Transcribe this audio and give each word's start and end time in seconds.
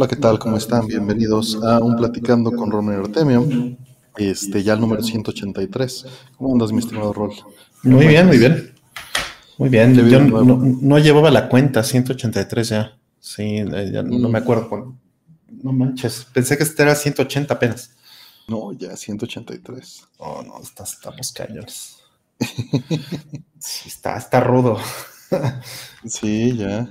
Hola, 0.00 0.08
¿qué 0.08 0.16
tal? 0.16 0.38
¿Cómo 0.38 0.56
están? 0.56 0.86
Bienvenidos 0.86 1.62
a 1.62 1.78
un 1.78 1.94
Platicando 1.94 2.50
con 2.52 2.70
Romero 2.70 3.04
Artemio. 3.04 3.46
Este, 4.16 4.62
ya 4.62 4.72
el 4.72 4.80
número 4.80 5.02
183. 5.02 6.06
¿Cómo 6.38 6.54
andas, 6.54 6.72
mi 6.72 6.78
estimado 6.78 7.12
Rol? 7.12 7.34
Muy 7.82 8.06
bien, 8.06 8.26
muy 8.26 8.38
bien. 8.38 8.72
Muy 9.58 9.68
bien. 9.68 9.94
Yo 10.08 10.20
no, 10.20 10.98
llevaba 10.98 11.30
la 11.30 11.50
cuenta, 11.50 11.84
183 11.84 12.68
ya. 12.70 12.96
Sí, 13.18 13.58
eh, 13.58 13.90
ya 13.92 14.02
no 14.02 14.30
me 14.30 14.38
acuerdo. 14.38 14.96
No 15.50 15.70
manches, 15.70 16.26
pensé 16.32 16.56
que 16.56 16.62
este 16.62 16.82
era 16.82 16.94
180 16.94 17.52
apenas. 17.52 17.90
No, 18.48 18.72
ya 18.72 18.96
183. 18.96 20.02
Oh, 20.16 20.42
no, 20.42 20.62
estamos 20.62 21.30
cañones. 21.32 21.98
sí, 23.58 23.88
está, 23.90 24.16
está 24.16 24.40
rudo. 24.40 24.78
sí, 26.06 26.56
ya. 26.56 26.88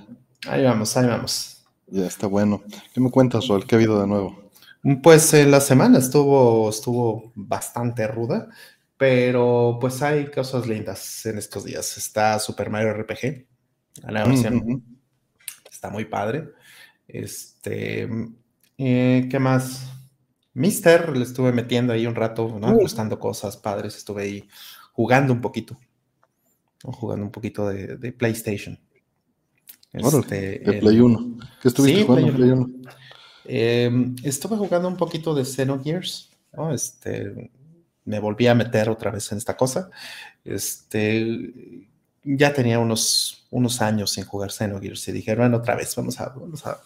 Ahí 0.48 0.64
vamos, 0.64 0.96
ahí 0.96 1.08
vamos. 1.08 1.59
Ya 1.92 2.06
está 2.06 2.28
bueno. 2.28 2.64
¿Qué 2.94 3.02
me 3.02 3.10
cuentas, 3.10 3.48
Roel? 3.48 3.66
¿Qué 3.66 3.76
ha 3.76 3.78
habido 3.78 4.00
de 4.00 4.08
nuevo? 4.08 4.52
Pues 5.04 5.34
eh, 5.34 5.46
la 5.46 5.60
semana 5.60 5.98
estuvo, 5.98 6.70
estuvo 6.70 7.32
bastante 7.36 8.08
ruda, 8.08 8.50
pero 8.98 9.78
pues 9.82 10.02
hay 10.02 10.30
cosas 10.32 10.68
lindas 10.68 11.26
en 11.26 11.38
estos 11.38 11.66
días. 11.66 11.98
Está 11.98 12.40
Super 12.40 12.70
Mario 12.70 12.94
RPG, 12.94 13.48
la 14.08 14.24
versión. 14.24 14.84
Está 15.70 15.90
muy 15.90 16.06
padre. 16.06 16.50
Este, 17.08 18.08
eh, 18.78 19.28
¿qué 19.30 19.40
más? 19.40 19.90
Mister, 20.54 21.16
le 21.16 21.24
estuve 21.24 21.52
metiendo 21.52 21.94
ahí 21.94 22.06
un 22.06 22.16
rato, 22.16 22.58
¿no? 22.60 22.76
Uh. 22.76 23.20
cosas 23.20 23.58
padres. 23.58 23.98
Estuve 23.98 24.24
ahí 24.24 24.50
jugando 24.94 25.34
un 25.34 25.42
poquito. 25.42 25.78
Jugando 26.84 27.26
un 27.26 27.32
poquito 27.32 27.68
de 27.68 28.14
PlayStation. 28.14 28.80
Este, 29.92 30.60
de 30.60 30.74
Play 30.80 31.00
1. 31.00 31.38
¿Qué 31.62 31.68
estuviste 31.68 32.04
jugando 32.04 32.34
Play 32.34 32.50
1? 32.52 32.70
Em, 33.46 34.16
estuve 34.24 34.58
jugando 34.58 34.88
un 34.88 34.98
poquito 34.98 35.34
de 35.34 35.44
Xenogears. 35.44 36.30
¿no? 36.54 36.72
Este, 36.74 37.52
me 38.06 38.20
volví 38.20 38.48
a 38.48 38.56
meter 38.56 38.90
otra 38.90 39.12
vez 39.12 39.32
en 39.32 39.40
esta 39.40 39.58
cosa. 39.58 39.90
Este, 40.46 41.88
ya 42.24 42.54
tenía 42.54 42.80
unos, 42.80 43.48
unos 43.50 43.82
años 43.82 44.12
sin 44.12 44.26
jugar 44.26 44.52
Xenogears 44.52 45.08
y 45.08 45.12
dije, 45.12 45.36
bueno, 45.36 45.58
otra 45.58 45.76
vez, 45.76 45.96
vamos 45.96 46.20
a, 46.20 46.30
vamos 46.30 46.66
a, 46.68 46.80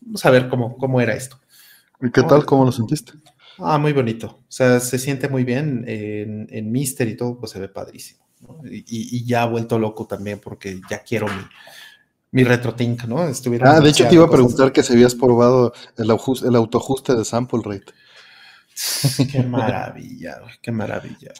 vamos 0.00 0.24
a 0.24 0.30
ver 0.30 0.48
cómo, 0.48 0.76
cómo 0.76 1.00
era 1.00 1.14
esto. 1.14 1.38
¿Y 2.00 2.10
qué 2.12 2.22
tal? 2.22 2.44
¿Cómo 2.46 2.64
lo 2.64 2.70
sentiste? 2.72 3.12
Ah, 3.58 3.78
muy 3.78 3.92
bonito. 3.92 4.26
O 4.26 4.52
sea, 4.52 4.78
se 4.78 4.98
siente 5.00 5.28
muy 5.28 5.42
bien. 5.42 5.84
En, 5.88 6.46
en 6.50 6.70
Mister 6.70 7.08
y 7.08 7.16
todo, 7.16 7.40
pues 7.40 7.50
se 7.50 7.58
ve 7.58 7.68
padrísimo. 7.68 8.24
Y, 8.64 8.84
y, 8.86 9.24
ya 9.24 9.42
ha 9.42 9.46
vuelto 9.46 9.80
loco 9.80 10.06
también 10.06 10.38
porque 10.38 10.80
ya 10.88 11.02
quiero 11.02 11.26
mi, 11.26 11.42
mi 12.30 12.44
RetroTink, 12.44 13.04
¿no? 13.04 13.18
ah, 13.18 13.80
de 13.80 13.88
hecho 13.88 14.06
te 14.06 14.14
iba 14.14 14.26
a 14.26 14.30
preguntar 14.30 14.72
que 14.72 14.82
si 14.82 14.92
habías 14.92 15.14
probado 15.14 15.72
el, 15.96 16.10
el 16.10 16.56
autoajuste 16.56 17.14
de 17.14 17.24
sample 17.24 17.60
rate. 17.64 17.92
qué 19.32 19.42
maravilla, 19.42 20.40
qué 20.60 20.70
maravilla. 20.70 21.32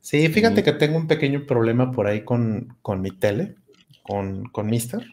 Sí, 0.00 0.28
fíjate 0.28 0.62
que 0.62 0.72
tengo 0.72 0.96
un 0.96 1.06
pequeño 1.06 1.46
problema 1.46 1.90
por 1.90 2.06
ahí 2.06 2.24
con, 2.24 2.76
con 2.82 3.00
mi 3.00 3.10
tele, 3.10 3.56
con, 4.02 4.44
con 4.44 4.66
Mister. 4.66 5.04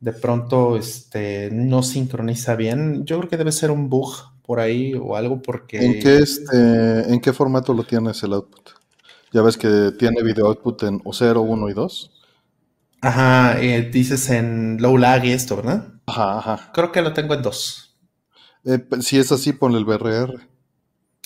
De 0.00 0.12
pronto 0.12 0.76
este, 0.76 1.50
no 1.52 1.82
sincroniza 1.82 2.56
bien. 2.56 3.04
Yo 3.06 3.18
creo 3.18 3.30
que 3.30 3.36
debe 3.36 3.52
ser 3.52 3.70
un 3.70 3.88
bug 3.88 4.12
por 4.44 4.60
ahí 4.60 4.94
o 4.94 5.16
algo 5.16 5.40
porque... 5.40 5.78
¿En 5.78 6.00
qué, 6.00 6.18
este, 6.18 7.12
¿en 7.12 7.20
qué 7.20 7.32
formato 7.32 7.72
lo 7.72 7.84
tienes 7.84 8.22
el 8.22 8.34
output? 8.34 8.70
Ya 9.32 9.42
ves 9.42 9.56
que 9.56 9.92
tiene 9.98 10.22
video 10.22 10.46
output 10.46 10.82
en 10.82 11.00
o 11.04 11.12
0, 11.12 11.40
1 11.40 11.68
y 11.70 11.72
2. 11.72 12.13
Ajá, 13.04 13.60
eh, 13.60 13.82
dices 13.82 14.30
en 14.30 14.78
low 14.80 14.96
lag 14.96 15.22
y 15.26 15.32
esto, 15.32 15.56
¿verdad? 15.56 15.92
Ajá, 16.06 16.38
ajá. 16.38 16.70
Creo 16.72 16.90
que 16.90 17.02
lo 17.02 17.12
tengo 17.12 17.34
en 17.34 17.42
dos. 17.42 17.94
Eh, 18.64 18.82
si 19.00 19.18
es 19.18 19.30
así, 19.30 19.52
ponle 19.52 19.76
el 19.76 19.84
BRR. 19.84 20.48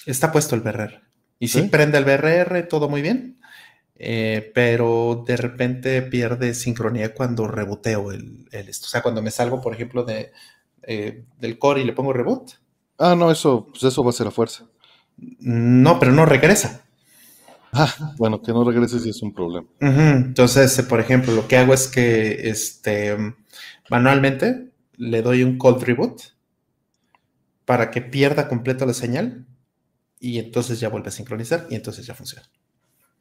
Está 0.05 0.33
puesto 0.33 0.57
el 0.57 0.63
BRR. 0.63 1.01
Y 1.39 1.47
sí, 1.47 1.63
prende 1.63 1.99
el 1.99 2.05
BRR, 2.05 2.67
todo 2.67 2.89
muy 2.89 3.01
bien. 3.01 3.41
Eh, 3.95 4.51
pero 4.57 5.23
de 5.25 5.37
repente 5.37 6.03
pierde 6.03 6.53
sincronía 6.55 7.15
cuando 7.15 7.47
reboteo 7.47 8.11
el, 8.11 8.49
esto. 8.51 8.87
O 8.87 8.89
sea, 8.89 9.01
cuando 9.01 9.23
me 9.23 9.31
salgo, 9.31 9.61
por 9.61 9.73
ejemplo, 9.73 10.03
de, 10.03 10.33
del 10.83 11.59
core 11.61 11.83
y 11.83 11.85
le 11.85 11.93
pongo 11.93 12.13
reboot. 12.13 12.55
Ah, 12.99 13.15
no, 13.15 13.31
eso, 13.31 13.69
pues 13.71 13.85
eso 13.85 14.03
va 14.03 14.11
a 14.11 14.15
ser 14.15 14.27
a 14.27 14.33
fuerza. 14.33 14.65
No, 15.17 16.01
pero 16.01 16.11
no 16.11 16.27
regresa. 16.27 16.88
Ah, 17.73 18.15
bueno, 18.17 18.41
que 18.41 18.53
no 18.53 18.65
regreses 18.65 19.03
si 19.03 19.11
es 19.11 19.23
un 19.23 19.33
problema. 19.33 19.69
Entonces, 19.81 20.81
por 20.83 21.01
ejemplo, 21.01 21.35
lo 21.35 21.47
que 21.47 21.57
hago 21.57 21.75
es 21.75 21.89
que 21.89 22.49
este, 22.49 23.17
manualmente 23.91 24.73
le 24.97 25.23
doy 25.23 25.43
un 25.43 25.59
cold 25.59 25.83
reboot 25.83 26.21
para 27.65 27.91
que 27.91 28.01
pierda 28.01 28.49
completo 28.49 28.87
la 28.87 28.95
señal 28.95 29.47
y 30.19 30.39
entonces 30.39 30.81
ya 30.81 30.89
vuelve 30.89 31.09
a 31.09 31.13
sincronizar 31.13 31.67
y 31.71 31.75
entonces 31.75 32.07
ya 32.07 32.15
funciona. 32.15 32.49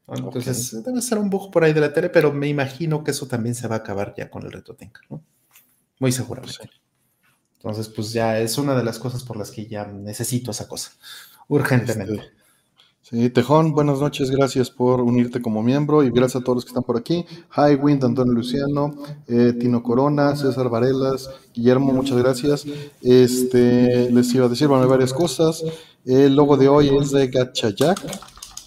Entonces 0.07 0.83
debe 0.85 1.01
ser 1.01 1.17
un 1.17 1.29
bug 1.29 1.51
por 1.51 1.63
ahí 1.63 1.73
de 1.73 1.81
la 1.81 1.93
tele, 1.93 2.09
pero 2.09 2.31
me 2.31 2.47
imagino 2.47 3.03
que 3.03 3.11
eso 3.11 3.27
también 3.27 3.55
se 3.55 3.67
va 3.67 3.75
a 3.75 3.79
acabar 3.79 4.13
ya 4.17 4.29
con 4.29 4.43
el 4.43 4.51
RetroTink, 4.53 4.99
¿no? 5.09 5.21
Muy 5.99 6.13
seguramente. 6.13 6.69
Entonces, 7.55 7.89
pues 7.89 8.13
ya 8.13 8.39
es 8.39 8.57
una 8.57 8.75
de 8.75 8.83
las 8.83 8.99
cosas 8.99 9.23
por 9.23 9.35
las 9.35 9.51
que 9.51 9.65
ya 9.65 9.85
necesito 9.85 10.51
esa 10.51 10.67
cosa, 10.67 10.91
urgentemente. 11.49 12.13
Este, 12.13 12.36
Sí, 13.09 13.29
Tejón, 13.29 13.71
buenas 13.71 14.01
noches, 14.01 14.29
gracias 14.29 14.69
por 14.69 14.99
unirte 14.99 15.41
como 15.41 15.63
miembro 15.63 16.03
y 16.03 16.09
gracias 16.09 16.41
a 16.41 16.43
todos 16.43 16.57
los 16.57 16.65
que 16.65 16.71
están 16.71 16.83
por 16.83 16.97
aquí. 16.97 17.25
Highwind, 17.55 18.03
Antonio 18.03 18.33
Luciano, 18.33 18.95
eh, 19.29 19.53
Tino 19.57 19.81
Corona, 19.81 20.35
César 20.35 20.67
Varelas, 20.67 21.29
Guillermo, 21.53 21.93
muchas 21.93 22.17
gracias. 22.17 22.65
Este, 23.01 24.11
les 24.11 24.35
iba 24.35 24.47
a 24.47 24.49
decir, 24.49 24.67
bueno, 24.67 24.83
hay 24.83 24.89
varias 24.89 25.13
cosas. 25.13 25.63
El 26.05 26.35
logo 26.35 26.57
de 26.57 26.67
hoy 26.67 26.89
es 26.97 27.11
de 27.11 27.29
Gachayak. 27.29 27.97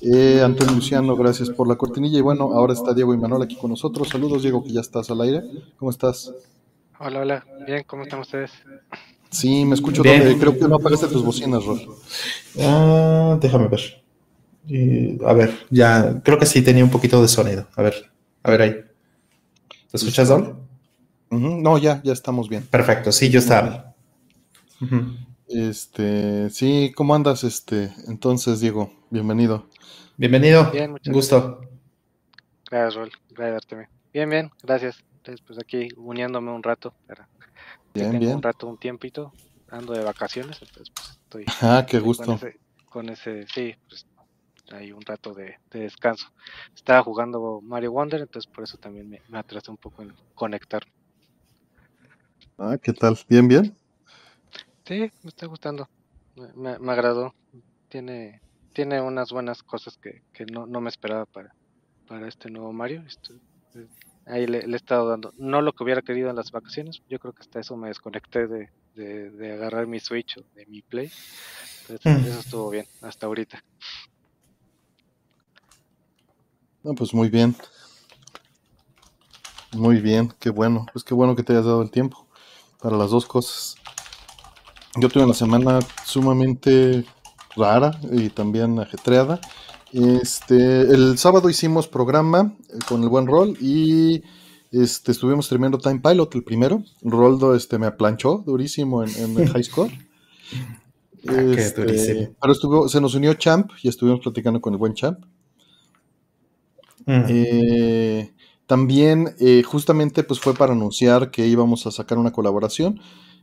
Eh, 0.01 0.41
Antonio 0.43 0.75
Luciano, 0.75 1.15
gracias 1.17 1.51
por 1.51 1.69
la 1.69 1.77
cortinilla. 1.77 2.21
Y 2.21 2.23
bueno, 2.23 2.45
ahora 2.55 2.73
está 2.73 2.95
Diego 2.95 3.13
y 3.13 3.19
Manuel 3.19 3.43
aquí 3.43 3.57
con 3.57 3.69
nosotros. 3.69 4.09
Saludos, 4.09 4.41
Diego, 4.41 4.65
que 4.65 4.73
ya 4.73 4.81
estás 4.81 5.11
al 5.11 5.21
aire. 5.21 5.43
¿Cómo 5.77 5.91
estás? 5.91 6.33
Hola, 6.99 7.21
hola. 7.21 7.47
Bien, 7.67 7.85
¿cómo 7.87 8.05
están 8.05 8.21
ustedes? 8.21 8.53
Sí, 9.29 9.67
me 9.67 9.75
escucho. 9.75 10.01
Creo 10.01 10.59
que 10.59 10.67
no 10.67 10.77
apagaste 10.77 11.09
tus 11.09 11.23
bocinas, 11.23 11.63
Rol. 11.63 11.83
Ah, 12.59 13.37
déjame 13.39 13.69
ver 13.69 14.00
a 15.25 15.33
ver, 15.33 15.59
ya 15.71 16.21
creo 16.23 16.39
que 16.39 16.47
sí 16.47 16.63
tenía 16.63 16.85
un 16.85 16.91
poquito 16.91 17.21
de 17.23 17.29
sonido. 17.29 17.67
A 17.77 17.83
ver, 17.83 18.11
a 18.43 18.51
ver 18.51 18.63
ahí. 18.63 18.73
¿Te 19.91 19.97
escuchas, 19.97 20.29
Don? 20.29 20.69
No, 21.31 21.79
ya, 21.79 22.03
ya 22.03 22.13
estamos 22.13 22.49
bien. 22.49 22.65
Perfecto, 22.65 23.13
sí, 23.13 23.31
yo 23.31 23.39
estaba. 23.39 23.95
Este, 25.49 26.51
sí, 26.51 26.93
¿cómo 26.95 27.15
andas? 27.15 27.45
Este, 27.45 27.93
entonces, 28.07 28.61
Diego, 28.61 28.93
bienvenido. 29.11 29.67
Bienvenido. 30.17 30.71
Bien, 30.71 30.93
muchas 30.93 31.13
gusto. 31.13 31.61
Gracias, 32.71 32.95
Rol. 32.95 33.11
Gracias, 33.31 33.89
Bien, 34.13 34.29
bien, 34.31 34.51
gracias. 34.63 35.05
Entonces, 35.17 35.45
pues 35.47 35.59
aquí 35.59 35.89
uniéndome 35.97 36.51
un 36.53 36.63
rato. 36.63 36.95
bien, 37.95 38.19
bien. 38.19 38.37
Un 38.37 38.43
rato, 38.43 38.67
un 38.67 38.79
tiempito, 38.79 39.33
ando 39.71 39.93
de 39.93 40.03
vacaciones, 40.05 40.59
entonces 40.63 40.93
pues 40.95 41.11
estoy. 41.11 41.45
Ah, 41.63 41.85
qué 41.89 41.99
gusto. 41.99 42.25
Con 42.25 42.35
ese, 42.37 42.59
con 42.89 43.09
ese 43.09 43.47
sí, 43.53 43.75
pues 43.89 44.07
hay 44.71 44.93
un 44.93 45.03
rato 45.03 45.35
de, 45.35 45.57
descanso. 45.71 46.29
Estaba 46.75 47.03
jugando 47.03 47.61
Mario 47.63 47.93
Wonder, 47.93 48.21
entonces 48.21 48.51
por 48.51 48.65
eso 48.65 48.79
también 48.79 49.09
me, 49.09 49.39
atrasé 49.39 49.71
un 49.71 49.77
poco 49.77 50.03
en 50.03 50.15
conectar. 50.35 50.83
Ah, 52.59 52.77
¿qué 52.81 52.93
tal? 52.93 53.19
¿Bien, 53.29 53.49
bien? 53.49 53.77
Sí, 54.85 55.11
me 55.23 55.29
está 55.29 55.47
gustando. 55.47 55.89
Me, 56.55 56.71
agradó. 56.93 57.35
Tiene, 57.89 58.41
tiene 58.73 59.01
unas 59.01 59.31
buenas 59.31 59.63
cosas 59.63 59.99
que, 59.99 60.23
no, 60.47 60.67
me 60.67 60.89
esperaba 60.89 61.27
para, 61.27 61.55
para 62.07 62.29
este 62.29 62.51
nuevo 62.51 62.73
Mario. 62.73 63.03
Eh, 63.75 63.87
ahí 64.27 64.47
le, 64.47 64.59
he 64.59 64.77
estado 64.77 65.09
dando, 65.09 65.33
no 65.39 65.63
lo 65.63 65.73
que 65.73 65.85
hubiera 65.85 66.03
querido 66.03 66.31
en 66.31 66.37
las 66.37 66.51
vacaciones, 66.51 67.03
yo 67.09 67.19
creo 67.19 67.33
que 67.33 67.41
hasta 67.41 67.61
eso 67.61 67.77
me 67.77 67.89
desconecté 67.89 68.47
de, 68.47 68.71
de, 68.95 69.53
agarrar 69.53 69.87
mi 69.87 70.01
Switch 70.01 70.39
o 70.39 70.45
de 70.55 70.67
mi 70.67 70.83
Play. 70.83 71.11
Entonces, 71.89 72.23
mm. 72.23 72.29
eso 72.29 72.41
estuvo 72.41 72.71
bien 72.71 72.87
hasta 73.03 73.27
ahorita. 73.27 73.63
No, 76.83 76.95
pues 76.95 77.13
muy 77.13 77.29
bien. 77.29 77.55
Muy 79.73 80.01
bien, 80.01 80.33
qué 80.41 80.51
bueno. 80.51 80.87
Pues 80.93 81.05
qué 81.05 81.15
bueno 81.15 81.37
que 81.37 81.43
te 81.43 81.53
hayas 81.53 81.67
dado 81.67 81.83
el 81.83 81.91
tiempo 81.91 82.27
para 82.81 82.97
las 82.97 83.11
dos 83.11 83.27
cosas. 83.27 83.77
Yo 84.97 85.09
tuve 85.09 85.25
una 85.25 85.35
semana 85.35 85.79
sumamente 86.05 87.05
rara 87.57 87.99
y 88.11 88.31
también 88.31 88.79
ajetreada. 88.81 89.41
Este, 89.93 90.81
el 90.83 91.19
sábado 91.19 91.51
hicimos 91.51 91.89
programa 91.89 92.55
eh, 92.69 92.79
con 92.89 93.03
el 93.03 93.09
buen 93.09 93.27
rol 93.27 93.57
y 93.61 94.23
este, 94.71 95.13
estuvimos 95.13 95.49
terminando 95.49 95.79
Time 95.79 96.01
Pilot, 96.01 96.35
el 96.35 96.45
primero. 96.45 96.83
Roldo 97.03 97.55
este, 97.55 97.79
me 97.79 97.87
aplanchó 97.87 98.43
durísimo 98.47 99.05
en, 99.05 99.39
el 99.39 99.49
high 99.49 99.65
score. 99.65 99.93
Ah, 101.29 101.35
este, 101.39 102.33
pero 102.41 102.53
estuvo, 102.55 102.89
se 102.89 102.99
nos 102.99 103.15
unió 103.15 103.35
Champ 103.35 103.73
y 103.83 103.91
estuvimos 103.91 104.21
platicando 104.21 104.59
con 104.59 104.73
el 104.73 104.79
buen 104.79 104.95
Champ. 104.95 105.23
Eh, 107.07 108.33
también, 108.67 109.35
eh, 109.41 109.63
justamente, 109.63 110.23
pues 110.23 110.39
fue 110.41 110.55
para 110.55 110.73
anunciar 110.73 111.31
que 111.31 111.47
íbamos 111.47 111.87
a 111.87 111.91
sacar 111.91 112.19
una 112.19 112.33
colaboración. 112.33 113.01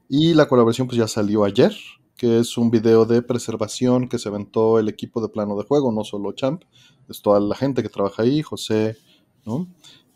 Y 0.09 0.33
la 0.33 0.47
colaboración 0.47 0.87
pues 0.87 0.97
ya 0.97 1.07
salió 1.07 1.43
ayer, 1.43 1.75
que 2.15 2.39
es 2.39 2.57
un 2.57 2.71
video 2.71 3.05
de 3.05 3.21
preservación 3.21 4.07
que 4.07 4.19
se 4.19 4.29
aventó 4.29 4.79
el 4.79 4.87
equipo 4.87 5.21
de 5.21 5.29
plano 5.29 5.57
de 5.57 5.65
juego, 5.65 5.91
no 5.91 6.03
solo 6.03 6.31
Champ, 6.31 6.63
es 7.09 7.21
toda 7.21 7.39
la 7.39 7.55
gente 7.55 7.83
que 7.83 7.89
trabaja 7.89 8.23
ahí, 8.23 8.41
José. 8.41 8.97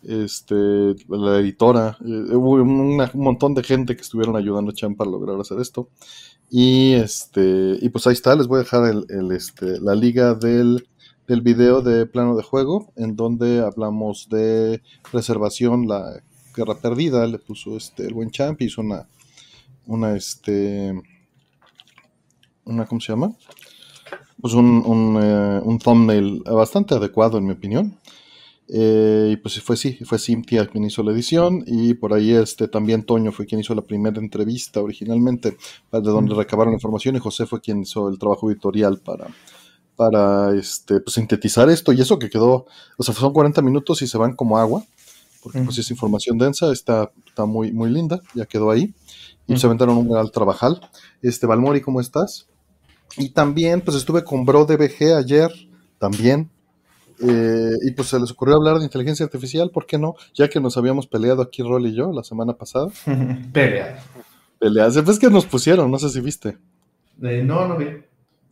Este, 0.04 0.56
la 1.10 1.40
editora, 1.40 1.98
eh, 2.02 2.36
hubo 2.36 2.54
un 2.54 2.98
montón 3.14 3.54
de 3.54 3.64
gente 3.64 3.96
que 3.96 4.02
estuvieron 4.02 4.36
ayudando 4.36 4.72
a 4.72 4.74
Champ 4.74 4.98
para 4.98 5.12
lograr 5.12 5.40
hacer 5.40 5.60
esto. 5.60 5.90
Y 6.50 6.94
este, 6.94 7.78
y 7.82 7.90
pues 7.90 8.08
ahí 8.08 8.14
está, 8.14 8.36
les 8.36 8.48
voy 8.48 8.58
a 8.58 8.64
dejar 8.64 8.90
el, 9.10 9.32
este, 9.32 9.80
la 9.80 9.96
liga 9.96 10.34
del, 10.34 10.88
del 11.28 11.42
video 11.42 11.82
de 11.82 12.06
plano 12.06 12.36
de 12.36 12.44
juego, 12.44 12.92
en 12.96 13.16
donde 13.16 13.60
hablamos 13.60 14.28
de 14.30 14.82
preservación, 15.12 15.88
la 15.88 16.22
guerra 16.56 16.76
perdida, 16.76 17.26
le 17.28 17.40
puso 17.40 17.78
este 17.78 18.06
el 18.06 18.14
buen 18.14 18.32
Champ, 18.32 18.62
hizo 18.62 18.82
una, 18.82 19.08
una 19.86 20.16
este 20.16 20.94
una, 22.66 22.86
¿cómo 22.86 23.02
se 23.02 23.14
llama? 23.14 23.34
Pues 24.40 24.54
un, 24.54 24.84
un, 24.86 25.20
eh, 25.22 25.62
un 25.64 25.80
thumbnail 25.80 26.42
bastante 26.44 26.96
adecuado 26.96 27.38
en 27.38 27.46
mi 27.46 27.52
opinión. 27.52 27.98
Eh, 28.74 29.32
y 29.34 29.36
pues 29.36 29.62
fue 29.62 29.76
sí, 29.76 29.98
fue 30.06 30.18
Cynthia 30.18 30.66
quien 30.66 30.86
hizo 30.86 31.04
la 31.04 31.12
edición 31.12 31.62
y 31.68 31.94
por 31.94 32.14
ahí 32.14 32.32
este 32.32 32.70
también 32.70 33.04
Toño 33.04 33.34
fue 33.34 33.46
quien 33.46 33.60
hizo 33.60 33.76
la 33.76 33.82
primera 33.82 34.18
entrevista 34.18 34.82
originalmente, 34.82 35.58
de 35.92 36.00
donde 36.00 36.34
recabaron 36.34 36.74
información 36.74 37.18
y 37.18 37.20
José 37.20 37.46
fue 37.46 37.60
quien 37.60 37.82
hizo 37.82 38.08
el 38.08 38.18
trabajo 38.18 38.50
editorial 38.50 39.00
para, 39.00 39.28
para 39.96 40.56
este, 40.56 41.00
pues, 41.00 41.16
sintetizar 41.16 41.70
esto 41.70 41.94
y 41.94 42.02
eso 42.02 42.20
que 42.20 42.30
quedó, 42.30 42.66
o 42.98 43.04
sea, 43.04 43.14
son 43.14 43.34
40 43.34 43.62
minutos 43.62 44.02
y 44.02 44.08
se 44.08 44.18
van 44.18 44.36
como 44.36 44.58
agua, 44.58 44.84
porque 45.44 45.60
pues 45.62 45.78
es 45.78 45.90
información 45.92 46.38
densa, 46.38 46.72
está, 46.72 47.12
está 47.28 47.46
muy, 47.46 47.72
muy 47.72 47.90
linda, 47.90 48.20
ya 48.34 48.46
quedó 48.46 48.72
ahí 48.72 48.94
y 49.48 49.58
se 49.58 49.66
aventaron 49.66 49.98
un 49.98 50.10
gran 50.10 50.30
trabajal. 50.30 50.80
Este, 51.22 51.48
Valmori, 51.48 51.82
¿cómo 51.82 52.00
estás? 52.00 52.48
Y 53.18 53.30
también, 53.30 53.82
pues 53.82 53.98
estuve 53.98 54.24
con 54.24 54.46
Bro 54.46 54.66
DBG 54.66 55.18
ayer, 55.18 55.52
también. 55.98 56.50
Eh, 57.24 57.74
y 57.84 57.92
pues 57.92 58.08
se 58.08 58.20
les 58.20 58.32
ocurrió 58.32 58.56
hablar 58.56 58.80
de 58.80 58.86
inteligencia 58.86 59.26
artificial, 59.26 59.70
¿por 59.70 59.86
qué 59.86 59.98
no? 59.98 60.16
Ya 60.34 60.50
que 60.50 60.60
nos 60.60 60.78
habíamos 60.78 61.06
peleado 61.06 61.42
aquí 61.44 61.62
Rol 61.62 61.86
y 61.86 61.94
yo 61.94 62.12
la 62.12 62.24
semana 62.24 62.54
pasada. 62.54 62.88
Peleado. 63.54 63.98
Peleadas. 64.60 64.96
Después 64.96 65.20
que 65.20 65.30
nos 65.30 65.46
pusieron, 65.46 65.92
no 65.92 66.00
sé 66.00 66.10
si 66.10 66.20
viste. 66.20 66.58
Eh, 67.22 67.44
no, 67.44 67.68
no 67.68 67.78
vi. 67.78 67.88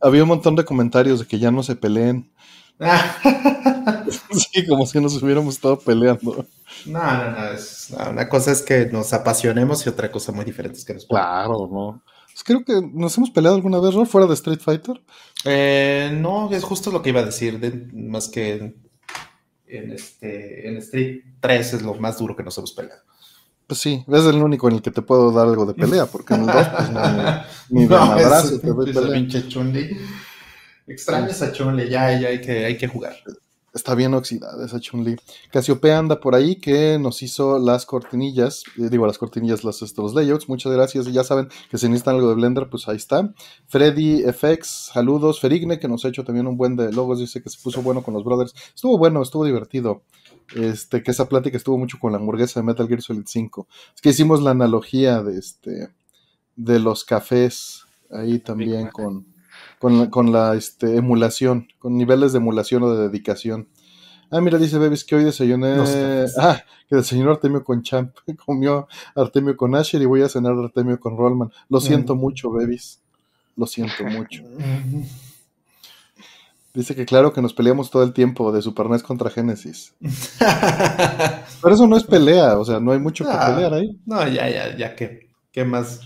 Había 0.00 0.22
un 0.22 0.28
montón 0.28 0.56
de 0.56 0.64
comentarios 0.64 1.20
de 1.20 1.26
que 1.26 1.38
ya 1.38 1.50
no 1.50 1.62
se 1.62 1.76
peleen. 1.76 2.30
sí, 4.32 4.66
como 4.66 4.86
si 4.86 5.00
nos 5.00 5.22
hubiéramos 5.22 5.54
estado 5.54 5.78
peleando. 5.78 6.46
No, 6.86 7.02
no, 7.02 7.30
no, 7.30 8.10
Una 8.10 8.28
cosa 8.28 8.52
es 8.52 8.62
que 8.62 8.86
nos 8.86 9.12
apasionemos 9.12 9.84
y 9.84 9.88
otra 9.88 10.10
cosa 10.10 10.32
muy 10.32 10.44
diferente 10.44 10.78
es 10.78 10.84
que 10.84 10.94
nos 10.94 11.06
Claro, 11.06 11.68
no. 11.70 12.02
Pues 12.26 12.44
creo 12.44 12.64
que 12.64 12.80
nos 12.92 13.16
hemos 13.18 13.30
peleado 13.30 13.56
alguna 13.56 13.80
vez, 13.80 13.94
¿no? 13.94 14.06
Fuera 14.06 14.26
de 14.26 14.34
Street 14.34 14.60
Fighter. 14.60 15.02
Eh, 15.44 16.10
no, 16.14 16.50
es 16.50 16.64
justo 16.64 16.90
lo 16.90 17.02
que 17.02 17.10
iba 17.10 17.20
a 17.20 17.24
decir, 17.24 17.90
más 17.92 18.28
que 18.28 18.74
en, 19.66 19.92
este, 19.92 20.68
en 20.68 20.76
Street 20.78 21.22
3 21.40 21.74
es 21.74 21.82
lo 21.82 21.94
más 21.94 22.18
duro 22.18 22.36
que 22.36 22.42
nos 22.42 22.56
hemos 22.56 22.72
peleado. 22.72 23.02
Pues 23.70 23.82
sí, 23.82 24.04
es 24.08 24.24
el 24.26 24.42
único 24.42 24.66
en 24.66 24.74
el 24.74 24.82
que 24.82 24.90
te 24.90 25.00
puedo 25.00 25.30
dar 25.30 25.46
algo 25.46 25.64
de 25.64 25.74
pelea, 25.74 26.06
porque 26.06 26.34
en 26.34 26.40
el 26.40 26.46
2 26.46 26.54
pues 26.76 26.90
no, 26.90 27.00
ni, 27.68 27.86
de 27.86 27.94
abrazo 27.94 28.58
te 28.58 28.66
doy 28.66 28.92
pelea. 28.92 29.12
pinche 29.12 29.46
Chun-Li. 29.46 29.96
Extrañas 30.88 31.40
a 31.40 31.52
Chun-Li, 31.52 31.88
ya, 31.88 32.18
ya 32.18 32.30
hay 32.30 32.40
que, 32.40 32.64
hay 32.64 32.76
que 32.76 32.88
jugar. 32.88 33.14
Está 33.72 33.94
bien 33.94 34.12
oxidada 34.14 34.66
esa 34.66 34.80
Chun-Li. 34.80 35.14
Casiopea 35.52 36.00
anda 36.00 36.18
por 36.18 36.34
ahí 36.34 36.56
que 36.56 36.98
nos 36.98 37.22
hizo 37.22 37.60
las 37.60 37.86
cortinillas. 37.86 38.64
Eh, 38.76 38.88
digo, 38.90 39.06
las 39.06 39.18
cortinillas, 39.18 39.62
los, 39.62 39.96
los 39.96 40.14
layouts. 40.14 40.48
Muchas 40.48 40.72
gracias. 40.72 41.06
Ya 41.06 41.22
saben 41.22 41.48
que 41.70 41.78
si 41.78 41.86
necesitan 41.86 42.16
algo 42.16 42.28
de 42.28 42.34
Blender, 42.34 42.68
pues 42.68 42.88
ahí 42.88 42.96
está. 42.96 43.32
Freddy 43.68 44.24
FX, 44.24 44.90
saludos. 44.92 45.38
Ferigne, 45.38 45.78
que 45.78 45.86
nos 45.86 46.04
ha 46.04 46.08
hecho 46.08 46.24
también 46.24 46.48
un 46.48 46.56
buen 46.56 46.74
de 46.74 46.92
logos. 46.92 47.20
Dice 47.20 47.40
que 47.40 47.50
se 47.50 47.62
puso 47.62 47.82
bueno 47.82 48.02
con 48.02 48.14
los 48.14 48.24
brothers. 48.24 48.52
Estuvo 48.74 48.98
bueno, 48.98 49.22
estuvo 49.22 49.44
divertido. 49.44 50.02
Este, 50.54 51.02
que 51.02 51.12
esa 51.12 51.28
plática 51.28 51.56
estuvo 51.56 51.78
mucho 51.78 51.98
con 51.98 52.12
la 52.12 52.18
hamburguesa 52.18 52.60
de 52.60 52.66
Metal 52.66 52.88
Gear 52.88 53.02
Solid 53.02 53.24
5. 53.26 53.68
Es 53.94 54.00
que 54.00 54.10
hicimos 54.10 54.42
la 54.42 54.50
analogía 54.50 55.22
de 55.22 55.38
este 55.38 55.90
de 56.56 56.78
los 56.78 57.04
cafés 57.04 57.84
ahí 58.10 58.40
también 58.40 58.88
con 58.88 59.24
con, 59.80 60.32
la 60.32 60.54
este, 60.56 60.96
emulación, 60.96 61.68
con 61.78 61.96
niveles 61.96 62.32
de 62.32 62.38
emulación 62.38 62.82
o 62.82 62.94
de 62.94 63.08
dedicación. 63.08 63.68
Ah, 64.30 64.40
mira, 64.40 64.58
dice 64.58 64.78
Bebis 64.78 65.04
que 65.04 65.16
hoy 65.16 65.24
desayuné. 65.24 65.76
ah, 66.38 66.62
que 66.88 66.96
desayunó 66.96 67.30
Artemio 67.30 67.64
con 67.64 67.82
Champ. 67.82 68.14
Comió 68.44 68.86
Artemio 69.14 69.56
con 69.56 69.74
Asher 69.74 70.02
y 70.02 70.04
voy 70.04 70.22
a 70.22 70.28
cenar 70.28 70.52
Artemio 70.52 71.00
con 71.00 71.16
Rollman. 71.16 71.50
Lo 71.68 71.78
mm. 71.78 71.80
siento 71.80 72.14
mucho, 72.14 72.52
Bebis. 72.52 73.00
Lo 73.56 73.66
siento 73.66 74.04
mucho. 74.04 74.44
Dice 76.72 76.94
que 76.94 77.04
claro 77.04 77.32
que 77.32 77.42
nos 77.42 77.52
peleamos 77.52 77.90
todo 77.90 78.04
el 78.04 78.12
tiempo 78.12 78.52
de 78.52 78.62
Super 78.62 78.88
NES 78.88 79.02
contra 79.02 79.30
Genesis. 79.30 79.94
Pero 81.62 81.74
eso 81.74 81.86
no 81.86 81.96
es 81.96 82.04
pelea, 82.04 82.58
o 82.58 82.64
sea, 82.64 82.78
no 82.78 82.92
hay 82.92 83.00
mucho 83.00 83.24
que 83.24 83.32
ah, 83.32 83.52
pelear 83.54 83.74
ahí. 83.74 84.00
No, 84.06 84.26
ya, 84.28 84.48
ya, 84.48 84.76
ya, 84.76 84.94
¿qué, 84.94 85.30
qué 85.50 85.64
más 85.64 86.00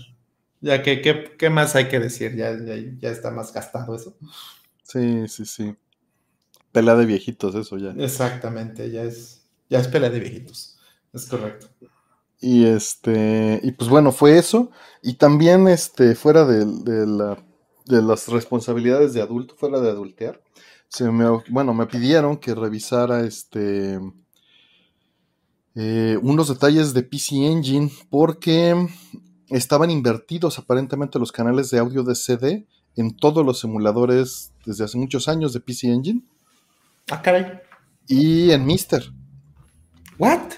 ya 0.65 0.81
que, 0.81 0.99
¿qué, 1.37 1.49
más 1.51 1.75
hay 1.75 1.87
que 1.89 1.99
decir? 1.99 2.35
Ya, 2.35 2.51
ya, 2.99 3.11
está 3.11 3.29
más 3.29 3.53
gastado 3.53 3.95
eso. 3.95 4.17
Sí, 4.81 5.27
sí, 5.27 5.45
sí. 5.45 5.75
Pelea 6.71 6.95
de 6.95 7.05
viejitos, 7.05 7.53
eso 7.53 7.77
ya. 7.77 7.91
Exactamente, 8.03 8.89
ya 8.89 9.03
es, 9.03 9.45
ya 9.69 9.79
es 9.79 9.87
pelea 9.87 10.09
de 10.09 10.19
viejitos. 10.19 10.79
Es 11.13 11.27
correcto. 11.27 11.67
Y 12.41 12.65
este, 12.65 13.59
y 13.61 13.73
pues 13.73 13.91
bueno, 13.91 14.11
fue 14.11 14.39
eso. 14.39 14.71
Y 15.03 15.13
también, 15.13 15.67
este, 15.67 16.15
fuera 16.15 16.45
de, 16.45 16.65
la, 17.05 17.37
de 17.85 18.01
las 18.01 18.27
responsabilidades 18.27 19.13
de 19.13 19.21
adulto, 19.21 19.55
fuera 19.55 19.79
de 19.79 19.91
adultear, 19.91 20.41
se 20.95 21.11
me, 21.11 21.25
bueno, 21.49 21.73
me 21.73 21.87
pidieron 21.87 22.37
que 22.37 22.55
revisara 22.55 23.25
este 23.25 23.99
eh, 25.75 26.17
unos 26.21 26.47
detalles 26.47 26.93
de 26.93 27.03
PC 27.03 27.35
Engine 27.35 27.91
porque 28.09 28.87
estaban 29.49 29.91
invertidos 29.91 30.57
aparentemente 30.57 31.19
los 31.19 31.33
canales 31.33 31.69
de 31.69 31.79
audio 31.79 32.03
de 32.03 32.15
CD 32.15 32.65
en 32.95 33.13
todos 33.13 33.45
los 33.45 33.61
emuladores 33.65 34.53
desde 34.65 34.85
hace 34.85 34.97
muchos 34.97 35.27
años 35.27 35.51
de 35.51 35.59
PC 35.59 35.91
Engine. 35.91 36.21
Ah, 37.11 37.21
caray. 37.21 37.59
Y 38.07 38.51
en 38.51 38.65
Mister. 38.65 39.03
¿What? 40.17 40.53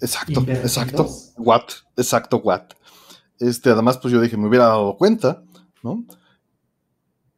Exacto, 0.00 0.42
exacto. 0.48 1.06
What, 1.36 1.64
exacto, 1.98 2.38
what. 2.38 2.62
Este, 3.38 3.68
además, 3.68 3.98
pues 3.98 4.14
yo 4.14 4.22
dije, 4.22 4.38
me 4.38 4.48
hubiera 4.48 4.68
dado 4.68 4.96
cuenta, 4.96 5.42
¿no? 5.82 6.02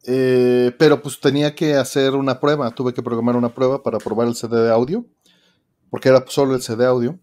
Eh, 0.05 0.71
pero 0.79 1.01
pues 1.01 1.19
tenía 1.19 1.55
que 1.55 1.75
hacer 1.75 2.15
una 2.15 2.39
prueba, 2.39 2.71
tuve 2.71 2.93
que 2.93 3.03
programar 3.03 3.35
una 3.35 3.49
prueba 3.49 3.83
para 3.83 3.97
probar 3.97 4.27
el 4.27 4.35
CD 4.35 4.63
de 4.63 4.71
audio, 4.71 5.05
porque 5.89 6.09
era 6.09 6.23
solo 6.27 6.55
el 6.55 6.61
CD 6.61 6.85
audio. 6.85 7.19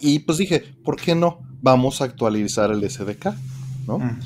Y 0.00 0.20
pues 0.20 0.38
dije, 0.38 0.60
¿por 0.84 0.96
qué 0.96 1.14
no? 1.14 1.40
Vamos 1.60 2.00
a 2.00 2.04
actualizar 2.04 2.70
el 2.70 2.88
SDK, 2.88 3.34
¿no? 3.86 3.98
Mm. 3.98 4.20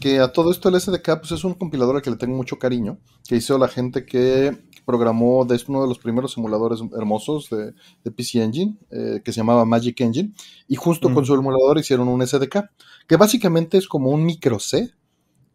Que 0.00 0.20
a 0.20 0.32
todo 0.32 0.50
esto 0.50 0.68
el 0.68 0.80
SDK 0.80 1.20
pues 1.20 1.32
es 1.32 1.44
un 1.44 1.54
compilador 1.54 1.96
al 1.96 2.02
que 2.02 2.10
le 2.10 2.16
tengo 2.16 2.36
mucho 2.36 2.58
cariño, 2.58 2.98
que 3.26 3.36
hizo 3.36 3.58
la 3.58 3.68
gente 3.68 4.04
que 4.04 4.56
programó 4.84 5.44
de 5.44 5.60
uno 5.68 5.82
de 5.82 5.88
los 5.88 5.98
primeros 5.98 6.36
emuladores 6.36 6.80
hermosos 6.96 7.48
de, 7.50 8.10
PC 8.10 8.42
Engine, 8.42 8.76
eh, 8.90 9.20
que 9.24 9.32
se 9.32 9.40
llamaba 9.40 9.64
Magic 9.64 10.00
Engine, 10.00 10.32
y 10.68 10.76
justo 10.76 11.12
con 11.12 11.22
mm. 11.22 11.26
su 11.26 11.34
emulador 11.34 11.78
hicieron 11.78 12.08
un 12.08 12.26
SDK, 12.26 12.70
que 13.06 13.16
básicamente 13.16 13.78
es 13.78 13.86
como 13.86 14.10
un 14.10 14.24
micro 14.24 14.58
C, 14.58 14.92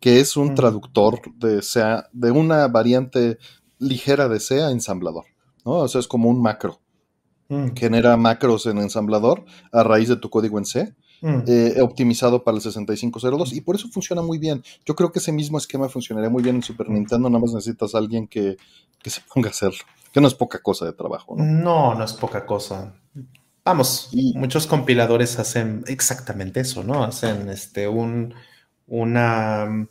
que 0.06 0.20
es 0.20 0.38
un 0.38 0.52
mm. 0.52 0.54
traductor 0.54 1.20
de, 1.36 1.64
de 2.14 2.30
una 2.30 2.68
variante 2.68 3.40
ligera 3.80 4.30
de 4.30 4.40
C 4.40 4.62
a 4.62 4.70
ensamblador, 4.70 5.26
¿no? 5.66 5.72
O 5.72 5.88
sea, 5.88 6.00
es 6.00 6.08
como 6.08 6.30
un 6.30 6.44
macro. 6.44 6.80
Mm. 7.50 7.70
genera 7.76 8.16
macros 8.16 8.68
en 8.68 8.78
ensamblador 8.78 9.46
a 9.72 9.84
raíz 9.84 10.10
de 10.10 10.18
tu 10.18 10.30
código 10.30 10.60
en 10.60 10.66
C. 10.66 10.94
Mm. 11.22 11.42
Eh, 11.48 11.82
optimizado 11.82 12.44
para 12.44 12.56
el 12.56 12.62
6502 12.62 13.54
y 13.54 13.62
por 13.62 13.78
eso 13.78 13.88
funciona 13.88 14.22
muy 14.22 14.38
bien. 14.38 14.62
Yo 14.86 14.96
creo 14.96 15.12
que 15.12 15.18
ese 15.18 15.32
mismo 15.32 15.58
esquema 15.58 15.90
funcionaría 15.90 16.30
muy 16.30 16.44
bien 16.44 16.58
en 16.58 16.62
Super 16.62 16.88
mm. 16.88 16.94
Nintendo, 16.94 17.28
nada 17.28 17.42
más 17.42 17.56
necesitas 17.56 17.96
a 17.96 17.98
alguien 17.98 18.28
que, 18.28 18.58
se 19.06 19.22
ponga 19.34 19.48
a 19.48 19.52
hacerlo, 19.54 19.86
que 20.14 20.22
no 20.22 20.28
es 20.28 20.36
poca 20.36 20.60
cosa 20.60 20.86
de 20.86 20.94
trabajo. 20.94 21.34
No, 21.36 21.96
no, 21.96 22.04
es 22.04 22.14
poca 22.14 22.46
cosa. 22.46 22.94
Vamos, 23.64 24.10
y, 24.12 24.38
muchos 24.38 24.68
compiladores 24.68 25.40
hacen 25.40 25.84
exactamente 25.88 26.60
eso, 26.60 26.84
¿no? 26.84 27.04
Hacen 27.04 27.50
este 27.50 27.88
un 27.88 28.36
una 28.88 29.88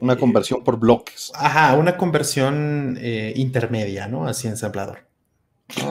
una 0.00 0.16
conversión 0.16 0.64
por 0.64 0.78
bloques. 0.78 1.30
Ajá, 1.34 1.76
una 1.76 1.96
conversión 1.96 2.98
eh, 3.00 3.32
intermedia, 3.36 4.08
¿no? 4.08 4.26
Así 4.26 4.48
ensamblador 4.48 5.10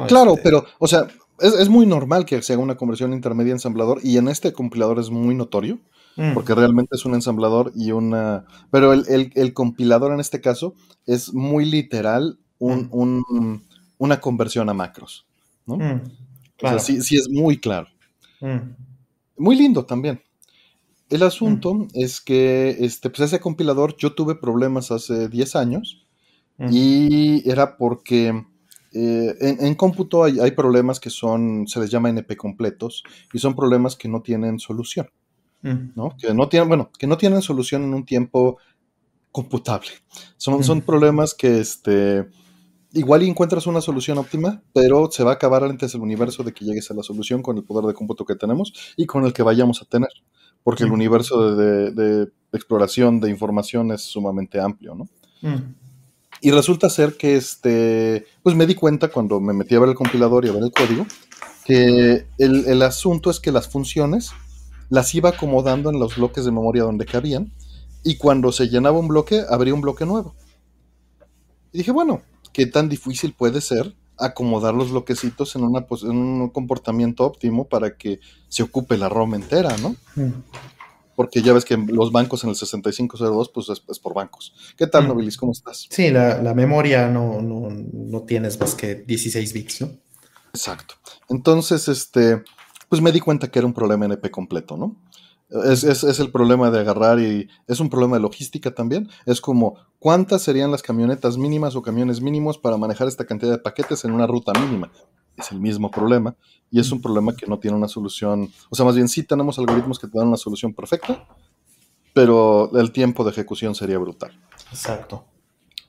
claro, 0.08 0.32
este 0.32 0.44
pero, 0.44 0.66
o 0.78 0.88
sea, 0.88 1.08
es, 1.39 1.70
muy 1.70 1.86
normal 1.86 2.25
que 2.25 2.42
se 2.42 2.54
haga 2.54 2.62
una 2.62 2.78
conversión 2.78 3.13
intermedia 3.13 3.54
ensamblador 3.54 4.00
y 4.04 4.18
en 4.18 4.28
este 4.28 4.54
compilador 4.54 5.00
es 5.00 5.10
muy 5.10 5.36
notorio, 5.36 5.80
mm. 6.16 6.34
porque 6.34 6.56
realmente 6.56 6.96
es 6.96 7.06
un 7.06 7.16
ensamblador 7.16 7.72
y 7.75 7.92
una... 7.92 8.46
Pero 8.72 8.94
el, 8.94 9.54
compilador 9.54 10.13
en 10.13 10.20
este 10.20 10.42
caso 10.42 10.75
es 11.06 11.34
muy 11.34 11.66
literal 11.66 12.39
un, 12.58 12.89
mm. 12.92 13.62
una 13.98 14.20
conversión 14.20 14.70
a 14.70 14.74
macros, 14.74 15.25
¿no? 15.66 15.78
Mm. 15.78 16.01
Claro. 16.58 16.80
sí, 16.80 17.01
sí 17.01 17.16
es 17.16 17.30
muy 17.30 17.58
claro. 17.58 17.88
Muy 19.38 19.56
lindo 19.56 19.86
también. 19.86 20.22
El 21.10 21.24
asunto 21.24 21.88
es 21.94 22.22
que 22.22 22.78
este, 22.80 23.10
pues 23.10 23.22
ese 23.22 23.39
compilador 23.39 23.96
yo 23.98 24.13
tuve 24.13 24.36
problemas 24.36 24.92
hace 24.92 25.28
10 25.28 25.56
años 25.56 26.06
y 26.70 27.50
era 27.50 27.78
porque 27.78 28.46
eh, 28.92 29.36
en, 29.39 29.75
cómputo 29.75 30.24
hay, 30.24 30.39
hay, 30.39 30.51
problemas 30.51 31.00
que 31.00 31.10
son, 31.10 31.68
se 31.68 31.80
les 31.80 31.89
llama 31.89 32.10
NP 32.10 32.36
completos 32.36 33.04
y 33.32 33.39
son 33.39 33.56
problemas 33.56 33.96
que 33.96 34.10
no 34.10 34.22
tienen 34.22 34.60
solución, 34.60 35.10
¿no? 35.62 36.16
Que 36.18 36.34
no 36.34 36.50
tienen, 36.50 36.68
bueno, 36.68 36.92
que 36.98 37.08
no 37.08 37.18
tienen 37.18 37.42
solución 37.42 37.84
en 37.84 37.94
un 37.94 38.06
tiempo 38.06 38.58
computable. 39.32 39.89
Son, 40.38 40.63
son 40.63 40.82
problemas 40.82 41.34
que 41.34 41.60
este, 41.60 42.28
igual 42.94 43.24
encuentras 43.24 43.68
una 43.68 43.82
solución 43.82 44.18
óptima, 44.18 44.63
pero 44.74 45.10
se 45.12 45.24
va 45.24 45.32
a 45.32 45.36
acabar 45.36 45.63
antes 45.63 45.94
el 45.94 46.01
universo 46.01 46.44
de 46.44 46.54
que 46.54 46.66
llegues 46.66 46.89
a 46.89 46.94
la 46.94 47.04
solución 47.04 47.42
con 47.42 47.58
el 47.58 47.63
poder 47.63 47.86
de 47.86 47.94
cómputo 47.94 48.25
que 48.25 48.36
tenemos 48.36 48.74
y 48.98 49.06
con 49.06 49.25
el 49.25 49.34
que 49.34 49.44
vayamos 49.44 49.82
a 49.82 49.86
tener, 49.86 50.10
porque 50.70 50.84
el 50.84 50.92
universo 50.92 51.56
de, 51.56 52.28
exploración 52.54 53.20
de 53.20 53.32
información 53.32 53.92
es 53.92 54.02
sumamente 54.02 54.62
amplio, 54.62 54.94
¿no? 54.94 55.10
Y 56.42 56.52
resulta 56.52 56.92
ser 56.92 57.18
que, 57.18 57.36
este, 57.36 58.28
pues 58.44 58.56
me 58.56 58.68
di 58.68 58.76
cuenta 58.76 59.08
cuando 59.08 59.40
me 59.40 59.52
metí 59.52 59.74
a 59.74 59.80
ver 59.80 59.90
el 59.90 59.96
compilador 59.96 60.46
y 60.46 60.50
a 60.50 60.52
ver 60.52 60.62
el 60.62 60.72
código, 60.72 61.08
que 61.66 62.28
el, 62.38 62.68
el 62.68 62.82
asunto 62.84 63.32
es 63.32 63.40
que 63.40 63.52
las 63.52 63.68
funciones 63.68 64.30
las 64.90 65.16
iba 65.16 65.30
acomodando 65.30 65.90
en 65.90 66.00
los 66.00 66.18
bloques 66.18 66.46
de 66.46 66.52
memoria 66.52 66.84
donde 66.84 67.08
cabían, 67.08 67.52
y 68.04 68.18
cuando 68.18 68.52
se 68.52 68.68
llenaba 68.68 69.00
un 69.00 69.08
bloque, 69.08 69.42
abría 69.50 69.74
un 69.74 69.82
bloque 69.82 70.06
nuevo. 70.06 70.36
Y 71.74 71.80
dije, 71.80 71.90
bueno, 71.90 72.22
¿qué 72.54 72.68
tan 72.68 72.90
difícil 72.90 73.34
puede 73.34 73.60
ser 73.60 73.96
acomodar 74.20 74.74
los 74.74 74.92
bloquecitos 74.92 75.56
en, 75.56 75.64
una, 75.64 75.86
en 76.04 76.18
un 76.18 76.50
comportamiento 76.50 77.26
óptimo 77.26 77.68
para 77.68 77.98
que 77.98 78.20
se 78.48 78.64
ocupe 78.64 78.98
la 78.98 79.10
ROM 79.10 79.36
entera, 79.36 79.76
¿no? 79.78 79.96
porque 81.20 81.42
ya 81.42 81.52
ves 81.52 81.66
que 81.66 81.76
los 81.76 82.14
bancos 82.14 82.46
en 82.46 82.52
el 82.52 82.56
6502 82.56 83.50
pues 83.50 83.68
es, 83.68 84.00
por 84.00 84.14
bancos. 84.14 84.54
¿Qué 84.78 84.88
tal, 84.88 85.04
mm. 85.04 85.08
Nobilis? 85.10 85.36
¿Cómo 85.36 85.52
estás? 85.52 85.86
Sí, 85.90 86.12
la, 86.12 86.54
memoria 86.56 87.10
no, 87.10 87.42
no, 87.42 88.22
tienes 88.22 88.58
más 88.58 88.74
que 88.74 88.96
16 88.96 89.52
bits, 89.52 89.82
¿no? 89.82 89.90
Exacto. 90.54 90.96
Entonces, 91.28 91.90
este, 91.90 92.42
pues 92.88 93.02
me 93.02 93.12
di 93.12 93.20
cuenta 93.20 93.52
que 93.52 93.60
era 93.60 93.66
un 93.66 93.74
problema 93.74 94.06
NP 94.06 94.32
completo, 94.32 94.78
¿no? 94.78 94.96
Es, 95.50 95.84
es, 95.84 96.20
el 96.20 96.32
problema 96.32 96.70
de 96.70 96.79
agarrar 96.79 97.20
y 97.20 97.50
es 97.68 97.79
un 97.79 97.89
problema 97.89 98.18
de 98.18 98.22
logística 98.22 98.74
también. 98.74 99.10
Es 99.25 99.41
como, 99.41 99.77
¿cuántas 99.98 100.44
serían 100.44 100.70
las 100.70 100.84
camionetas 100.84 101.38
mínimas 101.38 101.75
o 101.75 101.82
camiones 101.82 102.22
mínimos 102.22 102.58
para 102.58 102.77
manejar 102.77 103.08
esta 103.08 103.25
cantidad 103.25 103.51
de 103.51 103.58
paquetes 103.58 104.06
en 104.06 104.12
una 104.12 104.27
ruta 104.27 104.53
mínima? 104.53 104.91
es 105.39 105.51
el 105.51 105.60
mismo 105.60 105.89
problema 105.89 106.36
y 106.72 106.79
es 106.79 106.91
un 106.91 107.01
problema 107.01 107.36
que 107.36 107.48
no 107.48 107.60
tiene 107.60 107.77
una 107.77 107.88
solución, 107.88 108.51
o 108.70 108.75
sea, 108.75 108.86
más 108.86 108.96
bien 108.96 109.08
sí 109.08 109.24
tenemos 109.24 109.58
algoritmos 109.58 109.98
que 110.00 110.08
te 110.08 110.18
dan 110.18 110.27
una 110.27 110.38
solución 110.38 110.74
perfecta, 110.74 111.25
pero 112.13 112.70
el 112.77 112.91
tiempo 112.91 113.24
de 113.24 113.32
ejecución 113.32 113.74
sería 113.74 113.98
brutal. 113.98 114.39
Exacto. 114.72 115.25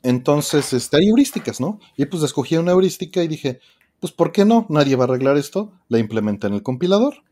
Entonces, 0.02 0.72
este, 0.72 0.96
hay 0.96 1.08
heurísticas, 1.08 1.60
¿no? 1.60 1.78
Y 1.96 2.06
pues 2.06 2.22
escogí 2.22 2.56
una 2.56 2.72
heurística 2.72 3.22
y 3.22 3.28
dije, 3.28 3.60
pues 3.98 4.12
¿por 4.12 4.32
qué 4.32 4.44
no? 4.44 4.66
Nadie 4.70 4.96
va 4.96 5.04
a 5.04 5.08
arreglar 5.08 5.36
esto, 5.36 5.72
la 5.88 5.98
implementé 5.98 6.46
en 6.46 6.54
el 6.54 6.62
compilador 6.62 7.22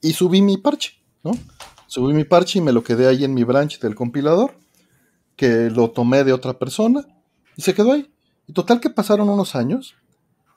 y 0.00 0.12
subí 0.12 0.42
mi 0.42 0.56
parche, 0.58 0.92
¿no? 1.24 1.32
Subí 1.86 2.12
mi 2.12 2.24
parche 2.24 2.58
y 2.58 2.62
me 2.62 2.72
lo 2.72 2.82
quedé 2.82 3.06
ahí 3.06 3.24
en 3.24 3.34
mi 3.34 3.44
branch 3.44 3.80
del 3.80 3.94
compilador, 3.94 4.58
que 5.36 5.70
lo 5.70 5.90
tomé 5.90 6.24
de 6.24 6.32
otra 6.32 6.58
persona 6.58 7.06
y 7.56 7.62
se 7.62 7.74
quedó 7.74 7.92
ahí. 7.92 8.10
Y 8.46 8.52
total 8.52 8.80
que 8.80 8.90
pasaron 8.90 9.28
unos 9.28 9.54
años 9.54 9.94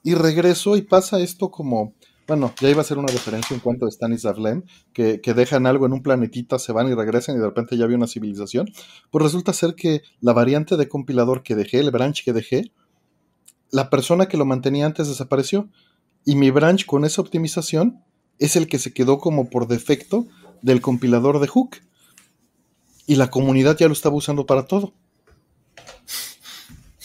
y 0.04 0.14
regreso 0.14 0.78
y 0.78 0.82
pasa 0.82 1.20
esto 1.20 1.50
como, 1.52 1.94
bueno, 2.28 2.54
ya 2.60 2.70
iba 2.70 2.82
a 2.82 2.86
ser 2.86 2.98
una 2.98 3.12
referencia 3.12 3.54
en 3.54 3.60
cuanto 3.60 3.86
a 3.86 3.90
Stanislav 3.90 4.38
Lem, 4.40 4.64
que, 4.94 5.22
que, 5.22 5.34
dejan 5.34 5.66
algo 5.66 5.86
en 5.86 5.94
un 5.94 6.04
planetita, 6.04 6.60
se 6.60 6.72
van 6.72 6.90
y 6.90 6.94
regresan 6.94 7.36
y 7.36 7.40
de 7.40 7.46
repente 7.46 7.78
ya 7.78 7.86
había 7.86 7.98
una 7.98 8.08
civilización. 8.08 8.70
Pues 9.10 9.24
resulta 9.24 9.54
ser 9.54 9.76
que 9.76 10.02
la 10.22 10.34
variante 10.34 10.78
de 10.78 10.88
compilador 10.88 11.44
que 11.44 11.56
dejé, 11.56 11.80
el 11.80 11.92
branch 11.92 12.24
que 12.24 12.34
dejé, 12.34 12.72
la 13.72 13.90
persona 13.90 14.28
que 14.28 14.38
lo 14.38 14.46
mantenía 14.46 14.86
antes 14.86 15.08
desapareció. 15.08 15.70
Y 16.26 16.36
mi 16.36 16.52
branch 16.52 16.86
con 16.86 17.06
esa 17.06 17.22
optimización 17.22 18.04
es 18.40 18.56
el 18.56 18.68
que 18.68 18.80
se 18.80 18.94
quedó 18.94 19.20
como 19.20 19.50
por 19.50 19.68
defecto 19.68 20.28
del 20.62 20.82
compilador 20.82 21.40
de 21.40 21.48
Hook. 21.48 21.78
Y 23.06 23.16
la 23.16 23.30
comunidad 23.30 23.78
ya 23.78 23.88
lo 23.88 23.94
estaba 23.94 24.16
usando 24.16 24.46
para 24.46 24.66
todo. 24.66 24.94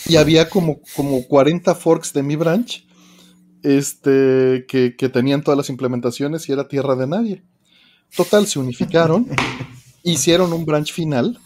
Y 0.06 0.16
había 0.16 0.49
como, 0.49 0.80
como 0.97 1.26
40 1.26 1.75
forks 1.75 2.12
de 2.12 2.23
mi 2.23 2.37
branch 2.37 2.85
este, 3.62 4.66
que, 4.66 5.09
tenían 5.09 5.42
todas 5.42 5.56
las 5.56 5.71
implementaciones 5.71 6.49
y 6.49 6.52
era 6.52 6.68
tierra 6.68 6.97
de 6.97 7.06
nadie. 7.06 7.42
Total, 8.14 8.47
se 8.47 8.59
unificaron, 8.59 9.26
hicieron 10.02 10.52
un 10.52 10.64
branch 10.64 10.92
final 10.92 11.38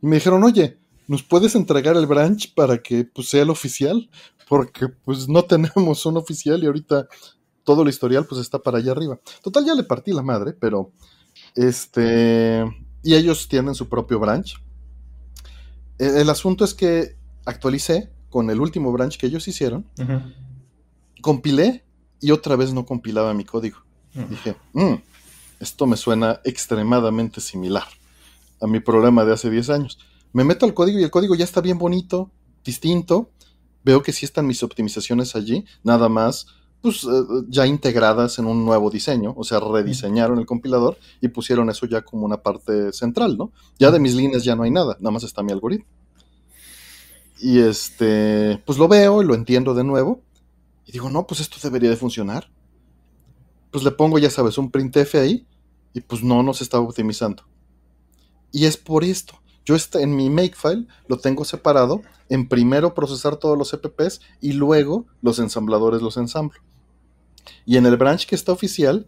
y 0.00 0.06
me 0.06 0.16
dijeron, 0.16 0.44
oye, 0.44 0.78
¿nos 1.08 1.22
puedes 1.22 1.54
entregar 1.54 1.96
el 1.96 2.06
branch 2.06 2.54
para 2.54 2.78
que 2.78 3.04
pues, 3.04 3.28
sea 3.28 3.42
el 3.42 3.50
oficial? 3.50 4.08
Porque 4.48 4.88
pues 4.88 5.28
no 5.28 5.42
tenemos 5.46 6.04
un 6.06 6.16
oficial 6.16 6.62
y 6.62 6.66
ahorita 6.66 7.08
todo 7.64 7.82
el 7.82 7.88
historial 7.88 8.26
pues 8.26 8.40
está 8.40 8.58
para 8.58 8.78
allá 8.78 8.92
arriba. 8.92 9.18
Total, 9.42 9.64
ya 9.64 9.74
le 9.74 9.84
partí 9.84 10.12
la 10.12 10.22
madre, 10.22 10.52
pero 10.52 10.92
este... 11.54 12.64
Y 13.02 13.14
ellos 13.14 13.48
tienen 13.48 13.74
su 13.74 13.88
propio 13.88 14.20
branch. 14.20 14.62
El, 15.98 16.18
el 16.18 16.30
asunto 16.30 16.64
es 16.64 16.74
que 16.74 17.16
actualicé 17.44 18.10
con 18.30 18.48
el 18.50 18.60
último 18.60 18.92
branch 18.92 19.18
que 19.18 19.26
ellos 19.26 19.46
hicieron 19.48 19.86
compilé 21.22 21.84
y 22.20 22.32
otra 22.32 22.56
vez 22.56 22.74
no 22.74 22.84
compilaba 22.84 23.32
mi 23.32 23.44
código. 23.44 23.78
Dije, 24.28 24.56
mm, 24.74 24.94
esto 25.60 25.86
me 25.86 25.96
suena 25.96 26.40
extremadamente 26.44 27.40
similar 27.40 27.84
a 28.60 28.66
mi 28.66 28.80
problema 28.80 29.24
de 29.24 29.32
hace 29.32 29.48
10 29.48 29.70
años. 29.70 29.98
Me 30.34 30.44
meto 30.44 30.66
al 30.66 30.74
código 30.74 30.98
y 30.98 31.02
el 31.02 31.10
código 31.10 31.34
ya 31.34 31.44
está 31.44 31.62
bien 31.62 31.78
bonito, 31.78 32.30
distinto. 32.62 33.30
Veo 33.82 34.02
que 34.02 34.12
sí 34.12 34.26
están 34.26 34.46
mis 34.46 34.62
optimizaciones 34.62 35.34
allí, 35.34 35.64
nada 35.82 36.08
más, 36.08 36.46
pues 36.82 37.04
eh, 37.04 37.08
ya 37.48 37.66
integradas 37.66 38.38
en 38.38 38.46
un 38.46 38.64
nuevo 38.64 38.90
diseño, 38.90 39.32
o 39.36 39.44
sea, 39.44 39.60
rediseñaron 39.60 40.38
el 40.40 40.46
compilador 40.46 40.98
y 41.20 41.28
pusieron 41.28 41.70
eso 41.70 41.86
ya 41.86 42.02
como 42.02 42.26
una 42.26 42.42
parte 42.42 42.92
central, 42.92 43.38
¿no? 43.38 43.52
Ya 43.78 43.92
de 43.92 44.00
mis 44.00 44.14
líneas 44.14 44.42
ya 44.44 44.56
no 44.56 44.64
hay 44.64 44.72
nada, 44.72 44.96
nada 44.98 45.12
más 45.12 45.22
está 45.22 45.42
mi 45.42 45.52
algoritmo. 45.52 45.86
Y 47.40 47.60
este, 47.60 48.60
pues 48.66 48.78
lo 48.78 48.88
veo 48.88 49.22
y 49.22 49.24
lo 49.24 49.34
entiendo 49.34 49.74
de 49.74 49.84
nuevo 49.84 50.20
y 50.84 50.92
digo, 50.92 51.08
no, 51.08 51.26
pues 51.26 51.40
esto 51.40 51.56
debería 51.62 51.90
de 51.90 51.96
funcionar. 51.96 52.50
Pues 53.70 53.84
le 53.84 53.92
pongo, 53.92 54.18
ya 54.18 54.30
sabes, 54.30 54.58
un 54.58 54.70
printf 54.70 55.14
ahí 55.14 55.46
y 55.94 56.00
pues 56.00 56.22
no 56.22 56.42
nos 56.42 56.62
está 56.62 56.80
optimizando. 56.80 57.44
Y 58.50 58.66
es 58.66 58.76
por 58.76 59.04
esto. 59.04 59.40
Yo 59.64 59.76
en 59.94 60.16
mi 60.16 60.28
makefile 60.28 60.86
lo 61.06 61.18
tengo 61.18 61.44
separado 61.44 62.02
en 62.28 62.48
primero 62.48 62.94
procesar 62.94 63.36
todos 63.36 63.56
los 63.56 63.72
EPPs 63.72 64.20
y 64.40 64.52
luego 64.52 65.06
los 65.20 65.38
ensambladores 65.38 66.02
los 66.02 66.16
ensamblo. 66.16 66.60
Y 67.64 67.76
en 67.76 67.86
el 67.86 67.96
branch 67.96 68.26
que 68.26 68.34
está 68.34 68.52
oficial 68.52 69.06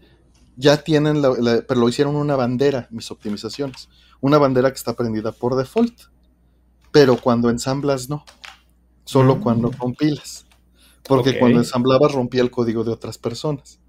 ya 0.56 0.82
tienen, 0.82 1.22
pero 1.22 1.80
lo 1.80 1.88
hicieron 1.88 2.16
una 2.16 2.36
bandera, 2.36 2.88
mis 2.90 3.10
optimizaciones. 3.10 3.88
Una 4.20 4.38
bandera 4.38 4.70
que 4.70 4.76
está 4.76 4.94
prendida 4.94 5.32
por 5.32 5.56
default. 5.56 5.94
Pero 6.92 7.16
cuando 7.16 7.50
ensamblas 7.50 8.08
no. 8.08 8.24
Solo 9.04 9.36
mm. 9.36 9.40
cuando 9.40 9.70
compilas. 9.72 10.46
Porque 11.06 11.38
cuando 11.38 11.58
ensamblaba 11.58 12.08
rompía 12.08 12.42
el 12.42 12.50
código 12.50 12.84
de 12.84 12.92
otras 12.92 13.18
personas. 13.18 13.80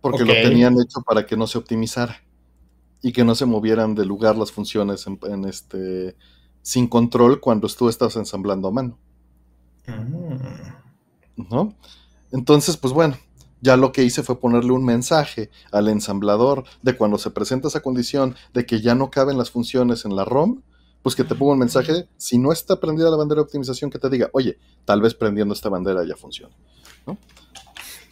Porque 0.00 0.24
lo 0.24 0.32
tenían 0.32 0.74
hecho 0.80 1.02
para 1.02 1.26
que 1.26 1.36
no 1.36 1.46
se 1.46 1.58
optimizara 1.58 2.22
y 3.02 3.12
que 3.12 3.24
no 3.24 3.34
se 3.34 3.46
movieran 3.46 3.94
de 3.94 4.04
lugar 4.04 4.36
las 4.36 4.52
funciones 4.52 5.06
en, 5.06 5.44
este 5.44 6.16
sin 6.62 6.86
control 6.86 7.40
cuando 7.40 7.68
tú 7.68 7.88
estás 7.88 8.16
ensamblando 8.16 8.68
a 8.68 8.70
mano. 8.70 8.98
Mm. 9.86 11.48
¿No? 11.50 11.74
Entonces, 12.32 12.76
pues 12.76 12.92
bueno, 12.92 13.16
ya 13.60 13.76
lo 13.76 13.92
que 13.92 14.04
hice 14.04 14.22
fue 14.22 14.40
ponerle 14.40 14.72
un 14.72 14.84
mensaje 14.84 15.50
al 15.72 15.88
ensamblador 15.88 16.64
de 16.82 16.96
cuando 16.96 17.18
se 17.18 17.30
presenta 17.30 17.68
esa 17.68 17.80
condición 17.80 18.36
de 18.54 18.66
que 18.66 18.80
ya 18.80 18.94
no 18.94 19.10
caben 19.10 19.36
las 19.36 19.50
funciones 19.50 20.04
en 20.04 20.16
la 20.16 20.24
ROM, 20.24 20.62
pues 21.02 21.14
que 21.14 21.24
te 21.24 21.34
ponga 21.34 21.52
un 21.52 21.58
mensaje, 21.58 22.08
si 22.16 22.38
no 22.38 22.52
está 22.52 22.78
prendida 22.78 23.10
la 23.10 23.16
bandera 23.16 23.40
de 23.40 23.44
optimización, 23.44 23.90
que 23.90 23.98
te 23.98 24.10
diga, 24.10 24.28
oye, 24.32 24.58
tal 24.84 25.00
vez 25.00 25.14
prendiendo 25.14 25.54
esta 25.54 25.68
bandera 25.68 26.04
ya 26.04 26.16
funciona. 26.16 26.54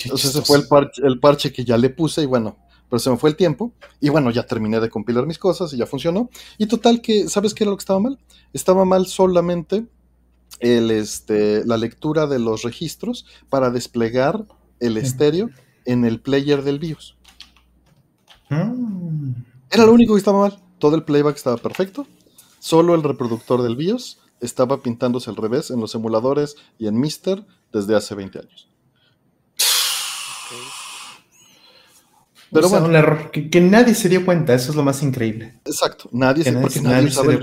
Entonces 0.05 0.31
ese 0.31 0.43
fue 0.43 0.59
el 0.59 0.67
parche, 0.69 1.03
el 1.05 1.21
parche 1.21 1.53
que 1.53 1.65
ya 1.65 1.77
le 1.77 1.91
puse 1.91 2.23
y 2.23 2.27
bueno, 2.27 2.57
pero 2.89 3.01
se 3.01 3.11
me 3.11 3.17
fue 3.17 3.31
el 3.31 3.37
tiempo 3.37 3.73
y 4.01 4.09
bueno, 4.09 4.31
ya 4.31 4.47
terminé 4.47 4.81
de 4.81 4.89
compilar 4.89 5.27
mis 5.27 5.39
cosas 5.39 5.73
y 5.73 5.77
ya 5.77 5.87
funcionó. 5.87 6.31
Y 6.57 6.67
total 6.67 7.03
que, 7.03 7.29
¿sabes 7.29 7.53
qué 7.53 7.65
era 7.65 7.71
lo 7.71 7.77
que 7.77 7.83
estaba 7.83 8.01
mal? 8.01 8.19
Estaba 8.53 8.85
mal 8.85 9.07
solamente 9.07 9.87
el, 10.61 10.91
este, 10.91 11.65
la 11.65 11.77
lectura 11.77 12.27
de 12.27 12.39
los 12.39 12.63
registros 12.63 13.27
para 13.49 13.71
desplegar 13.71 14.45
el 14.81 14.97
estéreo 14.97 15.51
en 15.85 16.05
el 16.05 16.21
player 16.21 16.63
del 16.63 16.79
BIOS. 16.79 17.17
Mm. 18.51 19.33
Era 19.71 19.87
lo 19.87 19.93
único 19.93 20.15
que 20.15 20.19
estaba 20.19 20.41
mal. 20.41 20.59
Todo 20.79 20.97
el 20.97 21.03
playback 21.03 21.37
estaba 21.37 21.57
perfecto 21.57 22.07
Solo 22.61 22.95
el 22.95 23.03
reproductor 23.03 23.63
del 23.63 23.77
BIOS 23.77 24.19
estaba 24.41 24.83
pintándose 24.83 25.31
al 25.31 25.37
revés 25.37 25.71
en 25.71 25.81
los 25.81 25.95
emuladores 25.95 26.57
y 26.79 26.87
en 26.87 26.99
Mister 26.99 27.47
desde 27.73 27.95
hace 27.95 28.15
20 28.15 28.39
años. 28.41 28.69
Pero 32.51 32.69
bueno, 32.69 32.87
un 32.87 32.97
error 32.97 33.31
que, 33.31 33.61
nadie 33.61 33.95
se 33.95 34.09
dio 34.09 34.25
cuenta, 34.25 34.55
eso 34.55 34.71
es 34.71 34.77
lo 34.77 34.83
más 34.83 35.03
increíble. 35.03 35.61
Exacto, 35.65 36.09
nadie, 36.13 36.45
se, 36.45 36.53
porque 36.53 36.81
nadie, 36.81 37.09
usaba 37.09 37.33
el, 37.33 37.41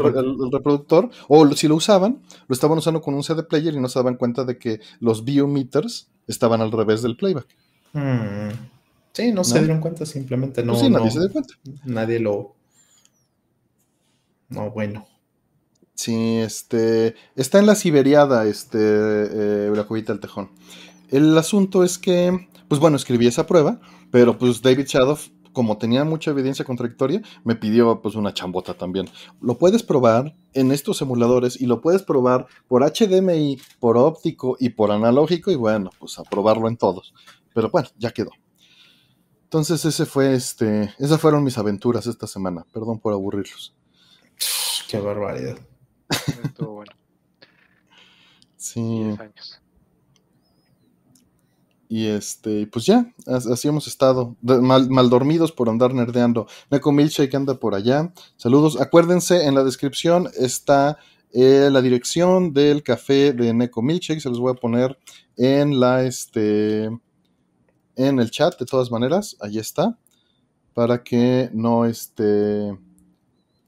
reproductor, 0.51 1.09
o 1.27 1.51
si 1.53 1.67
lo 1.67 1.75
usaban, 1.75 2.21
lo 2.47 2.53
estaban 2.53 2.77
usando 2.77 3.01
con 3.01 3.13
un 3.13 3.23
CD 3.23 3.43
player 3.43 3.73
y 3.73 3.79
no 3.79 3.87
se 3.87 3.99
daban 3.99 4.15
cuenta 4.15 4.43
de 4.43 4.57
que 4.57 4.79
los 4.99 5.23
biometers 5.23 6.09
estaban 6.27 6.61
al 6.61 6.71
revés 6.71 7.01
del 7.01 7.17
playback. 7.17 7.47
Hmm. 7.93 8.49
Sí, 9.13 9.31
no, 9.31 9.43
se 9.45 9.59
dieron 9.59 9.79
cuenta, 9.79 10.05
simplemente 10.05 10.61
no. 10.63 10.73
Pues 10.73 10.83
sí, 10.83 10.89
nadie 10.89 11.11
se 11.11 11.19
dio 11.19 11.31
cuenta. 11.31 11.53
Nadie 11.85 12.19
lo. 12.19 12.53
No, 14.49 14.71
bueno. 14.71 15.07
Sí, 15.93 16.39
este. 16.39 17.15
Está 17.37 17.59
en 17.59 17.67
la 17.67 17.75
Siberiada, 17.75 18.45
este. 18.45 18.77
Eh, 18.81 19.71
la 19.73 19.85
cubita 19.85 20.11
del 20.11 20.19
tejón. 20.19 20.49
El 21.11 21.37
asunto 21.37 21.85
es 21.85 21.97
que, 21.97 22.49
pues 22.67 22.79
bueno, 22.79 22.97
escribí 22.97 23.27
esa 23.27 23.45
prueba, 23.45 23.79
pero 24.11 24.37
pues 24.37 24.61
David 24.61 24.85
Shadow, 24.87 25.17
como 25.53 25.77
tenía 25.77 26.03
mucha 26.03 26.31
evidencia 26.31 26.65
contradictoria, 26.65 27.21
me 27.43 27.55
pidió 27.55 28.01
pues 28.01 28.15
una 28.15 28.33
chambota 28.33 28.73
también. 28.73 29.07
Lo 29.41 29.57
puedes 29.57 29.83
probar 29.83 30.35
en 30.53 30.71
estos 30.71 31.01
emuladores 31.01 31.59
y 31.59 31.65
lo 31.65 31.81
puedes 31.81 32.03
probar 32.03 32.47
por 32.67 32.83
HDMI, 32.83 33.59
por 33.79 33.97
óptico 33.97 34.57
y 34.59 34.69
por 34.69 34.91
analógico 34.91 35.51
y 35.51 35.55
bueno, 35.55 35.89
pues 35.99 36.19
a 36.19 36.23
probarlo 36.23 36.67
en 36.67 36.77
todos. 36.77 37.13
Pero 37.53 37.69
bueno, 37.69 37.87
ya 37.97 38.11
quedó. 38.11 38.31
Entonces 39.43 39.85
ese 39.85 40.05
fue 40.05 40.33
este, 40.33 40.93
esas 40.99 41.21
fueron 41.21 41.43
mis 41.43 41.57
aventuras 41.57 42.07
esta 42.07 42.27
semana. 42.27 42.65
Perdón 42.73 42.99
por 42.99 43.13
aburrirlos. 43.13 43.75
Qué 44.89 44.99
barbaridad. 44.99 45.57
Estuvo 46.43 46.73
bueno. 46.73 46.91
Sí. 48.57 49.15
Y 51.87 52.07
este, 52.07 52.67
pues 52.67 52.85
ya, 52.85 53.13
así 53.27 53.67
hemos 53.67 53.87
estado, 53.87 54.35
mal, 54.41 55.09
dormidos 55.09 55.51
por 55.51 55.69
andar 55.69 55.93
nerdeando. 55.93 56.47
Neko 56.71 56.91
Milkshake 56.91 57.35
anda 57.35 57.59
por 57.59 57.75
allá. 57.75 58.11
Saludos. 58.37 58.79
Acuérdense, 58.81 59.45
en 59.45 59.53
la 59.53 59.63
descripción 59.63 60.29
está 60.35 60.97
eh, 61.31 61.69
la 61.71 61.81
dirección 61.81 62.53
del 62.53 62.81
café 62.81 63.33
de 63.33 63.53
Neko 63.53 63.81
Milkshake. 63.81 64.19
Se 64.19 64.29
los 64.29 64.39
voy 64.39 64.51
a 64.53 64.55
poner 64.55 64.97
en 65.37 65.79
la 65.79 66.03
este 66.03 66.85
en 67.97 68.19
el 68.19 68.31
chat, 68.31 68.59
de 68.59 68.65
todas 68.65 68.89
maneras. 68.89 69.37
Ahí 69.39 69.59
está. 69.59 69.97
Para 70.73 71.03
que 71.03 71.49
no 71.53 71.85
este 71.85 72.77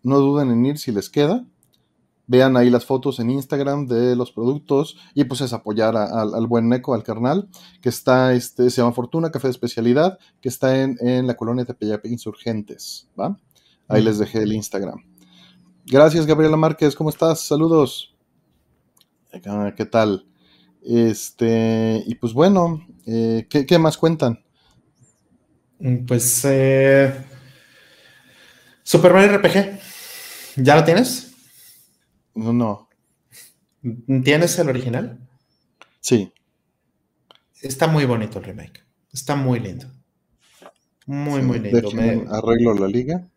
no 0.01 0.19
duden 0.19 0.51
en 0.51 0.65
ir 0.65 0.77
si 0.79 0.91
les 0.91 1.09
queda 1.09 1.45
vean 2.27 2.57
ahí 2.57 2.69
las 2.69 2.85
fotos 2.85 3.19
en 3.19 3.29
Instagram 3.29 3.87
de 3.87 4.15
los 4.15 4.31
productos 4.31 4.97
y 5.15 5.23
pues 5.23 5.41
es 5.41 5.53
apoyar 5.53 5.95
al 5.95 6.45
buen 6.47 6.69
Neco, 6.69 6.93
al 6.93 7.03
carnal, 7.03 7.47
que 7.81 7.89
está, 7.89 8.33
este, 8.33 8.69
se 8.69 8.81
llama 8.81 8.93
Fortuna 8.93 9.31
Café 9.31 9.47
de 9.47 9.51
Especialidad, 9.51 10.19
que 10.41 10.49
está 10.49 10.83
en, 10.83 11.25
la 11.25 11.35
colonia 11.35 11.63
de 11.63 11.73
Peyape 11.73 12.09
Insurgentes, 12.09 13.07
¿va? 13.19 13.37
Ahí 13.87 14.03
les 14.03 14.19
dejé 14.19 14.43
el 14.43 14.51
Instagram. 14.51 15.03
Gracias, 15.85 16.25
Gabriela 16.25 16.57
Márquez, 16.57 16.95
¿cómo 16.95 17.09
estás? 17.09 17.39
Saludos. 17.39 18.13
¿Qué 19.75 19.85
tal? 19.85 20.25
Este, 20.83 22.03
y 22.05 22.15
pues 22.15 22.33
bueno, 22.33 22.85
eh, 23.05 23.47
¿qué, 23.49 23.79
más 23.79 23.97
cuentan? 23.97 24.43
Mm, 25.79 26.05
pues, 26.05 26.43
eh, 26.45 27.13
Super 28.83 29.13
Mario 29.13 29.37
RPG, 29.37 29.79
¿ya 30.57 30.75
lo 30.75 30.83
tienes? 30.83 31.26
No, 32.37 32.53
no. 32.53 32.89
¿Tienes 34.23 34.59
el 34.59 34.69
original? 34.69 35.19
Sí. 35.99 36.31
Está 37.61 37.87
muy 37.87 38.05
bonito 38.05 38.37
el 38.37 38.45
remake. 38.45 38.83
Está 39.11 39.35
muy 39.35 39.59
lindo. 39.59 39.87
Muy, 41.07 41.41
muy 41.41 41.59
lindo. 41.59 41.89
Arreglo 42.31 42.75
la 42.75 42.87
liga. 42.87 43.27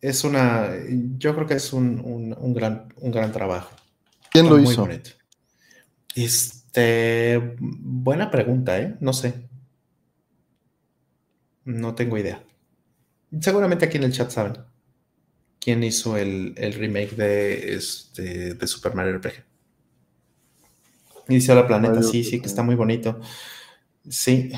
Es 0.00 0.24
una. 0.24 0.70
Yo 1.16 1.34
creo 1.34 1.46
que 1.46 1.54
es 1.54 1.72
un, 1.72 2.34
gran, 2.54 2.92
un 2.96 3.12
gran 3.12 3.30
trabajo. 3.30 3.70
¿Quién 4.30 4.48
lo 4.48 4.58
hizo? 4.58 4.82
Bonito. 4.82 5.10
Este. 6.16 7.56
Buena 7.60 8.32
pregunta, 8.32 8.80
¿eh? 8.80 8.96
No 8.98 9.12
sé. 9.12 9.48
No 11.64 11.94
tengo 11.94 12.18
idea. 12.18 12.42
Seguramente 13.40 13.84
aquí 13.84 13.98
en 13.98 14.04
el 14.04 14.12
chat 14.12 14.30
saben 14.30 14.73
quién 15.64 15.82
hizo 15.82 16.18
el, 16.18 16.54
remake 16.56 17.16
de, 17.16 17.74
este, 17.74 18.54
de 18.54 18.66
Super 18.66 18.94
Mario 18.94 19.16
RPG. 19.16 19.44
Inició 21.28 21.54
la 21.54 21.66
planeta, 21.66 22.02
sí, 22.02 22.22
sí, 22.22 22.38
que 22.38 22.46
está 22.46 22.62
muy 22.62 22.74
bonito. 22.74 23.18
Sí. 24.06 24.52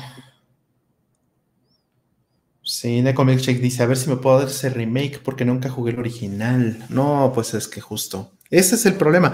Sí, 2.61 3.01
Neko 3.01 3.23
Milkshake 3.23 3.61
dice, 3.61 3.83
a 3.83 3.85
ver 3.85 3.95
si 3.95 4.09
me 4.09 4.17
puedo 4.17 4.39
dar 4.39 4.49
ese 4.49 4.69
remake 4.69 5.21
porque 5.23 5.45
nunca 5.45 5.69
jugué 5.69 5.93
el 5.93 5.99
original. 5.99 6.85
No, 6.89 7.31
pues 7.33 7.53
es 7.53 7.69
que 7.69 7.79
justo. 7.79 8.33
Ese 8.49 8.75
es 8.75 8.85
el 8.85 8.95
problema. 8.95 9.33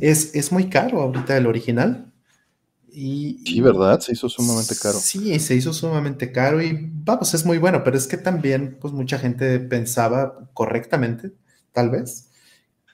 Es, 0.00 0.24
eh, 0.24 0.30
es 0.38 0.50
muy 0.50 0.70
caro 0.70 1.02
ahorita 1.02 1.36
el 1.36 1.46
original. 1.46 2.13
Y, 2.96 3.42
sí, 3.44 3.60
¿verdad? 3.60 3.98
Se 3.98 4.12
hizo 4.12 4.28
sumamente 4.28 4.76
caro. 4.80 5.00
Sí, 5.00 5.40
se 5.40 5.56
hizo 5.56 5.72
sumamente 5.72 6.30
caro 6.30 6.62
y 6.62 6.78
vamos, 6.92 7.34
es 7.34 7.44
muy 7.44 7.58
bueno, 7.58 7.82
pero 7.82 7.96
es 7.96 8.06
que 8.06 8.16
también, 8.16 8.78
pues 8.80 8.94
mucha 8.94 9.18
gente 9.18 9.58
pensaba 9.58 10.48
correctamente, 10.54 11.32
tal 11.72 11.90
vez, 11.90 12.30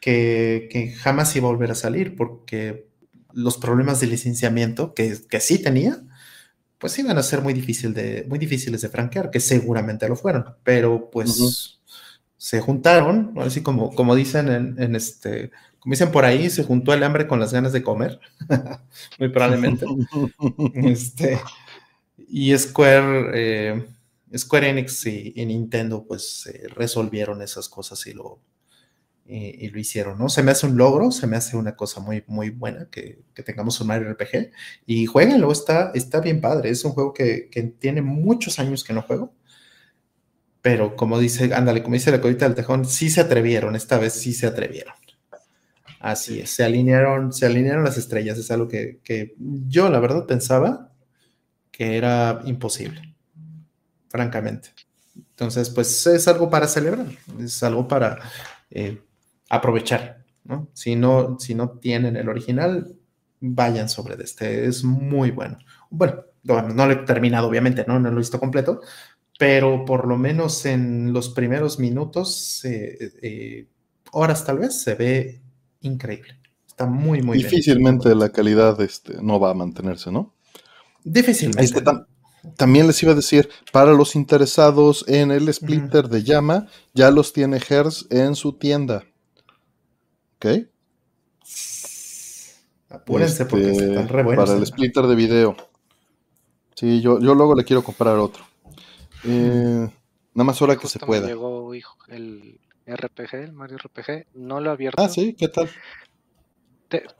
que, 0.01 0.95
jamás 0.99 1.37
iba 1.37 1.49
a 1.49 1.53
volver 1.53 1.71
a 1.71 1.75
salir 1.75 2.17
porque 2.17 2.89
los 3.35 3.59
problemas 3.59 4.01
de 4.01 4.07
licenciamiento 4.07 4.95
que, 4.95 5.19
que 5.29 5.39
sí 5.39 5.59
tenía, 5.59 6.03
pues 6.79 6.99
iban 6.99 7.19
a 7.19 7.23
ser 7.23 7.43
muy, 7.43 7.53
difícil 7.53 7.93
de, 7.93 8.25
muy 8.27 8.39
difíciles 8.39 8.81
de 8.81 8.89
franquear, 8.89 9.31
que 9.31 9.39
seguramente 9.39 10.09
lo 10.09 10.17
fueron, 10.17 10.47
pero 10.65 11.11
pues 11.11 11.79
se 12.39 12.61
juntaron, 12.63 13.35
así 13.37 13.63
como, 13.63 13.95
como 13.95 14.15
dicen 14.15 14.49
en 14.79 14.97
este 14.97 15.51
como 15.81 15.93
dicen 15.93 16.13
por 16.13 16.25
ahí, 16.25 16.51
se 16.51 16.63
juntó 16.63 16.93
el 16.93 17.03
hambre 17.03 17.27
con 17.27 17.41
las 17.41 17.53
ganas 17.53 17.73
de 17.73 17.83
comer, 17.83 18.21
muy 19.19 19.29
probablemente. 19.31 19.87
este, 20.75 21.41
y 22.29 22.57
Square, 22.57 23.31
eh, 23.35 23.87
Square 24.37 24.69
Enix 24.69 25.07
y, 25.07 25.33
Nintendo 25.45 26.05
pues 26.07 26.47
eh, 26.47 26.69
resolvieron 26.69 27.43
esas 27.43 27.69
cosas 27.69 28.07
y 28.07 28.13
lo, 28.13 28.41
y, 29.27 29.69
lo 29.69 29.79
hicieron, 29.79 30.19
¿no? 30.19 30.29
Se 30.29 30.43
me 30.43 30.53
hace 30.53 30.67
un 30.67 30.77
logro, 30.77 31.11
se 31.11 31.27
me 31.27 31.37
hace 31.37 31.57
una 31.57 31.75
cosa 31.75 32.01
muy, 32.01 32.25
muy 32.27 32.51
buena 32.51 32.89
que, 32.91 33.23
tengamos 33.45 33.81
un 33.81 33.87
Mario 33.87 34.13
RPG 34.13 34.53
y 34.87 35.07
jueguenlo, 35.07 35.51
está, 35.51 35.93
está 35.95 36.21
bien 36.21 36.41
padre, 36.41 36.71
es 36.71 36.85
un 36.85 36.93
juego 36.93 37.15
que, 37.15 37.49
que 37.51 37.63
tiene 37.63 38.03
muchos 38.03 38.59
años 38.59 38.85
que 38.85 38.93
no 38.93 39.03
juego 39.03 39.35
pero 40.63 40.97
como 40.97 41.19
dice, 41.19 41.55
ándale, 41.55 41.83
como 41.83 41.95
dice 41.95 42.11
la 42.11 42.21
colita 42.21 42.45
del 42.45 42.55
tejón, 42.55 42.85
sí 42.85 43.11
se 43.11 43.21
atrevieron, 43.21 43.77
esta 43.77 43.99
vez 43.99 44.15
sí 44.15 44.33
se 44.33 44.47
atrevieron. 44.47 44.95
Así 46.01 46.41
es, 46.41 46.49
se 46.49 46.65
alinearon, 46.65 47.31
se 47.31 47.45
alinearon 47.45 47.85
las 47.85 47.99
estrellas, 47.99 48.39
es 48.39 48.51
algo 48.51 48.69
que, 48.69 49.35
yo 49.39 49.91
la 49.91 50.01
verdad 50.01 50.25
pensaba 50.27 50.91
que 51.71 51.99
era 51.99 52.41
imposible, 52.47 53.15
francamente. 54.09 54.71
Entonces, 55.15 55.69
pues 55.69 56.07
es 56.07 56.27
algo 56.27 56.49
para 56.49 56.67
celebrar, 56.69 57.05
es 57.39 57.63
algo 57.63 57.87
para 57.87 58.19
eh, 58.71 59.03
aprovechar, 59.51 60.25
¿no? 60.45 60.71
Si, 60.73 60.97
¿no? 60.97 61.39
si 61.39 61.55
no 61.55 61.69
tienen 61.73 62.17
el 62.17 62.31
original, 62.31 62.97
vayan 63.41 63.91
sobre 63.91 64.23
este, 64.25 64.65
es 64.65 64.83
muy 64.83 65.33
bueno. 65.33 65.59
Bueno, 65.91 66.25
no, 66.45 66.87
lo 66.87 66.93
he 66.93 66.97
terminado, 67.05 67.47
obviamente, 67.47 67.85
¿no? 67.87 68.01
No 68.01 68.09
lo 68.09 68.17
he 68.17 68.21
visto 68.21 68.41
completo, 68.41 68.81
pero 69.39 69.85
por 69.85 70.09
lo 70.09 70.17
menos 70.17 70.65
en 70.65 71.13
los 71.13 71.29
primeros 71.29 71.79
minutos, 71.79 72.65
eh, 72.65 73.13
eh, 73.21 73.67
horas 74.13 74.47
tal 74.47 74.61
vez, 74.61 74.83
se 74.83 74.95
ve 74.95 75.43
increíble. 75.81 76.39
Está 76.67 76.87
muy, 76.87 77.23
muy 77.23 77.39
Difícilmente 77.39 78.15
la 78.15 78.31
calidad 78.31 78.81
este, 78.81 79.23
no 79.23 79.39
va 79.39 79.51
a 79.51 79.55
mantenerse, 79.55 80.11
¿no? 80.11 80.35
Difícilmente. 81.05 81.65
Este, 81.65 81.83
también 82.57 82.87
les 82.87 83.03
iba 83.03 83.13
a 83.13 83.17
decir, 83.17 83.49
para 83.73 83.93
los 83.93 84.17
interesados 84.17 85.05
en 85.09 85.31
el 85.31 85.53
splitter 85.53 86.09
de 86.09 86.23
llama, 86.23 86.69
ya 86.95 87.11
los 87.11 87.33
tiene 87.33 87.59
Hertz 87.59 88.07
en 88.11 88.35
su 88.35 88.55
tienda. 88.55 89.05
¿Ok? 90.37 90.47
Apúrense 92.89 93.45
porque 93.45 93.71
este, 93.71 93.89
están 93.89 94.09
re 94.09 94.23
buenos. 94.23 94.45
Para 94.45 94.57
el 94.57 94.63
¿eh? 94.63 94.67
splitter 94.67 95.07
de 95.07 95.15
video. 95.15 95.57
Sí, 96.75 97.01
yo, 97.01 97.21
yo 97.21 97.35
luego 97.35 97.55
le 97.55 97.65
quiero 97.65 97.85
comprar 97.85 98.17
otro. 98.17 98.43
Eh, 99.25 99.89
nada 100.35 100.45
más 100.45 100.61
hora 100.63 100.77
que 100.77 100.89
se 100.89 100.99
pueda. 100.99 101.29
llegó 101.29 101.73
el, 102.09 102.59
RPG, 102.97 103.35
el 103.35 103.53
Mario 103.53 103.79
RPG, 103.79 104.27
no 104.35 104.61
lo 104.61 104.71
he 104.71 104.73
abierto. 104.73 105.03
Ah, 105.03 105.09
sí, 105.09 105.35
¿qué 105.35 105.49
tal? 105.49 105.69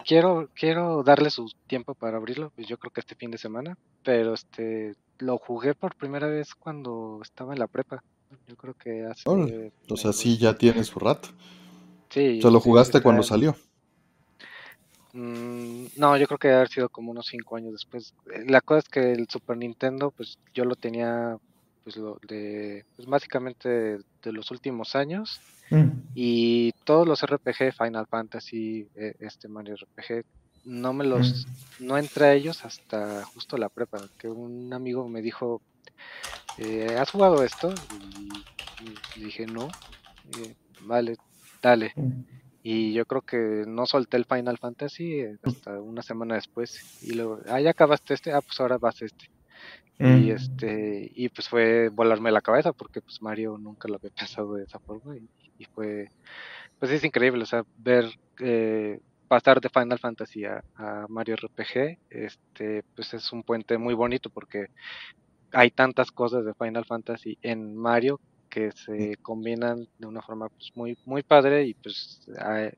quiero, 0.05 0.49
quiero 0.55 1.03
darle 1.03 1.31
su 1.31 1.51
tiempo 1.67 1.95
para 1.95 2.17
abrirlo, 2.17 2.51
pues 2.57 2.67
yo 2.67 2.79
creo 2.79 2.93
que 2.93 3.01
este 3.01 3.15
fin 3.15 3.31
de 3.31 3.39
semana, 3.39 3.79
pero 4.03 4.35
este 4.35 4.95
lo 5.19 5.39
jugué 5.39 5.75
por 5.75 5.95
primera 5.97 6.27
vez 6.27 6.55
cuando 6.55 7.21
estaba 7.23 7.53
en 7.53 7.59
la 7.59 7.67
prepa. 7.67 8.03
Yo 8.49 8.57
creo 8.57 8.75
que 8.75 9.05
hace. 9.05 9.29
o 9.29 9.97
sea, 9.97 10.13
sí, 10.13 10.39
ya 10.39 10.55
tiene 10.55 10.85
su 10.85 10.99
rato. 10.99 11.29
Sí. 12.11 12.39
O 12.39 12.43
sea, 12.43 12.51
lo 12.51 12.61
jugaste 12.61 13.03
cuando 13.03 13.23
salió. 13.23 13.57
Mm, 15.13 15.87
no, 15.97 16.17
yo 16.17 16.27
creo 16.27 16.39
que 16.39 16.49
debe 16.49 16.59
haber 16.59 16.71
sido 16.71 16.89
como 16.89 17.11
unos 17.11 17.27
cinco 17.27 17.57
años 17.57 17.73
después. 17.73 18.15
La 18.47 18.61
cosa 18.61 18.79
es 18.79 18.89
que 18.89 19.13
el 19.13 19.29
Super 19.29 19.57
Nintendo, 19.57 20.13
pues 20.13 20.39
yo 20.55 20.65
lo 20.65 20.77
tenía 20.77 21.37
pues, 21.85 21.97
lo, 21.97 22.19
de, 22.27 22.85
pues 22.97 23.09
básicamente 23.09 23.69
de 23.69 24.33
los 24.33 24.51
últimos 24.51 24.95
años. 24.95 25.41
Mm. 25.71 25.91
Y 26.15 26.73
todos 26.85 27.07
los 27.07 27.23
RPG, 27.25 27.73
Final 27.77 28.07
Fantasy, 28.07 28.89
eh, 28.97 29.15
este 29.21 29.49
Mario 29.49 29.77
RPG, 29.77 30.25
no 30.65 30.93
me 30.93 31.05
los, 31.05 31.47
no 31.79 31.97
entré 31.97 32.27
a 32.27 32.35
ellos 32.35 32.65
hasta 32.65 33.25
justo 33.25 33.57
la 33.57 33.69
prepa, 33.69 33.99
que 34.19 34.29
un 34.29 34.73
amigo 34.73 35.09
me 35.09 35.23
dijo, 35.23 35.63
eh, 36.59 36.97
¿has 36.99 37.11
jugado 37.11 37.43
esto? 37.45 37.73
Y, 39.17 39.21
dije, 39.21 39.47
no, 39.47 39.69
eh, 40.39 40.55
vale, 40.83 41.17
dale. 41.63 41.93
Mm. 41.97 42.23
Y 42.63 42.93
yo 42.93 43.07
creo 43.07 43.23
que 43.23 43.65
no 43.67 43.87
solté 43.87 44.19
el 44.19 44.27
Final 44.27 44.59
Fantasy 44.59 45.23
hasta 45.43 45.81
una 45.81 46.03
semana 46.03 46.35
después. 46.35 47.03
Y 47.03 47.15
luego, 47.15 47.41
ah, 47.49 47.59
ya 47.61 47.71
acabaste 47.71 48.13
este, 48.13 48.33
ah, 48.33 48.43
pues 48.43 48.61
ahora 48.61 48.77
vas 48.77 49.01
este. 49.01 49.31
Y 49.99 50.03
Mm. 50.03 50.31
este, 50.37 51.11
y 51.15 51.29
pues 51.29 51.49
fue 51.49 51.91
volarme 51.91 52.33
la 52.33 52.41
cabeza 52.41 52.73
porque 52.73 53.03
pues 53.03 53.21
Mario 53.21 53.59
nunca 53.59 53.87
lo 53.89 53.97
había 53.97 54.11
pensado 54.39 54.55
de 54.55 54.65
esa 54.65 54.79
forma. 54.79 55.17
Y, 55.17 55.29
y 55.59 55.65
fue, 55.67 56.09
pues 56.79 56.91
es 56.93 57.05
increíble, 57.05 57.43
o 57.43 57.47
sea, 57.47 57.65
ver 57.77 58.07
eh, 58.39 58.99
pasar 59.29 59.61
de 59.61 59.69
Final 59.69 59.99
Fantasy 59.99 60.45
a, 60.45 60.61
a 60.75 61.07
Mario 61.09 61.37
RPG, 61.37 61.99
este, 62.09 62.83
pues 62.95 63.15
es 63.15 63.33
un 63.33 63.43
puente 63.43 63.79
muy 63.79 63.95
bonito 63.95 64.31
porque 64.31 64.67
hay 65.53 65.71
tantas 65.71 66.11
cosas 66.11 66.45
de 66.45 66.55
Final 66.55 66.85
Fantasy 66.85 67.39
en 67.43 67.77
Mario 67.77 68.21
que 68.49 68.73
se 68.73 69.17
combinan 69.23 69.87
de 69.99 70.07
una 70.07 70.23
forma 70.23 70.49
pues, 70.49 70.71
muy 70.75 70.99
muy 71.05 71.23
padre 71.23 71.65
y 71.65 71.75
pues 71.75 72.21
ah, 72.39 72.69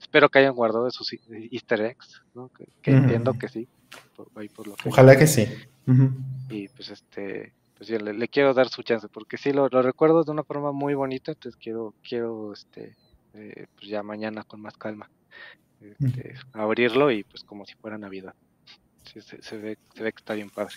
espero 0.00 0.28
que 0.28 0.38
hayan 0.38 0.54
guardado 0.54 0.86
esos 0.86 1.12
e- 1.12 1.48
easter 1.50 1.80
eggs, 1.80 2.22
¿no? 2.34 2.50
que, 2.56 2.92
entiendo 2.92 3.34
que 3.34 3.48
sí, 3.48 3.68
por, 4.14 4.28
lo 4.68 4.76
que 4.76 4.88
Ojalá 4.88 5.16
que 5.16 5.26
sí. 5.26 5.46
Y 6.50 6.68
pues 6.68 6.90
este 6.90 7.52
pues 7.76 7.88
sí, 7.88 7.98
le, 7.98 8.14
le 8.14 8.28
quiero 8.28 8.54
dar 8.54 8.68
su 8.68 8.82
chance 8.82 9.08
porque 9.08 9.36
sí 9.36 9.52
lo, 9.52 9.68
lo 9.68 9.82
recuerdo 9.82 10.24
de 10.24 10.30
una 10.30 10.44
forma 10.44 10.72
muy 10.72 10.94
bonita, 10.94 11.32
entonces 11.32 11.60
quiero 11.62 11.94
quiero 12.06 12.52
este 12.52 12.96
eh, 13.34 13.66
pues 13.76 13.88
ya 13.88 14.02
mañana 14.02 14.44
con 14.44 14.60
más 14.60 14.76
calma 14.76 15.10
este, 15.80 16.34
abrirlo 16.52 17.10
y 17.10 17.24
pues 17.24 17.44
como 17.44 17.66
si 17.66 17.74
fuera 17.74 17.98
Navidad. 17.98 18.34
Sí, 19.04 19.20
se, 19.20 19.42
se 19.42 19.56
ve 19.56 19.78
se 19.94 20.02
ve 20.02 20.12
que 20.12 20.18
está 20.18 20.34
bien 20.34 20.50
padre. 20.50 20.74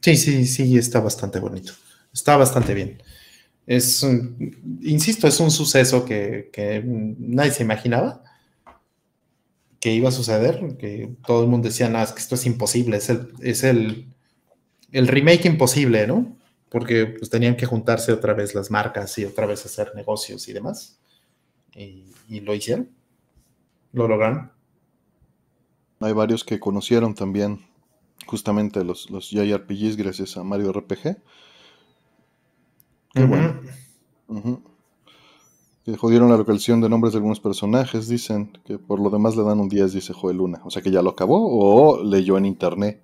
Sí, 0.00 0.16
sí, 0.16 0.46
sí, 0.46 0.78
está 0.78 1.00
bastante 1.00 1.40
bonito. 1.40 1.72
Está 2.12 2.36
bastante 2.36 2.74
bien. 2.74 3.02
Es, 3.66 4.04
insisto, 4.82 5.28
es 5.28 5.38
un 5.40 5.50
suceso 5.50 6.04
que, 6.04 6.50
que 6.52 6.82
nadie 6.84 7.52
se 7.52 7.62
imaginaba 7.62 8.22
que 9.80 9.94
iba 9.94 10.10
a 10.10 10.12
suceder, 10.12 10.76
que 10.76 11.16
todo 11.26 11.42
el 11.42 11.48
mundo 11.48 11.68
decía, 11.68 11.88
nada, 11.88 12.04
es 12.04 12.12
que 12.12 12.20
esto 12.20 12.34
es 12.34 12.44
imposible, 12.46 12.98
es 12.98 13.08
el, 13.08 13.32
es 13.40 13.64
el, 13.64 14.12
el 14.92 15.08
remake 15.08 15.46
imposible, 15.46 16.06
¿no? 16.06 16.36
Porque 16.68 17.06
pues 17.06 17.30
tenían 17.30 17.56
que 17.56 17.66
juntarse 17.66 18.12
otra 18.12 18.34
vez 18.34 18.54
las 18.54 18.70
marcas 18.70 19.16
y 19.18 19.24
otra 19.24 19.46
vez 19.46 19.64
hacer 19.64 19.92
negocios 19.96 20.46
y 20.48 20.52
demás. 20.52 21.00
Y, 21.74 22.12
y 22.28 22.40
lo 22.40 22.54
hicieron. 22.54 22.90
Lo 23.92 24.06
lograron. 24.06 24.52
Hay 25.98 26.12
varios 26.12 26.44
que 26.44 26.60
conocieron 26.60 27.14
también 27.14 27.60
justamente 28.26 28.84
los, 28.84 29.10
los 29.10 29.30
JRPGs 29.30 29.96
gracias 29.96 30.36
a 30.36 30.44
Mario 30.44 30.72
RPG. 30.72 31.16
Qué 33.14 33.24
bueno. 33.24 33.60
Ujú. 34.28 34.69
Que 35.84 35.96
jodieron 35.96 36.28
la 36.28 36.36
localización 36.36 36.80
de 36.80 36.88
nombres 36.88 37.12
de 37.12 37.18
algunos 37.18 37.40
personajes, 37.40 38.08
dicen 38.08 38.52
que 38.64 38.78
por 38.78 39.00
lo 39.00 39.08
demás 39.10 39.36
le 39.36 39.44
dan 39.44 39.60
un 39.60 39.68
10, 39.68 39.92
dice 39.92 40.12
Joel 40.12 40.36
Luna. 40.36 40.60
O 40.64 40.70
sea 40.70 40.82
que 40.82 40.90
ya 40.90 41.02
lo 41.02 41.10
acabó 41.10 41.38
o 41.40 42.04
leyó 42.04 42.36
en 42.36 42.46
internet. 42.46 43.02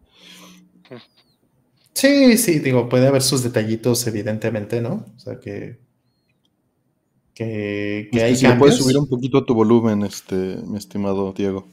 Sí, 1.95 2.37
sí, 2.37 2.59
digo, 2.59 2.91
puede 2.91 3.07
haber 3.07 3.23
sus 3.23 3.43
detallitos, 3.43 4.07
evidentemente, 4.07 4.83
¿no? 4.83 5.07
O 5.17 5.19
sea, 5.19 5.41
que. 5.41 5.79
Que, 7.33 8.09
que 8.13 8.23
hay 8.23 8.37
si 8.37 8.47
le 8.47 8.55
puedes 8.57 8.75
cambios. 8.75 8.79
subir 8.79 8.99
un 8.99 9.09
poquito 9.09 9.45
tu 9.45 9.55
volumen, 9.55 10.03
este, 10.03 10.59
mi 10.67 10.77
estimado 10.77 11.33
Diego. 11.33 11.69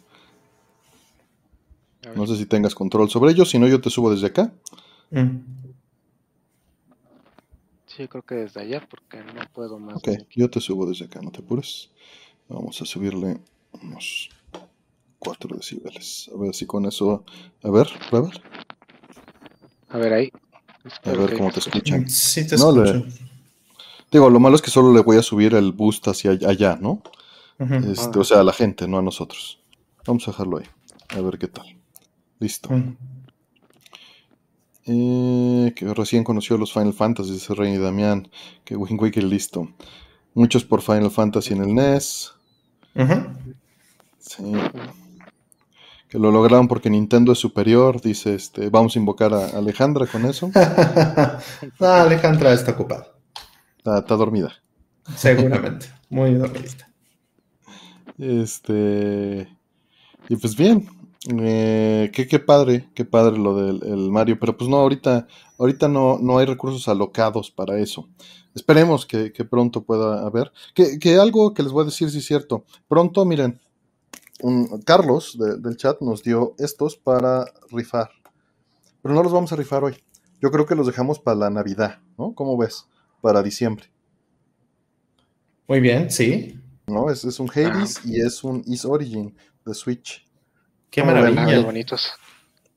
No 2.16 2.28
sé 2.28 2.38
si 2.38 2.46
tengas 2.46 2.76
control 2.76 3.10
sobre 3.10 3.32
ello, 3.32 3.46
si 3.46 3.60
no 3.60 3.68
yo 3.68 3.82
te 3.82 3.90
subo 3.90 4.12
desde 4.12 4.28
acá. 4.28 4.54
Mm. 5.12 5.38
Sí, 7.96 8.08
creo 8.08 8.24
que 8.24 8.36
desde 8.36 8.62
allá 8.62 8.88
porque 8.90 9.20
no 9.24 9.42
puedo 9.54 9.78
más. 9.80 9.96
Ok, 9.98 10.10
yo 10.36 10.50
te 10.50 10.60
subo 10.60 10.86
desde 10.86 11.06
acá, 11.06 11.22
no 11.22 11.32
te 11.32 11.40
apures. 11.40 11.92
Vamos 12.50 12.82
a 12.82 12.86
subirle 12.86 13.40
unos 13.82 14.30
4 15.20 15.56
decibeles. 15.56 16.30
A 16.34 16.38
ver 16.40 16.54
si 16.56 16.66
con 16.66 16.86
eso... 16.86 17.24
A 17.64 17.70
ver, 17.70 17.88
prueba. 18.10 18.30
A 19.90 19.98
ver 19.98 20.14
ahí. 20.14 20.32
A 21.04 21.12
ver 21.12 21.38
cómo 21.38 21.52
te 21.52 21.60
escuchan. 21.60 22.10
Sí, 22.10 22.48
te 22.48 22.58
No, 22.58 22.72
le- 22.72 22.90
escucho. 22.98 23.16
Digo, 24.12 24.30
lo 24.30 24.40
malo 24.40 24.56
es 24.56 24.62
que 24.62 24.70
solo 24.72 24.94
le 24.94 25.02
voy 25.02 25.18
a 25.18 25.24
subir 25.24 25.56
el 25.56 25.72
boost 25.72 26.08
hacia 26.08 26.32
allá, 26.32 26.78
¿no? 26.80 27.02
Este, 27.60 28.20
o 28.20 28.24
sea, 28.24 28.42
a 28.42 28.44
la 28.44 28.54
gente, 28.54 28.88
no 28.88 28.98
a 28.98 29.02
nosotros. 29.02 29.60
Vamos 30.06 30.28
a 30.28 30.32
dejarlo 30.32 30.58
ahí. 30.58 30.66
A 31.10 31.22
ver 31.22 31.38
qué 31.40 31.48
tal. 31.48 31.66
Listo. 32.40 32.70
Eh, 34.86 35.74
que 35.76 35.94
recién 35.94 36.24
conoció 36.24 36.58
los 36.58 36.74
Final 36.74 36.94
Fantasy, 36.94 37.32
dice 37.32 37.54
Rey 37.54 37.78
Damián. 37.78 38.30
Que 38.64 38.76
Wind 38.76 39.02
Waker 39.02 39.24
listo. 39.24 39.70
Muchos 40.34 40.64
por 40.66 40.82
Final 40.82 41.12
Fantasy 41.12 41.54
en 41.54 41.64
el 41.64 41.74
NES. 41.74 42.34
Ujú. 42.96 43.24
Sí. 44.20 44.54
Que 46.10 46.20
lo 46.20 46.32
lograron 46.32 46.68
porque 46.68 46.90
Nintendo 46.90 47.32
es 47.32 47.40
superior. 47.40 48.02
Dice, 48.02 48.36
este, 48.36 48.70
vamos 48.70 48.96
a 48.96 49.00
invocar 49.00 49.34
a 49.34 49.46
Alejandra 49.58 50.08
con 50.08 50.26
eso. 50.26 50.52
Ah, 51.80 52.02
Alejandra 52.02 52.54
está 52.54 52.72
ocupada. 52.72 53.08
Está, 53.78 54.00
está 54.00 54.16
dormida. 54.16 54.54
Seguramente. 55.16 55.88
Muy 56.10 56.34
dormidita. 56.36 56.90
Este. 58.18 59.48
Y 60.30 60.36
pues 60.38 60.56
bien. 60.56 60.88
Eh, 61.30 62.12
qué, 62.14 62.28
qué 62.28 62.40
padre, 62.40 62.90
qué 62.94 63.06
padre 63.06 63.38
lo 63.38 63.56
del 63.56 63.82
el 63.84 64.10
Mario. 64.12 64.38
Pero 64.40 64.58
pues 64.58 64.70
no, 64.70 64.78
ahorita, 64.78 65.28
ahorita 65.58 65.88
no, 65.88 66.18
no 66.20 66.38
hay 66.38 66.46
recursos 66.46 66.88
alocados 66.88 67.52
para 67.52 67.80
eso. 67.80 68.10
Esperemos 68.56 69.06
que, 69.06 69.32
que 69.32 69.46
pronto 69.46 69.84
pueda 69.84 70.26
haber. 70.26 70.52
Que, 70.76 71.00
que 71.00 71.16
algo 71.18 71.54
que 71.54 71.64
les 71.64 71.72
voy 71.72 71.84
a 71.84 71.86
decir, 71.86 72.10
si 72.12 72.20
es 72.20 72.26
cierto. 72.26 72.66
Pronto, 72.88 73.26
miren, 73.26 73.60
un, 74.42 74.82
Carlos 74.82 75.38
de- 75.40 75.58
del 75.58 75.78
chat 75.78 76.02
nos 76.02 76.22
dio 76.24 76.54
estos 76.60 76.96
para 76.98 77.46
rifar. 77.72 78.10
Pero 79.02 79.16
no 79.16 79.24
los 79.24 79.32
vamos 79.34 79.52
a 79.52 79.56
rifar 79.56 79.84
hoy. 79.84 79.96
Yo 80.42 80.52
creo 80.52 80.66
que 80.66 80.76
los 80.76 80.86
dejamos 80.88 81.20
para 81.20 81.38
la 81.38 81.50
Navidad, 81.50 82.00
¿no? 82.18 82.34
¿Cómo 82.36 82.58
ves? 82.58 82.86
Para 83.22 83.42
diciembre. 83.42 83.86
Muy 85.68 85.80
bien, 85.80 86.12
sí. 86.12 86.60
¿no? 86.88 87.10
Es, 87.10 87.24
es 87.24 87.40
un 87.40 87.50
Hades 87.50 88.02
y 88.06 88.20
es 88.20 88.44
un 88.44 88.62
Is 88.68 88.86
Origin 88.86 89.36
de 89.66 89.74
Switch. 89.74 90.26
Qué. 90.94 91.02
Ah, 91.02 91.06
maravilla. 91.06 91.60
bonitos. 91.62 92.12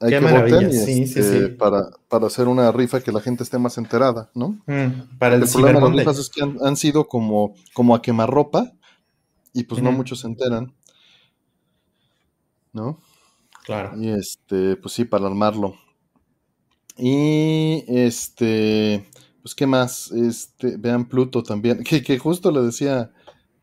Hay 0.00 0.08
Qué 0.08 0.16
que 0.16 0.20
maravilla, 0.22 0.56
votar 0.56 0.72
y, 0.72 0.72
sí, 0.72 1.06
sí, 1.06 1.20
este, 1.20 1.48
sí. 1.48 1.54
Para, 1.54 1.90
para 2.08 2.26
hacer 2.26 2.48
una 2.48 2.72
rifa 2.72 3.02
que 3.02 3.12
la 3.12 3.20
gente 3.20 3.42
esté 3.42 3.58
más 3.58 3.76
enterada, 3.76 4.30
¿no? 4.34 4.58
Mm, 4.66 5.18
Para 5.18 5.36
el, 5.36 5.42
El 5.42 5.48
problema 5.50 5.80
de 5.80 5.86
las 5.88 5.96
rifas 5.96 6.18
es 6.18 6.30
que 6.30 6.42
han, 6.42 6.56
han 6.64 6.76
sido 6.76 7.08
como, 7.08 7.54
como 7.74 7.94
a 7.94 8.00
quemarropa 8.00 8.72
y 9.52 9.64
pues 9.64 9.82
no 9.82 9.92
muchos 9.92 10.20
se 10.20 10.28
enteran, 10.28 10.72
¿no? 12.72 13.00
Claro. 13.66 14.00
Y 14.00 14.08
este, 14.08 14.76
pues 14.76 14.94
sí, 14.94 15.04
para 15.04 15.26
armarlo. 15.26 15.76
Y 16.96 17.84
este, 17.88 19.06
pues 19.42 19.54
qué 19.54 19.66
más, 19.66 20.10
este, 20.12 20.78
vean 20.78 21.04
Pluto 21.06 21.42
también, 21.42 21.84
que, 21.84 22.02
que 22.02 22.18
justo 22.18 22.50
le 22.50 22.62
decía 22.62 23.12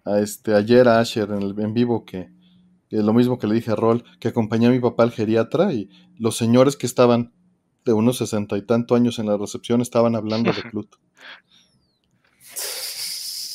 a 0.06 0.20
este 0.20 0.54
ayer 0.54 0.88
a 0.88 1.00
Asher 1.00 1.32
en 1.32 1.42
el 1.42 1.60
en 1.60 1.74
vivo 1.74 2.06
que, 2.06 2.30
lo 3.02 3.14
mismo 3.14 3.40
que 3.40 3.48
le 3.48 3.56
dije 3.56 3.72
a 3.72 3.76
Rol, 3.76 4.04
que 4.20 4.28
acompañé 4.28 4.68
a 4.68 4.72
mi 4.72 4.80
papá 4.80 5.04
al 5.04 5.12
geriatra 5.12 5.74
y 5.74 5.90
los 6.18 6.38
señores 6.38 6.76
que 6.76 6.86
estaban 6.86 7.34
de 7.86 7.94
unos 7.94 8.18
sesenta 8.18 8.58
y 8.58 8.62
tanto 8.62 8.96
años 8.96 9.20
en 9.20 9.26
la 9.28 9.38
recepción 9.38 9.82
estaban 9.82 10.16
hablando 10.16 10.52
de 10.52 10.62
Pluto. 10.70 10.98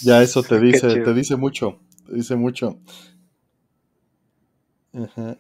Ya 0.03 0.23
eso 0.23 0.43
te 0.43 0.59
dice, 0.61 1.01
te 1.01 1.15
dice 1.15 1.37
mucho, 1.37 1.79
te 2.07 2.17
dice 2.17 2.37
mucho. 2.37 2.79
Ajá. 4.93 5.39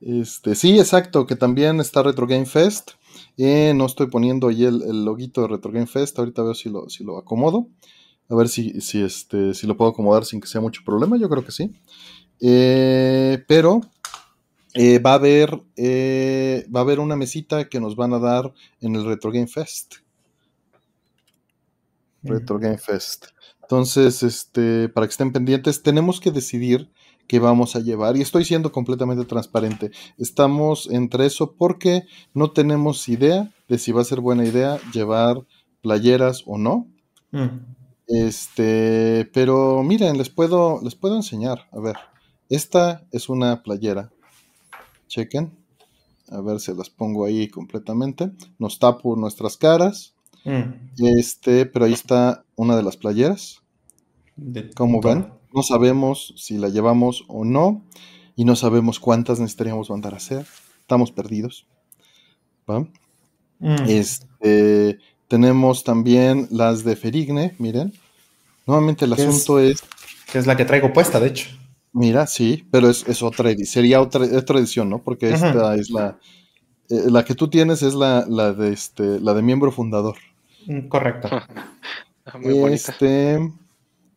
Este, 0.00 0.54
sí, 0.54 0.78
exacto, 0.78 1.26
que 1.26 1.36
también 1.36 1.80
está 1.80 2.02
Retro 2.02 2.26
Game 2.26 2.46
Fest. 2.46 2.92
Eh, 3.36 3.72
no 3.74 3.86
estoy 3.86 4.08
poniendo 4.08 4.48
ahí 4.48 4.64
el, 4.64 4.82
el 4.82 5.04
loguito 5.04 5.42
de 5.42 5.48
Retro 5.48 5.72
Game 5.72 5.86
Fest. 5.86 6.18
Ahorita 6.18 6.42
veo 6.42 6.54
si 6.54 6.68
lo, 6.68 6.88
si 6.88 7.04
lo 7.04 7.18
acomodo. 7.18 7.68
A 8.28 8.34
ver 8.34 8.48
si, 8.48 8.80
si, 8.80 9.02
este, 9.02 9.54
si 9.54 9.66
lo 9.66 9.76
puedo 9.76 9.90
acomodar 9.90 10.24
sin 10.24 10.40
que 10.40 10.46
sea 10.46 10.60
mucho 10.60 10.82
problema. 10.84 11.16
Yo 11.16 11.28
creo 11.28 11.44
que 11.44 11.52
sí. 11.52 11.72
Eh, 12.40 13.44
pero 13.46 13.80
eh, 14.74 14.98
va 15.00 15.12
a 15.12 15.14
haber 15.14 15.60
eh, 15.76 16.66
va 16.74 16.80
a 16.80 16.82
haber 16.82 17.00
una 17.00 17.16
mesita 17.16 17.68
que 17.68 17.80
nos 17.80 17.96
van 17.96 18.12
a 18.12 18.18
dar 18.18 18.52
en 18.80 18.94
el 18.96 19.04
Retro 19.04 19.30
Game 19.32 19.48
Fest. 19.48 19.96
Retro 22.22 22.58
Game 22.58 22.78
Fest. 22.78 23.26
Entonces, 23.62 24.22
este, 24.22 24.88
para 24.88 25.06
que 25.06 25.10
estén 25.10 25.32
pendientes, 25.32 25.82
tenemos 25.82 26.20
que 26.20 26.30
decidir 26.30 26.90
qué 27.26 27.38
vamos 27.38 27.76
a 27.76 27.80
llevar. 27.80 28.16
Y 28.16 28.22
estoy 28.22 28.44
siendo 28.44 28.72
completamente 28.72 29.24
transparente. 29.24 29.90
Estamos 30.16 30.88
entre 30.90 31.26
eso 31.26 31.54
porque 31.56 32.04
no 32.34 32.50
tenemos 32.50 33.08
idea 33.08 33.52
de 33.68 33.78
si 33.78 33.92
va 33.92 34.00
a 34.00 34.04
ser 34.04 34.20
buena 34.20 34.44
idea 34.44 34.78
llevar 34.92 35.42
playeras 35.82 36.42
o 36.46 36.58
no. 36.58 36.86
Mm. 37.30 37.76
Este, 38.06 39.30
pero 39.34 39.82
miren, 39.82 40.16
les 40.16 40.30
puedo, 40.30 40.80
les 40.82 40.94
puedo 40.94 41.16
enseñar. 41.16 41.68
A 41.72 41.78
ver, 41.78 41.96
esta 42.48 43.06
es 43.12 43.28
una 43.28 43.62
playera. 43.62 44.10
Chequen. 45.08 45.52
A 46.30 46.40
ver 46.40 46.60
si 46.60 46.74
las 46.74 46.90
pongo 46.90 47.24
ahí 47.24 47.48
completamente. 47.48 48.30
Nos 48.58 48.78
tapo 48.78 49.16
nuestras 49.16 49.56
caras. 49.56 50.14
Mm. 50.44 51.06
Este, 51.18 51.66
pero 51.66 51.86
ahí 51.86 51.92
está 51.94 52.44
una 52.56 52.76
de 52.76 52.82
las 52.82 52.96
playeras. 52.96 53.62
De- 54.36 54.70
Como 54.70 55.00
ven, 55.00 55.28
no 55.54 55.62
sabemos 55.62 56.34
si 56.36 56.58
la 56.58 56.68
llevamos 56.68 57.24
o 57.28 57.44
no. 57.44 57.82
Y 58.36 58.44
no 58.44 58.54
sabemos 58.56 59.00
cuántas 59.00 59.40
necesitaríamos 59.40 59.90
mandar 59.90 60.14
a 60.14 60.18
hacer. 60.18 60.46
Estamos 60.80 61.10
perdidos. 61.10 61.66
¿Va? 62.70 62.80
Mm. 63.58 63.88
Este, 63.88 64.98
tenemos 65.28 65.82
también 65.82 66.46
las 66.50 66.84
de 66.84 66.94
Ferigne, 66.94 67.56
miren. 67.58 67.92
Nuevamente 68.66 69.06
el 69.06 69.16
¿Qué 69.16 69.22
es? 69.22 69.28
asunto 69.28 69.58
es, 69.58 69.82
Que 70.30 70.38
es 70.38 70.46
la 70.46 70.56
que 70.56 70.64
traigo 70.66 70.92
puesta, 70.92 71.18
de 71.18 71.28
hecho. 71.28 71.48
Mira, 71.92 72.26
sí, 72.26 72.66
pero 72.70 72.88
es, 72.90 73.06
es 73.08 73.22
otra 73.22 73.50
edición, 73.50 73.66
sería 73.66 74.00
otra, 74.00 74.24
otra 74.36 74.58
edición, 74.58 74.88
¿no? 74.90 75.02
Porque 75.02 75.30
esta 75.30 75.74
es 75.74 75.90
la, 75.90 76.18
eh, 76.88 77.10
la 77.10 77.24
que 77.24 77.34
tú 77.34 77.48
tienes 77.48 77.82
es 77.82 77.94
la, 77.94 78.24
la 78.28 78.52
de 78.52 78.72
este, 78.72 79.20
la 79.20 79.34
de 79.34 79.42
miembro 79.42 79.72
fundador. 79.72 80.16
Mm, 80.66 80.88
Correcto. 80.88 81.28
Ah, 82.24 82.38
Muy 82.38 82.54
bonita. 82.54 82.74
Este, 82.74 83.38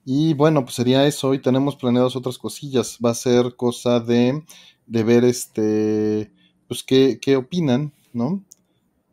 y 0.05 0.33
bueno, 0.33 0.63
pues 0.63 0.75
sería 0.75 1.05
eso. 1.07 1.33
Y 1.33 1.39
tenemos 1.39 1.75
planeadas 1.75 2.15
otras 2.15 2.37
cosillas. 2.37 2.97
Va 3.03 3.11
a 3.11 3.15
ser 3.15 3.55
cosa 3.55 3.99
de, 3.99 4.43
de 4.85 5.03
ver 5.03 5.23
este, 5.23 6.31
pues 6.67 6.83
qué, 6.83 7.19
qué 7.21 7.37
opinan, 7.37 7.93
¿no? 8.13 8.43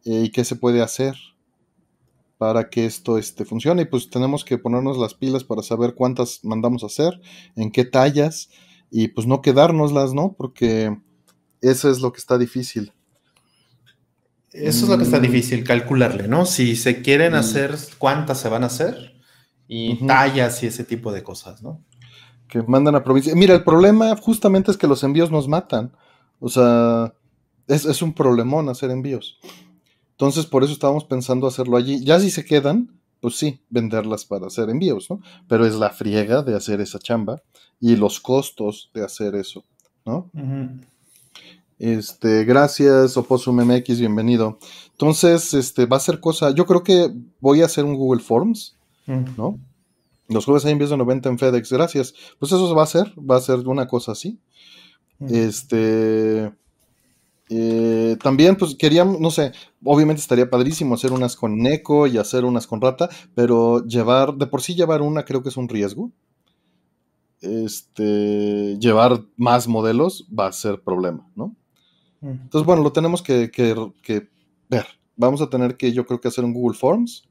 Eh, 0.04 0.24
y 0.26 0.30
qué 0.30 0.44
se 0.44 0.56
puede 0.56 0.82
hacer 0.82 1.14
para 2.38 2.70
que 2.70 2.86
esto 2.86 3.18
este, 3.18 3.44
funcione. 3.44 3.82
Y 3.82 3.84
pues 3.86 4.08
tenemos 4.08 4.44
que 4.44 4.58
ponernos 4.58 4.96
las 4.96 5.14
pilas 5.14 5.44
para 5.44 5.62
saber 5.62 5.94
cuántas 5.94 6.44
mandamos 6.44 6.82
a 6.82 6.86
hacer, 6.86 7.20
en 7.56 7.70
qué 7.72 7.84
tallas, 7.84 8.48
y 8.90 9.08
pues 9.08 9.26
no 9.26 9.42
quedárnoslas, 9.42 10.14
¿no? 10.14 10.34
Porque 10.38 10.96
eso 11.60 11.90
es 11.90 12.00
lo 12.00 12.12
que 12.12 12.18
está 12.18 12.38
difícil. 12.38 12.92
Eso 14.52 14.84
es 14.84 14.88
lo 14.90 14.96
que 14.96 15.04
está 15.04 15.18
Mm. 15.18 15.22
difícil, 15.22 15.64
calcularle, 15.64 16.26
¿no? 16.26 16.46
Si 16.46 16.74
se 16.76 17.02
quieren 17.02 17.32
Mm. 17.32 17.36
hacer, 17.36 17.76
cuántas 17.98 18.40
se 18.40 18.48
van 18.48 18.62
a 18.62 18.66
hacer 18.66 19.14
y 19.68 20.06
tallas 20.06 20.62
y 20.62 20.66
ese 20.68 20.84
tipo 20.84 21.12
de 21.12 21.22
cosas, 21.22 21.62
¿no? 21.62 21.84
que 22.48 22.62
mandan 22.62 22.94
a 22.94 23.04
provincia. 23.04 23.34
Mira, 23.34 23.54
el 23.54 23.62
problema 23.62 24.16
justamente 24.16 24.70
es 24.70 24.78
que 24.78 24.86
los 24.86 25.04
envíos 25.04 25.30
nos 25.30 25.46
matan. 25.48 25.92
O 26.40 26.48
sea, 26.48 27.12
es, 27.66 27.84
es 27.84 28.00
un 28.00 28.14
problemón 28.14 28.70
hacer 28.70 28.90
envíos. 28.90 29.38
Entonces, 30.18 30.46
por 30.46 30.64
eso 30.64 30.72
estábamos 30.72 31.04
pensando 31.04 31.46
hacerlo 31.46 31.76
allí. 31.76 32.04
Ya 32.04 32.18
si 32.18 32.32
se 32.32 32.44
quedan, 32.44 32.90
pues 33.20 33.36
sí, 33.36 33.60
venderlas 33.70 34.24
para 34.24 34.48
hacer 34.48 34.68
envíos, 34.68 35.08
¿no? 35.08 35.20
Pero 35.46 35.64
es 35.64 35.76
la 35.76 35.90
friega 35.90 36.42
de 36.42 36.56
hacer 36.56 36.80
esa 36.80 36.98
chamba 36.98 37.40
y 37.80 37.94
los 37.94 38.18
costos 38.18 38.90
de 38.94 39.04
hacer 39.04 39.36
eso, 39.36 39.62
¿no? 40.04 40.28
Este, 41.78 42.44
gracias, 42.44 43.16
Oposum 43.16 43.64
MX, 43.64 44.00
bienvenido. 44.00 44.58
Entonces, 44.90 45.54
este, 45.54 45.86
va 45.86 45.98
a 45.98 46.00
ser 46.00 46.18
cosa. 46.18 46.50
Yo 46.50 46.66
creo 46.66 46.82
que 46.82 47.12
voy 47.38 47.62
a 47.62 47.66
hacer 47.66 47.84
un 47.84 47.94
Google 47.94 48.20
Forms. 48.20 48.76
¿no? 49.06 49.60
Los 50.26 50.46
jueves 50.46 50.64
hay 50.64 50.72
envíos 50.72 50.90
de 50.90 50.96
90 50.96 51.28
en 51.28 51.38
FedEx, 51.38 51.70
gracias. 51.70 52.12
Pues 52.40 52.50
eso 52.50 52.74
va 52.74 52.82
a 52.82 52.86
ser, 52.86 53.14
va 53.18 53.36
a 53.36 53.40
ser 53.40 53.60
una 53.68 53.86
cosa 53.86 54.10
así. 54.10 54.40
Este. 55.20 56.52
Eh, 57.50 58.16
también, 58.22 58.56
pues 58.56 58.74
queríamos, 58.76 59.20
no 59.20 59.30
sé, 59.30 59.52
obviamente 59.84 60.20
estaría 60.22 60.50
padrísimo 60.50 60.94
hacer 60.94 61.12
unas 61.12 61.36
con 61.36 61.58
Neko 61.58 62.06
y 62.06 62.18
hacer 62.18 62.44
unas 62.44 62.66
con 62.66 62.80
Rata, 62.80 63.08
pero 63.34 63.84
llevar, 63.86 64.34
de 64.36 64.46
por 64.46 64.62
sí 64.62 64.74
llevar 64.74 65.02
una 65.02 65.24
creo 65.24 65.42
que 65.42 65.48
es 65.50 65.56
un 65.56 65.68
riesgo. 65.68 66.12
Este, 67.40 68.76
llevar 68.80 69.22
más 69.36 69.68
modelos 69.68 70.26
va 70.36 70.48
a 70.48 70.52
ser 70.52 70.80
problema, 70.82 71.30
¿no? 71.36 71.54
Entonces, 72.44 72.66
bueno, 72.66 72.82
lo 72.82 72.92
tenemos 72.92 73.22
que, 73.22 73.50
que- 73.50 73.92
que 74.02 74.28
ver. 74.70 74.86
Vamos 75.16 75.42
a 75.42 75.50
tener 75.50 75.76
que, 75.76 75.92
yo 75.92 76.06
creo 76.06 76.20
que 76.20 76.28
hacer 76.28 76.44
un 76.44 76.54
Google 76.54 76.78
Forms 76.78 77.28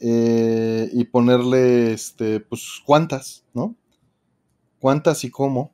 eh, 0.00 0.88
y 0.92 1.04
ponerle, 1.06 1.92
este, 1.92 2.40
pues, 2.40 2.82
cuántas, 2.86 3.44
¿no? 3.54 3.76
Cuántas 4.78 5.24
y 5.24 5.30
cómo. 5.30 5.72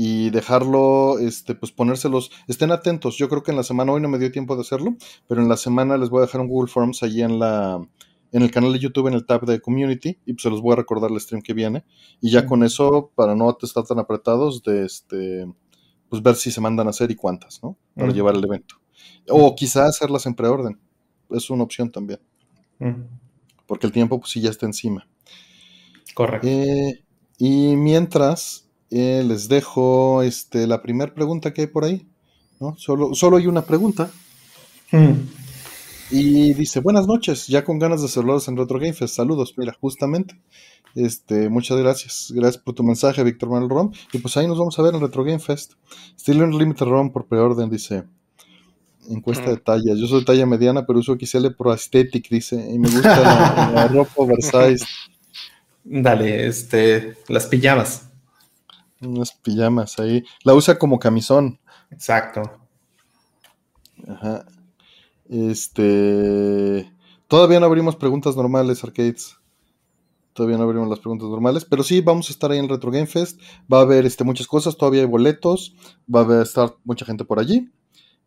Y 0.00 0.30
dejarlo, 0.30 1.18
este, 1.18 1.56
pues 1.56 1.72
ponérselos. 1.72 2.30
Estén 2.46 2.70
atentos. 2.70 3.16
Yo 3.16 3.28
creo 3.28 3.42
que 3.42 3.50
en 3.50 3.56
la 3.56 3.64
semana, 3.64 3.90
hoy 3.90 4.00
no 4.00 4.08
me 4.08 4.20
dio 4.20 4.30
tiempo 4.30 4.54
de 4.54 4.60
hacerlo, 4.60 4.96
pero 5.26 5.42
en 5.42 5.48
la 5.48 5.56
semana 5.56 5.96
les 5.96 6.08
voy 6.08 6.18
a 6.18 6.26
dejar 6.26 6.40
un 6.40 6.46
Google 6.46 6.70
Forms 6.70 7.02
allí 7.02 7.20
en 7.20 7.40
la. 7.40 7.84
En 8.30 8.42
el 8.42 8.52
canal 8.52 8.72
de 8.72 8.78
YouTube, 8.78 9.08
en 9.08 9.14
el 9.14 9.26
tab 9.26 9.44
de 9.44 9.60
Community, 9.60 10.20
y 10.24 10.34
pues 10.34 10.42
se 10.42 10.50
los 10.50 10.60
voy 10.60 10.74
a 10.74 10.76
recordar 10.76 11.10
el 11.10 11.18
stream 11.18 11.42
que 11.42 11.52
viene. 11.52 11.84
Y 12.20 12.30
ya 12.30 12.46
con 12.46 12.62
eso, 12.62 13.10
para 13.16 13.34
no 13.34 13.56
estar 13.60 13.82
tan 13.82 13.98
apretados, 13.98 14.62
de 14.62 14.84
este, 14.84 15.52
pues 16.08 16.22
ver 16.22 16.36
si 16.36 16.52
se 16.52 16.60
mandan 16.60 16.86
a 16.86 16.90
hacer 16.90 17.10
y 17.10 17.16
cuántas, 17.16 17.60
¿no? 17.64 17.76
Para 17.96 18.12
llevar 18.12 18.36
el 18.36 18.44
evento. 18.44 18.76
O 19.28 19.56
quizá 19.56 19.86
hacerlas 19.86 20.26
en 20.26 20.34
preorden. 20.34 20.78
Es 21.30 21.50
una 21.50 21.64
opción 21.64 21.90
también, 21.90 22.20
porque 23.66 23.88
el 23.88 23.92
tiempo 23.92 24.20
pues 24.20 24.30
sí 24.30 24.40
ya 24.40 24.50
está 24.50 24.66
encima. 24.66 25.08
Correcto. 26.14 26.46
Eh, 26.46 27.02
y 27.38 27.74
mientras 27.74 28.67
eh, 28.90 29.24
les 29.26 29.48
dejo 29.48 30.22
este, 30.22 30.66
la 30.66 30.82
primera 30.82 31.12
pregunta 31.14 31.52
que 31.52 31.62
hay 31.62 31.66
por 31.66 31.84
ahí, 31.84 32.06
¿no? 32.60 32.76
Solo, 32.78 33.14
solo 33.14 33.36
hay 33.36 33.46
una 33.46 33.62
pregunta. 33.62 34.10
Mm. 34.92 35.12
Y 36.10 36.54
dice, 36.54 36.80
buenas 36.80 37.06
noches, 37.06 37.46
ya 37.48 37.64
con 37.64 37.78
ganas 37.78 38.00
de 38.00 38.08
saludarlos 38.08 38.48
en 38.48 38.56
Retro 38.56 38.78
Game 38.78 38.94
Fest. 38.94 39.14
Saludos, 39.14 39.54
mira, 39.58 39.76
justamente. 39.78 40.40
Este, 40.94 41.50
muchas 41.50 41.76
gracias. 41.78 42.32
Gracias 42.34 42.62
por 42.62 42.74
tu 42.74 42.82
mensaje, 42.82 43.22
Víctor 43.22 43.50
Manuel 43.50 43.68
Rom. 43.68 43.92
Y 44.12 44.18
pues 44.18 44.36
ahí 44.36 44.46
nos 44.46 44.58
vamos 44.58 44.78
a 44.78 44.82
ver 44.82 44.94
en 44.94 45.02
Retro 45.02 45.22
Game 45.22 45.38
Fest. 45.38 45.74
Still 46.18 46.42
Unlimited 46.42 46.86
Rom 46.86 47.12
por 47.12 47.26
preorden, 47.26 47.68
dice. 47.68 48.04
Encuesta 49.10 49.46
de 49.46 49.54
Ujú. 49.54 49.62
tallas. 49.62 49.98
Yo 49.98 50.06
soy 50.06 50.24
talla 50.24 50.46
mediana, 50.46 50.86
pero 50.86 50.98
uso 50.98 51.16
XL 51.18 51.48
Pro 51.56 51.72
Aesthetic, 51.72 52.28
dice. 52.30 52.56
Y 52.56 52.78
me 52.78 52.88
gusta 52.88 53.20
la, 53.20 53.70
la 53.74 53.88
ropa 53.88 54.12
oversized. 54.16 54.86
Dale, 55.84 56.46
este, 56.46 57.16
las 57.28 57.46
pijamas. 57.46 58.07
Unas 59.00 59.32
pijamas 59.32 59.98
ahí. 59.98 60.24
La 60.44 60.54
usa 60.54 60.78
como 60.78 60.98
camisón. 60.98 61.60
Exacto. 61.90 62.42
Ajá. 64.06 64.44
Este. 65.28 66.92
Todavía 67.28 67.60
no 67.60 67.66
abrimos 67.66 67.96
preguntas 67.96 68.36
normales, 68.36 68.82
arcades. 68.82 69.36
Todavía 70.32 70.56
no 70.56 70.64
abrimos 70.64 70.88
las 70.88 71.00
preguntas 71.00 71.28
normales. 71.28 71.64
Pero 71.64 71.82
sí, 71.82 72.00
vamos 72.00 72.28
a 72.28 72.32
estar 72.32 72.50
ahí 72.50 72.58
en 72.58 72.68
Retro 72.68 72.90
Game 72.90 73.06
Fest. 73.06 73.40
Va 73.72 73.78
a 73.78 73.82
haber 73.82 74.06
este, 74.06 74.24
muchas 74.24 74.46
cosas. 74.46 74.76
Todavía 74.76 75.00
hay 75.02 75.06
boletos. 75.06 75.74
Va 76.12 76.20
a 76.20 76.22
haber, 76.24 76.42
estar 76.42 76.74
mucha 76.84 77.04
gente 77.04 77.24
por 77.24 77.38
allí. 77.38 77.68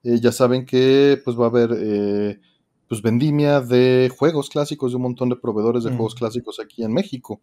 Eh, 0.03 0.19
ya 0.19 0.31
saben 0.31 0.65
que 0.65 1.21
pues 1.23 1.39
va 1.39 1.45
a 1.45 1.49
haber 1.49 1.69
eh, 1.77 2.39
pues 2.87 3.01
vendimia 3.01 3.61
de 3.61 4.11
juegos 4.17 4.49
clásicos 4.49 4.91
de 4.91 4.97
un 4.97 5.03
montón 5.03 5.29
de 5.29 5.35
proveedores 5.35 5.83
de 5.83 5.91
Mm. 5.91 5.95
juegos 5.95 6.15
clásicos 6.15 6.59
aquí 6.59 6.83
en 6.83 6.91
México, 6.91 7.39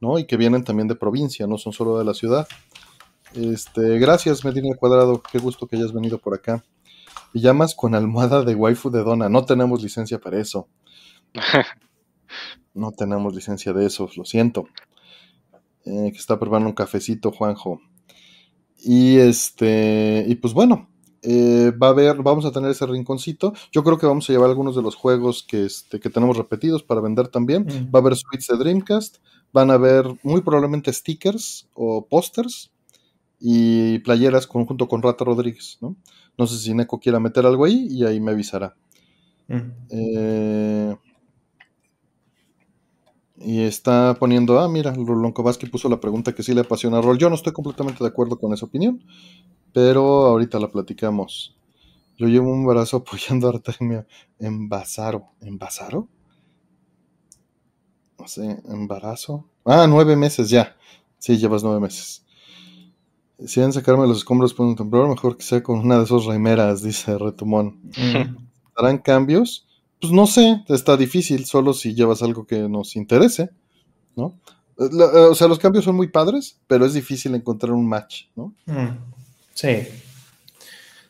¿no? 0.00 0.18
Y 0.18 0.26
que 0.26 0.36
vienen 0.36 0.64
también 0.64 0.88
de 0.88 0.94
provincia, 0.94 1.46
no 1.46 1.58
son 1.58 1.72
solo 1.72 1.98
de 1.98 2.04
la 2.04 2.14
ciudad. 2.14 2.46
Este, 3.34 3.98
gracias, 3.98 4.44
Medina 4.44 4.76
Cuadrado, 4.76 5.20
qué 5.20 5.38
gusto 5.38 5.66
que 5.66 5.76
hayas 5.76 5.92
venido 5.92 6.18
por 6.18 6.34
acá. 6.34 6.64
Pijamas 7.32 7.74
con 7.74 7.94
almohada 7.94 8.42
de 8.44 8.54
waifu 8.54 8.90
de 8.90 9.02
dona, 9.02 9.28
no 9.28 9.44
tenemos 9.44 9.82
licencia 9.82 10.18
para 10.18 10.38
eso. 10.38 10.68
No 12.74 12.90
tenemos 12.90 13.32
licencia 13.32 13.72
de 13.72 13.86
eso, 13.86 14.10
lo 14.16 14.24
siento. 14.24 14.66
Eh, 15.84 16.10
que 16.10 16.18
está 16.18 16.40
preparando 16.40 16.70
un 16.70 16.74
cafecito, 16.74 17.30
Juanjo. 17.30 17.80
Y 18.78 19.18
este, 19.18 20.24
y 20.26 20.34
pues 20.34 20.54
bueno, 20.54 20.90
eh, 21.24 21.72
va 21.72 21.88
a 21.88 21.90
haber, 21.90 22.22
vamos 22.22 22.44
a 22.44 22.52
tener 22.52 22.70
ese 22.70 22.86
rinconcito. 22.86 23.54
Yo 23.72 23.82
creo 23.82 23.98
que 23.98 24.06
vamos 24.06 24.28
a 24.28 24.32
llevar 24.32 24.50
algunos 24.50 24.76
de 24.76 24.82
los 24.82 24.94
juegos 24.94 25.42
que, 25.42 25.64
este, 25.64 25.98
que 25.98 26.10
tenemos 26.10 26.36
repetidos 26.36 26.82
para 26.82 27.00
vender 27.00 27.28
también. 27.28 27.64
Mm. 27.64 27.94
Va 27.94 27.98
a 27.98 28.02
haber 28.02 28.16
suites 28.16 28.46
de 28.46 28.56
Dreamcast, 28.56 29.16
van 29.52 29.70
a 29.70 29.74
haber 29.74 30.06
muy 30.22 30.42
probablemente 30.42 30.92
stickers 30.92 31.68
o 31.74 32.06
pósters 32.06 32.70
y 33.40 33.98
playeras 34.00 34.46
conjunto 34.46 34.86
con 34.86 35.02
Rata 35.02 35.24
Rodríguez, 35.24 35.78
¿no? 35.80 35.96
No 36.36 36.46
sé 36.46 36.58
si 36.58 36.74
Neko 36.74 37.00
quiera 37.00 37.20
meter 37.20 37.46
algo 37.46 37.64
ahí 37.64 37.86
y 37.90 38.04
ahí 38.04 38.20
me 38.20 38.32
avisará. 38.32 38.76
Mm. 39.48 39.70
Eh, 39.90 40.96
y 43.36 43.60
está 43.60 44.16
poniendo, 44.18 44.58
ah, 44.60 44.68
mira, 44.68 44.94
Kovaski 45.34 45.66
puso 45.66 45.88
la 45.88 46.00
pregunta 46.00 46.34
que 46.34 46.42
sí 46.42 46.54
le 46.54 46.62
apasiona 46.62 46.98
a 46.98 47.02
Rol. 47.02 47.18
Yo 47.18 47.28
no 47.28 47.34
estoy 47.34 47.52
completamente 47.52 48.02
de 48.02 48.08
acuerdo 48.08 48.38
con 48.38 48.52
esa 48.52 48.66
opinión, 48.66 49.02
pero 49.74 50.24
ahorita 50.26 50.58
la 50.58 50.70
platicamos. 50.70 51.54
Yo 52.16 52.26
llevo 52.28 52.50
un 52.50 52.64
brazo 52.64 52.96
apoyando 53.06 53.48
a 53.48 53.50
Artemia 53.50 54.06
en 54.38 54.68
Basaro. 54.70 55.26
¿En 55.42 55.58
Basaro? 55.58 56.08
No 58.18 58.28
sé, 58.28 58.62
embarazo. 58.68 59.44
Ah, 59.64 59.86
nueve 59.88 60.16
meses 60.16 60.48
ya. 60.48 60.76
Sí, 61.18 61.36
llevas 61.36 61.62
nueve 61.64 61.80
meses. 61.80 62.24
Si 63.44 63.60
van 63.60 63.70
a 63.70 63.72
sacarme 63.72 64.06
los 64.06 64.18
escombros 64.18 64.54
por 64.54 64.66
un 64.66 64.76
temblor, 64.76 65.08
mejor 65.08 65.36
que 65.36 65.42
sea 65.42 65.62
con 65.62 65.80
una 65.80 65.98
de 65.98 66.04
esas 66.04 66.24
remeras, 66.24 66.82
dice 66.82 67.18
Retumón. 67.18 67.80
Mm. 67.96 68.36
¿Harán 68.76 68.98
cambios? 68.98 69.66
pues 70.00 70.12
no 70.12 70.26
sé, 70.26 70.62
está 70.68 70.98
difícil, 70.98 71.46
solo 71.46 71.72
si 71.72 71.94
llevas 71.94 72.22
algo 72.22 72.46
que 72.46 72.68
nos 72.68 72.94
interese, 72.94 73.48
¿no? 74.16 74.34
Eh, 74.78 74.88
la- 74.92 75.06
eh, 75.06 75.28
o 75.30 75.34
sea, 75.34 75.48
los 75.48 75.58
cambios 75.58 75.86
son 75.86 75.96
muy 75.96 76.08
padres, 76.08 76.60
pero 76.66 76.84
es 76.84 76.92
difícil 76.92 77.34
encontrar 77.34 77.72
un 77.72 77.88
match, 77.88 78.24
¿no? 78.36 78.52
Mm, 78.66 78.98
Sí. 79.54 79.88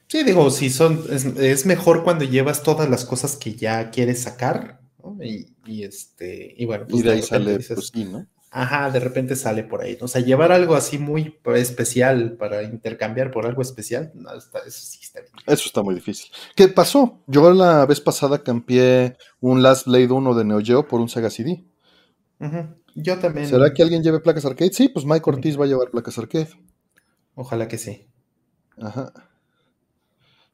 Sí, 0.07 0.23
digo, 0.23 0.51
si 0.51 0.71
son, 0.71 1.03
es, 1.11 1.25
es 1.25 1.67
mejor 1.67 2.05
cuando 2.05 2.25
llevas 2.25 2.63
todas 2.63 2.89
las 2.89 3.05
cosas 3.05 3.37
que 3.37 3.55
ya 3.55 3.91
quieres 3.91 4.23
sacar, 4.23 4.81
¿no? 5.03 5.17
Y, 5.23 5.55
y 5.67 5.83
este, 5.85 6.55
y 6.57 6.65
bueno, 6.67 6.87
pues 6.89 7.01
y 7.03 7.07
de 7.07 7.13
ahí 7.13 7.23
sale, 7.23 7.57
dices, 7.57 7.75
pues 7.75 7.89
sí, 7.93 8.05
¿no? 8.05 8.27
ajá, 8.51 8.91
de 8.91 9.01
repente 9.01 9.35
sale 9.35 9.65
por 9.65 9.81
ahí. 9.83 9.99
O 10.01 10.07
sea, 10.07 10.21
llevar 10.21 10.53
algo 10.53 10.77
así 10.77 10.99
muy 10.99 11.37
especial 11.57 12.37
para 12.37 12.63
intercambiar 12.63 13.31
por 13.33 13.47
algo 13.47 13.63
especial, 13.63 14.13
no, 14.15 14.33
está- 14.35 14.61
eso 14.61 14.81
sí 14.85 15.01
está 15.03 15.21
bien. 15.21 15.33
Eso 15.47 15.65
está 15.67 15.83
muy 15.83 15.95
difícil. 15.97 16.31
¿Qué 16.55 16.69
pasó? 16.69 17.21
Yo 17.27 17.51
la 17.53 17.85
vez 17.87 18.01
pasada 18.01 18.43
cambié 18.45 19.17
un 19.41 19.63
Last 19.63 19.87
Blade 19.87 20.13
1 20.13 20.35
de 20.35 20.45
Neo 20.45 20.61
Geo 20.61 20.87
por 20.87 21.01
un 21.01 21.09
Sega 21.09 21.31
CD. 21.31 21.65
Yo 22.95 23.19
también, 23.19 23.49
¿Será 23.49 23.73
que 23.73 23.83
alguien 23.83 24.03
lleve 24.03 24.21
placas 24.21 24.45
arcade? 24.45 24.73
Sí, 24.73 24.89
pues 24.89 25.05
Mike 25.05 25.29
Ortiz 25.29 25.59
va 25.59 25.65
a 25.65 25.69
llevar 25.69 25.91
placas 25.91 26.17
arcade. 26.19 26.51
ojalá 27.35 27.67
que 27.69 27.79
sí. 27.79 28.07
Ajá. 28.81 29.13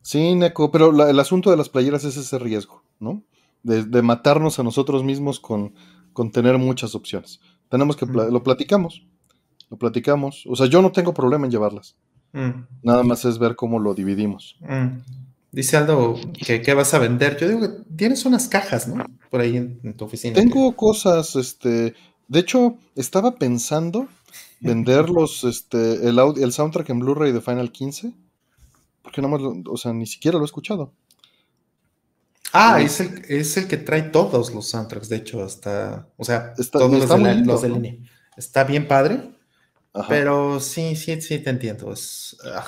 Sí, 0.02 0.34
Neko, 0.34 0.70
pero 0.70 0.92
la- 0.92 1.10
el 1.10 1.20
asunto 1.20 1.50
de 1.50 1.56
las 1.56 1.68
playeras 1.68 2.04
es 2.04 2.16
ese 2.16 2.38
riesgo, 2.38 2.82
¿no? 2.98 3.22
De, 3.62 3.84
de 3.84 4.02
matarnos 4.02 4.58
a 4.58 4.62
nosotros 4.62 5.04
mismos 5.04 5.40
con, 5.40 5.74
con 6.12 6.30
tener 6.32 6.56
muchas 6.58 6.94
opciones. 6.94 7.40
Tenemos 7.68 7.96
que, 7.96 8.06
Mm. 8.06 8.32
lo 8.32 8.42
platicamos, 8.42 9.06
lo 9.68 9.76
platicamos. 9.76 10.44
O 10.48 10.56
sea, 10.56 10.66
yo 10.66 10.80
no 10.82 10.90
tengo 10.92 11.12
problema 11.12 11.44
en 11.46 11.52
llevarlas. 11.52 11.96
Mm, 12.32 12.50
Nada 12.82 13.02
más 13.02 13.24
es 13.24 13.38
ver 13.38 13.56
cómo 13.56 13.78
lo 13.78 13.94
dividimos. 13.94 14.56
mm. 14.60 14.98
Dice 15.52 15.76
Aldo 15.76 16.14
que 16.46 16.62
qué 16.62 16.74
vas 16.74 16.94
a 16.94 17.00
vender. 17.00 17.36
Yo 17.36 17.48
digo 17.48 17.60
que 17.60 17.68
tienes 17.96 18.24
unas 18.24 18.46
cajas, 18.46 18.86
¿no? 18.86 19.04
Por 19.30 19.40
ahí 19.40 19.56
en, 19.56 19.80
en 19.82 19.94
tu 19.96 20.04
oficina. 20.04 20.32
Tengo 20.36 20.76
cosas, 20.76 21.34
este, 21.34 21.94
de 22.28 22.38
hecho, 22.38 22.76
estaba 22.94 23.34
pensando 23.34 24.06
vender 24.60 25.08
los, 25.10 25.44
este, 25.44 26.08
el, 26.08 26.18
aud- 26.18 26.38
el 26.42 26.52
soundtrack 26.52 26.90
en 26.90 27.00
Blu-ray 27.00 27.32
de 27.32 27.40
Final 27.40 27.72
15, 27.72 28.14
porque 29.02 29.22
no 29.22 29.28
más, 29.28 29.40
lo- 29.40 29.54
o 29.70 29.76
sea, 29.76 29.92
ni 29.92 30.06
siquiera 30.06 30.38
lo 30.38 30.44
he 30.44 30.46
escuchado. 30.46 30.92
Ah, 32.52 32.80
es 32.82 33.00
el, 33.00 33.24
es 33.28 33.56
el 33.56 33.68
que 33.68 33.76
trae 33.76 34.02
todos 34.02 34.52
los 34.52 34.68
soundtracks, 34.68 35.08
de 35.08 35.16
hecho, 35.16 35.42
hasta, 35.42 36.08
o 36.16 36.24
sea, 36.24 36.52
Está- 36.58 36.80
todos 36.80 36.90
los 36.98 37.08
de, 37.08 37.18
la- 37.18 37.32
lindo, 37.34 37.52
los 37.52 37.62
de 37.62 37.68
¿no? 37.68 37.74
línea. 37.76 37.96
Está 38.36 38.64
bien 38.64 38.88
padre, 38.88 39.30
Ajá. 39.92 40.06
pero 40.08 40.58
sí, 40.60 40.96
sí, 40.96 41.20
sí 41.20 41.38
te 41.38 41.50
entiendo. 41.50 41.92
Es, 41.92 42.36
ah, 42.44 42.66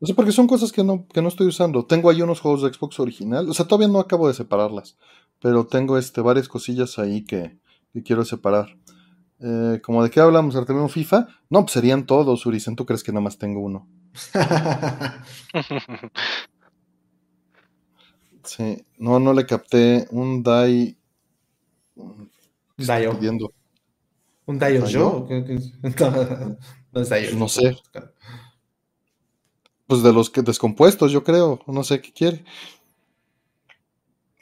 O 0.00 0.06
sea, 0.06 0.14
porque 0.14 0.30
son 0.32 0.46
cosas 0.46 0.70
que 0.70 0.84
no, 0.84 1.06
que 1.08 1.20
no 1.20 1.28
estoy 1.28 1.48
usando. 1.48 1.84
Tengo 1.86 2.10
ahí 2.10 2.22
unos 2.22 2.40
juegos 2.40 2.62
de 2.62 2.72
Xbox 2.72 3.00
original. 3.00 3.48
O 3.48 3.54
sea, 3.54 3.66
todavía 3.66 3.88
no 3.88 3.98
acabo 4.00 4.28
de 4.28 4.34
separarlas. 4.34 4.96
Pero 5.40 5.66
tengo 5.66 5.98
este, 5.98 6.20
varias 6.20 6.46
cosillas 6.48 6.98
ahí 6.98 7.24
que, 7.24 7.58
que 7.92 8.02
quiero 8.02 8.24
separar. 8.24 8.76
Eh, 9.40 9.80
como 9.82 10.02
de 10.02 10.10
qué 10.10 10.20
hablamos, 10.20 10.56
Artemio 10.56 10.88
FIFA. 10.88 11.28
No, 11.50 11.62
pues 11.62 11.72
serían 11.72 12.06
todos, 12.06 12.46
Urisen. 12.46 12.76
¿Tú 12.76 12.86
crees 12.86 13.02
que 13.02 13.12
nada 13.12 13.22
más 13.22 13.38
tengo 13.38 13.60
uno? 13.60 13.88
Sí. 18.44 18.84
No, 18.98 19.18
no 19.18 19.32
le 19.32 19.46
capté 19.46 20.06
un 20.10 20.42
DAI. 20.42 20.98
¿Qué 21.96 22.82
está 22.82 22.98
Dio. 22.98 23.18
pidiendo? 23.18 23.50
¿Un 24.46 24.58
¿Dio? 24.58 24.86
Yo? 24.86 25.26
No, 26.00 26.56
no 26.92 27.00
es 27.00 27.08
Dio. 27.08 27.38
No 27.38 27.48
sé. 27.48 27.76
Pues 29.86 30.02
de 30.02 30.12
los 30.12 30.30
que 30.30 30.42
descompuestos, 30.42 31.10
yo 31.12 31.24
creo. 31.24 31.60
No 31.66 31.82
sé 31.84 32.00
qué 32.00 32.12
quiere. 32.12 32.44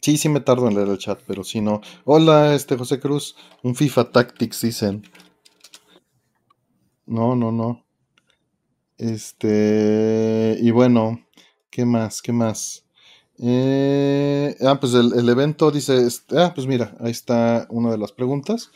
Sí, 0.03 0.19
sí 0.19 0.29
me 0.29 0.41
tardo 0.41 0.67
en 0.69 0.75
leer 0.75 0.89
el 0.89 0.99
chat, 0.99 1.21
pero 1.29 1.45
sí 1.45 1.61
no. 1.61 1.81
Hola, 2.05 2.55
este 2.57 2.77
José 2.77 2.99
Cruz. 2.99 3.37
Un 3.63 3.77
FIFA 3.77 4.11
Tactics 4.11 4.61
dicen. 4.63 5.05
No, 7.07 7.37
no, 7.37 7.53
no. 7.53 7.85
Este. 8.99 10.57
Y 10.61 10.73
bueno, 10.73 11.25
¿qué 11.71 11.85
más? 11.85 12.21
¿Qué 12.21 12.33
más? 12.33 12.85
Eh, 13.39 14.57
ah, 14.63 14.79
pues 14.81 14.95
el, 14.95 15.13
el 15.15 15.29
evento 15.29 15.71
dice. 15.71 16.05
este, 16.05 16.37
ah, 16.37 16.53
pues 16.53 16.67
mira, 16.67 16.97
ahí 17.01 17.13
está 17.13 17.69
una 17.71 17.93
de 17.93 17.99
las 17.99 18.11
preguntas. 18.11 18.73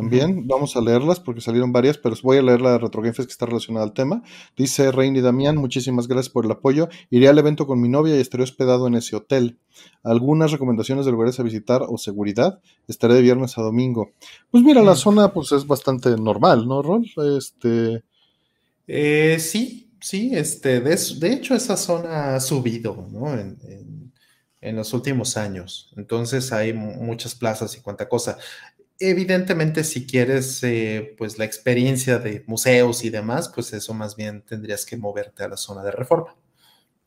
También 0.00 0.46
vamos 0.46 0.76
a 0.76 0.82
leerlas 0.82 1.20
porque 1.20 1.40
salieron 1.40 1.72
varias, 1.72 1.96
pero 1.96 2.14
voy 2.22 2.36
a 2.36 2.42
leer 2.42 2.60
la 2.60 2.72
de 2.72 2.78
RetroGameFest 2.80 3.26
que 3.28 3.32
está 3.32 3.46
relacionada 3.46 3.82
al 3.86 3.94
tema. 3.94 4.22
Dice 4.54 4.92
Reini 4.92 5.22
Damián, 5.22 5.56
muchísimas 5.56 6.06
gracias 6.06 6.30
por 6.30 6.44
el 6.44 6.50
apoyo. 6.50 6.90
Iré 7.08 7.28
al 7.28 7.38
evento 7.38 7.66
con 7.66 7.80
mi 7.80 7.88
novia 7.88 8.14
y 8.14 8.20
estaré 8.20 8.42
hospedado 8.42 8.86
en 8.88 8.94
ese 8.94 9.16
hotel. 9.16 9.56
Algunas 10.02 10.52
recomendaciones 10.52 11.06
de 11.06 11.12
lugares 11.12 11.40
a 11.40 11.42
visitar 11.44 11.82
o 11.88 11.96
seguridad. 11.96 12.60
Estaré 12.88 13.14
de 13.14 13.22
viernes 13.22 13.56
a 13.56 13.62
domingo. 13.62 14.10
Pues 14.50 14.62
mira, 14.62 14.82
la 14.82 14.92
Mm. 14.92 14.96
zona 14.96 15.32
pues 15.32 15.50
es 15.52 15.66
bastante 15.66 16.10
normal, 16.18 16.68
¿no, 16.68 16.82
Rol? 16.82 17.06
Este, 17.38 18.02
Eh, 18.86 19.38
sí, 19.40 19.90
sí, 20.00 20.30
este, 20.34 20.80
de, 20.80 20.94
de 21.18 21.32
hecho 21.32 21.54
esa 21.54 21.76
zona 21.78 22.36
ha 22.36 22.40
subido, 22.40 23.08
¿no? 23.10 23.32
En, 23.32 23.56
en- 23.66 24.12
en 24.60 24.74
los 24.76 24.92
últimos 24.94 25.36
años. 25.36 25.92
Entonces 25.96 26.52
hay 26.52 26.72
mu- 26.72 26.94
muchas 27.02 27.34
plazas 27.34 27.76
y 27.76 27.80
cuanta 27.80 28.08
cosa. 28.08 28.36
Evidentemente, 28.98 29.84
si 29.84 30.06
quieres, 30.06 30.62
eh, 30.62 31.14
pues 31.18 31.38
la 31.38 31.44
experiencia 31.44 32.18
de 32.18 32.44
museos 32.46 33.04
y 33.04 33.10
demás, 33.10 33.50
pues 33.54 33.72
eso 33.74 33.92
más 33.94 34.16
bien 34.16 34.42
tendrías 34.42 34.86
que 34.86 34.96
moverte 34.96 35.44
a 35.44 35.48
la 35.48 35.56
zona 35.56 35.82
de 35.82 35.90
reforma. 35.92 36.34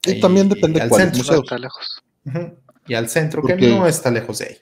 y 0.06 0.19
también 0.21 0.49
depende 0.49 0.82
al 0.82 0.89
cuál 0.89 1.02
centro. 1.02 1.17
museo. 1.19 1.41
Está 1.41 1.58
lejos. 1.58 2.04
Y 2.88 2.93
al 2.93 3.10
centro, 3.10 3.43
que 3.43 3.56
no 3.56 3.88
está 3.88 4.12
lejos 4.12 4.39
de 4.39 4.45
ahí. 4.45 4.58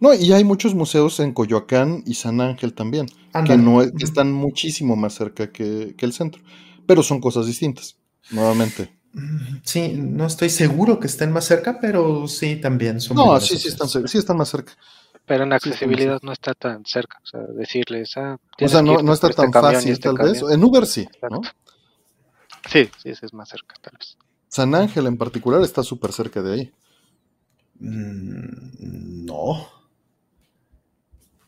No, 0.00 0.14
y 0.14 0.32
hay 0.32 0.44
muchos 0.44 0.74
museos 0.74 1.18
en 1.20 1.32
Coyoacán 1.32 2.02
y 2.06 2.14
San 2.14 2.40
Ángel 2.40 2.72
también, 2.72 3.06
que, 3.46 3.56
no 3.56 3.82
es- 3.82 3.92
están 4.00 4.32
muchísimo 4.32 4.94
más 4.96 5.14
cerca 5.14 5.50
que, 5.50 5.94
que 5.96 6.06
el 6.06 6.12
centro. 6.12 6.42
Pero 6.86 7.02
son 7.02 7.20
cosas 7.20 7.46
distintas, 7.46 7.96
nuevamente. 8.30 8.90
Sí, 9.64 9.94
no 9.96 10.26
estoy 10.26 10.50
seguro 10.50 11.00
que 11.00 11.06
estén 11.06 11.32
más 11.32 11.44
cerca, 11.46 11.78
pero 11.80 12.28
sí 12.28 12.56
también 12.56 13.00
son 13.00 13.16
No, 13.16 13.40
sí, 13.40 13.56
sí 13.58 13.68
están, 13.68 13.88
sí 13.88 14.18
están 14.18 14.36
más 14.36 14.48
cerca. 14.50 14.72
Pero 15.28 15.44
en 15.44 15.52
Sí, 15.56 15.70
accesibilidad 15.76 16.20
no 16.22 16.32
está 16.32 16.54
tan 16.54 16.84
cerca. 16.84 17.20
O 17.22 17.26
sea, 17.26 17.40
decirles, 17.42 18.16
ah, 18.16 18.38
O 18.60 18.68
sea, 18.68 18.82
que 18.82 18.82
no, 18.82 19.02
no 19.02 19.12
está 19.14 19.30
este 19.30 19.32
tan 19.32 19.50
camión 19.50 19.86
y 19.88 19.90
fácil 19.90 19.92
este 19.92 20.10
tal 20.10 20.18
vez. 20.18 20.42
camión. 20.42 20.52
En 20.52 20.62
Uber 20.64 20.86
sí, 20.86 21.08
¿no? 21.28 21.52
Sí, 22.70 22.88
sí, 23.02 23.08
ese 23.10 23.26
es 23.26 23.34
más 23.34 23.48
cerca, 23.48 23.74
tal 23.80 23.96
vez. 23.98 24.16
San 24.50 24.74
Ángel 24.74 25.06
en 25.06 25.16
particular 25.16 25.62
está 25.62 25.82
súper 25.82 26.12
cerca 26.12 26.42
de 26.42 26.52
ahí. 26.52 26.72
Mm, 27.80 29.24
No. 29.26 29.66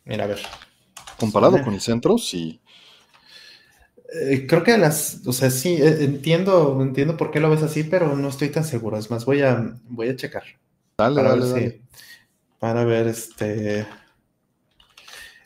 Mira, 0.04 0.24
a 0.24 0.26
ver. 0.26 0.40
Comparado 1.18 1.60
con 1.62 1.74
el 1.74 1.80
centro, 1.80 2.18
sí. 2.18 2.60
Eh, 4.12 4.46
creo 4.48 4.64
que 4.64 4.76
las, 4.76 5.22
o 5.26 5.32
sea, 5.32 5.50
sí, 5.50 5.74
eh, 5.80 6.02
entiendo, 6.04 6.78
entiendo 6.82 7.16
por 7.16 7.30
qué 7.30 7.38
lo 7.40 7.48
ves 7.50 7.62
así, 7.62 7.84
pero 7.84 8.16
no 8.16 8.28
estoy 8.28 8.48
tan 8.50 8.64
seguro. 8.64 8.98
Es 8.98 9.10
más, 9.10 9.24
voy 9.24 9.42
a, 9.42 9.74
voy 9.88 10.08
a 10.08 10.16
checar 10.16 10.42
Dale, 10.98 11.22
dale, 11.22 11.30
ver 11.30 11.44
dale. 11.46 11.70
si, 11.72 11.82
para 12.60 12.84
ver 12.84 13.08
este. 13.08 13.86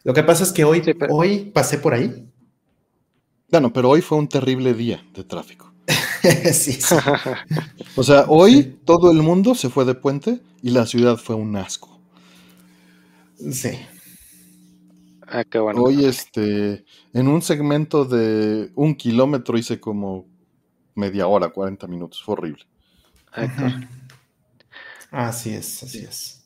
Lo 0.02 0.12
que 0.12 0.22
pasa 0.22 0.42
es 0.44 0.52
que 0.52 0.64
hoy, 0.64 0.82
Sí, 0.84 0.92
pero- 0.94 1.14
hoy 1.14 1.50
pasé 1.54 1.78
por 1.78 1.94
ahí. 1.94 2.28
Bueno, 3.50 3.72
pero 3.72 3.88
hoy 3.90 4.02
fue 4.02 4.18
un 4.18 4.28
terrible 4.28 4.74
día 4.74 5.02
de 5.14 5.24
tráfico. 5.24 5.72
sí, 6.52 6.72
sí. 6.72 6.94
O 7.96 8.02
sea, 8.02 8.24
hoy 8.28 8.62
Sí. 8.62 8.78
todo 8.84 9.10
el 9.12 9.22
mundo 9.22 9.54
se 9.54 9.70
fue 9.70 9.84
de 9.84 9.94
puente 9.94 10.40
y 10.62 10.70
la 10.70 10.86
ciudad 10.86 11.16
fue 11.16 11.36
un 11.36 11.56
asco. 11.56 12.00
Sí. 13.50 13.78
ah, 15.26 15.44
qué 15.44 15.58
bueno. 15.58 15.82
Hoy, 15.82 16.04
este, 16.04 16.84
en 17.12 17.28
un 17.28 17.42
segmento 17.42 18.04
de 18.04 18.70
un 18.74 18.94
kilómetro 18.94 19.56
hice 19.58 19.78
como 19.80 20.26
media 20.94 21.26
hora, 21.26 21.48
40 21.50 21.86
minutos. 21.86 22.22
Fue 22.22 22.34
horrible. 22.34 22.64
Ah, 23.32 23.46
qué 23.54 23.60
bueno. 23.62 23.76
Ujú. 23.78 23.86
Así 25.10 25.50
es, 25.50 25.82
así 25.82 25.98
es. 25.98 26.43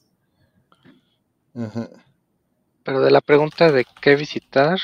Ajá. 1.59 1.88
Pero 2.84 3.00
de 3.00 3.11
la 3.11 3.20
pregunta 3.20 3.70
de 3.70 3.84
qué 4.00 4.16
visitar, 4.16 4.78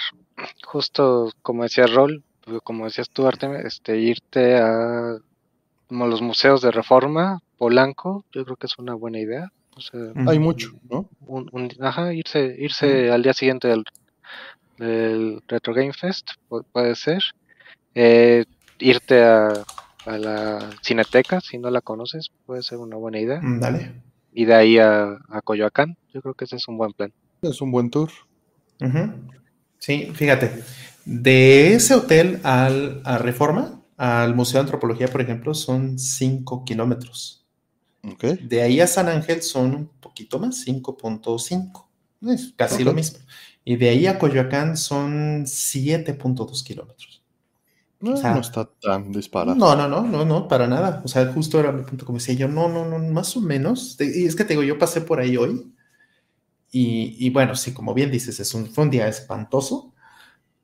justo 0.66 1.30
como 1.42 1.62
decía 1.62 1.86
Rol, 1.86 2.22
como 2.64 2.84
decías 2.84 3.08
tú, 3.10 3.26
Artem, 3.26 3.54
este, 3.64 3.96
irte 3.98 4.56
a 4.58 5.16
como 5.86 6.06
los 6.06 6.20
museos 6.22 6.60
de 6.62 6.70
Reforma, 6.70 7.38
Polanco, 7.56 8.24
yo 8.32 8.44
creo 8.44 8.56
que 8.56 8.66
es 8.66 8.78
una 8.78 8.94
buena 8.94 9.20
idea. 9.20 9.48
O 9.76 9.80
sea, 9.80 10.00
Ujú. 10.00 10.28
Hay 10.30 10.38
mucho, 10.38 10.68
¿no? 10.88 11.08
un, 11.26 11.48
un- 11.52 11.70
ajá, 11.80 12.12
irse, 12.12 12.54
irse 12.58 13.10
al 13.10 13.22
día 13.22 13.32
siguiente 13.32 13.68
del, 13.68 13.84
del 14.76 15.40
Retro 15.48 15.72
Game 15.74 15.92
Fest, 15.92 16.30
pu- 16.48 16.64
puede 16.72 16.94
ser. 16.96 17.22
Eh, 17.94 18.44
irte 18.78 19.22
a, 19.22 19.62
a 20.06 20.18
la 20.18 20.70
Cineteca, 20.82 21.40
si 21.40 21.58
no 21.58 21.70
la 21.70 21.80
conoces, 21.80 22.28
puede 22.44 22.62
ser 22.62 22.78
una 22.78 22.96
buena 22.96 23.20
idea. 23.20 23.40
Mm, 23.40 23.60
Dale. 23.60 23.92
Y 24.34 24.44
de 24.44 24.54
ahí 24.54 24.78
a, 24.78 25.18
a 25.28 25.40
Coyoacán, 25.42 25.96
yo 26.12 26.20
creo 26.20 26.34
que 26.34 26.44
ese 26.44 26.56
es 26.56 26.68
un 26.68 26.76
buen 26.76 26.92
plan. 26.92 27.12
Es 27.40 27.60
un 27.60 27.70
buen 27.70 27.88
tour. 27.88 28.10
Sí, 29.78 30.10
fíjate, 30.14 30.62
de 31.04 31.74
ese 31.74 31.94
hotel 31.94 32.40
al, 32.42 33.02
a 33.04 33.18
Reforma, 33.18 33.82
al 33.96 34.34
Museo 34.34 34.54
de 34.54 34.64
Antropología, 34.64 35.08
por 35.08 35.20
ejemplo, 35.20 35.54
son 35.54 35.98
5 35.98 36.64
kilómetros. 36.64 37.46
De 38.42 38.60
ahí 38.60 38.80
a 38.80 38.86
San 38.86 39.08
Ángel 39.08 39.42
son 39.42 39.74
un 39.74 39.88
poquito 40.00 40.38
más, 40.38 40.66
5.5. 40.66 41.86
Es 42.28 42.52
casi 42.56 42.84
lo 42.84 42.92
mismo. 42.92 43.18
Y 43.64 43.76
de 43.76 43.88
ahí 43.88 44.06
a 44.06 44.18
Coyoacán 44.18 44.76
son 44.76 45.44
7.2 45.46 46.64
kilómetros. 46.64 47.22
No, 48.04 48.14
O 48.14 48.16
sea, 48.16 48.34
no 48.34 48.40
está 48.40 48.68
tan 48.80 49.12
disparado. 49.12 49.56
No, 49.56 49.74
no, 49.76 49.88
no, 49.88 50.02
no, 50.02 50.24
no, 50.24 50.48
para 50.48 50.66
nada. 50.66 51.00
O 51.04 51.08
sea, 51.08 51.32
justo 51.32 51.58
era 51.58 51.72
mi 51.72 51.82
punto, 51.84 52.04
como 52.04 52.18
decía 52.18 52.34
yo, 52.34 52.48
no, 52.48 52.68
no, 52.68 52.84
no, 52.86 52.98
más 52.98 53.36
o 53.36 53.40
menos. 53.40 53.96
Y 54.00 54.26
es 54.26 54.36
que 54.36 54.44
te 54.44 54.54
digo, 54.54 54.62
yo 54.62 54.78
pasé 54.78 55.00
por 55.00 55.20
ahí 55.20 55.36
hoy. 55.36 55.72
Y, 56.70 57.16
y 57.18 57.30
bueno, 57.30 57.54
sí, 57.54 57.72
como 57.72 57.94
bien 57.94 58.10
dices, 58.10 58.40
es 58.40 58.52
un, 58.54 58.66
fue 58.66 58.84
un 58.84 58.90
día 58.90 59.06
espantoso 59.08 59.94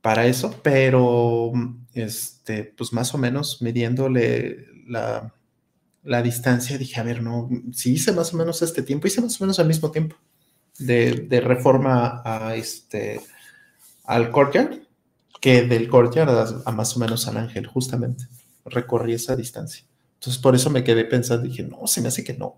para 0.03 0.27
eso, 0.27 0.55
pero 0.63 1.53
este, 1.95 2.65
pues 2.65 2.93
más 2.93 3.15
o 3.15 3.19
menos 3.19 3.63
midiéndole 3.63 4.67
la, 4.87 5.35
la 6.03 6.23
distancia, 6.23 6.79
dije, 6.79 7.01
a 7.01 7.05
ver, 7.05 7.23
no, 7.23 7.49
sí 7.73 7.93
hice 7.95 8.13
más 8.13 8.35
o 8.35 8.39
menos 8.39 8.63
este 8.63 8.83
tiempo, 8.83 9.07
hice 9.07 9.21
más 9.23 9.41
o 9.41 9.45
menos 9.45 9.59
al 9.61 9.69
mismo 9.69 9.91
tiempo 9.91 10.17
de, 10.79 11.13
de 11.29 11.41
reforma 11.41 12.23
a 12.25 12.57
este, 12.57 13.21
al 14.05 14.31
courtyard, 14.31 14.81
que 15.41 15.63
del 15.63 15.89
courtyard 15.89 16.31
a, 16.31 16.63
a 16.67 16.73
más 16.73 16.97
o 16.97 17.01
menos 17.01 17.23
San 17.23 17.37
Ángel, 17.37 17.67
justamente. 17.67 18.27
Recorrí 18.65 19.15
esa 19.15 19.37
distancia. 19.37 19.85
Entonces, 20.15 20.41
por 20.41 20.55
eso 20.55 20.69
me 20.71 20.85
quedé 20.85 21.05
pensando, 21.07 21.47
dije, 21.49 21.63
no, 21.63 21.87
se 21.87 22.03
me 22.03 22.09
hace 22.09 22.23
que 22.23 22.35
no. 22.35 22.57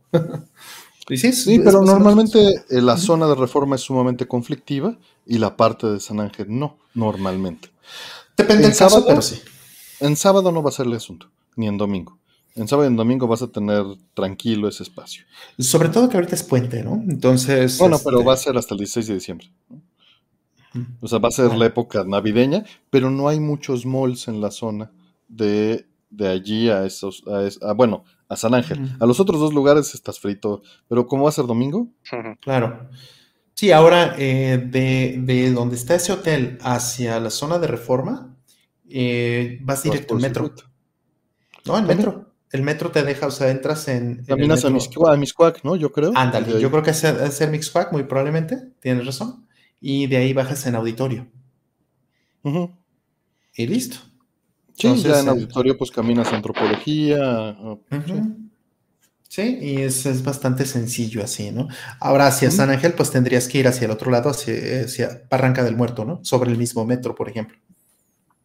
y 1.09 1.16
sí, 1.16 1.33
Sí, 1.33 1.59
pero 1.61 1.80
menos- 1.80 1.95
normalmente 1.95 2.64
eh, 2.70 2.80
la 2.83 2.97
zona 2.97 3.26
de 3.28 3.37
reforma 3.37 3.76
es 3.76 3.83
sumamente 3.83 4.26
conflictiva 4.26 4.99
y 5.24 5.39
la 5.39 5.57
parte 5.57 5.87
de 5.87 6.01
San 6.01 6.18
Ángel 6.20 6.47
no, 6.49 6.78
normalmente. 6.95 7.70
Depende 8.37 8.64
¿En 8.64 8.70
del 8.70 8.78
caso, 8.78 8.91
sábado? 8.97 9.07
pero 9.09 9.22
sí. 9.22 9.41
En 10.01 10.16
sábado 10.16 10.51
no 10.51 10.62
va 10.62 10.70
a 10.70 10.72
ser 10.72 10.87
el 10.87 10.95
asunto, 10.95 11.30
ni 11.55 11.68
en 11.68 11.78
domingo. 11.78 12.18
En 12.57 12.66
sábado 12.68 12.87
y 12.87 12.91
en 12.91 12.97
domingo 12.97 13.28
vas 13.28 13.43
a 13.43 13.47
tener 13.49 13.85
tranquilo 14.14 14.68
ese 14.68 14.83
espacio. 14.83 15.24
Sobre 15.59 15.89
todo 15.89 16.09
que 16.09 16.16
ahorita 16.16 16.35
es 16.35 16.43
puente, 16.43 16.83
¿no? 16.83 16.95
Entonces. 17.09 17.78
Bueno, 17.78 17.99
pero 18.05 18.18
este, 18.18 18.28
va 18.28 18.35
a 18.35 18.37
ser 18.37 18.59
hasta 18.59 18.74
el 18.74 18.78
16 18.78 19.07
de 19.07 19.14
diciembre. 19.14 19.51
O 21.01 21.09
sea, 21.09 21.18
va 21.18 21.29
a 21.29 21.33
ser 21.33 21.55
la 21.55 21.66
época 21.66 22.05
navideña, 22.07 22.64
pero 22.91 23.11
no 23.11 23.29
hay 23.29 23.41
muchos 23.41 23.85
malls 23.87 24.29
en 24.29 24.41
la 24.41 24.51
zona 24.51 24.91
de, 25.29 25.87
de 26.11 26.29
allí 26.29 26.68
a 26.68 26.85
esos, 26.87 27.23
a 27.27 27.43
es- 27.45 27.62
a- 27.62 27.73
bueno, 27.73 28.05
a 28.29 28.37
San 28.37 28.55
Ángel. 28.55 28.91
A 29.01 29.07
los 29.07 29.20
otros 29.20 29.39
dos 29.41 29.53
lugares 29.53 29.95
estás 29.95 30.18
frito, 30.18 30.62
pero 30.89 31.07
como 31.07 31.25
va 31.25 31.29
a 31.29 31.33
ser 31.33 31.47
domingo, 31.47 31.89
Claro. 32.41 32.89
Sí, 33.55 33.70
ahora 33.70 34.14
eh, 34.18 34.59
de, 34.70 35.18
de 35.23 35.53
donde 35.53 35.77
está 35.77 35.95
ese 35.95 36.12
hotel 36.12 36.59
hacia 36.62 37.20
la 37.20 37.29
zona 37.31 37.59
de 37.59 37.66
reforma, 37.66 38.35
eh, 38.89 39.59
vas 39.62 39.83
directo 39.83 40.14
en 40.14 40.18
el 40.18 40.23
metro. 40.23 40.45
circuito. 40.47 40.70
No, 41.66 41.75
en 41.79 41.87
También. 41.87 41.99
metro. 41.99 42.33
El 42.51 42.62
metro 42.62 42.91
te 42.91 43.03
deja, 43.03 43.27
o 43.27 43.31
sea, 43.31 43.51
entras 43.51 43.89
en. 43.89 43.97
en 43.97 44.18
el 44.20 44.27
Caminas. 44.27 44.64
Miscua- 44.64 45.14
a 45.14 45.16
Miscuac, 45.16 45.62
¿no? 45.64 45.77
Yo 45.77 45.93
creo. 45.93 46.12
Ándale, 46.14 46.61
yo 46.61 46.70
creo 46.70 46.83
que 46.83 46.91
es 46.91 46.99
ser 46.99 47.51
Mixpack, 47.51 47.93
muy 47.93 48.03
probablemente, 48.05 48.73
tienes 48.81 49.07
razón. 49.07 49.47
Y 49.85 50.07
de 50.07 50.16
ahí 50.16 50.33
bajas 50.33 50.64
en 50.66 50.76
auditorio. 50.76 51.26
Y 53.57 53.66
listo. 53.66 53.97
Sí, 54.74 54.87
Entonces, 54.87 55.12
ya 55.12 55.20
en 55.20 55.26
eh, 55.26 55.30
auditorio 55.30 55.76
pues 55.76 55.91
caminas 55.91 56.33
a 56.33 56.37
antropología. 56.37 57.57
sí. 59.28 59.59
Y 59.61 59.80
es, 59.83 60.07
es 60.07 60.22
bastante 60.22 60.64
sencillo 60.66 61.22
así, 61.24 61.51
¿no? 61.51 61.68
Ahora 62.01 62.28
hacia. 62.28 62.51
San 62.53 62.70
Ángel, 62.70 62.95
pues 62.95 63.11
tendrías 63.11 63.49
que 63.49 63.59
ir 63.59 63.66
hacia 63.66 63.87
el 63.87 63.91
otro 63.91 64.11
lado, 64.12 64.30
hacia, 64.30 64.85
hacia 64.85 65.22
Barranca 65.28 65.64
del 65.64 65.76
Muerto, 65.76 66.05
¿no? 66.05 66.20
Sobre 66.22 66.51
el 66.51 66.57
mismo 66.59 66.85
metro, 66.87 67.14
por 67.14 67.28
ejemplo. 67.28 67.59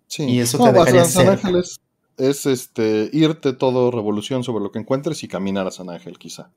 Sí. 0.08 0.24
Y 0.24 0.40
eso 0.40 0.58
No, 0.58 0.66
te 0.66 0.74
dejaría 0.74 1.06
San 1.06 1.26
cerca. 1.26 1.32
Ángel 1.34 1.56
es, 1.58 1.80
es, 2.18 2.46
este, 2.48 3.10
irte 3.14 3.54
todo 3.54 3.92
revolución 3.92 4.44
sobre 4.44 4.64
lo 4.64 4.72
que 4.72 4.80
encuentres 4.80 5.24
y 5.24 5.28
caminar 5.28 5.68
a 5.68 5.72
San 5.72 5.90
Ángel, 5.90 6.18
quizá. 6.18 6.52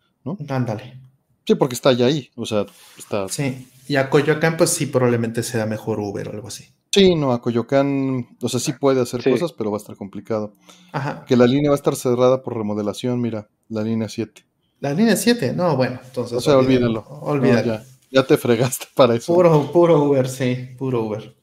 Ándale. 0.49 0.99
Sí, 1.47 1.55
porque 1.55 1.75
está 1.75 1.93
ya 1.93 2.07
ahí. 2.07 2.31
O 2.35 2.47
sea, 2.47 2.65
está. 2.97 3.29
Sí. 3.29 3.69
Y 3.91 3.97
a 3.97 4.09
Coyoacán, 4.09 4.57
pues 4.57 4.71
sí, 4.71 4.87
probablemente 4.87 5.43
sea 5.43 5.67
mejor 5.67 5.99
Uber 5.99 6.29
o 6.29 6.31
algo 6.31 6.47
así. 6.47 6.67
Sí, 6.95 7.17
no, 7.17 7.33
a 7.33 7.43
Coyoacán, 7.43 8.37
o 8.41 8.49
sea, 8.49 8.61
sí 8.61 8.73
puede 8.73 9.01
hacer 9.01 9.21
Sí. 9.21 9.33
cosas, 9.33 9.53
pero 9.53 9.73
va 9.73 9.79
a 9.79 9.81
estar 9.81 9.97
complicado. 9.97 10.55
Ajá. 10.93 11.25
Que 11.27 11.35
la 11.37 11.45
línea 11.45 11.71
va 11.71 11.75
a 11.75 11.77
estar 11.77 11.97
cerrada 11.97 12.45
por 12.45 12.57
remodelación, 12.57 13.21
mira, 13.21 13.49
la 13.69 13.83
línea 13.83 14.09
7. 14.09 14.45
La 14.79 14.95
línea 14.95 15.17
7, 15.17 15.55
no, 15.55 15.77
bueno, 15.77 15.99
entonces. 16.05 16.39
O 16.39 16.41
sea, 16.41 16.57
olvídalo. 16.57 17.05
Olvídalo. 17.23 17.67
No, 17.67 17.79
ya, 17.79 17.85
ya 18.13 18.23
te 18.25 18.37
fregaste 18.37 18.87
para 18.95 19.17
eso. 19.17 19.35
Puro, 19.35 19.73
puro 19.73 20.05
Uber, 20.05 20.29
sí, 20.29 20.69
puro 20.79 21.03
Uber. 21.03 21.35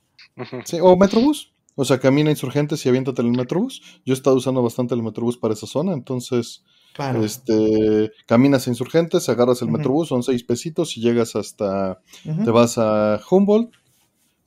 Sí, 0.64 0.78
o 0.82 0.96
Metrobús. 0.96 1.52
O 1.76 1.84
sea, 1.84 2.00
camina 2.00 2.30
insurgentes 2.32 2.86
y 2.86 2.88
aviéntate 2.88 3.24
en 3.24 3.28
el 3.28 3.36
Metrobús. 3.38 3.82
Yo 4.06 4.14
he 4.14 4.16
estado 4.16 4.38
usando 4.38 4.64
bastante 4.64 4.96
el 4.96 5.04
Metrobús 5.04 5.36
para 5.38 5.54
esa 5.54 5.68
zona, 5.68 5.92
entonces, 5.92 6.64
Claro. 6.98 7.24
este, 7.24 8.12
caminas 8.26 8.68
a 8.68 8.72
insurgentes, 8.72 9.30
agarras 9.30 9.62
el 9.62 9.70
Ujú. 9.70 9.78
Metrobús, 9.78 10.08
son 10.10 10.24
seis 10.24 10.44
pesitos 10.44 10.98
y 10.98 11.02
llegas 11.02 11.36
hasta, 11.36 12.02
te 12.24 12.52
vas 12.52 12.78
a 12.78 13.22
Humboldt 13.30 13.72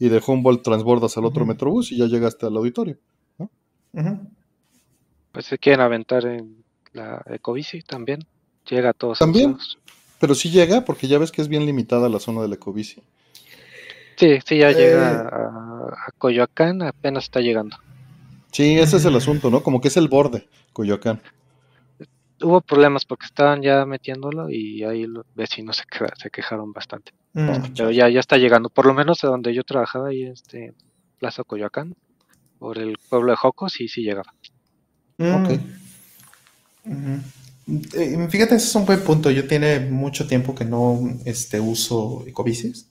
y 0.00 0.08
de 0.08 0.20
Humboldt 0.26 0.62
transbordas 0.62 1.16
al 1.16 1.24
otro 1.24 1.44
Ujú. 1.44 1.52
Metrobús 1.52 1.92
y 1.92 1.96
ya 1.98 2.06
llegaste 2.06 2.46
al 2.46 2.56
auditorio. 2.56 2.98
Pues 5.32 5.46
se 5.46 5.58
quieren 5.58 5.80
aventar 5.80 6.26
en 6.26 6.64
la 6.92 7.22
Ecobici 7.30 7.82
también. 7.82 8.26
Llega 8.68 8.90
a 8.90 8.92
todos 8.92 9.18
También. 9.20 9.56
Pero 10.18 10.34
sí 10.34 10.50
llega, 10.50 10.84
porque 10.84 11.08
ya 11.08 11.18
ves 11.18 11.32
que 11.32 11.40
es 11.42 11.48
bien 11.48 11.64
limitada 11.64 12.08
la 12.08 12.18
zona 12.20 12.42
de 12.42 12.48
la 12.48 12.56
Ecobici. 12.56 13.00
Sí, 14.16 14.38
sí, 14.44 14.58
ya 14.58 14.70
Eh. 14.70 14.74
llega 14.74 15.20
a, 15.20 16.06
a 16.08 16.12
Coyoacán, 16.18 16.82
apenas 16.82 17.24
está 17.24 17.40
llegando. 17.40 17.76
Sí, 18.52 18.76
ese 18.78 18.96
es 18.96 19.04
el 19.04 19.14
asunto, 19.16 19.50
¿no? 19.50 19.62
Como 19.62 19.80
que 19.80 19.88
es 19.88 19.96
el 19.96 20.08
borde, 20.08 20.48
Coyoacán. 20.72 21.22
Hubo 22.42 22.60
problemas 22.60 23.04
porque 23.04 23.26
estaban 23.26 23.60
ya 23.62 23.84
metiéndolo 23.84 24.48
y 24.50 24.82
ahí 24.84 25.06
los 25.06 25.26
vecinos 25.34 25.76
se, 25.76 25.84
queda- 25.84 26.14
se 26.16 26.30
quejaron 26.30 26.72
bastante. 26.72 27.12
Mm. 27.34 27.72
Pero 27.76 27.90
ya, 27.90 28.08
ya 28.08 28.20
está 28.20 28.38
llegando, 28.38 28.68
por 28.70 28.86
lo 28.86 28.94
menos 28.94 29.22
a 29.24 29.28
donde 29.28 29.54
yo 29.54 29.62
trabajaba 29.64 30.08
ahí, 30.08 30.24
este, 30.24 30.72
Plaza 31.18 31.44
Coyoacán, 31.44 31.94
por 32.58 32.78
el 32.78 32.96
pueblo 33.08 33.32
de 33.32 33.36
Jocos, 33.36 33.80
y 33.80 33.88
sí 33.88 34.02
llegaba. 34.02 34.32
Mm. 35.18 35.34
Ok. 35.34 35.60
Eh, 37.94 38.26
Fíjate, 38.30 38.56
ese 38.56 38.66
es 38.66 38.74
un 38.74 38.86
buen 38.86 39.00
punto. 39.00 39.30
Yo 39.30 39.46
tiene 39.46 39.80
mucho 39.80 40.26
tiempo 40.26 40.54
que 40.54 40.64
no 40.64 40.98
este, 41.24 41.60
uso 41.60 42.24
ecobicis. 42.26 42.88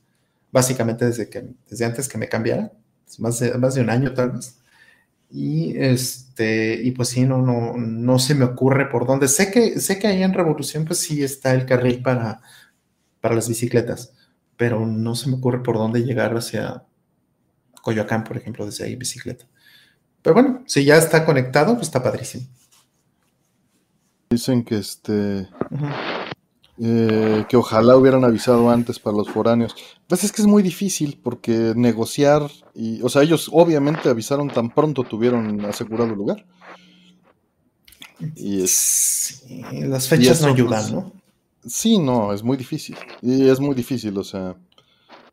Básicamente 0.51 1.05
desde 1.05 1.29
que 1.29 1.43
desde 1.69 1.85
antes 1.85 2.07
que 2.07 2.17
me 2.17 2.29
cambiara. 2.29 2.71
Más 3.17 3.39
de, 3.39 3.57
más 3.57 3.75
de 3.75 3.81
un 3.81 3.89
año 3.89 4.13
tal 4.13 4.31
vez. 4.31 4.59
Y 5.31 5.77
este, 5.77 6.81
y 6.81 6.91
pues 6.91 7.09
sí, 7.09 7.23
no, 7.25 7.37
no, 7.39 7.77
no 7.77 8.19
se 8.19 8.33
me 8.35 8.45
ocurre 8.45 8.89
por 8.89 9.05
dónde. 9.05 9.27
Sé 9.27 9.51
que, 9.51 9.79
sé 9.79 9.99
que 9.99 10.07
ahí 10.07 10.23
en 10.23 10.33
Revolución, 10.33 10.85
pues 10.85 10.99
sí 10.99 11.23
está 11.23 11.53
el 11.53 11.65
carril 11.65 12.01
para, 12.01 12.41
para 13.21 13.35
las 13.35 13.47
bicicletas, 13.47 14.13
pero 14.57 14.85
no 14.85 15.15
se 15.15 15.29
me 15.29 15.35
ocurre 15.35 15.61
por 15.61 15.77
dónde 15.77 16.03
llegar 16.03 16.35
hacia 16.35 16.83
Coyoacán, 17.81 18.23
por 18.23 18.37
ejemplo, 18.37 18.65
desde 18.65 18.85
ahí 18.85 18.95
bicicleta. 18.95 19.45
Pero 20.21 20.33
bueno, 20.33 20.63
si 20.65 20.83
ya 20.83 20.97
está 20.97 21.25
conectado, 21.25 21.75
pues 21.75 21.87
está 21.87 22.03
padrísimo. 22.03 22.45
Dicen 24.29 24.63
que 24.63 24.77
este. 24.77 25.47
Eh, 26.81 27.45
que 27.49 27.57
ojalá 27.57 27.97
hubieran 27.97 28.23
avisado 28.23 28.69
antes 28.69 28.99
para 28.99 29.17
los 29.17 29.29
foráneos. 29.29 29.75
Pues 30.07 30.23
es 30.23 30.31
que 30.31 30.41
es 30.41 30.47
muy 30.47 30.63
difícil 30.63 31.19
porque 31.21 31.73
negociar 31.75 32.49
y, 32.73 33.01
o 33.01 33.09
sea, 33.09 33.21
ellos 33.23 33.49
obviamente 33.51 34.09
avisaron 34.09 34.47
tan 34.49 34.69
pronto 34.69 35.03
tuvieron 35.03 35.65
asegurado 35.65 36.11
el 36.11 36.17
lugar. 36.17 36.45
Y 38.35 38.61
es, 38.61 39.43
Sí, 39.47 39.61
las 39.71 40.07
fechas 40.07 40.41
no 40.41 40.49
ayudan, 40.49 40.81
pues, 40.81 40.91
¿no? 40.91 41.13
sí, 41.65 41.97
no, 41.97 42.33
es 42.33 42.43
muy 42.43 42.57
difícil. 42.57 42.97
Y 43.21 43.47
es 43.49 43.59
muy 43.59 43.75
difícil, 43.75 44.17
o 44.17 44.23
sea, 44.23 44.55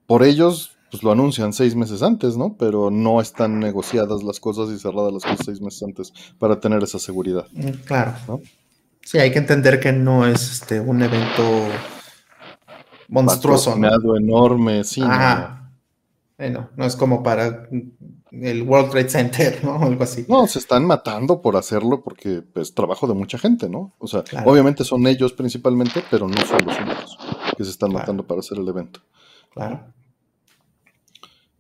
por 0.07 0.23
ellos 0.23 0.73
pues 0.91 1.03
lo 1.03 1.11
anuncian 1.11 1.53
seis 1.53 1.75
meses 1.75 2.03
antes, 2.03 2.37
¿no? 2.37 2.57
Pero 2.57 2.91
no 2.93 3.21
están 3.21 3.59
negociadas 3.59 4.23
las 4.23 4.39
cosas 4.39 4.71
y 4.71 4.79
cerradas 4.79 5.13
las 5.13 5.25
cosas 5.25 5.45
seis 5.45 5.61
meses 5.61 5.83
antes 5.83 6.13
para 6.39 6.61
tener 6.61 6.83
esa 6.83 6.99
seguridad. 7.01 7.47
Mm, 7.53 7.71
Claro. 7.85 8.15
¿no? 8.29 8.41
Sí, 9.07 9.19
hay 9.19 9.31
que 9.31 9.39
entender 9.39 9.79
que 9.79 9.93
no 9.93 10.27
es 10.27 10.51
este 10.51 10.81
un 10.81 11.01
evento 11.01 11.69
monstruoso, 13.09 13.77
¿no? 13.77 14.17
Enorme, 14.17 14.83
sí. 14.83 15.01
no. 15.01 15.07
Ajá. 15.07 15.71
Bueno, 16.37 16.71
no 16.77 16.85
es 16.85 16.97
como 16.97 17.23
para 17.23 17.69
el 18.33 18.63
World 18.63 18.91
Trade 18.91 19.09
Center, 19.09 19.61
¿no? 19.65 19.79
Algo 19.81 20.03
así. 20.03 20.27
No, 20.29 20.49
se 20.49 20.59
están 20.59 20.85
matando 20.85 21.41
por 21.41 21.57
hacerlo 21.57 22.03
porque 22.03 22.43
es 22.57 22.75
trabajo 22.75 23.07
de 23.07 23.15
mucha 23.15 23.39
gente, 23.39 23.69
¿no? 23.69 23.95
O 23.99 24.09
sea, 24.09 24.25
Claro. 24.25 24.51
obviamente 24.51 24.83
son 24.83 25.07
ellos 25.07 25.33
principalmente, 25.33 26.03
pero 26.11 26.27
no 26.27 26.37
son 26.45 26.67
los 26.67 26.77
únicos 26.81 27.17
que 27.57 27.63
se 27.63 27.71
están 27.71 27.91
Claro. 27.91 28.03
matando 28.03 28.27
para 28.27 28.41
hacer 28.41 28.59
el 28.59 28.67
evento. 28.69 29.01
Claro. 29.55 29.87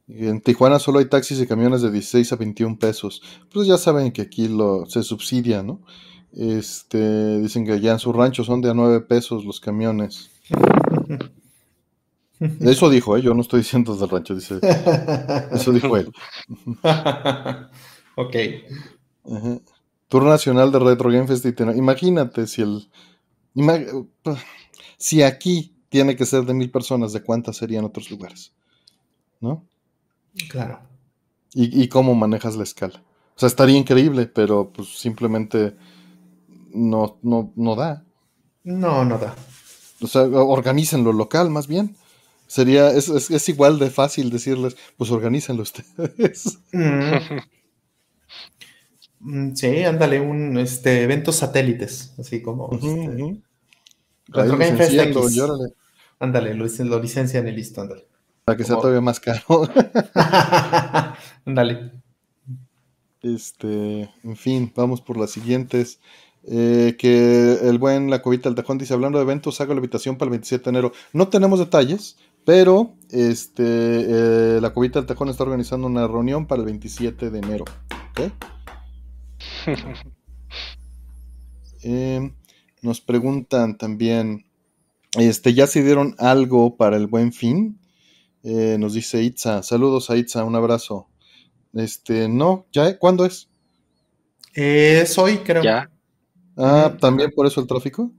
En 0.09 0.41
Tijuana 0.41 0.81
solo 0.81 0.99
hay 0.99 1.05
taxis 1.09 1.41
y 1.41 1.47
camiones 1.47 1.81
de 1.83 1.93
16 1.93 2.33
a 2.33 2.37
21 2.37 2.77
pesos. 2.77 3.23
Pues 3.55 3.69
ya 3.69 3.79
saben 3.79 4.11
que 4.11 4.23
aquí 4.23 4.49
lo, 4.49 4.87
se 4.87 5.05
subsidia, 5.05 5.63
¿no? 5.63 5.81
Este, 6.37 7.39
dicen 7.39 7.65
que 7.65 7.73
allá 7.73 7.93
en 7.93 7.99
su 7.99 8.13
rancho 8.13 8.45
son 8.45 8.61
de 8.61 8.71
a 8.71 8.75
9 8.75 9.01
pesos 9.01 9.47
los 9.47 9.59
camiones. 9.59 10.31
Eso 12.61 12.91
dijo, 12.91 13.17
¿eh? 13.17 13.23
Yo 13.23 13.33
no 13.33 13.41
estoy 13.41 13.61
diciendo 13.61 13.97
del 13.97 14.11
rancho, 14.11 14.35
dice. 14.35 14.61
Eso 15.51 15.73
dijo 15.73 15.97
él. 15.97 16.13
ok. 18.17 18.37
Ajá. 19.25 19.61
Tour 20.09 20.25
Nacional 20.25 20.71
de 20.71 20.79
Retro 20.79 21.11
Game 21.11 21.27
Fest. 21.27 21.47
Imagínate 21.75 22.47
si 22.47 22.63
el 22.63 22.91
Si 24.99 25.23
aquí 25.23 25.75
tiene 25.89 26.15
que 26.15 26.27
ser 26.27 26.45
de 26.45 26.53
mil 26.53 26.71
personas, 26.71 27.15
¿de 27.15 27.23
cuántas 27.23 27.57
serían 27.57 27.87
otros 27.87 28.11
lugares? 28.11 28.53
¿No? 29.41 29.65
Claro. 30.51 30.81
¿Y, 31.55 31.83
y 31.83 31.89
cómo 31.89 32.15
manejas 32.15 32.57
la 32.57 32.65
escala? 32.65 33.03
O 33.35 33.39
sea, 33.39 33.47
estaría 33.47 33.79
increíble, 33.79 34.27
pero 34.27 34.71
pues 34.71 34.99
simplemente 34.99 35.75
no, 36.77 37.19
no, 37.23 37.53
no 37.57 37.75
da. 37.75 38.05
No, 38.65 39.05
no 39.05 39.19
da. 39.19 39.35
O 40.01 40.07
sea, 40.07 40.23
organícenlo 40.23 41.13
local, 41.13 41.51
más 41.51 41.67
bien. 41.67 41.97
Sería, 42.47 42.91
es, 42.91 43.09
es- 43.09 43.31
es 43.31 43.49
igual 43.49 43.79
de 43.79 43.91
fácil 43.91 44.31
decirles, 44.31 44.77
pues 44.97 45.11
organícenlo 45.11 45.63
ustedes. 45.63 46.59
Mm. 46.73 47.13
Mm, 49.19 49.55
Sí, 49.55 49.83
ándale, 49.83 50.21
un 50.21 50.59
este 50.59 51.03
eventos 51.03 51.37
satélites, 51.37 52.13
así 52.19 52.43
como 52.43 52.69
este, 52.73 52.89
licenciando, 54.29 55.21
X. 55.25 55.37
y 55.37 55.41
órale, 55.41 55.73
ándale, 56.21 56.55
lo, 56.55 56.67
lo 56.67 57.01
licencian 57.01 57.49
y 57.49 57.53
listo, 57.53 57.81
ándale. 57.81 58.07
para 58.45 58.57
que 58.59 58.65
sea 58.65 58.77
todavía 58.77 59.01
más 59.01 59.19
caro. 59.19 59.43
ándale. 61.47 61.93
Este, 63.23 64.11
en 64.23 64.37
fin, 64.37 64.73
vamos 64.77 65.01
por 65.01 65.17
las 65.17 65.31
siguientes. 65.31 65.99
Eh, 66.49 66.97
que 66.97 67.59
el 67.63 67.79
buen 67.79 68.09
La 68.09 68.23
Covita 68.23 68.49
del 68.49 68.55
Tejón 68.55 68.79
dice, 68.79 68.95
hablando 68.95 69.19
de 69.19 69.25
eventos, 69.25 69.61
hago 69.61 69.75
la 69.75 69.79
invitación 69.79 70.17
para 70.17 70.29
el 70.29 70.31
27 70.31 70.65
de 70.65 70.71
enero. 70.71 70.93
No 71.13 71.29
tenemos 71.29 71.59
detalles, 71.59 72.17
pero 72.45 72.95
este, 73.11 73.65
eh, 73.65 74.61
La 74.61 74.73
Covita 74.73 75.01
del 75.01 75.07
Tejón 75.07 75.29
está 75.29 75.43
organizando 75.43 75.89
una 75.89 76.07
reunión 76.07 76.47
para 76.47 76.61
el 76.61 76.67
27 76.67 77.31
de 77.31 77.39
enero. 77.39 77.65
Eh, 81.89 82.33
nos 82.83 83.01
preguntan 83.01 83.79
también, 83.79 84.45
este, 85.17 85.55
¿ya 85.55 85.69
se 85.69 85.85
dieron 85.85 86.17
algo 86.19 86.77
para 86.77 86.97
el 86.97 87.07
buen 87.07 87.33
fin? 87.33 87.79
Eh, 88.43 88.77
nos 88.81 88.95
dice 88.95 89.23
Itza, 89.23 89.63
saludos 89.63 90.11
a 90.11 90.17
Itza, 90.17 90.43
un 90.43 90.57
abrazo. 90.57 91.09
Este, 91.75 92.29
no, 92.29 92.67
¿ya? 92.73 92.99
¿Cuándo 92.99 93.25
es? 93.25 93.49
Es 94.53 95.17
hoy, 95.17 95.39
creo. 95.39 95.63
Ya. 95.63 95.91
Ah, 96.57 96.89
Ujú. 96.91 96.99
¿también 96.99 97.31
por 97.35 97.47
eso 97.47 97.61
el 97.61 97.67
tráfico? 97.67 98.11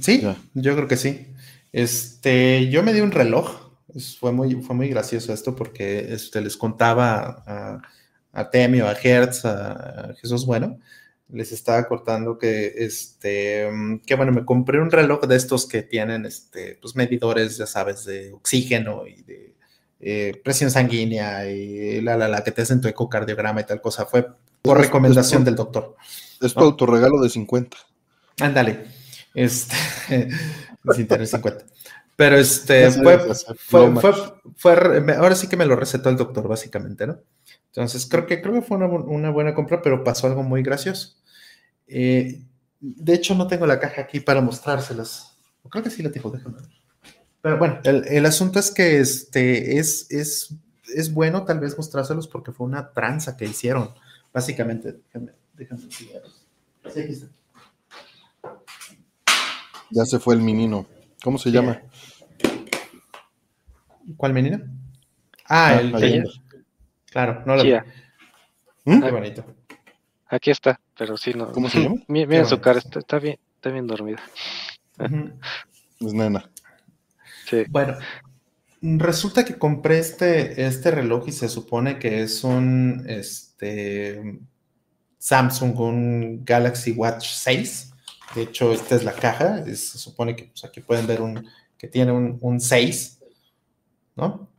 Sí, 0.00 0.22
yo 0.54 0.74
creo 0.76 0.88
que 0.88 0.96
sí. 0.96 1.28
Este, 1.72 2.68
yo 2.70 2.82
me 2.82 2.92
di 2.92 3.00
un 3.00 3.10
reloj. 3.12 3.60
Fue 4.18 4.32
muy, 4.32 4.54
fue 4.62 4.74
muy 4.74 4.88
gracioso 4.88 5.32
esto 5.32 5.54
porque 5.54 6.12
este, 6.14 6.40
les 6.40 6.56
contaba 6.56 7.42
a, 7.46 7.82
a 8.32 8.50
Temio, 8.50 8.88
a 8.88 8.92
Hertz, 9.00 9.44
a, 9.44 10.14
Jesús 10.20 10.46
Bueno, 10.46 10.78
les 11.28 11.52
estaba 11.52 11.86
cortando 11.86 12.38
que, 12.38 12.72
este, 12.78 13.68
que 14.06 14.14
bueno, 14.16 14.32
me 14.32 14.44
compré 14.44 14.80
un 14.80 14.90
reloj 14.90 15.20
de 15.26 15.36
estos 15.36 15.66
que 15.68 15.82
tienen, 15.82 16.26
este, 16.26 16.78
pues 16.80 16.96
medidores, 16.96 17.56
ya 17.56 17.66
sabes, 17.66 18.04
de 18.04 18.32
oxígeno 18.32 19.06
y 19.06 19.22
de 19.22 19.54
eh, 20.00 20.40
presión 20.42 20.70
sanguínea 20.70 21.48
y 21.50 22.00
la, 22.00 22.16
la, 22.16 22.28
la, 22.28 22.42
que 22.42 22.50
te 22.50 22.62
hacen 22.62 22.80
tu 22.80 22.88
ecocardiograma 22.88 23.60
y 23.60 23.64
tal 23.64 23.80
cosa. 23.80 24.06
Fue 24.06 24.26
por 24.62 24.78
Es- 24.80 24.86
recomendación 24.86 25.42
es- 25.42 25.46
del 25.46 25.54
doctor. 25.56 25.94
Es 26.44 26.54
tu 26.54 26.60
¿No? 26.60 26.66
autorregalo 26.66 27.20
de 27.20 27.30
50. 27.30 27.76
Ándale. 28.40 28.84
Este, 29.34 29.74
sin 30.94 31.06
tener 31.08 31.26
50. 31.26 31.64
Pero 32.16 32.36
este, 32.36 32.90
fue, 32.90 33.18
fue, 34.00 34.12
fue, 34.56 35.14
ahora 35.16 35.34
sí 35.34 35.48
que 35.48 35.56
me 35.56 35.66
lo 35.66 35.74
recetó 35.74 36.10
el 36.10 36.16
doctor, 36.16 36.46
básicamente, 36.46 37.06
¿no? 37.06 37.18
Entonces, 37.66 38.06
creo 38.08 38.24
que, 38.26 38.40
creo 38.40 38.54
que 38.54 38.62
fue 38.62 38.76
una, 38.76 38.86
bu- 38.86 39.04
una 39.06 39.30
buena 39.30 39.52
compra, 39.54 39.82
pero 39.82 40.04
pasó 40.04 40.28
algo 40.28 40.44
muy 40.44 40.62
gracioso. 40.62 41.16
Eh, 41.88 42.40
de 42.80 43.14
hecho, 43.14 43.34
no 43.34 43.48
tengo 43.48 43.66
la 43.66 43.80
caja 43.80 44.02
aquí 44.02 44.20
para 44.20 44.40
mostrárselas. 44.40 45.36
Creo 45.68 45.82
que 45.82 45.90
sí 45.90 46.02
la 46.04 46.12
tengo, 46.12 46.30
déjame 46.30 46.56
ver. 46.60 46.68
Pero 47.42 47.58
bueno, 47.58 47.80
el, 47.84 48.06
el 48.06 48.26
asunto 48.26 48.58
es 48.60 48.70
que 48.70 49.00
este, 49.00 49.78
es, 49.78 50.10
es, 50.10 50.54
es 50.94 51.12
bueno 51.12 51.44
tal 51.44 51.58
vez 51.60 51.76
mostrárselos 51.76 52.28
porque 52.28 52.52
fue 52.52 52.66
una 52.66 52.92
tranza 52.92 53.36
que 53.36 53.44
hicieron, 53.46 53.90
básicamente. 54.32 55.00
Déjame, 55.12 55.32
déjame 55.54 55.82
enseñarlos. 55.84 56.33
Sí, 56.92 57.00
aquí 57.00 57.12
está. 57.12 57.26
Ya 59.90 60.04
se 60.04 60.18
fue 60.18 60.34
el 60.34 60.40
menino. 60.42 60.86
¿Cómo 61.22 61.38
se 61.38 61.50
llama? 61.50 61.80
¿Cuál 64.16 64.32
menino? 64.34 64.58
Ah, 65.48 65.68
Ah, 65.68 65.80
el 65.80 65.94
Allende. 65.94 66.30
Claro, 67.10 67.42
no 67.46 67.56
lo 67.56 67.62
vi. 67.62 67.68
Chia. 67.70 67.84
¿Mm? 68.84 69.00
Qué 69.02 69.10
bonito. 69.10 69.44
Aquí 70.28 70.50
está, 70.50 70.80
pero 70.98 71.16
sí 71.16 71.32
no. 71.34 71.52
¿Cómo 71.52 71.68
se 71.68 71.80
llama? 71.82 71.96
Mi- 72.08 72.26
Miren 72.26 72.44
su 72.44 72.50
bonito. 72.56 72.62
cara, 72.62 72.78
está, 72.78 72.98
está 72.98 73.18
bien, 73.18 73.38
está 73.56 73.70
bien 73.70 73.86
dormida. 73.86 74.20
Es 74.98 76.12
nena. 76.12 76.50
Sí. 77.48 77.64
Bueno, 77.68 77.96
resulta 78.82 79.44
que 79.44 79.58
compré 79.58 79.98
este, 79.98 80.66
este 80.66 80.90
reloj 80.90 81.28
y 81.28 81.32
se 81.32 81.48
supone 81.48 81.98
que 81.98 82.22
es 82.22 82.42
un 82.44 83.04
este, 83.08 84.38
Samsung, 85.24 85.80
un 85.80 86.44
Galaxy 86.44 86.92
Watch 86.92 87.28
6. 87.30 87.92
De 88.34 88.42
hecho, 88.42 88.74
esta 88.74 88.94
es 88.94 89.04
la 89.04 89.14
caja. 89.14 89.64
se 89.64 89.96
supone 89.96 90.36
que 90.36 90.52
aquí 90.62 90.82
pueden 90.82 91.06
ver 91.06 91.22
un, 91.22 91.48
que 91.78 91.88
tiene 91.88 92.12
un, 92.12 92.36
un 92.42 92.60
6, 92.60 93.20
¿no? 94.16 94.50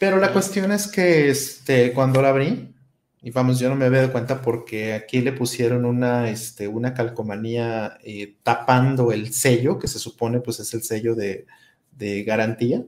Pero 0.00 0.16
la 0.16 0.32
cuestión 0.32 0.72
es 0.72 0.88
que 0.88 1.30
este, 1.30 1.92
cuando 1.92 2.20
la 2.22 2.30
abrí, 2.30 2.74
y 3.22 3.30
vamos, 3.30 3.60
yo 3.60 3.68
no 3.68 3.76
me 3.76 3.84
había 3.84 4.00
dado 4.00 4.10
cuenta 4.10 4.42
porque 4.42 4.94
aquí 4.94 5.20
le 5.20 5.30
pusieron 5.30 5.84
una, 5.84 6.28
este, 6.28 6.66
una 6.66 6.92
calcomanía 6.92 7.96
eh, 8.02 8.34
tapando 8.42 9.12
el 9.12 9.32
sello, 9.32 9.78
que 9.78 9.86
se 9.86 10.00
supone 10.00 10.40
pues 10.40 10.58
es 10.58 10.74
el 10.74 10.82
sello 10.82 11.14
de, 11.14 11.46
de 11.92 12.24
garantía. 12.24 12.82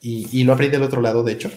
Y, 0.00 0.28
y 0.32 0.44
lo 0.44 0.54
abrí 0.54 0.68
del 0.68 0.82
otro 0.82 1.02
lado, 1.02 1.22
de 1.22 1.32
hecho. 1.32 1.50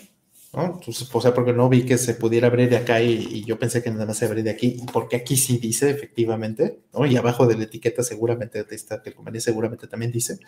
Entonces, 0.65 1.07
o 1.11 1.21
sea, 1.21 1.33
porque 1.33 1.53
no 1.53 1.69
vi 1.69 1.85
que 1.85 1.97
se 1.97 2.13
pudiera 2.15 2.47
abrir 2.47 2.69
de 2.69 2.77
acá 2.77 3.01
y, 3.01 3.43
yo 3.45 3.59
pensé 3.59 3.83
que 3.83 3.91
nada 3.91 4.05
más 4.05 4.17
se 4.17 4.25
abría 4.25 4.43
de 4.43 4.49
aquí, 4.49 4.81
porque 4.91 5.17
aquí 5.17 5.37
sí 5.37 5.57
dice 5.57 5.89
efectivamente, 5.89 6.79
¿no? 6.93 7.05
y 7.05 7.15
abajo 7.15 7.45
de 7.45 7.57
la 7.57 7.63
etiqueta 7.63 8.03
seguramente 8.03 8.63
de 8.63 8.75
esta 8.75 9.01
calcomanía 9.01 9.41
seguramente 9.41 9.87
también 9.87 10.11
dice 10.11 10.39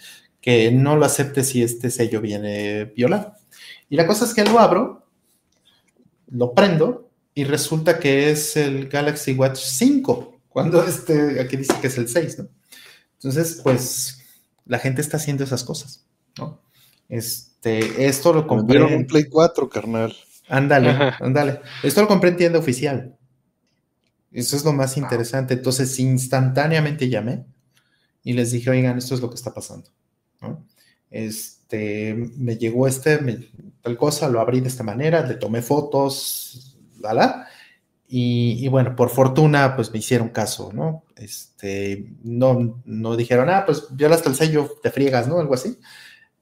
que 0.41 0.71
no 0.71 0.95
lo 0.95 1.05
acepte 1.05 1.43
si 1.43 1.63
este 1.63 1.91
sello 1.91 2.21
viene 2.21 2.85
violado. 2.85 3.33
Y 3.89 3.95
la 3.95 4.07
cosa 4.07 4.25
es 4.25 4.33
que 4.33 4.43
lo 4.43 4.59
abro, 4.59 5.05
lo 6.29 6.53
prendo 6.53 7.09
y 7.33 7.43
resulta 7.43 7.99
que 7.99 8.31
es 8.31 8.57
el 8.57 8.89
Galaxy 8.89 9.33
Watch 9.33 9.59
5, 9.59 10.41
cuando 10.49 10.83
este 10.83 11.39
aquí 11.39 11.57
dice 11.57 11.73
que 11.81 11.87
es 11.87 11.97
el 11.97 12.07
6, 12.07 12.39
¿no? 12.39 12.49
Entonces, 13.13 13.59
pues 13.63 14.19
la 14.65 14.79
gente 14.79 15.01
está 15.01 15.17
haciendo 15.17 15.43
esas 15.43 15.63
cosas, 15.63 16.05
¿no? 16.37 16.61
Este, 17.61 18.05
esto 18.05 18.33
lo 18.33 18.47
compré. 18.47 18.79
dieron 18.79 18.93
un 18.93 19.05
Play 19.05 19.25
4, 19.25 19.67
carnal. 19.69 20.15
Ándale, 20.47 20.89
ándale. 21.19 21.59
Esto 21.83 22.01
lo 22.01 22.07
compré 22.07 22.29
en 22.31 22.37
tienda 22.37 22.59
oficial. 22.59 23.15
Eso 24.31 24.55
es 24.55 24.63
lo 24.63 24.73
más 24.73 24.95
interesante. 24.97 25.55
Entonces, 25.55 25.97
instantáneamente 25.99 27.09
llamé 27.09 27.45
y 28.23 28.33
les 28.33 28.51
dije, 28.51 28.69
oigan, 28.69 28.97
esto 28.97 29.13
es 29.15 29.21
lo 29.21 29.29
que 29.29 29.35
está 29.35 29.53
pasando. 29.53 29.89
¿no? 30.41 30.65
Este, 31.11 32.13
me 32.37 32.57
llegó 32.57 32.87
este, 32.87 33.19
me- 33.19 33.39
tal 33.81 33.97
cosa, 33.97 34.29
lo 34.29 34.39
abrí 34.39 34.61
de 34.61 34.67
esta 34.69 34.83
manera, 34.83 35.25
le 35.25 35.35
tomé 35.35 35.61
fotos, 35.61 36.77
la, 36.99 37.13
la, 37.13 37.47
y, 38.07 38.63
y 38.63 38.67
bueno, 38.69 38.95
por 38.95 39.09
fortuna, 39.09 39.75
pues 39.75 39.91
me 39.91 39.99
hicieron 39.99 40.29
caso, 40.29 40.71
¿no? 40.73 41.03
Este, 41.15 42.11
no, 42.23 42.81
no 42.85 43.15
dijeron, 43.15 43.49
ah, 43.49 43.63
pues 43.65 43.87
violaste 43.91 44.29
el 44.29 44.35
sello, 44.35 44.77
te 44.81 44.89
friegas, 44.91 45.27
¿no? 45.27 45.39
Algo 45.39 45.53
así. 45.53 45.77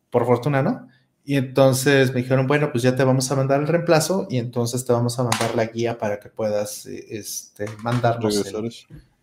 Por 0.09 0.25
fortuna, 0.25 0.61
¿no? 0.63 0.87
Y 1.29 1.35
entonces 1.35 2.13
me 2.13 2.21
dijeron, 2.21 2.47
bueno, 2.47 2.71
pues 2.71 2.83
ya 2.83 2.95
te 2.95 3.03
vamos 3.03 3.29
a 3.29 3.35
mandar 3.35 3.59
el 3.59 3.67
reemplazo 3.67 4.27
y 4.29 4.37
entonces 4.37 4.85
te 4.85 4.93
vamos 4.93 5.19
a 5.19 5.23
mandar 5.23 5.55
la 5.55 5.65
guía 5.65 5.97
para 5.97 6.21
que 6.21 6.29
puedas 6.29 6.85
eh, 6.85 7.05
este, 7.09 7.65
mandarnos 7.83 8.33
el- 8.47 8.53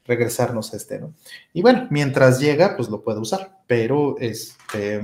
regresarnos 0.04 0.74
este, 0.74 0.98
¿no? 0.98 1.14
Y 1.54 1.62
bueno, 1.62 1.86
mientras 1.90 2.40
llega, 2.40 2.76
pues 2.76 2.90
lo 2.90 3.02
puede 3.02 3.20
usar, 3.20 3.56
pero 3.66 4.16
este, 4.20 5.00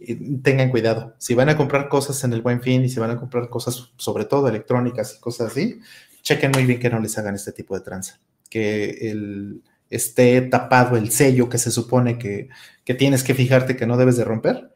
y 0.00 0.38
tengan 0.38 0.70
cuidado. 0.70 1.14
Si 1.18 1.34
van 1.34 1.50
a 1.50 1.56
comprar 1.58 1.90
cosas 1.90 2.24
en 2.24 2.32
el 2.32 2.40
buen 2.40 2.62
fin 2.62 2.82
y 2.82 2.88
si 2.88 2.98
van 2.98 3.10
a 3.10 3.18
comprar 3.18 3.50
cosas, 3.50 3.92
sobre 3.98 4.24
todo 4.24 4.48
electrónicas 4.48 5.14
y 5.16 5.20
cosas 5.20 5.52
así, 5.52 5.80
chequen 6.22 6.52
muy 6.52 6.64
bien 6.64 6.80
que 6.80 6.88
no 6.88 6.98
les 6.98 7.18
hagan 7.18 7.34
este 7.34 7.52
tipo 7.52 7.74
de 7.74 7.82
tranza. 7.82 8.20
Que 8.48 9.10
el, 9.10 9.62
esté 9.90 10.40
tapado 10.40 10.96
el 10.96 11.10
sello 11.10 11.50
que 11.50 11.58
se 11.58 11.70
supone 11.70 12.18
que, 12.18 12.48
que 12.84 12.94
tienes 12.94 13.22
que 13.22 13.34
fijarte 13.34 13.76
que 13.76 13.86
no 13.86 13.98
debes 13.98 14.16
de 14.16 14.24
romper 14.24 14.70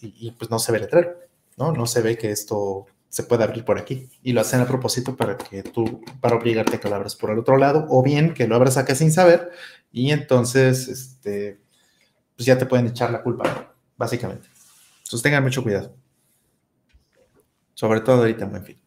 y, 0.00 0.28
y, 0.28 0.30
pues 0.32 0.50
no 0.50 0.58
se 0.58 0.72
ve 0.72 0.78
el 0.78 0.84
letrero, 0.84 1.14
¿no? 1.56 1.72
No 1.72 1.86
se 1.86 2.02
ve 2.02 2.16
que 2.16 2.30
esto 2.30 2.86
se 3.08 3.22
puede 3.22 3.44
abrir 3.44 3.64
por 3.64 3.78
aquí 3.78 4.08
y 4.22 4.32
lo 4.32 4.40
hacen 4.40 4.60
a 4.60 4.66
propósito 4.66 5.16
para 5.16 5.38
que 5.38 5.62
tú, 5.62 6.02
para 6.20 6.36
obligarte 6.36 6.76
a 6.76 6.80
que 6.80 6.88
lo 6.88 6.96
abras 6.96 7.16
por 7.16 7.30
el 7.30 7.38
otro 7.38 7.56
lado 7.56 7.86
o 7.88 8.02
bien 8.02 8.34
que 8.34 8.46
lo 8.46 8.56
abras 8.56 8.76
acá 8.76 8.94
sin 8.94 9.10
saber 9.10 9.50
y 9.90 10.10
entonces, 10.10 10.88
este, 10.88 11.60
pues 12.36 12.46
ya 12.46 12.58
te 12.58 12.66
pueden 12.66 12.86
echar 12.86 13.10
la 13.10 13.22
culpa, 13.22 13.74
básicamente. 13.96 14.48
Entonces 14.98 15.22
tengan 15.22 15.42
mucho 15.42 15.62
cuidado. 15.62 15.94
Sobre 17.74 18.00
todo 18.00 18.18
ahorita 18.18 18.44
en 18.44 18.50
buen 18.50 18.64
fin. 18.64 18.80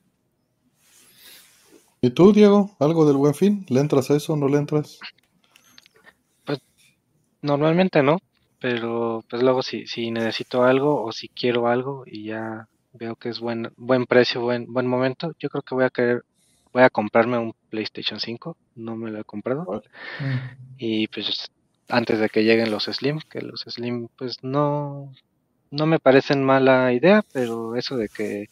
¿Y 2.02 2.12
tú, 2.12 2.32
Diego? 2.32 2.76
¿Algo 2.80 3.06
del 3.06 3.18
buen 3.18 3.34
fin? 3.34 3.66
¿Le 3.70 3.80
entras 3.80 4.10
a 4.12 4.16
eso 4.16 4.34
o 4.34 4.38
no 4.38 4.48
le 4.48 4.58
entras? 4.58 5.00
Normalmente 7.42 8.04
no, 8.04 8.20
pero 8.60 9.24
pues 9.30 9.42
luego 9.42 9.64
si, 9.64 9.88
si 9.88 10.12
necesito 10.12 10.64
algo 10.64 11.04
o 11.04 11.12
si 11.12 11.30
quiero 11.30 11.68
algo 11.68 12.04
y 12.06 12.26
ya 12.26 12.68
veo 12.94 13.16
que 13.16 13.30
es 13.30 13.40
buen 13.40 13.72
buen 13.78 14.06
precio, 14.06 14.42
buen 14.42 14.72
buen 14.72 14.88
momento, 14.88 15.34
yo 15.40 15.50
creo 15.50 15.62
que 15.62 15.76
voy 15.76 15.86
a 15.86 15.90
querer 15.90 16.24
voy 16.74 16.84
a 16.84 16.90
comprarme 16.90 17.38
un 17.38 17.56
PlayStation 17.70 18.20
5, 18.20 18.56
no 18.76 18.96
me 18.96 19.10
lo 19.12 19.20
he 19.20 19.24
comprado. 19.24 19.82
Y 20.78 21.08
pues 21.08 21.52
antes 21.88 22.20
de 22.20 22.30
que 22.30 22.44
lleguen 22.44 22.72
los 22.72 22.86
Slim, 22.86 23.20
que 23.30 23.42
los 23.42 23.62
Slim 23.62 24.08
pues 24.18 24.44
no 24.44 25.12
no 25.72 25.86
me 25.86 26.00
parecen 26.00 26.44
mala 26.44 26.94
idea, 26.94 27.24
pero 27.32 27.76
eso 27.76 27.98
de 27.98 28.10
que 28.10 28.50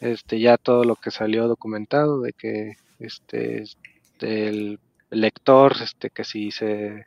este 0.00 0.40
ya 0.40 0.56
todo 0.56 0.84
lo 0.84 0.96
que 0.96 1.10
salió 1.10 1.48
documentado 1.48 2.20
de 2.20 2.32
que 2.32 2.76
este, 2.98 3.62
este 3.62 4.48
el 4.48 4.80
lector 5.10 5.74
este 5.82 6.10
que 6.10 6.24
si 6.24 6.50
se 6.50 7.06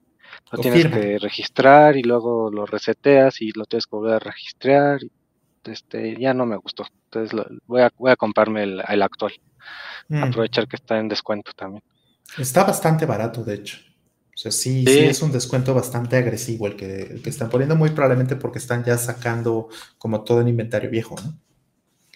lo 0.51 0.59
tienes 0.59 0.85
que 0.85 1.17
registrar 1.19 1.97
y 1.97 2.03
luego 2.03 2.51
lo 2.51 2.65
reseteas 2.65 3.41
y 3.41 3.51
lo 3.53 3.65
tienes 3.65 3.85
que 3.87 3.95
volver 3.95 4.15
a 4.15 4.19
registrar 4.19 5.03
y, 5.03 5.11
este 5.65 6.19
ya 6.19 6.33
no 6.33 6.45
me 6.47 6.57
gustó 6.57 6.85
entonces 7.05 7.33
lo- 7.33 7.45
voy 7.67 7.81
a 7.81 7.91
voy 7.97 8.11
a 8.11 8.15
comprarme 8.15 8.63
el, 8.63 8.83
el 8.87 9.01
actual 9.03 9.33
Mm. 10.09 10.23
aprovechar 10.23 10.67
que 10.67 10.75
está 10.77 10.97
en 10.99 11.07
descuento 11.07 11.51
también 11.55 11.83
Está 12.37 12.63
bastante 12.63 13.05
barato, 13.05 13.43
de 13.43 13.55
hecho. 13.55 13.77
O 14.35 14.37
sea, 14.37 14.51
sí, 14.51 14.85
Sí. 14.87 14.93
sí 14.93 15.03
es 15.05 15.21
un 15.21 15.31
descuento 15.31 15.73
bastante 15.73 16.15
agresivo 16.17 16.65
el 16.67 16.75
que, 16.75 17.03
el 17.03 17.21
que 17.21 17.29
están 17.29 17.49
poniendo, 17.49 17.75
muy 17.75 17.89
probablemente 17.91 18.35
porque 18.37 18.57
están 18.59 18.83
ya 18.83 18.97
sacando 18.97 19.69
como 19.97 20.23
todo 20.23 20.41
el 20.41 20.47
inventario 20.47 20.89
viejo, 20.89 21.15
¿no? 21.23 21.33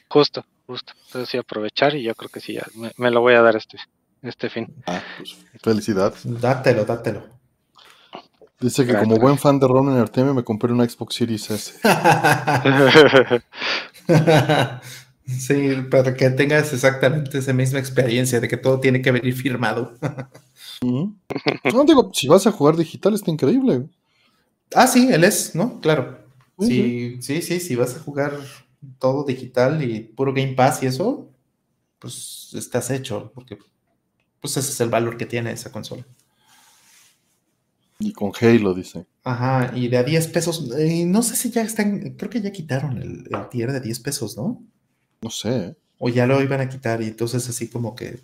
justo 0.10 0.44
justo 0.66 0.94
entonces 1.08 1.30
sí 1.30 1.38
aprovechar 1.38 1.96
y 1.96 2.04
yo 2.04 2.16
creo 2.16 2.30
que 2.30 2.40
sí 2.40 2.54
ya 2.54 2.66
me, 2.76 2.92
me 2.98 3.12
lo 3.12 3.22
voy 3.22 3.34
a 3.34 3.42
dar 3.42 3.56
este 3.56 3.78
este 4.22 4.50
fin 4.50 4.68
Ah, 4.88 5.02
pues 5.18 5.36
felicidades. 5.62 6.22
Dátelo, 6.42 6.86
dátelo. 6.86 7.35
Dice 8.60 8.86
que 8.86 8.94
Gracias. 8.94 9.10
como 9.10 9.20
buen 9.20 9.38
fan 9.38 9.60
de 9.60 9.68
Ron 9.68 9.90
en 9.90 9.98
Artemio 9.98 10.34
me 10.34 10.44
compré 10.44 10.72
una 10.72 10.88
Xbox 10.88 11.16
Series 11.16 11.52
S. 11.52 11.74
sí, 15.26 15.76
para 15.92 16.14
que 16.14 16.30
tengas 16.30 16.72
exactamente 16.72 17.38
esa 17.38 17.54
misma 17.54 17.80
experiencia 17.80 18.40
de 18.40 18.48
que 18.48 18.58
todo 18.58 18.80
tiene 18.80 19.02
que 19.02 19.12
venir 19.12 19.36
firmado. 19.36 19.98
No, 20.82 21.84
digo, 21.86 22.12
si 22.14 22.28
vas 22.28 22.48
a 22.48 22.52
jugar 22.52 22.78
digital 22.78 23.14
está 23.14 23.32
increíble. 23.32 23.88
Ah, 24.74 24.88
sí, 24.88 25.10
él 25.12 25.24
es, 25.24 25.56
¿no? 25.56 25.80
Claro. 25.82 26.20
Sí, 26.60 27.18
Sí, 27.22 27.22
sí, 27.22 27.42
sí, 27.42 27.60
si 27.60 27.76
vas 27.76 27.96
a 27.96 28.00
jugar 28.00 28.34
todo 29.00 29.26
digital 29.26 29.84
y 29.84 30.02
puro 30.02 30.34
Game 30.34 30.54
Pass 30.54 30.84
y 30.84 30.88
eso, 30.88 31.30
pues 32.00 32.52
estás 32.54 32.90
hecho, 32.92 33.32
porque 33.34 33.58
pues 34.40 34.58
ese 34.58 34.72
es 34.72 34.80
el 34.80 34.90
valor 34.90 35.18
que 35.18 35.26
tiene 35.26 35.52
esa 35.52 35.72
consola. 35.72 36.06
Y 38.00 38.12
con 38.14 38.32
Halo, 38.40 38.74
dice. 38.74 39.06
Ajá, 39.24 39.72
y 39.76 39.88
de 39.88 39.98
a 39.98 40.04
10 40.04 40.28
pesos, 40.28 40.72
eh, 40.78 41.06
no 41.06 41.24
sé 41.24 41.36
si 41.36 41.50
ya 41.50 41.62
están, 41.62 42.16
creo 42.18 42.30
que 42.30 42.42
ya 42.42 42.52
quitaron 42.52 42.98
el, 43.02 43.28
el 43.32 43.50
tier 43.50 43.72
de 43.72 43.80
10 43.80 44.00
pesos, 44.02 44.38
¿no? 44.38 44.62
No 45.22 45.30
sé. 45.30 45.58
¿eh? 45.58 45.76
O 45.98 46.10
ya 46.10 46.28
lo 46.28 46.42
iban 46.42 46.62
a 46.62 46.70
quitar 46.70 47.02
y 47.02 47.08
entonces 47.08 47.48
así 47.48 47.70
como 47.70 47.96
que 47.96 48.20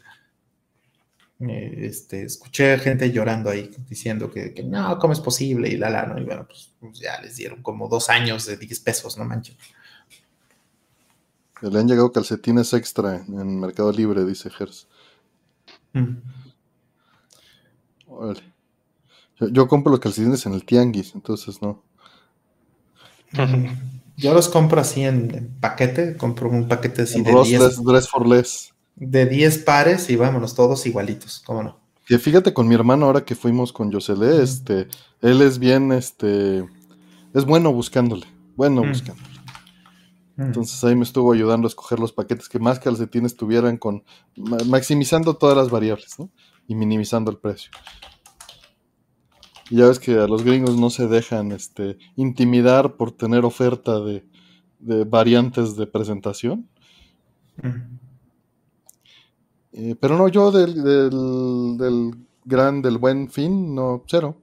eh, 1.39 1.85
este, 1.87 2.23
escuché 2.23 2.77
gente 2.77 3.11
llorando 3.11 3.49
ahí 3.49 3.71
diciendo 3.89 4.29
que, 4.29 4.53
que 4.53 4.63
no, 4.63 4.99
¿cómo 4.99 5.13
es 5.13 5.19
posible? 5.19 5.69
Y 5.69 5.77
la 5.77 5.89
la, 5.89 6.05
¿no? 6.05 6.19
Y 6.19 6.23
bueno, 6.23 6.45
pues, 6.45 6.73
pues 6.79 6.99
ya 6.99 7.19
les 7.21 7.37
dieron 7.37 7.63
como 7.63 7.87
dos 7.87 8.09
años 8.09 8.45
de 8.45 8.57
10 8.57 8.79
pesos, 8.81 9.17
no 9.17 9.25
manches. 9.25 9.55
Le 11.61 11.79
han 11.79 11.87
llegado 11.87 12.11
calcetines 12.11 12.73
extra 12.73 13.23
en, 13.27 13.59
Mercado 13.59 13.91
Libre, 13.91 14.25
dice 14.25 14.49
Gers. 14.49 14.87
Mm. 15.93 16.17
Órale. 18.07 18.50
Yo, 19.41 19.47
yo 19.49 19.67
compro 19.67 19.91
los 19.91 19.99
calcetines 19.99 20.45
en 20.45 20.53
el 20.53 20.63
tianguis, 20.63 21.13
entonces 21.15 21.61
no. 21.61 21.83
Yo 24.17 24.33
los 24.33 24.49
compro 24.49 24.81
así 24.81 25.01
en, 25.03 25.33
en 25.33 25.47
paquete, 25.59 26.15
compro 26.17 26.49
un 26.49 26.67
paquete 26.67 27.03
así 27.03 27.17
En 27.19 27.23
de 27.23 27.31
Ross 27.31 27.47
10, 27.49 27.61
Less, 27.61 27.83
Dress 27.83 28.09
for 28.09 28.27
Less. 28.27 28.73
de 28.95 29.25
10 29.25 29.59
pares 29.59 30.09
y 30.09 30.15
vámonos 30.15 30.53
todos 30.55 30.85
igualitos, 30.85 31.41
¿cómo 31.45 31.63
no? 31.63 31.79
Que 32.05 32.19
fíjate 32.19 32.53
con 32.53 32.67
mi 32.67 32.75
hermano 32.75 33.05
ahora 33.05 33.23
que 33.25 33.35
fuimos 33.35 33.71
con 33.71 33.89
Yoselé, 33.91 34.33
Ujú. 34.33 34.41
este, 34.43 34.87
él 35.21 35.41
es 35.41 35.59
bien, 35.59 35.91
este, 35.93 36.65
es 37.33 37.45
bueno 37.45 37.71
buscándole, 37.73 38.27
bueno 38.55 38.83
Mm. 38.83 38.89
buscándole. 38.89 39.29
Mm. 40.35 40.41
Entonces 40.43 40.83
ahí 40.83 40.95
me 40.95 41.03
estuvo 41.03 41.31
ayudando 41.31 41.67
a 41.67 41.69
escoger 41.69 41.99
los 41.99 42.11
paquetes 42.11 42.49
que 42.49 42.59
más 42.59 42.79
calcetines 42.79 43.35
tuvieran 43.37 43.77
con, 43.77 44.03
ma- 44.35 44.57
maximizando 44.67 45.35
todas 45.35 45.55
las 45.57 45.69
variables, 45.69 46.19
¿no? 46.19 46.29
Y 46.67 46.75
minimizando 46.75 47.31
el 47.31 47.37
precio. 47.37 47.71
Y 49.71 49.77
ya 49.77 49.87
ves 49.87 49.99
que 49.99 50.17
a 50.17 50.27
los 50.27 50.43
gringos 50.43 50.77
no 50.77 50.89
se 50.89 51.07
dejan, 51.07 51.53
este, 51.53 51.97
intimidar 52.17 52.97
por 52.97 53.13
tener 53.13 53.45
oferta 53.45 54.01
de, 54.01 54.25
de 54.79 55.05
variantes 55.05 55.77
de 55.77 55.87
presentación. 55.87 56.67
Eh, 59.71 59.95
pero 59.97 60.17
no, 60.17 60.27
yo 60.27 60.51
del, 60.51 60.83
del, 60.83 61.77
del 61.77 62.11
gran, 62.43 62.81
del 62.81 62.97
buen 62.97 63.29
fin, 63.29 63.73
no, 63.73 64.03
cero. 64.07 64.35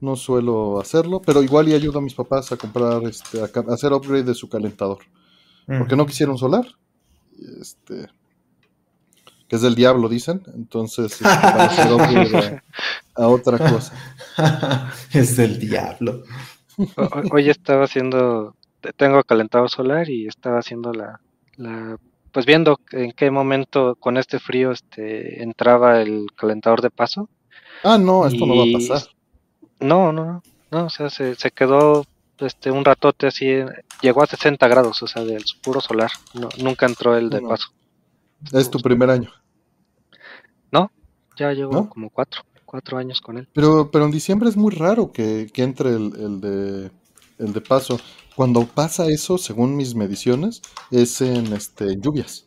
No 0.00 0.14
suelo 0.14 0.78
hacerlo, 0.78 1.20
pero 1.26 1.42
igual 1.42 1.68
y 1.68 1.74
ayudo 1.74 1.98
a 1.98 2.02
mis 2.02 2.14
papás 2.14 2.52
a 2.52 2.56
comprar, 2.56 3.02
este, 3.02 3.40
a, 3.40 3.50
hacer 3.72 3.92
upgrade 3.92 4.22
de 4.22 4.34
su 4.34 4.48
calentador. 4.48 4.98
Porque 5.66 5.96
no 5.96 6.06
quisieron 6.06 6.38
solar. 6.38 6.66
Este, 7.60 8.08
que 9.48 9.56
es 9.56 9.62
del 9.62 9.74
diablo, 9.74 10.08
dicen. 10.08 10.42
Entonces, 10.54 11.12
este, 11.12 11.24
a, 11.28 12.62
a 13.16 13.28
otra 13.28 13.58
cosa. 13.58 13.92
es 15.12 15.36
del 15.36 15.58
diablo. 15.58 16.22
Hoy 17.32 17.48
estaba 17.50 17.84
haciendo, 17.84 18.54
te- 18.80 18.92
tengo 18.92 19.22
calentador 19.24 19.70
solar 19.70 20.08
y 20.08 20.26
estaba 20.26 20.58
haciendo 20.60 20.92
la, 20.92 21.20
la, 21.56 21.96
pues 22.32 22.46
viendo 22.46 22.78
en 22.92 23.12
qué 23.12 23.30
momento 23.30 23.96
con 23.96 24.16
este 24.16 24.38
frío 24.38 24.70
este 24.70 25.42
entraba 25.42 26.00
el 26.00 26.26
calentador 26.36 26.80
de 26.82 26.90
paso. 26.90 27.28
Ah, 27.82 27.98
no, 27.98 28.26
esto 28.26 28.46
no 28.46 28.56
va 28.56 28.64
a 28.64 28.72
pasar. 28.72 29.10
No, 29.80 30.12
no, 30.12 30.24
no, 30.24 30.42
no, 30.70 30.84
o 30.86 30.90
sea, 30.90 31.10
se, 31.10 31.34
se 31.36 31.50
quedó 31.50 32.04
este 32.38 32.70
un 32.70 32.84
ratote 32.84 33.26
así, 33.28 33.46
llegó 34.02 34.22
a 34.22 34.26
60 34.26 34.66
grados, 34.68 35.02
o 35.02 35.06
sea, 35.08 35.24
del 35.24 35.44
puro 35.62 35.80
solar. 35.80 36.10
No, 36.34 36.48
nunca 36.58 36.86
entró 36.86 37.16
el 37.16 37.30
de 37.30 37.40
No. 37.40 37.48
paso. 37.48 37.68
Es 38.52 38.70
tu 38.70 38.78
primer 38.78 39.10
año. 39.10 39.30
Ya 41.38 41.52
llevo 41.52 41.72
¿No? 41.72 41.88
como 41.88 42.10
cuatro, 42.10 42.42
cuatro 42.64 42.98
años 42.98 43.20
con 43.20 43.38
él. 43.38 43.48
Pero, 43.52 43.90
pero 43.90 44.04
en 44.04 44.10
diciembre 44.10 44.48
es 44.48 44.56
muy 44.56 44.74
raro 44.74 45.12
que, 45.12 45.48
que 45.52 45.62
entre 45.62 45.90
el, 45.90 46.12
el 46.16 46.40
de, 46.40 46.90
el 47.38 47.52
de 47.52 47.60
paso. 47.60 48.00
Cuando 48.34 48.66
pasa 48.66 49.06
eso, 49.06 49.38
según 49.38 49.76
mis 49.76 49.94
mediciones, 49.94 50.62
es 50.90 51.20
en 51.20 51.52
este, 51.52 51.96
lluvias. 52.00 52.46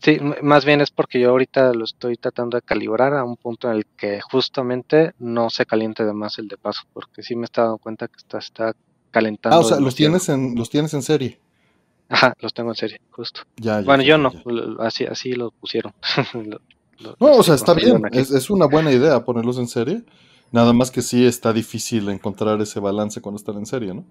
Sí, 0.00 0.18
más 0.42 0.64
bien 0.64 0.80
es 0.80 0.90
porque 0.90 1.20
yo 1.20 1.30
ahorita 1.30 1.72
lo 1.74 1.84
estoy 1.84 2.16
tratando 2.16 2.56
de 2.56 2.62
calibrar 2.62 3.14
a 3.14 3.24
un 3.24 3.36
punto 3.36 3.70
en 3.70 3.76
el 3.76 3.86
que 3.86 4.20
justamente 4.20 5.12
no 5.18 5.50
se 5.50 5.66
caliente 5.66 6.04
de 6.04 6.12
más 6.12 6.38
el 6.38 6.48
de 6.48 6.56
paso, 6.56 6.82
porque 6.92 7.22
sí 7.22 7.36
me 7.36 7.46
he 7.46 7.48
dado 7.52 7.78
cuenta 7.78 8.08
que 8.08 8.16
está, 8.16 8.38
está 8.38 8.74
calentando. 9.10 9.56
Ah, 9.56 9.60
o 9.60 9.64
sea, 9.64 9.80
los 9.80 9.94
tienes 9.94 10.28
en, 10.28 10.54
los 10.54 10.70
tienes 10.70 10.94
en 10.94 11.02
serie. 11.02 11.40
Ajá, 12.08 12.34
los 12.40 12.54
tengo 12.54 12.70
en 12.70 12.76
serie, 12.76 13.00
justo. 13.10 13.42
Ya, 13.60 13.80
ya, 13.80 13.84
bueno, 13.86 14.02
ya, 14.02 14.08
yo 14.10 14.18
no, 14.18 14.32
ya. 14.32 14.44
así, 14.80 15.04
así 15.06 15.32
lo 15.32 15.50
pusieron. 15.52 15.92
Lo- 16.34 16.60
lo- 16.98 17.16
No, 17.20 17.36
o 17.36 17.42
los 17.42 17.46
sea, 17.46 17.54
está 17.54 17.74
bien. 17.74 18.08
Es, 18.12 18.30
es 18.30 18.50
una 18.50 18.66
buena 18.66 18.92
idea 18.92 19.24
ponerlos 19.24 19.58
en 19.58 19.68
serie. 19.68 20.04
Nada 20.50 20.72
más 20.72 20.90
que 20.90 21.02
sí 21.02 21.26
está 21.26 21.52
difícil 21.52 22.08
encontrar 22.08 22.60
ese 22.60 22.80
balance 22.80 23.20
cuando 23.20 23.36
están 23.38 23.56
en 23.58 23.66
serie, 23.66 23.92
¿no? 23.94 24.04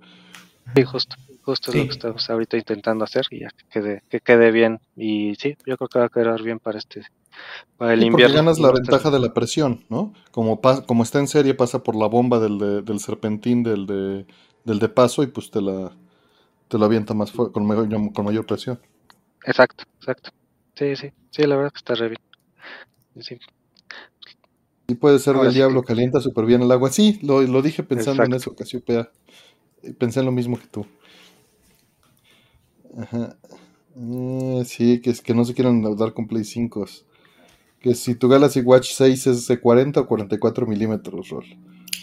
Sí, 0.76 0.84
justo, 0.84 1.16
justo 1.42 1.72
es 1.72 1.78
lo 1.78 1.86
que 1.86 1.92
estamos 1.92 2.30
ahorita 2.30 2.56
intentando 2.58 3.04
hacer 3.04 3.26
y 3.32 3.42
ya 3.42 3.50
que 3.50 3.66
quede, 3.70 4.04
que 4.10 4.20
quede 4.22 4.52
bien. 4.52 4.80
Y 4.96 5.36
sí, 5.36 5.56
yo 5.66 5.76
creo 5.78 5.90
que 5.90 6.00
va 6.00 6.06
a 6.06 6.10
quedar 6.10 6.42
bien 6.42 6.60
para 6.60 6.78
este, 6.78 7.04
para 7.78 7.94
el 7.94 8.00
Sí, 8.00 8.06
porque 8.06 8.30
invierno. 8.30 8.34
ganas 8.34 8.60
y 8.60 8.62
la 8.62 8.72
ventaja 8.72 9.10
de 9.10 9.20
la 9.20 9.34
presión, 9.34 9.86
¿no? 9.90 10.14
Como, 10.32 10.62
como 10.86 11.04
está 11.04 11.20
en 11.20 11.28
serie, 11.28 11.56
pasa 11.56 11.82
por 11.84 11.96
la 11.96 12.08
bomba 12.08 12.40
del, 12.40 12.60
de- 12.60 12.82
del 12.84 13.00
serpentín 13.00 13.64
del 13.64 13.88
de, 13.88 14.26
del 14.66 14.80
de 14.80 14.90
paso 14.90 15.24
y 15.24 15.28
pues 15.28 15.50
te 15.50 15.62
la, 15.62 15.92
te 16.68 16.78
la 16.78 16.86
avienta 16.86 17.14
más 17.14 17.32
fuerte, 17.32 17.54
con 17.54 17.66
mayor, 17.66 17.88
con 18.14 18.26
mayor 18.26 18.46
presión. 18.46 18.80
Exacto, 19.46 19.84
exacto. 20.00 20.32
Sí, 20.76 20.96
sí, 20.96 21.12
sí, 21.32 21.44
la 21.44 21.56
verdad 21.56 21.72
que 21.72 21.78
está 21.78 21.96
re 21.96 22.10
bien. 22.10 22.22
Sí, 23.20 23.40
Y 24.88 24.96
puede 24.96 25.18
ser 25.20 25.36
del 25.38 25.54
diablo, 25.54 25.82
que- 25.82 25.88
calienta 25.88 26.20
súper 26.22 26.46
bien 26.46 26.62
el 26.62 26.72
agua. 26.72 26.92
Sí, 26.92 27.20
lo, 27.24 27.42
lo 27.42 27.62
dije 27.62 27.84
pensando 27.84 28.24
en 28.24 28.34
Exacto. 28.34 28.52
eso, 28.52 28.56
Casiopea. 28.56 29.10
Pensé 29.98 30.20
en 30.20 30.26
lo 30.28 30.32
mismo 30.32 30.58
que 30.60 30.68
tú. 30.68 30.86
Ajá. 32.98 33.38
Eh, 33.96 34.64
sí, 34.66 35.02
que 35.02 35.10
es 35.10 35.22
que 35.22 35.34
no 35.34 35.46
se 35.46 35.54
quieran 35.54 35.82
dar 35.98 36.14
con 36.14 36.28
Play 36.28 36.44
5. 36.44 36.86
Que 37.80 37.96
si 37.96 38.16
tu 38.16 38.28
Galaxy 38.28 38.62
Watch 38.62 38.92
6 38.94 39.28
es 39.28 39.48
de 39.48 39.60
40 39.60 40.02
o 40.02 40.08
44 40.08 40.66
milímetros, 40.68 41.30
Rol. 41.30 41.46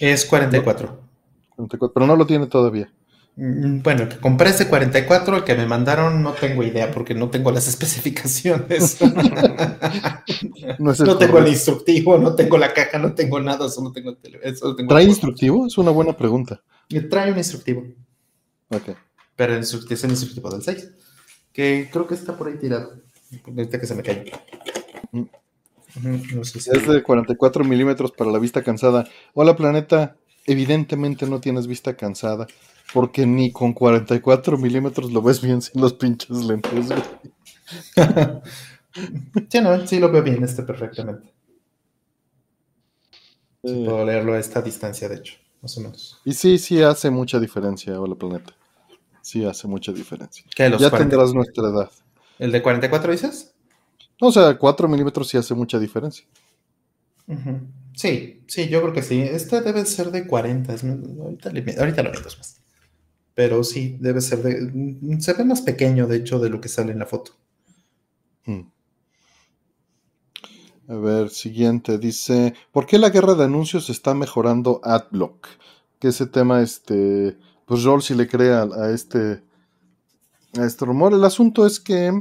Es 0.00 0.24
44. 0.24 1.00
44, 1.56 1.92
pero 1.94 2.06
no 2.06 2.16
lo 2.16 2.26
tiene 2.26 2.46
todavía. 2.46 2.92
Mm, 3.36 3.82
bueno, 3.82 4.08
que 4.08 4.18
compré 4.18 4.50
ese 4.50 4.68
44, 4.68 5.38
el 5.38 5.44
que 5.44 5.56
me 5.56 5.66
mandaron, 5.66 6.22
no 6.22 6.34
tengo 6.34 6.62
idea 6.62 6.92
porque 6.92 7.14
no 7.14 7.30
tengo 7.30 7.50
las 7.50 7.66
especificaciones. 7.72 8.98
no, 10.78 11.18
tengo 11.18 11.38
el 11.38 11.48
instructivo, 11.48 12.16
no 12.18 12.34
tengo 12.34 12.58
la 12.58 12.72
caja, 12.72 12.98
no 12.98 13.14
tengo 13.14 13.40
nada, 13.40 13.68
solo 13.68 13.90
tengo 13.92 14.10
el 14.10 14.18
teléfono. 14.18 14.76
¿Trae 14.88 15.04
instructivo? 15.04 15.66
Es 15.66 15.76
una 15.78 15.90
buena 15.90 16.16
pregunta. 16.16 16.62
Trae 17.10 17.32
un 17.32 17.38
instructivo. 17.38 17.84
Ok. 18.68 18.90
Pero 19.36 19.56
es 19.56 19.72
el 19.72 20.10
instructivo 20.10 20.50
del 20.50 20.62
6, 20.62 20.90
que 21.52 21.88
creo 21.92 22.06
que 22.06 22.14
está 22.14 22.36
por 22.36 22.46
ahí 22.46 22.56
tirado. 22.56 23.00
Ahorita 23.46 23.80
que 23.80 23.86
se 23.86 23.96
me 23.96 24.02
cae. 24.04 24.30
Mm. 25.10 25.24
Es 26.40 26.86
de 26.86 27.02
44 27.02 27.64
milímetros 27.64 28.12
para 28.12 28.30
la 28.30 28.38
vista 28.38 28.62
cansada. 28.62 29.08
Hola, 29.32 29.56
planeta. 29.56 30.16
Evidentemente 30.46 31.26
no 31.26 31.40
tienes 31.40 31.66
vista 31.66 31.96
cansada. 31.96 32.46
Porque 32.92 33.26
ni 33.26 33.50
con 33.50 33.72
44 33.72 34.58
milímetros 34.58 35.12
lo 35.12 35.22
ves 35.22 35.40
bien 35.40 35.62
sin 35.62 35.80
los 35.80 35.94
pinches 35.94 36.44
lentes, 36.44 36.86
sí, 39.48 39.60
no, 39.60 39.86
sí 39.86 39.98
lo 39.98 40.10
veo 40.12 40.22
bien 40.22 40.44
este 40.44 40.62
perfectamente. 40.62 41.32
Sí, 43.64 43.70
eh. 43.70 43.84
puedo 43.84 44.04
leerlo 44.04 44.34
a 44.34 44.38
esta 44.38 44.60
distancia, 44.60 45.08
de 45.08 45.16
hecho, 45.16 45.34
más 45.62 45.76
o 45.78 45.80
menos. 45.80 46.20
Y 46.24 46.34
sí, 46.34 46.58
sí 46.58 46.82
hace 46.82 47.10
mucha 47.10 47.40
diferencia, 47.40 47.98
hola 47.98 48.14
planeta. 48.14 48.54
Sí 49.22 49.44
hace 49.44 49.66
mucha 49.66 49.90
diferencia. 49.90 50.44
ya 50.56 50.90
tendrás 50.90 51.32
nuestra 51.32 51.68
edad. 51.68 51.90
¿El 52.38 52.52
de 52.52 52.62
44 52.62 53.12
dices? 53.12 53.54
O 54.20 54.30
sea, 54.30 54.56
4 54.56 54.86
milímetros 54.86 55.28
sí 55.28 55.38
hace 55.38 55.54
mucha 55.54 55.78
diferencia. 55.78 56.26
Sí, 57.94 58.42
sí, 58.46 58.68
yo 58.68 58.82
creo 58.82 58.92
que 58.92 59.02
sí. 59.02 59.20
Este 59.20 59.60
debe 59.62 59.86
ser 59.86 60.10
de 60.10 60.26
40. 60.26 60.72
Ahorita, 60.72 61.50
ahorita 61.80 62.02
lo 62.02 62.10
meto 62.10 62.28
más. 62.38 62.60
Pero 63.34 63.64
sí, 63.64 63.96
debe 64.00 64.20
ser 64.20 64.42
de. 64.42 65.20
Se 65.20 65.32
ve 65.32 65.44
más 65.44 65.60
pequeño, 65.60 66.06
de 66.06 66.16
hecho, 66.16 66.38
de 66.38 66.50
lo 66.50 66.60
que 66.60 66.68
sale 66.68 66.92
en 66.92 67.00
la 67.00 67.06
foto. 67.06 67.32
Hmm. 68.46 68.68
A 70.88 70.94
ver, 70.94 71.30
siguiente. 71.30 71.98
Dice: 71.98 72.54
¿Por 72.70 72.86
qué 72.86 72.98
la 72.98 73.10
guerra 73.10 73.34
de 73.34 73.44
anuncios 73.44 73.90
está 73.90 74.14
mejorando 74.14 74.80
AdBlock? 74.84 75.48
Que 75.98 76.08
ese 76.08 76.26
tema, 76.26 76.62
este. 76.62 77.36
Pues 77.66 77.82
Roll 77.82 78.02
si 78.02 78.14
le 78.14 78.28
crea 78.28 78.62
a 78.62 78.90
este. 78.90 79.42
A 80.56 80.64
este 80.64 80.84
rumor. 80.84 81.12
El 81.12 81.24
asunto 81.24 81.66
es 81.66 81.80
que. 81.80 82.12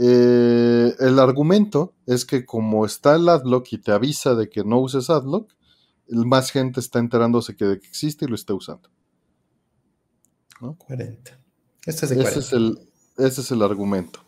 Eh, 0.00 0.94
el 1.00 1.18
argumento 1.18 1.92
es 2.06 2.24
que 2.24 2.44
como 2.46 2.86
está 2.86 3.16
el 3.16 3.28
AdBlock 3.28 3.72
y 3.72 3.78
te 3.78 3.90
avisa 3.90 4.36
de 4.36 4.48
que 4.48 4.62
no 4.62 4.78
uses 4.78 5.10
AdBlock, 5.10 5.52
más 6.08 6.52
gente 6.52 6.78
está 6.78 7.00
enterándose 7.00 7.56
que, 7.56 7.64
de 7.64 7.80
que 7.80 7.88
existe 7.88 8.24
y 8.24 8.28
lo 8.28 8.36
está 8.36 8.54
usando. 8.54 8.88
40. 10.60 11.38
Este 11.86 12.06
es 12.06 12.10
de 12.10 12.16
40. 12.16 12.30
Ese 12.30 12.38
es 12.38 12.52
el, 12.52 12.78
ese 13.16 13.40
es 13.40 13.50
el 13.50 13.62
argumento. 13.62 14.20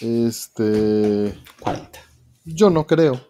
Este. 0.00 1.38
40. 1.60 1.98
Yo 2.44 2.70
no 2.70 2.86
creo. 2.86 3.20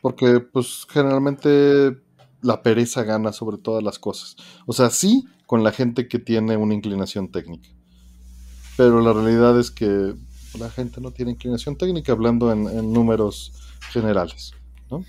Porque, 0.00 0.40
pues, 0.40 0.86
generalmente 0.88 1.96
la 2.40 2.62
pereza 2.62 3.04
gana 3.04 3.32
sobre 3.32 3.58
todas 3.58 3.82
las 3.82 3.98
cosas. 3.98 4.36
O 4.66 4.72
sea, 4.72 4.90
sí, 4.90 5.24
con 5.46 5.62
la 5.62 5.72
gente 5.72 6.08
que 6.08 6.18
tiene 6.18 6.56
una 6.56 6.74
inclinación 6.74 7.30
técnica. 7.30 7.68
Pero 8.76 9.00
la 9.00 9.12
realidad 9.12 9.58
es 9.58 9.70
que 9.70 10.14
la 10.58 10.70
gente 10.70 11.00
no 11.00 11.12
tiene 11.12 11.32
inclinación 11.32 11.76
técnica, 11.76 12.12
hablando 12.12 12.52
en, 12.52 12.66
en 12.68 12.92
números 12.92 13.52
generales. 13.92 14.52
¿no? 14.90 15.04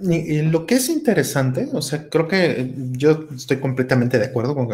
Y, 0.00 0.42
lo 0.42 0.66
que 0.66 0.74
es 0.76 0.88
interesante, 0.88 1.68
o 1.72 1.82
sea, 1.82 2.08
creo 2.08 2.26
que 2.26 2.74
yo 2.92 3.28
estoy 3.34 3.58
completamente 3.58 4.18
de 4.18 4.26
acuerdo 4.26 4.54
con 4.54 4.68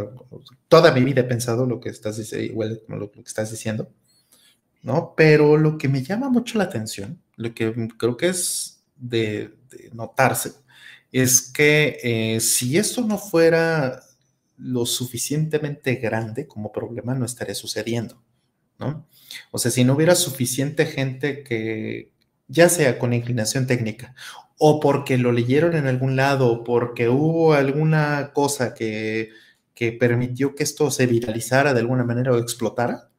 toda 0.68 0.92
mi 0.92 1.04
vida 1.04 1.20
he 1.22 1.24
pensado 1.24 1.66
lo 1.66 1.78
que 1.78 1.90
estás 1.90 2.16
diciendo, 2.16 2.46
igual 2.46 2.82
como 2.86 2.98
lo, 2.98 3.10
que 3.10 3.20
estás 3.20 3.50
diciendo, 3.50 3.90
¿no? 4.82 5.14
Pero 5.16 5.56
lo 5.58 5.76
que 5.76 5.88
me 5.88 6.02
llama 6.02 6.30
mucho 6.30 6.56
la 6.58 6.64
atención, 6.64 7.20
lo 7.36 7.54
que 7.54 7.88
creo 7.98 8.16
que 8.16 8.28
es 8.28 8.82
de, 8.96 9.54
notarse, 9.92 10.52
es 11.12 11.42
que 11.52 11.98
eh, 12.02 12.40
si 12.40 12.78
esto 12.78 13.02
no 13.02 13.18
fuera 13.18 14.02
lo 14.56 14.86
suficientemente 14.86 15.96
grande 15.96 16.46
como 16.46 16.72
problema, 16.72 17.14
no 17.14 17.26
estaría 17.26 17.54
sucediendo, 17.54 18.22
¿no? 18.78 19.06
O 19.50 19.58
sea, 19.58 19.70
si 19.70 19.84
no 19.84 19.94
hubiera 19.94 20.14
suficiente 20.14 20.86
gente 20.86 21.42
que, 21.42 22.10
ya 22.48 22.68
sea 22.68 22.98
con 22.98 23.12
inclinación 23.12 23.66
técnica 23.66 24.14
o 24.58 24.80
porque 24.80 25.18
lo 25.18 25.32
leyeron 25.32 25.74
en 25.76 25.86
algún 25.86 26.16
lado, 26.16 26.52
o 26.52 26.64
porque 26.64 27.08
hubo 27.08 27.54
alguna 27.54 28.32
cosa 28.32 28.74
que, 28.74 29.30
permitió 29.98 30.54
que 30.54 30.62
esto 30.62 30.90
se 30.90 31.06
viralizara 31.06 31.74
de 31.74 31.80
alguna 31.80 32.04
manera 32.04 32.32
o 32.32 32.38
explotara, 32.38 33.10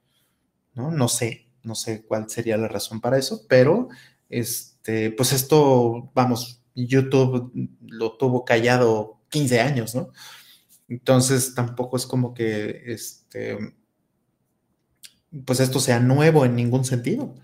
¿no? 0.73 0.89
No 0.91 1.07
sé, 1.07 1.47
no 1.63 1.75
sé 1.75 2.03
cuál 2.05 2.29
sería 2.29 2.57
la 2.57 2.67
razón 2.67 3.01
para 3.01 3.17
eso, 3.17 3.45
pero 3.47 3.89
este, 4.29 5.11
pues 5.11 5.33
esto, 5.33 6.11
vamos, 6.15 6.63
YouTube 6.73 7.51
lo 7.81 8.17
tuvo 8.17 8.45
callado 8.45 9.19
15 9.29 9.61
años, 9.61 9.95
¿no? 9.95 10.11
Entonces 10.87 11.55
tampoco 11.55 11.97
es 11.97 12.05
como 12.05 12.33
que 12.33 12.83
este, 12.87 13.57
pues 15.45 15.59
esto 15.59 15.79
sea 15.79 15.99
nuevo 15.99 16.45
en 16.45 16.55
ningún 16.55 16.85
sentido. 16.85 17.35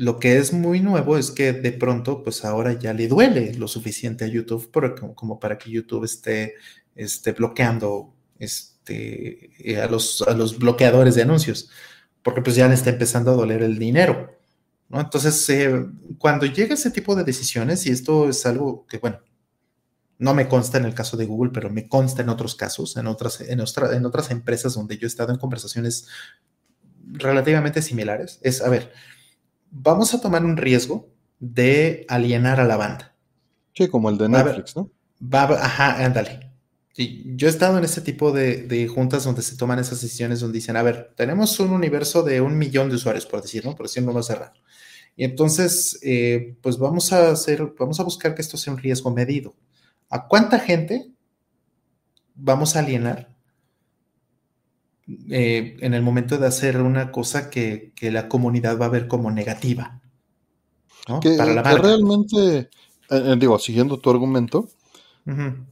Lo 0.00 0.18
que 0.18 0.38
es 0.38 0.54
muy 0.54 0.80
nuevo 0.80 1.18
es 1.18 1.30
que 1.30 1.52
de 1.52 1.72
pronto, 1.72 2.22
pues 2.22 2.46
ahora 2.46 2.72
ya 2.72 2.94
le 2.94 3.06
duele 3.06 3.52
lo 3.52 3.68
suficiente 3.68 4.24
a 4.24 4.28
YouTube 4.28 4.70
como, 5.14 5.38
para 5.38 5.58
que 5.58 5.70
YouTube 5.70 6.04
esté, 6.04 6.54
esté 6.94 7.32
bloqueando 7.32 8.14
este, 8.38 9.50
eh, 9.58 9.78
a, 9.78 9.88
los, 9.88 10.22
a 10.22 10.32
los 10.32 10.58
bloqueadores 10.58 11.16
de 11.16 11.22
anuncios, 11.22 11.68
porque 12.22 12.40
pues 12.40 12.56
ya 12.56 12.66
le 12.66 12.72
está 12.76 12.88
empezando 12.88 13.30
a 13.30 13.34
doler 13.34 13.62
el 13.62 13.78
dinero. 13.78 14.38
¿no? 14.88 15.02
Entonces, 15.02 15.46
eh, 15.50 15.84
cuando 16.16 16.46
llega 16.46 16.72
ese 16.72 16.90
tipo 16.90 17.14
de 17.14 17.24
decisiones, 17.24 17.84
y 17.84 17.90
esto 17.90 18.30
es 18.30 18.46
algo 18.46 18.86
que, 18.86 18.96
bueno, 18.96 19.18
no 20.16 20.32
me 20.32 20.48
consta 20.48 20.78
en 20.78 20.86
el 20.86 20.94
caso 20.94 21.18
de 21.18 21.26
Google, 21.26 21.50
pero 21.52 21.68
me 21.68 21.88
consta 21.88 22.22
en 22.22 22.30
otros 22.30 22.54
casos, 22.54 22.96
en 22.96 23.06
otras, 23.06 23.42
en, 23.42 23.60
en 23.60 24.06
otras 24.06 24.30
empresas 24.30 24.72
donde 24.72 24.96
yo 24.96 25.06
he 25.06 25.08
estado 25.08 25.30
en 25.30 25.38
conversaciones 25.38 26.08
relativamente 27.04 27.82
similares, 27.82 28.38
es, 28.42 28.62
a 28.62 28.70
ver, 28.70 28.94
vamos 29.70 30.14
a 30.14 30.20
tomar 30.20 30.44
un 30.44 30.56
riesgo 30.56 31.08
de 31.38 32.04
alienar 32.08 32.60
a 32.60 32.64
la 32.64 32.76
banda. 32.76 33.14
Sí, 33.74 33.88
como 33.88 34.10
el 34.10 34.18
de 34.18 34.28
Netflix, 34.28 34.76
¿no? 34.76 34.90
ajá, 35.32 36.04
ándale. 36.04 36.50
yo 36.96 37.46
he 37.46 37.50
estado 37.50 37.78
en 37.78 37.84
ese 37.84 38.00
tipo 38.00 38.32
de, 38.32 38.90
juntas 38.92 39.24
donde 39.24 39.42
se 39.42 39.56
toman 39.56 39.78
esas 39.78 40.00
decisiones 40.00 40.40
donde 40.40 40.58
dicen, 40.58 40.76
a 40.76 40.82
ver, 40.82 41.12
tenemos 41.16 41.58
un 41.60 41.70
universo 41.70 42.22
de 42.22 42.40
un 42.40 42.58
millón 42.58 42.88
de 42.88 42.96
usuarios, 42.96 43.26
por 43.26 43.42
decirlo, 43.42 43.74
por 43.74 43.86
decirlo 43.86 44.12
más 44.12 44.26
cerrado. 44.26 44.54
Y 45.16 45.24
entonces, 45.24 45.98
eh, 46.02 46.56
pues 46.62 46.78
vamos 46.78 47.12
a 47.12 47.30
hacer, 47.30 47.74
vamos 47.78 48.00
a 48.00 48.04
buscar 48.04 48.34
que 48.34 48.42
esto 48.42 48.56
sea 48.56 48.72
un 48.72 48.78
riesgo 48.78 49.10
medido. 49.10 49.54
¿A 50.08 50.26
cuánta 50.26 50.58
gente 50.58 51.10
vamos 52.34 52.74
a 52.74 52.80
alienar 52.80 53.29
eh, 55.30 55.76
en 55.80 55.94
el 55.94 56.02
momento 56.02 56.38
de 56.38 56.46
hacer 56.46 56.80
una 56.80 57.10
cosa 57.10 57.50
que, 57.50 57.92
la 58.00 58.28
comunidad 58.28 58.78
va 58.78 58.86
a 58.86 58.90
ver 58.90 59.08
como 59.08 59.30
negativa. 59.30 60.00
Que, 61.20 61.36
realmente, 61.36 62.58
eh, 62.58 62.68
eh, 63.10 63.36
digo, 63.38 63.58
siguiendo 63.58 63.98
tu 63.98 64.10
argumento, 64.10 64.68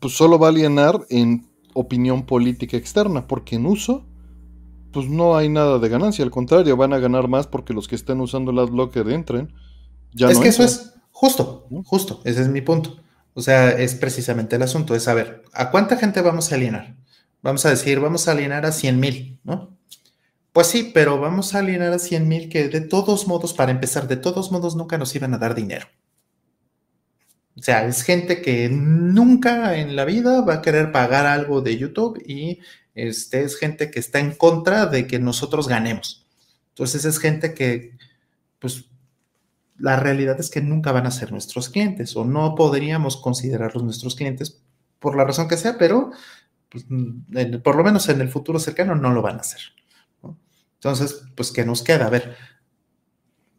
pues 0.00 0.14
solo 0.16 0.38
va 0.38 0.48
a 0.48 0.50
alienar 0.50 1.00
en 1.10 1.46
opinión 1.74 2.26
política 2.26 2.76
externa, 2.76 3.26
porque 3.26 3.56
en 3.56 3.66
uso, 3.66 4.04
pues 4.92 5.08
no 5.08 5.36
hay 5.36 5.48
nada 5.48 5.78
de 5.78 5.88
ganancia, 5.88 6.24
al 6.24 6.30
contrario, 6.30 6.76
van 6.76 6.92
a 6.92 6.98
ganar 6.98 7.28
más 7.28 7.46
porque 7.46 7.74
los 7.74 7.88
que 7.88 7.96
estén 7.96 8.20
usando 8.20 8.50
el 8.50 8.58
adblocker 8.58 9.08
entren. 9.08 9.52
Ya 10.12 10.30
es 10.30 10.38
que 10.38 10.48
eso 10.48 10.64
es 10.64 10.94
justo, 11.10 11.66
justo, 11.84 12.20
ese 12.24 12.42
es 12.42 12.48
mi 12.48 12.60
punto. 12.60 12.96
O 13.34 13.40
sea, 13.40 13.70
es 13.70 13.94
precisamente 13.94 14.56
el 14.56 14.62
asunto, 14.62 14.94
es 14.94 15.04
saber, 15.04 15.44
¿a 15.52 15.70
cuánta 15.70 15.96
gente 15.96 16.20
vamos 16.22 16.50
a 16.50 16.56
alienar? 16.56 16.96
Vamos 17.42 17.64
a 17.66 17.70
decir, 17.70 18.00
vamos 18.00 18.28
a 18.28 18.32
alienar 18.32 18.66
a 18.66 18.72
100 18.72 19.00
mil, 19.00 19.38
¿no? 19.44 19.76
Pues 20.52 20.66
sí, 20.66 20.90
pero 20.92 21.20
vamos 21.20 21.54
a 21.54 21.60
alienar 21.60 21.92
a 21.92 21.98
100 21.98 22.26
mil 22.28 22.48
que 22.48 22.68
de 22.68 22.80
todos 22.80 23.26
modos, 23.26 23.54
para 23.54 23.70
empezar, 23.70 24.08
de 24.08 24.16
todos 24.16 24.50
modos 24.50 24.76
nunca 24.76 24.98
nos 24.98 25.14
iban 25.14 25.34
a 25.34 25.38
dar 25.38 25.54
dinero. 25.54 25.86
O 27.56 27.62
sea, 27.62 27.86
es 27.86 28.02
gente 28.02 28.40
que 28.40 28.68
nunca 28.68 29.76
en 29.76 29.96
la 29.96 30.04
vida 30.04 30.42
va 30.42 30.54
a 30.54 30.62
querer 30.62 30.92
pagar 30.92 31.26
algo 31.26 31.60
de 31.60 31.76
YouTube 31.76 32.22
y 32.24 32.60
este, 32.94 33.42
es 33.42 33.56
gente 33.56 33.90
que 33.90 33.98
está 33.98 34.20
en 34.20 34.32
contra 34.32 34.86
de 34.86 35.06
que 35.06 35.18
nosotros 35.18 35.68
ganemos. 35.68 36.26
Entonces 36.70 37.04
es 37.04 37.18
gente 37.18 37.54
que, 37.54 37.96
pues, 38.60 38.84
la 39.76 39.96
realidad 39.96 40.38
es 40.38 40.50
que 40.50 40.60
nunca 40.60 40.92
van 40.92 41.06
a 41.06 41.10
ser 41.10 41.32
nuestros 41.32 41.68
clientes 41.68 42.16
o 42.16 42.24
no 42.24 42.54
podríamos 42.54 43.16
considerarlos 43.16 43.82
nuestros 43.82 44.14
clientes 44.14 44.60
por 44.98 45.16
la 45.16 45.24
razón 45.24 45.48
que 45.48 45.56
sea, 45.56 45.78
pero 45.78 46.12
pues, 46.68 46.86
por 47.62 47.76
lo 47.76 47.84
menos 47.84 48.08
en 48.08 48.20
el 48.20 48.28
futuro 48.28 48.58
cercano 48.58 48.94
no 48.94 49.12
lo 49.12 49.22
van 49.22 49.36
a 49.36 49.40
hacer. 49.40 49.60
Entonces, 50.74 51.24
pues, 51.34 51.50
¿qué 51.50 51.64
nos 51.64 51.82
queda? 51.82 52.06
A 52.06 52.10
ver, 52.10 52.36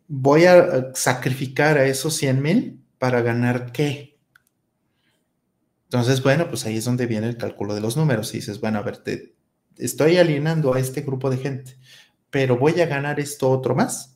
voy 0.08 0.46
a 0.46 0.92
sacrificar 0.94 1.78
a 1.78 1.86
esos 1.86 2.16
100 2.16 2.42
mil 2.42 2.84
para 2.98 3.22
ganar 3.22 3.72
qué. 3.72 4.18
Entonces, 5.86 6.22
bueno, 6.22 6.48
pues 6.50 6.66
ahí 6.66 6.78
es 6.78 6.86
donde 6.86 7.08
viene 7.08 7.28
el 7.28 7.38
cálculo 7.38 7.74
de 7.74 7.82
los 7.82 7.98
números. 7.98 8.34
Y 8.34 8.38
dices, 8.38 8.62
bueno, 8.62 8.80
a 8.80 8.84
ver, 8.84 9.02
estoy 9.78 10.18
alienando 10.18 10.74
a 10.74 10.80
este 10.80 11.02
grupo 11.02 11.30
de 11.30 11.38
gente, 11.38 11.78
pero 12.30 12.58
voy 12.58 12.80
a 12.80 12.86
ganar 12.86 13.20
esto 13.20 13.50
otro 13.50 13.76
más. 13.76 14.16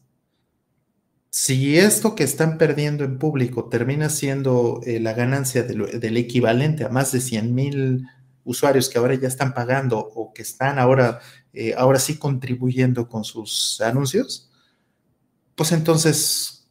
Si 1.31 1.79
esto 1.79 2.13
que 2.13 2.23
están 2.23 2.59
perdiendo 2.59 3.03
en 3.03 3.17
público 3.17 3.67
termina 3.69 4.09
siendo 4.09 4.81
eh, 4.85 4.99
la 4.99 5.13
ganancia 5.13 5.63
del 5.63 6.17
equivalente 6.17 6.83
a 6.83 6.89
más 6.89 7.11
de 7.11 7.21
100 7.21 7.55
mil 7.55 8.07
usuarios 8.45 8.89
que 8.89 8.97
ahora 8.97 9.15
ya 9.15 9.27
están 9.27 9.53
pagando 9.53 9.99
o 9.99 10.33
que 10.33 10.41
están 10.41 10.79
ahora, 10.79 11.19
eh, 11.53 11.73
ahora 11.77 11.99
sí 11.99 12.17
contribuyendo 12.17 13.07
con 13.07 13.23
sus 13.23 13.79
anuncios, 13.81 14.49
pues 15.55 15.71
entonces, 15.71 16.67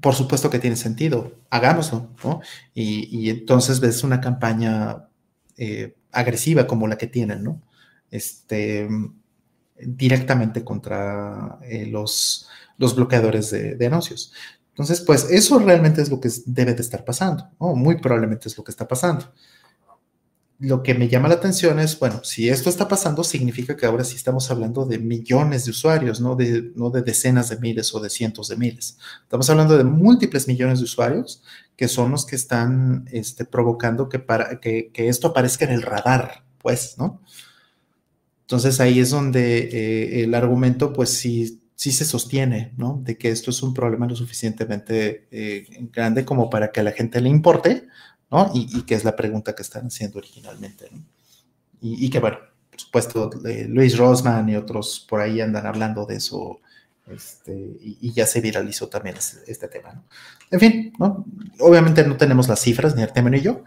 por 0.00 0.14
supuesto 0.14 0.50
que 0.50 0.58
tiene 0.58 0.76
sentido, 0.76 1.32
hagámoslo, 1.50 2.10
¿no? 2.22 2.40
Y, 2.74 3.30
entonces 3.30 3.80
ves 3.80 4.04
una 4.04 4.20
campaña 4.20 5.08
eh, 5.56 5.96
agresiva 6.12 6.66
como 6.66 6.86
la 6.86 6.98
que 6.98 7.06
tienen, 7.06 7.42
¿no? 7.42 7.62
Este, 8.10 8.88
directamente 9.76 10.62
contra 10.62 11.58
eh, 11.62 11.86
los, 11.86 12.48
los 12.78 12.94
bloqueadores 12.94 13.50
de, 13.50 13.86
anuncios. 13.86 14.32
Entonces, 14.68 15.00
pues 15.00 15.30
eso 15.30 15.58
realmente 15.58 16.02
es 16.02 16.10
lo 16.10 16.20
que 16.20 16.30
debe 16.46 16.74
de 16.74 16.82
estar 16.82 17.04
pasando, 17.04 17.50
¿no? 17.60 17.74
Muy 17.74 17.98
probablemente 18.00 18.48
es 18.48 18.56
lo 18.56 18.64
que 18.64 18.72
está 18.72 18.86
pasando 18.86 19.32
lo 20.58 20.82
que 20.82 20.94
me 20.94 21.08
llama 21.08 21.28
la 21.28 21.34
atención 21.34 21.80
es, 21.80 21.98
bueno, 21.98 22.22
si 22.22 22.48
esto 22.48 22.70
está 22.70 22.86
pasando, 22.86 23.24
significa 23.24 23.76
que 23.76 23.86
ahora 23.86 24.04
sí 24.04 24.14
estamos 24.16 24.50
hablando 24.50 24.86
de 24.86 24.98
millones 24.98 25.64
de 25.64 25.72
usuarios, 25.72 26.20
no 26.20 26.36
de, 26.36 26.72
no 26.76 26.90
de 26.90 27.02
decenas 27.02 27.48
de 27.48 27.58
miles 27.58 27.94
o 27.94 28.00
de 28.00 28.08
cientos 28.08 28.48
de 28.48 28.56
miles. 28.56 28.98
Estamos 29.22 29.50
hablando 29.50 29.76
de 29.76 29.84
múltiples 29.84 30.46
millones 30.46 30.78
de 30.78 30.84
usuarios 30.84 31.42
que 31.76 31.88
son 31.88 32.12
los 32.12 32.24
que 32.24 32.36
están 32.36 33.08
este, 33.10 33.44
provocando 33.44 34.08
que, 34.08 34.20
para, 34.20 34.60
que, 34.60 34.90
esto 34.94 35.28
aparezca 35.28 35.64
en 35.64 35.72
el 35.72 35.82
radar, 35.82 36.44
pues, 36.58 36.96
¿no? 36.98 37.20
Entonces 38.42 38.78
ahí 38.78 39.00
es 39.00 39.10
donde 39.10 39.58
eh, 39.58 40.22
el 40.22 40.34
argumento, 40.34 40.92
pues 40.92 41.10
sí, 41.10 41.62
sí 41.74 41.90
se 41.90 42.04
sostiene, 42.04 42.72
¿no? 42.76 43.00
De 43.02 43.18
que 43.18 43.30
esto 43.30 43.50
es 43.50 43.62
un 43.62 43.74
problema 43.74 44.06
lo 44.06 44.14
suficientemente 44.14 45.26
eh, 45.30 45.66
grande 45.92 46.24
como 46.24 46.48
para 46.48 46.70
que 46.70 46.80
a 46.80 46.84
la 46.84 46.92
gente 46.92 47.20
le 47.20 47.30
importe, 47.30 47.88
y, 48.54 48.82
que 48.82 48.94
es 48.94 49.04
la 49.04 49.14
pregunta 49.14 49.54
que 49.54 49.62
están 49.62 49.86
haciendo 49.86 50.18
originalmente, 50.18 50.90
Y, 51.80 52.08
que, 52.10 52.18
bueno, 52.18 52.38
por 52.70 52.80
supuesto, 52.80 53.30
eh, 53.46 53.66
Luis 53.68 53.96
Rosman 53.96 54.48
y 54.48 54.56
otros 54.56 55.04
por 55.08 55.20
ahí 55.20 55.40
andan 55.40 55.66
hablando 55.66 56.06
de 56.06 56.16
eso, 56.16 56.60
este, 57.06 57.52
y, 57.80 58.12
ya 58.12 58.26
se 58.26 58.40
viralizó 58.40 58.88
también 58.88 59.16
este, 59.16 59.68
tema, 59.68 60.02
En 60.50 60.60
fin, 60.60 60.92
¿no? 60.98 61.24
Obviamente 61.60 62.06
no 62.06 62.16
tenemos 62.16 62.48
las 62.48 62.60
cifras, 62.60 62.96
ni 62.96 63.02
Artemio 63.02 63.30
ni 63.30 63.40
yo, 63.40 63.62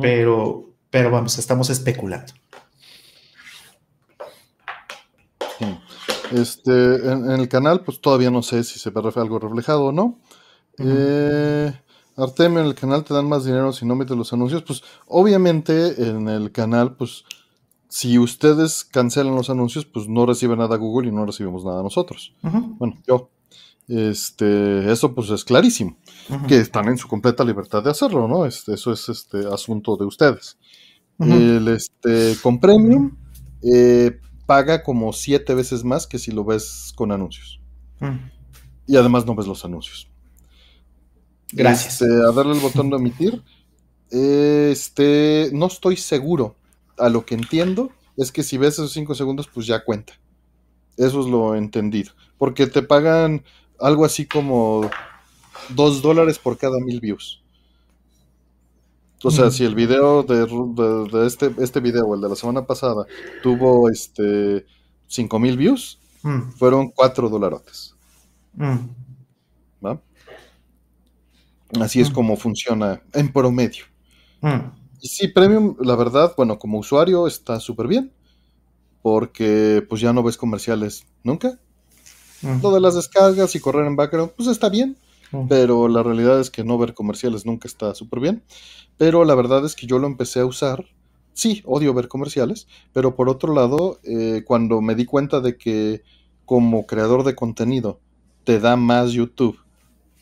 pero, 0.00 0.70
pero 0.90 1.10
vamos, 1.10 1.38
estamos 1.38 1.68
especulando. 1.70 2.32
Este, 6.32 6.72
en, 6.72 7.30
el 7.30 7.48
canal, 7.48 7.82
pues 7.82 8.00
todavía 8.00 8.30
no 8.30 8.42
sé 8.42 8.64
si 8.64 8.78
se 8.78 8.90
ve 8.90 9.02
algo 9.16 9.38
reflejado 9.38 9.86
o 9.86 9.92
no. 9.92 10.18
eh, 10.78 11.72
Artemio, 12.16 12.60
en 12.60 12.66
el 12.66 12.74
canal 12.74 13.04
te 13.04 13.14
dan 13.14 13.28
más 13.28 13.44
dinero 13.44 13.72
si 13.72 13.86
no 13.86 13.94
metes 13.94 14.16
los 14.16 14.32
anuncios. 14.32 14.62
Pues 14.62 14.82
obviamente 15.06 16.08
en 16.08 16.28
el 16.28 16.52
canal, 16.52 16.94
pues 16.96 17.24
si 17.88 18.18
ustedes 18.18 18.84
cancelan 18.84 19.34
los 19.34 19.50
anuncios, 19.50 19.84
pues 19.84 20.08
no 20.08 20.26
recibe 20.26 20.56
nada 20.56 20.76
Google 20.76 21.08
y 21.08 21.12
no 21.12 21.26
recibimos 21.26 21.64
nada 21.64 21.82
nosotros. 21.82 22.34
Bueno, 22.42 22.98
yo. 23.06 23.30
Este, 23.88 24.90
eso 24.90 25.14
pues 25.14 25.28
es 25.30 25.44
clarísimo. 25.44 25.96
Que 26.48 26.58
están 26.58 26.88
en 26.88 26.96
su 26.96 27.08
completa 27.08 27.44
libertad 27.44 27.82
de 27.82 27.90
hacerlo, 27.90 28.28
¿no? 28.28 28.46
Este, 28.46 28.74
eso 28.74 28.92
es 28.92 29.08
este 29.08 29.46
asunto 29.52 29.96
de 29.96 30.04
ustedes. 30.04 30.56
El 31.18 31.68
este, 31.68 32.36
con 32.42 32.58
Premium 32.58 33.16
eh, 33.62 34.18
paga 34.46 34.82
como 34.82 35.12
siete 35.12 35.54
veces 35.54 35.84
más 35.84 36.06
que 36.06 36.18
si 36.18 36.32
lo 36.32 36.44
ves 36.44 36.92
con 36.96 37.12
anuncios. 37.12 37.60
Y 38.86 38.96
además 38.96 39.24
no 39.26 39.34
ves 39.34 39.46
los 39.46 39.64
anuncios. 39.64 40.11
Gracias. 41.52 42.00
Este, 42.02 42.14
a 42.14 42.32
darle 42.32 42.54
el 42.54 42.60
botón 42.60 42.90
de 42.90 42.96
emitir. 42.96 43.42
Este, 44.10 45.50
no 45.52 45.66
estoy 45.66 45.96
seguro. 45.96 46.56
A 46.98 47.08
lo 47.08 47.24
que 47.24 47.34
entiendo 47.34 47.90
es 48.16 48.32
que 48.32 48.42
si 48.42 48.58
ves 48.58 48.74
esos 48.74 48.92
5 48.92 49.14
segundos, 49.14 49.48
pues 49.52 49.66
ya 49.66 49.84
cuenta. 49.84 50.14
Eso 50.96 51.20
es 51.20 51.26
lo 51.26 51.54
entendido. 51.54 52.12
Porque 52.38 52.66
te 52.66 52.82
pagan 52.82 53.42
algo 53.78 54.04
así 54.04 54.26
como 54.26 54.90
2 55.70 56.02
dólares 56.02 56.38
por 56.38 56.58
cada 56.58 56.78
mil 56.80 57.00
views. 57.00 57.42
O 59.24 59.30
sea, 59.30 59.50
si 59.50 59.64
el 59.64 59.74
video 59.74 60.24
de, 60.24 61.26
este, 61.26 61.52
este 61.58 61.80
video, 61.80 62.14
el 62.14 62.20
de 62.20 62.28
la 62.28 62.34
semana 62.34 62.66
pasada, 62.66 63.06
tuvo 63.42 63.88
este 63.88 64.66
5 65.06 65.38
mil 65.38 65.56
views, 65.56 66.00
mm. 66.22 66.50
fueron 66.56 66.90
4 66.90 67.28
dolarotes. 67.28 67.94
Mm. 68.54 68.78
Así 71.80 72.00
es 72.00 72.10
mm. 72.10 72.14
como 72.14 72.36
funciona 72.36 73.02
en 73.14 73.32
promedio. 73.32 73.84
Mm. 74.40 74.70
Y 75.00 75.08
sí, 75.08 75.28
Premium, 75.28 75.76
la 75.80 75.96
verdad, 75.96 76.34
bueno, 76.36 76.58
como 76.58 76.78
usuario 76.78 77.26
está 77.26 77.60
súper 77.60 77.88
bien, 77.88 78.12
porque 79.00 79.84
pues 79.88 80.00
ya 80.00 80.12
no 80.12 80.22
ves 80.22 80.36
comerciales 80.36 81.06
nunca. 81.22 81.58
Mm. 82.42 82.60
Todas 82.60 82.82
las 82.82 82.94
descargas 82.94 83.54
y 83.54 83.60
correr 83.60 83.86
en 83.86 83.96
background, 83.96 84.32
pues 84.36 84.48
está 84.48 84.68
bien, 84.68 84.96
pero 85.48 85.88
la 85.88 86.02
realidad 86.02 86.38
es 86.40 86.50
que 86.50 86.62
no 86.62 86.76
ver 86.76 86.92
comerciales 86.92 87.46
nunca 87.46 87.66
está 87.66 87.94
súper 87.94 88.20
bien. 88.20 88.42
Pero 88.98 89.24
la 89.24 89.34
verdad 89.34 89.64
es 89.64 89.74
que 89.74 89.86
yo 89.86 89.98
lo 89.98 90.06
empecé 90.06 90.40
a 90.40 90.46
usar. 90.46 90.84
Sí, 91.32 91.62
odio 91.64 91.94
ver 91.94 92.08
comerciales, 92.08 92.68
pero 92.92 93.16
por 93.16 93.30
otro 93.30 93.54
lado, 93.54 93.98
eh, 94.04 94.42
cuando 94.44 94.82
me 94.82 94.94
di 94.94 95.06
cuenta 95.06 95.40
de 95.40 95.56
que 95.56 96.02
como 96.44 96.86
creador 96.86 97.24
de 97.24 97.34
contenido 97.34 98.00
te 98.44 98.60
da 98.60 98.76
más 98.76 99.12
YouTube 99.12 99.61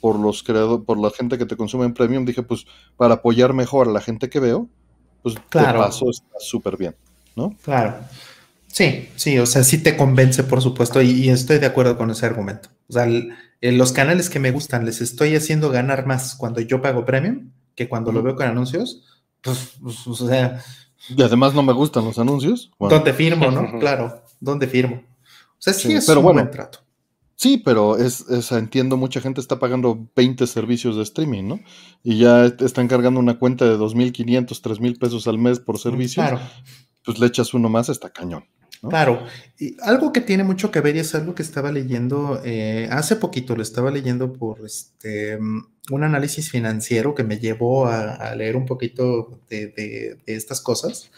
por 0.00 0.18
los 0.18 0.42
creadores, 0.42 0.84
por 0.84 0.98
la 0.98 1.10
gente 1.10 1.38
que 1.38 1.46
te 1.46 1.56
consume 1.56 1.84
en 1.84 1.94
premium, 1.94 2.24
dije, 2.24 2.42
pues 2.42 2.66
para 2.96 3.14
apoyar 3.14 3.52
mejor 3.52 3.88
a 3.88 3.92
la 3.92 4.00
gente 4.00 4.28
que 4.28 4.40
veo, 4.40 4.68
pues 5.22 5.36
claro. 5.48 5.80
paso 5.80 6.10
está 6.10 6.38
súper 6.40 6.76
bien, 6.76 6.96
¿no? 7.36 7.56
Claro. 7.62 7.96
Sí, 8.68 9.08
sí, 9.16 9.38
o 9.38 9.46
sea, 9.46 9.64
sí 9.64 9.78
te 9.78 9.96
convence, 9.96 10.44
por 10.44 10.62
supuesto, 10.62 11.02
y, 11.02 11.28
estoy 11.28 11.58
de 11.58 11.66
acuerdo 11.66 11.98
con 11.98 12.10
ese 12.10 12.26
argumento. 12.26 12.68
O 12.88 12.92
sea, 12.92 13.06
los 13.60 13.92
canales 13.92 14.30
que 14.30 14.38
me 14.38 14.52
gustan 14.52 14.84
les 14.84 15.00
estoy 15.00 15.34
haciendo 15.34 15.70
ganar 15.70 16.06
más 16.06 16.36
cuando 16.36 16.60
yo 16.60 16.80
pago 16.80 17.04
premium 17.04 17.50
que 17.74 17.88
cuando 17.88 18.12
lo 18.12 18.22
veo 18.22 18.36
con 18.36 18.46
anuncios. 18.46 19.02
Pues, 19.40 19.72
pues, 19.82 20.06
o 20.06 20.14
sea. 20.14 20.62
Y 21.08 21.22
además 21.22 21.54
no 21.54 21.62
me 21.62 21.72
gustan 21.72 22.04
los 22.04 22.18
anuncios. 22.18 22.70
¿Dónde 22.78 23.12
firmo, 23.12 23.50
no? 23.50 23.78
claro, 23.80 24.22
¿dónde 24.38 24.66
firmo? 24.66 24.96
O 24.96 25.62
sea, 25.62 25.72
sí, 25.72 25.92
es 25.92 26.08
un 26.08 26.22
buen 26.22 26.50
trato. 26.50 26.80
Sí, 27.40 27.56
pero 27.56 27.96
es, 27.96 28.26
entiendo, 28.50 28.98
mucha 28.98 29.22
gente 29.22 29.40
está 29.40 29.58
pagando 29.58 30.10
20 30.14 30.46
servicios 30.46 30.96
de 30.96 31.02
streaming, 31.04 31.44
¿no? 31.44 31.60
Y 32.02 32.18
ya 32.18 32.44
están 32.44 32.86
cargando 32.86 33.18
una 33.18 33.38
cuenta 33.38 33.64
de 33.64 33.78
2.500, 33.78 34.46
3.000 34.60 34.98
pesos 34.98 35.26
al 35.26 35.38
mes 35.38 35.58
por 35.58 35.78
servicio. 35.78 36.22
Claro. 36.22 36.38
Pues 37.02 37.18
le 37.18 37.26
echas 37.26 37.54
uno 37.54 37.70
más, 37.70 37.88
está 37.88 38.10
cañón. 38.10 38.44
Claro. 38.86 39.24
Y 39.58 39.74
algo 39.80 40.12
que 40.12 40.20
tiene 40.20 40.44
mucho 40.44 40.70
que 40.70 40.82
ver 40.82 40.96
y 40.96 40.98
es 40.98 41.14
algo 41.14 41.34
que 41.34 41.40
estaba 41.40 41.72
leyendo 41.72 42.42
eh, 42.44 42.88
hace 42.90 43.16
poquito, 43.16 43.56
lo 43.56 43.62
estaba 43.62 43.90
leyendo 43.90 44.34
por 44.34 44.62
este, 44.66 45.38
un 45.38 46.04
análisis 46.04 46.50
financiero 46.50 47.14
que 47.14 47.24
me 47.24 47.38
llevó 47.38 47.86
a, 47.86 48.34
leer 48.34 48.54
un 48.54 48.66
poquito 48.66 49.40
de, 49.48 50.18
estas 50.26 50.60
cosas. 50.60 51.10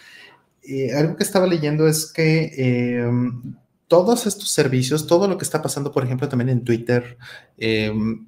Eh, 0.62 0.94
algo 0.94 1.16
que 1.16 1.24
estaba 1.24 1.48
leyendo 1.48 1.88
es 1.88 2.12
que 2.12 3.00
em, 3.00 3.56
todos 3.92 4.26
estos 4.26 4.48
servicios, 4.48 5.06
todo 5.06 5.28
lo 5.28 5.36
que 5.36 5.44
está 5.44 5.60
pasando, 5.60 5.92
por 5.92 6.02
ejemplo, 6.02 6.26
también 6.26 6.48
en 6.48 6.64
Twitter, 6.64 7.18
em, 7.58 8.26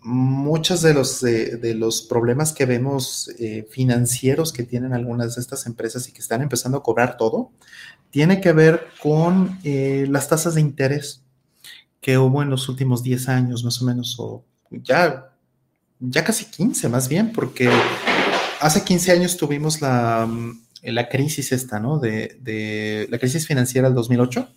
muchos 0.00 0.80
de 0.80 0.94
los, 0.94 1.20
de, 1.20 1.74
los 1.74 2.00
problemas 2.00 2.54
que 2.54 2.64
vemos 2.64 3.28
eh, 3.38 3.68
financieros 3.70 4.54
que 4.54 4.62
tienen 4.62 4.94
algunas 4.94 5.34
de 5.34 5.42
estas 5.42 5.66
empresas 5.66 6.08
y 6.08 6.12
que 6.12 6.22
están 6.22 6.40
empezando 6.40 6.78
a 6.78 6.82
cobrar 6.82 7.18
todo, 7.18 7.50
tiene 8.10 8.40
que 8.40 8.52
ver 8.52 8.86
con 9.02 9.58
eh, 9.64 10.06
las 10.08 10.30
tasas 10.30 10.54
de 10.54 10.62
interés 10.62 11.20
que 12.00 12.16
hubo 12.16 12.42
en 12.42 12.48
los 12.48 12.66
últimos 12.70 13.02
10 13.02 13.28
años, 13.28 13.64
más 13.64 13.82
o 13.82 13.84
menos, 13.84 14.16
o 14.18 14.46
ya, 14.70 15.30
ya 16.00 16.24
casi 16.24 16.46
15 16.46 16.88
más 16.88 17.06
bien, 17.06 17.32
porque 17.34 17.68
hace 18.62 18.82
15 18.82 19.12
años 19.12 19.36
tuvimos 19.36 19.82
la, 19.82 20.26
la 20.82 21.08
crisis 21.10 21.52
esta, 21.52 21.80
¿no? 21.80 21.98
De, 21.98 22.38
de 22.40 23.08
la 23.10 23.18
crisis 23.18 23.46
financiera 23.46 23.88
del 23.88 23.94
2008 23.94 24.48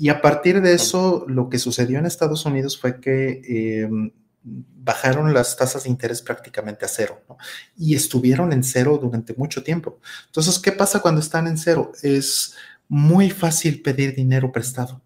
y 0.00 0.10
a 0.10 0.22
partir 0.22 0.60
de 0.62 0.74
eso, 0.74 1.24
lo 1.26 1.48
que 1.48 1.58
sucedió 1.58 1.98
en 1.98 2.06
Estados 2.06 2.46
Unidos 2.46 2.78
fue 2.78 3.00
que 3.00 3.88
em, 3.90 4.12
bajaron 4.44 5.34
las 5.34 5.56
tasas 5.56 5.82
de 5.82 5.90
interés 5.90 6.22
prácticamente 6.22 6.84
a 6.84 6.88
cero, 6.88 7.20
¿no? 7.28 7.36
Y 7.76 7.96
estuvieron 7.96 8.52
en 8.52 8.62
cero 8.62 8.96
durante 9.02 9.34
mucho 9.34 9.64
tiempo. 9.64 9.98
Entonces, 10.26 10.60
¿qué 10.60 10.70
pasa 10.70 11.00
cuando 11.00 11.20
están 11.20 11.48
en 11.48 11.58
cero? 11.58 11.90
Es 12.00 12.54
muy 12.86 13.28
fácil 13.28 13.82
pedir 13.82 14.14
dinero 14.14 14.52
prestado. 14.52 15.02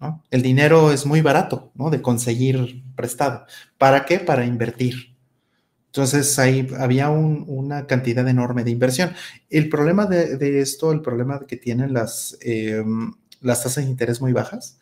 ¿no? 0.00 0.24
El 0.28 0.42
dinero 0.42 0.90
es 0.90 1.06
muy 1.06 1.20
barato, 1.20 1.70
¿no? 1.76 1.88
De 1.88 2.02
conseguir 2.02 2.82
prestado. 2.96 3.46
¿Para 3.78 4.06
qué? 4.06 4.18
Para 4.18 4.44
invertir. 4.44 5.16
Entonces 5.86 6.36
ahí 6.40 6.68
había 6.78 7.10
una 7.10 7.86
cantidad 7.86 8.26
enorme 8.26 8.64
de 8.64 8.72
inversión. 8.72 9.12
El 9.48 9.68
problema 9.68 10.06
de, 10.06 10.60
esto, 10.60 10.90
el 10.90 11.00
problema 11.00 11.46
que 11.46 11.56
tienen 11.56 11.92
las, 11.92 12.36
em, 12.40 13.12
las 13.40 13.62
tasas 13.62 13.84
de 13.84 13.90
interés 13.90 14.20
muy 14.20 14.32
bajas, 14.32 14.78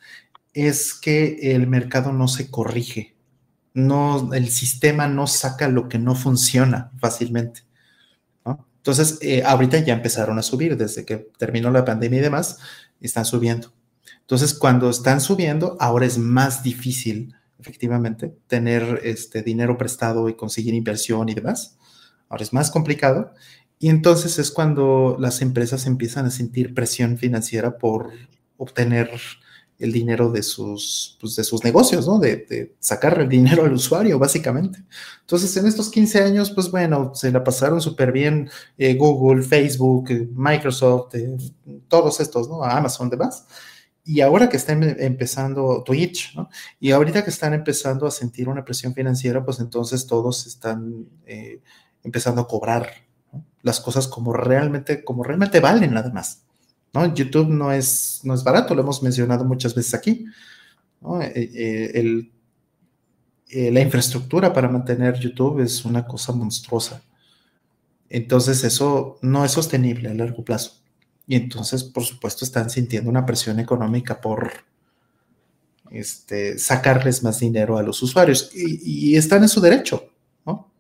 es 0.53 0.95
que 0.95 1.55
el 1.55 1.67
mercado 1.67 2.13
no 2.13 2.29
se 2.29 2.51
corrige. 2.51 3.17
No, 3.75 4.33
el 4.33 4.49
sistema 4.49 5.07
no 5.09 5.27
saca 5.27 5.69
lo 5.69 5.89
que 5.89 5.99
no 5.99 6.15
funciona 6.15 6.91
fácilmente. 6.99 7.63
Entonces, 8.79 9.19
eh, 9.21 9.43
ahorita 9.45 9.79
ya 9.81 9.93
empezaron 9.93 10.39
a 10.39 10.43
subir 10.43 10.77
desde 10.77 11.05
que 11.05 11.29
terminó 11.37 11.71
la 11.71 11.85
pandemia 11.85 12.21
y 12.21 12.23
demás, 12.23 12.59
están 13.01 13.25
subiendo. 13.25 13.73
Entonces, 14.21 14.55
cuando 14.55 14.89
están 14.89 15.21
subiendo, 15.21 15.77
ahora 15.79 16.07
es 16.07 16.17
más 16.17 16.63
difícil 16.63 17.35
efectivamente, 17.59 18.35
tener 18.47 19.01
este 19.05 19.43
dinero 19.43 19.77
prestado 19.77 20.29
y 20.29 20.35
conseguir 20.35 20.75
inversión 20.75 21.29
y 21.29 21.35
demás. 21.35 21.77
Ahora 22.29 22.45
es 22.45 22.53
más 22.53 22.71
complicado. 22.71 23.33
Y 23.81 23.89
entonces 23.89 24.39
es 24.39 24.51
cuando 24.51 25.17
las 25.19 25.41
empresas 25.41 25.87
empiezan 25.87 26.27
a 26.27 26.31
sentir 26.31 26.75
presión 26.75 27.19
financiera 27.19 27.79
por 27.79 28.11
obtener 28.59 29.11
el 29.79 29.93
dinero 29.93 30.31
de 30.31 30.43
sus, 30.43 31.17
pues, 31.21 31.37
de 31.37 31.45
sus 31.45 31.63
negocios, 31.63 32.07
¿no? 32.07 32.19
De, 32.19 32.75
sacar 32.81 33.21
el 33.21 33.29
dinero 33.29 33.65
al 33.65 33.73
usuario, 33.73 34.19
básicamente. 34.19 34.83
Entonces, 35.21 35.57
en 35.57 35.67
estos 35.67 35.89
15 35.91 36.23
años, 36.23 36.51
pues 36.51 36.71
bueno, 36.71 37.13
se 37.15 37.31
la 37.31 37.45
pasaron 37.45 37.81
súper 37.81 38.13
bien 38.13 38.51
eh, 38.77 38.95
Google, 38.95 39.43
Facebook, 39.43 40.11
eh, 40.11 40.29
Microsoft, 40.35 41.15
eh, 41.15 41.37
todos 41.87 42.21
estos, 42.21 42.49
¿no? 42.49 42.63
Amazon, 42.63 43.09
demás 43.09 43.47
y 44.05 44.23
ahora 44.23 44.49
que 44.49 44.57
están 44.57 44.83
empezando 44.83 45.83
Twitch, 45.85 46.35
¿no? 46.35 46.49
Y 46.81 46.93
ahorita 46.93 47.23
que 47.25 47.29
están 47.29 47.53
empezando 47.53 48.07
a 48.07 48.11
sentir 48.11 48.49
una 48.49 48.65
presión 48.65 48.95
financiera, 48.95 49.45
pues 49.45 49.61
entonces 49.61 50.07
todos 50.07 50.47
están 50.47 51.07
empezando 52.03 52.41
a 52.41 52.49
cobrar 52.49 52.89
las 53.61 53.81
cosas 53.81 54.09
como 54.09 54.33
realmente, 54.33 55.05
como 55.05 55.25
realmente 55.25 55.61
valen 55.61 55.93
nada 55.93 56.11
más. 56.11 56.48
YouTube 57.15 57.49
no 57.49 57.73
es, 57.73 58.21
no 58.25 58.35
es 58.35 58.43
barato, 58.43 58.75
lo 58.75 58.83
hemos 58.83 59.03
mencionado 59.03 59.45
muchas 59.45 59.75
veces 59.75 59.95
aquí. 59.95 60.27
Eh, 61.23 62.29
eh, 63.51 63.71
la 63.71 63.81
infraestructura 63.81 64.53
para 64.53 64.69
mantener 64.69 65.19
YouTube 65.19 65.61
es 65.61 65.85
una 65.85 66.07
cosa 66.07 66.33
monstruosa. 66.33 67.03
Entonces 68.11 68.65
eso 68.65 69.19
no 69.23 69.45
es 69.45 69.53
sostenible 69.53 70.09
a 70.09 70.15
largo 70.15 70.45
plazo. 70.45 70.83
Y 71.27 71.37
entonces, 71.37 71.85
por 71.85 72.05
supuesto, 72.05 72.45
están 72.45 72.71
sintiendo 72.71 73.11
una 73.11 73.27
presión 73.27 73.61
económica 73.61 74.21
por 74.21 74.51
este, 75.91 76.59
sacarles 76.59 77.23
más 77.23 77.41
dinero 77.41 77.77
a 77.79 77.83
los 77.83 78.03
usuarios. 78.03 78.51
Y, 78.55 79.17
están 79.17 79.43
en 79.43 79.49
su 79.49 79.61
derecho, 79.61 80.11
¿no? 80.47 80.71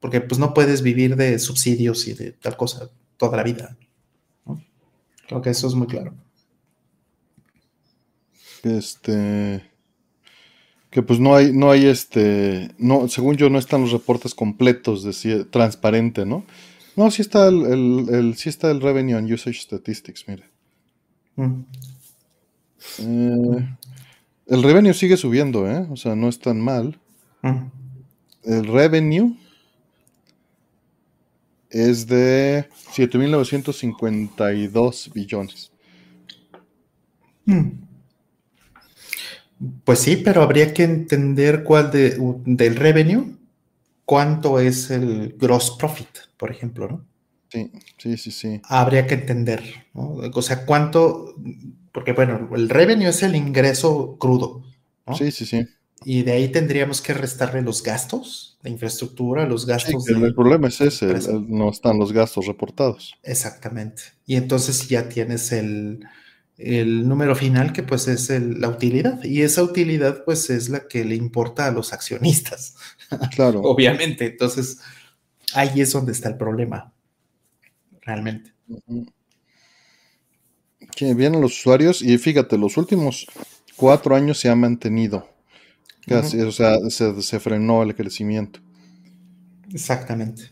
Porque 0.00 0.20
pues 0.20 0.38
no 0.38 0.52
puedes 0.52 0.82
vivir 0.82 1.16
de 1.16 1.38
subsidios 1.38 2.08
y 2.08 2.14
de 2.14 2.32
tal 2.32 2.56
cosa 2.56 2.90
toda 3.16 3.36
la 3.36 3.44
vida. 3.44 3.76
Creo 5.28 5.42
que 5.42 5.50
eso 5.50 5.66
es 5.66 5.74
muy 5.74 5.86
claro. 5.86 6.14
Este 8.62 9.74
que 10.94 11.02
pues 11.02 11.18
no 11.18 11.34
hay, 11.34 11.52
no 11.52 11.72
hay 11.72 11.86
este, 11.86 12.70
no, 12.78 13.08
según 13.08 13.36
yo 13.36 13.50
no 13.50 13.58
están 13.58 13.80
los 13.80 13.90
reportes 13.90 14.32
completos 14.32 15.02
de 15.02 15.44
transparente, 15.44 16.24
¿no? 16.24 16.44
No, 16.94 17.10
sí 17.10 17.20
está 17.20 17.48
el, 17.48 17.64
el, 18.08 18.36
está 18.44 18.70
el 18.70 18.80
Revenue 18.80 19.16
and 19.16 19.28
Usage 19.28 19.60
Statistics, 19.60 20.24
mire. 20.28 20.44
Mm. 21.34 21.64
Eh, 23.00 23.76
el 24.46 24.62
revenue 24.62 24.94
sigue 24.94 25.16
subiendo, 25.16 25.68
¿eh? 25.68 25.84
O 25.90 25.96
sea, 25.96 26.14
no 26.14 26.28
es 26.28 26.38
tan 26.38 26.60
mal. 26.60 27.00
Mm. 27.42 27.64
El 28.44 28.66
revenue 28.66 29.36
es 31.74 32.06
de 32.06 32.68
7.952 32.94 35.12
billones. 35.12 35.70
Mm. 37.44 37.70
Pues 39.84 39.98
sí, 39.98 40.16
pero 40.16 40.42
habría 40.42 40.72
que 40.72 40.84
entender 40.84 41.64
cuál 41.64 41.90
de, 41.90 42.16
del 42.46 42.76
revenue, 42.76 43.36
cuánto 44.04 44.60
es 44.60 44.90
el 44.90 45.34
gross 45.38 45.76
profit 45.78 46.08
por 46.36 46.50
ejemplo, 46.50 46.88
¿no? 46.88 47.06
Sí, 47.48 47.70
sí, 47.96 48.18
sí, 48.18 48.30
sí. 48.30 48.60
Habría 48.64 49.06
que 49.06 49.14
entender, 49.14 49.62
¿no? 49.94 50.16
O 50.34 50.42
sea, 50.42 50.66
cuánto, 50.66 51.34
porque 51.92 52.12
bueno, 52.12 52.50
el 52.54 52.68
revenue 52.68 53.08
es 53.08 53.22
el 53.22 53.34
ingreso 53.36 54.18
crudo, 54.18 54.62
¿no? 55.06 55.14
Sí, 55.14 55.30
sí, 55.30 55.46
sí. 55.46 55.64
Y 56.04 56.22
de 56.22 56.32
ahí 56.32 56.48
tendríamos 56.48 57.00
que 57.00 57.14
restarle 57.14 57.62
los 57.62 57.82
gastos 57.82 58.58
de 58.62 58.70
infraestructura, 58.70 59.46
los 59.46 59.66
gastos. 59.66 60.06
el 60.08 60.34
problema 60.34 60.68
es 60.68 60.80
ese, 60.80 61.06
no 61.48 61.70
están 61.70 61.98
los 61.98 62.12
gastos 62.12 62.46
reportados. 62.46 63.14
Exactamente. 63.22 64.02
Y 64.26 64.36
entonces 64.36 64.88
ya 64.88 65.08
tienes 65.08 65.52
el, 65.52 66.06
el 66.56 67.08
número 67.08 67.34
final 67.34 67.72
que 67.72 67.82
pues 67.82 68.06
es 68.06 68.30
la 68.30 68.68
utilidad 68.68 69.22
y 69.24 69.42
esa 69.42 69.62
utilidad 69.62 70.24
pues 70.24 70.50
es 70.50 70.68
la 70.68 70.86
que 70.86 71.04
le 71.04 71.16
importa 71.16 71.66
a 71.66 71.72
los 71.72 71.92
accionistas. 71.92 72.76
Claro. 73.36 73.60
Obviamente. 73.60 74.26
Entonces, 74.26 74.80
ahí 75.54 75.80
es 75.80 75.92
donde 75.92 76.10
está 76.10 76.30
el 76.30 76.36
problema, 76.36 76.92
realmente. 78.00 78.52
Que 80.96 81.14
vienen 81.14 81.40
los 81.40 81.52
usuarios 81.52 82.02
y 82.02 82.18
fíjate, 82.18 82.58
los 82.58 82.76
últimos 82.76 83.26
cuatro 83.76 84.16
años 84.16 84.38
se 84.38 84.48
ha 84.48 84.56
mantenido. 84.56 85.28
Casi, 86.06 86.40
O 86.40 86.52
sea, 86.52 86.78
se, 86.90 87.40
frenó 87.40 87.82
el 87.82 87.94
crecimiento. 87.94 88.60
Exactamente. 89.72 90.50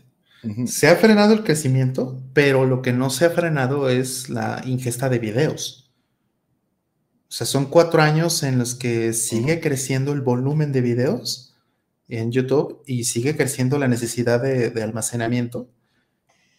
Se 0.65 0.87
ha 0.87 0.95
frenado 0.95 1.33
el 1.33 1.43
crecimiento, 1.43 2.21
pero 2.33 2.65
lo 2.65 2.81
que 2.81 2.91
no 2.91 3.09
se 3.09 3.25
ha 3.25 3.29
frenado 3.29 3.89
es 3.89 4.29
la 4.29 4.61
ingesta 4.65 5.07
de 5.07 5.19
videos. 5.19 5.91
O 7.29 7.35
sea, 7.35 7.47
son 7.47 7.65
cuatro 7.65 8.01
años 8.01 8.43
en 8.43 8.59
los 8.59 8.75
que 8.75 9.13
sigue 9.13 9.61
creciendo 9.61 10.11
el 10.11 10.21
volumen 10.21 10.71
de 10.71 10.81
videos 10.81 11.53
en 12.07 12.31
YouTube 12.31 12.83
y 12.85 13.05
sigue 13.05 13.35
creciendo 13.35 13.79
la 13.79 13.87
necesidad 13.87 14.41
de, 14.41 14.83
almacenamiento. 14.83 15.69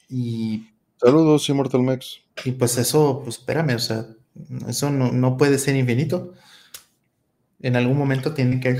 Y. 0.09 0.69
Saludos, 1.01 1.49
Immortal 1.49 1.83
Max. 1.83 2.21
Y 2.45 2.53
pues 2.53 2.79
eso, 2.79 3.21
pues 3.23 3.39
espérame, 3.39 3.77
o 3.77 3.79
sea, 3.79 4.07
eso 4.69 4.91
no, 4.91 5.37
puede 5.37 5.59
ser 5.59 5.77
infinito. 5.77 6.35
En 7.61 7.77
algún 7.77 7.97
momento 7.97 8.35
tiene 8.35 8.61
que. 8.61 8.79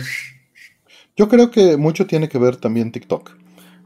Yo 1.17 1.29
creo 1.29 1.51
que 1.51 1.77
mucho 1.77 2.07
tiene 2.07 2.29
que 2.29 2.39
ver 2.39 2.57
también 2.57 2.93
TikTok. 2.93 3.37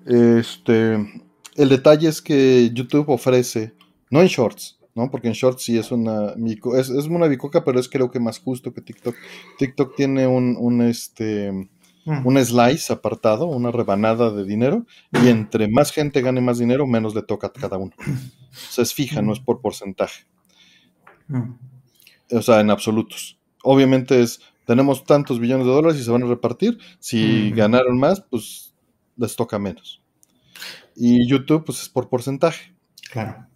Este. 0.06 1.22
El 1.56 1.68
detalle 1.68 2.08
es 2.08 2.22
que 2.22 2.70
YouTube 2.72 3.08
ofrece, 3.08 3.74
no 4.10 4.20
en 4.20 4.28
shorts, 4.28 4.78
¿no? 4.94 5.10
Porque 5.10 5.26
en 5.26 5.34
shorts 5.34 5.64
sí 5.64 5.76
es 5.76 5.90
una 5.90 6.34
es, 6.76 6.88
es 6.88 7.06
una 7.06 7.26
bicoca, 7.26 7.64
pero 7.64 7.80
es 7.80 7.88
creo 7.88 8.10
que 8.10 8.20
más 8.20 8.38
justo 8.38 8.72
que 8.72 8.80
TikTok. 8.80 9.16
TikTok 9.58 9.96
tiene 9.96 10.26
un, 10.26 10.56
un 10.56 10.82
este 10.82 11.68
un 12.24 12.44
slice 12.44 12.92
apartado, 12.92 13.46
una 13.46 13.70
rebanada 13.70 14.30
de 14.30 14.44
dinero, 14.44 14.86
y 15.12 15.28
entre 15.28 15.68
más 15.68 15.92
gente 15.92 16.22
gane 16.22 16.40
más 16.40 16.58
dinero, 16.58 16.86
menos 16.86 17.14
le 17.14 17.22
toca 17.22 17.48
a 17.48 17.52
cada 17.52 17.76
uno. 17.76 17.92
O 17.98 18.72
sea, 18.72 18.82
es 18.82 18.94
fija, 18.94 19.20
no 19.20 19.32
es 19.32 19.40
por 19.40 19.60
porcentaje. 19.60 20.24
O 22.30 22.42
sea, 22.42 22.60
en 22.60 22.70
absolutos. 22.70 23.38
Obviamente 23.62 24.22
es, 24.22 24.40
tenemos 24.68 25.02
tantos 25.04 25.40
billones 25.40 25.64
de 25.64 25.72
dólares 25.72 25.98
y 25.98 26.04
se 26.04 26.10
van 26.10 26.24
a 26.24 26.26
repartir. 26.26 26.76
Si 26.98 27.52
ganaron 27.52 27.98
más, 27.98 28.20
pues 28.20 28.74
les 29.16 29.34
toca 29.34 29.58
menos. 29.58 30.02
Y 30.94 31.26
YouTube, 31.26 31.64
pues 31.64 31.80
es 31.80 31.88
por 31.88 32.10
porcentaje. 32.10 32.74
Claro. 33.10 33.46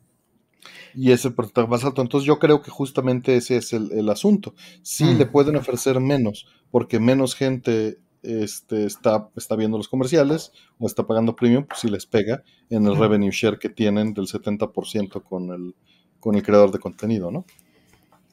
Y 0.95 1.13
ese 1.13 1.31
porcentaje 1.31 1.69
más 1.69 1.85
alto. 1.85 2.01
Entonces 2.01 2.27
yo 2.27 2.39
creo 2.39 2.63
que 2.63 2.71
justamente 2.71 3.37
ese 3.37 3.59
es 3.59 3.75
el, 3.75 4.09
asunto. 4.09 4.55
Si 4.81 5.05
le 5.05 5.27
pueden 5.27 5.57
ofrecer 5.57 6.01
menos, 6.01 6.47
porque 6.71 6.99
menos 6.99 7.35
gente 7.35 7.99
este, 8.23 8.87
está, 8.87 9.29
está 9.37 9.55
viendo 9.55 9.77
los 9.77 9.89
comerciales 9.89 10.53
o 10.79 10.87
está 10.87 11.07
pagando 11.07 11.37
premium, 11.37 11.67
pues 11.67 11.81
si 11.81 11.91
les 11.91 12.07
pega 12.07 12.43
en 12.71 12.87
el 12.87 12.97
revenue 12.97 13.31
share 13.31 13.59
que 13.59 13.69
tienen 13.69 14.15
del 14.15 14.29
70% 14.29 15.23
con 15.23 15.51
el, 15.51 15.75
con 16.21 16.37
el 16.37 16.43
creador 16.43 16.73
de 16.73 16.79
contenido, 16.79 17.31
¿no? 17.31 17.45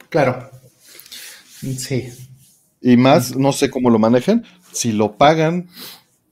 Claro. 0.07 0.49
Sí. 1.77 2.28
Y 2.81 2.97
más, 2.97 3.35
no 3.35 3.51
sé 3.51 3.69
cómo 3.69 3.89
lo 3.89 3.99
manejen, 3.99 4.45
si 4.71 4.91
lo 4.91 5.17
pagan 5.17 5.67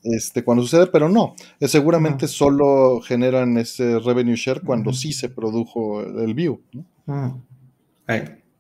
este, 0.04 0.44
cuando 0.44 0.64
sucede, 0.64 0.88
pero 0.88 1.10
no. 1.10 1.36
Es 1.60 1.72
seguramente 1.72 2.28
solo 2.28 3.02
generan 3.02 3.58
ese 3.58 4.00
revenue 4.00 4.36
share 4.36 4.62
cuando 4.62 4.94
sí 4.94 5.12
se 5.12 5.30
produjo 5.30 6.02
el 6.02 6.34
view. 6.34 6.62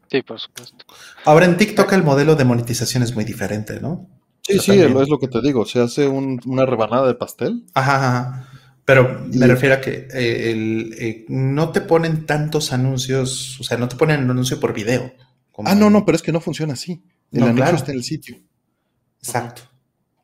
Sí, 0.09 0.21
por 0.21 0.39
supuesto. 0.39 0.85
Ahora 1.25 1.45
en 1.45 1.57
TikTok 1.57 1.91
el 1.93 2.03
modelo 2.03 2.35
de 2.35 2.45
monetización 2.45 3.03
es 3.03 3.13
muy 3.15 3.23
diferente, 3.25 3.79
¿no? 3.79 4.07
Sí, 4.41 4.59
sí, 4.59 4.71
es 4.79 5.09
lo 5.09 5.19
que 5.19 5.27
te 5.27 5.41
digo. 5.41 5.65
Se 5.65 5.81
hace 5.81 6.07
una 6.07 6.65
rebanada 6.65 7.07
de 7.07 7.15
pastel. 7.15 7.65
Ajá, 7.73 8.47
Pero 8.85 9.25
me 9.33 9.47
refiero 9.47 9.75
a 9.75 9.81
que 9.81 10.07
eh, 10.13 10.51
el, 10.51 10.95
eh, 10.97 11.25
no 11.27 11.71
te 11.71 11.81
ponen 11.81 12.25
tantos 12.25 12.71
anuncios, 12.71 13.59
o 13.59 13.63
sea, 13.63 13.77
no 13.77 13.89
te 13.89 13.97
ponen 13.97 14.23
el 14.23 14.31
anuncio 14.31 14.59
por 14.59 14.73
video. 14.73 15.11
Ah, 15.65 15.75
no, 15.75 15.89
no, 15.89 16.05
pero 16.05 16.15
es 16.15 16.21
que 16.21 16.31
no 16.31 16.39
funciona 16.39 16.73
así. 16.73 17.01
El 17.31 17.43
anuncio 17.43 17.75
está 17.75 17.91
en 17.91 17.97
el 17.97 18.03
sitio. 18.03 18.37
Exacto. 19.19 19.63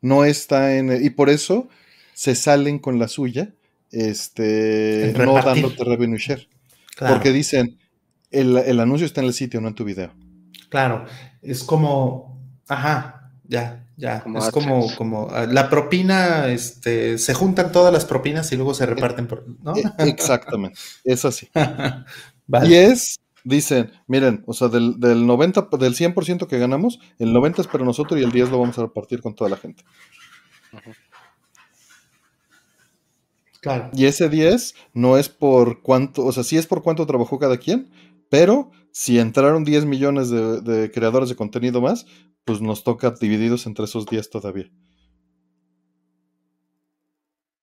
No 0.00 0.24
está 0.24 0.76
en. 0.76 1.04
Y 1.04 1.10
por 1.10 1.30
eso 1.30 1.68
se 2.14 2.34
salen 2.34 2.78
con 2.78 2.98
la 2.98 3.08
suya, 3.08 3.54
este, 3.90 5.14
no 5.16 5.34
dándote 5.34 5.84
revenue 5.84 6.18
share. 6.18 6.48
Porque 6.98 7.32
dicen, 7.32 7.78
el, 8.30 8.56
el, 8.56 8.80
anuncio 8.80 9.06
está 9.06 9.20
en 9.20 9.26
el 9.28 9.34
sitio, 9.34 9.60
no 9.60 9.68
en 9.68 9.74
tu 9.74 9.84
video. 9.84 10.12
Claro, 10.68 11.04
es 11.42 11.64
como, 11.64 12.40
ajá, 12.68 13.32
ya, 13.46 13.86
ya, 13.96 14.24
es 14.36 14.50
como, 14.50 14.94
como 14.96 15.28
ah, 15.30 15.46
la 15.46 15.68
propina, 15.68 16.48
este, 16.48 17.18
se 17.18 17.34
juntan 17.34 17.72
todas 17.72 17.92
las 17.92 18.04
propinas 18.04 18.50
y 18.52 18.56
luego 18.56 18.74
se 18.74 18.86
reparten, 18.86 19.26
por, 19.26 19.44
¿no? 19.62 19.74
E, 19.76 19.82
exactamente, 19.98 20.78
es 21.04 21.24
así. 21.24 21.48
Y 22.64 22.74
es, 22.74 23.18
dicen, 23.44 23.92
miren, 24.06 24.42
o 24.46 24.52
sea, 24.52 24.68
del, 24.68 24.98
del 24.98 25.26
90, 25.26 25.68
del 25.78 25.94
100% 25.94 26.46
que 26.46 26.58
ganamos, 26.58 26.98
el 27.18 27.32
90 27.32 27.62
es 27.62 27.68
para 27.68 27.84
nosotros 27.84 28.18
y 28.20 28.24
el 28.24 28.32
10 28.32 28.50
lo 28.50 28.58
vamos 28.58 28.78
a 28.78 28.82
repartir 28.82 29.20
con 29.22 29.34
toda 29.34 29.50
la 29.50 29.56
gente. 29.56 29.84
Claro. 33.60 33.90
Y 33.94 34.06
ese 34.06 34.28
10 34.28 34.74
no 34.92 35.16
es 35.16 35.28
por 35.28 35.80
cuánto, 35.80 36.24
o 36.24 36.32
sea, 36.32 36.42
sí 36.42 36.56
es 36.56 36.66
por 36.66 36.82
cuánto 36.82 37.06
trabajó 37.06 37.38
cada 37.38 37.56
quien, 37.56 37.90
pero 38.28 38.70
si 38.90 39.18
entraron 39.18 39.64
10 39.64 39.86
millones 39.86 40.30
de, 40.30 40.90
creadores 40.92 41.28
de 41.28 41.36
contenido 41.36 41.80
más, 41.80 42.06
pues 42.44 42.60
nos 42.60 42.84
toca 42.84 43.10
divididos 43.10 43.66
entre 43.66 43.86
esos 43.86 44.06
10 44.06 44.30
todavía. 44.30 44.70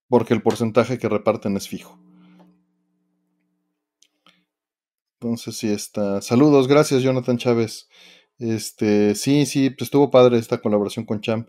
Porque 0.10 0.34
el 0.34 0.42
porcentaje 0.42 0.98
que 0.98 1.08
reparten 1.08 1.56
es 1.56 1.70
fijo. 1.70 1.98
Entonces 5.22 5.56
sí 5.56 5.68
está. 5.68 6.20
Saludos, 6.20 6.68
gracias 6.68 7.04
Jonathan 7.04 7.38
Chávez. 7.38 7.88
Este, 8.40 9.14
sí, 9.14 9.46
sí, 9.46 9.70
pues 9.70 9.84
estuvo 9.84 10.10
padre 10.10 10.40
esta 10.40 10.58
colaboración 10.58 11.06
con 11.06 11.22
Champ. 11.22 11.48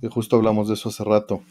Que 0.00 0.08
justo 0.08 0.36
hablamos 0.36 0.68
de 0.68 0.74
eso 0.74 0.88
hace 0.88 1.04
rato. 1.04 1.42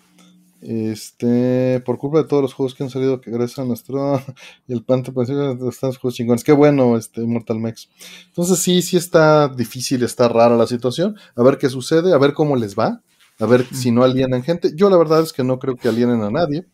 Este, 0.61 1.79
por 1.85 1.99
culpa 1.99 2.23
de 2.23 2.27
todos 2.27 2.41
los 2.41 2.55
juegos 2.55 2.73
que 2.73 2.83
han 2.83 2.89
salido 2.89 3.21
que 3.21 3.29
gracias 3.29 3.59
a 3.59 3.65
nuestro 3.65 4.19
y 4.67 4.73
el 4.73 4.83
Pante 4.83 5.11
pues, 5.11 5.29
están 5.29 5.59
los 5.59 5.99
juegos 5.99 6.15
chingones. 6.15 6.43
Qué 6.43 6.53
bueno, 6.53 6.97
este 6.97 7.21
Mortal 7.21 7.59
Mex. 7.59 7.87
Entonces 8.29 8.57
sí, 8.57 8.81
sí 8.81 8.97
está 8.97 9.47
difícil, 9.47 10.01
está 10.01 10.27
rara 10.27 10.57
la 10.57 10.65
situación. 10.65 11.17
A 11.35 11.43
ver 11.43 11.59
qué 11.59 11.69
sucede, 11.69 12.15
a 12.15 12.17
ver 12.17 12.33
cómo 12.33 12.55
les 12.55 12.75
va, 12.75 13.03
a 13.37 13.45
ver 13.45 13.67
si 13.71 13.91
no 13.91 14.03
alienan 14.03 14.41
gente. 14.41 14.71
Yo 14.75 14.89
la 14.89 14.97
verdad 14.97 15.21
es 15.21 15.33
que 15.33 15.43
no 15.43 15.59
creo 15.59 15.75
que 15.75 15.87
alienen 15.87 16.23
a 16.23 16.31
nadie, 16.31 16.65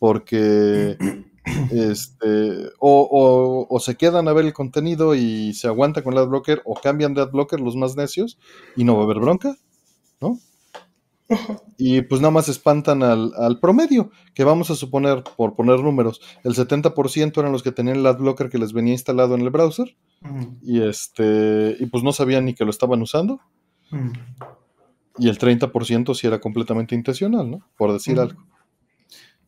porque 0.00 0.96
este, 1.44 2.70
o, 2.78 3.66
o, 3.68 3.80
se 3.80 3.96
quedan 3.96 4.28
a 4.28 4.32
ver 4.32 4.44
el 4.44 4.52
contenido 4.52 5.14
y 5.14 5.54
se 5.54 5.66
aguantan 5.66 6.04
con 6.04 6.12
el 6.12 6.20
adblocker, 6.20 6.62
o 6.64 6.74
cambian 6.74 7.14
de 7.14 7.22
adblocker 7.22 7.60
los 7.60 7.76
más 7.76 7.96
necios 7.96 8.38
y 8.76 8.84
no 8.84 8.94
va 8.94 9.02
a 9.02 9.04
haber 9.04 9.18
bronca, 9.18 9.56
¿no? 10.20 10.38
Y 11.78 12.02
pues 12.02 12.20
nada 12.20 12.30
más 12.30 12.48
espantan 12.48 13.02
al, 13.02 13.58
promedio, 13.60 14.10
que 14.34 14.44
vamos 14.44 14.70
a 14.70 14.76
suponer, 14.76 15.24
por 15.36 15.56
poner 15.56 15.80
números, 15.80 16.20
el 16.44 16.54
70% 16.54 17.38
eran 17.38 17.50
los 17.50 17.62
que 17.62 17.72
tenían 17.72 17.96
el 17.96 18.06
adblocker 18.06 18.48
que 18.48 18.58
les 18.58 18.72
venía 18.72 18.92
instalado 18.92 19.34
en 19.34 19.40
el 19.40 19.50
browser, 19.50 19.96
y 20.62 20.82
este, 20.82 21.76
y 21.80 21.86
pues 21.86 22.04
no 22.04 22.12
sabían 22.12 22.44
ni 22.44 22.54
que 22.54 22.64
lo 22.64 22.70
estaban 22.70 23.02
usando, 23.02 23.40
y 25.18 25.28
el 25.28 25.38
30% 25.38 26.14
sí 26.14 26.26
era 26.26 26.40
completamente 26.40 26.94
intencional, 26.94 27.50
¿no? 27.50 27.68
Por 27.76 27.92
decir 27.92 28.20
algo. 28.20 28.40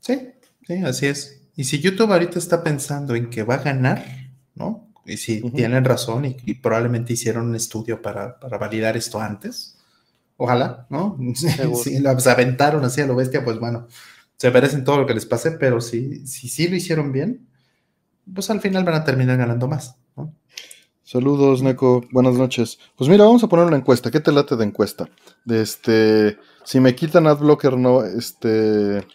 Sí, 0.01 0.19
sí, 0.67 0.75
así 0.85 1.07
es. 1.07 1.44
Y 1.57 1.65
si 1.65 1.81
YouTube 1.81 2.13
ahorita 2.13 2.39
está 2.39 2.63
pensando 2.63 3.15
en 3.15 3.31
que 3.31 3.43
va 3.43 3.55
a 3.55 3.63
ganar, 3.63 4.05
¿no? 4.55 4.89
Y 5.07 5.19
si 5.19 5.43
tienen 5.51 5.85
razón 5.85 6.25
y, 6.25 6.55
probablemente 6.55 7.13
hicieron 7.13 7.49
un 7.49 7.55
estudio 7.55 8.01
para, 8.01 8.41
para 8.41 8.59
validar 8.59 8.97
esto 8.97 9.21
antes, 9.21 9.75
Ojalá, 10.37 10.87
¿no? 10.91 11.17
si 11.35 11.99
las 12.01 12.27
aventaron 12.27 12.85
así 12.85 13.01
a 13.01 13.07
lo 13.07 13.15
bestia, 13.15 13.45
pues 13.45 13.59
bueno, 13.59 13.87
se 14.37 14.51
merecen 14.51 14.85
todo 14.85 14.99
lo 14.99 15.07
que 15.07 15.15
les 15.15 15.27
pase, 15.27 15.53
pero 15.53 15.81
si, 15.81 16.27
si 16.27 16.49
sí 16.49 16.69
lo 16.69 16.77
hicieron 16.77 17.13
bien, 17.13 17.47
pues 18.33 18.51
al 18.51 18.61
final 18.61 18.85
van 18.85 18.97
a 18.97 19.05
terminar 19.05 19.37
ganando 19.37 19.69
más, 19.69 19.97
¿no? 20.17 20.35
Saludos, 21.03 21.63
Neko. 21.63 22.03
Buenas 22.13 22.35
noches. 22.35 22.79
Pues 22.97 23.11
mira, 23.11 23.25
vamos 23.25 23.45
a 23.45 23.47
poner 23.47 23.67
una 23.67 23.77
encuesta. 23.77 24.11
¿Qué 24.11 24.21
te 24.21 24.33
late 24.33 24.57
de 24.57 24.65
encuesta? 24.65 25.07
De 25.45 25.61
este, 25.61 26.39
si 26.65 26.81
me 26.81 26.95
quitan 26.95 27.27
AdBlocker, 27.27 27.77
no, 27.77 28.03
este, 28.03 29.07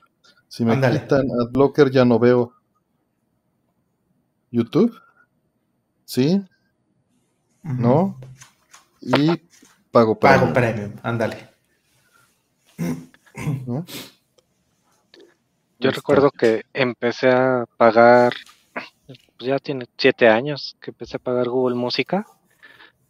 si 0.50 0.66
me 0.66 0.76
quitan 0.76 1.28
AdBlocker, 1.32 1.90
ya 1.92 2.04
no 2.04 2.20
veo 2.20 2.54
YouTube. 4.52 5.00
¿Sí? 6.04 6.44
¿No? 7.64 8.20
Y 9.00 9.40
Pago 9.92 10.20
premium. 10.20 10.42
Pago 10.42 10.54
premium, 10.54 10.92
ándale. 11.04 11.50
Yo 15.80 15.92
recuerdo 15.92 16.32
que 16.32 16.66
empecé 16.74 17.30
a 17.30 17.66
pagar, 17.78 18.34
pues 19.06 19.20
ya 19.40 19.60
tiene 19.60 19.86
siete 19.98 20.28
años 20.28 20.76
que 20.82 20.92
empecé 20.92 21.18
a 21.18 21.20
pagar 21.20 21.48
Google 21.48 21.76
Música 21.76 22.26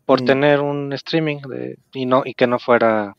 por 0.05 0.21
mm. 0.21 0.25
tener 0.25 0.61
un 0.61 0.93
streaming 0.93 1.37
de, 1.47 1.79
y 1.93 2.05
no 2.05 2.23
y 2.25 2.33
que 2.33 2.47
no 2.47 2.59
fuera 2.59 3.15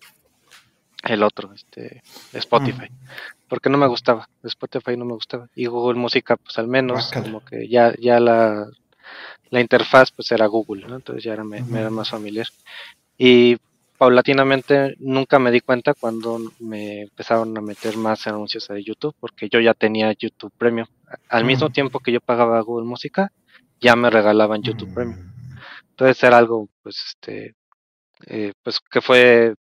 el 1.03 1.23
otro, 1.23 1.53
este 1.55 2.03
Spotify, 2.33 2.91
mm. 2.91 3.49
porque 3.49 3.71
no 3.71 3.79
me 3.79 3.87
gustaba, 3.87 4.29
Spotify 4.43 4.97
no 4.97 5.05
me 5.05 5.15
gustaba 5.15 5.49
y 5.55 5.67
Google 5.67 5.99
Música 5.99 6.37
pues 6.37 6.59
al 6.59 6.69
menos 6.69 7.11
como 7.13 7.45
que 7.45 7.69
ya 7.69 7.95
ya 7.99 8.21
la 8.21 8.69
la 9.51 9.61
interfaz 9.61 10.13
pues 10.13 10.31
era 10.31 10.47
Google, 10.47 10.87
¿no? 10.87 10.97
entonces 10.97 11.25
ya 11.25 11.33
era, 11.33 11.45
me 11.45 11.59
era 11.59 11.91
más 11.91 12.11
familiar 12.11 12.47
y 13.17 13.57
paulatinamente 14.01 14.97
nunca 14.99 15.39
me 15.39 15.51
di 15.51 15.61
cuenta 15.61 15.93
cuando 15.93 16.39
me 16.59 17.03
empezaron 17.03 17.55
a 17.59 17.61
meter 17.61 17.99
más 17.99 18.27
anuncios 18.27 18.67
de 18.69 18.83
YouTube, 18.83 19.15
porque 19.21 19.51
yo 19.51 19.61
ya 19.61 19.75
tenía 19.75 20.11
YouTube 20.15 20.55
Premium. 20.57 20.87
Al 21.29 21.45
mismo 21.45 21.69
tiempo 21.69 22.01
que 22.01 22.11
yo 22.11 22.23
pagaba 22.23 22.63
Google 22.63 22.87
Música, 22.87 23.31
ya 23.79 23.97
me 23.97 24.09
regalaban 24.09 24.63
YouTube 24.63 24.95
Premium. 24.95 25.31
Entonces 25.91 26.25
era 26.25 26.39
algo, 26.39 26.71
pues, 26.83 26.97
este, 27.09 27.55
eh, 28.25 28.55
pues 28.63 28.81
que 28.81 29.03
fue 29.03 29.55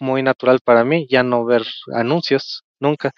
muy 0.00 0.22
natural 0.22 0.60
para 0.64 0.84
mí, 0.84 1.06
ya 1.10 1.22
no 1.22 1.44
ver 1.44 1.62
anuncios 1.94 2.64
nunca. 2.80 3.12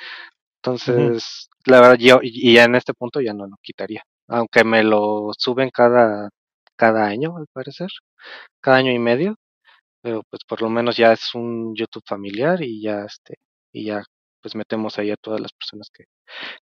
Entonces, 0.62 1.49
la 1.66 1.81
verdad, 1.81 1.97
yo, 1.99 2.20
y 2.22 2.55
ya 2.55 2.64
en 2.64 2.74
este 2.77 2.95
punto 2.95 3.20
ya 3.20 3.35
no 3.35 3.47
lo 3.47 3.57
quitaría. 3.62 4.03
Aunque 4.29 4.64
me 4.64 4.83
lo 4.85 5.31
suben 5.39 5.70
cada, 5.70 6.31
cada 6.76 7.07
año, 7.07 7.37
al 7.38 7.46
parecer, 7.53 7.88
cada 8.61 8.79
año 8.79 8.92
y 8.92 8.99
medio 8.99 9.37
pero 10.07 10.22
pues 10.30 10.45
por 10.46 10.63
lo 10.63 10.71
menos 10.71 10.96
ya 10.96 11.13
es 11.13 11.34
un 11.34 11.75
YouTube 11.75 12.05
familiar 12.07 12.63
y 12.63 12.80
ya 12.80 13.05
este 13.05 13.41
y 13.72 13.87
ya 13.87 14.05
pues 14.41 14.55
metemos 14.55 14.99
ahí 14.99 15.11
a 15.11 15.17
todas 15.17 15.41
las 15.41 15.53
personas 15.53 15.91
que, 15.92 16.05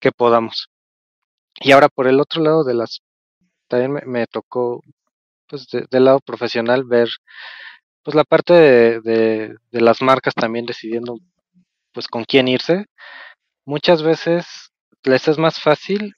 que 0.00 0.10
podamos. 0.12 0.68
Y 1.60 1.72
ahora 1.72 1.88
por 1.88 2.08
el 2.08 2.20
otro 2.20 2.42
lado 2.42 2.64
de 2.64 2.74
las 2.74 3.00
también 3.68 4.10
me, 4.10 4.26
tocó 4.26 4.82
pues 5.48 5.68
del 5.68 6.04
lado 6.04 6.20
profesional 6.20 6.84
ver 6.84 7.08
pues 8.08 8.16
la 8.16 8.24
parte 8.24 8.54
de, 8.54 9.54
de, 9.70 9.80
las 9.82 10.00
marcas 10.00 10.34
también 10.34 10.64
decidiendo 10.64 11.18
pues 11.92 12.08
con 12.08 12.24
quién 12.24 12.48
irse. 12.48 12.86
Muchas 13.66 14.02
veces 14.02 14.46
les 15.02 15.28
es 15.28 15.36
más 15.36 15.60
fácil 15.60 16.14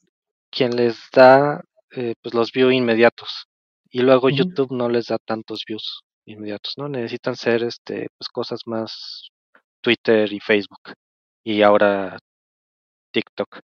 quien 0.52 0.76
les 0.76 0.96
da 1.12 1.64
eh, 1.90 2.14
pues 2.22 2.32
los 2.32 2.52
views 2.52 2.74
inmediatos 2.74 3.48
y 3.90 4.02
luego 4.02 4.30
YouTube 4.30 4.70
no 4.70 4.88
les 4.88 5.06
da 5.08 5.18
tantos 5.18 5.64
views 5.66 6.02
inmediatos, 6.26 6.74
¿no? 6.76 6.88
Necesitan 6.88 7.34
ser 7.34 7.64
este, 7.64 8.06
pues 8.16 8.28
cosas 8.28 8.60
más 8.66 9.30
Twitter 9.80 10.32
y 10.32 10.38
Facebook 10.38 10.92
y 11.42 11.62
ahora 11.62 12.18
TikTok. 13.12 13.62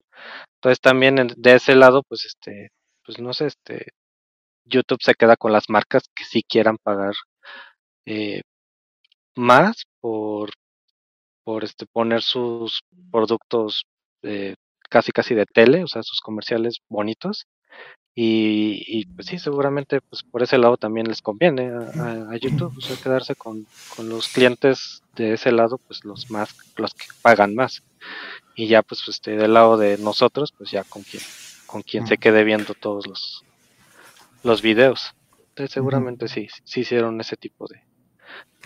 Entonces 0.61 0.79
también 0.79 1.17
de 1.35 1.55
ese 1.55 1.75
lado, 1.75 2.03
pues 2.07 2.23
este, 2.23 2.69
pues 3.03 3.19
no 3.19 3.33
sé, 3.33 3.47
este, 3.47 3.87
YouTube 4.63 5.01
se 5.01 5.13
queda 5.13 5.35
con 5.35 5.51
las 5.51 5.69
marcas 5.69 6.03
que 6.15 6.23
sí 6.23 6.41
quieran 6.41 6.77
pagar 6.77 7.15
eh, 8.05 8.41
más 9.35 9.85
por, 9.99 10.51
por 11.43 11.63
este, 11.63 11.85
poner 11.85 12.21
sus 12.21 12.81
productos 13.11 13.85
eh, 14.23 14.55
casi 14.89 15.11
casi 15.11 15.35
de 15.35 15.45
tele, 15.45 15.83
o 15.83 15.87
sea, 15.87 16.03
sus 16.03 16.21
comerciales 16.21 16.79
bonitos 16.89 17.47
y, 18.15 19.05
pues 19.07 19.27
sí, 19.27 19.39
seguramente 19.39 19.99
pues 20.01 20.21
por 20.21 20.43
ese 20.43 20.59
lado 20.59 20.77
también 20.77 21.07
les 21.07 21.21
conviene 21.21 21.71
a, 21.71 22.37
YouTube, 22.37 22.77
o 22.77 22.81
sea, 22.81 22.95
quedarse 22.95 23.33
con, 23.35 23.65
los 23.97 24.27
clientes 24.27 25.01
de 25.15 25.33
ese 25.33 25.51
lado, 25.51 25.79
pues 25.79 26.05
los 26.05 26.29
más, 26.29 26.55
los 26.77 26.93
que 26.93 27.05
pagan 27.23 27.55
más. 27.55 27.81
Y 28.55 28.67
ya 28.67 28.83
pues 28.83 29.01
este 29.07 29.35
del 29.35 29.53
lado 29.53 29.77
de 29.77 29.97
nosotros, 29.97 30.53
pues 30.55 30.69
ya 30.69 30.83
con 30.83 31.01
quien, 31.01 31.23
con 31.65 31.81
quien 31.81 32.05
se 32.05 32.19
quede 32.19 32.43
viendo 32.43 32.75
todos 32.75 33.07
los, 33.07 33.43
los 34.43 34.61
videos. 34.61 35.15
Entonces 35.49 35.71
seguramente 35.71 36.27
sí, 36.27 36.47
sí 36.63 36.81
hicieron 36.81 37.19
ese 37.19 37.35
tipo 37.35 37.67
de, 37.67 37.81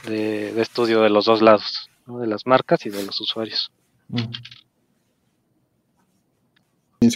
de, 0.05 0.59
estudio 0.61 1.01
de 1.01 1.09
los 1.09 1.25
dos 1.25 1.41
lados, 1.41 1.89
de 2.05 2.27
las 2.27 2.45
marcas 2.45 2.85
y 2.85 2.89
de 2.89 3.03
los 3.03 3.19
usuarios. 3.21 3.71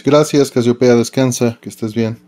Gracias, 0.04 0.50
Casiopea, 0.50 0.94
descansa, 0.94 1.58
que 1.60 1.68
estés 1.68 1.94
bien. 1.94 2.18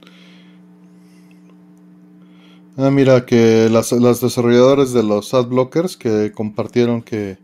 Ah, 2.77 2.91
mira, 2.91 3.25
que 3.25 3.69
las, 3.71 3.91
desarrolladores 4.21 4.93
de 4.93 5.05
los 5.05 5.33
ad 5.33 5.47
blockers 5.47 5.97
que 5.97 6.33
compartieron 6.33 7.03
que, 7.03 7.39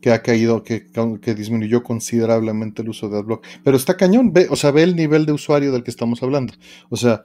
que 0.00 0.12
ha 0.12 0.22
caído, 0.22 0.62
que, 0.62 0.86
que, 1.20 1.34
disminuyó 1.34 1.82
considerablemente 1.82 2.82
el 2.82 2.90
uso 2.90 3.08
de 3.08 3.18
AdBlock. 3.18 3.44
Pero 3.64 3.76
está 3.76 3.96
cañón, 3.96 4.32
ve, 4.32 4.46
o 4.48 4.54
sea, 4.54 4.70
ve 4.70 4.84
el 4.84 4.94
nivel 4.94 5.26
de 5.26 5.32
usuario 5.32 5.72
del 5.72 5.82
que 5.82 5.90
estamos 5.90 6.22
hablando. 6.22 6.54
O 6.88 6.96
sea, 6.96 7.24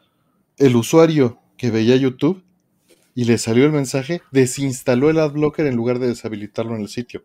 el 0.57 0.75
usuario 0.75 1.39
que 1.57 1.69
veía 1.69 1.95
YouTube 1.95 2.43
y 3.13 3.25
le 3.25 3.37
salió 3.37 3.65
el 3.65 3.71
mensaje, 3.71 4.21
desinstaló 4.31 5.09
el 5.09 5.19
AdBlocker 5.19 5.65
en 5.65 5.75
lugar 5.75 5.99
de 5.99 6.07
deshabilitarlo 6.07 6.75
en 6.75 6.81
el 6.81 6.89
sitio. 6.89 7.23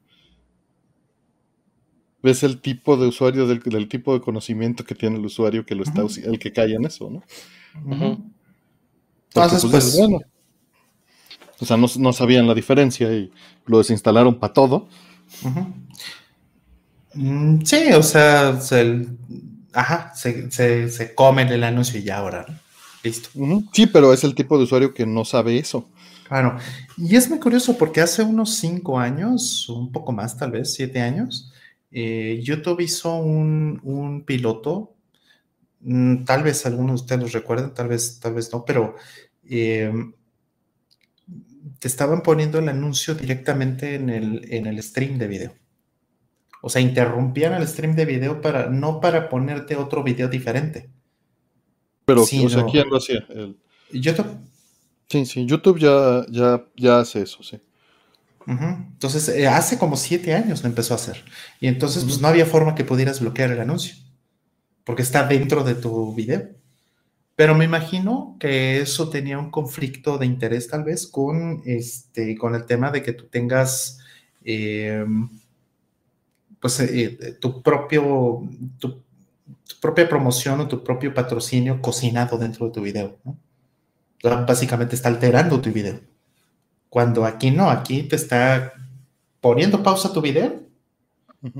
¿Ves 2.22 2.42
el 2.42 2.60
tipo 2.60 2.96
de 2.96 3.06
usuario, 3.06 3.46
del, 3.46 3.88
tipo 3.88 4.12
de 4.14 4.20
conocimiento 4.20 4.84
que 4.84 4.94
tiene 4.94 5.16
el 5.16 5.24
usuario 5.24 5.64
que 5.64 5.76
lo 5.76 5.84
está, 5.84 6.02
el 6.24 6.38
que 6.38 6.52
cae 6.52 6.74
en 6.74 6.84
eso, 6.84 7.08
¿no? 7.08 7.22
Entonces, 9.28 9.62
pues, 9.62 9.70
pues, 9.70 9.96
bueno. 9.96 10.20
O 11.58 11.64
sea, 11.64 11.76
no, 11.76 12.12
sabían 12.12 12.46
la 12.46 12.54
diferencia 12.54 13.12
y 13.12 13.30
lo 13.66 13.78
desinstalaron 13.78 14.38
para 14.38 14.52
todo. 14.52 14.88
Mm, 17.14 17.62
sí, 17.64 17.92
o 17.94 18.02
sea, 18.02 18.60
se, 18.60 19.06
ajá, 19.72 20.12
se, 20.14 21.14
comen 21.14 21.48
el 21.48 21.64
anuncio 21.64 21.98
y 21.98 22.02
ya 22.02 22.18
ahora. 22.18 22.44
Listo. 23.06 23.28
Sí, 23.72 23.86
pero 23.86 24.12
es 24.12 24.24
el 24.24 24.34
tipo 24.34 24.58
de 24.58 24.64
usuario 24.64 24.92
que 24.92 25.06
no 25.06 25.24
sabe 25.24 25.58
eso. 25.58 25.88
Claro. 26.26 26.58
Y 26.96 27.14
es 27.14 27.30
muy 27.30 27.38
curioso 27.38 27.78
porque 27.78 28.00
hace 28.00 28.24
unos 28.24 28.56
cinco 28.56 28.98
años, 28.98 29.68
un 29.68 29.92
poco 29.92 30.10
más 30.10 30.36
tal 30.36 30.50
vez, 30.50 30.74
siete 30.74 31.00
años, 31.00 31.52
eh, 31.92 32.40
YouTube 32.42 32.80
hizo 32.80 33.14
un, 33.14 34.24
piloto. 34.26 34.96
Mm, 35.80 36.24
tal 36.24 36.42
vez 36.42 36.66
algunos 36.66 37.00
de 37.00 37.04
ustedes 37.04 37.22
lo 37.22 37.40
recuerden, 37.40 37.74
tal 37.74 37.88
vez, 37.88 38.18
tal 38.18 38.34
vez 38.34 38.52
no, 38.52 38.64
pero 38.64 38.96
eh, 39.48 39.92
te 41.78 41.86
estaban 41.86 42.22
poniendo 42.22 42.58
el 42.58 42.68
anuncio 42.68 43.14
directamente 43.14 43.94
en 43.94 44.10
el, 44.10 44.52
en 44.52 44.66
el 44.66 44.82
stream 44.82 45.16
de 45.16 45.28
video. 45.28 45.54
O 46.60 46.68
sea, 46.68 46.82
interrumpían 46.82 47.54
el 47.54 47.68
stream 47.68 47.94
de 47.94 48.04
video 48.04 48.40
para, 48.40 48.68
no 48.68 49.00
para 49.00 49.28
ponerte 49.28 49.76
otro 49.76 50.02
video 50.02 50.26
diferente. 50.26 50.90
Pero, 52.06 52.22
o 52.22 52.26
sea, 52.26 52.64
¿quién 52.64 52.88
lo 52.88 52.96
hacía? 52.96 53.26
YouTube. 53.92 54.38
Sí, 55.08 55.26
sí, 55.26 55.44
YouTube 55.44 55.78
ya, 55.78 56.24
ya, 56.30 56.64
ya 56.76 57.00
hace 57.00 57.22
eso, 57.22 57.42
sí. 57.42 57.60
Entonces, 58.46 59.28
eh, 59.28 59.48
hace 59.48 59.76
como 59.76 59.96
siete 59.96 60.32
años 60.32 60.62
lo 60.62 60.68
empezó 60.68 60.94
a 60.94 60.96
hacer. 60.96 61.24
Y 61.60 61.66
entonces, 61.66 62.04
pues 62.04 62.20
no 62.20 62.28
había 62.28 62.46
forma 62.46 62.76
que 62.76 62.84
pudieras 62.84 63.20
bloquear 63.20 63.50
el 63.50 63.60
anuncio. 63.60 63.96
Porque 64.84 65.02
está 65.02 65.26
dentro 65.26 65.64
de 65.64 65.74
tu 65.74 66.14
video. 66.14 66.48
Pero 67.34 67.54
me 67.56 67.64
imagino 67.64 68.36
que 68.38 68.80
eso 68.80 69.10
tenía 69.10 69.38
un 69.38 69.50
conflicto 69.50 70.16
de 70.16 70.26
interés 70.26 70.68
tal 70.68 70.84
vez 70.84 71.08
con, 71.08 71.62
este, 71.66 72.36
con 72.36 72.54
el 72.54 72.66
tema 72.66 72.90
de 72.90 73.02
que 73.02 73.12
tú 73.12 73.26
tengas 73.26 73.98
em, 74.44 75.28
pues 76.60 76.80
eh, 76.80 77.36
tu 77.40 77.62
propio, 77.62 78.42
tu 78.78 79.02
tu 79.68 79.81
propia 79.81 80.09
promoción 80.09 80.60
o 80.60 80.68
tu 80.68 80.82
propio 80.82 81.14
patrocinio 81.14 81.81
cocinado 81.81 82.39
dentro 82.39 82.66
de 82.66 82.73
tu 82.73 82.82
video. 82.82 83.18
¿no? 83.24 83.39
básicamente 84.47 84.97
está 84.97 85.09
alterando 85.09 85.60
tu 85.60 85.70
video. 85.70 86.01
Cuando 86.89 87.24
aquí 87.24 87.51
no, 87.51 87.70
aquí 87.70 88.05
te 88.05 88.16
está 88.16 88.73
poniendo 89.40 89.82
pausa 89.82 90.12
tu 90.12 90.20
video, 90.20 90.62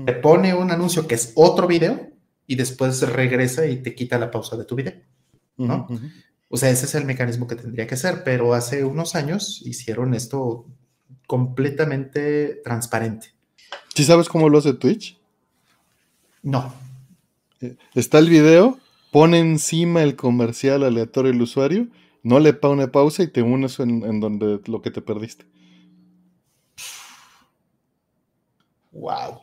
te 0.05 0.13
pone 0.13 0.53
un 0.53 0.71
anuncio 0.71 1.07
que 1.07 1.15
es 1.15 1.31
otro 1.35 1.67
video 1.67 2.09
y 2.45 2.55
después 2.55 3.01
regresa 3.01 3.67
y 3.67 3.77
te 3.77 3.95
quita 3.95 4.17
la 4.17 4.31
pausa 4.31 4.57
de 4.57 4.65
tu 4.65 4.75
video. 4.75 4.93
¿no? 5.57 5.87
O 6.49 6.57
sea, 6.57 6.69
ese 6.69 6.85
es 6.85 6.95
el 6.95 7.05
mecanismo 7.05 7.47
que 7.47 7.55
tendría 7.55 7.87
que 7.87 7.97
ser, 7.97 8.23
pero 8.23 8.53
hace 8.53 8.83
unos 8.83 9.15
años 9.15 9.61
hicieron 9.65 10.13
esto 10.13 10.65
completamente 11.27 12.61
transparente. 12.63 13.33
¿Sí 13.93 14.03
sabes 14.03 14.29
cómo 14.29 14.49
lo 14.49 14.57
hace 14.57 14.73
Twitch? 14.73 15.19
No. 16.41 16.73
Está 17.93 18.19
el 18.19 18.29
video, 18.29 18.77
pone 19.11 19.39
encima 19.39 20.03
el 20.03 20.15
comercial 20.15 20.83
aleatorio 20.83 21.31
el 21.31 21.41
usuario, 21.41 21.87
no 22.23 22.39
le 22.39 22.53
pone 22.53 22.87
pausa 22.87 23.23
y 23.23 23.27
te 23.27 23.41
unes 23.41 23.79
en, 23.79 24.03
en 24.03 24.19
donde 24.19 24.59
lo 24.65 24.81
que 24.81 24.91
te 24.91 25.01
perdiste. 25.01 25.45
Wow. 28.91 29.41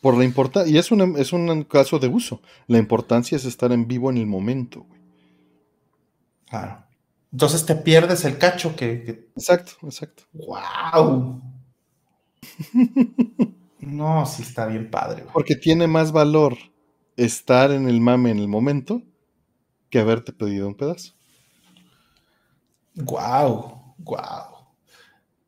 Por 0.00 0.16
la 0.16 0.24
importancia, 0.24 0.72
y 0.72 0.78
es 0.78 0.90
un, 0.90 1.16
es 1.18 1.32
un 1.32 1.64
caso 1.64 1.98
de 1.98 2.08
uso. 2.08 2.40
La 2.66 2.78
importancia 2.78 3.36
es 3.36 3.44
estar 3.44 3.72
en 3.72 3.88
vivo 3.88 4.10
en 4.10 4.18
el 4.18 4.26
momento, 4.26 4.86
Claro. 6.48 6.82
Entonces 7.30 7.66
te 7.66 7.74
pierdes 7.74 8.24
el 8.24 8.38
cacho 8.38 8.74
que. 8.74 9.28
Exacto, 9.36 9.72
exacto. 9.82 10.22
¡Wow! 10.32 11.42
no, 13.80 14.26
sí 14.26 14.42
está 14.42 14.66
bien 14.66 14.90
padre. 14.90 15.26
Porque 15.32 15.54
tiene 15.54 15.86
más 15.86 16.10
valor 16.10 16.56
estar 17.18 17.72
en 17.72 17.88
el 17.88 18.00
mame 18.00 18.30
en 18.30 18.38
el 18.38 18.48
momento 18.48 19.02
que 19.90 19.98
haberte 19.98 20.32
pedido 20.32 20.68
un 20.68 20.74
pedazo. 20.74 21.14
Guau, 22.94 23.94
guau. 23.98 24.44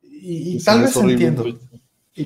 Y, 0.03 0.63
tal 0.63 0.83
vez 0.83 0.97
entiendo. 0.97 1.45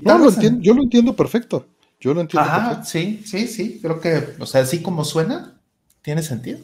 no, 0.03 0.19
lo 0.19 0.29
entiendo, 0.31 0.61
yo 0.61 0.75
lo 0.75 0.83
entiendo 0.83 1.15
perfecto. 1.15 1.69
Yo 2.01 2.13
lo 2.15 2.23
entiendo. 2.23 2.49
Ajá, 2.49 2.85
sí, 2.85 3.23
sí, 3.25 3.47
sí. 3.47 3.79
Creo 3.81 4.01
que, 4.01 4.35
o 4.39 4.47
sea, 4.47 4.63
así 4.63 4.83
como 4.83 5.05
suena, 5.05 5.61
tiene 6.03 6.23
sentido. 6.23 6.61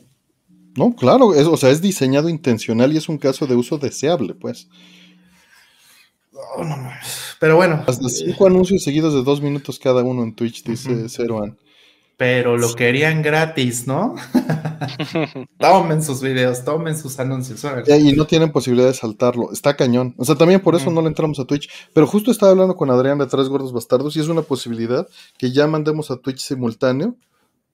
No, 0.77 0.95
claro, 0.95 1.35
es, 1.35 1.47
o 1.47 1.57
sea, 1.57 1.71
es 1.71 1.81
diseñado 1.81 2.29
intencional 2.29 2.93
y 2.93 2.97
es 2.97 3.09
un 3.09 3.19
caso 3.19 3.47
de 3.47 3.57
uso 3.57 3.79
deseable, 3.79 4.35
pues. 4.35 4.69
Oh, 6.57 6.65
no, 6.65 6.77
no. 6.77 6.91
Pero 7.39 7.57
bueno. 7.57 7.85
Hasta 7.87 8.09
cinco 8.09 8.47
anuncios 8.47 8.83
seguidos 8.83 9.15
de 9.15 9.23
dos 9.23 9.41
minutos 9.41 9.79
cada 9.79 10.03
uno 10.03 10.23
en 10.23 10.35
Twitch, 10.35 10.65
dice 10.65 11.09
Zeroan 11.09 11.59
pero 12.21 12.59
lo 12.59 12.75
querían 12.75 13.23
gratis, 13.23 13.87
¿no? 13.87 14.15
tomen 15.59 16.03
sus 16.03 16.21
videos, 16.21 16.63
tomen 16.67 16.95
sus 16.95 17.19
anuncios. 17.19 17.65
Y 17.89 18.13
no 18.13 18.27
tienen 18.27 18.53
posibilidad 18.53 18.89
de 18.89 18.93
saltarlo. 18.93 19.51
Está 19.53 19.75
cañón. 19.75 20.15
O 20.19 20.27
sea, 20.27 20.35
también 20.35 20.61
por 20.61 20.75
eso 20.75 20.91
no 20.91 21.01
le 21.01 21.09
entramos 21.09 21.41
a 21.41 21.47
Twitch. 21.47 21.71
Pero 21.95 22.07
justo 22.07 22.31
estaba 22.31 22.53
hablando 22.53 22.77
con 22.77 22.91
Adrián 22.91 23.17
de 23.17 23.27
Tres 23.27 23.49
Gordos 23.49 23.73
Bastardos 23.73 24.19
y 24.19 24.21
es 24.21 24.29
una 24.29 24.43
posibilidad 24.43 25.09
que 25.39 25.51
ya 25.51 25.67
mandemos 25.67 26.11
a 26.11 26.19
Twitch 26.19 26.41
simultáneo 26.41 27.17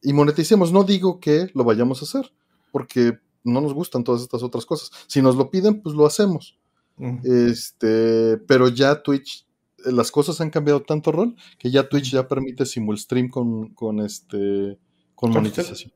y 0.01 0.13
moneticemos. 0.13 0.71
No 0.71 0.85
digo 0.85 1.19
que 1.19 1.49
lo 1.53 1.65
vayamos 1.65 2.01
a 2.03 2.05
hacer, 2.05 2.31
porque 2.71 3.19
no 3.43 3.61
nos 3.61 3.75
gustan 3.75 4.05
todas 4.05 4.23
estas 4.23 4.45
otras 4.45 4.65
cosas. 4.65 4.93
Si 5.09 5.23
nos 5.23 5.35
lo 5.35 5.51
piden, 5.51 5.83
pues 5.83 5.97
lo 5.97 6.07
hacemos. 6.07 6.57
Este, 7.25 8.39
pero 8.47 8.69
ya 8.69 9.03
Twitch 9.03 9.45
las 9.93 10.11
cosas 10.11 10.41
han 10.41 10.51
cambiado 10.51 10.83
tanto 10.83 11.13
rol 11.13 11.37
que 11.59 11.71
ya 11.71 11.89
Twitch 11.89 12.13
ya 12.13 12.29
permite 12.29 12.67
simulstream 12.67 13.29
con, 13.29 13.75
con 13.75 14.01
este 14.01 14.79
con 15.15 15.31
monetización. 15.31 15.93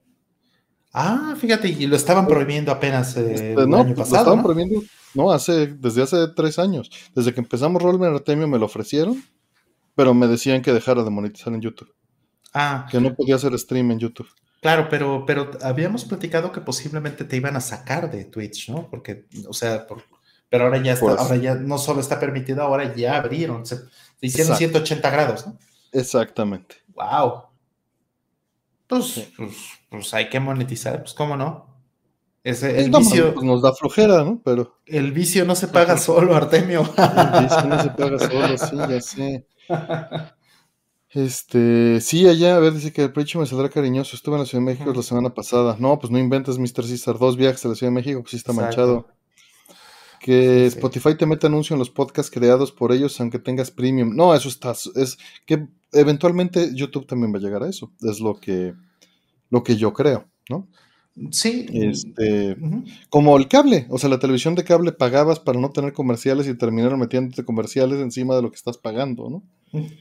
Ah, 0.92 1.36
fíjate, 1.38 1.68
y 1.68 1.86
lo 1.86 1.94
estaban 1.94 2.26
prohibiendo 2.26 2.72
apenas 2.72 3.16
eh, 3.16 3.32
este, 3.32 3.52
el 3.52 3.74
año 3.74 3.94
pasado. 3.94 3.96
Lo 3.96 4.02
estaban 4.02 4.36
¿no? 4.38 4.42
prohibiendo, 4.42 4.82
no, 5.14 5.30
hace, 5.30 5.68
desde 5.68 6.02
hace 6.02 6.28
tres 6.34 6.58
años. 6.58 6.90
Desde 7.14 7.32
que 7.32 7.40
empezamos 7.40 7.80
Rollman 7.80 8.14
Artemio 8.14 8.48
me 8.48 8.58
lo 8.58 8.66
ofrecieron, 8.66 9.22
pero 9.94 10.14
me 10.14 10.26
decían 10.26 10.62
que 10.62 10.72
dejara 10.72 11.04
de 11.04 11.10
monetizar 11.10 11.52
en 11.52 11.60
YouTube. 11.60 11.94
Ah. 12.52 12.88
Que 12.90 13.00
no 13.00 13.14
podía 13.14 13.36
hacer 13.36 13.56
stream 13.56 13.92
en 13.92 14.00
YouTube. 14.00 14.28
Claro, 14.60 14.88
pero, 14.90 15.24
pero 15.24 15.52
habíamos 15.62 16.04
platicado 16.04 16.52
que 16.52 16.60
posiblemente 16.60 17.24
te 17.24 17.36
iban 17.36 17.56
a 17.56 17.60
sacar 17.60 18.10
de 18.10 18.24
Twitch, 18.24 18.68
¿no? 18.68 18.90
Porque, 18.90 19.26
o 19.48 19.54
sea, 19.54 19.86
por, 19.86 20.02
pero 20.50 20.64
ahora 20.64 20.82
ya 20.82 20.92
está, 20.92 21.06
pues 21.06 21.18
ahora 21.20 21.36
ya 21.36 21.54
no 21.54 21.78
solo 21.78 22.00
está 22.00 22.18
permitido, 22.20 22.62
ahora 22.62 22.94
ya 22.94 23.16
abrieron, 23.16 23.64
se, 23.64 23.78
hicieron 24.20 24.56
180 24.56 25.10
grados, 25.10 25.46
¿no? 25.46 25.56
Exactamente. 25.92 26.76
Wow. 26.88 27.44
Pues, 28.88 29.30
pues, 29.36 29.56
pues, 29.88 30.12
hay 30.12 30.28
que 30.28 30.40
monetizar, 30.40 31.00
pues 31.00 31.14
cómo 31.14 31.36
no. 31.36 31.70
Ese, 32.42 32.80
el 32.82 32.90
vicio 32.90 33.34
pues 33.34 33.46
nos 33.46 33.62
da 33.62 33.72
flojera, 33.72 34.24
¿no? 34.24 34.40
Pero 34.42 34.78
el 34.86 35.12
vicio 35.12 35.44
no 35.44 35.54
se 35.54 35.68
paga 35.68 35.96
solo, 35.96 36.34
Artemio. 36.34 36.80
el 36.80 37.42
vicio 37.42 37.64
no 37.64 37.82
se 37.82 37.90
paga 37.90 38.18
solo, 38.18 38.58
sí, 38.58 38.76
ya 38.76 39.00
sé. 39.00 39.46
Este, 41.12 42.00
sí, 42.00 42.28
allá, 42.28 42.56
a 42.56 42.60
ver, 42.60 42.72
dice 42.72 42.92
que 42.92 43.02
el 43.02 43.12
precio 43.12 43.40
me 43.40 43.46
saldrá 43.46 43.68
cariñoso. 43.68 44.14
Estuve 44.14 44.36
en 44.36 44.42
la 44.42 44.46
Ciudad 44.46 44.64
de 44.64 44.72
México 44.72 44.92
la 44.94 45.02
semana 45.02 45.34
pasada. 45.34 45.76
No, 45.78 45.98
pues 45.98 46.10
no 46.10 46.18
inventes, 46.18 46.56
Mr. 46.56 46.84
César. 46.84 47.18
Dos 47.18 47.36
viajes 47.36 47.64
a 47.64 47.68
la 47.68 47.74
Ciudad 47.74 47.90
de 47.90 47.96
México, 47.96 48.20
pues 48.20 48.30
sí 48.30 48.36
está 48.36 48.52
manchado. 48.52 49.08
Que 50.20 50.66
Spotify 50.66 51.16
te 51.16 51.24
mete 51.24 51.46
anuncio 51.46 51.74
en 51.74 51.78
los 51.78 51.88
podcasts 51.90 52.30
creados 52.30 52.70
por 52.70 52.92
ellos, 52.92 53.18
aunque 53.20 53.38
tengas 53.38 53.70
premium. 53.70 54.14
No, 54.14 54.34
eso 54.34 54.48
está. 54.48 54.72
Es 54.94 55.16
que 55.46 55.66
eventualmente 55.92 56.74
YouTube 56.74 57.06
también 57.06 57.32
va 57.32 57.38
a 57.38 57.40
llegar 57.40 57.62
a 57.62 57.68
eso. 57.68 57.90
Es 58.02 58.20
lo 58.20 58.38
que, 58.38 58.74
lo 59.48 59.62
que 59.62 59.76
yo 59.76 59.94
creo, 59.94 60.26
¿no? 60.50 60.68
Sí. 61.30 61.66
Este, 61.72 62.56
Como 63.08 63.36
el 63.36 63.48
cable. 63.48 63.86
O 63.88 63.98
sea, 63.98 64.08
la 64.08 64.18
televisión 64.18 64.54
de 64.54 64.64
cable 64.64 64.92
pagabas 64.92 65.40
para 65.40 65.58
no 65.58 65.70
tener 65.70 65.92
comerciales 65.92 66.46
y 66.46 66.54
terminaron 66.54 67.00
metiéndote 67.00 67.44
comerciales 67.44 67.98
encima 68.00 68.36
de 68.36 68.42
lo 68.42 68.50
que 68.50 68.56
estás 68.56 68.78
pagando, 68.78 69.28
¿no? 69.28 69.42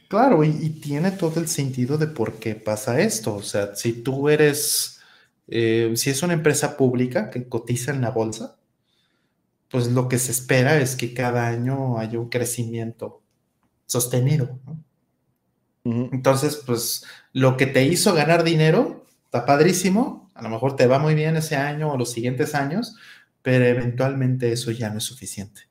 Claro, 0.07 0.43
y, 0.43 0.51
tiene 0.81 1.11
todo 1.11 1.39
el 1.39 1.47
sentido 1.47 1.97
de 1.97 2.07
por 2.07 2.33
qué 2.39 2.55
pasa 2.55 2.99
esto. 3.01 3.35
O 3.35 3.43
sea, 3.43 3.75
si 3.75 3.93
tú 3.93 4.29
eres. 4.29 4.99
Eh, 5.47 5.93
si 5.95 6.11
es 6.11 6.21
una 6.21 6.33
empresa 6.33 6.77
pública 6.77 7.29
que 7.31 7.47
cotiza 7.47 7.91
en 7.91 8.01
la 8.01 8.11
bolsa, 8.11 8.58
pues 9.69 9.87
lo 9.87 10.07
que 10.07 10.17
se 10.17 10.31
espera 10.31 10.77
es 10.77 10.95
que 10.95 11.13
cada 11.13 11.47
año 11.47 11.99
haya 11.99 12.19
un 12.19 12.29
crecimiento 12.29 13.21
sostenido. 13.85 14.59
Entonces, 15.83 16.61
pues 16.65 17.05
lo 17.33 17.57
que 17.57 17.65
te 17.65 17.83
hizo 17.83 18.13
ganar 18.13 18.43
dinero 18.43 19.05
está 19.25 19.45
padrísimo. 19.45 20.29
A 20.33 20.41
lo 20.41 20.49
mejor 20.49 20.75
te 20.75 20.87
va 20.87 20.99
muy 20.99 21.15
bien 21.15 21.35
ese 21.35 21.55
año 21.55 21.91
o 21.91 21.97
los 21.97 22.11
siguientes 22.11 22.55
años, 22.55 22.95
pero 23.41 23.65
eventualmente 23.65 24.51
eso 24.51 24.71
ya 24.71 24.89
no 24.89 24.97
es 24.97 25.03
suficiente. 25.03 25.68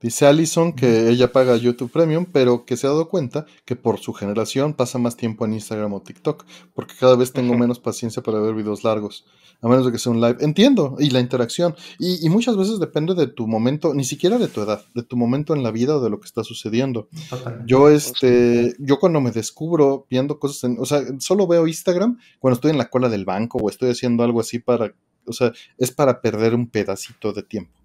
Dice 0.00 0.26
Allison 0.26 0.72
que 0.72 1.10
ella 1.10 1.30
paga 1.30 1.56
YouTube 1.56 1.90
Premium, 1.90 2.24
pero 2.24 2.64
que 2.64 2.78
se 2.78 2.86
ha 2.86 2.90
dado 2.90 3.10
cuenta 3.10 3.44
que 3.66 3.76
por 3.76 3.98
su 3.98 4.14
generación 4.14 4.72
pasa 4.72 4.98
más 4.98 5.14
tiempo 5.14 5.44
en 5.44 5.52
Instagram 5.52 5.92
o 5.92 6.00
TikTok, 6.00 6.46
porque 6.72 6.94
cada 6.98 7.16
vez 7.16 7.32
tengo 7.32 7.54
menos 7.56 7.78
paciencia 7.80 8.22
para 8.22 8.40
ver 8.40 8.54
videos 8.54 8.82
largos, 8.82 9.26
a 9.60 9.68
menos 9.68 9.84
de 9.84 9.92
que 9.92 9.98
sea 9.98 10.12
un 10.12 10.22
live. 10.22 10.38
Entiendo, 10.40 10.96
y 10.98 11.10
la 11.10 11.20
interacción. 11.20 11.74
Y, 11.98 12.24
y 12.24 12.30
muchas 12.30 12.56
veces 12.56 12.80
depende 12.80 13.14
de 13.14 13.26
tu 13.26 13.46
momento, 13.46 13.92
ni 13.92 14.04
siquiera 14.04 14.38
de 14.38 14.48
tu 14.48 14.62
edad, 14.62 14.82
de 14.94 15.02
tu 15.02 15.18
momento 15.18 15.54
en 15.54 15.62
la 15.62 15.70
vida 15.70 15.96
o 15.96 16.00
de 16.00 16.08
lo 16.08 16.18
que 16.18 16.26
está 16.26 16.44
sucediendo. 16.44 17.08
Totalmente. 17.28 17.66
Yo, 17.70 17.90
este, 17.90 18.74
yo 18.78 18.98
cuando 18.98 19.20
me 19.20 19.32
descubro 19.32 20.06
viendo 20.08 20.38
cosas, 20.38 20.64
en, 20.64 20.78
o 20.80 20.86
sea, 20.86 21.02
solo 21.18 21.46
veo 21.46 21.66
Instagram 21.66 22.18
cuando 22.38 22.54
estoy 22.54 22.70
en 22.70 22.78
la 22.78 22.88
cola 22.88 23.10
del 23.10 23.26
banco 23.26 23.58
o 23.58 23.68
estoy 23.68 23.90
haciendo 23.90 24.24
algo 24.24 24.40
así 24.40 24.60
para, 24.60 24.94
o 25.26 25.32
sea, 25.34 25.52
es 25.76 25.92
para 25.92 26.22
perder 26.22 26.54
un 26.54 26.68
pedacito 26.68 27.34
de 27.34 27.42
tiempo. 27.42 27.79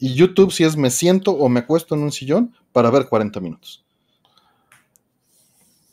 Y 0.00 0.14
YouTube 0.14 0.52
si 0.52 0.64
es 0.64 0.76
me 0.76 0.90
siento 0.90 1.32
o 1.32 1.48
me 1.48 1.60
acuesto 1.60 1.94
en 1.94 2.02
un 2.02 2.12
sillón 2.12 2.54
para 2.72 2.90
ver 2.90 3.06
40 3.08 3.40
minutos. 3.40 3.84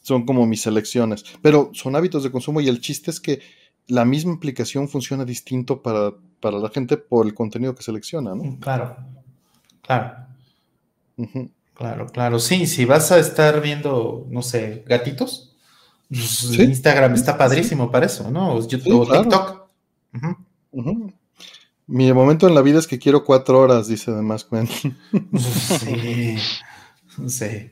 Son 0.01 0.25
como 0.25 0.45
mis 0.45 0.61
selecciones. 0.61 1.23
Pero 1.41 1.69
son 1.73 1.95
hábitos 1.95 2.23
de 2.23 2.31
consumo 2.31 2.61
y 2.61 2.67
el 2.67 2.81
chiste 2.81 3.11
es 3.11 3.19
que 3.19 3.41
la 3.87 4.05
misma 4.05 4.33
aplicación 4.33 4.87
funciona 4.87 5.25
distinto 5.25 5.81
para, 5.81 6.11
para 6.39 6.57
la 6.59 6.69
gente 6.69 6.97
por 6.97 7.25
el 7.25 7.33
contenido 7.33 7.75
que 7.75 7.83
selecciona, 7.83 8.33
¿no? 8.33 8.57
Claro, 8.59 8.95
claro, 9.81 10.13
Ujú. 11.17 11.49
claro, 11.73 12.07
claro. 12.07 12.39
Sí, 12.39 12.65
si 12.67 12.85
vas 12.85 13.11
a 13.11 13.19
estar 13.19 13.61
viendo, 13.61 14.25
no 14.29 14.41
sé, 14.41 14.83
gatitos, 14.87 15.55
pues, 16.09 16.21
Sí. 16.29 16.61
Instagram 16.63 17.13
está 17.13 17.37
padrísimo 17.37 17.91
para 17.91 18.05
eso, 18.05 18.29
¿no? 18.31 18.53
O 18.55 18.67
YouTube, 18.67 18.83
Sí, 18.83 18.91
o 18.91 19.05
claro. 19.05 19.21
TikTok. 19.23 19.67
Mi 21.91 22.11
momento 22.13 22.47
en 22.47 22.55
la 22.55 22.61
vida 22.61 22.80
es 22.80 22.88
que 22.88 22.99
quiero 22.99 23.23
cuatro 23.23 23.59
horas, 23.59 23.88
dice 23.88 24.11
además 24.11 24.47
Gwen. 24.49 24.68
Sí, 25.38 26.38
sí. 27.27 27.72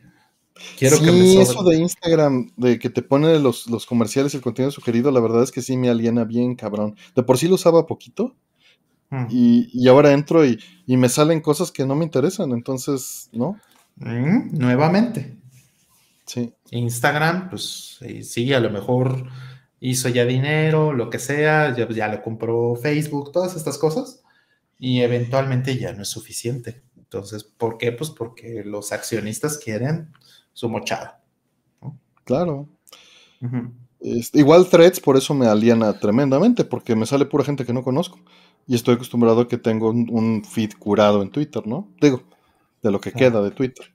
Quiero 0.78 0.98
sí, 0.98 1.06
que 1.06 1.12
me 1.12 1.41
eso 1.41 1.64
de 1.64 1.78
Instagram, 1.78 2.52
de 2.58 2.80
que 2.80 2.90
te 2.90 3.02
pone 3.02 3.40
los, 3.40 3.68
los 3.68 3.86
comerciales 3.86 4.34
y 4.34 4.38
el 4.38 4.44
contenido 4.44 4.72
sugerido, 4.72 5.10
la 5.12 5.22
verdad 5.22 5.44
es 5.44 5.52
que 5.52 5.62
sí 5.62 5.78
me 5.78 5.90
aliena 5.90 6.26
bien, 6.26 6.56
cabrón. 6.56 6.96
De 7.16 7.24
por 7.24 7.38
sí 7.38 7.48
lo 7.48 7.56
usaba 7.56 7.88
poquito 7.88 8.36
Mm. 9.12 9.26
y, 9.30 9.70
y 9.74 9.88
ahora 9.88 10.12
entro 10.12 10.46
y, 10.46 10.60
y 10.86 10.98
me 10.98 11.10
salen 11.10 11.41
cosas 11.41 11.72
que 11.72 11.86
no 11.86 11.96
me 11.96 12.06
interesan, 12.06 12.52
entonces, 12.52 13.30
¿no? 13.34 13.60
Mm, 13.96 14.58
nuevamente. 14.58 15.38
Sí. 16.26 16.54
Instagram, 16.70 17.50
pues 17.50 17.98
eh, 18.02 18.22
sí, 18.24 18.54
a 18.54 18.60
lo 18.60 18.70
mejor 18.70 19.28
hizo 19.80 20.10
ya 20.10 20.26
dinero, 20.26 20.93
lo 20.93 21.10
que 21.10 21.19
sea, 21.19 21.76
ya, 21.76 21.88
ya 21.89 22.07
lo 22.07 22.22
compró 22.22 22.76
Facebook, 22.76 23.31
todas 23.31 23.56
estas 23.56 23.77
cosas, 23.77 24.23
y 24.77 25.01
eventualmente 25.01 25.77
ya 25.77 25.93
no 25.93 26.03
es 26.03 26.10
suficiente. 26.10 26.84
Entonces, 26.97 27.43
¿por 27.43 27.77
qué? 27.77 27.91
Pues 27.91 28.10
porque 28.10 28.64
los 28.64 28.91
accionistas 28.91 29.57
quieren 29.57 30.11
su 30.53 30.69
mochada. 30.69 31.23
Claro. 32.23 32.69
Este, 33.99 34.39
igual 34.39 34.69
threads, 34.69 34.99
por 34.99 35.18
eso 35.18 35.34
me 35.34 35.47
aliena 35.47 35.97
tremendamente, 35.99 36.64
porque 36.64 36.95
me 36.95 37.06
sale 37.06 37.26
pura 37.26 37.43
gente 37.43 37.65
que 37.65 37.73
no 37.73 37.84
conozco. 37.84 38.19
Y 38.68 38.76
estoy 38.76 38.95
acostumbrado 38.95 39.41
a 39.41 39.47
que 39.47 39.57
tengo 39.57 39.89
un, 39.89 40.07
un 40.11 40.43
feed 40.43 40.73
curado 40.77 41.23
en 41.23 41.31
Twitter, 41.31 41.65
¿no? 41.65 41.89
Digo, 41.99 42.22
de 42.84 42.91
lo 42.91 43.01
que 43.01 43.11
queda 43.11 43.41
de 43.41 43.51
Twitter. 43.51 43.91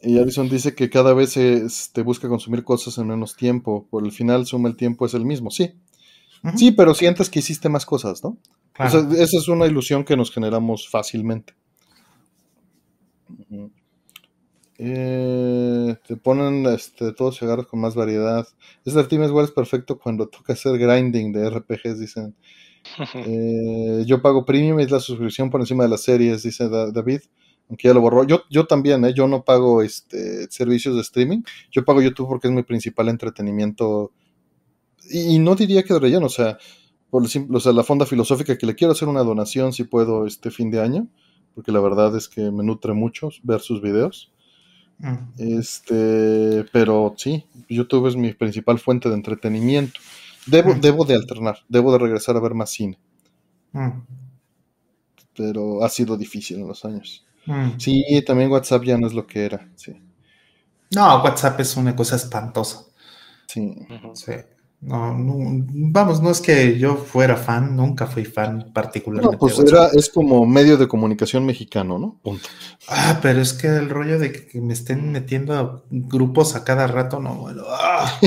Y 0.00 0.18
Alison 0.18 0.48
dice 0.48 0.74
que 0.74 0.88
cada 0.90 1.12
vez 1.14 1.30
se 1.32 1.54
este, 1.64 2.02
busca 2.02 2.28
consumir 2.28 2.62
cosas 2.64 2.98
en 2.98 3.08
menos 3.08 3.36
tiempo. 3.36 3.86
Por 3.90 4.04
el 4.04 4.12
final, 4.12 4.46
suma 4.46 4.68
el 4.68 4.76
tiempo 4.76 5.06
es 5.06 5.14
el 5.14 5.24
mismo. 5.24 5.50
Sí, 5.50 5.72
sí, 6.56 6.72
pero 6.72 6.94
sientes 6.94 7.28
que 7.30 7.40
hiciste 7.40 7.68
más 7.68 7.84
cosas, 7.86 8.22
¿no? 8.22 8.38
Claro. 8.72 8.88
O 9.08 9.10
sea, 9.10 9.22
esa 9.24 9.38
es 9.38 9.48
una 9.48 9.66
ilusión 9.66 10.04
que 10.04 10.16
nos 10.16 10.30
generamos 10.30 10.88
fácilmente. 10.88 11.54
Eh, 14.78 15.96
te 16.06 16.16
ponen 16.16 16.66
este, 16.66 17.12
todos 17.12 17.38
cigarros 17.38 17.66
con 17.66 17.80
más 17.80 17.94
variedad. 17.94 18.46
Este 18.84 19.02
Team 19.04 19.24
igual 19.24 19.46
es 19.46 19.50
perfecto 19.50 19.98
cuando 19.98 20.28
toca 20.28 20.52
hacer 20.52 20.78
grinding 20.78 21.32
de 21.32 21.46
RPGs, 21.48 21.98
dicen. 22.00 22.34
Eh, 23.14 24.04
yo 24.06 24.22
pago 24.22 24.44
premium 24.44 24.78
y 24.78 24.84
es 24.84 24.92
la 24.92 25.00
suscripción 25.00 25.50
por 25.50 25.60
encima 25.60 25.82
de 25.82 25.90
las 25.90 26.02
series, 26.02 26.44
dice 26.44 26.68
Da- 26.68 26.92
David. 26.92 27.20
Aunque 27.68 27.88
ya 27.88 27.94
lo 27.94 28.00
borró. 28.00 28.24
Yo, 28.24 28.42
yo 28.50 28.66
también, 28.66 29.04
¿eh? 29.04 29.12
yo 29.14 29.26
no 29.26 29.42
pago 29.44 29.82
este, 29.82 30.48
servicios 30.50 30.94
de 30.94 31.00
streaming. 31.00 31.42
Yo 31.70 31.84
pago 31.84 32.00
YouTube 32.00 32.28
porque 32.28 32.46
es 32.48 32.52
mi 32.54 32.62
principal 32.62 33.08
entretenimiento. 33.08 34.12
Y, 35.10 35.34
y 35.34 35.38
no 35.38 35.54
diría 35.54 35.82
que 35.82 35.94
de 35.94 36.00
relleno, 36.00 36.26
o 36.26 36.30
sea, 36.30 36.58
por 37.10 37.22
o 37.24 37.60
sea, 37.60 37.72
la 37.72 37.82
fonda 37.84 38.06
filosófica 38.06 38.56
que 38.58 38.66
le 38.66 38.74
quiero 38.74 38.92
hacer 38.92 39.08
una 39.08 39.22
donación 39.22 39.72
si 39.72 39.84
puedo 39.84 40.26
este 40.26 40.50
fin 40.50 40.70
de 40.70 40.80
año, 40.80 41.08
porque 41.54 41.72
la 41.72 41.80
verdad 41.80 42.16
es 42.16 42.28
que 42.28 42.50
me 42.50 42.62
nutre 42.64 42.92
mucho 42.92 43.30
ver 43.42 43.60
sus 43.60 43.80
videos. 43.80 44.32
Mm. 44.98 45.16
Este, 45.38 46.64
pero 46.72 47.14
sí, 47.16 47.44
YouTube 47.68 48.06
es 48.08 48.16
mi 48.16 48.32
principal 48.32 48.78
fuente 48.78 49.08
de 49.08 49.14
entretenimiento. 49.14 50.00
Debo, 50.46 50.74
Mm. 50.74 50.80
debo 50.80 51.04
de 51.04 51.14
alternar, 51.14 51.58
debo 51.68 51.92
de 51.92 51.98
regresar 51.98 52.36
a 52.36 52.40
ver 52.40 52.54
más 52.54 52.70
cine, 52.70 52.98
Mm. 53.72 53.90
pero 55.36 55.82
ha 55.84 55.88
sido 55.88 56.16
difícil 56.16 56.58
en 56.60 56.68
los 56.68 56.84
años. 56.84 57.24
Mm. 57.46 57.78
Sí, 57.78 58.22
también 58.26 58.50
WhatsApp 58.50 58.84
ya 58.84 58.98
no 58.98 59.06
es 59.06 59.14
lo 59.14 59.26
que 59.26 59.44
era, 59.44 59.68
sí, 59.76 59.92
No, 60.90 61.22
WhatsApp 61.22 61.60
es 61.60 61.76
una 61.76 61.94
cosa 61.96 62.16
espantosa. 62.16 62.86
sí. 63.46 63.74
Sí. 64.14 64.32
No, 64.80 65.14
no, 65.16 65.34
vamos, 65.72 66.20
no 66.22 66.30
es 66.30 66.40
que 66.42 66.78
yo 66.78 66.96
fuera 66.96 67.36
fan, 67.36 67.74
nunca 67.76 68.06
fui 68.06 68.24
fan 68.26 68.72
particularmente. 68.74 69.36
No, 69.36 69.38
pues 69.38 69.56
de 69.56 69.62
WhatsApp. 69.62 69.88
era, 69.94 69.98
es 69.98 70.10
como 70.10 70.44
medio 70.46 70.76
de 70.76 70.86
comunicación 70.86 71.46
mexicano, 71.46 71.98
¿no? 71.98 72.20
Punto. 72.22 72.50
Ah, 72.88 73.18
pero 73.22 73.40
es 73.40 73.52
que 73.54 73.68
el 73.68 73.88
rollo 73.90 74.18
de 74.18 74.32
que 74.32 74.60
me 74.60 74.74
estén 74.74 75.10
metiendo 75.12 75.54
a 75.58 75.82
grupos 75.90 76.54
a 76.56 76.64
cada 76.64 76.86
rato, 76.86 77.20
no, 77.20 77.34
bueno. 77.36 77.62
¡ah! 77.68 78.20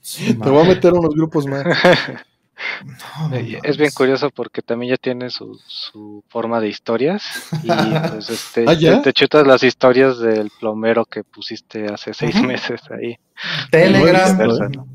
Sí, 0.00 0.34
Te 0.42 0.50
voy 0.50 0.62
a 0.64 0.68
meter 0.68 0.92
unos 0.94 1.14
grupos 1.14 1.46
más. 1.46 1.64
No, 2.84 3.34
Eh, 3.36 3.58
Es 3.62 3.76
bien 3.76 3.90
curioso 3.94 4.30
porque 4.30 4.62
también 4.62 4.90
ya 4.92 4.96
tiene 4.96 5.30
su, 5.30 5.58
su 5.66 6.22
forma 6.28 6.60
de 6.60 6.68
historias 6.68 7.22
y 7.62 7.68
pues 8.10 8.30
este 8.30 8.64
¿Ah, 8.66 8.76
te, 8.78 8.96
te 8.98 9.12
chutas 9.12 9.46
las 9.46 9.62
historias 9.62 10.18
del 10.18 10.50
plomero 10.60 11.04
que 11.04 11.24
pusiste 11.24 11.86
hace 11.86 12.12
seis 12.14 12.40
meses 12.42 12.80
ahí. 12.90 13.16
Telegram. 13.70 14.38
Visto, 14.38 14.68
¿no? 14.70 14.86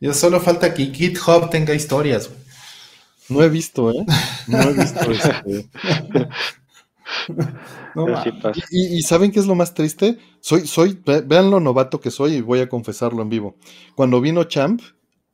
Ya 0.00 0.12
solo 0.12 0.40
falta 0.40 0.74
que 0.74 0.86
GitHub 0.86 1.50
tenga 1.50 1.74
historias. 1.74 2.28
güey. 2.28 2.40
No 3.30 3.42
he 3.42 3.48
visto, 3.48 3.90
¿eh? 3.90 4.04
No 4.48 4.60
he 4.60 4.72
visto 4.74 5.10
este. 5.10 5.68
No, 7.94 8.04
Pero 8.06 8.22
sí 8.22 8.30
mames. 8.30 8.42
pasa. 8.42 8.60
Y, 8.70 8.96
y 8.98 9.02
¿saben 9.02 9.30
qué 9.32 9.40
es 9.40 9.46
lo 9.46 9.54
más 9.54 9.74
triste? 9.74 10.18
Soy, 10.40 10.66
soy, 10.66 10.98
ve- 11.06 11.22
vean 11.22 11.50
lo 11.50 11.60
novato 11.60 12.00
que 12.00 12.10
soy 12.10 12.34
y 12.34 12.40
voy 12.40 12.60
a 12.60 12.68
confesarlo 12.68 13.22
en 13.22 13.28
vivo. 13.30 13.56
Cuando 13.94 14.20
vino 14.20 14.44
Champ, 14.44 14.80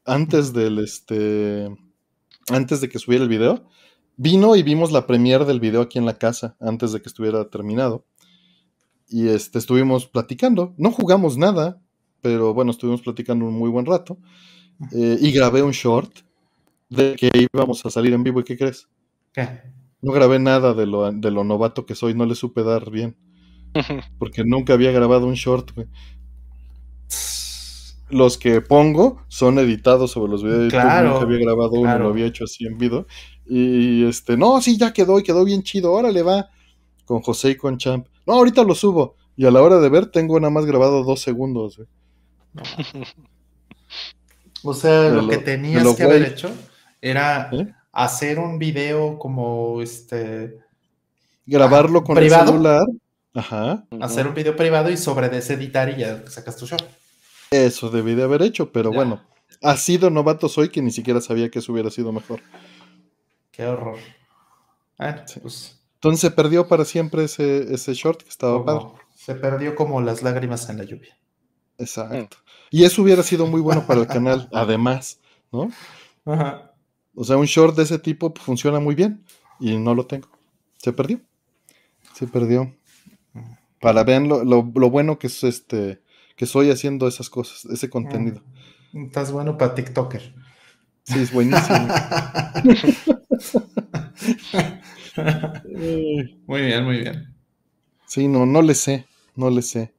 antes 0.05 0.53
del 0.53 0.79
este, 0.79 1.69
antes 2.51 2.81
de 2.81 2.89
que 2.89 2.99
subiera 2.99 3.25
el 3.25 3.31
video, 3.31 3.65
vino 4.17 4.57
y 4.57 4.63
vimos 4.63 4.93
la 4.93 5.07
premiere 5.07 5.45
del 5.45 5.61
video 5.61 5.83
aquí 5.83 5.99
en 5.99 6.07
la 6.07 6.19
casa, 6.19 6.57
antes 6.61 6.93
de 6.93 7.01
que 7.01 7.09
estuviera 7.09 7.49
terminado. 7.49 8.05
Y 9.09 9.29
este, 9.29 9.59
estuvimos 9.59 10.07
platicando. 10.07 10.75
No 10.77 10.93
jugamos 10.93 11.37
nada, 11.37 11.81
pero 12.21 12.55
bueno, 12.55 12.71
estuvimos 12.71 13.03
platicando 13.03 13.45
un 13.47 13.55
muy 13.55 13.71
buen 13.71 13.87
rato. 13.87 14.19
Eh, 14.93 15.19
y 15.21 15.33
grabé 15.33 15.63
un 15.63 15.73
short 15.73 16.13
de 16.89 17.17
que 17.17 17.31
íbamos 17.53 17.85
a 17.85 17.91
salir 17.91 18.13
en 18.13 18.23
vivo. 18.23 18.41
¿Y 18.41 18.45
qué 18.45 18.57
crees? 18.57 18.89
¿Qué? 19.33 19.63
No 20.03 20.13
grabé 20.13 20.39
nada 20.39 20.75
de 20.75 20.87
lo, 20.87 21.11
de 21.11 21.31
lo 21.31 21.45
novato 21.45 21.85
que 21.85 21.95
soy, 21.95 22.15
no 22.15 22.25
le 22.25 22.35
supe 22.35 22.63
dar 22.63 22.91
bien. 22.91 23.17
Porque 24.19 24.45
nunca 24.45 24.73
había 24.75 24.93
grabado 24.93 25.27
un 25.27 25.35
short, 25.35 25.75
güey. 25.75 25.87
Los 28.11 28.39
que 28.39 28.61
pongo 28.61 29.23
son 29.29 29.59
editados 29.59 30.11
sobre 30.13 30.31
los 30.33 30.43
videos 30.43 30.59
de 30.59 30.65
YouTube. 30.67 30.81
Claro, 30.81 31.11
Nunca 31.11 31.23
había 31.25 31.39
grabado 31.39 31.71
uno, 31.73 31.83
claro. 31.83 32.05
lo 32.05 32.11
había 32.11 32.27
hecho 32.27 32.45
así 32.45 32.67
en 32.67 32.77
video. 32.79 33.07
Y 33.47 34.05
este, 34.05 34.37
no, 34.37 34.61
sí, 34.61 34.77
ya 34.79 34.93
quedó 34.93 35.19
y 35.19 35.23
quedó 35.23 35.45
bien 35.45 35.63
chido. 35.63 35.93
Órale, 35.93 36.23
va. 36.23 36.49
Con 37.05 37.21
José 37.23 37.51
y 37.51 37.57
con 37.57 37.79
Champ. 37.79 38.07
No, 38.27 38.35
ahorita 38.35 38.63
lo 38.65 38.75
subo. 38.75 39.17
Y 39.37 39.47
a 39.47 39.51
la 39.51 39.63
hora 39.63 39.79
de 39.81 39.89
ver, 39.89 40.07
tengo 40.07 40.39
nada 40.39 40.51
más 40.51 40.67
grabado 40.67 41.03
dos 41.05 41.21
segundos. 41.21 41.81
No. 42.53 42.63
O 44.63 44.75
sea, 44.75 45.03
De 45.03 45.11
lo, 45.11 45.23
lo- 45.23 45.29
que 45.29 45.39
de 45.39 45.43
tenías 45.43 45.83
lo 45.83 45.97
que 45.97 46.03
haber 46.03 46.23
hecho 46.23 46.51
era 47.01 47.49
¿Eh? 47.53 47.67
hacer 47.93 48.39
un 48.39 48.59
video 48.59 49.19
como 49.19 49.81
este, 49.81 50.59
Grabarlo 51.47 52.05
con 52.05 52.15
¿Privado? 52.17 52.43
el 52.43 52.49
celular. 52.51 52.87
Ajá. 53.33 53.87
hacer 54.01 54.27
un 54.27 54.35
video 54.35 54.57
privado 54.57 54.91
y 54.91 54.97
sobre 54.97 55.29
deseditar 55.29 55.89
y 55.89 56.01
ya 56.01 56.25
sacas 56.29 56.57
tu 56.57 56.67
show. 56.67 56.79
Eso 57.51 57.91
debí 57.91 58.15
de 58.15 58.23
haber 58.23 58.43
hecho, 58.43 58.71
pero 58.73 58.91
Ya. 58.91 58.97
bueno. 58.97 59.21
Así 59.63 59.99
de 59.99 60.11
novato 60.11 60.49
soy 60.49 60.71
que 60.71 60.81
ni 60.81 60.91
siquiera 60.91 61.21
sabía 61.21 61.51
que 61.51 61.59
eso 61.59 61.73
hubiera 61.73 61.91
sido 61.91 62.13
mejor. 62.13 62.41
Qué 63.51 63.67
horror. 63.67 63.99
Sí. 65.27 65.41
pues, 65.41 65.83
Entonces 65.95 66.21
se 66.21 66.31
perdió 66.31 66.69
para 66.69 66.85
siempre 66.85 67.25
ese, 67.25 67.75
ese 67.75 67.93
short 67.95 68.23
que 68.23 68.29
estaba 68.29 68.65
padre. 68.65 68.81
como- 68.81 68.99
Se 69.15 69.35
perdió 69.35 69.75
como 69.75 70.01
las 70.01 70.23
lágrimas 70.23 70.69
en 70.71 70.79
la 70.79 70.85
lluvia. 70.85 71.17
Exacto. 71.77 72.37
Y 72.71 72.85
eso 72.85 73.03
hubiera 73.03 73.23
sido 73.23 73.47
muy 73.47 73.61
bueno 73.61 73.87
para 73.87 74.01
el 74.01 74.07
canal, 74.07 74.49
además, 74.53 75.19
¿no? 75.51 75.71
Ajá. 76.25 76.73
O 77.15 77.25
sea, 77.25 77.37
un 77.37 77.47
short 77.47 77.75
de 77.77 77.83
ese 77.83 77.99
tipo 77.99 78.33
funciona 78.41 78.79
muy 78.81 78.95
bien 78.95 79.25
y 79.59 79.77
no 79.77 79.95
lo 79.95 80.07
tengo. 80.07 80.29
Se 80.79 80.93
perdió. 80.93 81.21
Se 82.15 82.27
perdió. 82.27 82.75
Para 83.81 84.05
ver 84.05 84.23
lo, 84.23 84.45
lo, 84.45 84.71
lo 84.75 84.91
bueno 84.91 85.19
que 85.19 85.27
es 85.27 85.43
este 85.45 86.03
que 86.41 86.47
soy 86.47 86.71
haciendo 86.71 87.07
esas 87.07 87.29
cosas, 87.29 87.67
ese 87.67 87.91
contenido. 87.91 88.41
Mm, 88.93 89.05
Estás 89.05 89.31
bueno 89.31 89.59
para 89.59 89.75
TikToker. 89.75 90.35
Sí, 91.03 91.19
es 91.19 91.35
buenísimo. 91.35 91.87
Muy 96.47 96.63
bien, 96.63 96.85
muy 96.85 97.01
bien. 97.01 97.35
sí, 98.07 98.27
no, 98.27 98.47
no 98.47 98.63
le 98.63 98.75
sé, 98.75 99.05
no 99.37 99.51
le 99.51 99.61
sé. 99.61 99.93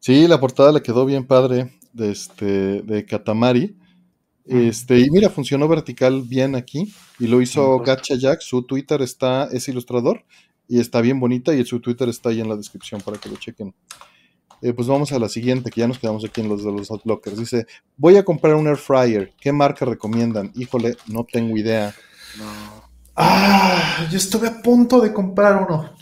Sí, 0.00 0.26
la 0.26 0.40
portada 0.40 0.72
le 0.72 0.82
quedó 0.82 1.06
bien 1.06 1.24
padre 1.24 1.78
de 1.92 2.10
este 2.10 2.82
de 2.82 3.06
Katamari. 3.06 3.76
Este, 4.44 4.98
y 4.98 5.10
mira, 5.10 5.30
funcionó 5.30 5.68
vertical 5.68 6.22
bien 6.22 6.56
aquí. 6.56 6.92
Y 7.20 7.28
lo 7.28 7.40
hizo. 7.40 7.78
Gacha 7.78 8.16
Jack. 8.16 8.40
Su 8.40 8.64
Twitter 8.64 9.00
está, 9.00 9.44
es 9.52 9.68
ilustrador. 9.68 10.24
Y 10.66 10.80
está 10.80 11.00
bien 11.00 11.20
bonita. 11.20 11.54
Y 11.54 11.64
su 11.64 11.78
Twitter 11.78 12.08
está 12.08 12.30
ahí 12.30 12.40
en 12.40 12.48
la 12.48 12.56
descripción 12.56 13.00
para 13.00 13.18
que 13.18 13.28
lo 13.28 13.36
chequen. 13.36 13.72
Eh, 14.62 14.72
pues 14.72 14.88
vamos 14.88 15.12
a 15.12 15.18
la 15.18 15.28
siguiente, 15.28 15.70
que 15.70 15.80
ya 15.80 15.88
nos 15.88 15.98
quedamos 15.98 16.24
aquí 16.24 16.40
en 16.40 16.48
los 16.48 16.64
de 16.64 16.72
los 16.72 16.90
Outlookers. 16.90 17.36
Dice: 17.36 17.66
Voy 17.96 18.16
a 18.16 18.24
comprar 18.24 18.54
un 18.54 18.68
air 18.68 18.76
fryer. 18.76 19.32
¿Qué 19.40 19.52
marca 19.52 19.84
recomiendan? 19.84 20.52
Híjole, 20.54 20.96
no 21.08 21.26
tengo 21.30 21.56
idea. 21.56 21.94
No. 22.38 22.82
Ah, 23.16 24.06
yo 24.10 24.16
estuve 24.16 24.48
a 24.48 24.62
punto 24.62 25.00
de 25.00 25.12
comprar 25.12 25.66
uno. 25.68 25.92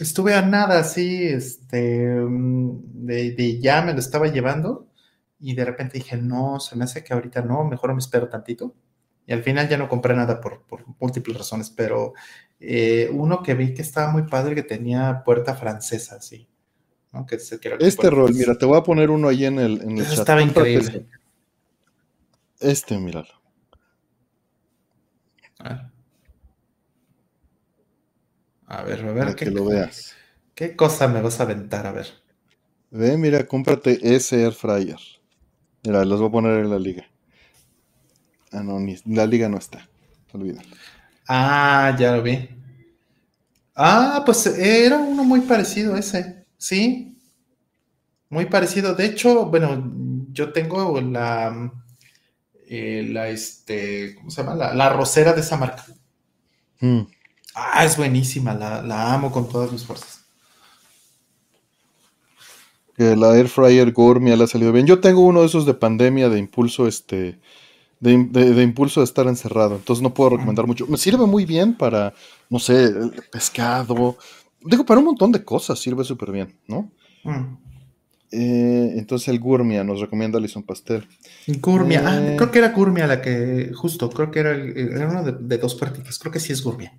Estuve 0.00 0.34
a 0.34 0.42
nada 0.42 0.78
así, 0.78 1.24
este, 1.24 2.08
mm, 2.08 3.06
de, 3.06 3.32
de 3.32 3.60
ya 3.60 3.82
me 3.82 3.92
lo 3.92 3.98
estaba 3.98 4.28
llevando 4.28 4.88
y 5.38 5.54
de 5.54 5.64
repente 5.64 5.98
dije, 5.98 6.16
no, 6.16 6.58
se 6.58 6.74
me 6.74 6.84
hace 6.84 7.04
que 7.04 7.12
ahorita 7.12 7.42
no, 7.42 7.64
mejor 7.64 7.92
me 7.92 7.98
espero 7.98 8.28
tantito. 8.28 8.74
Y 9.26 9.32
al 9.32 9.42
final 9.42 9.68
ya 9.68 9.76
no 9.76 9.88
compré 9.88 10.14
nada 10.14 10.40
por, 10.40 10.62
por 10.66 10.84
múltiples 11.00 11.36
razones, 11.36 11.70
pero 11.70 12.14
eh, 12.60 13.10
uno 13.12 13.42
que 13.42 13.54
vi 13.54 13.74
que 13.74 13.82
estaba 13.82 14.10
muy 14.10 14.22
padre, 14.22 14.54
que 14.54 14.62
tenía 14.62 15.22
puerta 15.24 15.54
francesa, 15.54 16.20
sí. 16.20 16.48
¿No? 17.14 17.26
Que, 17.26 17.38
se- 17.38 17.58
que 17.60 17.68
era 17.68 17.78
Este 17.78 18.10
rol, 18.10 18.34
mira, 18.34 18.58
te 18.58 18.66
voy 18.66 18.76
a 18.78 18.82
poner 18.82 19.10
uno 19.10 19.28
ahí 19.28 19.44
en 19.44 19.60
el, 19.60 19.80
en 19.82 19.98
el 19.98 20.04
Eso 20.04 20.14
chat. 20.14 20.20
estaba 20.22 20.42
increíble. 20.42 20.90
Este, 20.90 21.06
Este, 22.60 22.98
míralo. 22.98 23.28
Ah. 25.60 25.90
A 28.66 28.82
ver, 28.82 29.00
a 29.08 29.12
ver, 29.12 29.24
Para 29.26 29.36
¿qué, 29.36 29.46
que 29.46 29.50
lo 29.50 29.64
veas. 29.64 30.14
¿qué 30.54 30.76
cosa 30.76 31.08
me 31.08 31.22
vas 31.22 31.40
a 31.40 31.44
aventar? 31.44 31.86
A 31.86 31.92
ver. 31.92 32.08
Ve, 32.90 33.18
mira, 33.18 33.46
cómprate 33.46 33.98
ese 34.16 34.42
air 34.42 34.54
fryer. 34.54 34.96
Mira, 35.84 36.04
los 36.04 36.20
voy 36.20 36.28
a 36.28 36.32
poner 36.32 36.60
en 36.60 36.70
la 36.70 36.78
liga. 36.78 37.06
Ah, 38.52 38.62
no, 38.62 38.80
ni, 38.80 38.96
la 39.04 39.26
liga 39.26 39.48
no 39.50 39.58
está. 39.58 39.86
Olvídalo. 40.32 40.76
Ah, 41.28 41.94
ya 41.98 42.12
lo 42.16 42.22
vi. 42.22 42.48
Ah, 43.76 44.22
pues 44.24 44.46
era 44.46 44.98
uno 44.98 45.24
muy 45.24 45.40
parecido 45.42 45.96
ese, 45.96 46.43
sí. 46.58 47.16
Muy 48.30 48.46
parecido. 48.46 48.94
De 48.94 49.06
hecho, 49.06 49.46
bueno, 49.46 49.92
yo 50.32 50.52
tengo 50.52 51.00
la, 51.00 51.72
eh, 52.68 53.06
la, 53.10 53.28
este, 53.28 54.14
¿cómo 54.16 54.30
se 54.30 54.42
llama? 54.42 54.54
La, 54.54 54.74
la 54.74 54.90
rosera 54.90 55.32
de 55.32 55.40
esa 55.40 55.56
marca. 55.56 55.84
Mm. 56.80 57.00
Ah, 57.54 57.84
es 57.84 57.96
buenísima, 57.96 58.54
la, 58.54 58.82
la 58.82 59.12
amo 59.14 59.32
con 59.32 59.48
todas 59.48 59.72
mis 59.72 59.84
fuerzas. 59.84 60.24
La 62.96 63.34
air 63.36 63.48
fryer 63.48 63.90
gourmet 63.92 64.36
le 64.36 64.44
ha 64.44 64.46
salido 64.46 64.72
bien. 64.72 64.86
Yo 64.86 65.00
tengo 65.00 65.20
uno 65.22 65.40
de 65.40 65.46
esos 65.46 65.66
de 65.66 65.74
pandemia, 65.74 66.28
de 66.28 66.38
impulso, 66.38 66.86
este, 66.86 67.40
de, 68.00 68.24
de- 68.30 68.54
de 68.54 68.62
impulso 68.62 69.00
de 69.00 69.04
estar 69.04 69.26
encerrado. 69.28 69.76
Entonces 69.76 70.02
no 70.02 70.14
puedo 70.14 70.30
recomendar 70.30 70.66
mucho. 70.66 70.86
Me 70.88 70.98
sirve 70.98 71.26
muy 71.26 71.46
bien 71.46 71.74
para, 71.76 72.14
no 72.50 72.58
sé, 72.60 72.92
pescado. 73.32 74.18
Digo, 74.64 74.84
para 74.84 75.00
un 75.00 75.06
montón 75.06 75.30
de 75.32 75.44
cosas 75.44 75.78
sirve 75.78 76.04
súper 76.04 76.32
bien, 76.32 76.56
¿no? 76.66 76.90
Mm. 77.24 77.56
Eh, 78.36 78.94
entonces 78.96 79.28
el 79.28 79.38
gourmet 79.38 79.84
nos 79.84 80.00
recomienda 80.00 80.38
Alison 80.38 80.62
Pastel. 80.64 81.06
Gourmet, 81.46 81.98
ah, 82.04 82.20
Eh. 82.20 82.36
creo 82.36 82.50
que 82.50 82.58
era 82.58 82.70
Gourmet 82.70 83.06
la 83.06 83.22
que, 83.22 83.70
justo, 83.74 84.10
creo 84.10 84.30
que 84.30 84.40
era, 84.40 84.52
el- 84.52 84.76
era 84.76 85.08
uno 85.08 85.22
de, 85.22 85.32
de 85.38 85.58
dos 85.58 85.74
puertitas, 85.76 86.18
creo 86.18 86.32
que 86.32 86.40
sí 86.40 86.52
es 86.52 86.62
Gourmet. 86.62 86.90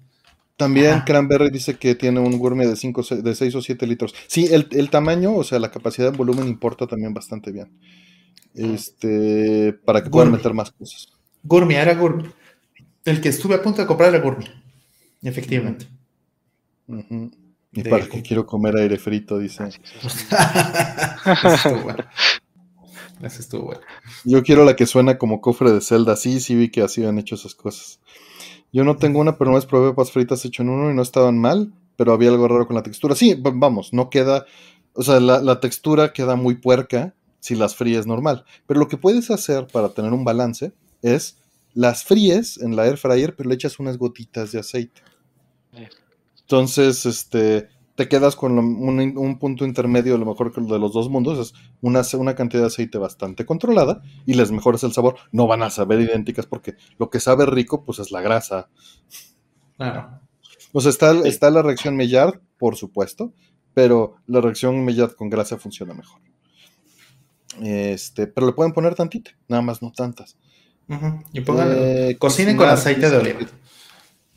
También 0.55 0.91
Ajá. 0.93 1.05
Cranberry 1.05 1.49
dice 1.49 1.75
que 1.77 1.95
tiene 1.95 2.21
un 2.21 2.37
gourmet 2.39 2.65
de, 2.67 2.77
cinco, 2.77 3.03
se- 3.03 3.21
de 3.21 3.35
6 3.35 3.53
o 3.55 3.61
7 3.61 3.85
litros. 3.85 4.15
Sí, 4.27 4.45
el, 4.45 4.67
el 4.71 4.89
tamaño, 4.89 5.35
o 5.35 5.43
sea, 5.43 5.59
la 5.59 5.69
capacidad 5.71 6.09
de 6.11 6.17
volumen 6.17 6.47
importa 6.47 6.87
también 6.87 7.13
bastante 7.13 7.51
bien. 7.51 7.69
Este, 8.53 9.73
para 9.83 10.01
que 10.01 10.09
puedan 10.09 10.31
meter 10.31 10.53
más 10.53 10.71
cosas. 10.71 11.09
Gourmet, 11.43 11.75
era 11.77 11.93
Gourmet. 11.95 12.31
El 13.03 13.19
que 13.19 13.27
estuve 13.29 13.55
a 13.55 13.61
punto 13.61 13.81
de 13.81 13.87
comprar 13.87 14.13
era 14.15 14.23
Gourmet, 14.23 14.49
efectivamente. 15.21 15.87
Y 17.75 17.83
De- 17.83 17.89
para 17.89 18.07
que 18.07 18.21
quiero 18.23 18.45
comer 18.45 18.77
aire 18.77 18.97
frito, 18.97 19.37
dice. 19.37 19.65
Ese 19.65 21.47
estuvo 21.55 21.81
bueno. 21.83 22.03
Ese 23.21 23.41
estuvo 23.41 23.65
bueno. 23.65 23.81
Yo 24.23 24.43
quiero 24.43 24.65
la 24.65 24.75
que 24.75 24.85
suena 24.85 25.17
como 25.17 25.41
cofre 25.41 25.71
de 25.71 25.81
Zelda. 25.81 26.15
Sí, 26.15 26.39
sí 26.39 26.55
vi 26.55 26.69
que 26.71 26.81
así 26.81 27.03
han 27.05 27.19
hecho 27.19 27.35
esas 27.35 27.53
cosas. 27.55 27.99
Yo 28.71 28.83
no 28.83 28.97
tengo 28.97 29.19
una, 29.19 29.37
pero 29.37 29.49
una 29.51 29.59
vez 29.59 29.65
probé 29.65 29.89
papas 29.91 30.11
fritas 30.11 30.43
hecho 30.45 30.63
en 30.63 30.69
uno 30.69 30.91
y 30.91 30.93
no 30.95 31.01
estaban 31.01 31.37
mal, 31.39 31.73
pero 31.95 32.13
había 32.13 32.29
algo 32.29 32.47
raro 32.47 32.67
con 32.67 32.75
la 32.75 32.83
textura. 32.83 33.15
Sí, 33.15 33.33
va- 33.35 33.51
vamos, 33.53 33.93
no 33.93 34.09
queda, 34.09 34.45
o 34.93 35.03
sea, 35.03 35.19
la, 35.19 35.41
la 35.41 35.59
textura 35.59 36.11
queda 36.13 36.35
muy 36.35 36.55
puerca 36.55 37.13
si 37.39 37.55
las 37.55 37.75
fríes 37.75 38.05
normal. 38.07 38.43
Pero 38.67 38.79
lo 38.79 38.87
que 38.87 38.97
puedes 38.97 39.31
hacer 39.31 39.67
para 39.67 39.89
tener 39.93 40.11
un 40.13 40.23
balance 40.25 40.73
es 41.01 41.37
las 41.73 42.03
fríes 42.03 42.57
en 42.57 42.75
la 42.75 42.85
air 42.87 42.97
fryer, 42.97 43.35
pero 43.35 43.49
le 43.49 43.55
echas 43.55 43.79
unas 43.79 43.97
gotitas 43.97 44.51
de 44.51 44.59
aceite. 44.59 45.01
Entonces, 46.45 47.05
este, 47.05 47.67
te 47.95 48.07
quedas 48.07 48.35
con 48.35 48.55
lo- 48.55 48.61
un, 48.61 49.17
un 49.17 49.39
punto 49.39 49.65
intermedio, 49.65 50.15
a 50.15 50.17
lo 50.17 50.25
mejor 50.25 50.53
que 50.53 50.61
de 50.61 50.79
los 50.79 50.93
dos 50.93 51.09
mundos, 51.09 51.39
es 51.39 51.53
una, 51.81 52.01
una 52.17 52.35
cantidad 52.35 52.61
de 52.63 52.67
aceite 52.67 52.97
bastante 52.97 53.45
controlada 53.45 54.01
y 54.25 54.33
les 54.35 54.51
mejoras 54.51 54.83
el 54.83 54.93
sabor. 54.93 55.15
No 55.31 55.47
van 55.47 55.63
a 55.63 55.69
saber 55.69 55.99
idénticas 56.01 56.45
porque 56.45 56.75
lo 56.99 57.09
que 57.09 57.19
sabe 57.19 57.45
rico, 57.45 57.83
pues 57.83 57.99
es 57.99 58.11
la 58.11 58.21
grasa. 58.21 58.69
Claro. 59.77 60.19
O 60.71 60.81
sea, 60.81 60.89
está, 60.91 61.13
Sí. 61.13 61.21
está 61.29 61.49
la 61.49 61.61
reacción 61.61 61.95
Maillard, 61.97 62.39
por 62.59 62.75
supuesto, 62.75 63.33
pero 63.73 64.15
la 64.27 64.41
reacción 64.41 64.83
Maillard 64.85 65.15
con 65.15 65.29
grasa 65.29 65.57
funciona 65.57 65.93
mejor. 65.93 66.21
Este, 67.61 68.27
pero 68.27 68.47
le 68.47 68.53
pueden 68.53 68.73
poner 68.73 68.95
tantita, 68.95 69.31
nada 69.47 69.61
más 69.61 69.81
no 69.81 69.91
tantas. 69.91 70.37
Y 71.33 71.41
pónganle. 71.41 72.09
Eh, 72.11 72.17
Cocinen 72.17 72.57
con 72.57 72.67
aceite 72.69 73.09
de 73.09 73.17
oliva. 73.17 73.39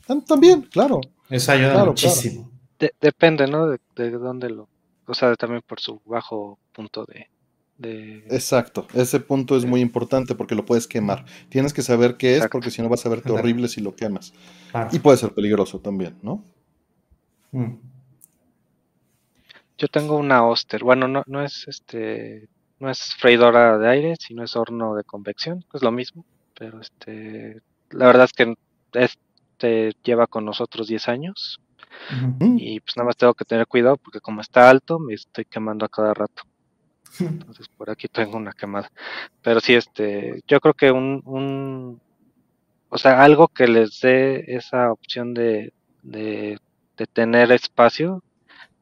Tam- 0.07 0.25
También, 0.25 0.61
claro. 0.63 0.99
Eso 1.29 1.51
ayuda 1.51 1.73
Claro, 1.73 1.87
muchísimo. 1.87 2.49
De- 2.79 2.93
depende, 2.99 3.47
¿no? 3.47 3.67
De, 3.67 3.79
de 3.95 4.11
dónde 4.11 4.49
lo. 4.49 4.67
O 5.05 5.13
sea, 5.13 5.35
también 5.35 5.61
por 5.65 5.79
su 5.79 6.01
bajo 6.05 6.59
punto 6.71 7.05
de. 7.05 7.27
de 7.77 8.17
Exacto, 8.29 8.87
ese 8.93 9.19
punto 9.19 9.57
es 9.57 9.65
muy 9.65 9.81
importante 9.81 10.35
porque 10.35 10.55
lo 10.55 10.65
puedes 10.65 10.87
quemar. 10.87 11.25
Tienes 11.49 11.73
que 11.73 11.81
saber 11.81 12.17
qué 12.17 12.37
es 12.37 12.47
porque 12.47 12.71
si 12.71 12.81
no 12.81 12.89
vas 12.89 13.05
a 13.05 13.09
verte 13.09 13.31
horrible 13.31 13.67
si 13.67 13.81
lo 13.81 13.95
quemas. 13.95 14.33
Claro. 14.71 14.89
Y 14.91 14.99
puede 14.99 15.17
ser 15.17 15.33
peligroso 15.33 15.79
también, 15.79 16.17
¿no? 16.21 16.43
Mm. 17.51 17.75
Yo 19.77 19.87
tengo 19.87 20.17
una 20.17 20.45
Oster. 20.45 20.83
Bueno, 20.83 21.07
no, 21.07 21.23
no 21.25 21.43
es 21.43 21.67
este. 21.67 22.47
No 22.79 22.89
es 22.89 23.15
freidora 23.15 23.77
de 23.77 23.89
aire, 23.89 24.15
sino 24.17 24.43
es 24.43 24.55
horno 24.55 24.95
de 24.95 25.03
convección. 25.03 25.65
Es 25.73 25.81
lo 25.81 25.91
mismo. 25.91 26.25
Pero 26.57 26.79
este. 26.81 27.61
La 27.91 28.05
verdad 28.07 28.25
es 28.25 28.33
que 28.33 28.55
este 29.59 29.91
lleva 30.03 30.27
con 30.27 30.45
nosotros 30.45 30.87
10 30.87 31.07
años. 31.09 31.59
Y 32.57 32.79
pues 32.79 32.95
nada 32.95 33.07
más 33.07 33.17
tengo 33.17 33.33
que 33.33 33.45
tener 33.45 33.67
cuidado 33.67 33.97
porque 33.97 34.21
como 34.21 34.41
está 34.41 34.69
alto, 34.69 34.99
me 34.99 35.13
estoy 35.13 35.45
quemando 35.45 35.85
a 35.85 35.89
cada 35.89 36.13
rato. 36.13 36.43
Entonces 37.19 37.67
por 37.67 37.89
aquí 37.89 38.07
tengo 38.07 38.37
una 38.37 38.53
quemada. 38.53 38.89
Pero 39.41 39.59
sí, 39.59 39.73
este, 39.73 40.41
yo 40.47 40.59
creo 40.59 40.73
que 40.73 40.91
un, 40.91 41.21
un 41.25 42.01
o 42.89 42.97
sea, 42.97 43.21
algo 43.21 43.49
que 43.49 43.67
les 43.67 43.99
dé 43.99 44.45
esa 44.47 44.91
opción 44.91 45.33
de, 45.33 45.73
de, 46.03 46.57
de 46.97 47.05
tener 47.07 47.51
espacio, 47.51 48.23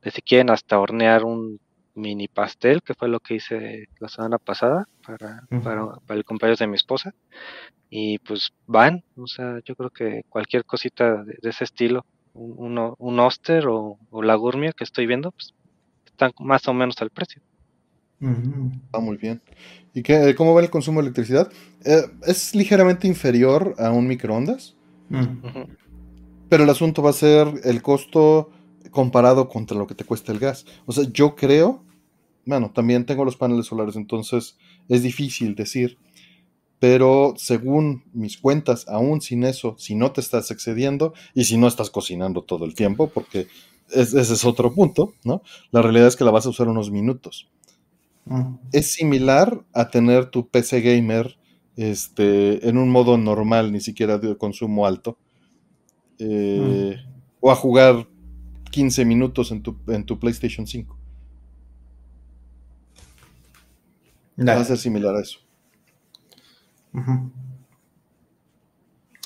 de 0.04 0.12
si 0.12 0.22
quieren 0.22 0.52
hasta 0.52 0.80
hornear 0.80 1.24
un 1.24 1.60
mini 1.96 2.28
pastel, 2.28 2.84
que 2.84 2.94
fue 2.94 3.08
lo 3.08 3.20
que 3.20 3.36
hice 3.36 3.88
la 4.00 4.10
semana 4.10 4.38
pasada 4.38 4.86
para, 5.06 5.42
Ujú. 5.50 5.64
para, 5.64 5.86
para 6.06 6.18
el 6.18 6.26
cumpleaños 6.26 6.60
de 6.60 6.68
mi 6.68 6.76
esposa. 6.76 7.14
Y 7.90 8.20
pues 8.20 8.50
van, 8.66 9.04
o 9.16 9.28
sea, 9.28 9.60
yo 9.66 9.76
creo 9.76 9.90
que 9.90 10.24
cualquier 10.30 10.66
cosita 10.66 11.24
de, 11.24 11.36
de 11.42 11.50
ese 11.50 11.64
estilo, 11.64 12.06
un, 12.34 12.56
uno- 12.58 12.96
un 13.00 13.20
Oster 13.20 13.68
o, 13.68 13.98
o 14.10 14.22
la 14.22 14.36
Gourmet 14.36 14.74
que 14.74 14.84
estoy 14.84 15.08
viendo, 15.08 15.32
pues 15.32 15.54
están 16.06 16.32
más 16.40 16.68
o 16.68 16.74
menos 16.74 16.96
al 17.02 17.10
precio. 17.12 17.42
Ujú. 18.20 18.72
Está 18.86 19.00
muy 19.00 19.18
bien. 19.18 19.42
¿Y 19.94 20.02
qué, 20.04 20.34
cómo 20.36 20.54
va 20.54 20.62
el 20.62 20.70
consumo 20.70 21.00
de 21.02 21.08
electricidad? 21.08 21.52
Eh, 21.86 22.04
es 22.26 22.56
ligeramente 22.56 23.08
inferior 23.08 23.76
a 23.78 23.92
un 23.92 24.08
microondas, 24.08 24.76
Mm. 25.10 25.40
Pero 26.50 26.64
el 26.64 26.70
asunto 26.70 27.02
va 27.02 27.12
a 27.12 27.14
ser 27.14 27.48
el 27.64 27.82
costo 27.82 28.50
comparado 28.92 29.50
contra 29.50 29.78
lo 29.78 29.88
que 29.88 29.96
te 29.96 30.04
cuesta 30.06 30.32
el 30.32 30.40
gas. 30.40 30.66
O 30.86 30.92
sea, 30.92 31.06
yo 31.12 31.36
creo, 31.36 31.84
bueno, 32.46 32.72
también 32.74 33.06
tengo 33.06 33.26
los 33.26 33.38
paneles 33.38 33.68
solares, 33.68 33.96
entonces 33.96 34.58
es 34.90 35.04
difícil 35.04 35.56
decir, 35.56 35.98
pero 36.80 37.34
según 37.38 38.04
mis 38.14 38.38
cuentas, 38.38 38.88
aún 38.88 39.22
sin 39.22 39.44
eso, 39.44 39.76
si 39.78 39.96
no 39.96 40.12
te 40.12 40.22
estás 40.22 40.52
excediendo 40.52 41.14
y 41.34 41.46
si 41.46 41.58
no 41.58 41.68
estás 41.68 41.90
cocinando 41.90 42.44
todo 42.44 42.66
el 42.66 42.76
tiempo, 42.76 43.10
porque 43.10 43.48
ese 43.90 44.20
es 44.22 44.46
otro 44.46 44.74
punto, 44.74 45.14
¿no? 45.24 45.42
La 45.72 45.82
realidad 45.82 46.08
es 46.08 46.16
que 46.16 46.24
la 46.24 46.32
vas 46.32 46.46
a 46.46 46.50
usar 46.50 46.68
unos 46.68 46.92
minutos. 46.92 47.50
Mm. 48.26 48.56
Es 48.72 48.92
similar 48.92 49.64
a 49.74 49.90
tener 49.90 50.28
tu 50.28 50.48
PC 50.48 50.82
gamer 50.82 51.38
este, 51.78 52.68
en 52.68 52.78
un 52.78 52.90
modo 52.90 53.18
normal, 53.18 53.72
ni 53.72 53.80
siquiera 53.80 54.18
de 54.18 54.38
consumo 54.38 54.86
alto, 54.86 55.18
eh, 56.20 56.98
o 57.40 57.52
a 57.52 57.56
jugar 57.56 58.08
15 58.72 59.06
minutos 59.06 59.52
en 59.52 59.64
tu, 59.64 59.78
en 59.88 60.04
tu 60.04 60.20
PlayStation 60.20 60.68
5. 60.68 60.98
Va 64.40 64.54
a 64.54 64.64
ser 64.64 64.78
similar 64.78 65.16
a 65.16 65.22
eso. 65.22 65.40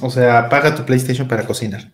O 0.02 0.10
sea, 0.10 0.40
apaga 0.40 0.76
tu 0.76 0.84
PlayStation 0.86 1.28
para 1.28 1.46
cocinar. 1.46 1.92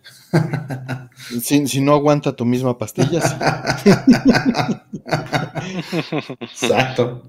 Si, 1.42 1.66
si 1.66 1.80
no 1.80 1.94
aguanta 1.94 2.36
tu 2.36 2.44
misma 2.44 2.78
pastilla, 2.78 3.20
sí. 3.20 3.90
Exacto. 6.40 7.22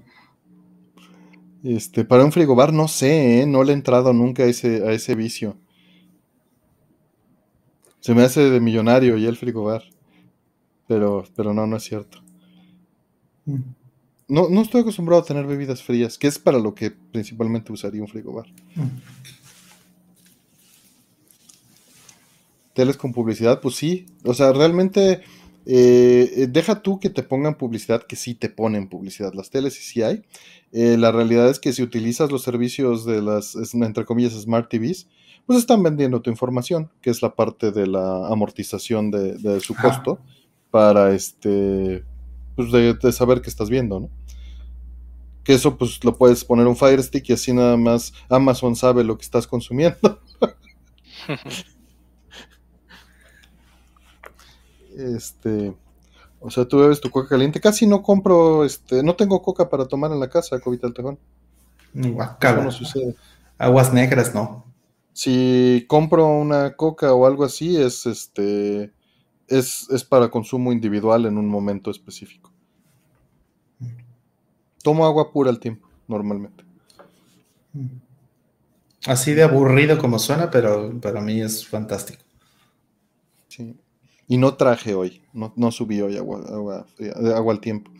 Este, 1.62 2.04
para 2.04 2.24
un 2.24 2.32
frigobar, 2.32 2.72
no 2.72 2.88
sé, 2.88 3.42
¿eh? 3.42 3.46
no 3.46 3.62
le 3.62 3.72
he 3.72 3.74
entrado 3.74 4.12
nunca 4.12 4.44
a 4.44 4.46
ese, 4.46 4.88
a 4.88 4.92
ese 4.92 5.14
vicio. 5.14 5.56
Se 8.00 8.14
me 8.14 8.22
hace 8.22 8.48
de 8.48 8.60
millonario 8.60 9.18
y 9.18 9.26
el 9.26 9.36
frigobar. 9.36 9.82
Pero, 10.88 11.24
pero 11.36 11.52
no, 11.52 11.66
no 11.66 11.76
es 11.76 11.84
cierto. 11.84 12.22
Mm. 13.44 13.60
No, 14.30 14.48
no 14.48 14.62
estoy 14.62 14.82
acostumbrado 14.82 15.22
a 15.22 15.24
tener 15.24 15.44
bebidas 15.44 15.82
frías, 15.82 16.16
que 16.16 16.28
es 16.28 16.38
para 16.38 16.58
lo 16.58 16.74
que 16.74 16.90
principalmente 16.90 17.72
usaría 17.72 18.00
un 18.00 18.08
frigobar. 18.08 18.46
Teles 22.72 22.96
con 22.96 23.12
publicidad, 23.12 23.60
pues 23.60 23.74
sí. 23.74 24.06
O 24.24 24.32
sea, 24.32 24.52
realmente 24.52 25.22
eh, 25.66 26.46
deja 26.48 26.80
tú 26.80 27.00
que 27.00 27.10
te 27.10 27.24
pongan 27.24 27.56
publicidad, 27.56 28.04
que 28.04 28.14
sí 28.14 28.34
te 28.34 28.48
ponen 28.48 28.88
publicidad. 28.88 29.34
Las 29.34 29.50
teles 29.50 29.74
sí, 29.74 29.82
sí 29.82 30.02
hay. 30.02 30.22
Eh, 30.72 30.96
la 30.96 31.10
realidad 31.10 31.50
es 31.50 31.58
que 31.58 31.72
si 31.72 31.82
utilizas 31.82 32.30
los 32.30 32.42
servicios 32.42 33.04
de 33.04 33.20
las, 33.20 33.56
entre 33.74 34.04
comillas, 34.04 34.32
Smart 34.34 34.70
TVs, 34.70 35.08
pues 35.44 35.58
están 35.58 35.82
vendiendo 35.82 36.22
tu 36.22 36.30
información, 36.30 36.88
que 37.02 37.10
es 37.10 37.20
la 37.20 37.34
parte 37.34 37.72
de 37.72 37.88
la 37.88 38.28
amortización 38.28 39.10
de, 39.10 39.34
de 39.34 39.58
su 39.58 39.74
costo 39.74 40.20
para 40.70 41.12
este, 41.12 42.04
pues 42.54 42.70
de, 42.70 42.94
de 42.94 43.12
saber 43.12 43.40
qué 43.40 43.50
estás 43.50 43.68
viendo, 43.68 43.98
¿no? 43.98 44.19
Que 45.44 45.54
eso 45.54 45.76
pues 45.76 46.02
lo 46.04 46.16
puedes 46.16 46.44
poner 46.44 46.66
un 46.66 46.76
Fire 46.76 47.02
Stick 47.02 47.30
y 47.30 47.32
así 47.32 47.52
nada 47.52 47.76
más 47.76 48.12
Amazon 48.28 48.76
sabe 48.76 49.04
lo 49.04 49.16
que 49.16 49.24
estás 49.24 49.46
consumiendo. 49.46 50.20
Este, 54.96 55.74
o 56.40 56.50
sea, 56.50 56.66
tú 56.66 56.78
bebes 56.78 57.00
tu 57.00 57.10
coca 57.10 57.28
caliente. 57.28 57.60
Casi 57.60 57.86
no 57.86 58.02
compro, 58.02 58.64
este, 58.64 59.02
no 59.02 59.14
tengo 59.16 59.42
coca 59.42 59.68
para 59.68 59.86
tomar 59.86 60.12
en 60.12 60.20
la 60.20 60.28
casa, 60.28 60.60
Covita 60.60 60.86
el 60.86 60.94
Tejón. 60.94 61.18
Guacala. 61.94 62.64
no 62.64 62.70
sucede. 62.70 63.14
Aguas 63.58 63.92
negras, 63.92 64.34
no. 64.34 64.64
Si 65.12 65.84
compro 65.88 66.26
una 66.26 66.76
coca 66.76 67.12
o 67.12 67.26
algo 67.26 67.44
así, 67.44 67.76
es 67.76 68.06
este, 68.06 68.92
es, 69.48 69.88
es 69.90 70.04
para 70.04 70.30
consumo 70.30 70.72
individual 70.72 71.26
en 71.26 71.36
un 71.36 71.48
momento 71.48 71.90
específico. 71.90 72.52
Tomo 74.82 75.04
agua 75.04 75.32
pura 75.32 75.50
al 75.50 75.60
tiempo, 75.60 75.88
normalmente. 76.08 76.64
Así 79.06 79.32
de 79.34 79.42
aburrido 79.42 79.98
como 79.98 80.18
suena, 80.18 80.50
pero 80.50 80.98
para 81.00 81.20
mí 81.20 81.40
es 81.40 81.66
fantástico. 81.66 82.22
Sí. 83.48 83.76
Y 84.28 84.36
no 84.36 84.54
traje 84.54 84.94
hoy, 84.94 85.22
no, 85.32 85.52
no 85.56 85.72
subí 85.72 86.00
hoy 86.00 86.16
agua, 86.16 86.40
agua, 86.48 86.86
eh, 86.98 87.12
agua 87.34 87.52
al 87.52 87.60
tiempo. 87.60 87.90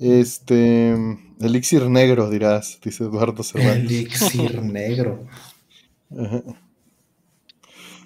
Este, 0.00 0.96
elixir 1.40 1.88
negro, 1.88 2.30
dirás, 2.30 2.78
dice 2.82 3.04
Eduardo 3.04 3.42
Cervantes. 3.42 3.90
Elixir 3.90 4.62
negro. 4.62 5.26
Ajá. 6.10 6.42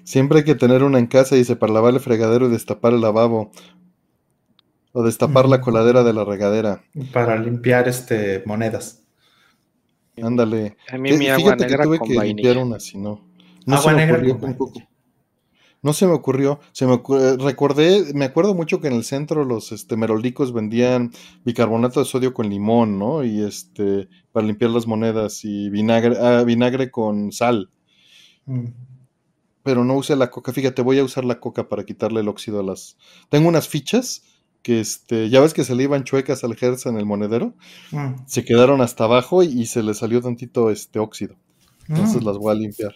Siempre 0.03 0.39
hay 0.39 0.43
que 0.43 0.55
tener 0.55 0.83
una 0.83 0.99
en 0.99 1.07
casa, 1.07 1.35
dice, 1.35 1.55
para 1.55 1.73
lavar 1.73 1.93
el 1.93 1.99
fregadero 1.99 2.47
y 2.47 2.51
destapar 2.51 2.93
el 2.93 3.01
lavabo. 3.01 3.51
O 4.93 5.03
destapar 5.03 5.49
la 5.49 5.59
coladera 5.59 6.03
de 6.03 6.13
la 6.13 6.23
regadera. 6.23 6.83
Para 7.11 7.35
limpiar 7.37 7.87
este 7.87 8.43
monedas. 8.45 9.03
Ándale. 10.21 10.77
A 10.91 10.97
mí 10.97 11.11
mi 11.13 11.27
agua 11.27 11.53
Fíjate 11.55 11.65
que 11.65 11.69
negra 11.71 11.83
tuve 11.85 11.97
con 11.97 12.07
que 12.07 12.19
limpiar 12.19 12.57
una, 12.59 12.79
si 12.79 12.97
no. 12.97 13.19
No 13.65 13.75
Agua 13.77 13.91
se 13.91 13.95
me 13.95 14.05
negra 14.05 14.33
ocurrió. 14.33 14.87
No 15.81 15.91
se 15.93 16.05
me 16.05 16.13
ocurrió. 16.13 16.59
Se 16.71 16.85
me 16.85 16.93
ocurrió- 16.93 17.37
recordé, 17.37 18.13
me 18.13 18.25
acuerdo 18.25 18.53
mucho 18.53 18.79
que 18.79 18.87
en 18.87 18.93
el 18.93 19.03
centro 19.03 19.43
los 19.43 19.71
este, 19.71 19.97
merolicos 19.97 20.53
vendían 20.53 21.11
bicarbonato 21.43 21.99
de 21.99 22.05
sodio 22.05 22.33
con 22.33 22.49
limón, 22.49 22.99
¿no? 22.99 23.23
Y 23.25 23.41
este, 23.43 24.07
para 24.31 24.45
limpiar 24.45 24.71
las 24.71 24.85
monedas 24.87 25.43
y 25.43 25.69
vinagre, 25.69 26.15
ah, 26.21 26.43
vinagre 26.43 26.91
con 26.91 27.31
sal. 27.31 27.69
Mm. 28.45 28.67
pero 29.63 29.85
no 29.85 29.95
usé 29.95 30.15
la 30.17 30.29
coca. 30.29 30.51
Fíjate, 30.51 30.81
voy 30.81 30.99
a 30.99 31.03
usar 31.05 31.23
la 31.23 31.39
coca 31.39 31.69
para 31.69 31.85
quitarle 31.85 32.19
el 32.19 32.27
óxido 32.27 32.59
a 32.59 32.63
las. 32.63 32.97
Tengo 33.29 33.47
unas 33.47 33.67
fichas 33.69 34.23
que 34.63 34.79
este, 34.79 35.29
ya 35.29 35.39
ves 35.41 35.53
que 35.53 35.63
se 35.63 35.75
le 35.75 35.83
iban 35.83 36.03
chuecas 36.05 36.43
al 36.43 36.57
Hertz 36.59 36.87
en 36.87 36.97
el 36.97 37.05
monedero, 37.05 37.53
Mm. 37.91 38.15
se 38.25 38.43
quedaron 38.43 38.81
hasta 38.81 39.03
abajo 39.03 39.43
y, 39.43 39.47
y 39.61 39.65
se 39.67 39.83
le 39.83 39.93
salió 39.93 40.21
tantito 40.21 40.69
este 40.71 40.97
óxido. 40.99 41.35
Entonces 41.87 42.21
Mm. 42.23 42.25
las 42.25 42.37
voy 42.37 42.51
a 42.51 42.55
limpiar. 42.55 42.95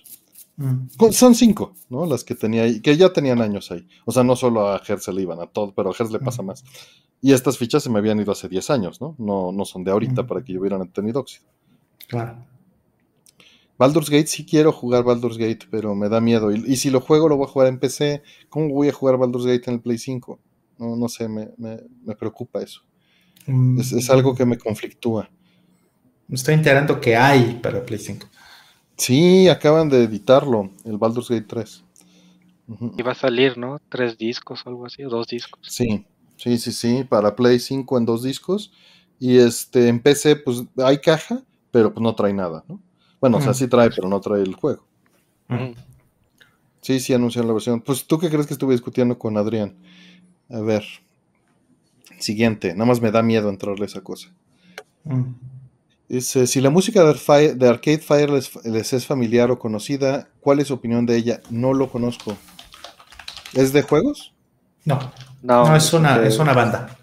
Mm. 0.56 0.88
Con- 0.98 1.14
Son 1.14 1.35
cinco, 1.35 1.73
¿no? 1.89 2.06
Las 2.07 2.23
que 2.23 2.34
tenía 2.34 2.64
ahí, 2.64 2.80
que 2.81 2.98
ya 2.98 3.14
tenían 3.14 3.41
años 3.41 3.69
ahí. 3.72 3.85
O 4.06 4.11
sea, 4.11 4.23
no 4.23 4.35
solo 4.35 4.68
a 4.69 4.81
Hertz 4.88 5.03
se 5.03 5.14
le 5.14 5.22
iban, 5.22 5.39
a 5.41 5.45
todo, 5.45 5.72
pero 5.76 5.89
a 5.91 5.94
Hertz 5.94 6.11
le 6.11 6.19
pasa 6.19 6.41
más. 6.41 6.64
Y 7.22 7.34
estas 7.34 7.57
fichas 7.57 7.84
se 7.84 7.89
me 7.89 7.99
habían 7.99 8.19
ido 8.19 8.31
hace 8.31 8.48
10 8.48 8.69
años, 8.69 9.02
¿no? 9.02 9.14
No, 9.19 9.52
no 9.52 9.65
son 9.65 9.84
de 9.84 9.91
ahorita 9.91 10.26
para 10.26 10.41
que 10.44 10.57
hubieran 10.57 10.88
tenido 10.91 11.19
óxido. 11.19 11.45
Claro. 12.07 12.45
Baldur's 13.77 14.10
Gate 14.10 14.27
sí 14.27 14.45
quiero 14.45 14.72
jugar 14.72 15.03
Baldur's 15.03 15.38
Gate, 15.38 15.68
pero 15.69 15.94
me 15.94 16.10
da 16.10 16.19
miedo. 16.22 16.52
Y, 16.52 16.64
y 16.65 16.77
si 16.77 16.89
lo 16.89 16.99
juego, 17.02 17.30
lo 17.30 17.38
voy 17.38 17.45
a 17.45 17.49
jugar 17.52 17.68
en 17.68 17.80
PC. 17.80 18.23
¿Cómo 18.49 18.69
voy 18.69 18.89
a 18.89 18.94
jugar 18.94 19.18
Baldur's 19.18 19.45
Gate 19.45 19.64
en 19.68 19.76
el 19.76 19.81
Play 19.81 19.98
5? 19.99 20.39
No, 20.80 20.95
no 20.95 21.08
sé, 21.10 21.28
me, 21.28 21.49
me- 21.58 21.82
me 22.06 22.16
preocupa 22.16 22.62
eso. 22.62 22.82
Mm. 23.48 23.80
Es, 23.80 23.91
es 23.94 24.10
algo 24.10 24.36
que 24.36 24.45
me 24.45 24.58
conflictúa. 24.58 25.30
Me 26.28 26.36
estoy 26.36 26.54
enterando 26.56 26.99
que 26.99 27.16
hay 27.16 27.60
para 27.62 27.86
Play 27.86 27.99
5. 27.99 28.28
Sí, 28.98 29.48
acaban 29.48 29.90
de 29.90 30.04
editarlo, 30.04 30.72
el 30.86 30.98
Baldur's 30.98 31.30
Gate 31.30 31.45
3. 31.48 31.84
Ujú. 32.68 32.94
Y 32.98 33.02
va 33.02 33.14
a 33.14 33.16
salir, 33.16 33.58
¿no? 33.58 33.80
Tres 33.90 34.18
discos 34.18 34.62
o 34.66 34.70
algo 34.70 34.86
así, 34.86 35.04
o 35.04 35.10
dos 35.10 35.28
discos. 35.28 35.60
Sí, 35.68 36.06
sí, 36.36 36.58
sí, 36.58 36.72
sí, 36.72 37.04
para 37.08 37.36
Play 37.36 37.60
5 37.60 37.98
en 37.98 38.06
dos 38.06 38.24
discos. 38.24 38.72
Y 39.20 39.38
este, 39.38 39.88
en 39.88 39.99
PC, 40.02 40.36
pues 40.36 40.64
hay 40.78 40.99
caja, 40.99 41.44
pero 41.72 41.94
pues 41.94 42.04
no 42.04 42.14
trae 42.16 42.34
nada, 42.34 42.64
¿no? 42.68 42.82
Bueno, 43.22 43.38
o 43.38 43.41
sea, 43.41 43.52
Mm. 43.52 43.56
sí 43.56 43.68
trae, 43.68 43.90
pero 43.90 44.10
no 44.10 44.20
trae 44.20 44.41
el 44.41 44.54
juego. 44.56 44.86
Mm. 45.48 45.72
Sí, 46.82 46.99
sí, 46.99 47.14
anunciaron 47.14 47.48
la 47.48 47.54
versión. 47.54 47.82
Pues, 47.82 48.06
¿tú 48.06 48.18
qué 48.20 48.30
crees 48.30 48.48
que 48.48 48.54
estuve 48.54 48.74
discutiendo 48.74 49.18
con 49.18 49.38
Adrián? 49.38 49.76
A 50.49 50.60
ver. 50.61 50.84
Siguiente, 52.19 52.74
nada 52.74 52.86
más 52.86 53.02
me 53.02 53.11
da 53.11 53.22
miedo 53.22 53.49
entrarle 53.49 53.84
a 53.84 53.88
esa 53.88 54.02
cosa. 54.02 54.30
Mm. 55.03 55.34
Dice, 56.10 56.48
si 56.48 56.61
la 56.61 56.69
música 56.69 57.03
de, 57.03 57.68
Arcade 57.69 57.98
Fire 57.99 58.30
les, 58.30 58.56
les 58.65 58.94
es 58.94 59.06
familiar 59.06 59.52
o 59.52 59.60
conocida, 59.60 60.30
¿cuál 60.40 60.60
es 60.60 60.68
su 60.69 60.74
opinión 60.74 61.06
de 61.06 61.18
ella? 61.18 61.41
No 61.49 61.74
lo 61.74 61.90
conozco. 61.90 62.38
¿Es 63.53 63.74
de 63.74 63.82
juegos? 63.82 64.34
No, 64.86 65.11
No, 65.44 65.68
no, 65.68 65.76
es 65.76 65.91
una, 65.94 66.24
es 66.26 66.40
una 66.40 66.53
banda. 66.53 66.98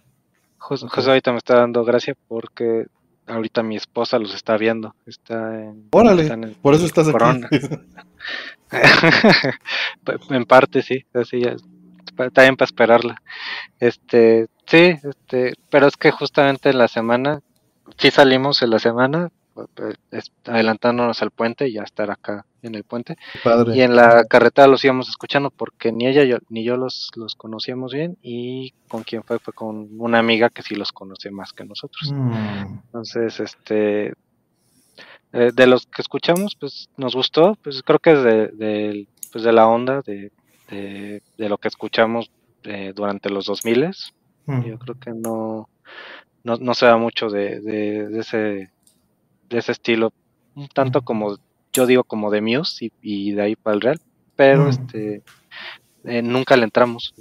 Justo 0.58 0.88
ahorita 0.96 1.32
me 1.32 1.38
está 1.38 1.56
dando 1.56 1.84
gracia 1.84 2.14
porque 2.28 2.86
ahorita 3.26 3.62
mi 3.62 3.76
esposa 3.76 4.18
los 4.18 4.34
está 4.34 4.56
viendo. 4.56 4.94
Está 5.04 5.62
en. 5.62 5.88
Órale, 5.90 6.26
en- 6.26 6.54
por 6.62 6.74
eso 6.74 6.86
estás 6.86 7.08
Corona. 7.10 7.46
aquí. 7.46 7.60
en 10.30 10.44
parte 10.46 10.82
sí, 10.82 11.04
así 11.12 11.40
ya, 11.40 11.56
también 12.16 12.56
para 12.56 12.66
esperarla. 12.66 13.22
Este, 13.80 14.46
sí, 14.66 14.96
este, 15.02 15.54
pero 15.70 15.86
es 15.86 15.96
que 15.96 16.10
justamente 16.10 16.70
en 16.70 16.78
la 16.78 16.88
semana, 16.88 17.40
sí 17.98 18.10
salimos 18.10 18.62
en 18.62 18.70
la 18.70 18.78
semana, 18.78 19.30
eh, 19.76 20.20
adelantándonos 20.46 21.22
al 21.22 21.30
puente 21.30 21.68
y 21.68 21.74
ya 21.74 21.82
estar 21.82 22.10
acá 22.10 22.44
en 22.62 22.74
el 22.74 22.82
puente. 22.82 23.16
Padre. 23.44 23.76
Y 23.76 23.82
en 23.82 23.94
la 23.94 24.24
carretera 24.24 24.66
los 24.66 24.84
íbamos 24.84 25.08
escuchando 25.08 25.50
porque 25.50 25.92
ni 25.92 26.06
ella 26.08 26.24
yo- 26.24 26.38
ni 26.48 26.64
yo 26.64 26.76
los, 26.76 27.10
los 27.14 27.34
conocíamos 27.36 27.92
bien 27.92 28.16
y 28.22 28.72
con 28.88 29.02
quien 29.04 29.22
fue 29.22 29.38
fue 29.38 29.52
con 29.52 29.88
una 30.00 30.18
amiga 30.18 30.50
que 30.50 30.62
sí 30.62 30.74
los 30.74 30.90
conoce 30.92 31.30
más 31.30 31.52
que 31.52 31.64
nosotros. 31.64 32.10
Mm. 32.12 32.78
Entonces, 32.86 33.38
este, 33.38 34.14
eh, 35.32 35.50
de 35.54 35.66
los 35.66 35.86
que 35.86 36.02
escuchamos, 36.02 36.56
pues 36.58 36.88
nos 36.96 37.14
gustó, 37.14 37.56
pues 37.62 37.82
creo 37.82 37.98
que 37.98 38.12
es 38.12 38.22
de, 38.24 38.48
de- 38.48 39.06
pues, 39.32 39.44
de 39.44 39.52
la 39.52 39.66
onda 39.68 40.00
de, 40.02 40.32
de, 40.70 41.22
de 41.38 41.48
lo 41.48 41.58
que 41.58 41.68
escuchamos 41.68 42.30
eh, 42.64 42.92
durante 42.94 43.30
los 43.30 43.46
2000 43.46 43.90
Mm. 44.46 44.62
yo 44.64 44.78
creo 44.78 45.00
que 45.00 45.10
no, 45.12 45.70
no, 46.42 46.56
no 46.58 46.74
se 46.74 46.84
da 46.84 46.98
mucho 46.98 47.30
de, 47.30 47.60
de, 47.60 48.08
de 48.08 48.20
ese 48.20 48.70
de 49.48 49.58
ese 49.58 49.72
estilo, 49.72 50.12
un 50.54 50.68
tanto 50.68 51.00
como 51.02 51.38
yo 51.72 51.86
digo 51.86 52.04
como 52.04 52.30
de 52.30 52.42
Muse 52.42 52.86
y, 52.86 52.92
y 53.00 53.32
de 53.32 53.42
ahí 53.42 53.56
para 53.56 53.74
el 53.74 53.80
Real, 53.80 54.00
pero 54.36 54.64
Mm. 54.64 54.68
este 54.68 55.22
eh, 56.04 56.20
nunca 56.20 56.56
le 56.58 56.64
entramos, 56.64 57.14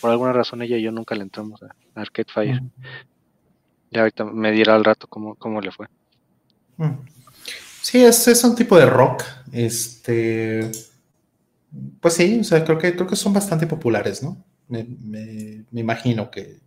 por 0.00 0.10
alguna 0.10 0.32
razón 0.32 0.62
ella 0.62 0.78
y 0.78 0.82
yo 0.82 0.92
nunca 0.92 1.14
le 1.14 1.22
entramos 1.22 1.62
a, 1.62 1.74
Arcade 1.94 2.32
Fire. 2.32 2.62
Mm. 2.62 2.70
Ya 3.90 4.00
ahorita 4.00 4.24
me 4.24 4.50
dirá 4.52 4.74
al 4.74 4.84
rato 4.84 5.06
cómo, 5.06 5.34
cómo 5.34 5.60
le 5.60 5.70
fue. 5.72 5.88
Mm. 6.78 6.92
Sí, 7.82 8.02
es, 8.02 8.26
es 8.28 8.42
un 8.44 8.54
tipo 8.54 8.78
de 8.78 8.86
rock. 8.86 9.24
Este. 9.52 10.70
Pues 12.00 12.14
sí, 12.14 12.38
o 12.40 12.44
sea, 12.44 12.64
creo 12.64 12.78
que, 12.78 12.94
creo 12.94 13.06
que 13.06 13.16
son 13.16 13.32
bastante 13.32 13.66
populares, 13.66 14.22
¿no? 14.22 14.44
Me, 14.68 14.84
me- 14.84 15.64
me 15.70 15.80
imagino 15.80 16.30
que, 16.30 16.60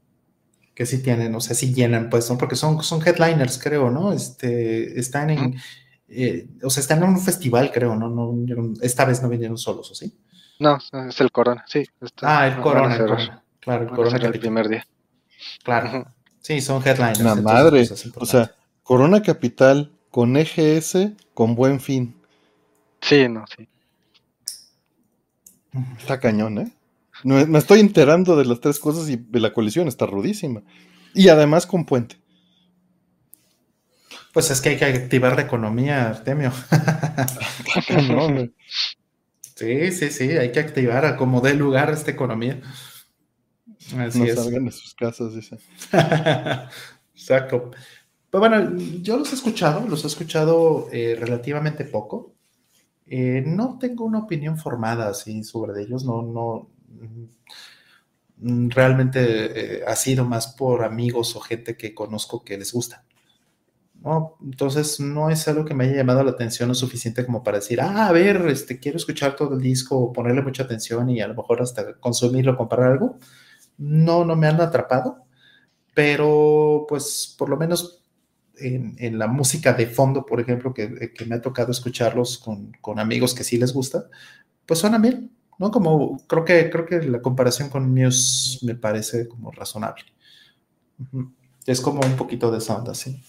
que 0.73 0.85
sí 0.85 1.01
tienen, 1.01 1.33
o 1.35 1.41
sea, 1.41 1.55
sí 1.55 1.73
llenan, 1.73 2.09
pues, 2.09 2.29
¿no? 2.29 2.37
Porque 2.37 2.55
son, 2.55 2.81
son 2.83 3.01
headliners, 3.05 3.59
creo, 3.61 3.89
¿no? 3.91 4.11
Este, 4.13 4.99
están 4.99 5.29
en. 5.29 5.55
Eh, 6.07 6.47
o 6.63 6.69
sea, 6.69 6.81
están 6.81 7.01
en 7.03 7.09
un 7.09 7.19
festival, 7.19 7.71
creo, 7.71 7.95
¿no? 7.95 8.09
no 8.09 8.31
vinieron- 8.31 8.77
esta 8.81 9.05
vez 9.05 9.21
no 9.23 9.29
vinieron 9.29 9.57
solos, 9.57 9.89
¿o 9.91 9.95
sí? 9.95 10.13
No, 10.59 10.77
es 11.09 11.19
el 11.21 11.31
Corona, 11.31 11.65
sí. 11.67 11.83
está- 12.01 12.39
Ah, 12.41 12.47
el 12.47 12.61
Corona, 12.61 12.93
el 12.95 13.01
cerrar, 13.01 13.17
Corona. 13.17 13.43
Claro, 13.59 13.81
el 13.81 13.87
van 13.87 13.95
Corona. 13.95 14.11
cerrar 14.11 14.25
el 14.27 14.31
Capital. 14.33 14.41
primer 14.41 14.69
día. 14.69 14.87
Claro. 15.63 16.05
Sí, 16.41 16.61
son 16.61 16.81
headliners. 16.85 17.19
La 17.21 17.35
madre. 17.35 17.85
pues, 17.87 17.91
es 18.05 18.11
O 18.15 18.25
sea, 18.25 18.51
Corona 18.83 19.21
Capital 19.21 19.91
con 20.11 20.37
EGS 20.37 21.13
con 21.33 21.55
buen 21.55 21.79
fin. 21.79 22.15
Sí, 23.01 23.27
no, 23.27 23.45
sí. 23.57 23.67
Está 25.97 26.19
cañón, 26.19 26.57
¿eh? 26.59 26.71
No- 27.23 27.45
me 27.47 27.59
estoy 27.59 27.79
enterando 27.79 28.35
de 28.35 28.45
las 28.45 28.59
tres 28.59 28.79
cosas 28.79 29.09
y 29.09 29.15
de 29.17 29.39
la 29.39 29.53
colisión 29.53 29.87
está 29.87 30.05
rudísima. 30.05 30.61
Y 31.13 31.29
además 31.29 31.65
con 31.65 31.85
puente. 31.85 32.17
Pues 34.33 34.51
es 34.51 34.59
que 34.59 34.69
hay 34.69 34.77
que 34.77 34.85
activar 34.85 35.35
la 35.35 35.43
economía, 35.43 36.09
Artemio. 36.09 36.51
No. 38.09 38.49
Sí, 39.55 39.91
sí, 39.93 40.09
sí, 40.11 40.31
hay 40.31 40.51
que 40.51 40.59
activar 40.59 41.05
a 41.05 41.15
como 41.15 41.39
dé 41.39 41.53
lugar 41.53 41.89
esta 41.89 42.11
economía. 42.11 42.61
Así 43.97 44.19
no 44.19 44.25
es. 44.25 44.35
salgan 44.35 44.65
de 44.65 44.71
sus 44.71 44.93
casas, 44.93 45.33
dice. 45.33 45.57
Exacto. 47.15 47.71
Pero 48.29 48.39
bueno, 48.39 48.77
yo 49.01 49.17
los 49.17 49.31
he 49.31 49.35
escuchado, 49.35 49.87
los 49.87 50.03
he 50.03 50.07
escuchado 50.07 50.89
eh, 50.91 51.15
relativamente 51.17 51.85
poco. 51.85 52.34
Eh, 53.07 53.43
no 53.45 53.77
tengo 53.79 54.05
una 54.05 54.19
opinión 54.19 54.57
formada 54.57 55.13
sobre 55.13 55.81
ellos, 55.81 56.05
no, 56.05 56.21
no. 56.21 56.69
mm, 58.37 58.69
Realmente 58.69 59.79
eh, 59.79 59.83
ha 59.87 59.95
sido 59.95 60.23
más 60.25 60.47
por 60.47 60.83
amigos 60.83 61.35
o 61.35 61.39
gente 61.41 61.75
que 61.77 61.93
conozco 61.95 62.43
que 62.43 62.57
les 62.57 62.71
gusta. 62.73 63.03
Entonces 64.43 64.99
no 64.99 65.29
es 65.31 65.47
algo 65.47 65.65
que 65.65 65.73
me 65.73 65.85
haya 65.85 65.95
llamado 65.95 66.23
la 66.23 66.31
atención 66.31 66.69
lo 66.69 66.75
suficiente 66.75 67.25
como 67.25 67.41
para 67.43 67.57
decir, 67.57 67.81
ah, 67.81 68.07
a 68.07 68.11
ver, 68.11 68.47
este, 68.47 68.79
quiero 68.79 68.97
escuchar 68.97 69.35
todo 69.35 69.55
el 69.55 69.61
disco 69.61 70.13
ponerle 70.13 70.43
mucha 70.43 70.63
atención 70.63 71.09
y 71.09 71.21
a 71.21 71.27
lo 71.27 71.33
mejor 71.33 71.61
hasta 71.61 71.95
consumirlo, 71.95 72.55
comprar 72.55 72.91
algo. 72.91 73.17
No, 73.77 74.25
no 74.25 74.35
me 74.35 74.47
han 74.47 74.61
atrapado, 74.61 75.25
pero 75.93 76.85
pues 76.89 77.35
por 77.37 77.49
lo 77.49 77.57
menos 77.57 78.04
en, 78.59 78.95
en 78.99 79.19
la 79.19 79.27
música 79.27 79.73
de 79.73 79.87
fondo, 79.87 80.25
por 80.25 80.39
ejemplo, 80.39 80.73
que, 80.73 81.13
que 81.13 81.25
me 81.25 81.35
ha 81.35 81.41
tocado 81.41 81.71
escucharlos 81.71 82.37
con, 82.37 82.71
con, 82.81 82.99
amigos 82.99 83.33
que 83.33 83.43
sí 83.43 83.57
les 83.57 83.73
gusta, 83.73 84.09
pues 84.65 84.79
suenan 84.79 85.01
bien, 85.01 85.31
¿no? 85.59 85.71
Como 85.71 86.25
creo 86.27 86.45
que, 86.45 86.69
creo 86.69 86.85
que 86.85 87.01
la 87.03 87.21
comparación 87.21 87.69
con 87.69 87.93
Muse 87.93 88.65
me 88.65 88.75
parece 88.75 89.27
como 89.27 89.51
razonable. 89.51 90.05
Es 91.65 91.81
como 91.81 92.01
un 92.01 92.15
poquito 92.15 92.51
de 92.51 92.61
sound 92.61 92.89
así. 92.89 93.21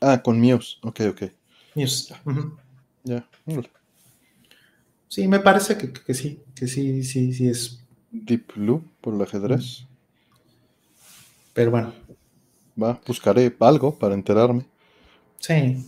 Ah, 0.00 0.22
con 0.22 0.40
Muse, 0.40 0.76
ok, 0.82 1.00
ok. 1.10 1.22
Muse. 1.74 2.14
Uh 2.24 2.30
-huh. 2.30 2.56
Ya. 3.04 3.28
Yeah. 3.46 3.62
Sí, 5.08 5.26
me 5.26 5.40
parece 5.40 5.76
que, 5.76 5.92
que, 5.92 6.14
sí, 6.14 6.40
que 6.54 6.68
sí, 6.68 7.02
sí, 7.02 7.32
sí 7.32 7.48
es. 7.48 7.84
Deep 8.12 8.54
Blue 8.54 8.84
por 9.00 9.14
el 9.14 9.22
ajedrez. 9.22 9.86
Pero 11.52 11.70
bueno. 11.70 11.92
Va, 12.80 13.00
buscaré 13.06 13.54
algo 13.60 13.98
para 13.98 14.14
enterarme. 14.14 14.64
Sí. 15.38 15.84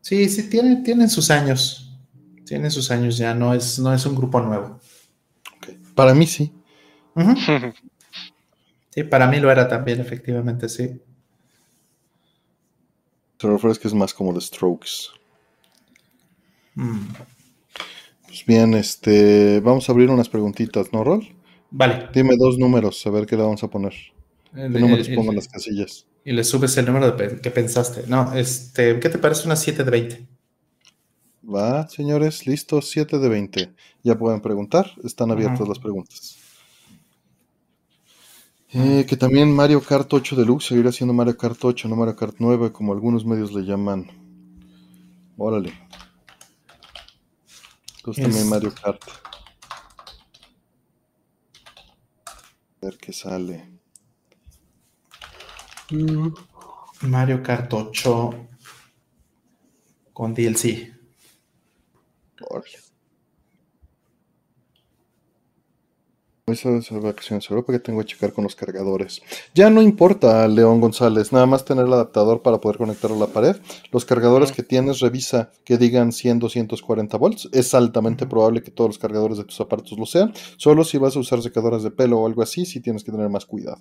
Sí, 0.00 0.28
sí, 0.28 0.48
tienen, 0.48 0.82
tienen 0.82 1.10
sus 1.10 1.30
años. 1.30 1.98
Tienen 2.44 2.70
sus 2.70 2.90
años 2.90 3.16
ya, 3.18 3.34
no 3.34 3.52
es, 3.52 3.78
no 3.78 3.92
es 3.92 4.06
un 4.06 4.14
grupo 4.14 4.40
nuevo. 4.40 4.80
Okay. 5.58 5.78
Para 5.94 6.14
mí 6.14 6.26
sí. 6.26 6.52
Uh 7.14 7.20
-huh. 7.22 7.74
sí, 8.90 9.04
para 9.04 9.26
mí 9.26 9.40
lo 9.40 9.50
era 9.50 9.68
también, 9.68 10.00
efectivamente, 10.00 10.68
sí. 10.68 11.00
Te 13.38 13.46
refieres 13.48 13.78
que 13.78 13.88
es 13.88 13.94
más 13.94 14.14
como 14.14 14.32
The 14.32 14.40
Strokes. 14.40 15.10
Mm. 16.74 17.08
Pues 18.26 18.44
bien, 18.46 18.74
este, 18.74 19.60
vamos 19.60 19.88
a 19.88 19.92
abrir 19.92 20.10
unas 20.10 20.28
preguntitas, 20.28 20.92
¿no, 20.92 21.04
Rol? 21.04 21.26
Vale. 21.70 22.08
Dime 22.14 22.36
dos 22.36 22.58
números, 22.58 23.06
a 23.06 23.10
ver 23.10 23.26
qué 23.26 23.36
le 23.36 23.42
vamos 23.42 23.62
a 23.62 23.68
poner. 23.68 23.94
El, 24.56 24.72
¿Qué 24.72 24.80
números 24.80 25.08
el, 25.08 25.14
pongo 25.14 25.30
en 25.30 25.36
las 25.36 25.48
casillas? 25.48 26.06
Y 26.24 26.32
le 26.32 26.42
subes 26.42 26.76
el 26.78 26.86
número 26.86 27.12
de, 27.12 27.40
que 27.40 27.50
pensaste. 27.50 28.04
No, 28.08 28.32
este, 28.34 28.98
¿qué 28.98 29.08
te 29.08 29.18
parece 29.18 29.46
una 29.46 29.56
7 29.56 29.84
de 29.84 29.90
20? 29.90 30.26
Va, 31.54 31.86
señores, 31.88 32.46
listo, 32.46 32.80
7 32.80 33.18
de 33.18 33.28
20. 33.28 33.74
Ya 34.02 34.18
pueden 34.18 34.40
preguntar, 34.40 34.90
están 35.04 35.30
abiertas 35.30 35.60
uh 35.60 35.64
-huh. 35.64 35.68
las 35.68 35.78
preguntas. 35.78 36.38
Eh, 38.72 39.06
que 39.08 39.16
también 39.16 39.54
Mario 39.54 39.80
Kart 39.80 40.12
8 40.12 40.34
Deluxe 40.36 40.68
seguirá 40.68 40.90
siendo 40.90 41.14
Mario 41.14 41.36
Kart 41.36 41.64
8, 41.64 41.88
no 41.88 41.96
Mario 41.96 42.16
Kart 42.16 42.36
9, 42.38 42.72
como 42.72 42.92
algunos 42.92 43.24
medios 43.24 43.52
le 43.52 43.62
llaman. 43.62 44.10
Órale. 45.36 45.72
Entonces 47.98 48.24
es... 48.24 48.30
también 48.30 48.48
Mario 48.48 48.74
Kart. 48.74 49.02
A 52.26 52.86
ver 52.86 52.98
qué 52.98 53.12
sale. 53.12 53.75
Mm. 55.90 56.28
Mario 57.02 57.40
Kart 57.42 57.72
8 57.72 58.48
con 60.12 60.32
DLC. 60.32 60.92
Órale. 66.48 66.78
Esas 66.78 67.02
vacaciones 67.02 67.50
Europa 67.50 67.72
que 67.72 67.80
tengo 67.80 67.98
que 67.98 68.06
checar 68.06 68.32
con 68.32 68.44
los 68.44 68.54
cargadores. 68.54 69.20
Ya 69.52 69.68
no 69.68 69.82
importa, 69.82 70.46
León 70.46 70.80
González, 70.80 71.32
nada 71.32 71.44
más 71.44 71.64
tener 71.64 71.86
el 71.86 71.92
adaptador 71.92 72.40
para 72.42 72.60
poder 72.60 72.78
conectarlo 72.78 73.16
a 73.16 73.20
la 73.20 73.26
pared. 73.26 73.56
Los 73.90 74.04
cargadores 74.04 74.50
uh 74.50 74.52
-huh. 74.52 74.56
que 74.56 74.62
tienes, 74.62 75.00
revisa 75.00 75.50
que 75.64 75.76
digan 75.76 76.12
100, 76.12 76.38
240 76.38 77.16
volts. 77.16 77.48
Es 77.50 77.74
altamente 77.74 78.22
uh 78.22 78.26
-huh. 78.28 78.30
probable 78.30 78.62
que 78.62 78.70
todos 78.70 78.90
los 78.90 78.98
cargadores 78.98 79.38
de 79.38 79.44
tus 79.44 79.60
aparatos 79.60 79.98
lo 79.98 80.06
sean. 80.06 80.32
Solo 80.56 80.84
si 80.84 80.98
vas 80.98 81.16
a 81.16 81.18
usar 81.18 81.42
secadoras 81.42 81.82
de 81.82 81.90
pelo 81.90 82.20
o 82.20 82.26
algo 82.28 82.42
así, 82.42 82.64
sí 82.64 82.78
tienes 82.78 83.02
que 83.02 83.10
tener 83.10 83.28
más 83.28 83.44
cuidado. 83.44 83.78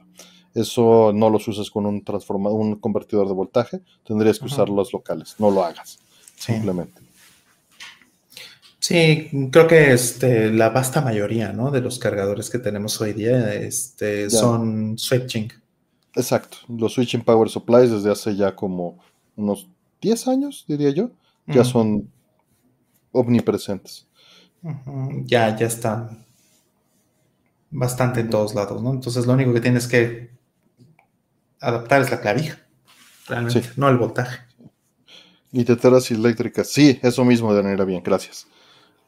Eso 0.55 1.11
no 1.13 1.29
los 1.29 1.47
uses 1.47 1.69
con 1.69 1.85
un 1.85 2.03
transformador, 2.03 2.59
un 2.59 2.77
convertidor 2.77 3.27
de 3.27 3.33
voltaje. 3.35 3.81
Tendrías 4.03 4.39
que 4.39 4.45
uh 4.45 4.47
-huh. 4.49 4.53
usar 4.53 4.69
los 4.69 4.91
locales. 4.91 5.35
No 5.37 5.51
lo 5.51 5.63
hagas. 5.63 5.99
Sí. 6.35 6.53
Simplemente. 6.53 7.04
Sí, 8.87 9.49
creo 9.51 9.67
que 9.67 9.93
este, 9.93 10.51
la 10.51 10.69
vasta 10.69 11.01
mayoría 11.01 11.51
¿no? 11.51 11.71
de 11.71 11.81
los 11.81 11.97
cargadores 11.97 12.51
que 12.51 12.59
tenemos 12.59 13.01
hoy 13.01 13.13
día 13.13 13.51
este, 13.55 14.29
son 14.29 14.95
switching. 14.99 15.51
Exacto, 16.13 16.57
los 16.67 16.93
switching 16.93 17.23
power 17.23 17.49
supplies 17.49 17.89
desde 17.89 18.11
hace 18.11 18.35
ya 18.35 18.55
como 18.55 18.99
unos 19.35 19.67
10 20.03 20.27
años, 20.27 20.65
diría 20.67 20.91
yo, 20.91 21.09
ya 21.47 21.63
son 21.63 22.11
omnipresentes. 23.11 24.05
Uh 24.61 24.69
-huh. 24.69 25.23
Ya, 25.25 25.55
ya 25.55 25.65
están 25.65 26.23
bastante 27.71 28.19
en 28.19 28.29
todos 28.29 28.53
lados, 28.53 28.83
¿no? 28.83 28.91
Entonces 28.91 29.25
lo 29.25 29.33
único 29.33 29.51
que 29.51 29.61
tienes 29.61 29.87
que 29.87 30.29
adaptar 31.59 32.03
es 32.03 32.11
la 32.11 32.21
clavija, 32.21 32.59
realmente, 33.27 33.63
sí. 33.63 33.69
no 33.77 33.89
el 33.89 33.97
voltaje. 33.97 34.41
Y 35.51 35.63
teteras 35.63 36.11
eléctricas, 36.11 36.69
sí, 36.69 36.99
eso 37.01 37.25
mismo 37.25 37.51
de 37.51 37.63
manera 37.63 37.83
bien, 37.83 38.03
gracias. 38.03 38.45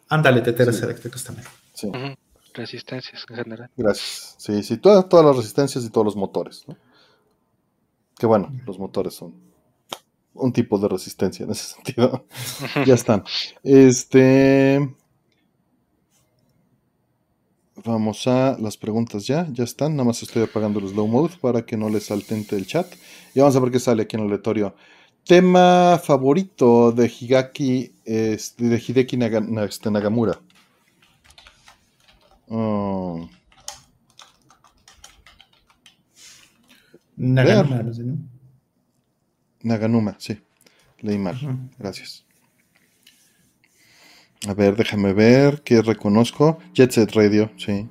Ándale, 0.10 0.42
teteras 0.42 0.76
sí. 0.78 0.84
eléctricas 0.84 1.24
también. 1.24 1.48
Sí. 1.74 1.88
Uh 1.88 1.92
-huh. 1.94 2.18
Resistencias 2.54 3.26
en 3.30 3.36
general. 3.36 3.70
Gracias. 3.78 4.36
Sí, 4.38 4.64
sí, 4.64 4.78
todas, 4.78 5.08
todas 5.10 5.26
las 5.26 5.36
resistencias 5.38 5.84
y 5.84 5.90
todos 5.90 6.06
los 6.06 6.16
motores. 6.16 6.64
¿no? 6.68 6.76
Que 8.18 8.26
bueno, 8.26 8.52
los 8.66 8.80
motores 8.80 9.14
son 9.14 9.36
un 10.34 10.54
tipo 10.54 10.78
de 10.80 10.88
resistencia 10.88 11.44
en 11.46 11.52
ese 11.52 11.66
sentido. 11.76 12.26
ya 12.86 12.94
están. 12.96 13.24
Este. 13.64 14.96
Vamos 17.86 18.26
a 18.28 18.58
las 18.60 18.76
preguntas 18.76 19.28
ya, 19.28 19.48
ya 19.52 19.64
están. 19.64 19.96
Nada 19.96 20.06
más 20.06 20.24
estoy 20.24 20.44
apagando 20.44 20.80
el 20.80 20.88
slow 20.90 21.08
mode 21.08 21.36
para 21.40 21.66
que 21.66 21.78
no 21.78 21.90
les 21.90 22.06
saltente 22.08 22.56
el 22.56 22.66
chat. 22.66 22.88
Y 23.36 23.40
vamos 23.40 23.56
a 23.56 23.60
ver 23.60 23.72
qué 23.72 23.80
sale 23.80 24.04
aquí 24.04 24.16
en 24.16 24.22
el 24.24 24.28
aleatorio 24.28 24.76
tema 25.28 26.00
favorito 26.04 26.92
de 26.92 27.08
Higaki, 27.08 27.94
es 28.06 28.56
de 28.58 28.78
Hideki 28.78 29.20
este, 29.66 29.92
Nagamura. 29.92 30.40
Oh. 32.48 33.30
Naganuma, 37.18 37.84
no. 37.84 38.18
Naganuma, 39.64 40.16
sí. 40.20 40.40
Leí 41.02 41.18
mal. 41.18 41.36
Gracias. 41.78 42.26
A 44.48 44.54
ver, 44.54 44.76
déjame 44.76 45.14
ver 45.14 45.62
qué 45.64 45.82
reconozco. 45.82 46.60
Jet 46.74 46.92
Set 46.92 47.12
Radio, 47.14 47.52
sí. 47.58 47.88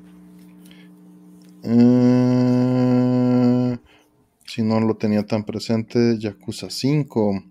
Eh, 1.64 3.15
si 4.47 4.62
no 4.62 4.81
lo 4.81 4.97
tenía 4.97 5.27
tan 5.27 5.44
presente, 5.44 6.18
Yakuza 6.18 6.70
5, 6.70 7.44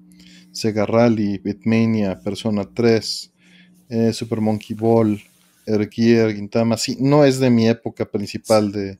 Sega 0.51 0.85
Rally, 0.85 1.37
Bitmania, 1.39 2.19
Persona 2.19 2.63
3, 2.73 3.33
eh, 3.89 4.13
Super 4.13 4.41
Monkey 4.41 4.75
Ball, 4.75 5.21
Ergier, 5.65 6.33
Gintama. 6.33 6.77
Sí, 6.77 6.97
no 6.99 7.25
es 7.25 7.39
de 7.39 7.49
mi 7.49 7.67
época 7.67 8.05
principal 8.05 8.71
de, 8.71 8.97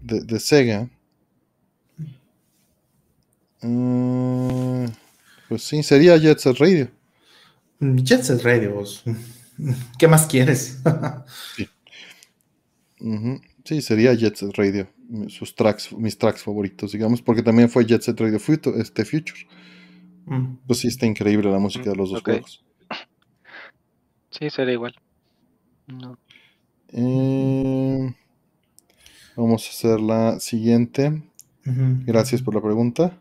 de, 0.00 0.40
Sega. 0.40 0.88
Eh, 3.62 4.88
pues 5.48 5.62
sí, 5.62 5.82
sería 5.82 6.16
Jet 6.16 6.38
Set 6.38 6.56
Radio. 6.58 6.90
Jet 7.80 8.22
Set 8.22 8.42
Radio. 8.42 8.82
¿Qué 9.98 10.08
más 10.08 10.26
quieres? 10.26 10.80
sí. 11.56 11.68
sí. 13.64 13.82
sería 13.82 14.14
Jet 14.14 14.36
Set 14.36 14.56
Radio. 14.56 14.88
Sus 15.28 15.54
tracks, 15.54 15.92
mis 15.92 16.16
tracks 16.16 16.42
favoritos, 16.42 16.92
digamos, 16.92 17.20
porque 17.22 17.42
también 17.42 17.68
fue 17.68 17.84
Jet 17.84 18.02
Set 18.02 18.18
Radio 18.18 18.40
Future. 18.40 18.80
Este 18.80 19.04
Future. 19.04 19.46
Mm. 20.26 20.56
Pues 20.66 20.80
sí, 20.80 20.88
está 20.88 21.06
increíble 21.06 21.50
la 21.50 21.58
música 21.58 21.90
de 21.90 21.96
los 21.96 22.10
dos 22.10 22.22
juegos. 22.22 22.64
Sí, 24.30 24.50
sería 24.50 24.74
igual. 24.74 24.94
Eh, 26.88 28.14
vamos 29.36 29.66
a 29.66 29.70
hacer 29.70 30.00
la 30.00 30.40
siguiente. 30.40 31.22
Gracias 31.64 32.42
por 32.42 32.54
la 32.54 32.60
pregunta. 32.60 33.18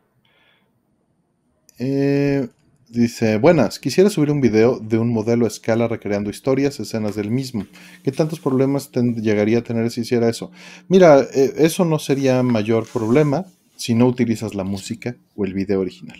Eh, 1.79 2.47
dice, 2.93 3.37
buenas, 3.37 3.79
quisiera 3.79 4.09
subir 4.09 4.31
un 4.31 4.39
video 4.39 4.79
de 4.79 4.97
un 4.97 5.11
modelo 5.11 5.45
a 5.45 5.47
escala 5.47 5.87
recreando 5.87 6.29
historias, 6.29 6.79
escenas 6.79 7.15
del 7.15 7.31
mismo. 7.31 7.65
¿Qué 8.03 8.11
tantos 8.11 8.39
problemas 8.39 8.91
llegaría 8.91 9.59
a 9.59 9.63
tener 9.63 9.89
si 9.89 10.01
hiciera 10.01 10.29
eso? 10.29 10.51
Mira, 10.87 11.21
eh, 11.21 11.53
eso 11.57 11.85
no 11.85 11.99
sería 11.99 12.41
mayor 12.43 12.87
problema 12.87 13.45
si 13.75 13.95
no 13.95 14.05
utilizas 14.05 14.53
la 14.53 14.63
música 14.63 15.15
o 15.35 15.45
el 15.45 15.53
video 15.53 15.81
original. 15.81 16.17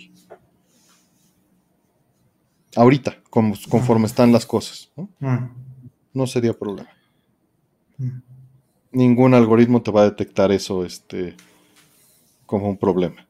Ahorita, 2.76 3.18
conforme 3.30 4.06
están 4.06 4.32
las 4.32 4.44
cosas. 4.44 4.90
¿no? 4.96 5.08
no 6.12 6.26
sería 6.26 6.52
problema. 6.52 6.90
Ningún 8.90 9.34
algoritmo 9.34 9.80
te 9.80 9.92
va 9.92 10.02
a 10.02 10.10
detectar 10.10 10.50
eso 10.50 10.84
este, 10.84 11.36
como 12.46 12.68
un 12.68 12.76
problema. 12.76 13.26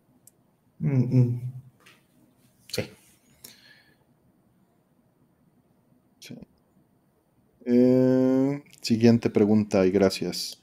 Eh, 7.67 8.63
siguiente 8.81 9.31
pregunta 9.31 9.87
y 9.87 9.91
gracias. 9.91 10.63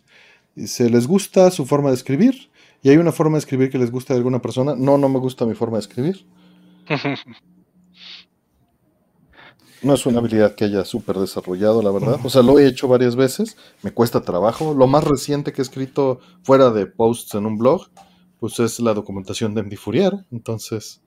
¿Se 0.56 0.90
les 0.90 1.08
gusta 1.08 1.50
su 1.52 1.66
forma 1.66 1.90
de 1.90 1.96
escribir? 1.96 2.50
¿Y 2.84 2.90
hay 2.90 2.98
una 2.98 3.12
forma 3.12 3.38
de 3.38 3.40
escribir 3.40 3.70
que 3.70 3.78
les 3.78 3.92
gusta 3.92 4.14
de 4.14 4.20
alguna 4.20 4.42
persona? 4.42 4.76
No, 4.76 4.98
no 4.98 5.10
me 5.10 5.20
gusta 5.20 5.46
mi 5.46 5.56
forma 5.56 5.78
de 5.78 5.82
escribir. 5.82 6.26
No 9.84 9.96
es 9.96 10.06
una 10.06 10.20
habilidad 10.20 10.54
que 10.54 10.66
haya 10.66 10.86
súper 10.86 11.18
desarrollado, 11.18 11.82
la 11.82 11.90
verdad. 11.90 12.20
O 12.24 12.30
sea, 12.30 12.44
lo 12.44 12.60
he 12.60 12.68
hecho 12.68 12.88
varias 12.88 13.16
veces, 13.16 13.58
me 13.82 13.92
cuesta 13.92 14.22
trabajo. 14.22 14.76
Lo 14.76 14.86
más 14.86 15.04
reciente 15.04 15.54
que 15.54 15.62
he 15.62 15.64
escrito 15.64 16.20
fuera 16.44 16.70
de 16.70 16.86
posts 16.86 17.34
en 17.34 17.48
un 17.48 17.58
blog, 17.58 17.88
pues 18.40 18.60
es 18.60 18.80
la 18.80 18.94
documentación 18.94 19.56
de 19.56 19.62
Andy 19.62 19.78
Fourier. 19.78 20.24
Entonces, 20.32 21.02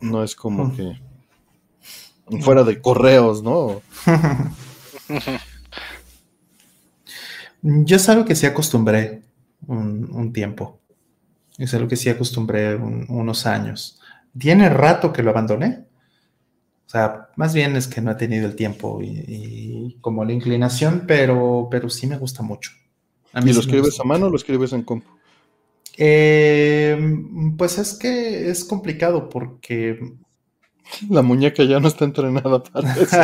no 0.00 0.22
es 0.22 0.36
como 0.36 0.72
que 0.76 1.00
fuera 2.42 2.62
de 2.62 2.80
correos, 2.80 3.42
¿no? 3.42 3.82
Yo 7.62 7.96
es 7.96 8.08
algo 8.08 8.24
que 8.24 8.34
sí 8.34 8.46
acostumbré 8.46 9.22
un, 9.66 10.32
tiempo. 10.32 10.80
Es 11.58 11.72
algo 11.74 11.88
que 11.88 11.96
sí 11.96 12.08
acostumbré 12.08 12.76
unos 12.76 13.46
años. 13.46 14.00
Tiene 14.38 14.68
rato 14.68 15.12
que 15.12 15.22
lo 15.22 15.30
abandoné. 15.30 15.84
O 16.86 16.90
sea, 16.90 17.28
más 17.36 17.54
bien 17.54 17.74
es 17.76 17.86
que 17.88 18.00
no 18.00 18.10
he 18.10 18.16
tenido 18.16 18.46
el 18.46 18.54
tiempo 18.54 19.00
y, 19.02 19.96
como 20.00 20.24
la 20.24 20.32
inclinación, 20.32 21.04
pero, 21.06 21.68
pero 21.70 21.88
sí 21.88 22.06
me 22.06 22.18
gusta 22.18 22.42
mucho. 22.42 22.72
¿Y 23.42 23.52
lo 23.52 23.60
escribes 23.60 23.98
a 23.98 24.04
mano 24.04 24.26
o 24.26 24.30
lo 24.30 24.36
escribes 24.36 24.72
en 24.72 24.82
compu? 24.82 25.08
Eh, 25.96 26.98
pues 27.56 27.78
es 27.78 27.94
que 27.94 28.50
es 28.50 28.64
complicado 28.64 29.28
porque 29.28 29.98
la 31.08 31.22
muñeca 31.22 31.64
ya 31.64 31.80
no 31.80 31.88
está 31.88 32.04
entrenada 32.04 32.62
para 32.62 32.94
eso. 33.00 33.16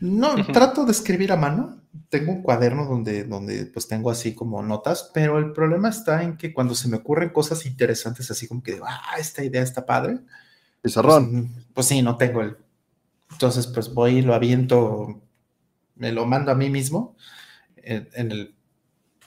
no, 0.00 0.34
trato 0.46 0.84
de 0.84 0.92
escribir 0.92 1.32
a 1.32 1.36
mano. 1.36 1.80
Tengo 2.08 2.32
un 2.32 2.42
cuaderno 2.42 2.86
donde, 2.86 3.24
donde 3.24 3.66
pues 3.66 3.88
tengo 3.88 4.10
así 4.10 4.34
como 4.34 4.62
notas, 4.62 5.10
pero 5.14 5.38
el 5.38 5.52
problema 5.52 5.88
está 5.88 6.22
en 6.22 6.36
que 6.36 6.52
cuando 6.52 6.74
se 6.74 6.88
me 6.88 6.98
ocurren 6.98 7.30
cosas 7.30 7.66
interesantes, 7.66 8.30
así 8.30 8.48
como 8.48 8.62
que 8.62 8.72
digo, 8.72 8.86
ah, 8.88 9.16
esta 9.18 9.44
idea 9.44 9.62
está 9.62 9.86
padre. 9.86 10.20
Pues, 10.82 10.94
pues, 11.72 11.86
sí, 11.86 12.02
no 12.02 12.16
tengo 12.16 12.42
el. 12.42 12.56
Entonces, 13.30 13.66
pues 13.66 13.92
voy 13.92 14.18
y 14.18 14.22
lo 14.22 14.34
aviento, 14.34 15.22
me 15.96 16.12
lo 16.12 16.26
mando 16.26 16.52
a 16.52 16.54
mí 16.54 16.68
mismo 16.68 17.16
en 17.76 18.30
el, 18.30 18.54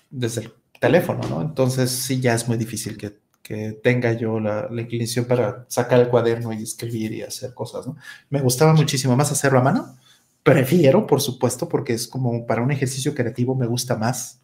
desde 0.09 0.41
el 0.41 0.53
teléfono, 0.79 1.27
¿no? 1.27 1.41
Entonces 1.41 1.89
sí, 1.91 2.19
ya 2.19 2.33
es 2.33 2.47
muy 2.47 2.57
difícil 2.57 2.97
que 2.97 3.19
que 3.47 3.79
tenga 3.81 4.11
yo 4.11 4.41
la, 4.41 4.67
inclinación 4.69 5.23
para 5.23 5.65
sacar 5.69 6.01
el 6.01 6.09
cuaderno 6.09 6.51
y 6.51 6.61
escribir 6.61 7.13
y 7.13 7.21
hacer 7.21 7.53
cosas, 7.53 7.87
¿no? 7.87 7.95
Me 8.29 8.41
gustaba 8.41 8.73
muchísimo 8.73 9.15
más 9.15 9.31
hacerlo 9.31 9.59
a 9.59 9.63
mano. 9.63 9.95
Prefiero, 10.43 11.07
por 11.07 11.21
supuesto, 11.21 11.69
porque 11.69 11.93
es 11.93 12.09
como 12.09 12.45
para 12.45 12.61
un 12.61 12.73
ejercicio 12.73 13.15
creativo 13.15 13.55
me 13.55 13.65
gusta 13.65 13.95
más. 13.95 14.41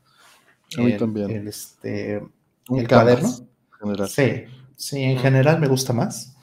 A 0.77 0.81
mí 0.81 0.95
también. 0.95 1.30
El, 1.31 1.49
este, 1.49 2.23
el 2.69 2.88
cuaderno. 2.88 3.30
Sí, 4.07 4.45
sí, 4.77 5.01
en 5.01 5.17
general 5.17 5.59
me 5.59 5.67
gusta 5.67 5.91
más. 5.91 6.38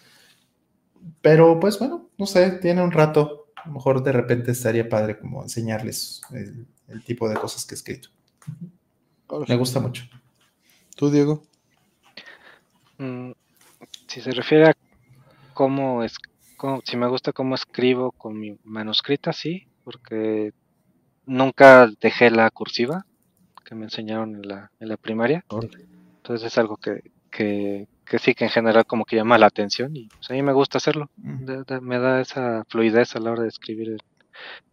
Pero 1.23 1.59
pues 1.61 1.79
bueno, 1.79 2.11
no 2.19 2.27
sé, 2.27 2.51
tiene 2.61 2.83
un 2.83 2.93
rato. 2.93 3.47
A 3.57 3.69
lo 3.69 3.73
mejor 3.73 4.03
de 4.03 4.13
repente 4.13 4.53
estaría 4.53 4.87
padre 4.87 5.19
como 5.19 5.43
enseñarles 5.43 6.21
el, 6.33 6.67
el 6.89 7.03
tipo 7.05 7.27
de 7.27 7.37
cosas 7.37 7.65
que 7.65 7.75
he 7.75 7.77
escrito. 7.77 8.11
Me 9.49 9.57
gusta 9.57 9.81
mucho. 9.81 10.05
¿Tú, 10.95 11.11
Diego? 11.11 11.43
Mm, 13.01 13.33
si 14.09 14.21
se 14.21 14.31
refiere 14.33 14.69
a 14.69 14.77
cómo 15.55 16.05
es, 16.05 16.17
si 16.85 16.97
me 16.99 17.09
gusta 17.09 17.33
cómo 17.33 17.55
escribo 17.55 18.13
con 18.13 18.39
mi 18.39 18.59
manuscrita, 18.63 19.33
sí, 19.33 19.67
porque 19.85 20.53
nunca 21.25 21.89
dejé 22.01 22.31
la 22.31 22.51
cursiva 22.51 23.07
que 23.65 23.75
me 23.75 23.85
enseñaron 23.85 24.35
en 24.35 24.43
la, 24.43 24.71
en 24.81 24.89
la 24.89 24.99
primaria. 24.99 25.45
Entonces 25.51 26.47
es 26.47 26.59
algo 26.59 26.77
que, 26.77 27.11
que, 27.31 27.89
sí 28.19 28.35
que 28.35 28.45
en 28.45 28.51
general 28.51 28.85
como 28.85 29.07
que 29.07 29.17
llama 29.17 29.39
la 29.39 29.47
atención 29.47 29.97
y 29.97 30.09
pues, 30.09 30.31
a 30.31 30.35
mí 30.35 30.43
me 30.43 30.53
gusta 30.53 30.77
hacerlo. 30.77 31.09
Me 31.17 31.99
da 31.99 32.21
esa 32.21 32.65
fluidez 32.69 33.17
a 33.17 33.21
la 33.21 33.33
hora 33.33 33.45
de 33.45 33.49
escribir 33.49 33.97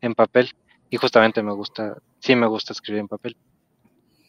en 0.01 0.15
papel 0.15 0.51
y 0.89 0.97
justamente 0.97 1.41
me 1.43 1.53
gusta, 1.53 1.95
sí 2.19 2.35
me 2.35 2.47
gusta 2.47 2.73
escribir 2.73 2.99
en 2.99 3.07
papel. 3.07 3.37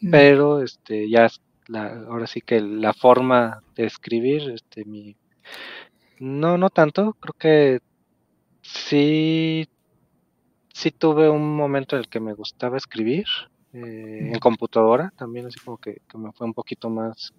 Mm. 0.01 0.11
Pero 0.13 0.63
este 0.63 1.11
ya 1.11 1.29
ahora 1.75 2.27
sí 2.27 2.41
que 2.41 2.61
la 2.61 2.93
forma 2.93 3.63
de 3.75 3.85
escribir, 3.85 4.51
este, 4.51 4.85
mi, 4.85 5.17
no, 6.19 6.59
no 6.59 6.71
tanto, 6.71 7.15
creo 7.21 7.35
que 7.39 7.81
sí, 8.63 9.69
sí 10.73 10.91
tuve 10.91 11.29
un 11.29 11.57
momento 11.57 11.97
en 11.97 12.01
el 12.01 12.09
que 12.09 12.21
me 12.21 12.35
gustaba 12.35 12.77
escribir, 12.77 13.27
eh, 13.75 14.31
en 14.33 14.39
computadora 14.39 15.13
también, 15.17 15.47
así 15.47 15.59
como 15.61 15.77
que, 15.77 16.01
me 16.15 16.33
fue 16.33 16.47
un 16.47 16.55
poquito 16.55 16.89
más 16.89 17.35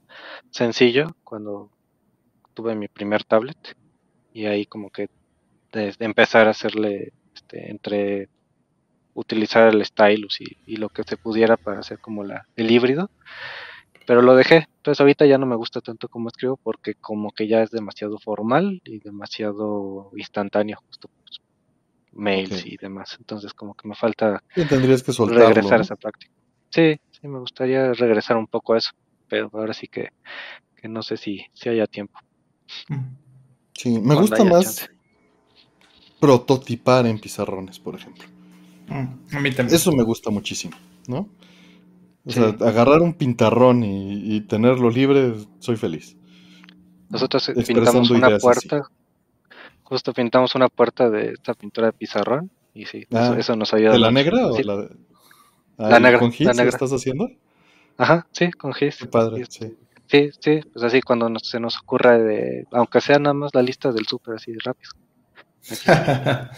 sencillo 0.52 1.08
cuando 1.24 1.72
tuve 2.54 2.76
mi 2.76 2.88
primer 2.88 3.24
tablet 3.24 3.76
y 4.32 4.46
ahí 4.46 4.66
como 4.66 4.92
que 4.92 5.10
desde 5.72 6.06
empezar 6.06 6.48
a 6.48 6.52
hacerle 6.52 7.14
este, 7.34 7.72
entre 7.72 8.30
utilizar 9.16 9.74
el 9.74 9.84
stylus 9.84 10.40
y, 10.42 10.58
y, 10.66 10.78
lo 10.78 10.90
que 10.90 11.04
se 11.04 11.18
pudiera 11.18 11.58
para 11.58 11.80
hacer 11.80 12.00
como 12.00 12.24
la, 12.24 12.48
el 12.56 12.72
híbrido, 12.72 13.10
pero 14.10 14.24
lo 14.24 14.36
dejé. 14.36 14.68
Entonces 14.78 15.00
ahorita 15.02 15.28
ya 15.28 15.38
no 15.38 15.46
me 15.46 15.56
gusta 15.56 15.82
tanto 15.82 16.08
como 16.08 16.30
escribo 16.30 16.58
porque 16.58 16.96
como 16.96 17.30
que 17.30 17.48
ya 17.48 17.62
es 17.62 17.70
demasiado 17.70 18.18
formal 18.18 18.82
y 18.84 18.98
demasiado 18.98 20.10
instantáneo, 20.16 20.80
justo 20.88 21.10
pues, 21.10 21.40
mails 22.14 22.66
y 22.66 22.76
demás. 22.78 23.18
Entonces 23.20 23.54
como 23.54 23.76
que 23.76 23.88
me 23.88 23.94
falta 23.94 24.44
tendrías 24.68 25.04
que 25.04 25.12
regresar 25.12 25.78
a 25.78 25.84
esa 25.84 25.96
práctica. 25.96 26.34
Sí, 26.72 27.00
sí, 27.12 27.28
me 27.28 27.38
gustaría 27.38 27.94
regresar 27.94 28.38
un 28.38 28.48
poco 28.48 28.74
a 28.74 28.80
eso, 28.80 28.90
pero 29.28 29.52
ahora 29.54 29.76
sí 29.76 29.88
que, 29.88 30.10
no 30.90 31.04
sé 31.04 31.16
si, 31.16 31.46
si 31.54 31.70
haya 31.70 31.86
tiempo. 31.86 32.18
Sí, 33.76 34.00
me 34.00 34.16
gusta 34.16 34.44
más 34.44 34.90
prototipar 36.20 37.06
en 37.06 37.20
pizarrones, 37.20 37.78
por 37.78 37.94
ejemplo. 37.94 38.26
Mm, 38.88 39.36
a 39.36 39.40
mí 39.40 39.52
también. 39.52 39.76
Eso 39.76 39.92
me 39.92 40.02
gusta 40.02 40.32
muchísimo, 40.32 40.76
¿no? 41.06 41.30
O 42.30 42.32
sea, 42.32 42.56
agarrar 42.68 43.02
un 43.02 43.16
pintarrón 43.16 43.84
y, 43.84 44.42
tenerlo 44.42 44.92
libre, 44.92 45.34
soy 45.58 45.78
feliz. 45.78 46.16
Nosotros 47.10 47.52
pintamos 47.66 48.12
una 48.12 48.38
puerta, 48.38 48.84
justo 49.82 50.14
pintamos 50.14 50.54
una 50.54 50.70
puerta 50.70 51.10
de 51.10 51.32
esta 51.32 51.56
pintura 51.56 51.88
de 51.88 51.94
pizarrón 51.94 52.52
y 52.76 52.86
sí, 52.86 53.08
eso, 53.10 53.54
ah, 53.54 53.56
nos 53.56 53.74
ayuda. 53.74 53.94
¿De 53.94 54.00
la 54.00 54.12
negra 54.12 54.46
o 54.46 54.60
la, 54.62 54.88
ah, 55.80 55.90
la 55.90 56.00
negra? 56.00 56.20
¿Con 56.20 56.32
Gis 56.32 56.56
la 56.56 56.64
estás 56.64 56.92
haciendo? 56.92 57.32
Ajá, 57.98 58.28
sí, 58.32 58.52
con 58.52 58.74
Gis. 58.74 58.98
Qué 58.98 59.08
padre, 59.08 59.46
sí. 59.50 59.76
Sí, 60.06 60.30
sí, 60.40 60.60
pues 60.72 60.84
así 60.84 61.02
cuando 61.02 61.32
se 61.40 61.60
nos 61.60 61.80
ocurra 61.80 62.20
de, 62.20 62.68
aunque 62.72 63.02
sea 63.02 63.18
nada 63.18 63.34
más 63.34 63.56
la 63.56 63.64
lista 63.64 63.92
del 63.92 64.06
súper 64.06 64.36
así 64.36 64.54
rápido. 64.64 64.92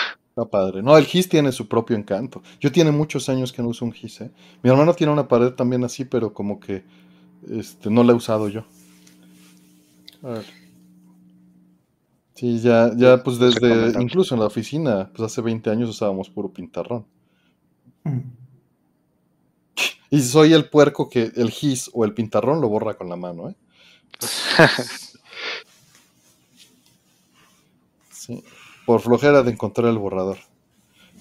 Está 0.36 0.50
padre. 0.50 0.82
No, 0.82 0.98
el 0.98 1.06
GIS 1.06 1.30
tiene 1.30 1.50
su 1.50 1.66
propio 1.66 1.96
encanto. 1.96 2.42
Yo 2.60 2.70
tiene 2.70 2.90
muchos 2.90 3.30
años 3.30 3.54
que 3.54 3.62
no 3.62 3.68
uso 3.68 3.86
un 3.86 3.92
GIS, 3.92 4.20
¿eh? 4.20 4.30
Mi 4.62 4.68
hermano 4.68 4.92
tiene 4.92 5.10
una 5.10 5.26
pared 5.26 5.52
también 5.52 5.82
así, 5.82 6.04
pero 6.04 6.34
como 6.34 6.60
que 6.60 6.84
este, 7.50 7.88
no 7.88 8.04
la 8.04 8.12
he 8.12 8.14
usado 8.14 8.46
yo. 8.50 8.66
A 10.22 10.28
ver. 10.28 10.44
Sí, 12.34 12.60
ya, 12.60 12.92
ya, 12.94 13.22
pues 13.22 13.38
desde, 13.38 13.98
incluso 13.98 14.34
en 14.34 14.40
la 14.40 14.46
oficina, 14.48 15.10
pues 15.14 15.32
hace 15.32 15.40
20 15.40 15.70
años 15.70 15.88
usábamos 15.88 16.28
puro 16.28 16.52
pintarrón. 16.52 17.06
Mm. 18.04 18.20
Y 20.10 20.20
soy 20.20 20.52
el 20.52 20.68
puerco 20.68 21.08
que 21.08 21.32
el 21.34 21.50
gis 21.50 21.90
o 21.94 22.04
el 22.04 22.12
pintarrón 22.12 22.60
lo 22.60 22.68
borra 22.68 22.92
con 22.92 23.08
la 23.08 23.16
mano, 23.16 23.48
¿eh? 23.48 23.56
sí, 28.10 28.44
por 28.86 29.00
flojera 29.00 29.42
de 29.42 29.50
encontrar 29.50 29.88
el 29.88 29.98
borrador. 29.98 30.38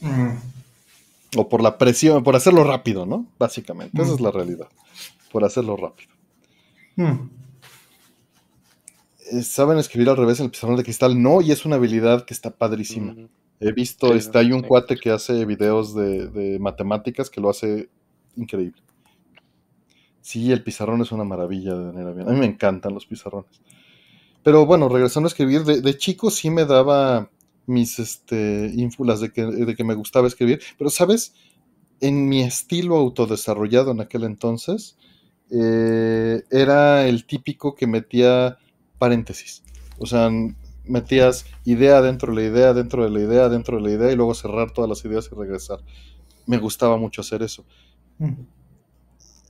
Mm. 0.02 0.38
O 1.38 1.50
por 1.50 1.62
la 1.62 1.78
presión, 1.78 2.24
por 2.24 2.36
hacerlo 2.36 2.64
rápido, 2.64 3.06
¿no? 3.06 3.26
Básicamente, 3.38 4.02
esa 4.02 4.14
es 4.14 4.22
la 4.22 4.30
mm. 4.30 4.34
realidad. 4.34 4.68
Por 5.32 5.44
hacerlo 5.44 5.76
rápido. 5.76 6.14
Mm. 6.96 7.30
Eh, 9.32 9.42
¿Saben 9.42 9.78
escribir 9.78 10.10
al 10.10 10.18
revés 10.18 10.40
en 10.40 10.46
el 10.46 10.52
pizarrón 10.52 10.78
de 10.78 10.84
cristal? 10.84 11.22
No, 11.22 11.42
y 11.42 11.52
es 11.52 11.66
una 11.66 11.76
habilidad 11.76 12.26
que 12.26 12.34
está 12.34 12.52
padrísima. 12.52 13.16
He 13.60 13.72
visto, 13.72 14.14
este, 14.14 14.38
hay 14.38 14.52
un 14.52 14.62
cuate 14.62 14.96
que 14.98 15.10
hace 15.10 15.46
videos 15.46 15.94
de 15.96 16.58
matemáticas 16.62 17.30
que 17.30 17.42
lo 17.42 17.50
hace 17.50 17.90
increíble. 18.36 18.82
Sí, 20.26 20.52
el 20.52 20.64
pizarrón 20.64 21.02
es 21.02 21.12
una 21.12 21.24
maravilla 21.24 21.76
de 21.76 21.86
manera 21.86 22.12
bien. 22.12 22.28
A 22.28 22.32
mí 22.32 22.40
me 22.40 22.48
encantan 22.48 22.96
los 22.96 23.06
pizarrones. 23.06 23.62
Pero 24.42 24.66
bueno, 24.66 24.90
regresando 24.90 25.28
a 25.28 25.30
escribir, 25.30 25.64
de, 25.64 25.98
chico 26.00 26.32
sí 26.32 26.50
me 26.50 26.66
daba 26.66 27.30
mis 27.68 28.00
este, 28.00 28.72
ínfulas 28.76 29.20
de 29.20 29.32
que, 29.32 29.44
de 29.44 29.76
que 29.76 29.84
me 29.84 29.96
gustaba 29.96 30.28
escribir. 30.28 30.62
Pero, 30.78 30.90
¿sabes? 30.90 31.34
En 32.02 32.28
mi 32.28 32.42
estilo 32.42 32.98
autodesarrollado 32.98 33.92
en 33.92 34.02
aquel 34.02 34.24
entonces, 34.24 34.98
eh, 35.52 36.44
era 36.52 37.08
el 37.08 37.26
típico 37.26 37.76
que 37.76 37.88
metía 37.88 38.58
paréntesis. 38.98 39.64
O 39.98 40.06
sea, 40.06 40.30
metías 40.84 41.46
idea 41.64 42.02
dentro 42.02 42.34
de 42.34 42.42
la 42.42 42.48
idea, 42.48 42.74
dentro 42.74 43.04
de 43.04 43.10
la 43.10 43.20
idea, 43.22 43.50
dentro 43.50 43.78
de 43.78 43.84
la 43.84 43.92
idea, 43.92 44.12
y 44.12 44.16
luego 44.16 44.34
cerrar 44.34 44.72
todas 44.72 44.90
las 44.90 45.04
ideas 45.06 45.30
y 45.32 45.36
regresar. 45.36 45.80
Me 46.46 46.58
gustaba 46.58 46.98
mucho 46.98 47.22
hacer 47.22 47.42
eso 47.42 47.66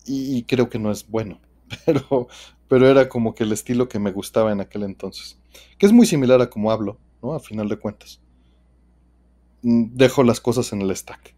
y, 0.06 0.44
creo 0.44 0.70
que 0.70 0.80
no 0.80 0.92
es 0.92 1.10
bueno, 1.10 1.40
pero, 1.86 2.28
pero 2.68 2.90
era 2.90 3.10
como 3.10 3.34
que 3.36 3.44
el 3.44 3.52
estilo 3.52 3.90
que 3.90 4.00
me 4.00 4.12
gustaba 4.12 4.52
en 4.52 4.62
aquel 4.62 4.84
entonces, 4.84 5.40
que 5.78 5.86
es 5.86 5.92
muy 5.92 6.06
similar 6.06 6.42
a 6.42 6.50
como 6.50 6.72
hablo, 6.72 6.98
¿no? 7.26 7.34
A 7.34 7.40
final 7.40 7.68
de 7.68 7.78
cuentas. 7.78 8.22
Mm, 9.64 9.96
dejo 9.96 10.24
las 10.24 10.40
cosas 10.40 10.72
en 10.74 10.82
el 10.82 10.96
stack 10.96 11.36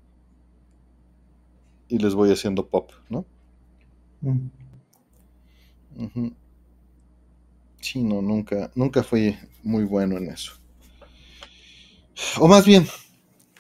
y 1.89 1.97
les 1.99 2.14
voy 2.14 2.31
haciendo 2.31 2.68
pop, 2.68 2.91
¿no? 3.09 3.26
Mm. 4.22 4.47
Sí, 7.80 8.03
no, 8.03 8.22
nunca, 8.22 8.69
nunca 8.76 9.03
fui 9.03 9.38
muy 9.64 9.85
bueno 9.85 10.18
en 10.18 10.30
eso. 10.30 10.53
O 12.39 12.47
más 12.47 12.65
bien, 12.65 12.85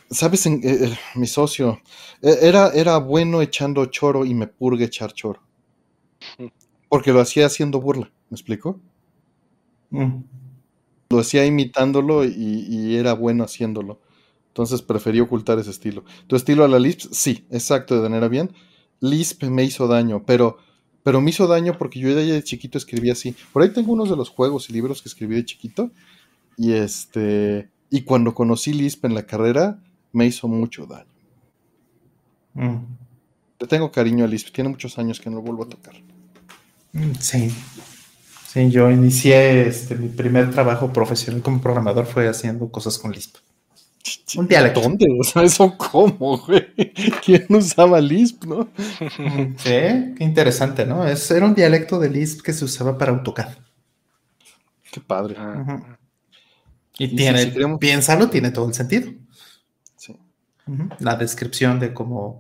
¿Sabes? 0.09 0.45
En, 0.45 0.55
eh, 0.63 0.85
eh, 0.85 0.97
mi 1.15 1.27
socio 1.27 1.81
e, 2.21 2.37
era, 2.41 2.69
era 2.69 2.97
bueno 2.97 3.41
echando 3.41 3.85
choro 3.87 4.25
y 4.25 4.33
me 4.33 4.47
purgue 4.47 4.85
echar 4.85 5.11
choro. 5.13 5.41
Porque 6.89 7.11
lo 7.11 7.19
hacía 7.19 7.45
haciendo 7.45 7.81
burla, 7.81 8.09
¿me 8.29 8.35
explico? 8.35 8.79
Mm. 9.89 10.19
Lo 11.09 11.19
hacía 11.19 11.45
imitándolo 11.45 12.25
y, 12.25 12.95
era 12.95 13.13
bueno 13.13 13.43
haciéndolo. 13.43 14.01
Entonces 14.49 14.81
preferí 14.81 15.19
ocultar 15.19 15.59
ese 15.59 15.69
estilo. 15.69 16.03
¿Tu 16.27 16.35
estilo 16.35 16.63
a 16.63 16.67
la 16.67 16.79
Lisp? 16.79 17.11
Sí, 17.11 17.45
exacto, 17.51 17.95
de 17.95 18.09
manera 18.09 18.27
bien. 18.27 18.51
Lisp 18.99 19.43
me 19.43 19.63
hizo 19.63 19.87
daño, 19.87 20.23
pero, 20.25 20.57
pero 21.03 21.21
me 21.21 21.29
hizo 21.29 21.47
daño 21.47 21.77
porque 21.77 21.99
yo 21.99 22.09
ya 22.09 22.15
de 22.15 22.43
chiquito 22.43 22.77
escribía 22.77 23.13
así. 23.13 23.35
Por 23.53 23.61
ahí 23.61 23.69
tengo 23.69 23.93
unos 23.93 24.09
de 24.09 24.15
los 24.15 24.29
juegos 24.29 24.69
y 24.69 24.73
libros 24.73 25.01
que 25.01 25.09
escribí 25.09 25.35
de 25.35 25.45
chiquito. 25.45 25.91
Y 26.57 26.73
este. 26.73 27.69
Y 27.89 28.01
cuando 28.01 28.33
conocí 28.33 28.73
Lisp 28.73 29.05
en 29.05 29.13
la 29.13 29.25
carrera, 29.25 29.79
me 30.11 30.25
hizo 30.25 30.47
mucho 30.47 30.87
daño. 30.87 31.05
Mm. 32.55 32.77
Le 33.59 33.67
tengo 33.67 33.91
cariño 33.91 34.25
a 34.25 34.27
Lisp, 34.27 34.49
tiene 34.51 34.69
muchos 34.69 34.97
años 34.97 35.19
que 35.19 35.29
no 35.29 35.37
lo 35.37 35.43
vuelvo 35.43 35.63
a 35.63 35.69
tocar. 35.69 35.95
Sí. 37.19 37.51
Sí, 38.47 38.69
yo 38.71 38.89
inicié 38.89 39.67
este, 39.67 39.95
mi 39.95 40.07
primer 40.07 40.51
trabajo 40.51 40.91
profesional 40.93 41.41
como 41.41 41.61
programador 41.61 42.05
fue 42.05 42.27
haciendo 42.27 42.71
cosas 42.71 42.97
con 42.97 43.11
Lisp. 43.11 43.37
Un 44.37 44.47
dialecto. 44.47 44.81
¿Dónde? 44.81 45.05
O 45.19 45.23
sea, 45.23 45.43
¿eso 45.43 45.75
cómo, 45.77 46.37
güey? 46.37 46.73
¿Quién 47.25 47.45
usaba 47.49 47.99
Lisp, 47.99 48.45
no? 48.45 48.69
Sí, 49.57 50.13
qué 50.15 50.17
interesante, 50.19 50.85
¿no? 50.85 51.05
Es, 51.05 51.29
era 51.29 51.45
un 51.45 51.53
dialecto 51.53 51.99
de 51.99 52.09
Lisp 52.09 52.41
que 52.41 52.53
se 52.53 52.65
usaba 52.65 52.97
para 52.97 53.11
AutoCAD. 53.11 53.49
Qué 54.91 55.01
padre. 55.01 55.35
Y, 56.97 57.15
tiene, 57.15 57.53
piénsalo, 57.77 58.29
tiene 58.29 58.51
todo 58.51 58.67
el 58.67 58.73
sentido 58.73 59.11
la 60.99 61.15
descripción 61.15 61.79
de 61.79 61.93
cómo, 61.93 62.39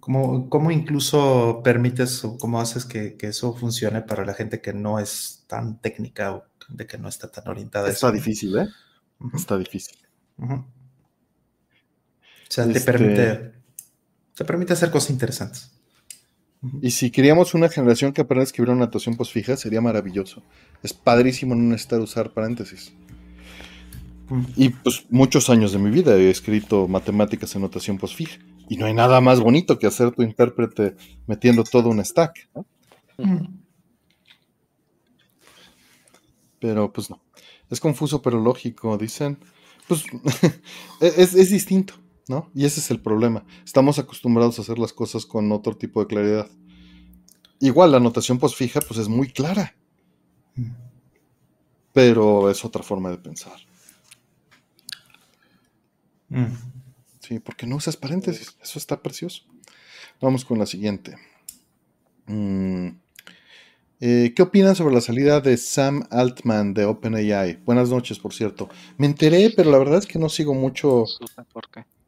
cómo, 0.00 0.70
incluso 0.70 1.60
permites 1.62 2.24
o 2.24 2.38
cómo 2.38 2.60
haces 2.60 2.84
que, 2.84 3.16
eso 3.20 3.54
funcione 3.54 4.02
para 4.02 4.24
la 4.24 4.34
gente 4.34 4.60
que 4.60 4.72
no 4.72 4.98
es 4.98 5.44
tan 5.46 5.80
técnica 5.80 6.34
o 6.34 6.44
de 6.68 6.86
que 6.86 6.98
no 6.98 7.08
está 7.08 7.30
tan 7.30 7.48
orientada. 7.48 7.88
Está 7.88 8.10
difícil, 8.10 8.58
¿eh? 8.58 8.68
Está 9.34 9.56
difícil. 9.56 9.96
O 10.38 10.64
sea, 12.48 12.64
te, 12.64 12.72
este 12.72 12.92
permite, 12.92 13.52
te 14.34 14.44
permite 14.44 14.72
hacer 14.72 14.90
cosas 14.90 15.10
interesantes. 15.10 15.72
Y 16.82 16.90
si 16.90 17.10
queríamos 17.10 17.54
una 17.54 17.68
generación 17.68 18.12
que 18.12 18.22
aprenda 18.22 18.42
a 18.42 18.44
escribir 18.44 18.70
una 18.70 18.86
notación 18.86 19.16
postfija, 19.16 19.56
sería 19.56 19.80
maravilloso. 19.80 20.42
Es 20.82 20.92
padrísimo 20.92 21.54
no 21.54 21.62
necesitar 21.62 22.00
usar 22.00 22.32
paréntesis. 22.32 22.92
Y 24.56 24.70
pues 24.70 25.06
muchos 25.08 25.50
años 25.50 25.72
de 25.72 25.78
mi 25.78 25.90
vida 25.90 26.16
he 26.16 26.30
escrito 26.30 26.88
matemáticas 26.88 27.54
en 27.54 27.62
notación 27.62 27.98
postfija. 27.98 28.38
Y 28.68 28.76
no 28.76 28.86
hay 28.86 28.94
nada 28.94 29.20
más 29.20 29.40
bonito 29.40 29.78
que 29.78 29.86
hacer 29.86 30.12
tu 30.12 30.22
intérprete 30.22 30.96
metiendo 31.26 31.62
todo 31.64 31.88
un 31.88 32.04
stack. 32.04 32.48
Pero 36.58 36.92
pues 36.92 37.10
no. 37.10 37.22
Es 37.70 37.80
confuso 37.80 38.22
pero 38.22 38.40
lógico, 38.40 38.96
dicen. 38.98 39.38
Pues 39.86 40.04
es, 41.00 41.34
es, 41.34 41.50
distinto, 41.50 41.94
¿no? 42.28 42.50
Y 42.54 42.64
ese 42.64 42.80
es 42.80 42.90
el 42.90 43.00
problema. 43.00 43.44
Estamos 43.64 43.98
acostumbrados 43.98 44.58
a 44.58 44.62
hacer 44.62 44.78
las 44.78 44.92
cosas 44.92 45.26
con 45.26 45.52
otro 45.52 45.76
tipo 45.76 46.00
de 46.00 46.08
claridad. 46.08 46.50
Igual 47.60 47.92
la 47.92 48.00
notación 48.00 48.38
postfija 48.38 48.80
pues 48.80 48.98
es 48.98 49.08
muy 49.08 49.28
clara. 49.28 49.76
Pero 51.92 52.50
es 52.50 52.64
otra 52.64 52.82
forma 52.82 53.10
de 53.10 53.18
pensar. 53.18 53.58
Mm. 56.28 56.75
Sí, 57.26 57.40
porque 57.40 57.66
no 57.66 57.74
usas 57.74 57.96
paréntesis. 57.96 58.56
Eso 58.62 58.78
está 58.78 59.02
precioso. 59.02 59.42
Vamos 60.20 60.44
con 60.44 60.60
la 60.60 60.66
siguiente. 60.66 61.16
Mm. 62.26 62.90
Eh, 63.98 64.32
¿Qué 64.36 64.42
opinan 64.42 64.76
sobre 64.76 64.94
la 64.94 65.00
salida 65.00 65.40
de 65.40 65.56
Sam 65.56 66.06
Altman 66.10 66.72
de 66.72 66.84
OpenAI? 66.84 67.56
Buenas 67.64 67.90
noches, 67.90 68.20
por 68.20 68.32
cierto. 68.32 68.68
Me 68.96 69.06
enteré, 69.06 69.52
pero 69.56 69.72
la 69.72 69.78
verdad 69.78 69.98
es 69.98 70.06
que 70.06 70.20
no 70.20 70.28
sigo 70.28 70.54
mucho 70.54 71.04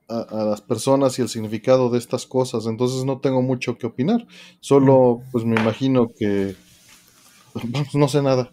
a, 0.08 0.44
las 0.44 0.60
personas 0.60 1.18
y 1.18 1.22
el 1.22 1.28
significado 1.28 1.90
de 1.90 1.98
estas 1.98 2.24
cosas, 2.24 2.66
entonces 2.66 3.04
no 3.04 3.18
tengo 3.18 3.42
mucho 3.42 3.76
que 3.76 3.88
opinar. 3.88 4.24
Solo, 4.60 5.22
pues 5.32 5.44
me 5.44 5.60
imagino 5.60 6.12
que... 6.16 6.54
no 7.94 8.06
sé 8.06 8.22
nada. 8.22 8.50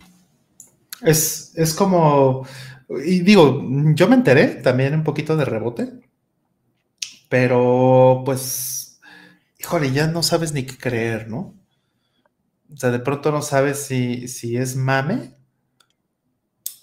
Es, 1.04 1.52
es 1.56 1.76
como 1.76 2.48
y 2.90 3.22
digo, 3.22 3.64
yo 3.96 4.08
me 4.08 4.16
enteré 4.16 4.48
también 4.48 4.94
un 4.94 5.04
poquito 5.04 5.36
de 5.36 5.46
rebote, 5.46 5.92
pero 7.30 8.24
pues, 8.26 9.00
híjole, 9.60 9.92
ya 9.92 10.08
no 10.08 10.24
sabes 10.24 10.54
ni 10.54 10.64
qué 10.64 10.78
creer, 10.78 11.28
¿no? 11.30 11.54
O 12.74 12.78
sea, 12.78 12.92
de 12.92 13.00
pronto 13.00 13.32
no 13.32 13.42
sabes 13.42 13.86
si, 13.86 14.28
si 14.28 14.58
es 14.58 14.76
mame 14.76 15.32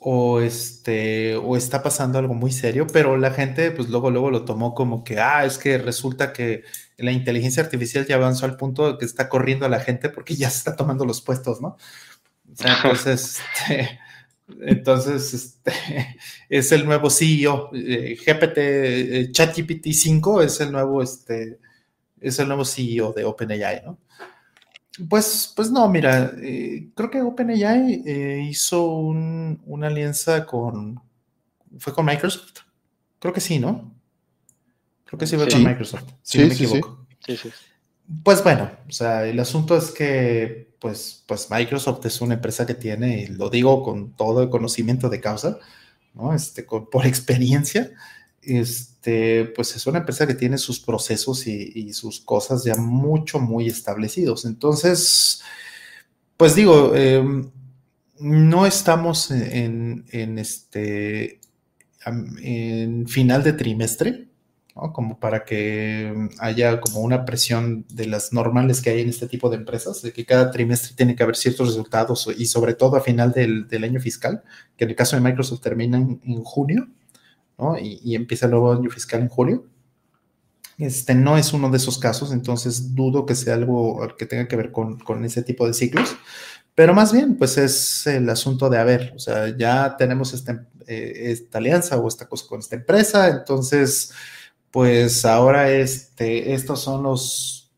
o 0.05 0.41
este 0.41 1.37
o 1.37 1.57
está 1.57 1.83
pasando 1.83 2.19
algo 2.19 2.35
muy 2.35 2.51
serio, 2.53 2.87
pero 2.93 3.17
la 3.17 3.31
gente 3.31 3.71
pues 3.71 3.89
luego 3.89 4.11
luego 4.11 4.31
lo 4.31 4.45
tomó 4.45 4.75
como 4.75 5.05
que 5.05 5.21
ah, 5.21 5.45
es 5.45 5.59
que 5.59 5.79
resulta 5.79 6.33
que 6.33 6.65
la 6.97 7.13
inteligencia 7.13 7.63
artificial 7.63 8.07
ya 8.07 8.17
avanzó 8.17 8.47
al 8.47 8.57
punto 8.57 8.93
de 8.93 8.99
que 8.99 9.05
está 9.05 9.29
corriendo 9.29 9.67
a 9.67 9.69
la 9.69 9.81
gente 9.81 10.09
porque 10.09 10.35
ya 10.35 10.51
se 10.51 10.59
está 10.59 10.77
tomando 10.77 11.05
los 11.05 11.21
puestos, 11.23 11.61
¿no? 11.61 11.77
entonces, 12.59 13.41
este, 13.57 14.01
entonces 14.61 15.35
este, 15.35 15.73
es 16.49 16.73
el 16.73 16.85
nuevo 16.85 17.11
CEO, 17.11 17.71
eh, 17.75 18.17
GPT, 18.17 18.59
eh, 18.59 19.29
ChatGPT 19.33 19.89
5 19.93 20.43
es 20.43 20.61
el 20.61 20.73
nuevo, 20.73 21.03
este, 21.03 21.59
es 22.21 22.39
el 22.39 22.49
nuevo 22.49 22.65
CEO 22.65 23.13
de 23.13 23.25
OpenAI, 23.25 23.83
¿no? 23.85 23.99
Pues, 25.09 25.53
pues 25.57 25.71
no, 25.71 25.89
mira, 25.89 26.33
eh, 26.43 26.91
creo 26.95 27.11
que 27.11 27.23
OpenAI 27.23 28.49
hizo 28.49 28.87
una 28.87 29.87
alianza 29.87 30.45
con, 30.45 31.01
fue 31.79 31.95
con 31.95 32.05
Microsoft, 32.05 32.59
creo 33.19 33.33
que 33.33 33.41
sí, 33.41 33.59
¿no? 33.59 33.95
Creo 35.05 35.19
que 35.19 35.27
sí 35.27 35.37
fue 35.37 35.49
con 35.49 35.65
Microsoft, 35.65 36.05
si 36.23 36.39
no 36.39 36.47
me 36.49 36.55
equivoco. 36.55 37.07
Sí, 37.25 37.37
sí. 37.37 37.51
Pues 38.25 38.43
bueno, 38.43 38.71
o 38.89 38.93
sea, 38.93 39.27
el 39.27 39.39
asunto 39.41 39.77
es 39.77 39.91
que 39.91 40.73
pues, 40.83 41.23
pues 41.29 41.49
Microsoft 41.49 42.05
es 42.07 42.21
una 42.21 42.35
empresa 42.35 42.67
que 42.67 42.75
tiene, 42.75 43.23
y 43.23 43.27
lo 43.29 43.49
digo 43.51 43.85
con 43.85 44.17
todo 44.17 44.43
el 44.43 44.51
conocimiento 44.51 45.09
de 45.09 45.21
causa, 45.21 45.59
¿no? 46.13 46.35
Este, 46.35 46.65
por 46.65 47.07
experiencia, 47.07 47.93
este, 48.43 49.45
pues 49.45 49.77
es 49.77 49.87
una 49.87 50.01
empresa 50.01 50.27
que 50.27 50.35
tiene 50.35 50.59
sus 50.59 50.81
procesos 50.81 51.47
y, 51.47 51.93
sus 51.93 52.21
cosas 52.21 52.65
ya 52.65 52.75
mucho, 52.75 53.39
muy 53.39 53.69
establecidos. 53.69 54.45
Entonces, 54.45 55.43
pues 56.37 56.57
digo, 56.57 56.97
em, 56.97 57.51
no 58.19 58.67
estamos 58.67 59.31
en, 59.31 60.05
en, 60.11 60.39
este, 60.41 61.41
en 62.05 63.07
final 63.07 63.45
de 63.45 63.53
trimestre, 63.53 64.32
como 64.75 65.19
para 65.19 65.45
que 65.45 66.29
haya 66.39 66.81
como 66.81 67.01
una 67.01 67.25
presión 67.25 67.85
de 67.91 68.07
las 68.07 68.33
normales 68.33 68.81
que 68.81 68.91
hay 68.91 69.01
en 69.01 69.11
este 69.11 69.29
tipo 69.29 69.51
de 69.51 69.57
empresas, 69.57 70.01
de 70.01 70.13
que 70.13 70.25
cada 70.25 70.51
trimestre 70.51 70.95
tiene 70.97 71.15
que 71.15 71.23
haber 71.23 71.37
ciertos 71.37 71.69
resultados 71.69 72.29
y 72.37 72.47
sobre 72.47 72.75
todo 72.75 72.97
a 72.97 73.01
final 73.01 73.33
del, 73.33 73.85
año 73.85 74.01
fiscal, 74.01 74.43
que 74.77 74.85
en 74.85 74.91
el 74.91 74.97
caso 74.97 75.17
de 75.17 75.23
Microsoft 75.23 75.61
termina 75.61 75.99
en, 75.99 76.43
junio, 76.43 76.89
Y, 77.81 78.15
empieza 78.15 78.47
el 78.47 78.53
nuevo 78.53 78.73
año 78.73 78.91
fiscal 78.91 79.21
en 79.21 79.29
julio. 79.29 79.67
Este 80.79 81.15
no 81.15 81.37
es 81.37 81.53
uno 81.53 81.71
de 81.71 81.77
esos 81.77 81.99
casos, 81.99 82.33
entonces 82.33 82.95
dudo 82.95 83.27
que 83.27 83.35
sea 83.35 83.55
algo 83.55 84.01
que 84.19 84.27
tenga 84.27 84.49
que 84.49 84.57
ver 84.57 84.73
con, 84.73 85.25
ese 85.25 85.43
tipo 85.43 85.67
de 85.67 85.75
ciclos, 85.75 86.17
pero 86.75 86.95
más 86.95 87.13
bien, 87.13 87.37
pues 87.37 87.59
es 87.59 88.07
el 88.07 88.29
asunto 88.31 88.71
de, 88.71 88.79
a 88.79 88.85
ver, 88.85 89.13
o 89.15 89.19
sea, 89.19 89.55
ya 89.57 89.97
tenemos 89.99 90.33
este, 90.33 90.59
eh, 90.87 91.31
esta 91.33 91.59
alianza 91.59 91.99
o 91.99 92.09
esta 92.09 92.27
cosa 92.27 92.47
con 92.49 92.61
esta 92.61 92.77
empresa, 92.77 93.29
entonces 93.29 94.13
pues 94.73 95.25
ahora 95.27 95.71
este, 95.71 96.55
estos 96.55 96.81
son 96.81 97.05
los, 97.05 97.71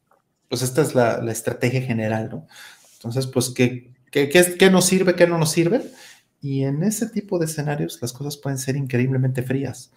pues 0.49 0.63
esta 0.63 0.81
es 0.81 0.95
la, 0.95 1.21
estrategia 1.31 1.83
general, 1.83 2.31
¿no? 2.31 2.47
Entonces, 2.95 3.27
pues, 3.27 3.51
¿qué, 3.51 3.93
qué, 4.11 4.29
qué, 4.31 4.71
nos 4.71 4.87
sirve, 4.87 5.15
qué 5.17 5.27
no 5.27 5.37
nos 5.37 5.51
sirve? 5.51 5.83
Y 6.41 6.63
en 6.63 6.83
ese 6.85 7.09
tipo 7.09 7.39
de 7.39 7.47
escenarios 7.47 7.99
las 8.01 8.13
cosas 8.13 8.37
pueden 8.37 8.59
ser 8.59 8.77
increíblemente 8.77 9.43
frías, 9.43 9.93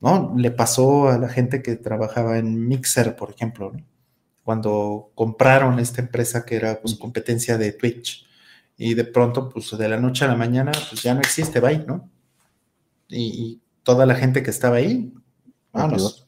¿no? 0.00 0.34
Le 0.38 0.52
pasó 0.52 1.08
a 1.08 1.18
la 1.18 1.28
gente 1.28 1.62
que 1.62 1.74
trabajaba 1.76 2.38
en 2.38 2.68
Mixer, 2.68 3.16
por 3.16 3.30
ejemplo, 3.32 3.72
¿no? 3.72 3.84
Cuando 4.44 5.10
compraron 5.16 5.80
esta 5.80 6.00
empresa 6.00 6.44
que 6.44 6.54
era 6.54 6.80
pues, 6.80 6.94
competencia 6.94 7.58
de 7.58 7.72
Twitch 7.72 8.24
y 8.76 8.94
de 8.94 9.04
pronto, 9.04 9.48
pues 9.48 9.76
de 9.76 9.88
la 9.88 9.98
noche 9.98 10.24
a 10.24 10.28
la 10.28 10.36
mañana, 10.36 10.70
pues 10.90 11.02
ya 11.02 11.12
no 11.14 11.20
existe 11.20 11.58
bye, 11.58 11.84
¿no? 11.84 12.08
Y, 13.08 13.60
toda 13.82 14.04
la 14.04 14.16
gente 14.16 14.42
que 14.42 14.50
estaba 14.50 14.76
ahí, 14.76 15.14
vamos, 15.72 16.25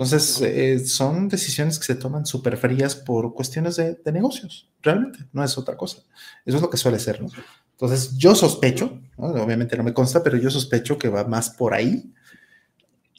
entonces, 0.00 0.40
eh, 0.40 0.78
son 0.86 1.28
decisiones 1.28 1.78
que 1.78 1.84
se 1.84 1.94
toman 1.94 2.24
súper 2.24 2.56
frías 2.56 2.94
por 2.94 3.34
cuestiones 3.34 3.76
de, 3.76 3.98
negocios, 4.10 4.66
realmente, 4.80 5.18
no 5.30 5.44
es 5.44 5.58
otra 5.58 5.76
cosa. 5.76 5.98
Eso 6.42 6.56
es 6.56 6.62
lo 6.62 6.70
que 6.70 6.78
suele 6.78 6.98
ser, 6.98 7.20
¿no? 7.20 7.28
Entonces, 7.72 8.16
yo 8.16 8.34
sospecho, 8.34 8.98
obviamente 9.18 9.76
no 9.76 9.84
me 9.84 9.92
consta, 9.92 10.22
pero 10.22 10.38
yo 10.38 10.50
sospecho 10.50 10.96
que 10.96 11.10
va 11.10 11.24
más 11.24 11.50
por 11.50 11.74
ahí 11.74 12.14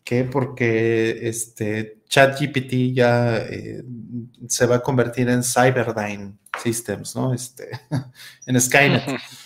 que 0.03 0.23
porque 0.23 1.29
este 1.29 2.01
ChatGPT 2.09 2.95
ya 2.95 3.37
eh, 3.37 3.83
se 4.47 4.65
va 4.65 4.77
a 4.77 4.81
convertir 4.81 5.29
en 5.29 5.43
Cyberdyne 5.43 6.33
Systems, 6.63 7.15
¿no? 7.15 7.31
Este, 7.31 7.69
en 8.47 8.59
Skynet. 8.59 9.03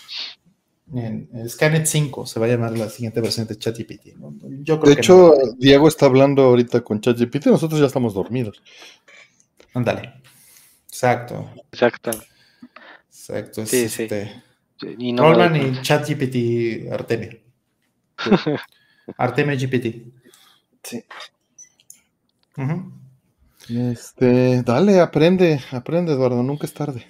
en, 0.94 1.28
Skynet 1.48 1.86
5 1.86 2.26
se 2.26 2.38
va 2.38 2.46
a 2.46 2.48
llamar 2.48 2.76
la 2.78 2.88
siguiente 2.88 3.20
versión 3.20 3.46
de 3.46 3.58
ChatGPT. 3.58 4.14
de 4.16 4.92
hecho, 4.92 5.34
Diego 5.58 5.88
está 5.88 6.06
hablando 6.06 6.42
ahorita 6.42 6.82
con 6.82 7.00
ChatGPT, 7.00 7.46
nosotros 7.46 7.80
ya 7.80 7.86
estamos 7.86 8.14
dormidos. 8.14 8.62
Ándale. 9.74 10.22
Exacto. 10.86 11.50
Exacto. 11.72 12.10
Exacto. 13.08 13.66
sí, 13.66 13.84
este... 13.84 14.42
Y 14.98 15.12
no 15.12 15.32
y 15.56 15.82
ChatGPT 15.82 16.92
Artemia. 16.92 17.38
Artemia 19.16 19.54
GPT. 19.54 20.12
Sí. 20.82 21.04
Este, 23.68 24.62
dale, 24.62 25.00
aprende, 25.00 25.60
aprende, 25.72 26.12
Eduardo, 26.12 26.42
nunca 26.42 26.66
es 26.66 26.72
tarde. 26.72 27.06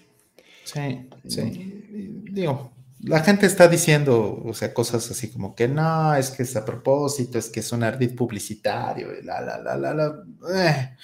Sí, 0.64 1.08
sí. 1.28 2.22
Digo, 2.30 2.72
la 3.06 3.20
gente 3.22 3.46
está 3.46 3.68
diciendo, 3.68 4.42
o 4.44 4.52
sea, 4.52 4.74
cosas 4.74 5.08
así 5.10 5.30
como 5.30 5.54
que 5.54 5.68
no, 5.68 6.14
es 6.16 6.30
que 6.30 6.42
es 6.42 6.56
a 6.56 6.64
propósito, 6.64 7.38
es 7.38 7.48
que 7.48 7.60
es 7.60 7.70
un 7.70 7.84
ardid 7.84 8.16
publicitario, 8.16 9.08
la, 9.22 9.40
la, 9.40 9.58
la, 9.58 9.76
la, 9.76 9.94
la. 9.94 10.24
Eh. 10.52 10.96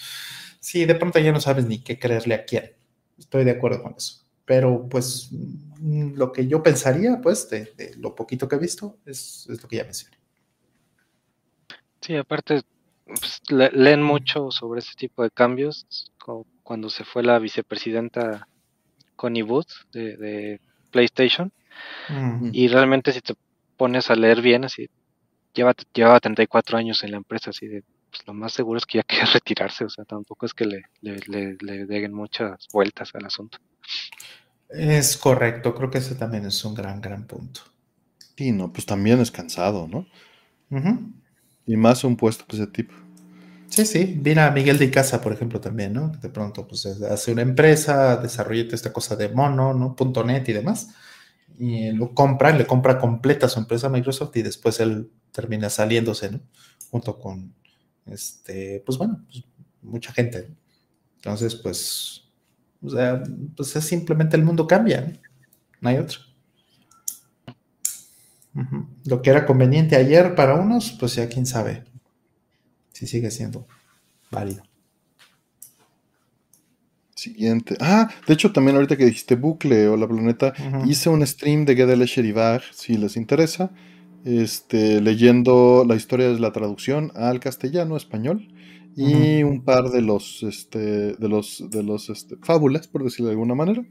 Sí, 0.59 0.85
de 0.85 0.97
pronto 0.97 1.21
ya 1.21 1.31
no 1.31 1.41
sabes 1.41 1.65
ni 1.67 1.79
qué 1.79 2.01
creerle 2.01 2.35
a 2.35 2.45
quién. 2.45 2.73
Estoy 3.17 3.45
de 3.45 3.53
acuerdo 3.53 3.85
con 3.85 3.95
eso. 3.97 4.25
Pero 4.45 4.89
pues 4.89 5.29
mm, 5.31 6.15
lo 6.15 6.33
que 6.33 6.49
yo 6.49 6.61
pensaría, 6.61 7.21
pues, 7.23 7.49
de, 7.51 7.95
lo 7.99 8.17
poquito 8.17 8.49
que 8.49 8.57
he 8.57 8.59
visto, 8.59 8.99
es, 9.07 9.47
lo 9.49 9.69
que 9.69 9.77
ya 9.77 9.85
mencioné. 9.85 10.19
Sí, 12.01 12.17
aparte, 12.17 12.63
pues, 13.07 13.41
leen 13.49 14.03
mucho 14.03 14.51
sobre 14.51 14.81
ese 14.81 14.95
tipo 14.97 15.23
de 15.23 15.31
cambios, 15.31 15.87
cuando 16.65 16.91
se 16.91 17.05
fue 17.05 17.23
la 17.23 17.39
vicepresidenta 17.39 18.49
Connie 19.15 19.43
Booth 19.43 19.71
de 19.93 20.61
PlayStation 20.91 21.53
y 22.53 22.69
realmente 22.69 23.13
si 23.13 23.21
te 23.21 23.35
pones 23.77 24.11
a 24.11 24.15
leer 24.15 24.41
bien, 24.43 24.65
así, 24.65 24.89
lleva, 25.55 25.75
llevaba 25.93 26.21
34 26.21 26.79
años 26.79 27.03
en 27.05 27.13
la 27.13 27.17
empresa, 27.19 27.51
así 27.51 27.67
de, 27.67 27.83
pues 28.11 28.27
lo 28.27 28.35
más 28.35 28.53
seguro 28.53 28.79
es 28.79 28.87
que 28.87 28.99
ya 28.99 29.03
quiere 29.07 29.27
retirarse, 29.27 29.85
o 29.85 29.91
sea, 29.91 30.05
tampoco 30.05 30.47
es 30.47 30.55
que 30.55 30.67
le, 30.67 30.85
le, 31.01 31.57
le, 31.61 31.87
den 31.87 32.13
muchas 32.13 32.67
vueltas 32.73 33.11
al 33.15 33.27
asunto. 33.27 33.59
Es 34.69 35.17
correcto, 35.17 35.75
creo 35.75 35.91
que 35.91 35.99
ese 35.99 36.15
también 36.15 36.47
es 36.47 36.65
un 36.65 36.75
gran, 36.75 37.01
gran 37.01 37.27
punto. 37.27 37.61
Y 38.37 38.53
no, 38.53 38.73
pues 38.73 38.87
también 38.87 39.21
es 39.21 39.31
cansado, 39.31 39.87
¿no? 39.87 40.07
Y 41.67 41.77
más 41.77 42.05
un 42.05 42.17
puesto 42.17 42.45
de 42.49 42.63
ese 42.63 42.73
tipo. 42.73 42.95
Sí, 43.69 43.85
sí. 43.85 44.19
Mira 44.25 44.47
a 44.47 44.51
Miguel 44.51 44.79
de 44.79 44.91
Casa, 44.91 45.21
por 45.21 45.35
ejemplo, 45.35 45.61
también, 45.61 45.93
¿no? 45.93 46.09
De 46.09 46.31
pronto, 46.31 46.67
pues 46.67 46.87
hace 46.87 47.33
una 47.33 47.43
empresa, 47.43 48.17
desarrolla 48.17 48.65
esta 48.75 48.93
cosa 48.93 49.15
de 49.17 49.29
mono, 49.29 49.75
¿no? 49.75 49.95
Punto 49.95 50.25
.net 50.25 50.49
y 50.49 50.55
demás 50.55 50.95
y 51.59 51.93
lo 51.93 52.15
compra, 52.15 52.57
le 52.57 52.67
compra 52.67 52.99
completa 52.99 53.49
su 53.49 53.59
empresa 53.59 53.89
Microsoft 53.89 54.37
y 54.37 54.43
después 54.43 54.81
él 54.81 55.11
termina 55.33 55.71
saliéndose, 55.71 56.31
¿no? 56.31 56.41
Junto 56.91 57.19
con, 57.19 57.55
este, 58.07 58.83
pues 58.85 58.99
bueno, 58.99 59.23
pues, 59.27 59.45
mucha 59.83 60.13
gente. 60.13 60.51
Entonces, 61.17 61.55
pues, 61.55 62.25
o 62.83 62.91
sea, 62.91 63.23
pues 63.57 63.77
es 63.77 63.85
simplemente 63.85 64.37
el 64.37 64.45
mundo 64.45 64.67
cambia, 64.67 65.01
¿no? 65.01 65.13
no 65.81 65.89
hay 65.89 65.99
otro. 65.99 66.21
Lo 69.05 69.23
que 69.23 69.31
era 69.31 69.47
conveniente 69.47 69.97
ayer 69.97 70.35
para 70.35 70.55
unos, 70.55 70.93
pues 70.93 71.15
ya 71.15 71.29
quién 71.29 71.47
sabe 71.47 71.85
si 72.93 73.07
sigue 73.07 73.31
siendo 73.31 73.67
válido. 74.31 74.63
Siguiente. 77.23 77.77
Ah, 77.79 78.11
de 78.27 78.35
hecho, 78.35 78.51
también 78.51 78.75
ahorita 78.75 78.97
que 78.97 79.05
dijiste 79.05 79.37
bucle 79.37 79.87
o 79.87 79.97
la 79.97 80.09
planeta, 80.09 80.53
hice 80.89 81.09
un 81.09 81.25
stream 81.25 81.65
de 81.65 81.77
Gedele 81.77 82.07
Sheribag, 82.07 82.63
si 82.73 82.97
les 82.97 83.17
interesa, 83.17 83.71
este, 84.25 85.01
leyendo 85.01 85.85
la 85.87 85.95
historia 85.95 86.33
de 86.33 86.41
la 86.41 86.51
traducción 86.51 87.13
al 87.15 87.39
castellano, 87.39 87.97
español, 87.97 88.49
y 88.97 89.45
un 89.45 89.63
par 89.63 89.91
de 89.91 90.03
los, 90.03 90.43
este, 90.43 91.15
de 91.15 91.29
los, 91.29 91.65
de 91.71 91.85
los 91.85 92.11
este, 92.11 92.37
fábulas, 92.43 92.89
por 92.89 93.05
decirlo 93.05 93.27
de 93.27 93.35
alguna 93.35 93.55
manera, 93.55 93.85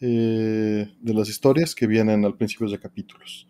eh, 0.00 0.88
de 1.00 1.14
las 1.14 1.28
historias 1.28 1.72
que 1.72 1.86
vienen 1.86 2.24
al 2.24 2.34
principio 2.34 2.68
de 2.68 2.80
capítulos. 2.80 3.46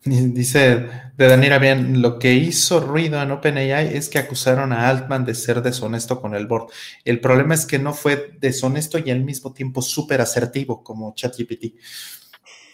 Dice 0.04 0.86
de 1.16 1.28
Daniela 1.28 1.58
bien, 1.58 2.00
lo 2.00 2.18
que 2.18 2.34
hizo 2.34 2.80
ruido 2.80 3.20
en 3.20 3.30
OpenAI 3.32 3.96
es 3.96 4.08
que 4.08 4.18
acusaron 4.18 4.72
a 4.72 4.88
Altman 4.88 5.24
de 5.24 5.34
ser 5.34 5.60
deshonesto 5.62 6.20
con 6.20 6.34
el 6.34 6.46
board. 6.46 6.68
El 7.04 7.20
problema 7.20 7.54
es 7.54 7.66
que 7.66 7.78
no 7.78 7.92
fue 7.92 8.32
deshonesto 8.40 8.98
y 8.98 9.10
al 9.10 9.24
mismo 9.24 9.52
tiempo 9.52 9.82
súper 9.82 10.20
asertivo 10.20 10.82
como 10.84 11.14
ChatGPT. 11.14 11.74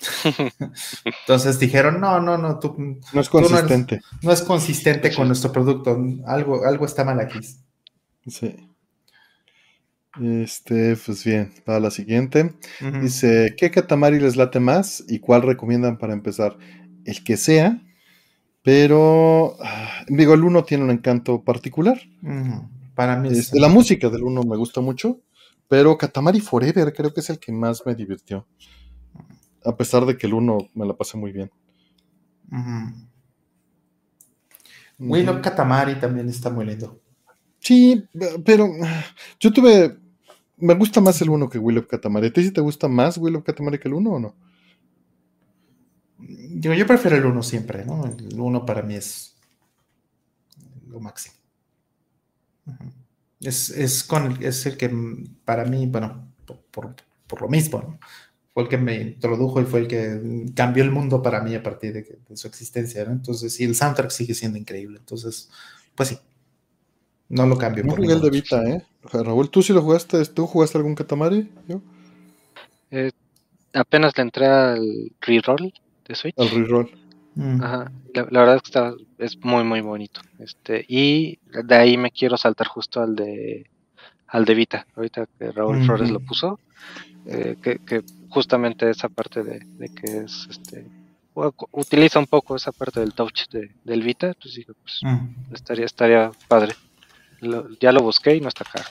Entonces 1.05 1.59
dijeron, 1.59 2.01
no, 2.01 2.21
no, 2.21 2.37
no, 2.37 2.59
tú 2.59 2.77
No 3.13 3.21
es 3.21 3.29
tú 3.31 3.41
no 3.41 3.47
eres- 3.47 3.61
consistente. 3.63 4.01
no 4.23 4.33
es 4.33 4.43
consistente 4.43 5.15
con 5.15 5.27
nuestro 5.27 5.51
producto, 5.53 5.99
algo, 6.27 6.65
algo 6.67 6.85
está 6.85 7.05
mal 7.05 7.21
aquí. 7.21 7.41
Sí. 8.27 8.55
Este, 10.21 10.97
pues 11.05 11.25
bien, 11.25 11.53
para 11.65 11.81
la 11.81 11.91
siguiente. 11.91 12.55
Dice, 13.01 13.55
¿qué 13.57 13.71
Katamari 13.71 14.21
les 14.21 14.37
late 14.37 14.61
más 14.61 15.03
y 15.09 15.19
cuál 15.19 15.43
recomiendan 15.43 15.99
para 15.99 16.13
empezar? 16.13 16.57
El 17.05 17.23
que 17.25 17.37
sea, 17.37 17.83
pero 18.63 19.57
ah, 19.63 20.05
digo, 20.09 20.35
el 20.35 20.45
uno 20.45 20.65
tiene 20.65 20.85
un 20.85 20.91
encanto 20.91 21.43
particular. 21.43 22.01
Para 22.95 23.17
mí 23.17 23.29
es- 23.29 23.39
Este, 23.39 23.61
la 23.61 23.69
música 23.69 24.09
del 24.09 24.23
uno 24.25 24.43
me 24.43 24.57
gusta 24.57 24.81
mucho, 24.81 25.21
pero 25.69 25.99
Katamari 25.99 26.41
Forever 26.41 26.93
creo 26.93 27.13
que 27.13 27.21
es 27.21 27.31
el 27.31 27.39
que 27.39 27.53
más 27.53 27.83
me 27.87 27.95
divirtió. 27.95 28.47
A 29.65 29.77
pesar 29.77 30.05
de 30.07 30.17
que 30.17 30.27
el 30.27 30.35
uno 30.35 30.59
me 30.75 30.87
la 30.87 30.95
pasé 30.95 31.17
muy 31.17 31.33
bien. 31.33 31.51
Ujú. 32.51 33.09
Will 34.99 35.29
of 35.29 35.35
Ujú. 35.37 35.43
Katamari 35.43 35.97
también 35.99 36.29
está 36.29 36.51
muy 36.51 36.65
lindo. 36.67 37.01
Sí, 37.59 38.05
pero 38.45 38.69
ah, 38.83 39.05
yo 39.41 39.53
tuve. 39.53 39.99
Me 40.57 40.75
gusta 40.75 41.01
más 41.01 41.21
el 41.21 41.31
uno 41.31 41.49
que 41.49 41.59
Will 41.59 41.79
of 41.79 41.87
Katamari. 41.89 42.29
¿A 42.29 42.33
ti 42.33 42.45
sí 42.45 42.51
te 42.53 42.61
gusta 42.61 42.87
más 42.89 43.19
Will 43.19 43.37
of 43.37 43.45
Katamari 43.45 43.79
que 43.79 43.89
el 43.89 43.95
uno 43.95 44.11
o 44.13 44.21
no? 44.21 44.35
Digo, 46.19 46.75
yo 46.75 46.87
prefiero 46.87 47.17
el 47.17 47.27
1 47.27 47.43
siempre, 47.43 47.85
¿no? 47.85 48.05
El 48.07 48.39
1 48.41 48.65
para 48.67 48.83
mí 48.83 48.95
es 48.95 49.37
lo 50.89 51.01
máximo. 51.01 51.35
Es, 53.41 53.71
es, 53.71 54.05
con 54.05 54.27
el, 54.33 54.43
es 54.45 54.65
el 54.67 54.77
que 54.77 54.91
para 55.45 55.65
mí, 55.65 55.87
bueno, 55.87 56.33
por, 56.47 56.59
por- 56.71 56.95
por 57.27 57.43
lo 57.43 57.49
mismo, 57.49 57.81
¿no? 57.83 57.99
Fue 58.55 58.63
el 58.65 58.69
que 58.69 58.79
me 58.79 58.97
introdujo 59.01 59.61
y 59.61 59.65
fue 59.65 59.81
el 59.81 59.89
que 59.89 60.47
cambió 60.55 60.85
el 60.85 60.91
mundo 60.93 61.23
para 61.23 61.43
mí 61.43 61.55
a 61.55 61.63
partir 61.63 61.93
de, 61.93 62.05
que- 62.05 62.19
de 62.29 62.37
su 62.37 62.47
existencia, 62.49 63.05
¿no? 63.05 63.13
Entonces, 63.13 63.53
sí, 63.55 63.65
el 63.65 63.75
soundtrack 63.75 64.11
sigue 64.11 64.35
siendo 64.35 64.59
increíble. 64.59 64.99
Entonces, 64.99 65.51
pues 65.95 66.11
sí, 66.11 66.19
no 67.29 67.47
lo 67.47 67.59
cambio. 67.59 67.85
No 67.85 67.91
por 67.91 67.99
jugué 68.01 68.15
el 68.15 68.21
de. 68.21 68.31
Vita, 68.31 68.63
¿eh? 68.65 68.83
Raúl, 69.13 69.51
¿tú 69.51 69.63
sí 69.63 69.73
lo 69.73 69.83
jugaste? 69.83 70.25
¿Tú 70.27 70.47
jugaste 70.47 70.79
algún 70.79 70.95
Katamari? 70.95 71.51
¿Yo? 71.69 71.81
Eh, 72.91 73.11
apenas 73.73 74.17
le 74.17 74.23
entré 74.23 74.47
al 74.47 75.13
reroll 75.21 75.73
de 76.07 76.15
Switch. 76.15 76.35
Al 76.39 76.51
reroll. 76.51 76.91
Mm. 77.37 77.63
Ajá, 77.63 77.93
la, 78.15 78.27
la 78.31 78.41
verdad 78.41 78.57
es 78.57 78.63
que 78.63 78.69
está, 78.69 78.93
es 79.19 79.37
muy 79.45 79.65
muy 79.65 79.81
bonito. 79.81 80.21
Este, 80.39 80.85
y 80.89 81.39
de 81.47 81.75
ahí 81.75 81.97
me 81.97 82.11
quiero 82.11 82.37
saltar 82.37 82.67
justo 82.69 83.01
al 83.01 83.17
de 83.17 83.69
al 84.29 84.45
de 84.45 84.55
Vita, 84.55 84.87
ahorita 84.97 85.27
que 85.39 85.53
Raúl. 85.53 85.85
Flores 85.85 86.11
lo 86.11 86.21
puso, 86.21 86.59
eh, 87.27 87.57
que, 87.63 87.79
que 87.79 88.03
justamente 88.29 88.89
esa 88.91 89.09
parte 89.09 89.43
de, 89.45 89.61
de 89.61 89.89
que 89.95 90.19
es 90.25 90.47
este 90.51 90.87
utiliza 91.73 92.21
un 92.21 92.27
poco 92.29 92.55
esa 92.55 92.71
parte 92.71 93.01
del 93.01 93.13
touch 93.13 93.49
de, 93.51 93.73
del 93.83 94.03
Vita, 94.03 94.29
entonces 94.29 94.55
digo, 94.55 94.75
pues 94.81 95.01
Mm. 95.03 95.53
estaría, 95.55 95.85
estaría 95.85 96.31
padre. 96.49 96.75
Lo- 97.41 97.69
ya 97.81 97.91
lo 97.91 98.01
busqué 98.03 98.37
y 98.37 98.41
no 98.41 98.49
está 98.49 98.65
caro. 98.65 98.89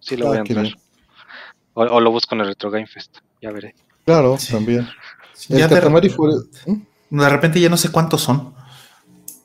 Sí 0.00 0.16
lo 0.18 0.26
Ah, 0.26 0.28
voy 0.28 0.36
a 0.36 0.40
entrar. 0.40 0.66
O, 1.74 1.82
o 1.84 2.00
lo 2.00 2.10
busco 2.10 2.34
en 2.34 2.42
el 2.42 2.48
Retro 2.48 2.70
Game 2.70 2.86
Fest, 2.86 3.16
ya 3.40 3.50
veré. 3.50 3.74
Claro, 4.04 4.36
Sí. 4.36 4.52
también. 4.52 4.86
El 5.48 5.58
ya 5.58 5.68
Katamari 5.68 6.08
Forever. 6.08 6.42
¿Mm? 6.66 7.20
de 7.20 7.28
repente 7.28 7.60
ya 7.60 7.68
no 7.68 7.76
sé 7.76 7.90
cuántos 7.90 8.22
son. 8.22 8.54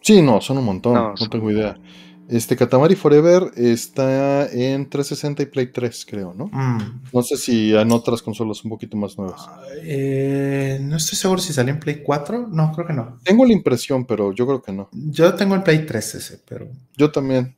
Sí, 0.01 0.21
no, 0.21 0.39
son 0.41 0.57
un 0.59 0.65
montón. 0.65 0.93
No, 0.93 1.09
No, 1.11 1.17
son- 1.17 1.29
tengo 1.29 1.51
idea. 1.51 1.77
Este 2.29 2.57
Katamari 2.57 2.95
Forever 2.95 3.51
está 3.55 4.47
en 4.51 4.89
360 4.89 5.43
y 5.43 5.45
Play 5.45 5.67
3, 5.71 6.05
creo, 6.09 6.33
¿no? 6.33 6.47
Mm. 6.47 7.03
No 7.13 7.21
sé 7.21 7.37
si 7.37 7.73
en 7.73 7.89
otras 7.91 8.21
consolas 8.21 8.63
un 8.65 8.69
poquito 8.71 8.97
más 8.97 9.17
nuevas. 9.17 9.47
Eh, 9.81 10.77
no 10.81 10.97
estoy 10.97 11.17
seguro 11.17 11.39
si 11.41 11.53
salió 11.53 11.73
en 11.73 11.79
Play 11.79 12.03
4. 12.03 12.47
No, 12.51 12.73
creo 12.73 12.85
que 12.85 12.91
no. 12.93 13.17
Tengo 13.23 13.45
la 13.45 13.53
impresión, 13.53 14.05
pero 14.05 14.33
yo 14.33 14.45
creo 14.45 14.61
que 14.61 14.73
no. 14.73 14.89
Yo 14.91 15.33
tengo 15.35 15.55
el 15.55 15.63
Play 15.63 15.85
3 15.85 16.15
ese, 16.15 16.41
pero 16.47 16.67
Yo 16.97 17.11
también. 17.11 17.55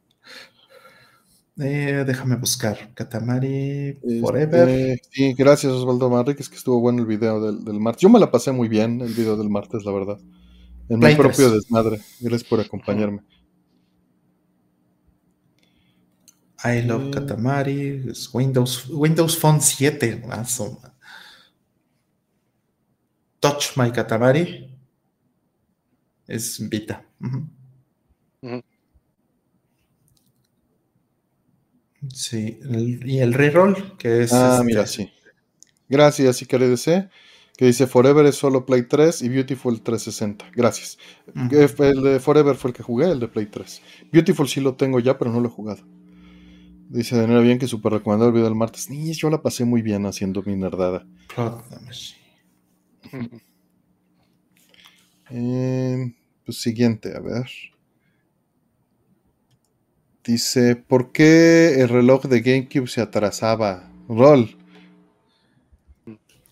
Eh, 1.59 2.03
déjame 2.05 2.35
buscar. 2.37 2.93
Katamari 2.93 3.89
Este, 4.01 4.19
Forever. 4.21 4.99
sí, 5.11 5.33
gracias 5.33 5.71
Osvaldo 5.73 6.09
Manriquez, 6.09 6.49
que 6.49 6.55
estuvo 6.55 6.79
bueno 6.79 6.99
el 7.01 7.05
video 7.07 7.41
del, 7.41 7.63
del 7.65 7.79
martes. 7.79 8.01
Yo 8.01 8.09
me 8.09 8.19
la 8.19 8.31
pasé 8.31 8.51
muy 8.51 8.67
bien 8.67 9.01
el 9.01 9.13
video 9.13 9.35
del 9.37 9.49
martes, 9.49 9.83
la 9.85 9.91
verdad. 9.91 10.19
En 10.89 10.99
Play 10.99 11.13
mi 11.13 11.19
propio 11.19 11.49
3. 11.49 11.53
desmadre. 11.53 11.99
Gracias 12.19 12.43
por 12.49 12.59
acompañarme. 12.59 13.21
I 16.63 16.81
love 16.81 17.05
Mm. 17.07 17.11
Katamari. 17.11 18.03
es 18.09 18.33
Windows, 18.33 18.87
Windows 18.89 19.37
Phone 19.37 19.61
7. 19.61 20.23
ah, 20.29 20.43
su- 20.45 20.77
Touch 23.39 23.77
My 23.77 23.91
Katamari. 23.91 24.75
Es 26.27 26.59
Vita. 26.69 27.05
Ujú. 27.21 27.47
Sí, 32.13 32.59
el- 32.61 33.01
y 33.09 33.19
el 33.19 33.33
reroll, 33.33 33.97
que 33.97 34.23
es. 34.23 34.31
Ah, 34.33 34.51
este, 34.53 34.65
mira, 34.65 34.85
sí. 34.85 35.11
Gracias, 35.89 36.39
DC, 36.39 37.09
que 37.57 37.65
dice 37.65 37.87
Forever 37.87 38.25
es 38.25 38.35
solo 38.35 38.65
Play 38.65 38.83
3 38.83 39.21
y 39.21 39.29
Beautiful 39.29 39.81
360. 39.81 40.45
Gracias. 40.55 40.97
ujú. 41.35 41.49
Que 41.49 41.67
fue 41.67 41.89
El 41.89 42.01
de 42.03 42.19
Forever 42.19 42.55
fue 42.55 42.69
el 42.71 42.75
que 42.77 42.83
jugué, 42.83 43.11
el 43.11 43.19
de 43.19 43.27
Play 43.27 43.47
3. 43.47 43.81
Beautiful 44.11 44.47
sí 44.47 44.61
lo 44.61 44.75
tengo 44.75 44.99
ya, 44.99 45.17
pero 45.17 45.31
no 45.31 45.39
lo 45.41 45.47
he 45.47 45.51
jugado. 45.51 45.83
Dice 46.89 47.15
Daniela 47.17 47.41
bien 47.41 47.59
que 47.59 47.67
super 47.67 47.91
recomendado 47.91 48.29
el 48.29 48.33
video 48.33 48.45
del 48.47 48.55
martes. 48.55 48.89
Ni 48.89 49.11
yo 49.13 49.29
la 49.29 49.41
pasé 49.41 49.65
muy 49.65 49.81
bien 49.81 50.05
haciendo 50.05 50.41
mi 50.43 50.55
nerdada. 50.55 51.05
Eh, 55.31 56.15
pues 56.45 56.61
siguiente, 56.61 57.15
a 57.15 57.19
ver. 57.19 57.45
Dice, 60.29 60.75
¿por 60.77 61.11
qué 61.11 61.81
el 61.81 61.89
reloj 61.89 62.23
de 62.27 62.41
GameCube 62.41 62.87
se 62.87 63.01
atrasaba? 63.01 63.91
Rol, 64.07 64.55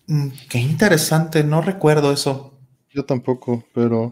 Mm, 0.06 0.28
Qué 0.48 0.58
interesante, 0.58 1.44
no 1.44 1.60
recuerdo 1.62 2.12
eso. 2.12 2.58
yo 2.90 3.04
tampoco, 3.04 3.64
pero 3.72 4.10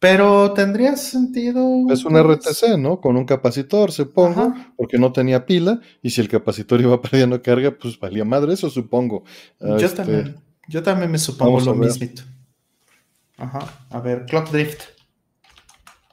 Pero 0.00 0.52
tendría 0.54 0.96
sentido. 0.96 1.60
es 1.90 2.04
un. 2.04 2.16
RTC, 2.16 2.78
¿no? 2.78 3.00
Con 3.00 3.16
un 3.16 3.24
capacitor, 3.24 3.90
supongo, 3.92 4.40
Ajá. 4.42 4.72
porque 4.76 4.98
no 4.98 5.12
tenía 5.12 5.44
pila, 5.46 5.80
y 6.02 6.10
si 6.10 6.20
el 6.20 6.28
capacitor 6.28 6.80
iba 6.80 7.00
perdiendo 7.02 7.42
carga, 7.42 7.76
pues 7.76 7.98
valía 7.98 8.24
madre, 8.24 8.54
eso 8.54 8.70
supongo. 8.70 9.24
Yo 9.60 9.76
este, 9.86 9.96
también. 9.96 10.36
Yo 10.68 10.82
también 10.82 11.10
me 11.10 11.18
supongo 11.18 11.58
vamos 11.58 11.64
lo 11.64 11.74
ver. 11.74 11.88
mismito. 11.90 12.22
Ajá. 13.38 13.86
A 13.90 14.00
ver, 14.00 14.26
Clock 14.26 14.50
Drift. 14.50 14.82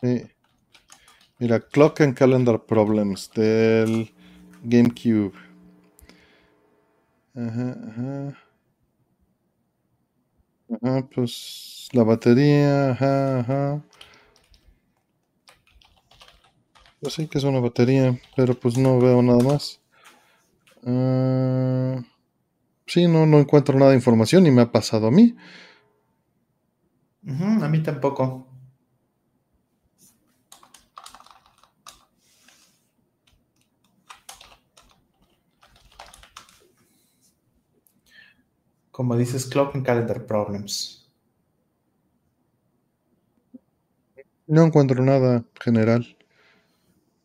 sí. 0.01 0.34
Mira, 1.39 1.59
Clock 1.59 2.01
and 2.01 2.15
Calendar 2.15 2.59
Problems 2.65 3.29
del 3.35 4.11
GameCube. 4.63 5.33
Ajá, 7.35 7.75
ajá. 7.89 8.37
Ajá, 10.69 11.07
pues 11.13 11.89
la 11.91 12.03
batería, 12.03 12.91
ajá, 12.91 13.39
ajá. 13.39 13.83
Yo 17.01 17.09
sé 17.09 17.27
que 17.27 17.37
es 17.37 17.43
una 17.43 17.59
batería, 17.59 18.19
pero 18.35 18.53
pues 18.55 18.77
no 18.77 18.99
veo 18.99 19.21
nada 19.21 19.43
más. 19.43 19.79
Ah, 20.85 22.01
sí, 22.87 23.07
no, 23.07 23.25
no 23.25 23.39
encuentro 23.39 23.77
nada 23.77 23.91
de 23.91 23.97
información 23.97 24.47
y 24.47 24.51
me 24.51 24.61
ha 24.61 24.71
pasado 24.71 25.07
a 25.07 25.11
mí. 25.11 25.35
A 27.61 27.67
mí 27.69 27.83
tampoco. 27.83 28.44
Como 38.95 39.17
dices, 39.17 39.45
Clock 39.47 39.75
and 39.75 39.85
Calendar 39.85 40.25
Problems. 40.25 41.05
No 44.47 44.63
encuentro 44.63 45.03
nada 45.03 45.43
general. 45.59 46.15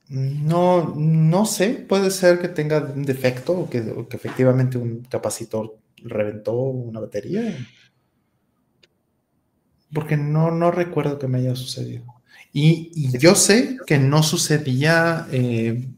No, 0.09 0.93
no 0.97 1.47
sé, 1.47 1.87
puede 1.89 2.11
ser 2.11 2.41
que 2.41 2.49
tenga 2.49 2.81
un 2.81 3.05
defecto 3.05 3.53
o 3.53 3.71
que, 3.71 3.83
o 3.83 4.09
que 4.09 4.17
efectivamente 4.17 4.79
un 4.79 5.03
capacitor 5.03 5.79
reventó 5.99 6.55
una 6.55 6.99
batería. 6.99 7.57
Porque 9.95 10.17
no, 10.17 10.51
no 10.51 10.73
recuerdo 10.73 11.21
que 11.21 11.29
me 11.29 11.39
haya 11.39 11.55
sucedido. 11.55 12.03
Y, 12.53 12.91
y 12.97 13.17
yo 13.17 13.37
sé 13.37 13.77
que 13.87 14.01
no 14.01 14.25
sucedía, 14.25 15.29
eh, 15.31 15.89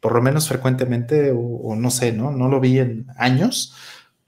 por 0.00 0.14
lo 0.14 0.22
menos 0.22 0.48
frecuentemente, 0.48 1.32
o, 1.32 1.38
o 1.38 1.76
no 1.76 1.90
sé, 1.90 2.14
¿no? 2.14 2.30
No 2.30 2.48
lo 2.48 2.60
vi 2.60 2.78
en 2.78 3.08
años, 3.18 3.74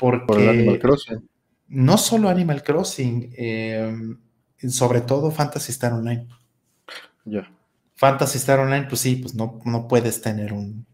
porque 0.00 0.26
Por 0.26 0.40
el 0.40 0.48
Animal 0.48 0.78
Crossing. 0.78 1.28
no 1.68 1.98
solo 1.98 2.28
Animal 2.28 2.62
Crossing, 2.62 3.32
eh, 3.36 3.92
sobre 4.68 5.02
todo 5.02 5.30
Fantasy 5.30 5.72
Star 5.72 5.92
Online. 5.94 6.28
Ya. 7.26 7.50
Fantasy 7.94 8.38
Star 8.38 8.58
Online, 8.58 8.86
pues 8.88 9.00
sí, 9.00 9.14
pues 9.14 9.34
no, 9.36 9.60
no 9.64 9.86
puedes 9.86 10.20
tener 10.20 10.52
un, 10.52 10.86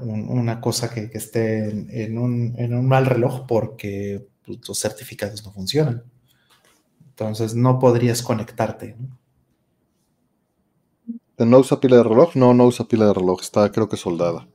un- 0.00 0.28
una 0.28 0.60
cosa 0.60 0.92
que, 0.92 1.10
que 1.10 1.18
esté 1.18 1.70
en, 1.70 1.88
en 1.90 2.18
un, 2.18 2.54
en 2.58 2.74
un 2.74 2.86
mal 2.88 3.06
reloj 3.06 3.46
porque 3.46 4.26
pues, 4.44 4.58
los 4.68 4.78
certificados 4.78 5.44
no 5.44 5.52
funcionan. 5.52 6.04
Entonces 7.08 7.54
no 7.56 7.80
podrías 7.80 8.22
conectarte. 8.22 8.94
¿No 11.38 11.58
usa 11.60 11.80
pila 11.80 11.96
de 11.96 12.02
reloj? 12.02 12.34
No, 12.36 12.52
no 12.52 12.66
usa 12.66 12.86
pila 12.86 13.06
de 13.06 13.14
reloj, 13.14 13.40
está 13.40 13.70
creo 13.72 13.88
que 13.88 13.96
soldada. 13.96 14.46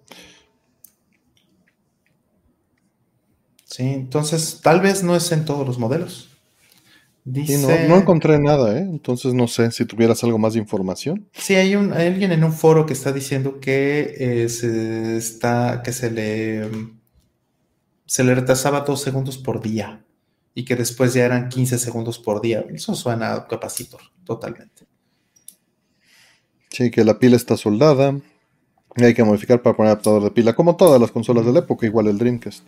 Sí, 3.72 3.84
entonces 3.84 4.60
tal 4.62 4.82
vez 4.82 5.02
no 5.02 5.16
es 5.16 5.32
en 5.32 5.46
todos 5.46 5.66
los 5.66 5.80
modelos. 5.80 6.30
Dice... 7.24 7.88
no, 7.88 7.96
encontré 7.96 8.38
nada, 8.38 8.78
¿eh? 8.78 8.82
entonces 8.82 9.34
no 9.34 9.48
sé 9.48 9.72
si 9.72 9.86
tuvieras 9.86 10.24
algo 10.24 10.38
más 10.38 10.54
de 10.54 10.60
información. 10.60 11.30
Sí, 11.34 11.56
hay, 11.56 11.76
un, 11.76 11.94
alguien 11.94 12.34
en 12.34 12.44
un 12.44 12.52
foro 12.52 12.86
que 12.86 12.94
está 12.94 13.14
diciendo 13.14 13.62
que 13.62 14.16
eh, 14.18 14.50
se 14.50 15.16
está, 15.16 15.82
que 15.84 15.94
se 15.94 16.12
le 16.12 16.70
se 18.06 18.26
le 18.26 18.36
retrasaba 18.36 18.82
dos 18.82 19.00
segundos 19.00 19.38
por 19.38 19.62
día 19.62 20.04
y 20.54 20.66
que 20.66 20.76
después 20.76 21.14
ya 21.14 21.24
eran 21.24 21.48
15 21.48 21.78
segundos 21.78 22.20
por 22.20 22.42
día. 22.42 22.66
Eso 22.74 22.94
suena 22.94 23.34
a 23.34 23.48
capacitor, 23.48 24.02
totalmente. 24.26 24.86
Sí, 26.70 26.92
que 26.92 27.06
la 27.06 27.20
pila 27.20 27.38
está 27.38 27.56
soldada. 27.56 28.20
Y 28.98 29.04
hay 29.06 29.14
que 29.14 29.24
modificar 29.24 29.62
para 29.62 29.78
poner 29.78 29.92
adaptador 29.92 30.24
de 30.24 30.32
pila, 30.32 30.54
como 30.54 30.76
todas 30.76 31.00
las 31.00 31.12
consolas 31.12 31.46
de 31.46 31.54
la 31.54 31.60
época, 31.60 31.86
igual 31.86 32.08
el 32.08 32.18
Dreamcast. 32.18 32.66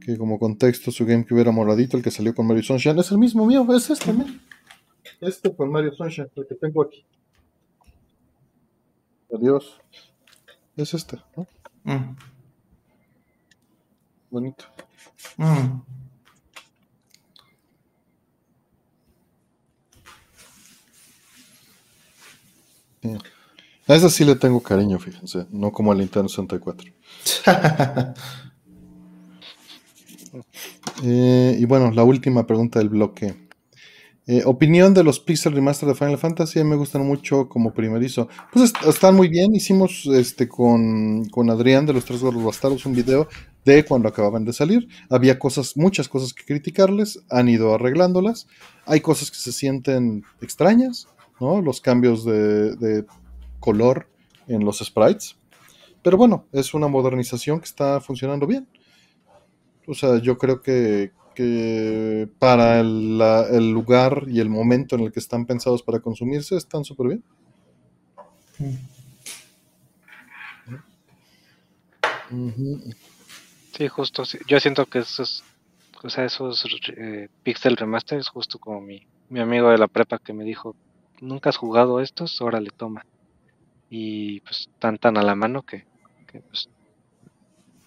Que 0.00 0.16
como 0.16 0.38
contexto, 0.38 0.90
su 0.90 1.04
game 1.06 1.24
que 1.24 1.34
hubiera 1.34 1.52
moradito, 1.52 1.96
el 1.96 2.02
que 2.02 2.10
salió 2.10 2.34
con 2.34 2.46
Mario 2.46 2.62
Sunshine, 2.62 2.98
es 2.98 3.10
el 3.10 3.18
mismo 3.18 3.46
mío, 3.46 3.66
es 3.74 3.90
este. 3.90 4.14
Este 5.20 5.54
con 5.54 5.70
Mario 5.70 5.92
Sunshine, 5.94 6.28
el 6.34 6.46
que 6.46 6.54
tengo 6.54 6.82
aquí. 6.82 7.04
Adiós. 9.32 9.78
Es 10.76 10.94
este, 10.94 11.18
¿no? 11.36 11.46
Mm. 11.84 12.16
Bonito. 14.30 14.64
Mm. 15.36 15.82
A 23.90 23.96
esa 23.96 24.08
sí 24.08 24.24
le 24.24 24.36
tengo 24.36 24.62
cariño, 24.62 25.00
fíjense, 25.00 25.46
no 25.50 25.72
como 25.72 25.90
al 25.90 25.98
Nintendo 25.98 26.28
64. 26.28 26.92
Eh, 31.02 31.56
y 31.58 31.64
bueno, 31.64 31.90
la 31.90 32.04
última 32.04 32.46
pregunta 32.46 32.78
del 32.78 32.90
bloque. 32.90 33.34
Eh, 34.26 34.42
opinión 34.44 34.92
de 34.92 35.02
los 35.02 35.18
Pixel 35.18 35.54
Remaster 35.54 35.88
de 35.88 35.94
Final 35.94 36.18
Fantasy, 36.18 36.62
me 36.62 36.76
gustan 36.76 37.04
mucho 37.06 37.48
como 37.48 37.72
primerizo. 37.72 38.28
Pues 38.52 38.72
están 38.86 39.16
muy 39.16 39.28
bien, 39.28 39.54
hicimos 39.54 40.06
este 40.06 40.46
con, 40.46 41.24
Adrián 41.48 41.86
de 41.86 41.94
los 41.94 42.04
Tres 42.04 42.20
Gordos 42.20 42.44
Bastardos 42.44 42.84
un 42.86 42.92
video 42.92 43.28
de 43.64 43.84
cuando 43.84 44.08
acababan 44.08 44.44
de 44.44 44.52
salir. 44.52 44.86
Había 45.08 45.38
cosas, 45.38 45.76
muchas 45.76 46.08
cosas 46.08 46.34
que 46.34 46.44
criticarles, 46.44 47.20
han 47.30 47.48
ido 47.48 47.74
arreglándolas. 47.74 48.46
Hay 48.84 49.00
cosas 49.00 49.30
que 49.30 49.38
se 49.38 49.52
sienten 49.52 50.22
extrañas, 50.42 51.08
¿no? 51.40 51.62
Los 51.62 51.80
cambios 51.80 52.24
de 52.26 53.04
color 53.60 54.08
en 54.48 54.64
los 54.64 54.78
sprites. 54.78 55.36
Pero 56.02 56.16
bueno, 56.16 56.46
es 56.52 56.74
una 56.74 56.88
modernización 56.88 57.60
que 57.60 57.66
está 57.66 58.00
funcionando 58.00 58.46
bien. 58.46 58.66
O 59.86 59.94
sea, 59.94 60.18
yo 60.18 60.38
creo 60.38 60.62
que, 60.62 61.12
para 62.38 62.80
el, 62.80 63.70
lugar 63.70 64.24
y 64.26 64.40
el 64.40 64.48
momento 64.48 64.96
en 64.96 65.02
el 65.02 65.12
que 65.12 65.20
están 65.20 65.46
pensados 65.46 65.82
para 65.82 66.00
consumirse, 66.00 66.56
están 66.56 66.84
súper 66.84 67.06
bien. 67.08 67.24
Sí, 73.76 73.88
justo. 73.88 74.22
Yo 74.46 74.60
siento 74.60 74.86
que 74.86 75.00
esos, 75.00 75.42
o 76.02 76.10
sea, 76.10 76.24
esos 76.24 76.64
eh, 76.96 77.28
Pixel 77.42 77.76
Remasters, 77.76 78.28
justo 78.28 78.58
como 78.58 78.80
mi, 78.80 79.06
mi 79.28 79.40
amigo 79.40 79.70
de 79.70 79.78
la 79.78 79.88
prepa 79.88 80.18
que 80.18 80.32
me 80.32 80.44
dijo, 80.44 80.76
nunca 81.20 81.50
has 81.50 81.56
jugado 81.56 82.00
estos, 82.00 82.40
órale, 82.40 82.70
toma 82.76 83.04
y 83.90 84.40
pues 84.40 84.68
están 84.72 84.96
tan 84.98 85.18
a 85.18 85.22
la 85.22 85.34
mano 85.34 85.62
que, 85.62 85.84
pues 86.48 86.68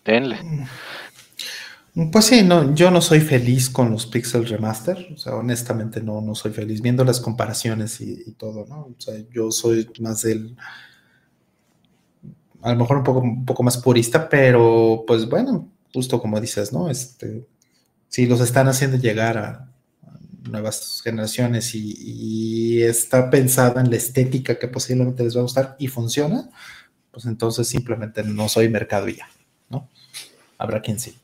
denle. 0.05 0.43
Mm. 0.43 2.11
Pues 2.11 2.25
sí, 2.25 2.41
no, 2.41 2.73
yo 2.73 2.89
no 2.91 3.01
soy 3.01 3.21
feliz 3.21 3.69
con 3.69 3.91
los 3.91 4.07
Pixel 4.07 4.47
Remaster, 4.47 5.11
o 5.13 5.17
sea, 5.17 5.35
honestamente 5.35 6.01
no, 6.01 6.21
no 6.21 6.33
soy 6.33 6.51
feliz 6.51 6.81
viendo 6.81 7.05
las 7.05 7.21
comparaciones 7.21 8.01
y, 8.01 8.31
todo, 8.33 8.65
¿no? 8.67 8.79
O 8.85 8.95
sea, 8.97 9.13
yo 9.31 9.51
soy 9.51 9.87
más 9.99 10.23
del, 10.23 10.57
a 12.63 12.71
lo 12.71 12.79
mejor 12.79 12.97
un 12.97 13.03
poco, 13.03 13.19
un 13.19 13.45
poco 13.45 13.61
más 13.61 13.77
purista, 13.77 14.27
pero 14.27 15.03
pues 15.05 15.29
bueno, 15.29 15.71
justo 15.93 16.19
como 16.19 16.41
dices, 16.41 16.73
¿no? 16.73 16.89
Este, 16.89 17.47
si 18.07 18.25
los 18.25 18.41
están 18.41 18.67
haciendo 18.67 18.97
llegar 18.97 19.37
a, 19.37 19.72
nuevas 20.43 21.01
generaciones 21.03 21.73
y, 21.75 22.81
está 22.83 23.29
pensada 23.29 23.81
en 23.81 23.89
la 23.89 23.95
estética 23.95 24.59
que 24.59 24.67
posiblemente 24.67 25.23
les 25.23 25.35
va 25.35 25.39
a 25.39 25.43
gustar 25.43 25.75
y 25.79 25.87
funciona, 25.87 26.49
pues 27.11 27.25
entonces 27.25 27.67
simplemente 27.67 28.23
no 28.23 28.49
soy 28.49 28.67
mercado 28.69 29.07
ya, 29.07 29.29
¿no? 29.69 29.87
Habrá 30.57 30.81
quien 30.81 30.99
sí. 30.99 31.15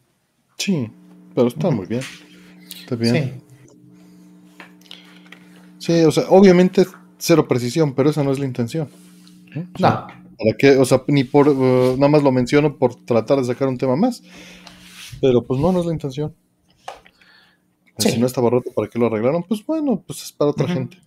Sí, 0.57 0.89
pero 1.35 1.47
está 1.47 1.69
muy 1.69 1.85
bien. 1.85 2.01
Está 2.81 2.95
bien. 2.95 3.15
Sí. 3.15 3.33
Sí, 5.79 6.03
o 6.03 6.11
sea, 6.11 6.25
obviamente 6.29 6.85
cero 7.17 7.47
precisión, 7.47 7.93
pero 7.93 8.09
esa 8.09 8.23
no 8.23 8.31
es 8.31 8.39
la 8.39 8.45
intención. 8.45 8.89
no. 9.79 10.07
¿Para 10.39 10.55
qué? 10.57 10.77
O 10.77 10.85
sea, 10.85 11.03
ni 11.07 11.25
por, 11.25 11.49
uh, 11.49 11.97
nada 11.97 12.07
más 12.07 12.23
lo 12.23 12.31
menciono 12.31 12.77
por 12.77 12.95
tratar 12.95 13.39
de 13.39 13.43
sacar 13.43 13.67
un 13.67 13.77
tema 13.77 13.97
más. 13.97 14.23
Pero 15.19 15.43
pues 15.43 15.59
no, 15.59 15.73
no 15.73 15.81
es 15.81 15.85
la 15.85 15.91
intención. 15.91 16.33
Si 17.99 18.17
no 18.17 18.25
estaba 18.25 18.49
roto, 18.49 18.71
¿para 18.71 18.89
qué 18.89 18.97
lo 18.97 19.07
arreglaron? 19.07 19.43
Pues 19.43 19.65
bueno, 19.65 20.01
pues 20.05 20.23
es 20.23 20.31
para 20.31 20.51
otra 20.51 20.67
gente. 20.67 20.97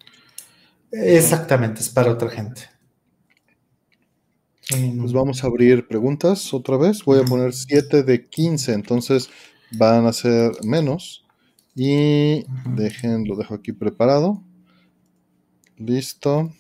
Exactamente, 0.91 1.81
es 1.81 1.89
para 1.89 2.13
otra 2.13 2.29
gente. 2.29 2.63
Pues 4.69 5.13
vamos 5.13 5.43
a 5.43 5.47
abrir 5.47 5.87
preguntas 5.87 6.53
otra 6.55 6.77
vez. 6.77 7.05
Voy 7.05 7.21
a 7.21 7.25
poner 7.25 7.53
7 7.53 8.03
de 8.03 8.29
15, 8.29 8.73
entonces 8.73 9.29
van 9.73 10.07
a 10.07 10.13
ser 10.13 10.53
menos. 10.65 11.25
Y 11.75 12.45
dejen, 12.77 13.27
lo 13.27 13.37
dejo 13.37 13.55
aquí 13.55 13.73
preparado. 13.73 14.43
Listo. 15.77 16.53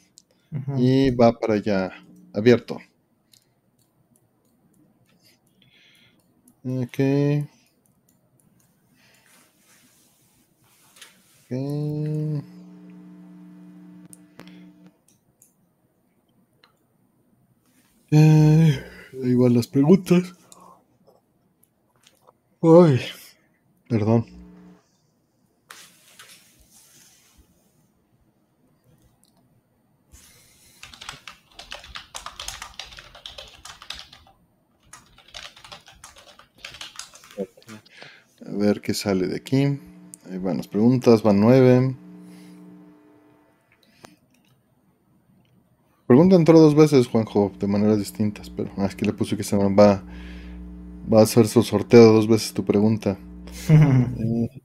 Y 0.77 1.11
va 1.11 1.33
para 1.39 1.55
allá, 1.55 1.93
abierto. 2.35 2.79
Ok. 6.65 6.99
Eh, 11.55 12.43
ahí 19.23 19.35
van 19.35 19.53
las 19.55 19.67
preguntas. 19.67 20.33
Ay, 22.63 23.01
perdón. 23.89 24.27
A 38.47 38.57
ver 38.57 38.81
qué 38.81 38.95
sale 38.95 39.27
de 39.27 39.37
aquí. 39.37 39.92
Ahí 40.29 40.39
van 40.39 40.57
las 40.57 40.69
preguntas, 40.69 41.23
van 41.23 41.41
nueve. 41.41 41.95
Pregunta 46.07 46.37
entró 46.37 46.61
dos 46.61 46.75
veces, 46.77 47.09
Juanjo, 47.09 47.51
de 47.59 47.67
maneras 47.67 47.99
distintas, 47.99 48.51
pero 48.51 48.71
ah, 48.77 48.87
es 48.87 48.95
que 48.95 49.05
le 49.05 49.13
puse 49.13 49.37
que 49.37 49.43
se 49.45 49.57
va, 49.57 49.69
va 51.13 51.21
a 51.21 51.23
hacer 51.23 51.47
su 51.49 51.63
sorteo 51.63 52.13
dos 52.13 52.29
veces 52.29 52.53
tu 52.53 52.65
pregunta. 52.65 53.17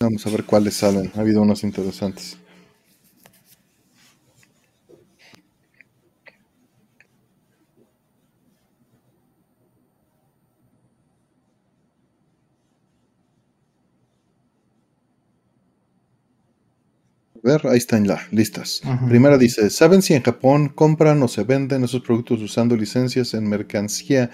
Vamos 0.00 0.26
a 0.26 0.30
ver 0.30 0.44
cuáles 0.44 0.74
salen. 0.74 1.12
Ha 1.14 1.20
habido 1.20 1.42
unos 1.42 1.62
interesantes. 1.62 2.38
Ver, 17.52 17.66
ahí 17.66 17.78
están 17.78 18.06
las 18.06 18.32
listas. 18.32 18.80
Primera 19.08 19.38
dice, 19.38 19.70
¿saben 19.70 20.02
si 20.02 20.14
en 20.14 20.22
Japón 20.22 20.68
compran 20.74 21.22
o 21.22 21.28
se 21.28 21.44
venden 21.44 21.84
esos 21.84 22.02
productos 22.02 22.40
usando 22.40 22.76
licencias 22.76 23.34
en 23.34 23.48
mercancía 23.48 24.30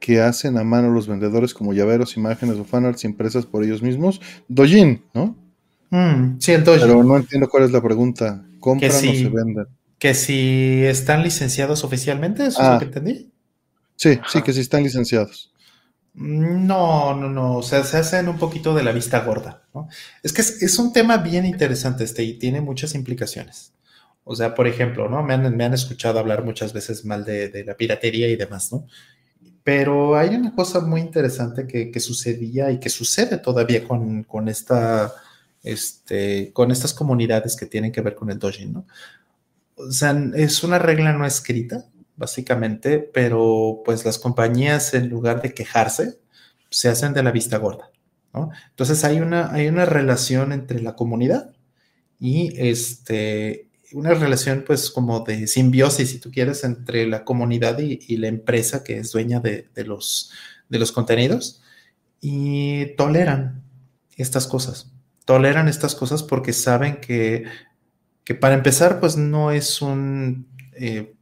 que 0.00 0.20
hacen 0.22 0.56
a 0.56 0.64
mano 0.64 0.90
los 0.90 1.06
vendedores 1.06 1.52
como 1.52 1.74
llaveros, 1.74 2.16
imágenes 2.16 2.56
o 2.56 2.64
fanarts 2.64 3.04
impresas 3.04 3.44
por 3.44 3.62
ellos 3.64 3.82
mismos. 3.82 4.20
Dojin, 4.48 5.02
¿no? 5.12 5.36
Mm, 5.90 6.38
sí, 6.40 6.52
Dojin. 6.56 6.80
Pero 6.80 7.04
no 7.04 7.16
entiendo 7.18 7.48
cuál 7.48 7.64
es 7.64 7.70
la 7.70 7.82
pregunta. 7.82 8.42
¿Compran 8.60 8.90
o 8.90 8.94
se 8.94 9.28
venden? 9.28 9.66
Que 9.98 10.14
si 10.14 10.82
están 10.84 11.22
licenciados 11.22 11.84
oficialmente, 11.84 12.46
¿eso 12.46 12.62
es 12.62 12.66
lo 12.68 12.74
Ah. 12.74 12.78
que 12.78 12.86
entendí? 12.86 13.30
Sí, 13.96 14.18
sí, 14.26 14.40
que 14.40 14.54
sí 14.54 14.60
están 14.60 14.82
licenciados. 14.82 15.52
No, 16.14 17.14
no, 17.14 17.28
no. 17.28 17.56
O 17.56 17.62
sea, 17.62 17.84
se 17.84 17.96
hacen 17.96 18.28
un 18.28 18.38
poquito 18.38 18.74
de 18.74 18.82
la 18.82 18.92
vista 18.92 19.20
gorda, 19.20 19.62
¿no? 19.74 19.88
Es 20.22 20.32
que 20.32 20.42
es, 20.42 20.78
un 20.78 20.92
tema 20.92 21.18
bien 21.18 21.46
interesante 21.46 22.04
este 22.04 22.22
y 22.24 22.34
tiene 22.38 22.60
muchas 22.60 22.94
implicaciones. 22.94 23.72
O 24.24 24.34
sea, 24.36 24.54
por 24.54 24.66
ejemplo, 24.66 25.08
¿no? 25.08 25.22
Me 25.22 25.34
han, 25.34 25.74
escuchado 25.74 26.18
hablar 26.18 26.44
muchas 26.44 26.72
veces 26.72 27.04
mal 27.04 27.24
de, 27.24 27.64
la 27.64 27.76
piratería 27.76 28.28
y 28.28 28.36
demás, 28.36 28.72
¿no? 28.72 28.86
Pero 29.62 30.16
hay 30.16 30.30
una 30.34 30.54
cosa 30.54 30.80
muy 30.80 31.00
interesante 31.00 31.66
que, 31.66 32.00
sucedía 32.00 32.70
y 32.70 32.80
que 32.80 32.90
sucede 32.90 33.38
todavía 33.38 33.86
con, 33.86 34.26
este, 35.62 36.52
con 36.52 36.70
estas 36.70 36.94
comunidades 36.94 37.56
que 37.56 37.66
tienen 37.66 37.92
que 37.92 38.00
ver 38.00 38.14
con 38.14 38.30
el 38.30 38.38
Dojin, 38.38 38.72
¿no? 38.72 38.86
O 39.76 39.90
sea, 39.90 40.14
es 40.34 40.62
una 40.62 40.78
regla 40.78 41.12
no 41.12 41.24
escrita, 41.24 41.86
básicamente, 42.20 42.98
pero 42.98 43.80
pues 43.82 44.04
las 44.04 44.18
compañías 44.18 44.92
en 44.92 45.08
lugar 45.08 45.40
de 45.40 45.54
quejarse, 45.54 46.20
se 46.68 46.90
hacen 46.90 47.14
de 47.14 47.22
la 47.22 47.32
vista 47.32 47.56
gorda, 47.56 47.90
¿no? 48.34 48.50
Entonces 48.68 49.02
hay 49.04 49.20
una, 49.20 49.50
hay 49.52 49.68
una 49.68 49.86
relación 49.86 50.52
entre 50.52 50.82
la 50.82 50.94
comunidad 50.94 51.52
y 52.20 52.52
este, 52.58 53.70
una 53.92 54.12
relación 54.12 54.64
pues 54.66 54.90
como 54.90 55.20
de 55.20 55.46
simbiosis, 55.46 56.10
si 56.10 56.18
tú 56.18 56.30
quieres, 56.30 56.62
entre 56.62 57.06
la 57.06 57.24
comunidad 57.24 57.78
y, 57.78 58.16
la 58.18 58.28
empresa 58.28 58.84
que 58.84 58.98
es 58.98 59.12
dueña 59.12 59.40
de, 59.40 59.68
de, 59.74 59.84
los, 59.84 60.30
de 60.68 60.78
los 60.78 60.92
contenidos 60.92 61.62
y 62.20 62.94
toleran 62.96 63.62
estas 64.16 64.46
cosas, 64.46 64.92
toleran 65.24 65.68
estas 65.68 65.94
cosas 65.94 66.22
porque 66.22 66.52
saben 66.52 67.00
que, 67.00 67.44
que 68.24 68.34
para 68.34 68.54
empezar 68.54 69.00
pues 69.00 69.16
no 69.16 69.50
es 69.52 69.80
un... 69.80 70.46
Eh, 70.74 71.14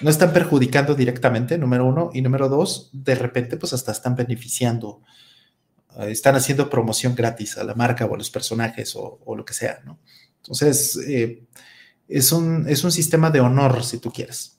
no 0.00 0.10
están 0.10 0.32
perjudicando 0.32 0.94
directamente, 0.94 1.58
número 1.58 1.86
uno, 1.86 2.10
y 2.12 2.22
número 2.22 2.48
dos, 2.48 2.90
de 2.92 3.14
repente 3.14 3.56
pues 3.56 3.72
hasta 3.72 3.92
están 3.92 4.16
beneficiando, 4.16 5.02
uh, 5.96 6.02
están 6.04 6.34
haciendo 6.34 6.68
promoción 6.68 7.14
gratis 7.14 7.56
a 7.58 7.64
la 7.64 7.74
marca 7.74 8.04
o 8.06 8.14
a 8.14 8.18
los 8.18 8.30
personajes 8.30 8.96
o, 8.96 9.20
o 9.24 9.36
lo 9.36 9.44
que 9.44 9.54
sea, 9.54 9.80
¿no? 9.84 9.98
Entonces, 10.36 10.98
eh, 11.08 11.42
es, 12.08 12.32
un, 12.32 12.68
es 12.68 12.84
un 12.84 12.92
sistema 12.92 13.30
de 13.30 13.40
honor, 13.40 13.82
si 13.82 13.98
tú 13.98 14.12
quieres, 14.12 14.58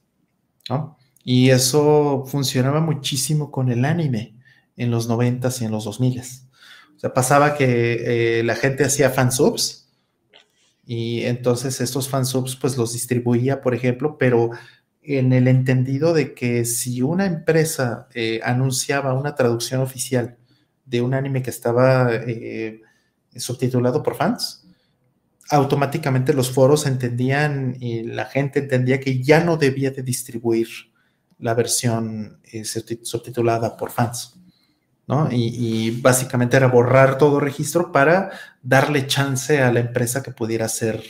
¿no? 0.69 0.97
Y 1.23 1.49
eso 1.49 2.23
funcionaba 2.27 2.81
muchísimo 2.81 3.51
con 3.51 3.71
el 3.71 3.85
anime 3.85 4.35
en 4.77 4.91
los 4.91 5.07
noventas 5.07 5.61
y 5.61 5.65
en 5.65 5.71
los 5.71 5.85
dos 5.85 5.99
miles. 5.99 6.47
O 6.95 6.99
sea, 6.99 7.13
pasaba 7.13 7.55
que 7.55 8.39
eh, 8.39 8.43
la 8.43 8.55
gente 8.55 8.85
hacía 8.85 9.09
fansubs 9.09 9.89
y 10.85 11.23
entonces 11.23 11.81
estos 11.81 12.09
fansubs 12.09 12.55
pues 12.55 12.77
los 12.77 12.93
distribuía, 12.93 13.61
por 13.61 13.73
ejemplo, 13.73 14.17
pero 14.17 14.51
en 15.07 15.33
el 15.33 15.47
entendido 15.47 16.13
de 16.13 16.33
que 16.33 16.65
si 16.65 17.01
una 17.01 17.25
empresa 17.25 18.07
eh, 18.13 18.39
anunciaba 18.43 19.13
una 19.13 19.35
traducción 19.35 19.81
oficial 19.81 20.37
de 20.85 21.01
un 21.01 21.13
anime 21.13 21.41
que 21.41 21.49
estaba 21.49 22.09
eh, 22.13 22.81
subtitulado 23.35 24.03
por 24.03 24.15
fans, 24.15 24.65
automáticamente 25.49 26.33
los 26.33 26.51
foros 26.51 26.85
entendían 26.85 27.77
y 27.79 28.03
la 28.03 28.25
gente 28.25 28.59
entendía 28.59 28.99
que 28.99 29.21
ya 29.21 29.43
no 29.43 29.57
debía 29.57 29.91
de 29.91 30.03
distribuir 30.03 30.67
la 31.39 31.53
versión 31.53 32.39
eh, 32.43 32.63
subtitulada 32.65 33.77
por 33.77 33.91
fans. 33.91 34.39
¿no? 35.07 35.31
Y, 35.31 35.53
y, 35.53 36.01
básicamente 36.01 36.57
era 36.57 36.67
borrar 36.67 37.19
todo 37.19 37.39
registro 37.39 37.91
para 37.91 38.31
darle 38.63 39.05
chance 39.05 39.61
a 39.61 39.71
la 39.71 39.81
empresa 39.81 40.23
que 40.23 40.31
pudiera 40.31 40.65
hacer 40.65 41.03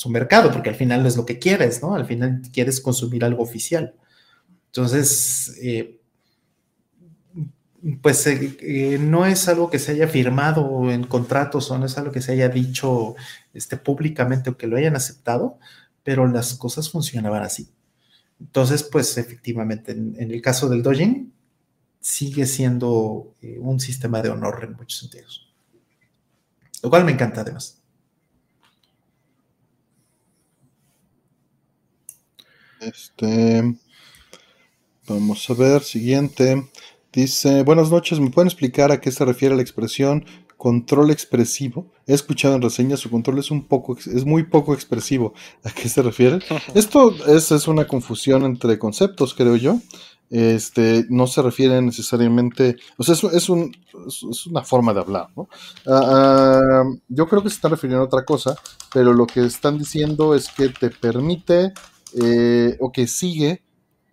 su 0.00 0.08
mercado, 0.08 0.50
porque 0.50 0.70
al 0.70 0.76
final 0.76 1.04
es 1.04 1.14
lo 1.18 1.26
que 1.26 1.38
quieres, 1.38 1.82
¿no? 1.82 1.94
Al 1.94 2.06
final 2.06 2.40
quieres 2.54 2.80
consumir 2.80 3.22
algo 3.22 3.42
oficial. 3.42 3.94
Entonces, 4.68 5.58
eh, 5.62 6.00
pues 8.00 8.26
eh, 8.26 8.56
eh, 8.60 8.98
no 8.98 9.26
es 9.26 9.46
algo 9.46 9.68
que 9.68 9.78
se 9.78 9.92
haya 9.92 10.08
firmado 10.08 10.90
en 10.90 11.04
contratos 11.04 11.70
o 11.70 11.76
no 11.76 11.84
es 11.84 11.98
algo 11.98 12.12
que 12.12 12.22
se 12.22 12.32
haya 12.32 12.48
dicho 12.48 13.14
este, 13.52 13.76
públicamente 13.76 14.48
o 14.48 14.56
que 14.56 14.66
lo 14.66 14.78
hayan 14.78 14.96
aceptado, 14.96 15.58
pero 16.02 16.26
las 16.26 16.54
cosas 16.54 16.88
funcionaban 16.88 17.42
así. 17.42 17.68
Entonces, 18.40 18.82
pues 18.82 19.18
efectivamente, 19.18 19.92
en, 19.92 20.16
el 20.18 20.40
caso 20.40 20.70
del 20.70 20.82
Dojin, 20.82 21.30
sigue 22.00 22.46
siendo 22.46 23.34
un 23.58 23.78
sistema 23.80 24.22
de 24.22 24.30
honor 24.30 24.60
en 24.64 24.76
muchos 24.76 25.00
sentidos. 25.00 25.52
Lo 26.82 26.88
cual 26.88 27.04
me 27.04 27.12
encanta 27.12 27.42
además. 27.42 27.79
Este, 32.80 33.76
vamos 35.06 35.50
a 35.50 35.54
ver, 35.54 35.82
siguiente. 35.82 36.70
Dice, 37.12 37.62
buenas 37.62 37.90
noches, 37.90 38.20
¿me 38.20 38.30
pueden 38.30 38.48
explicar 38.48 38.90
a 38.90 39.00
qué 39.00 39.12
se 39.12 39.24
refiere 39.24 39.54
la 39.54 39.62
expresión 39.62 40.24
control 40.56 41.10
expresivo? 41.10 41.90
He 42.06 42.14
escuchado 42.14 42.54
en 42.54 42.62
reseñas, 42.62 43.00
su 43.00 43.10
control 43.10 43.38
es 43.38 43.50
un 43.50 43.66
poco, 43.66 43.98
es 43.98 44.24
muy 44.24 44.44
poco 44.44 44.72
expresivo. 44.72 45.34
¿A 45.64 45.70
qué 45.70 45.88
se 45.88 46.02
refiere? 46.02 46.38
Esto 46.74 47.14
es, 47.26 47.52
es 47.52 47.68
una 47.68 47.86
confusión 47.86 48.44
entre 48.44 48.78
conceptos, 48.78 49.34
creo 49.34 49.56
yo. 49.56 49.78
Este, 50.30 51.04
no 51.10 51.26
se 51.26 51.42
refiere 51.42 51.82
necesariamente, 51.82 52.76
o 52.96 53.02
sea, 53.02 53.14
es, 53.14 53.24
es, 53.24 53.48
un, 53.48 53.76
es 54.06 54.46
una 54.46 54.62
forma 54.62 54.94
de 54.94 55.00
hablar, 55.00 55.26
¿no? 55.36 55.48
Uh, 55.84 56.88
uh, 56.92 57.00
yo 57.08 57.26
creo 57.26 57.42
que 57.42 57.48
se 57.48 57.56
están 57.56 57.72
refiriendo 57.72 58.04
a 58.04 58.06
otra 58.06 58.24
cosa, 58.24 58.54
pero 58.94 59.12
lo 59.12 59.26
que 59.26 59.44
están 59.44 59.76
diciendo 59.76 60.36
es 60.36 60.48
que 60.48 60.68
te 60.68 60.90
permite 60.90 61.72
eh, 62.14 62.76
o 62.80 62.92
que 62.92 63.06
sigue 63.06 63.62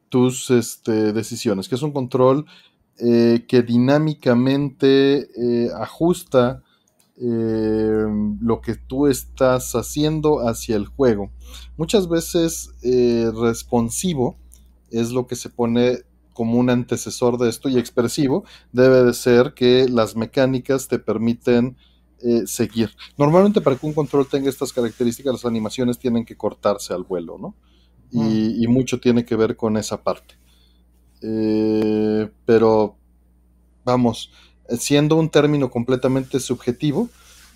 tus 0.09 0.49
este, 0.49 1.13
decisiones, 1.13 1.67
que 1.67 1.75
es 1.75 1.81
un 1.81 1.91
control 1.91 2.45
eh, 2.99 3.45
que 3.47 3.61
dinámicamente 3.61 5.27
eh, 5.37 5.69
ajusta 5.79 6.63
eh, 7.17 8.05
lo 8.41 8.61
que 8.61 8.75
tú 8.75 9.07
estás 9.07 9.73
haciendo 9.75 10.47
hacia 10.47 10.75
el 10.75 10.87
juego. 10.87 11.31
Muchas 11.77 12.09
veces 12.09 12.71
eh, 12.81 13.31
responsivo 13.35 14.37
es 14.89 15.11
lo 15.11 15.27
que 15.27 15.35
se 15.35 15.49
pone 15.49 15.99
como 16.33 16.57
un 16.59 16.69
antecesor 16.69 17.37
de 17.37 17.49
esto 17.49 17.67
y 17.67 17.77
expresivo 17.77 18.45
debe 18.71 19.03
de 19.03 19.13
ser 19.13 19.53
que 19.53 19.87
las 19.89 20.15
mecánicas 20.15 20.87
te 20.87 20.99
permiten 20.99 21.77
seguir. 22.47 22.89
Normalmente 23.15 23.61
para 23.61 23.75
que 23.75 23.85
un 23.85 23.93
control 23.93 24.27
tenga 24.27 24.49
estas 24.49 24.73
características 24.73 25.33
las 25.33 25.45
animaciones 25.45 25.99
tienen 25.99 26.25
que 26.25 26.35
cortarse 26.35 26.91
al 26.91 27.03
vuelo, 27.03 27.37
¿no? 27.37 27.53
Y, 28.11 28.19
mm. 28.19 28.63
y 28.63 28.67
mucho 28.67 28.99
tiene 28.99 29.25
que 29.25 29.35
ver 29.35 29.55
con 29.55 29.77
esa 29.77 30.03
parte. 30.03 30.35
Eh, 31.21 32.29
pero 32.45 32.97
vamos, 33.83 34.31
siendo 34.77 35.15
un 35.15 35.29
término 35.29 35.69
completamente 35.69 36.39
subjetivo, 36.39 37.09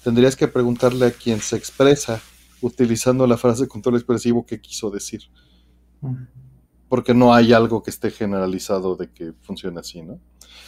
tendrías 0.03 0.35
que 0.35 0.47
preguntarle 0.47 1.05
a 1.05 1.11
quien 1.11 1.39
se 1.39 1.55
expresa 1.55 2.21
utilizando 2.61 3.25
la 3.27 3.37
frase 3.37 3.67
control 3.67 3.95
expresivo 3.95 4.45
qué 4.45 4.59
quiso 4.61 4.89
decir. 4.89 5.21
Mm 6.01 6.15
porque 6.91 7.13
no 7.13 7.33
hay 7.33 7.53
algo 7.53 7.81
que 7.83 7.89
esté 7.89 8.11
generalizado 8.11 8.97
de 8.97 9.09
que 9.09 9.31
funcione 9.43 9.79
así, 9.79 10.01
¿no? 10.01 10.19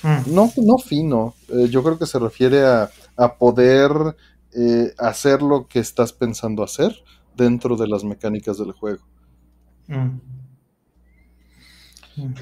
Mm. 0.04 0.34
No, 0.34 0.50
no 0.56 0.78
fino. 0.78 1.36
Eh, 1.50 1.68
yo 1.70 1.84
creo 1.84 2.00
que 2.00 2.06
se 2.06 2.18
refiere 2.18 2.66
a, 2.66 2.90
a 3.18 3.38
poder 3.38 3.92
eh, 4.54 4.94
hacer 5.00 5.42
lo 5.42 5.68
que 5.68 5.80
estás 5.80 6.14
pensando 6.14 6.64
hacer 6.64 6.96
dentro 7.36 7.76
de 7.76 7.90
las 7.90 8.06
mecánicas 8.06 8.58
del 8.58 8.72
juego. 8.72 9.04
Mm. 9.88 10.20
Mm. 12.18 12.34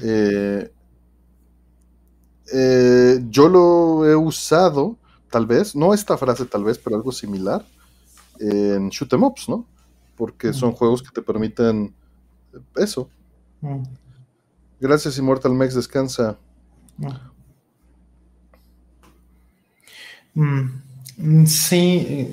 Eh, 2.52 3.20
yo 3.30 3.48
lo 3.48 4.04
he 4.08 4.14
usado, 4.16 4.98
tal 5.30 5.46
vez, 5.46 5.74
no 5.74 5.94
esta 5.94 6.18
frase 6.18 6.44
tal 6.44 6.64
vez, 6.64 6.78
pero 6.78 6.96
algo 6.96 7.12
similar, 7.12 7.64
en 8.40 8.88
shoot 8.90 9.12
'em 9.12 9.22
ups, 9.24 9.48
¿no? 9.48 9.66
Porque 10.16 10.52
son 10.52 10.72
juegos 10.72 11.02
que 11.02 11.10
te 11.10 11.22
permiten 11.22 11.94
eso, 12.76 13.08
Mm. 13.62 13.84
Gracias, 14.80 15.16
Immortal 15.18 15.52
Max, 15.54 15.74
descansa. 15.76 16.36
Mm. 20.34 21.46
Sí, 21.46 22.26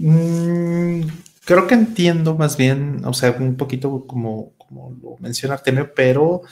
mm, 0.00 1.02
creo 1.44 1.66
que 1.66 1.74
entiendo 1.74 2.34
más 2.36 2.56
bien, 2.56 3.04
o 3.04 3.12
sea, 3.12 3.32
un 3.38 3.56
poquito 3.56 4.06
como, 4.06 4.52
como 4.56 4.96
lo 5.02 5.16
menciona 5.18 5.54
Artemio, 5.54 5.92
pero 5.94 6.42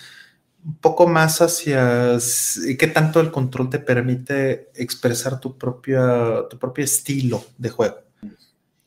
un 0.64 0.76
poco 0.76 1.06
más 1.06 1.40
hacia 1.40 2.18
qué 2.78 2.86
tanto 2.88 3.20
el 3.20 3.30
control 3.30 3.70
te 3.70 3.78
permite 3.78 4.70
expresar 4.74 5.40
tu, 5.40 5.56
propia, 5.56 6.44
tu 6.50 6.58
propio 6.58 6.84
estilo 6.84 7.42
de 7.56 7.70
juego, 7.70 7.96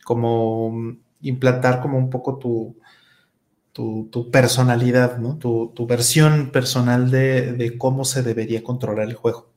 como 0.03 0.95
implantar 1.21 1.81
como 1.81 1.97
un 1.97 2.09
poco 2.09 2.37
tu, 2.37 2.77
tu, 3.73 4.29
personalidad, 4.31 5.17
¿no? 5.17 5.37
Tu, 5.37 5.87
versión 5.87 6.51
personal 6.51 7.09
de, 7.09 7.75
cómo 7.77 8.05
se 8.05 8.21
debería 8.21 8.63
controlar 8.63 9.07
el 9.07 9.15
juego. 9.15 9.52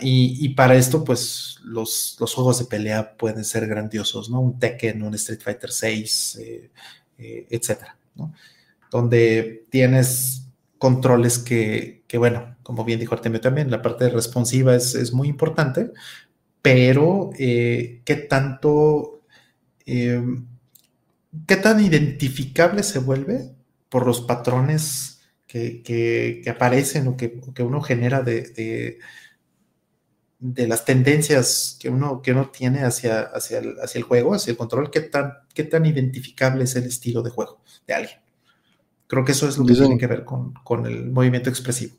Y, 0.00 0.48
para 0.50 0.76
esto, 0.76 1.04
pues 1.04 1.58
los, 1.64 2.16
juegos 2.34 2.58
de 2.58 2.66
pelea 2.66 3.16
pueden 3.16 3.44
ser 3.44 3.66
grandiosos, 3.66 4.30
¿no? 4.30 4.40
Un 4.40 4.58
Tekken, 4.58 5.02
un 5.02 5.14
Street 5.14 5.40
Fighter 5.42 5.72
6, 5.72 6.38
eh, 6.40 6.70
eh, 7.18 7.46
etcétera, 7.50 7.96
¿no? 8.14 8.32
Donde 8.90 9.66
tienes 9.70 10.46
controles 10.78 11.38
que, 11.38 12.02
bueno, 12.16 12.56
como 12.62 12.84
bien 12.84 13.00
dijo 13.00 13.14
Artemio 13.14 13.40
también, 13.40 13.70
la 13.70 13.82
parte 13.82 14.08
responsiva 14.08 14.76
es, 14.76 15.12
muy 15.12 15.28
importante, 15.28 15.90
pero 16.62 17.30
eh, 17.38 18.02
¿qué 18.04 18.16
tanto 18.16 19.22
¿qué 21.46 21.56
tan 21.56 21.84
identificable 21.84 22.82
se 22.82 22.98
vuelve 22.98 23.50
por 23.88 24.06
los 24.06 24.20
patrones 24.20 25.20
que, 25.46 26.42
aparecen 26.48 27.08
o 27.08 27.16
que, 27.16 27.40
uno 27.62 27.80
genera 27.80 28.22
de, 28.22 28.98
las 30.40 30.84
tendencias 30.84 31.76
que 31.80 31.88
uno, 31.88 32.20
que 32.22 32.32
uno 32.32 32.50
tiene 32.50 32.84
hacia, 32.84 33.22
hacia, 33.22 33.58
el, 33.58 33.76
hacia 33.80 33.98
el 33.98 34.04
juego, 34.04 34.34
hacia 34.34 34.50
el 34.50 34.56
control? 34.56 34.90
¿Qué 34.90 35.00
tan, 35.00 35.34
¿Qué 35.54 35.64
tan 35.64 35.86
identificable 35.86 36.64
es 36.64 36.76
el 36.76 36.84
estilo 36.84 37.22
de 37.22 37.30
juego 37.30 37.60
de 37.86 37.94
alguien? 37.94 38.18
Creo 39.06 39.24
que 39.24 39.32
eso 39.32 39.48
es 39.48 39.56
lo 39.56 39.64
que 39.64 39.74
tiene 39.74 39.98
que 39.98 40.06
ver 40.06 40.24
con, 40.24 40.86
el 40.86 41.10
movimiento 41.10 41.48
expresivo. 41.48 41.94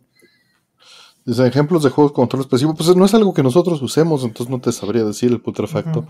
Desde 1.26 1.48
ejemplos 1.48 1.84
de 1.84 1.90
juegos 1.90 2.12
con 2.12 2.24
control 2.24 2.42
expresivo, 2.44 2.74
pues 2.74 2.96
no 2.96 3.06
es 3.06 3.14
algo 3.14 3.34
que 3.34 3.44
nosotros 3.44 3.82
usemos, 3.82 4.24
entonces 4.24 4.50
no 4.50 4.60
te 4.60 4.72
sabría 4.72 5.04
decir 5.04 5.32
el 5.32 5.42
putrefacto. 5.42 6.08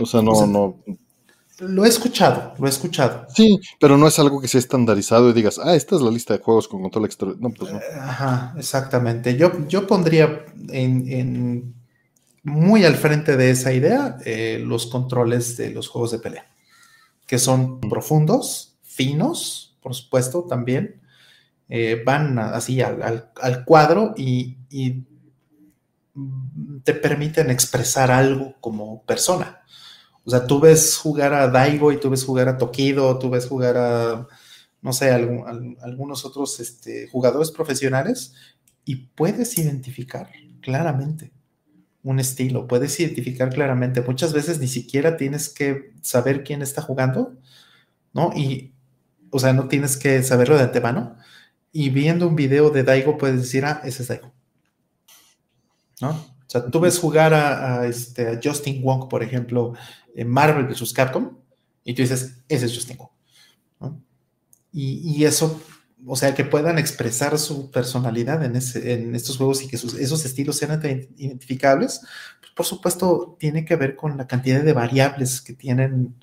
O 0.00 0.06
sea, 0.06 0.22
no, 0.22 0.46
no, 0.46 0.82
lo 1.60 1.84
he 1.84 1.88
escuchado, 1.88 2.54
lo 2.58 2.66
he 2.66 2.70
escuchado. 2.70 3.26
Sí, 3.34 3.58
pero 3.78 3.96
no 3.96 4.06
es 4.08 4.18
algo 4.18 4.40
que 4.40 4.48
sea 4.48 4.58
estandarizado 4.58 5.30
y 5.30 5.32
digas, 5.32 5.60
ah, 5.62 5.74
esta 5.74 5.96
es 5.96 6.02
la 6.02 6.10
lista 6.10 6.36
de 6.36 6.42
juegos 6.42 6.68
con 6.68 6.80
control 6.82 7.04
exterior. 7.04 7.36
No, 7.40 7.50
pues 7.50 7.72
no. 7.72 7.78
Eh, 7.78 7.82
ajá, 8.00 8.54
exactamente. 8.56 9.36
Yo, 9.36 9.66
yo 9.68 9.86
pondría 9.86 10.44
en, 10.68 11.74
muy 12.42 12.84
al 12.84 12.96
frente 12.96 13.36
de 13.36 13.50
esa 13.50 13.72
idea 13.72 14.18
eh, 14.24 14.62
los 14.64 14.86
controles 14.86 15.56
de 15.56 15.70
los 15.70 15.88
juegos 15.88 16.12
de 16.12 16.18
pelea, 16.18 16.46
que 17.26 17.38
son 17.38 17.80
profundos, 17.80 18.76
finos, 18.82 19.76
por 19.82 19.94
supuesto, 19.94 20.44
también. 20.48 21.00
Eh, 21.72 22.02
van 22.04 22.36
así 22.40 22.82
al, 22.82 23.30
cuadro 23.64 24.12
y 24.16 24.56
te 26.82 26.94
permiten 26.94 27.48
expresar 27.48 28.10
algo 28.10 28.56
como 28.60 29.04
persona. 29.04 29.60
O 30.24 30.30
sea, 30.30 30.46
tú 30.46 30.60
ves 30.60 30.96
jugar 30.96 31.32
a 31.32 31.48
Daigo 31.48 31.92
y 31.92 31.98
tú 31.98 32.10
ves 32.10 32.24
jugar 32.24 32.48
a 32.48 32.58
Tokido, 32.58 33.18
tú 33.18 33.30
ves 33.30 33.46
jugar 33.46 33.76
a, 33.76 34.28
no 34.82 34.92
sé, 34.92 35.10
algunos 35.10 36.24
otros 36.24 36.60
este, 36.60 37.08
jugadores 37.08 37.50
profesionales 37.50 38.34
y 38.84 38.96
puedes 38.96 39.58
identificar 39.58 40.30
claramente 40.60 41.32
un 42.02 42.18
estilo, 42.18 42.66
puedes 42.66 42.98
identificar 42.98 43.50
claramente. 43.50 44.00
Muchas 44.02 44.32
veces 44.32 44.58
ni 44.58 44.68
siquiera 44.68 45.16
tienes 45.16 45.48
que 45.48 45.92
saber 46.02 46.44
quién 46.44 46.62
está 46.62 46.82
jugando, 46.82 47.36
¿no? 48.12 48.32
Y, 48.34 48.72
o 49.30 49.38
sea, 49.38 49.52
no 49.52 49.68
tienes 49.68 49.96
que 49.96 50.22
saberlo 50.22 50.56
de 50.56 50.64
antemano. 50.64 51.16
Y 51.72 51.90
viendo 51.90 52.26
un 52.26 52.36
video 52.36 52.70
de 52.70 52.82
Daigo 52.82 53.18
puedes 53.18 53.40
decir, 53.40 53.64
ah, 53.64 53.80
ese 53.84 54.02
es 54.02 54.08
Daigo. 54.08 54.32
¿No? 56.00 56.10
O 56.10 56.52
sea, 56.52 56.66
tú 56.66 56.80
ves 56.80 56.98
jugar 56.98 57.32
a, 57.32 57.86
este, 57.86 58.26
a 58.26 58.40
Justin 58.42 58.82
Wong, 58.82 59.08
por 59.08 59.22
ejemplo, 59.22 59.74
Marvel 60.26 60.66
vs. 60.66 60.92
Capcom, 60.92 61.38
y 61.84 61.94
tú 61.94 62.02
dices, 62.02 62.42
ese 62.48 62.66
es 62.66 62.74
Justin 62.74 62.98
Wong. 62.98 63.08
Y, 64.72 65.24
eso, 65.24 65.60
o 66.06 66.14
sea, 66.14 66.32
que 66.34 66.44
puedan 66.44 66.78
expresar 66.78 67.36
su 67.40 67.72
personalidad 67.72 68.44
en, 68.44 68.54
estos 69.16 69.36
juegos 69.36 69.62
y 69.62 69.68
que 69.68 69.74
esos 69.74 70.24
estilos 70.24 70.56
sean 70.56 70.80
identificables, 71.16 72.02
pues 72.40 72.52
por 72.54 72.66
supuesto 72.66 73.36
tiene 73.40 73.64
que 73.64 73.74
ver 73.74 73.96
con 73.96 74.16
la 74.16 74.28
cantidad 74.28 74.62
de 74.62 74.72
variables 74.72 75.40
que 75.40 75.54
tienen 75.54 76.14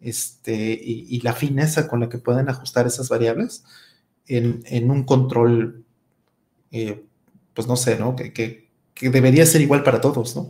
este, 0.00 0.80
y, 0.82 1.20
la 1.20 1.34
fineza 1.34 1.88
con 1.88 2.00
la 2.00 2.08
que 2.08 2.16
pueden 2.16 2.48
ajustar 2.48 2.86
esas 2.86 3.10
variables 3.10 3.64
en, 4.26 4.90
un 4.90 5.04
control, 5.04 5.84
eh, 6.70 7.04
pues 7.52 7.68
no 7.68 7.76
sé, 7.76 7.98
¿no? 7.98 8.16
Que, 8.16 8.32
que, 8.32 8.70
debería 9.10 9.44
ser 9.44 9.60
igual 9.60 9.82
para 9.82 10.00
todos, 10.00 10.36
¿no? 10.36 10.48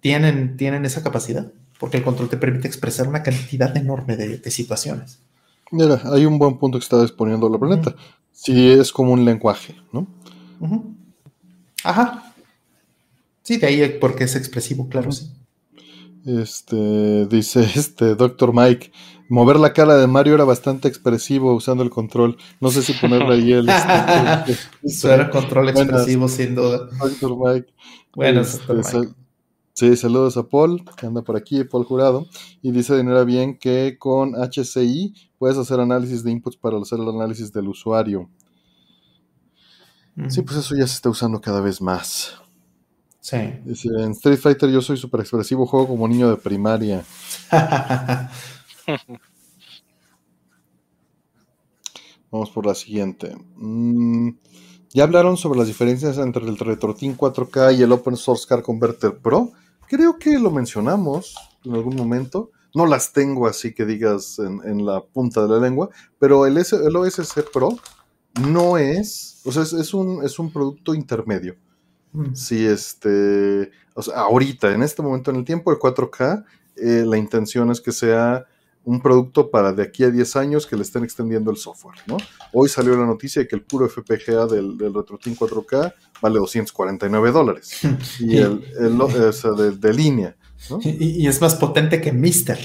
Tienen, 0.00 0.56
tienen 0.56 0.84
esa 0.84 1.02
capacidad, 1.02 1.52
porque 1.78 1.98
el 1.98 2.04
control 2.04 2.28
te 2.28 2.36
permite 2.36 2.68
expresar 2.68 3.08
una 3.08 3.22
cantidad 3.22 3.76
enorme 3.76 4.16
de, 4.16 4.50
situaciones. 4.50 5.20
Mira, 5.70 6.00
hay 6.04 6.24
un 6.26 6.38
buen 6.38 6.58
punto 6.58 6.78
que 6.78 6.82
está 6.82 7.02
exponiendo 7.02 7.48
la 7.48 7.58
planeta. 7.58 7.94
Si 8.32 8.70
es 8.70 8.92
como 8.92 9.12
un 9.12 9.24
lenguaje, 9.24 9.74
¿no? 9.92 10.06
Ajá. 11.84 12.32
Sí, 13.42 13.56
de 13.56 13.66
ahí 13.66 13.98
porque 14.00 14.24
es 14.24 14.36
expresivo, 14.36 14.88
claro, 14.88 15.12
sí. 15.12 15.30
Este, 16.26 17.26
dice 17.26 17.60
este 17.74 18.14
Doctor 18.14 18.52
Mike, 18.52 18.92
mover 19.28 19.58
la 19.58 19.72
cara 19.72 19.96
de 19.96 20.06
Mario 20.06 20.34
era 20.34 20.44
bastante 20.44 20.88
expresivo 20.88 21.54
usando 21.54 21.82
el 21.82 21.90
control. 21.90 22.36
No 22.60 22.70
sé 22.70 22.82
si 22.82 22.92
ponerle 22.92 23.34
ahí 23.34 23.52
el... 23.52 23.68
Este, 23.68 24.58
Eso 24.82 25.12
era 25.12 25.30
control 25.30 25.70
expresivo, 25.70 26.28
sin 26.28 26.54
duda. 26.54 26.88
Doctor 26.98 27.36
Mike. 27.36 27.72
Bueno, 28.14 28.40
este, 28.42 28.74
Mike. 28.74 29.14
Sí, 29.78 29.96
saludos 29.96 30.36
a 30.36 30.42
Paul, 30.42 30.84
que 30.96 31.06
anda 31.06 31.22
por 31.22 31.36
aquí, 31.36 31.62
Paul 31.62 31.84
Jurado, 31.84 32.26
y 32.62 32.72
dice 32.72 32.96
de 32.96 33.04
manera 33.04 33.22
bien 33.22 33.56
que 33.56 33.96
con 33.96 34.34
HCI 34.34 35.14
puedes 35.38 35.56
hacer 35.56 35.78
análisis 35.78 36.24
de 36.24 36.32
inputs 36.32 36.56
para 36.56 36.76
hacer 36.78 36.98
el 36.98 37.08
análisis 37.08 37.52
del 37.52 37.68
usuario. 37.68 38.28
Sí, 40.30 40.42
pues 40.42 40.56
eso 40.56 40.74
ya 40.74 40.84
se 40.84 40.94
está 40.94 41.10
usando 41.10 41.40
cada 41.40 41.60
vez 41.60 41.80
más. 41.80 42.34
Sí. 43.20 43.36
Dice, 43.64 43.88
en 44.00 44.10
Street 44.10 44.40
Fighter 44.40 44.68
yo 44.68 44.82
soy 44.82 44.96
súper 44.96 45.20
expresivo, 45.20 45.64
juego 45.64 45.86
como 45.86 46.08
niño 46.08 46.28
de 46.28 46.38
primaria. 46.38 47.04
Vamos 52.32 52.50
por 52.50 52.66
la 52.66 52.74
siguiente. 52.74 53.36
Mm, 53.54 54.30
ya 54.92 55.04
hablaron 55.04 55.36
sobre 55.36 55.60
las 55.60 55.68
diferencias 55.68 56.18
entre 56.18 56.48
el 56.48 56.58
RetroTin 56.58 57.16
4K 57.16 57.78
y 57.78 57.82
el 57.84 57.92
Open 57.92 58.16
Source 58.16 58.44
Car 58.48 58.64
Converter 58.64 59.16
Pro. 59.18 59.52
Creo 59.88 60.18
que 60.18 60.38
lo 60.38 60.50
mencionamos 60.50 61.34
en 61.64 61.74
algún 61.74 61.96
momento. 61.96 62.50
No 62.74 62.86
las 62.86 63.12
tengo 63.12 63.46
así 63.46 63.74
que 63.74 63.86
digas 63.86 64.38
en, 64.38 64.84
la 64.84 65.02
punta 65.02 65.42
de 65.42 65.48
la 65.48 65.58
lengua, 65.58 65.88
pero 66.18 66.46
el, 66.46 66.58
el 66.58 66.96
OSC 66.96 67.50
Pro 67.52 67.70
no 68.46 68.76
es, 68.78 69.40
o 69.44 69.52
sea, 69.52 69.62
es, 69.62 69.94
un, 69.94 70.24
es 70.24 70.38
un 70.38 70.52
producto 70.52 70.94
intermedio. 70.94 71.56
Mm. 72.12 72.34
Si 72.34 72.66
este, 72.66 73.70
o 73.94 74.02
sea, 74.02 74.20
ahorita, 74.20 74.72
en 74.72 74.82
este 74.82 75.02
momento 75.02 75.30
en 75.30 75.38
el 75.38 75.44
tiempo, 75.44 75.72
el 75.72 75.78
4K, 75.78 76.44
eh, 76.76 77.04
la 77.06 77.16
intención 77.16 77.70
es 77.70 77.80
que 77.80 77.92
sea 77.92 78.46
un 78.88 79.02
producto 79.02 79.50
para 79.50 79.74
de 79.74 79.82
aquí 79.82 80.02
a 80.02 80.10
10 80.10 80.36
años 80.36 80.66
que 80.66 80.74
le 80.74 80.80
estén 80.80 81.04
extendiendo 81.04 81.50
el 81.50 81.58
software, 81.58 81.98
¿no? 82.06 82.16
Hoy 82.54 82.70
salió 82.70 82.96
la 82.96 83.04
noticia 83.04 83.42
de 83.42 83.46
que 83.46 83.54
el 83.54 83.60
puro 83.60 83.86
FPGA 83.86 84.46
del, 84.46 84.78
del 84.78 84.94
RetroTin 84.94 85.36
4K 85.36 85.92
vale 86.22 86.38
249 86.38 87.30
dólares. 87.30 87.80
y 88.18 88.38
el, 88.38 88.62
de, 89.78 89.92
línea, 89.92 90.34
¿no? 90.70 90.78
y, 90.82 91.26
es 91.26 91.38
más 91.38 91.56
potente 91.56 92.00
que 92.00 92.12
Mister. 92.12 92.58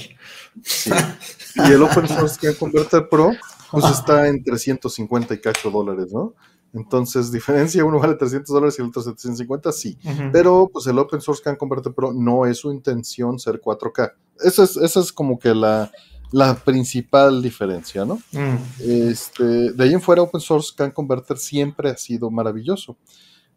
Y 1.56 1.70
el 1.70 1.82
Open 1.82 2.08
Source 2.08 2.56
Converter 2.56 3.06
Pro, 3.10 3.32
pues 3.70 3.84
está 3.84 4.26
en 4.26 4.42
350 4.42 5.34
y 5.34 5.40
cacho 5.42 5.70
dólares, 5.70 6.06
¿no? 6.10 6.34
Entonces, 6.72 7.30
diferencia, 7.30 7.84
uno 7.84 7.98
vale 8.00 8.14
300 8.14 8.48
dólares 8.48 8.76
y 8.78 8.82
el 8.82 8.88
otro 8.88 9.02
750, 9.02 9.72
sí. 9.72 9.98
Pero, 10.32 10.70
pues 10.72 10.86
el 10.86 10.98
Open 10.98 11.20
Source 11.20 11.42
Can 11.42 11.56
Converter 11.56 11.92
Pro 11.92 12.14
no 12.14 12.46
es 12.46 12.56
su 12.58 12.72
intención 12.72 13.38
ser 13.38 13.60
4K. 13.60 14.14
Esa 14.40 14.64
es, 14.64 14.78
esa 14.78 15.00
es 15.00 15.12
como 15.12 15.38
que 15.38 15.54
la, 15.54 15.92
la 16.34 16.56
principal 16.56 17.40
diferencia, 17.40 18.04
¿no? 18.04 18.16
Mm. 18.32 18.56
Este, 18.80 19.72
de 19.72 19.84
ahí 19.84 19.92
en 19.92 20.00
fuera, 20.00 20.20
Open 20.20 20.40
Source 20.40 20.72
Can 20.76 20.90
Converter 20.90 21.38
siempre 21.38 21.90
ha 21.90 21.96
sido 21.96 22.28
maravilloso. 22.28 22.96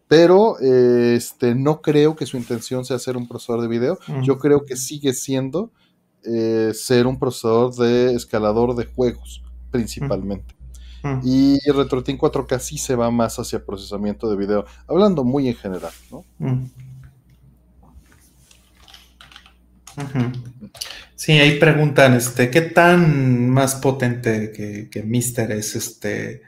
Pero 0.08 0.60
este, 0.60 1.56
no 1.56 1.82
creo 1.82 2.16
que 2.16 2.28
su 2.28 2.38
intención 2.38 2.86
sea 2.86 3.00
ser 3.00 3.18
un 3.18 3.28
procesador 3.28 3.64
de 3.64 3.68
video. 3.68 3.98
Mm. 4.08 4.22
Yo 4.22 4.38
creo 4.38 4.64
que 4.64 4.76
sigue 4.76 5.14
siendo 5.14 5.72
eh, 6.24 6.72
ser 6.76 7.08
un 7.08 7.18
procesador 7.18 7.74
de 7.74 8.14
escalador 8.14 8.76
de 8.76 8.86
juegos, 8.86 9.42
principalmente. 9.72 10.56
Mm. 11.02 11.22
Y 11.24 11.58
RetroTin 11.72 12.20
4K 12.20 12.60
sí 12.60 12.78
se 12.78 12.96
va 12.96 13.10
más 13.10 13.40
hacia 13.40 13.66
procesamiento 13.66 14.30
de 14.30 14.36
video, 14.36 14.66
hablando 14.88 15.24
muy 15.24 15.48
en 15.48 15.56
general, 15.56 15.94
¿no? 16.12 16.24
Sí, 21.18 21.32
ahí 21.34 21.58
preguntan, 21.60 22.14
este, 22.14 22.52
¿qué 22.52 22.62
tan 22.62 23.50
más 23.50 23.76
potente 23.76 24.52
que, 24.52 24.88
que 24.90 25.02
Mister 25.02 25.52
es 25.52 25.76
este? 25.76 26.44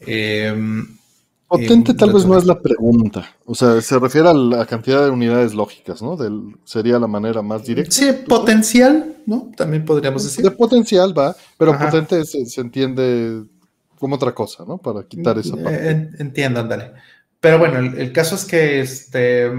Em, 0.00 0.86
Potente 1.46 1.92
eh, 1.92 1.94
tal 1.94 2.12
vez 2.12 2.26
no 2.26 2.36
es 2.36 2.44
la 2.44 2.60
pregunta. 2.60 3.36
O 3.46 3.54
sea, 3.54 3.80
se 3.80 3.98
refiere 3.98 4.28
a 4.28 4.34
la 4.34 4.66
cantidad 4.66 5.04
de 5.04 5.10
unidades 5.10 5.54
lógicas, 5.54 6.02
¿no? 6.02 6.16
Del, 6.16 6.56
sería 6.64 6.98
la 6.98 7.06
manera 7.06 7.42
más 7.42 7.64
directa. 7.64 7.92
Sí, 7.92 8.12
potencial, 8.26 9.16
¿no? 9.24 9.52
También 9.56 9.84
podríamos 9.84 10.24
De 10.24 10.28
decir. 10.42 10.56
potencial 10.56 11.16
va, 11.16 11.36
pero 11.56 11.72
Ajá. 11.72 11.86
potente 11.86 12.24
se, 12.24 12.44
se 12.44 12.60
entiende 12.60 13.44
como 14.00 14.16
otra 14.16 14.34
cosa, 14.34 14.64
¿no? 14.66 14.78
Para 14.78 15.04
quitar 15.04 15.38
esa 15.38 15.56
Eh, 15.56 15.62
parte. 15.62 15.90
en- 15.90 16.16
entiendo, 16.18 16.60
ándale. 16.60 16.92
Pero 17.40 17.58
bueno, 17.60 17.78
el, 17.78 17.96
el 17.98 18.12
caso 18.12 18.34
es 18.34 18.44
que 18.44 18.80
este 18.80 19.50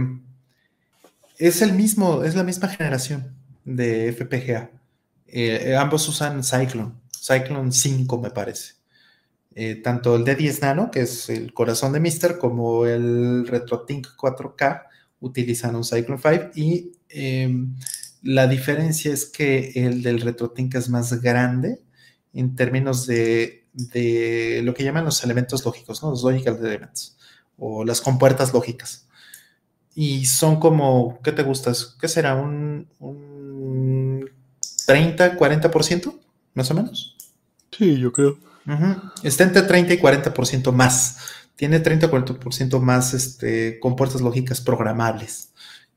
es 1.37 1.61
el 1.61 1.73
mismo, 1.73 2.23
es 2.23 2.35
la 2.35 2.43
misma 2.43 2.67
generación 2.67 3.35
de 3.75 4.13
FPGA. 4.13 4.71
Eh, 5.27 5.69
eh, 5.71 5.75
ambos 5.75 6.07
usan 6.07 6.43
Cyclone, 6.43 6.93
Cyclone 7.11 7.71
5 7.71 8.17
me 8.19 8.31
parece. 8.31 8.73
Eh, 9.55 9.75
tanto 9.75 10.15
el 10.15 10.23
D10 10.23 10.61
Nano, 10.61 10.91
que 10.91 11.01
es 11.01 11.29
el 11.29 11.53
corazón 11.53 11.93
de 11.93 11.99
Mister, 11.99 12.37
como 12.37 12.85
el 12.85 13.47
RetroTink 13.47 14.07
4K 14.15 14.83
utilizan 15.19 15.75
un 15.75 15.83
Cyclone 15.83 16.21
5 16.21 16.51
y 16.55 16.93
eh, 17.09 17.53
la 18.21 18.47
diferencia 18.47 19.13
es 19.13 19.25
que 19.25 19.71
el 19.75 20.01
del 20.01 20.21
RetroTink 20.21 20.75
es 20.75 20.89
más 20.89 21.21
grande 21.21 21.81
en 22.33 22.55
términos 22.55 23.05
de, 23.07 23.67
de 23.73 24.61
lo 24.63 24.73
que 24.73 24.83
llaman 24.83 25.05
los 25.05 25.23
elementos 25.23 25.65
lógicos, 25.65 26.01
¿no? 26.03 26.11
Los 26.11 26.23
logical 26.23 26.57
elements 26.63 27.17
o 27.57 27.83
las 27.83 28.01
compuertas 28.01 28.53
lógicas. 28.53 29.07
Y 29.95 30.25
son 30.25 30.59
como, 30.59 31.19
¿qué 31.23 31.31
te 31.31 31.43
gustas? 31.43 31.97
¿Qué 31.99 32.07
será? 32.07 32.35
¿Un, 32.35 32.87
un 32.99 33.28
30, 34.89 35.37
40% 35.37 36.19
más 36.55 36.71
o 36.71 36.73
menos? 36.73 37.15
Sí, 37.71 37.97
yo 37.99 38.11
creo. 38.11 38.39
Está 39.23 39.43
entre 39.43 39.61
30 39.61 39.93
y 39.93 39.97
40% 39.99 40.71
más. 40.71 41.17
Tiene 41.55 41.79
30 41.79 42.07
o 42.07 42.09
40% 42.11 42.79
más 42.79 43.13
este, 43.13 43.79
compuertas 43.79 44.21
lógicas 44.21 44.61
programables 44.61 45.51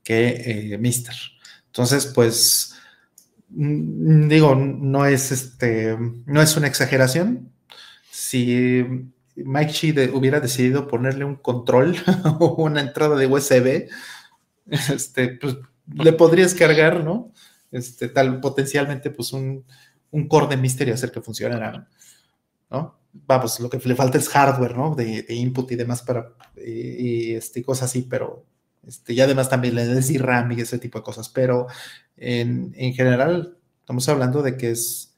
que 0.05 0.73
eh, 0.75 0.79
Mister. 0.79 1.15
Entonces, 1.69 2.07
pues, 2.07 2.75
mm, 3.49 4.29
digo, 4.29 4.55
no 4.55 5.07
es, 5.07 5.33
este, 5.33 5.97
no 6.27 6.43
es 6.43 6.57
una 6.57 6.67
exageración. 6.67 7.51
Si 8.11 8.85
Mike 9.37 9.73
Chi 9.73 9.93
de- 9.93 10.11
hubiera 10.11 10.41
decidido 10.41 10.87
ponerle 10.89 11.25
un 11.25 11.37
control 11.37 11.97
o 12.41 12.57
una 12.63 12.81
entrada 12.83 13.17
de 13.17 13.27
USB, 13.27 13.89
este, 14.67 15.29
pues, 15.41 15.57
le 15.95 16.13
podrías 16.13 16.55
cargar, 16.55 17.05
¿no? 17.05 17.33
Este, 17.73 18.09
tal, 18.09 18.41
potencialmente, 18.41 19.11
pues, 19.11 19.33
un, 19.33 19.65
un 20.13 20.29
core 20.29 20.47
de 20.47 20.57
Mister 20.57 20.87
y 20.87 20.93
hacer 20.93 21.11
que 21.11 21.21
funcionara, 21.21 21.89
¿no? 22.71 23.01
Vamos, 23.13 23.59
lo 23.61 23.69
que 23.69 23.79
le 23.79 23.97
falta 23.97 24.19
es 24.19 24.29
hardware, 24.29 24.77
¿no? 24.77 24.95
De, 24.95 25.23
de 25.23 25.35
input 25.35 25.71
y 25.73 25.77
demás 25.77 26.03
para, 26.03 26.35
y, 26.57 27.31
y, 27.31 27.35
este, 27.35 27.63
cosas 27.65 27.91
así, 27.91 28.03
pero 28.03 28.47
este, 28.87 29.13
y 29.13 29.21
además 29.21 29.49
también 29.49 29.75
le 29.75 29.87
des 29.87 30.21
RAM 30.21 30.53
y 30.53 30.61
ese 30.61 30.79
tipo 30.79 30.99
de 30.99 31.05
cosas, 31.05 31.29
pero 31.29 31.67
en, 32.17 32.73
en 32.77 32.95
general 32.95 33.59
estamos 33.81 34.09
hablando 34.09 34.43
de 34.43 34.57
que 34.57 34.71
es 34.71 35.15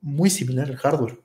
muy 0.00 0.30
similar 0.30 0.68
el 0.68 0.76
hardware 0.76 1.20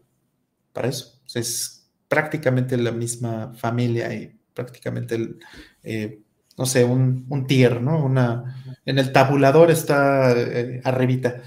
para 0.74 0.88
eso. 0.88 1.20
Es 1.34 1.90
prácticamente 2.08 2.78
la 2.78 2.92
misma 2.92 3.54
familia 3.54 4.14
y 4.14 4.40
prácticamente 4.54 5.16
el, 5.16 5.40
eh, 5.84 6.22
no 6.58 6.66
sé, 6.66 6.84
un, 6.84 7.26
un, 7.30 7.46
tier, 7.46 7.82
¿no? 7.82 8.04
Una, 8.04 8.78
en 8.86 8.98
el 9.00 9.12
tabulador 9.12 9.70
está 9.70 10.32
eh, 10.36 10.82
arribita 10.84 11.42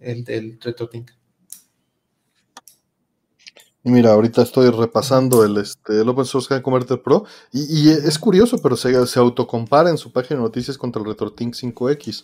el 0.00 0.24
del 0.24 0.58
RetroTink. 0.60 1.10
Y 3.84 3.90
mira, 3.90 4.12
ahorita 4.12 4.42
estoy 4.42 4.70
repasando 4.70 5.44
el, 5.44 5.56
este, 5.56 6.00
el 6.00 6.08
Open 6.08 6.24
Source 6.24 6.48
Can 6.48 6.62
Converter 6.62 7.00
Pro 7.00 7.24
y, 7.52 7.88
y 7.88 7.88
es 7.90 8.18
curioso, 8.18 8.58
pero 8.58 8.76
se, 8.76 9.06
se, 9.06 9.18
autocompara 9.18 9.88
en 9.88 9.96
su 9.96 10.12
página 10.12 10.40
de 10.40 10.42
noticias 10.44 10.76
contra 10.76 11.00
el 11.00 11.08
RetroTink 11.08 11.54
5X. 11.54 12.22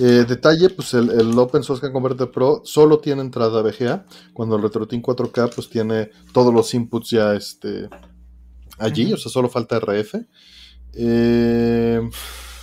Eh, 0.00 0.24
detalle, 0.28 0.70
pues 0.70 0.92
el, 0.94 1.10
el, 1.10 1.38
Open 1.38 1.62
Source 1.62 1.80
Can 1.80 1.92
Converter 1.92 2.30
Pro 2.30 2.62
solo 2.64 2.98
tiene 2.98 3.22
entrada 3.22 3.62
VGA, 3.62 4.04
cuando 4.32 4.56
el 4.56 4.62
RetroTink 4.62 5.04
4K 5.04 5.54
pues 5.54 5.70
tiene 5.70 6.10
todos 6.32 6.52
los 6.52 6.74
inputs 6.74 7.10
ya 7.10 7.34
este, 7.34 7.88
allí, 8.78 9.06
uh 9.06 9.08
-huh. 9.10 9.14
o 9.14 9.16
sea, 9.16 9.32
solo 9.32 9.48
falta 9.48 9.78
RF. 9.78 10.14
Eh, 10.96 12.00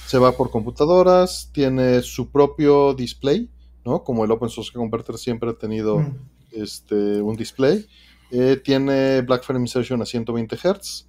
se 0.07 0.17
va 0.17 0.33
por 0.33 0.51
computadoras, 0.51 1.49
tiene 1.53 2.01
su 2.01 2.29
propio 2.29 2.93
display, 2.93 3.49
¿no? 3.85 4.03
Como 4.03 4.25
el 4.25 4.31
Open 4.31 4.49
Source 4.49 4.71
Converter 4.73 5.17
siempre 5.17 5.49
ha 5.49 5.53
tenido 5.53 5.99
-huh. 5.99 6.13
este, 6.51 7.21
un 7.21 7.35
display. 7.35 7.87
Eh, 8.31 8.57
tiene 8.63 9.21
Black 9.21 9.43
Frame 9.43 9.61
Insertion 9.61 10.01
a 10.01 10.05
120 10.05 10.55
Hz. 10.55 11.07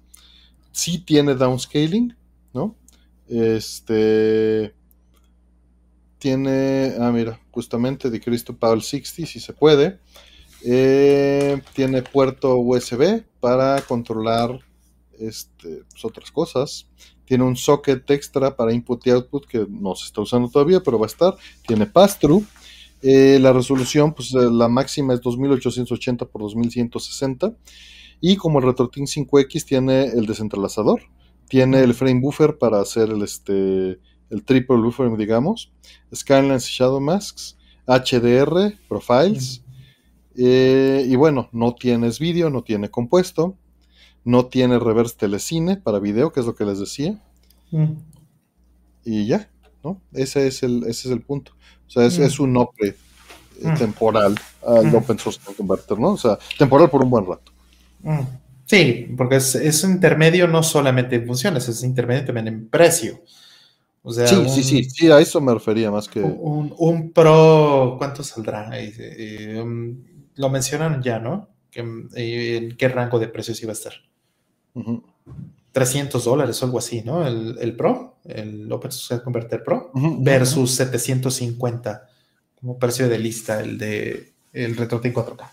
Sí 0.71 0.99
tiene 0.99 1.35
downscaling, 1.35 2.15
¿no? 2.53 2.75
Este. 3.27 4.73
Tiene. 6.17 6.95
Ah, 6.99 7.11
mira, 7.11 7.39
justamente 7.51 8.09
Decrease 8.09 8.45
to 8.45 8.57
PAL 8.57 8.81
60, 8.81 9.27
si 9.27 9.39
se 9.39 9.53
puede. 9.53 9.99
Eh, 10.65 11.61
tiene 11.73 12.01
puerto 12.01 12.55
USB 12.55 13.23
para 13.39 13.81
controlar 13.81 14.59
este, 15.19 15.83
pues, 15.89 16.05
otras 16.05 16.31
cosas. 16.31 16.87
Tiene 17.25 17.43
un 17.43 17.55
socket 17.55 18.09
extra 18.11 18.55
para 18.55 18.73
input 18.73 19.05
y 19.07 19.11
output 19.11 19.45
que 19.45 19.65
no 19.69 19.95
se 19.95 20.07
está 20.07 20.21
usando 20.21 20.49
todavía, 20.49 20.81
pero 20.81 20.99
va 20.99 21.05
a 21.05 21.07
estar. 21.07 21.35
Tiene 21.65 21.85
pass-through. 21.85 22.45
Eh, 23.01 23.37
la 23.39 23.51
resolución, 23.51 24.13
pues 24.13 24.31
la 24.31 24.67
máxima 24.67 25.13
es 25.13 25.21
2880 25.21 26.25
por 26.25 26.41
2160. 26.41 27.53
Y 28.21 28.37
como 28.37 28.59
el 28.59 28.65
RetroTink 28.65 29.07
5X 29.07 29.65
tiene 29.65 30.05
el 30.05 30.25
desentrelazador, 30.25 31.01
tiene 31.49 31.81
el 31.81 31.93
frame 31.93 32.21
buffer 32.21 32.57
para 32.57 32.79
hacer 32.79 33.09
el, 33.09 33.21
este, 33.21 33.99
el 34.29 34.43
triple 34.45 34.77
buffer, 34.77 35.15
digamos, 35.17 35.73
Skylines 36.15 36.65
Shadow 36.65 37.01
Masks, 37.01 37.57
HDR, 37.85 38.73
Profiles. 38.87 39.61
Eh, 40.35 41.05
y 41.07 41.15
bueno, 41.15 41.49
no 41.51 41.75
tienes 41.75 42.19
vídeo, 42.19 42.49
no 42.49 42.63
tiene 42.63 42.89
compuesto, 42.89 43.57
no 44.23 44.45
tiene 44.45 44.79
reverse 44.79 45.15
telecine 45.17 45.77
para 45.77 45.99
video, 45.99 46.31
que 46.31 46.39
es 46.39 46.45
lo 46.45 46.55
que 46.55 46.65
les 46.65 46.79
decía. 46.79 47.19
Mm. 47.71 47.93
Y 49.05 49.27
ya, 49.27 49.49
¿no? 49.83 50.01
Ese 50.13 50.47
es 50.47 50.63
el, 50.63 50.83
ese 50.83 51.07
es 51.07 51.13
el 51.13 51.21
punto. 51.21 51.53
O 51.87 51.89
sea, 51.89 52.05
es, 52.05 52.17
mm. 52.19 52.23
es 52.23 52.39
un 52.39 52.55
OPE 52.57 52.87
eh, 52.87 52.95
mm. 53.63 53.75
temporal 53.75 54.35
al 54.65 54.87
mm. 54.87 54.95
Open 54.95 55.19
Source 55.19 55.39
Converter, 55.57 55.99
¿no? 55.99 56.09
O 56.09 56.17
sea, 56.17 56.37
temporal 56.57 56.89
por 56.89 57.03
un 57.03 57.09
buen 57.09 57.25
rato. 57.25 57.51
Sí, 58.65 59.13
porque 59.17 59.37
es, 59.37 59.55
es, 59.55 59.83
intermedio 59.83 60.47
no 60.47 60.63
solamente 60.63 61.15
en 61.15 61.27
funciones, 61.27 61.67
es 61.67 61.83
intermedio 61.83 62.25
también 62.25 62.47
en 62.47 62.69
precio. 62.69 63.21
O 64.01 64.11
sea, 64.11 64.27
sí, 64.27 64.35
un, 64.35 64.49
sí, 64.49 64.63
sí, 64.63 64.83
sí, 64.83 65.11
a 65.11 65.19
eso 65.19 65.39
me 65.39 65.53
refería 65.53 65.89
más 65.89 66.09
que. 66.09 66.21
Un, 66.21 66.73
un 66.77 67.13
Pro, 67.13 67.95
¿cuánto 67.97 68.21
saldrá? 68.21 68.77
Eh, 68.77 68.93
eh, 68.97 69.61
um, 69.61 70.03
lo 70.35 70.49
mencionan 70.49 71.01
ya, 71.01 71.19
¿no? 71.19 71.49
¿En 71.73 72.09
eh, 72.15 72.75
qué 72.77 72.89
rango 72.89 73.17
de 73.17 73.29
precios 73.29 73.61
iba 73.63 73.71
a 73.71 73.73
estar? 73.73 73.93
Uh 74.73 74.83
-huh. 74.83 75.03
300 75.71 76.23
dólares 76.23 76.61
o 76.61 76.65
algo 76.65 76.77
así, 76.77 77.01
¿no? 77.01 77.25
El, 77.25 77.57
el 77.59 77.75
Pro, 77.75 78.17
el 78.25 78.71
Open 78.71 78.91
Source 78.91 79.23
Converter 79.23 79.63
Pro, 79.63 79.91
uh 79.93 79.99
-huh, 79.99 80.23
versus 80.23 80.79
uh 80.79 80.83
-huh. 80.83 80.87
750 80.87 82.09
como 82.59 82.77
precio 82.77 83.09
de 83.09 83.19
lista 83.19 83.59
el 83.59 83.77
de 83.77 84.33
el 84.53 84.77
RetroTink 84.77 85.15
4K. 85.15 85.49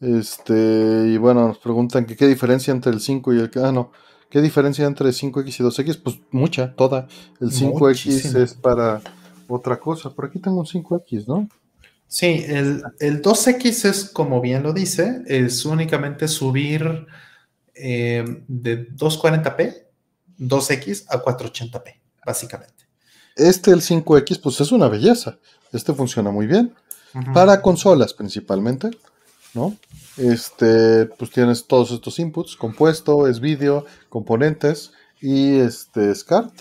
Este, 0.00 1.08
y 1.08 1.16
bueno, 1.18 1.48
nos 1.48 1.58
preguntan 1.58 2.06
que 2.06 2.16
qué 2.16 2.26
diferencia 2.26 2.72
entre 2.72 2.92
el 2.92 3.00
5 3.00 3.34
y 3.34 3.38
el 3.40 3.50
ah, 3.62 3.72
no, 3.72 3.92
¿qué 4.30 4.40
diferencia 4.40 4.86
entre 4.86 5.10
5X 5.10 5.60
y 5.60 5.64
2X? 5.64 6.00
Pues 6.02 6.20
mucha, 6.30 6.74
toda. 6.74 7.08
El 7.40 7.50
5X 7.50 7.78
Muchísimo. 7.78 8.38
es 8.38 8.54
para 8.54 9.00
otra 9.48 9.78
cosa. 9.78 10.10
Por 10.10 10.26
aquí 10.26 10.38
tengo 10.38 10.58
un 10.58 10.66
5X, 10.66 11.26
¿no? 11.26 11.48
Sí, 12.08 12.42
el, 12.48 12.82
el 13.00 13.20
2X 13.20 13.84
es, 13.84 14.04
como 14.06 14.40
bien 14.40 14.62
lo 14.62 14.72
dice, 14.72 15.22
es 15.26 15.66
únicamente 15.66 16.26
subir 16.26 17.06
eh, 17.74 18.24
de 18.48 18.88
240p, 18.96 19.82
2X 20.38 21.04
a 21.10 21.22
480p, 21.22 22.00
básicamente. 22.24 22.88
Este, 23.36 23.70
el 23.72 23.82
5X, 23.82 24.40
pues 24.42 24.58
es 24.62 24.72
una 24.72 24.88
belleza. 24.88 25.38
Este 25.70 25.92
funciona 25.92 26.30
muy 26.30 26.46
bien. 26.46 26.74
Uh 27.14 27.18
-huh. 27.18 27.32
Para 27.34 27.60
consolas 27.60 28.14
principalmente, 28.14 28.90
¿no? 29.52 29.76
Este, 30.16 31.06
pues 31.06 31.30
tienes 31.30 31.66
todos 31.66 31.90
estos 31.90 32.18
inputs, 32.18 32.56
compuesto, 32.56 33.28
es 33.28 33.38
vídeo, 33.38 33.84
componentes 34.08 34.92
y 35.20 35.58
este 35.58 36.14
SCART. 36.14 36.52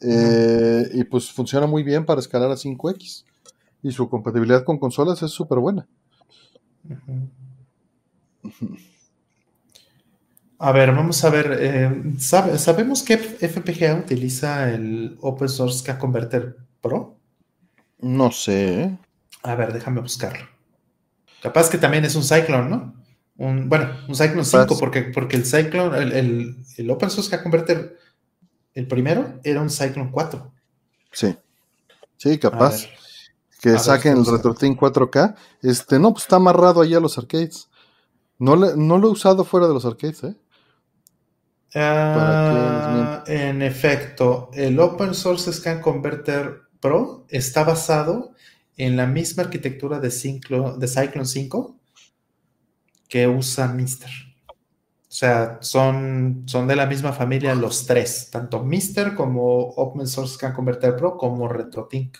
Eh, 0.00 0.06
uh 0.06 0.10
-huh. 0.10 1.00
Y 1.00 1.04
pues 1.04 1.30
funciona 1.30 1.68
muy 1.68 1.84
bien 1.84 2.04
para 2.04 2.20
escalar 2.20 2.50
a 2.50 2.56
5X 2.56 3.24
y 3.82 3.92
su 3.92 4.08
compatibilidad 4.08 4.64
con 4.64 4.78
consolas 4.78 5.22
es 5.22 5.30
súper 5.30 5.58
buena. 5.58 5.86
A 10.58 10.72
ver, 10.72 10.92
vamos 10.92 11.24
a 11.24 11.30
ver. 11.30 11.58
Eh, 11.60 12.14
¿sabe, 12.18 12.58
¿Sabemos 12.58 13.02
que 13.02 13.18
FPGA 13.18 13.96
utiliza 13.96 14.70
el 14.72 15.18
Open 15.20 15.48
Source 15.48 15.84
K 15.84 15.98
Converter 15.98 16.56
Pro? 16.80 17.16
No 17.98 18.30
sé. 18.30 18.96
A 19.42 19.54
ver, 19.56 19.72
déjame 19.72 20.00
buscarlo. 20.00 20.46
Capaz 21.42 21.68
que 21.68 21.78
también 21.78 22.04
es 22.04 22.14
un 22.14 22.22
Cyclone, 22.22 22.70
¿no? 22.70 22.94
Un, 23.36 23.68
bueno, 23.68 23.90
un 24.06 24.14
Cyclone 24.14 24.44
5, 24.44 24.78
porque, 24.78 25.02
porque 25.02 25.36
el 25.36 25.44
Cyclone, 25.44 25.98
el, 25.98 26.12
el, 26.12 26.56
el 26.76 26.90
Open 26.90 27.10
Source 27.10 27.28
que 27.28 27.42
converter 27.42 27.98
el 28.74 28.86
primero 28.86 29.40
era 29.42 29.60
un 29.60 29.70
Cyclone 29.70 30.12
4. 30.12 30.52
Sí. 31.10 31.36
Sí, 32.16 32.38
capaz. 32.38 32.86
Que 33.62 33.78
saquen 33.78 34.16
el 34.16 34.26
RetroTink 34.26 34.76
4K. 34.76 35.36
Este, 35.62 36.00
no, 36.00 36.12
pues 36.12 36.24
está 36.24 36.36
amarrado 36.36 36.80
ahí 36.80 36.94
a 36.94 37.00
los 37.00 37.16
arcades. 37.16 37.68
No, 38.36 38.56
no 38.56 38.98
lo 38.98 39.06
he 39.06 39.10
usado 39.12 39.44
fuera 39.44 39.68
de 39.68 39.74
los 39.74 39.84
arcades, 39.84 40.24
¿eh? 40.24 40.34
Uh, 41.74 43.22
en 43.30 43.62
efecto, 43.62 44.50
el 44.52 44.80
Open 44.80 45.14
Source 45.14 45.52
Scan 45.52 45.80
Converter 45.80 46.62
Pro 46.80 47.24
está 47.28 47.62
basado 47.62 48.32
en 48.76 48.96
la 48.96 49.06
misma 49.06 49.44
arquitectura 49.44 50.00
de, 50.00 50.08
de 50.08 50.88
Cyclone 50.88 51.24
5 51.24 51.76
que 53.08 53.28
usa 53.28 53.68
Mister. 53.68 54.10
O 54.48 54.54
sea, 55.14 55.58
son, 55.60 56.42
son 56.46 56.66
de 56.66 56.74
la 56.74 56.86
misma 56.86 57.12
familia 57.12 57.54
los 57.54 57.86
tres, 57.86 58.28
tanto 58.30 58.64
Mister 58.64 59.14
como 59.14 59.68
Open 59.68 60.08
Source 60.08 60.34
Scan 60.34 60.52
Converter 60.52 60.96
Pro 60.96 61.16
como 61.16 61.46
RetroTink 61.46 62.18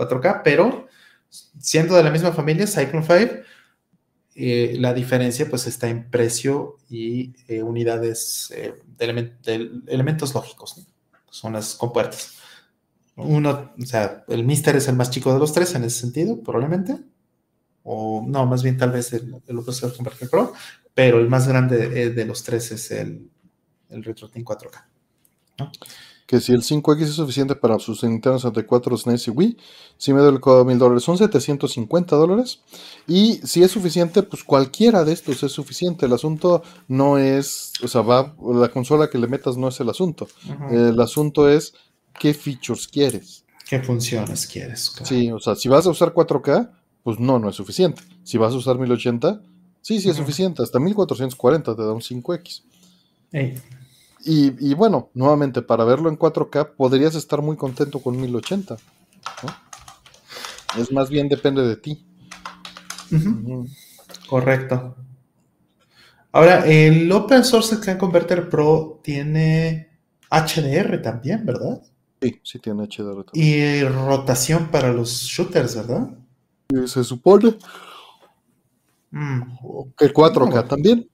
4K, 0.00 0.42
pero 0.42 0.88
siendo 1.28 1.94
de 1.94 2.02
la 2.02 2.10
misma 2.10 2.32
familia, 2.32 2.66
Cyclone 2.66 3.06
5, 3.06 3.42
eh, 4.34 4.76
la 4.78 4.94
diferencia 4.94 5.48
pues 5.48 5.66
está 5.66 5.88
en 5.88 6.08
precio 6.10 6.78
y 6.88 7.34
eh, 7.48 7.62
unidades 7.62 8.52
eh, 8.56 8.74
de, 8.96 9.72
elementos 9.86 10.34
lógicos, 10.34 10.86
son 11.30 11.52
las 11.52 11.74
compuertas. 11.74 12.36
Uno, 13.16 13.72
o 13.78 13.86
sea, 13.86 14.24
el 14.28 14.44
Mister 14.44 14.76
es 14.76 14.88
el 14.88 14.96
más 14.96 15.10
chico 15.10 15.32
de 15.32 15.38
los 15.38 15.52
tres 15.52 15.74
en 15.74 15.84
ese 15.84 16.00
sentido, 16.00 16.40
probablemente. 16.42 16.96
O 17.82 18.24
no, 18.26 18.46
más 18.46 18.62
bien 18.62 18.78
tal 18.78 18.92
vez 18.92 19.12
el, 19.12 19.42
el 19.46 19.58
Open 19.58 19.74
Source 19.74 19.96
Converter 19.96 20.30
Pro, 20.30 20.52
pero 20.94 21.18
el 21.18 21.28
más 21.28 21.46
grande 21.48 22.10
de 22.10 22.24
los 22.24 22.42
tres 22.42 22.70
es 22.72 22.90
el, 22.92 23.28
el 23.90 24.04
RetroTink 24.04 24.46
4K. 24.46 24.84
Que 26.30 26.40
si 26.40 26.52
el 26.52 26.62
5X 26.62 27.02
es 27.02 27.14
suficiente 27.14 27.56
para 27.56 27.80
sus 27.80 28.04
Nintendo 28.04 28.38
64, 28.38 28.96
SNES 28.96 29.26
y 29.26 29.30
Wii, 29.30 29.56
si 29.96 30.12
me 30.12 30.20
doy 30.20 30.32
el 30.32 30.38
codo 30.38 30.64
mil 30.64 30.78
dólares, 30.78 31.02
son 31.02 31.18
750 31.18 32.14
dólares. 32.14 32.60
Y 33.08 33.40
si 33.42 33.64
es 33.64 33.72
suficiente, 33.72 34.22
pues 34.22 34.44
cualquiera 34.44 35.02
de 35.02 35.12
estos 35.12 35.42
es 35.42 35.50
suficiente. 35.50 36.06
El 36.06 36.12
asunto 36.12 36.62
no 36.86 37.18
es, 37.18 37.72
o 37.82 37.88
sea, 37.88 38.02
va, 38.02 38.36
la 38.54 38.68
consola 38.68 39.10
que 39.10 39.18
le 39.18 39.26
metas 39.26 39.56
no 39.56 39.66
es 39.66 39.80
el 39.80 39.88
asunto. 39.88 40.28
El 40.70 41.00
asunto 41.00 41.48
es 41.48 41.74
qué 42.16 42.32
features 42.32 42.86
quieres. 42.86 43.44
¿Qué 43.68 43.80
funciones 43.80 44.46
quieres? 44.46 44.92
Sí, 45.02 45.32
o 45.32 45.40
sea, 45.40 45.56
si 45.56 45.68
vas 45.68 45.86
a 45.86 45.90
usar 45.90 46.14
4K, 46.14 46.70
pues 47.02 47.18
no, 47.18 47.40
no 47.40 47.48
es 47.48 47.56
suficiente. 47.56 48.02
Si 48.22 48.38
vas 48.38 48.52
a 48.52 48.56
usar 48.56 48.78
1080, 48.78 49.42
Sí, 49.82 50.00
sí, 50.00 50.10
es 50.10 50.16
suficiente. 50.16 50.62
Hasta 50.62 50.78
1440 50.78 51.74
te 51.74 51.82
da 51.82 51.92
un 51.92 52.00
5X. 52.00 52.62
Y, 54.24 54.74
bueno, 54.74 55.10
nuevamente, 55.14 55.62
para 55.62 55.84
verlo 55.84 56.08
en 56.08 56.18
4K 56.18 56.74
podrías 56.76 57.14
estar 57.14 57.40
muy 57.40 57.56
contento 57.56 58.00
con 58.00 58.20
1080. 58.20 58.76
Es 60.78 60.92
más 60.92 61.08
bien 61.08 61.28
depende 61.28 61.62
de 61.62 61.76
ti. 61.76 62.06
Correcto. 64.28 64.96
Ahora, 66.32 66.64
el 66.66 67.10
Open 67.10 67.44
Source 67.44 67.76
Scan 67.76 67.98
Converter 67.98 68.48
Pro 68.48 69.00
tiene 69.02 69.90
HDR 70.30 71.02
también, 71.02 71.44
¿verdad? 71.44 71.82
Sí, 72.22 72.40
sí 72.44 72.58
tiene 72.60 72.84
HDR 72.84 73.24
también. 73.24 73.32
Y 73.34 73.82
rotación 73.82 74.68
para 74.68 74.92
los 74.92 75.10
shooters, 75.10 75.74
¿verdad? 75.74 76.10
Se 76.86 77.02
supone. 77.02 77.56
Mm. 79.10 79.42
El 79.98 80.14
4K 80.14 80.68
también. 80.68 81.10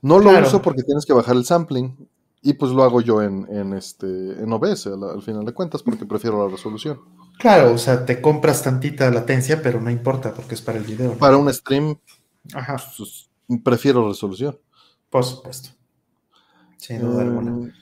No 0.00 0.18
lo 0.18 0.30
uso 0.40 0.60
porque 0.60 0.82
tienes 0.82 1.06
que 1.06 1.12
bajar 1.12 1.36
el 1.36 1.44
sampling. 1.44 2.08
Y 2.44 2.54
pues 2.54 2.72
lo 2.72 2.82
hago 2.82 3.00
yo 3.00 3.22
en, 3.22 3.46
en 3.50 3.72
este, 3.72 4.06
en 4.06 4.52
OBS 4.52 4.88
al, 4.88 5.22
final 5.22 5.44
de 5.44 5.54
cuentas 5.54 5.82
porque 5.82 6.04
prefiero 6.04 6.44
la 6.44 6.50
resolución. 6.50 7.00
Claro, 7.38 7.72
o 7.72 7.78
sea, 7.78 8.04
te 8.04 8.20
compras 8.20 8.64
tantita 8.64 9.08
latencia, 9.10 9.62
pero 9.62 9.80
no 9.80 9.90
importa 9.90 10.34
porque 10.34 10.56
es 10.56 10.60
para 10.60 10.78
el 10.78 10.84
video. 10.84 11.16
Para 11.18 11.36
un 11.36 11.52
stream, 11.52 11.96
pues, 12.96 13.30
prefiero 13.62 14.08
resolución. 14.08 14.58
Por 15.08 15.24
supuesto. 15.24 15.70
Sin 16.78 17.00
duda 17.00 17.22
alguna. 17.22 17.68
Eh, 17.68 17.72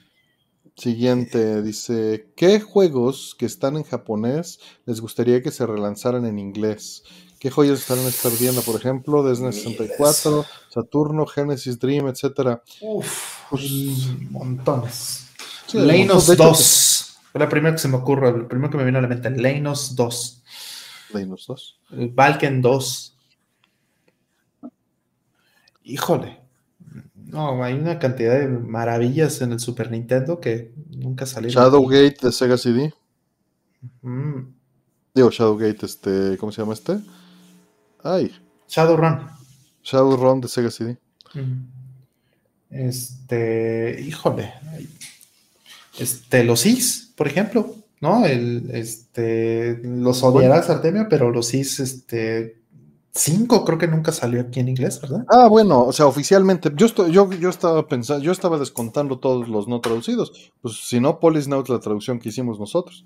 siguiente, 0.76 1.62
dice, 1.62 2.32
¿qué 2.36 2.60
juegos 2.60 3.34
que 3.38 3.46
están 3.46 3.76
en 3.76 3.84
japonés 3.84 4.60
les 4.84 5.00
gustaría 5.00 5.42
que 5.42 5.50
se 5.50 5.66
relanzaran 5.66 6.26
en 6.26 6.38
inglés? 6.38 7.04
¿Qué 7.40 7.50
joyas 7.50 7.80
están 7.80 7.98
perdiendo? 8.22 8.60
Por 8.60 8.76
ejemplo, 8.76 9.22
desde 9.22 9.50
64, 9.50 10.44
Saturno, 10.68 11.24
Genesis 11.24 11.78
Dream, 11.78 12.08
etcétera. 12.08 12.62
Uf, 12.82 13.48
pues, 13.48 14.08
montones. 14.30 15.26
Sí, 15.66 15.78
2. 15.78 17.18
Fue 17.32 17.38
la 17.38 17.48
primera 17.48 17.74
que 17.74 17.80
se 17.80 17.88
me 17.88 17.96
ocurre, 17.96 18.28
el 18.28 18.46
primero 18.46 18.70
que 18.70 18.76
me 18.76 18.84
vino 18.84 18.98
a 18.98 19.00
la 19.00 19.08
mente. 19.08 19.30
Leinos 19.30 19.96
2. 19.96 20.42
Leinos 21.14 21.46
2. 21.46 21.80
El 21.92 22.10
Valken 22.10 22.60
2. 22.60 23.16
Híjole. 25.84 26.40
No, 27.14 27.64
hay 27.64 27.72
una 27.72 27.98
cantidad 27.98 28.38
de 28.38 28.48
maravillas 28.48 29.40
en 29.40 29.52
el 29.52 29.60
Super 29.60 29.90
Nintendo 29.90 30.40
que 30.40 30.74
nunca 30.90 31.24
salieron. 31.24 31.62
Shadowgate 31.62 32.18
de 32.20 32.32
Sega 32.32 32.58
CD. 32.58 32.92
Mm. 34.02 34.40
Digo, 35.14 35.30
Shadowgate, 35.30 35.86
este, 35.86 36.36
¿cómo 36.36 36.52
se 36.52 36.60
llama 36.60 36.74
este? 36.74 37.00
Ay. 38.02 38.32
Shadowrun. 38.68 39.28
Shadowrun 39.82 40.40
de 40.40 40.48
Sega 40.48 40.70
CD. 40.70 40.98
Este, 42.70 44.00
híjole. 44.00 44.52
Este, 45.98 46.44
los 46.44 46.66
Is, 46.66 47.12
por 47.16 47.26
ejemplo, 47.26 47.74
¿no? 48.00 48.24
El, 48.24 48.70
este, 48.72 49.80
los 49.82 50.22
odiarás, 50.22 50.70
Artemio, 50.70 51.06
pero 51.10 51.30
los 51.30 51.52
Is, 51.52 51.80
este, 51.80 52.60
5 53.12 53.64
creo 53.64 53.78
que 53.78 53.88
nunca 53.88 54.12
salió 54.12 54.40
aquí 54.40 54.60
en 54.60 54.68
inglés, 54.68 55.00
¿verdad? 55.00 55.24
Ah, 55.28 55.48
bueno, 55.48 55.84
o 55.84 55.92
sea, 55.92 56.06
oficialmente, 56.06 56.70
yo, 56.76 56.86
estoy, 56.86 57.12
yo, 57.12 57.30
yo 57.32 57.50
estaba 57.50 57.88
pensando, 57.88 58.22
yo 58.22 58.30
estaba 58.30 58.58
descontando 58.58 59.18
todos 59.18 59.48
los 59.48 59.66
no 59.66 59.80
traducidos. 59.80 60.52
Pues 60.62 60.76
si 60.76 61.00
no, 61.00 61.18
Polis 61.18 61.48
Now 61.48 61.64
la 61.66 61.80
traducción 61.80 62.20
que 62.20 62.28
hicimos 62.28 62.60
nosotros. 62.60 63.04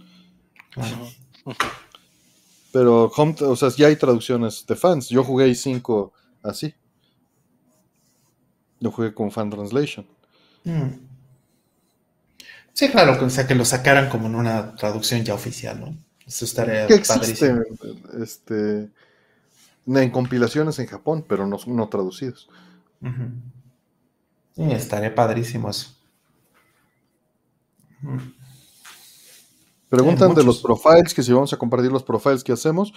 Pero 2.74 3.04
o 3.04 3.54
sea, 3.54 3.68
ya 3.68 3.86
hay 3.86 3.94
traducciones 3.94 4.66
de 4.66 4.74
fans. 4.74 5.08
Yo 5.08 5.22
jugué 5.22 5.46
i5 5.46 6.10
así. 6.42 6.74
Yo 8.80 8.90
jugué 8.90 9.14
con 9.14 9.30
fan 9.30 9.48
translation. 9.48 10.04
Mm. 10.64 10.88
Sí, 12.72 12.88
claro, 12.88 13.24
o 13.24 13.30
sea, 13.30 13.46
que 13.46 13.54
lo 13.54 13.64
sacaran 13.64 14.08
como 14.08 14.26
en 14.26 14.34
una 14.34 14.74
traducción 14.74 15.22
ya 15.22 15.34
oficial, 15.34 15.78
¿no? 15.78 15.96
Eso 16.26 16.44
estaría 16.44 16.88
que 16.88 16.94
existe, 16.94 17.54
este, 18.20 18.90
en 19.86 20.10
compilaciones 20.10 20.76
en 20.80 20.86
Japón, 20.86 21.24
pero 21.28 21.46
no, 21.46 21.58
no 21.68 21.88
traducidos. 21.88 22.48
Sí, 24.56 24.62
estaría 24.72 25.14
padrísimo 25.14 25.70
eso. 25.70 25.94
Preguntan 29.94 30.34
de 30.34 30.44
los 30.44 30.60
profiles, 30.60 31.14
que 31.14 31.22
si 31.22 31.32
vamos 31.32 31.52
a 31.52 31.56
compartir 31.56 31.92
los 31.92 32.02
profiles 32.02 32.42
que 32.42 32.52
hacemos, 32.52 32.92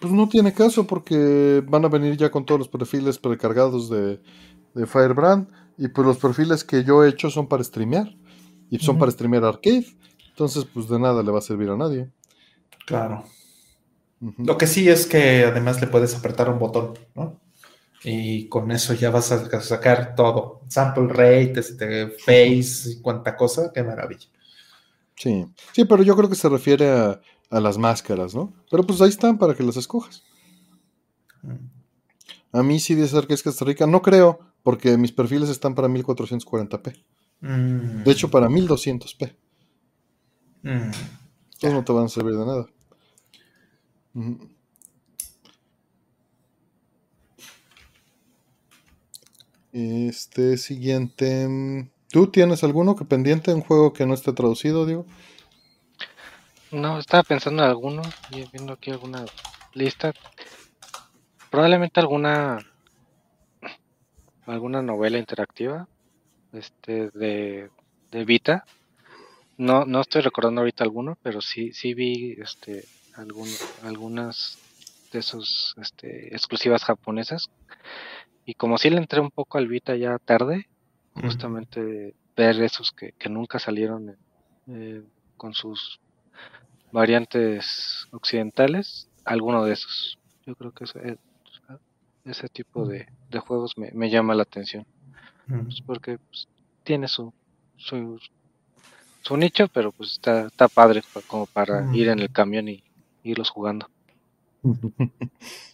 pues 0.00 0.12
no 0.12 0.28
tiene 0.28 0.52
caso 0.52 0.86
porque 0.86 1.62
van 1.66 1.84
a 1.84 1.88
venir 1.88 2.16
ya 2.16 2.30
con 2.30 2.44
todos 2.44 2.58
los 2.58 2.68
perfiles 2.68 3.18
precargados 3.18 3.88
de, 3.88 4.20
Firebrand 4.86 5.48
y 5.78 5.88
pues 5.88 6.06
los 6.06 6.18
perfiles 6.18 6.64
que 6.64 6.82
yo 6.82 7.04
he 7.04 7.08
hecho 7.08 7.30
son 7.30 7.46
para 7.46 7.62
streamear 7.62 8.14
y 8.70 8.78
son 8.78 8.98
para 8.98 9.12
streamear 9.12 9.44
arcade, 9.44 9.86
entonces 10.30 10.64
pues 10.64 10.88
de 10.88 10.98
nada 10.98 11.22
le 11.22 11.30
va 11.30 11.38
a 11.38 11.42
servir 11.42 11.70
a 11.70 11.76
nadie. 11.76 12.10
Claro. 12.84 13.24
Lo 14.38 14.58
que 14.58 14.66
sí 14.66 14.88
es 14.88 15.06
que 15.06 15.44
además 15.44 15.80
le 15.80 15.86
puedes 15.86 16.14
apretar 16.14 16.50
un 16.50 16.58
botón, 16.58 16.98
¿no? 17.14 17.40
Y 18.02 18.48
con 18.48 18.70
eso 18.70 18.92
ya 18.92 19.10
vas 19.10 19.32
a 19.32 19.60
sacar 19.60 20.14
todo. 20.14 20.60
Sample 20.68 21.08
rate, 21.08 21.60
este, 21.60 22.08
face 22.08 22.90
y 22.90 23.00
cuánta 23.00 23.34
cosa, 23.36 23.70
qué 23.72 23.82
maravilla. 23.82 24.28
Sí, 25.16 25.46
sí, 25.72 25.84
pero 25.84 26.02
yo 26.02 26.16
creo 26.16 26.28
que 26.28 26.34
se 26.34 26.48
refiere 26.48 26.90
a, 26.90 27.20
las 27.50 27.78
máscaras, 27.78 28.34
¿no? 28.34 28.52
Pero 28.70 28.84
pues 28.84 29.00
ahí 29.00 29.08
están 29.08 29.38
para 29.38 29.54
que 29.54 29.62
las 29.62 29.76
escojas. 29.76 30.24
A 32.52 32.62
mí 32.62 32.80
sí 32.80 32.94
de 32.94 33.06
ser 33.06 33.26
que 33.26 33.34
es 33.34 33.42
Costa 33.42 33.64
Rica, 33.64 33.86
no 33.86 34.02
creo, 34.02 34.40
porque 34.64 34.96
mis 34.96 35.12
perfiles 35.12 35.48
están 35.48 35.74
para 35.74 35.88
1440p. 35.88 37.04
Mm. 37.40 38.02
De 38.02 38.10
hecho, 38.10 38.30
para 38.30 38.48
1200p. 38.48 39.36
Mm. 40.62 40.68
Entonces 40.72 41.72
no 41.72 41.84
te 41.84 41.92
van 41.92 42.06
a 42.06 42.08
servir 42.08 42.34
de 42.34 42.46
nada. 42.46 42.66
Este 49.72 50.56
siguiente. 50.56 51.90
¿Tú 52.14 52.28
tienes 52.28 52.62
alguno 52.62 52.94
que 52.94 53.04
pendiente, 53.04 53.52
un 53.52 53.60
juego 53.60 53.92
que 53.92 54.06
no 54.06 54.14
esté 54.14 54.32
traducido, 54.32 54.86
digo? 54.86 55.04
No, 56.70 57.00
estaba 57.00 57.24
pensando 57.24 57.64
en 57.64 57.70
alguno, 57.70 58.02
y 58.30 58.48
viendo 58.52 58.74
aquí 58.74 58.92
alguna 58.92 59.24
lista. 59.72 60.12
Probablemente 61.50 61.98
alguna 61.98 62.60
alguna 64.46 64.80
novela 64.80 65.18
interactiva 65.18 65.88
este 66.52 67.10
de, 67.10 67.70
de 68.12 68.24
Vita. 68.24 68.64
No, 69.56 69.84
no 69.84 70.00
estoy 70.00 70.22
recordando 70.22 70.60
ahorita 70.60 70.84
alguno, 70.84 71.18
pero 71.20 71.40
sí, 71.40 71.72
sí 71.72 71.94
vi 71.94 72.36
este 72.40 72.84
algunas 73.82 74.58
de 75.12 75.20
sus 75.20 75.74
este, 75.82 76.32
exclusivas 76.32 76.84
japonesas. 76.84 77.50
Y 78.46 78.54
como 78.54 78.78
si 78.78 78.88
le 78.88 78.98
entré 78.98 79.18
un 79.18 79.32
poco 79.32 79.58
al 79.58 79.66
Vita 79.66 79.96
ya 79.96 80.16
tarde, 80.20 80.68
justamente 81.14 82.14
ver 82.36 82.60
esos 82.62 82.92
que, 82.92 83.14
nunca 83.28 83.58
salieron 83.58 84.16
eh, 84.68 85.02
con 85.36 85.54
sus 85.54 86.00
variantes 86.92 88.06
occidentales, 88.10 89.08
alguno 89.24 89.64
de 89.64 89.72
esos. 89.72 90.18
Yo 90.46 90.54
creo 90.54 90.72
que 90.72 90.84
ese, 90.84 91.18
ese 92.24 92.48
tipo 92.48 92.86
de, 92.86 93.06
juegos 93.46 93.74
me, 93.76 94.10
llama 94.10 94.34
la 94.34 94.42
atención. 94.42 94.86
Pues, 95.46 95.80
porque 95.84 96.18
pues, 96.18 96.48
tiene 96.84 97.08
su, 97.08 97.32
su, 97.76 98.18
su, 99.22 99.36
nicho, 99.36 99.68
pero 99.68 99.92
pues 99.92 100.12
está, 100.12 100.46
está 100.46 100.68
padre 100.68 101.02
como 101.26 101.46
para 101.46 101.94
ir 101.94 102.08
en 102.08 102.18
el 102.20 102.30
camión 102.30 102.68
y 102.68 102.82
irlos 103.22 103.50
jugando. 103.50 103.88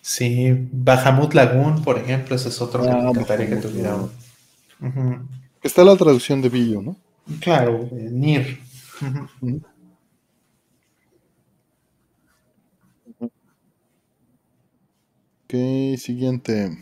Sí, 0.00 0.68
Bahamut 0.72 1.34
Lagoon, 1.34 1.82
por 1.82 1.98
ejemplo, 1.98 2.34
ese 2.34 2.48
es 2.48 2.60
otro 2.60 2.82
que 2.82 2.88
me 2.88 2.94
ah, 2.94 3.10
encantaría 3.10 3.48
que 3.48 3.56
tuviera. 3.56 3.96
Está 5.62 5.84
la 5.84 5.96
traducción 5.96 6.40
de 6.40 6.48
Billo, 6.48 6.80
¿no? 6.80 6.96
Claro, 7.40 7.88
eh, 7.92 8.08
Nir. 8.10 8.60
Ok, 15.44 15.98
siguiente. 15.98 16.78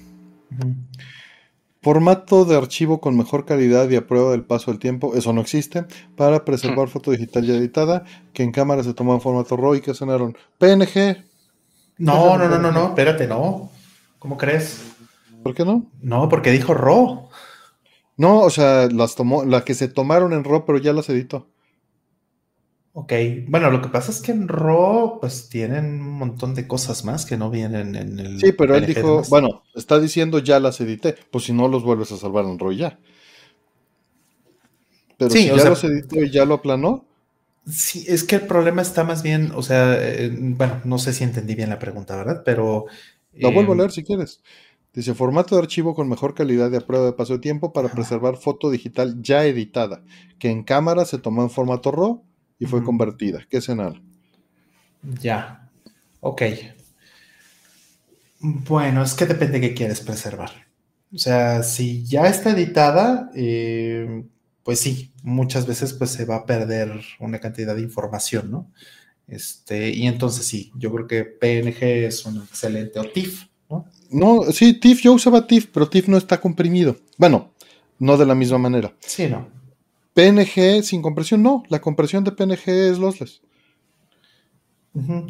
Formato 1.80 2.44
de 2.44 2.56
archivo 2.56 3.00
con 3.00 3.16
mejor 3.16 3.46
calidad 3.46 3.88
y 3.88 3.96
a 3.96 4.06
prueba 4.06 4.32
del 4.32 4.44
paso 4.44 4.70
del 4.70 4.78
tiempo, 4.78 5.14
eso 5.14 5.32
no 5.32 5.40
existe, 5.40 5.86
para 6.16 6.44
preservar 6.44 6.88
foto 6.88 7.10
digital 7.10 7.44
ya 7.46 7.54
editada, 7.54 8.04
que 8.32 8.42
en 8.42 8.52
cámara 8.52 8.82
se 8.84 8.94
toma 8.94 9.14
en 9.14 9.20
formato 9.20 9.56
RAW 9.56 9.76
y 9.76 9.80
que 9.80 9.94
sonaron 9.94 10.36
PNG. 10.58 11.27
No, 11.98 12.38
no, 12.38 12.48
no, 12.48 12.58
no, 12.58 12.70
no, 12.70 12.88
espérate, 12.88 13.26
no. 13.26 13.70
¿Cómo 14.18 14.36
crees? 14.36 14.92
¿Por 15.42 15.54
qué 15.54 15.64
no? 15.64 15.90
No, 16.00 16.28
porque 16.28 16.50
dijo 16.50 16.74
RAW. 16.74 17.28
No, 18.16 18.40
o 18.40 18.50
sea, 18.50 18.88
las 18.88 19.14
tomó, 19.14 19.44
la 19.44 19.64
que 19.64 19.74
se 19.74 19.88
tomaron 19.88 20.32
en 20.32 20.44
RAW, 20.44 20.64
pero 20.64 20.78
ya 20.78 20.92
las 20.92 21.08
editó. 21.08 21.48
Ok, 22.92 23.12
bueno, 23.46 23.70
lo 23.70 23.80
que 23.80 23.90
pasa 23.90 24.10
es 24.10 24.20
que 24.20 24.32
en 24.32 24.48
RAW 24.48 25.20
pues 25.20 25.48
tienen 25.48 26.00
un 26.00 26.18
montón 26.18 26.54
de 26.54 26.66
cosas 26.66 27.04
más 27.04 27.26
que 27.26 27.36
no 27.36 27.48
vienen 27.48 27.94
en 27.94 28.18
el... 28.18 28.40
Sí, 28.40 28.50
pero 28.50 28.74
él 28.74 28.86
dijo, 28.86 29.22
bueno, 29.28 29.62
está 29.76 30.00
diciendo 30.00 30.40
ya 30.40 30.58
las 30.58 30.80
edité, 30.80 31.14
pues 31.30 31.44
si 31.44 31.52
no 31.52 31.68
los 31.68 31.84
vuelves 31.84 32.10
a 32.10 32.16
salvar 32.16 32.44
en 32.44 32.58
RAW 32.58 32.72
ya. 32.72 32.98
Pero 35.16 35.30
si 35.30 35.46
ya 35.46 35.64
los 35.64 35.84
editó 35.84 36.16
y 36.22 36.30
ya 36.30 36.44
lo 36.44 36.54
aplanó. 36.54 37.07
Sí, 37.70 38.04
es 38.08 38.24
que 38.24 38.36
el 38.36 38.46
problema 38.46 38.82
está 38.82 39.04
más 39.04 39.22
bien, 39.22 39.52
o 39.54 39.62
sea, 39.62 39.96
eh, 40.00 40.30
bueno, 40.32 40.80
no 40.84 40.98
sé 40.98 41.12
si 41.12 41.24
entendí 41.24 41.54
bien 41.54 41.68
la 41.68 41.78
pregunta, 41.78 42.16
¿verdad? 42.16 42.42
Pero... 42.44 42.86
La 43.32 43.50
vuelvo 43.50 43.72
a 43.72 43.74
em, 43.74 43.78
leer 43.78 43.92
si 43.92 44.04
quieres. 44.04 44.42
Dice, 44.94 45.14
formato 45.14 45.54
de 45.54 45.62
archivo 45.62 45.94
con 45.94 46.08
mejor 46.08 46.34
calidad 46.34 46.70
de 46.70 46.78
a 46.78 46.80
prueba 46.80 47.06
de 47.06 47.12
paso 47.12 47.34
de 47.34 47.38
tiempo 47.40 47.72
para 47.72 47.88
preservar 47.88 48.36
foto 48.36 48.70
digital 48.70 49.20
ya 49.20 49.44
editada, 49.44 50.02
que 50.38 50.50
en 50.50 50.64
cámara 50.64 51.04
se 51.04 51.18
tomó 51.18 51.42
en 51.42 51.50
formato 51.50 51.90
RAW 51.90 52.24
y 52.58 52.66
fue 52.66 52.82
convertida. 52.82 53.46
¿Qué 53.50 53.58
es 53.58 53.68
enal? 53.68 54.02
Ya. 55.20 55.70
Ok. 56.20 56.42
Bueno, 58.40 59.02
es 59.02 59.14
que 59.14 59.26
depende 59.26 59.60
de 59.60 59.68
qué 59.68 59.74
quieres 59.74 60.00
preservar. 60.00 60.50
O 61.12 61.18
sea, 61.18 61.62
si 61.62 62.04
ya 62.04 62.26
está 62.26 62.50
editada, 62.50 63.30
eh, 63.34 64.24
pues 64.68 64.80
sí, 64.80 65.12
muchas 65.22 65.66
veces 65.66 65.94
pues 65.94 66.10
se 66.10 66.26
va 66.26 66.36
a 66.36 66.44
perder 66.44 67.00
una 67.20 67.38
cantidad 67.38 67.74
de 67.74 67.80
información, 67.80 68.50
¿no? 68.50 68.70
Este, 69.26 69.88
y 69.88 70.06
entonces 70.06 70.44
sí, 70.44 70.70
yo 70.76 70.92
creo 70.92 71.06
que 71.06 71.24
PNG 71.24 71.82
es 72.04 72.26
un 72.26 72.42
excelente, 72.42 72.98
o 72.98 73.04
TIFF, 73.04 73.46
¿no? 73.70 73.86
No, 74.10 74.52
sí, 74.52 74.74
TIFF, 74.74 75.00
yo 75.00 75.14
usaba 75.14 75.46
TIFF, 75.46 75.70
pero 75.72 75.88
TIFF 75.88 76.08
no 76.08 76.18
está 76.18 76.38
comprimido. 76.38 76.98
Bueno, 77.16 77.54
no 77.98 78.18
de 78.18 78.26
la 78.26 78.34
misma 78.34 78.58
manera. 78.58 78.94
Sí, 79.00 79.26
no. 79.26 79.48
PNG 80.12 80.82
sin 80.82 81.00
compresión, 81.00 81.42
no. 81.42 81.62
La 81.70 81.80
compresión 81.80 82.22
de 82.22 82.32
PNG 82.32 82.68
es 82.68 82.98
lossless. 82.98 83.40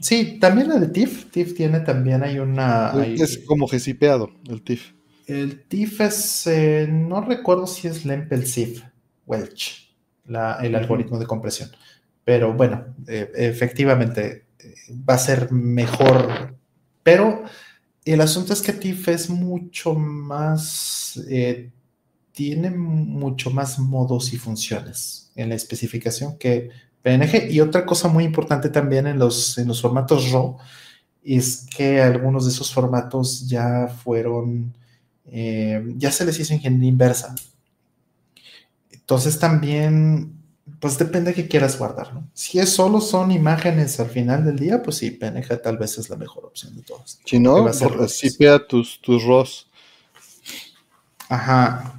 Sí, 0.00 0.38
también 0.40 0.68
la 0.68 0.80
de 0.80 0.88
TIFF. 0.88 1.30
TIFF 1.30 1.54
tiene 1.54 1.78
también 1.78 2.24
hay 2.24 2.40
una. 2.40 2.92
Es 3.04 3.38
como 3.46 3.68
gesipeado 3.68 4.32
el 4.48 4.62
TIFF. 4.62 4.94
El 5.28 5.62
TIFF 5.62 6.00
es. 6.00 6.46
Eh, 6.48 6.88
no 6.90 7.20
recuerdo 7.20 7.68
si 7.68 7.86
es 7.86 8.04
Lempel-Sif, 8.04 8.82
Welch, 9.28 9.94
el 10.26 10.74
algoritmo 10.74 11.18
de 11.18 11.26
compresión. 11.26 11.70
Pero 12.24 12.52
bueno, 12.54 12.96
eh, 13.06 13.30
efectivamente 13.36 14.46
eh, 14.58 14.74
va 15.08 15.14
a 15.14 15.18
ser 15.18 15.52
mejor. 15.52 16.56
Pero 17.02 17.44
el 18.04 18.20
asunto 18.20 18.52
es 18.52 18.62
que 18.62 18.72
TIFF 18.72 19.08
es 19.08 19.30
mucho 19.30 19.94
más 19.94 21.20
tiene 22.38 22.70
mucho 22.70 23.50
más 23.50 23.80
modos 23.80 24.32
y 24.32 24.36
funciones 24.36 25.32
en 25.34 25.48
la 25.48 25.56
especificación 25.56 26.38
que 26.38 26.70
PNG. 27.02 27.50
Y 27.50 27.58
otra 27.58 27.84
cosa 27.84 28.06
muy 28.06 28.22
importante 28.22 28.68
también 28.68 29.08
en 29.08 29.18
los, 29.18 29.58
en 29.58 29.66
los 29.66 29.82
formatos 29.82 30.30
RAW 30.30 30.56
es 31.24 31.66
que 31.76 32.00
algunos 32.00 32.44
de 32.44 32.52
esos 32.52 32.72
formatos 32.72 33.48
ya 33.48 33.88
fueron, 33.88 34.72
eh, 35.26 35.82
ya 35.96 36.12
se 36.12 36.24
les 36.24 36.38
hizo 36.38 36.54
ingeniería 36.54 36.88
inversa. 36.88 37.34
Entonces 39.08 39.38
también, 39.38 40.34
pues 40.80 40.98
depende 40.98 41.30
de 41.30 41.34
qué 41.34 41.48
quieras 41.48 41.78
guardar. 41.78 42.12
¿no? 42.12 42.28
Si 42.34 42.58
es 42.58 42.70
solo 42.70 43.00
son 43.00 43.30
imágenes 43.30 43.98
al 44.00 44.10
final 44.10 44.44
del 44.44 44.58
día, 44.58 44.82
pues 44.82 44.98
sí, 44.98 45.10
PNG 45.10 45.62
tal 45.62 45.78
vez 45.78 45.96
es 45.96 46.10
la 46.10 46.16
mejor 46.16 46.44
opción 46.44 46.76
de 46.76 46.82
todas. 46.82 47.18
Si 47.24 47.38
no, 47.38 47.64
pega 48.38 48.66
tus, 48.66 49.00
tus 49.00 49.24
RAWs. 49.24 49.66
Ajá, 51.30 51.98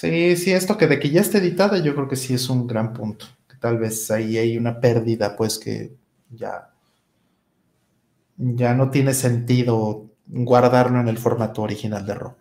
Sí, 0.00 0.34
sí, 0.36 0.52
esto 0.52 0.78
que 0.78 0.86
de 0.86 0.98
que 0.98 1.10
ya 1.10 1.20
esté 1.20 1.36
editada, 1.38 1.76
yo 1.76 1.94
creo 1.94 2.08
que 2.08 2.16
sí 2.16 2.32
es 2.32 2.48
un 2.48 2.66
gran 2.66 2.94
punto. 2.94 3.26
Que 3.46 3.56
tal 3.56 3.76
vez 3.76 4.10
ahí 4.10 4.38
hay 4.38 4.56
una 4.56 4.80
pérdida, 4.80 5.36
pues 5.36 5.58
que 5.58 5.94
ya, 6.30 6.70
ya 8.38 8.72
no 8.72 8.88
tiene 8.88 9.12
sentido 9.12 10.08
guardarlo 10.26 11.00
en 11.00 11.08
el 11.08 11.18
formato 11.18 11.60
original 11.60 12.06
de 12.06 12.14
RAW. 12.14 12.34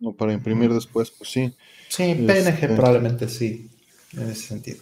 No, 0.00 0.12
para 0.12 0.32
imprimir 0.32 0.72
después, 0.72 1.10
pues 1.10 1.30
sí. 1.30 1.54
Sí, 1.88 2.14
PNG 2.14 2.48
este, 2.48 2.68
probablemente 2.68 3.28
sí, 3.28 3.70
en 4.12 4.30
ese 4.30 4.48
sentido. 4.48 4.78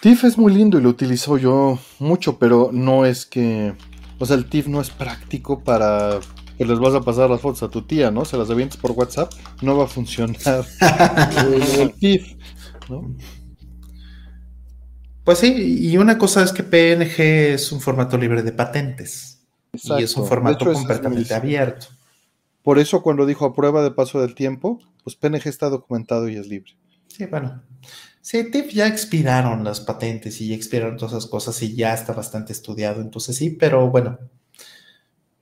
TIFF 0.00 0.24
es 0.24 0.38
muy 0.38 0.52
lindo 0.54 0.78
y 0.78 0.82
lo 0.82 0.88
utilizo 0.88 1.36
yo 1.36 1.78
mucho, 1.98 2.38
pero 2.38 2.70
no 2.72 3.04
es 3.04 3.26
que. 3.26 3.74
O 4.18 4.26
sea, 4.26 4.36
el 4.36 4.48
TIFF 4.48 4.68
no 4.68 4.80
es 4.80 4.90
práctico 4.90 5.64
para 5.64 6.20
que 6.56 6.64
les 6.64 6.78
vas 6.78 6.94
a 6.94 7.00
pasar 7.00 7.30
las 7.30 7.40
fotos 7.40 7.62
a 7.62 7.70
tu 7.70 7.82
tía, 7.82 8.10
¿no? 8.10 8.24
Se 8.24 8.36
las 8.36 8.50
avientes 8.50 8.76
por 8.76 8.92
WhatsApp, 8.92 9.32
no 9.62 9.76
va 9.76 9.84
a 9.84 9.88
funcionar 9.88 10.36
el 11.78 11.92
TIFF, 11.92 12.34
¿no? 12.90 13.16
Pues 15.24 15.38
sí, 15.38 15.78
y 15.80 15.96
una 15.96 16.18
cosa 16.18 16.42
es 16.42 16.52
que 16.52 16.62
PNG 16.62 17.54
es 17.54 17.72
un 17.72 17.80
formato 17.80 18.18
libre 18.18 18.42
de 18.42 18.52
patentes. 18.52 19.40
Y 19.72 20.02
es 20.02 20.16
un 20.16 20.26
formato 20.26 20.72
completamente 20.72 21.32
abierto. 21.32 21.86
Por 22.62 22.78
eso 22.78 23.02
cuando 23.02 23.26
dijo 23.26 23.46
a 23.46 23.54
prueba 23.54 23.82
de 23.82 23.90
paso 23.90 24.20
del 24.20 24.34
tiempo, 24.34 24.80
pues 25.02 25.16
PNG 25.16 25.46
está 25.46 25.68
documentado 25.68 26.28
y 26.28 26.36
es 26.36 26.46
libre. 26.46 26.76
Sí, 27.08 27.26
bueno. 27.26 27.62
Sí, 28.22 28.50
TIFF 28.50 28.72
ya 28.72 28.86
expiraron 28.86 29.64
las 29.64 29.80
patentes 29.80 30.40
y 30.40 30.48
ya 30.48 30.54
expiraron 30.54 30.96
todas 30.96 31.12
esas 31.12 31.26
cosas 31.26 31.62
y 31.62 31.74
ya 31.74 31.94
está 31.94 32.12
bastante 32.12 32.52
estudiado. 32.52 33.00
Entonces 33.00 33.36
sí, 33.36 33.50
pero 33.50 33.88
bueno, 33.88 34.18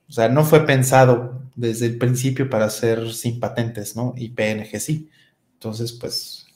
o 0.07 0.11
sea, 0.11 0.27
no 0.29 0.43
fue 0.43 0.65
pensado 0.65 1.43
desde 1.55 1.85
el 1.85 1.97
principio 1.97 2.49
para 2.49 2.69
ser 2.69 3.13
sin 3.13 3.39
patentes, 3.39 3.95
¿no? 3.95 4.13
Y 4.17 4.29
PNG 4.29 4.79
sí. 4.79 5.09
Entonces, 5.53 5.91
pues, 5.91 6.47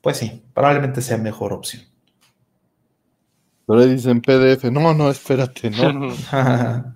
pues 0.00 0.16
sí, 0.16 0.42
probablemente 0.54 1.02
sea 1.02 1.18
mejor 1.18 1.52
opción. 1.52 1.82
Pero 3.66 3.80
ahí 3.80 3.90
dicen 3.90 4.22
PDF, 4.22 4.64
no, 4.70 4.94
no, 4.94 5.10
espérate, 5.10 5.70
no. 5.70 6.14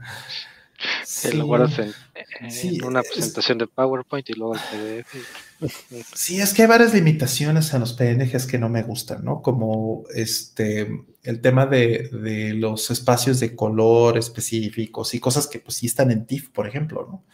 sí. 1.05 1.33
Lo 1.33 1.47
guardas 1.47 1.79
en, 1.79 1.95
en 2.41 2.85
una 2.85 3.03
presentación 3.03 3.59
de 3.59 3.67
PowerPoint 3.67 4.29
y 4.31 4.35
luego 4.35 4.55
el 4.55 4.61
PDF. 4.61 5.15
Sí, 6.15 6.41
es 6.41 6.53
que 6.53 6.63
hay 6.63 6.69
varias 6.69 6.93
limitaciones 6.93 7.73
en 7.73 7.81
los 7.81 7.95
PNGs 7.95 8.47
que 8.47 8.59
no 8.59 8.69
me 8.69 8.83
gustan, 8.83 9.25
¿no? 9.25 9.41
Como 9.41 10.05
este 10.15 10.87
el 11.23 11.41
tema 11.41 11.67
de, 11.67 12.11
los 12.55 12.91
espacios 12.91 13.41
de 13.41 13.57
color 13.57 14.19
específicos 14.19 15.15
y 15.15 15.21
cosas 15.21 15.47
que 15.47 15.59
pues 15.59 15.77
sí 15.77 15.87
están 15.87 16.11
en 16.11 16.27
TIFF, 16.27 16.51
por 16.51 16.69
ejemplo, 16.69 17.07
¿no? 17.11 17.25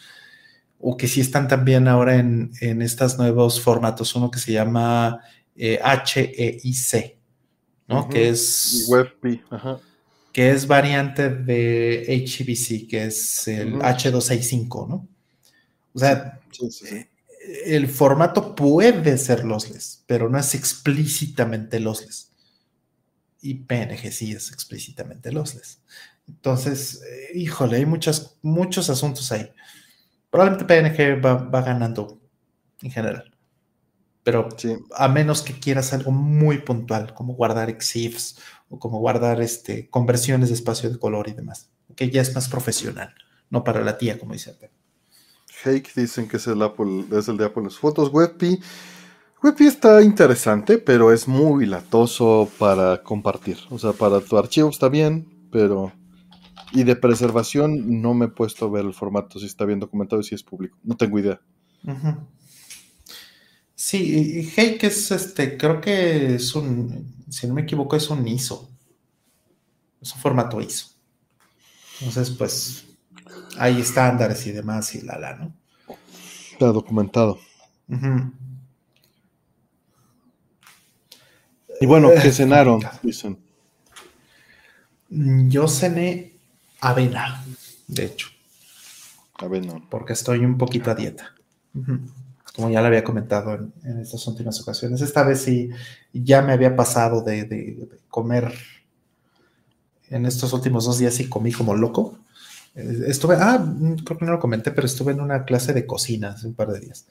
O 0.79 0.97
que 0.97 1.09
sí 1.09 1.21
están 1.21 1.47
también 1.49 1.89
ahora 1.89 2.17
en, 2.17 2.53
estos 2.61 3.19
nuevos 3.19 3.61
formatos, 3.61 4.15
uno 4.15 4.31
que 4.31 4.39
se 4.39 4.53
llama 4.53 5.21
HEIC, 5.57 7.19
¿no? 7.89 8.09
Que 8.09 8.31
es... 8.31 8.87
WebP, 8.89 9.43
ajá. 9.51 9.81
Que 10.33 10.51
es 10.51 10.67
variante 10.67 11.29
de 11.29 12.07
HBC, 12.09 12.89
que 12.89 13.05
es 13.05 13.49
el 13.49 13.75
H265, 13.75 14.89
¿no? 14.89 15.09
O 15.95 15.99
sea, 15.99 16.41
eh, 16.91 17.09
el 17.67 17.89
formato 17.89 18.55
puede 18.55 19.19
ser 19.19 19.45
lossless, 19.45 20.03
pero 20.07 20.29
no 20.29 20.39
es 20.39 20.55
explícitamente 20.55 21.81
lossless. 21.81 22.33
Y 23.41 23.55
PNG 23.55 24.11
sí 24.13 24.33
es 24.33 24.53
explícitamente 24.53 25.33
lossless. 25.33 25.83
Entonces, 26.29 27.03
eh, 27.03 27.31
híjole, 27.35 27.77
hay 27.77 27.87
muchos 27.87 28.91
asuntos 28.91 29.33
ahí. 29.33 29.51
Probablemente 30.31 30.65
PNG 30.65 31.23
va, 31.25 31.61
ganando 31.61 32.21
en 32.81 32.91
general. 32.91 33.31
Pero 34.23 34.49
a 34.95 35.09
menos 35.09 35.43
que 35.43 35.59
quieras 35.59 35.93
algo 35.93 36.13
muy 36.13 36.59
puntual, 36.59 37.13
como 37.13 37.35
guardar 37.35 37.69
EXIFs 37.69 38.39
o 38.73 38.79
como 38.79 38.99
guardar 39.01 39.43
este, 39.43 39.91
conversiones 39.91 40.49
de 40.49 40.55
espacio 40.55 40.91
de 40.91 40.99
color 40.99 41.29
y 41.29 41.35
demás, 41.35 41.71
que 41.95 42.11
ya 42.11 42.23
es 42.23 42.35
más 42.35 42.49
profesional, 42.49 43.15
no 43.51 43.65
para 43.65 43.83
la 43.83 43.99
tía, 43.99 44.19
como 44.19 44.33
dice 44.33 44.51
Artem. 44.51 44.71
Hake 45.65 45.93
dicen 45.95 46.27
que 46.27 46.39
es 46.39 46.47
el, 46.47 46.63
Apple, 46.63 47.05
es 47.13 47.29
el 47.29 47.37
de 47.37 47.45
Apple 47.45 47.65
en 47.65 47.71
fotos. 47.71 48.11
WebP, 48.11 48.63
WebP 49.43 49.61
está 49.61 50.03
interesante, 50.03 50.79
pero 50.79 51.13
es 51.13 51.29
muy 51.29 51.67
latoso 51.67 52.49
para 52.59 53.03
compartir. 53.03 53.59
O 53.69 53.79
sea, 53.79 53.93
para 53.93 54.21
tu 54.21 54.39
archivo 54.39 54.71
está 54.71 54.89
bien, 54.89 55.49
pero... 55.53 55.93
Y 56.73 56.85
de 56.85 56.97
preservación 56.97 58.01
no 58.01 58.15
me 58.15 58.25
he 58.25 58.29
puesto 58.29 58.65
a 58.65 58.71
ver 58.71 58.87
el 58.87 58.95
formato, 58.95 59.39
si 59.39 59.45
está 59.45 59.67
bien 59.67 59.79
documentado 59.79 60.23
y 60.23 60.25
si 60.25 60.35
es 60.35 60.43
público. 60.43 60.79
No 60.83 60.97
tengo 60.97 61.19
idea. 61.19 61.39
Sí, 63.85 64.49
Hake 64.57 64.87
es 64.87 65.11
este, 65.11 65.59
creo 65.59 65.81
que 65.81 66.37
es 66.37 66.55
un, 66.55 67.17
si 67.29 67.49
no 67.49 67.55
me 67.55 67.63
equivoco, 67.63 67.97
es 67.97 68.09
un 68.11 68.29
ISO. 68.29 68.71
Es 70.01 70.15
un 70.15 70.21
formato 70.21 70.61
ISO. 70.61 70.87
Entonces, 71.99 72.31
pues, 72.31 72.85
hay 73.59 73.81
estándares 73.81 74.47
y 74.47 74.53
demás 74.53 74.95
y 74.95 75.01
la 75.01 75.19
la, 75.19 75.35
¿no? 75.35 75.53
Está 76.53 76.67
documentado. 76.67 77.41
Y 81.81 81.85
bueno, 81.85 82.11
¿qué 82.23 82.29
eh, 82.29 82.33
cenaron? 82.33 82.81
Dicen. 83.03 83.37
Yo 85.09 85.67
cené 85.67 86.37
avena, 86.81 87.45
de 87.89 88.05
hecho. 88.05 88.29
Avena. 89.39 89.83
Porque 89.91 90.13
estoy 90.13 90.45
un 90.45 90.57
poquito 90.57 90.93
a 90.93 90.95
dieta. 90.95 91.35
Como 92.55 92.69
ya 92.71 92.81
le 92.83 92.89
había 92.89 93.05
comentado 93.05 93.55
en, 93.55 93.99
estas 94.01 94.27
últimas 94.27 94.61
ocasiones. 94.61 95.01
Esta 95.01 95.23
vez 95.23 95.41
sí 95.41 95.71
ya 96.13 96.43
me 96.43 96.53
había 96.53 96.77
pasado 96.77 97.23
de, 97.23 97.45
de 97.45 97.89
comer 98.09 98.53
en 100.11 100.27
estos 100.27 100.53
últimos 100.53 100.85
dos 100.85 100.99
días 100.99 101.19
y 101.21 101.29
comí 101.29 101.53
como 101.53 101.75
loco. 101.75 102.19
Estuve, 102.75 103.37
ah, 103.39 103.63
creo 104.05 104.19
que 104.19 104.25
no 104.25 104.33
lo 104.33 104.39
comenté, 104.39 104.71
pero 104.71 104.87
estuve 104.87 105.13
en 105.13 105.21
una 105.21 105.45
clase 105.45 105.73
de 105.73 105.87
cocina 105.87 106.31
hace 106.31 106.47
un 106.47 106.55
par 106.55 106.69
de 106.69 106.81
días. 106.81 107.07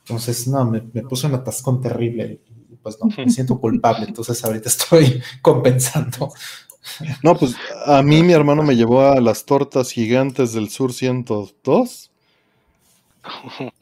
Entonces, 0.00 0.48
no, 0.48 0.64
me, 0.64 0.82
me 0.92 1.02
puse 1.02 1.26
un 1.26 1.34
atascón 1.34 1.80
terrible 1.80 2.40
y 2.70 2.76
pues 2.76 2.98
no, 3.00 3.08
me 3.16 3.30
siento 3.30 3.58
culpable. 3.58 4.06
Entonces, 4.06 4.42
ahorita 4.44 4.68
estoy 4.68 5.22
compensando. 5.42 6.32
No, 7.22 7.36
pues 7.36 7.54
a 7.86 8.02
mí 8.02 8.22
mi 8.22 8.32
hermano 8.32 8.62
me 8.62 8.74
llevó 8.74 9.02
a 9.02 9.20
las 9.20 9.44
tortas 9.44 9.92
gigantes 9.92 10.52
del 10.52 10.68
Sur 10.68 10.92
102 10.92 12.10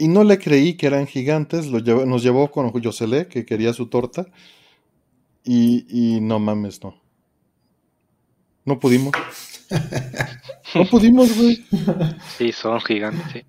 y 0.00 0.08
no 0.08 0.24
le 0.24 0.38
creí 0.38 0.78
que 0.78 0.86
eran 0.86 1.06
gigantes. 1.06 1.66
Lo 1.66 1.80
nos 2.06 2.22
llevó 2.22 2.50
con 2.50 2.70
Jocelé, 2.70 3.28
que 3.28 3.44
quería 3.44 3.74
su 3.74 3.88
torta, 3.88 4.26
y, 5.44 5.84
y 5.88 6.20
no 6.22 6.38
mames, 6.38 6.82
no. 6.82 7.00
No 8.64 8.78
pudimos. 8.78 9.12
No 10.72 10.84
pudimos, 10.84 11.36
güey. 11.36 11.64
Sí, 12.38 12.52
son 12.52 12.80
gigantes, 12.80 13.24
sí. 13.32 13.42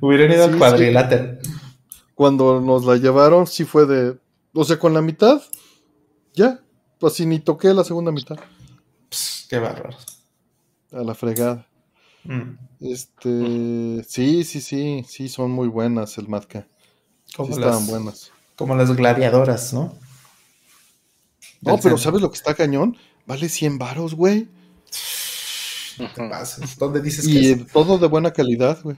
Hubieran 0.00 0.32
ido 0.32 0.44
al 0.46 0.58
cuadrilátero. 0.58 1.38
Cuando 2.16 2.60
nos 2.60 2.84
la 2.84 2.96
llevaron, 2.96 3.46
sí 3.46 3.64
fue 3.64 3.86
de. 3.86 4.18
O 4.52 4.64
sea, 4.64 4.76
con 4.76 4.94
la 4.94 5.00
mitad, 5.00 5.40
ya. 6.32 6.60
Pues 6.98 7.20
ni 7.20 7.38
toqué 7.38 7.72
la 7.72 7.84
segunda 7.84 8.10
mitad. 8.10 8.36
qué 9.48 9.58
bárbaro. 9.58 9.96
A 10.90 11.04
la 11.04 11.14
fregada. 11.14 11.68
Mm. 12.24 12.58
Este. 12.80 14.04
Sí, 14.04 14.44
sí, 14.44 14.60
sí. 14.60 15.04
Sí, 15.08 15.28
son 15.28 15.50
muy 15.50 15.68
buenas 15.68 16.18
el 16.18 16.28
Matka. 16.28 16.66
Como 17.36 17.48
sí 17.48 17.60
estaban 17.60 17.86
buenas. 17.86 18.30
Como 18.56 18.74
las 18.76 18.94
gladiadoras, 18.94 19.72
¿no? 19.72 19.94
No, 21.60 21.78
pero 21.78 21.96
¿sabes 21.98 22.20
lo 22.20 22.30
que 22.30 22.36
está 22.36 22.54
cañón? 22.54 22.96
Vale 23.26 23.48
100 23.48 23.78
varos, 23.78 24.14
güey. 24.14 24.48
¿Dónde 26.78 27.00
dices 27.00 27.26
y 27.26 27.56
todo 27.56 27.98
de 27.98 28.08
buena 28.08 28.32
calidad, 28.32 28.78
güey. 28.82 28.96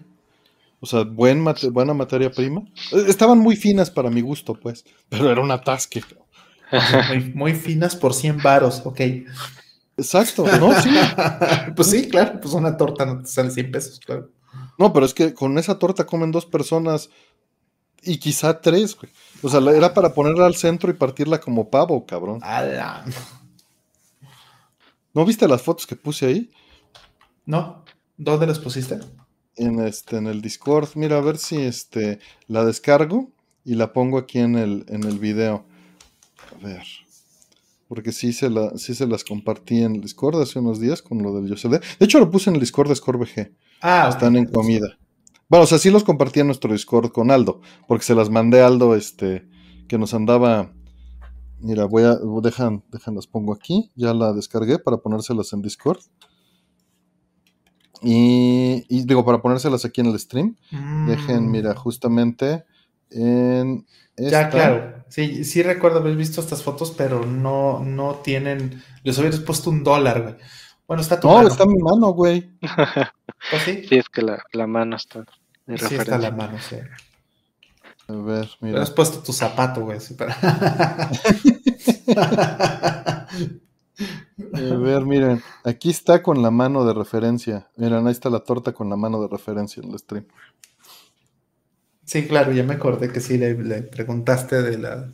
O 0.80 0.86
sea, 0.86 1.02
buen 1.04 1.44
buena 1.72 1.94
materia 1.94 2.30
prima. 2.30 2.62
Eh, 2.92 3.04
estaban 3.08 3.38
muy 3.38 3.56
finas 3.56 3.90
para 3.90 4.10
mi 4.10 4.20
gusto, 4.20 4.54
pues. 4.54 4.84
Pero 5.08 5.30
era 5.30 5.40
un 5.40 5.50
atasque. 5.50 6.02
Muy, 7.34 7.54
finas 7.54 7.94
por 7.94 8.12
100 8.12 8.38
varos, 8.42 8.82
ok. 8.84 9.00
Exacto, 9.96 10.44
¿no? 10.60 10.80
Sí. 10.80 10.90
pues 11.74 11.90
sí, 11.90 12.08
claro. 12.08 12.40
Pues 12.40 12.54
una 12.54 12.76
torta 12.76 13.06
no 13.06 13.22
te 13.22 13.28
sale 13.28 13.50
100 13.50 13.70
pesos, 13.70 14.00
claro. 14.00 14.30
No, 14.78 14.92
pero 14.92 15.06
es 15.06 15.14
que 15.14 15.34
con 15.34 15.58
esa 15.58 15.78
torta 15.78 16.06
comen 16.06 16.32
dos 16.32 16.46
personas 16.46 17.10
y 18.02 18.18
quizá 18.18 18.60
tres, 18.60 18.96
güey. 18.96 19.10
O 19.42 19.48
sea, 19.48 19.60
era 19.74 19.92
para 19.94 20.14
ponerla 20.14 20.46
al 20.46 20.54
centro 20.54 20.90
y 20.90 20.94
partirla 20.94 21.40
como 21.40 21.70
pavo, 21.70 22.06
cabrón. 22.06 22.40
¡Hala! 22.42 23.04
¿No 25.14 25.24
viste 25.24 25.48
las 25.48 25.62
fotos 25.62 25.86
que 25.86 25.96
puse 25.96 26.26
ahí? 26.26 26.50
No. 27.46 27.84
¿Dónde 28.18 28.46
las 28.46 28.58
pusiste? 28.58 28.98
En 29.56 29.80
este, 29.80 30.18
en 30.18 30.26
el 30.26 30.42
Discord. 30.42 30.90
Mira, 30.94 31.16
a 31.16 31.22
ver 31.22 31.38
si 31.38 31.56
este 31.62 32.18
la 32.48 32.64
descargo 32.64 33.30
y 33.64 33.74
la 33.74 33.92
pongo 33.92 34.18
aquí 34.18 34.38
en 34.38 34.56
el, 34.56 34.84
en 34.88 35.04
el 35.04 35.18
video. 35.18 35.64
A 36.54 36.64
ver. 36.64 36.84
Porque 37.88 38.12
sí 38.12 38.32
se, 38.32 38.50
la, 38.50 38.76
sí 38.76 38.94
se 38.94 39.06
las 39.06 39.22
compartí 39.22 39.82
en 39.82 39.96
el 39.96 40.00
Discord 40.00 40.40
hace 40.40 40.58
unos 40.58 40.80
días 40.80 41.02
con 41.02 41.22
lo 41.22 41.34
del 41.34 41.48
YoCD. 41.48 41.80
De 41.98 42.04
hecho, 42.04 42.18
lo 42.18 42.30
puse 42.30 42.50
en 42.50 42.56
el 42.56 42.60
Discord 42.60 42.88
de 42.88 42.96
ScoreBG. 42.96 43.52
Ah, 43.80 44.08
Están 44.08 44.36
en 44.36 44.46
comida. 44.46 44.98
Bueno, 45.48 45.64
o 45.64 45.66
sea, 45.66 45.78
sí 45.78 45.90
los 45.90 46.02
compartí 46.02 46.40
en 46.40 46.46
nuestro 46.46 46.72
Discord 46.72 47.12
con 47.12 47.30
Aldo. 47.30 47.60
Porque 47.86 48.04
se 48.04 48.14
las 48.14 48.28
mandé 48.28 48.60
a 48.60 48.66
Aldo, 48.66 48.96
este, 48.96 49.48
que 49.86 49.98
nos 49.98 50.14
andaba 50.14 50.72
Mira, 51.58 51.86
voy 51.86 52.02
a. 52.04 52.16
Dejan, 52.42 52.84
dejan, 52.92 53.14
las 53.14 53.26
pongo 53.26 53.52
aquí. 53.52 53.90
Ya 53.94 54.12
la 54.12 54.32
descargué 54.32 54.78
para 54.78 54.98
ponérselas 54.98 55.52
en 55.52 55.62
Discord. 55.62 56.00
Y, 58.02 58.84
digo, 59.04 59.24
para 59.24 59.40
ponérselas 59.40 59.84
aquí 59.84 60.02
en 60.02 60.08
el 60.08 60.18
stream. 60.18 60.56
Dejen, 61.06 61.46
mm. 61.46 61.50
mira, 61.50 61.74
justamente 61.74 62.64
en. 63.10 63.86
Ya, 64.16 64.50
claro. 64.50 64.95
Sí, 65.08 65.44
sí 65.44 65.62
recuerdo 65.62 65.98
haber 65.98 66.16
visto 66.16 66.40
estas 66.40 66.62
fotos, 66.62 66.92
pero 66.96 67.24
no, 67.24 67.80
no 67.80 68.16
tienen. 68.16 68.82
Les 69.02 69.18
hubieras 69.18 69.40
puesto 69.40 69.70
un 69.70 69.84
dólar, 69.84 70.22
güey. 70.22 70.34
Bueno, 70.86 71.02
está 71.02 71.18
tu 71.18 71.28
No, 71.28 71.46
está 71.46 71.66
mi 71.66 71.78
mano, 71.78 72.10
güey. 72.10 72.50
¿Oh, 72.62 73.58
sí? 73.64 73.84
sí, 73.88 73.96
es 73.96 74.08
que 74.08 74.22
la, 74.22 74.42
la 74.52 74.66
mano 74.66 74.96
está. 74.96 75.24
De 75.66 75.78
sí, 75.78 75.94
está 75.94 76.18
la 76.18 76.30
mano, 76.30 76.58
sí. 76.60 76.76
A 78.08 78.12
ver, 78.12 78.48
mira. 78.60 78.82
has 78.82 78.90
puesto 78.90 79.18
tu 79.20 79.32
zapato, 79.32 79.82
güey. 79.82 79.98
A 84.52 84.76
ver, 84.76 85.04
miren. 85.04 85.42
Aquí 85.64 85.90
está 85.90 86.22
con 86.22 86.40
la 86.42 86.50
mano 86.50 86.84
de 86.84 86.94
referencia. 86.94 87.68
Miren, 87.76 88.06
ahí 88.06 88.12
está 88.12 88.30
la 88.30 88.40
torta 88.40 88.72
con 88.72 88.88
la 88.88 88.96
mano 88.96 89.20
de 89.20 89.28
referencia 89.28 89.82
en 89.82 89.90
el 89.90 89.98
stream. 89.98 90.26
Sí, 92.06 92.26
claro, 92.28 92.52
ya 92.52 92.62
me 92.62 92.74
acordé 92.74 93.12
que 93.12 93.20
sí 93.20 93.36
le, 93.36 93.54
preguntaste 93.82 94.62
de 94.62 94.78
la, 94.78 95.12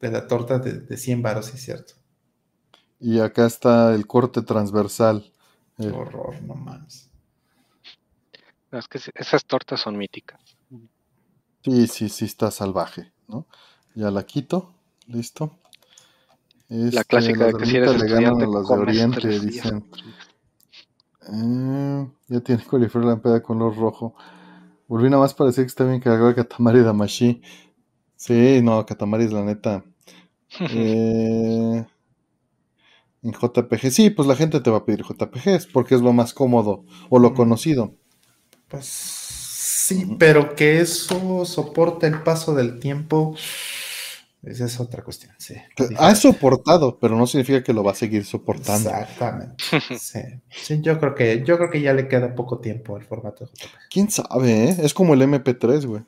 de 0.00 0.10
la 0.10 0.28
torta 0.28 0.60
de, 0.60 0.80
de 0.80 0.96
100 0.96 1.20
varos, 1.20 1.46
sí, 1.46 1.56
es 1.56 1.62
cierto. 1.62 1.94
Y 3.00 3.18
acá 3.18 3.46
está 3.46 3.92
el 3.92 4.06
corte 4.06 4.42
transversal. 4.42 5.32
Qué 5.76 5.88
horror, 5.88 6.40
no 6.42 6.54
mames. 6.54 7.10
es 8.70 8.88
que 8.88 9.00
esas 9.14 9.44
tortas 9.44 9.80
son 9.80 9.96
míticas. 9.96 10.40
Sí, 11.64 11.88
sí, 11.88 12.08
sí, 12.08 12.24
está 12.24 12.52
salvaje, 12.52 13.12
¿no? 13.26 13.46
Ya 13.94 14.12
la 14.12 14.24
quito, 14.24 14.74
listo. 15.08 15.58
la 16.68 16.88
este, 16.88 17.04
clásica 17.04 17.46
de 17.46 17.54
que 17.54 17.66
si 17.66 17.76
eres 17.76 17.94
estudiante, 17.94 18.46
las 18.46 18.68
de 18.68 18.74
Oriente, 18.74 19.28
dicen. 19.40 19.84
Eh, 21.32 22.08
ya 22.28 22.40
tiene 22.40 22.64
coliflor 22.70 23.04
la 23.04 23.16
peda 23.16 23.42
con 23.42 23.58
color 23.58 23.76
rojo. 23.76 24.14
Volví 24.88 25.08
nada 25.10 25.22
más 25.22 25.34
para 25.34 25.48
decir 25.48 25.64
que 25.64 25.68
está 25.68 25.84
bien 25.84 26.00
cargado 26.00 26.28
de 26.28 26.34
Katamari 26.34 26.80
Damashi. 26.80 27.40
Sí, 28.16 28.60
no, 28.62 28.84
Katamari 28.84 29.24
es 29.24 29.32
la 29.32 29.44
neta. 29.44 29.84
Eh, 30.60 31.84
en 33.22 33.32
JPG, 33.32 33.90
sí, 33.90 34.10
pues 34.10 34.26
la 34.26 34.34
gente 34.34 34.60
te 34.60 34.70
va 34.70 34.78
a 34.78 34.84
pedir 34.84 35.04
JPGs 35.04 35.66
porque 35.66 35.94
es 35.94 36.00
lo 36.00 36.12
más 36.14 36.32
cómodo 36.32 36.84
o 37.10 37.18
lo 37.18 37.34
conocido. 37.34 37.94
Pues 38.68 39.28
Sí, 39.88 40.16
pero 40.18 40.54
que 40.54 40.80
eso 40.82 41.46
soporte 41.46 42.06
el 42.06 42.22
paso 42.22 42.54
del 42.54 42.78
tiempo. 42.78 43.34
Esa 44.42 44.66
es 44.66 44.78
otra 44.78 45.02
cuestión, 45.02 45.32
sí. 45.36 45.56
Ha 45.98 46.14
soportado, 46.14 46.98
pero 46.98 47.16
no 47.16 47.26
significa 47.26 47.62
que 47.62 47.72
lo 47.72 47.82
va 47.82 47.90
a 47.92 47.96
seguir 47.96 48.24
soportando. 48.24 48.88
Exactamente. 48.90 49.56
sí. 49.98 50.20
sí. 50.48 50.80
yo 50.80 50.98
creo 51.00 51.14
que 51.14 51.44
yo 51.44 51.56
creo 51.56 51.70
que 51.70 51.80
ya 51.80 51.92
le 51.92 52.06
queda 52.06 52.34
poco 52.34 52.60
tiempo 52.60 52.96
al 52.96 53.02
formato 53.02 53.46
JPG. 53.46 53.88
¿Quién 53.90 54.10
sabe, 54.10 54.70
eh? 54.70 54.76
Es 54.80 54.94
como 54.94 55.14
el 55.14 55.22
MP3, 55.22 55.86
güey. 55.86 56.02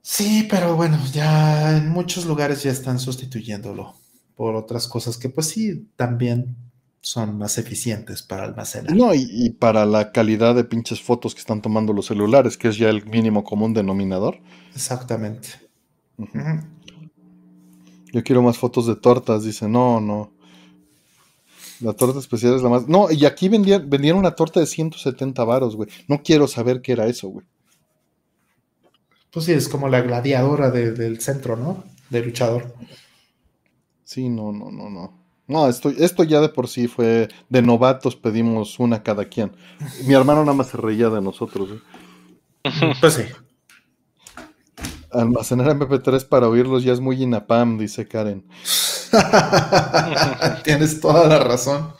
Sí, 0.00 0.46
pero 0.48 0.76
bueno, 0.76 1.00
ya 1.12 1.76
en 1.76 1.88
muchos 1.88 2.26
lugares 2.26 2.62
ya 2.62 2.70
están 2.70 3.00
sustituyéndolo 3.00 3.96
por 4.36 4.54
otras 4.54 4.86
cosas 4.86 5.18
que 5.18 5.30
pues 5.30 5.48
sí, 5.48 5.88
también 5.96 6.56
son 7.06 7.38
más 7.38 7.56
eficientes 7.56 8.24
para 8.24 8.42
almacenar. 8.42 8.92
No, 8.92 9.14
y, 9.14 9.50
para 9.50 9.86
la 9.86 10.10
calidad 10.10 10.56
de 10.56 10.64
pinches 10.64 11.00
fotos 11.00 11.36
que 11.36 11.40
están 11.40 11.62
tomando 11.62 11.92
los 11.92 12.06
celulares, 12.06 12.56
que 12.56 12.66
es 12.66 12.78
ya 12.78 12.88
el 12.90 13.06
mínimo 13.06 13.44
común 13.44 13.72
denominador. 13.72 14.40
Exactamente. 14.74 15.50
Yo 18.12 18.24
quiero 18.24 18.42
más 18.42 18.58
fotos 18.58 18.88
de 18.88 18.96
tortas, 18.96 19.44
dice, 19.44 19.68
no, 19.68 20.00
no. 20.00 20.32
La 21.78 21.92
torta 21.92 22.18
especial 22.18 22.56
es 22.56 22.62
la 22.62 22.70
más... 22.70 22.88
No, 22.88 23.08
y 23.08 23.24
aquí 23.24 23.48
vendían, 23.48 23.88
vendían 23.88 24.16
una 24.16 24.34
torta 24.34 24.58
de 24.58 24.66
170 24.66 25.44
varos, 25.44 25.76
güey. 25.76 25.88
No 26.08 26.24
quiero 26.24 26.48
saber 26.48 26.82
qué 26.82 26.90
era 26.90 27.06
eso, 27.06 27.28
güey. 27.28 27.46
Pues 29.30 29.46
sí, 29.46 29.52
es 29.52 29.68
como 29.68 29.88
la 29.88 30.00
gladiadora 30.00 30.72
del 30.72 31.20
centro, 31.20 31.54
¿no? 31.54 31.84
De 32.10 32.24
luchador. 32.24 32.74
Sí, 34.02 34.28
no, 34.28 34.50
no, 34.50 34.72
no, 34.72 34.90
no. 34.90 35.15
No, 35.48 35.68
esto, 35.68 35.90
esto 35.90 36.24
ya 36.24 36.40
de 36.40 36.48
por 36.48 36.66
sí 36.66 36.88
fue 36.88 37.28
de 37.48 37.62
novatos, 37.62 38.16
pedimos 38.16 38.80
una 38.80 39.02
cada 39.02 39.26
quien. 39.26 39.52
Mi 40.04 40.14
hermano 40.14 40.40
nada 40.40 40.56
más 40.56 40.68
se 40.68 40.76
reía 40.76 41.08
de 41.08 41.20
nosotros. 41.20 41.70
¿eh? 41.70 42.70
Pues 43.00 43.14
sí. 43.14 43.22
Almacenar 45.12 45.68
MP3 45.68 46.28
para 46.28 46.48
oírlos 46.48 46.82
ya 46.82 46.92
es 46.92 47.00
muy 47.00 47.22
inapam, 47.22 47.78
dice 47.78 48.08
Karen. 48.08 48.44
Tienes 50.64 51.00
toda 51.00 51.28
la 51.28 51.38
razón. 51.38 51.92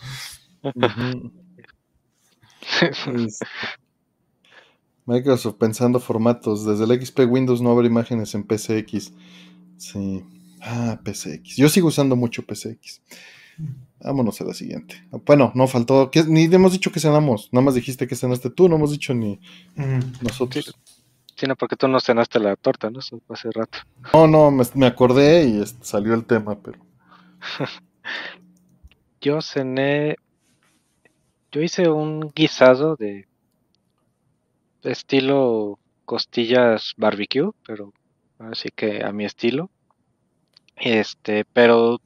Microsoft 5.06 5.54
pensando 5.56 6.00
formatos. 6.00 6.66
Desde 6.66 6.84
el 6.84 7.00
XP 7.00 7.20
Windows 7.28 7.60
no 7.62 7.70
habrá 7.70 7.86
imágenes 7.86 8.34
en 8.34 8.42
PCX. 8.42 9.12
Sí. 9.76 10.24
Ah, 10.60 11.00
PCX. 11.02 11.56
Yo 11.56 11.68
sigo 11.68 11.88
usando 11.88 12.16
mucho 12.16 12.42
PCX. 12.42 13.02
Vámonos 14.00 14.40
a 14.40 14.44
la 14.44 14.54
siguiente. 14.54 14.94
Bueno, 15.24 15.52
no 15.54 15.66
faltó. 15.66 16.10
Ni 16.28 16.44
hemos 16.44 16.72
dicho 16.72 16.92
que 16.92 17.00
cenamos. 17.00 17.48
Nada 17.52 17.64
más 17.64 17.74
dijiste 17.74 18.06
que 18.06 18.14
cenaste 18.14 18.50
tú, 18.50 18.68
no 18.68 18.76
hemos 18.76 18.90
dicho 18.92 19.14
ni 19.14 19.40
nosotros. 20.20 20.74
Sí, 21.36 21.46
no, 21.46 21.56
porque 21.56 21.76
tú 21.76 21.88
no 21.88 22.00
cenaste 22.00 22.38
la 22.38 22.56
torta, 22.56 22.90
¿no? 22.90 23.00
Eso 23.00 23.20
hace 23.28 23.50
rato. 23.50 23.78
No, 24.14 24.26
no, 24.26 24.50
me, 24.50 24.86
acordé 24.86 25.44
y 25.44 25.64
salió 25.82 26.14
el 26.14 26.24
tema, 26.24 26.58
pero. 26.60 26.78
Yo 29.20 29.40
cené. 29.42 30.16
Yo 31.52 31.62
hice 31.62 31.88
un 31.88 32.32
guisado 32.34 32.96
de 32.96 33.26
estilo 34.82 35.78
costillas 36.04 36.94
barbecue, 36.96 37.50
pero 37.66 37.92
así 38.38 38.70
que 38.74 39.04
a 39.04 39.12
mi 39.12 39.24
estilo. 39.24 39.70
Este, 40.76 41.44
pero 41.52 42.00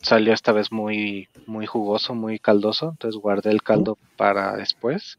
salió 0.00 0.32
esta 0.32 0.52
vez 0.52 0.72
muy, 0.72 1.28
muy 1.46 1.66
jugoso, 1.66 2.14
muy 2.14 2.38
caldoso, 2.38 2.90
entonces 2.90 3.20
guardé 3.20 3.50
el 3.50 3.62
caldo 3.62 3.98
para 4.16 4.56
después. 4.56 5.18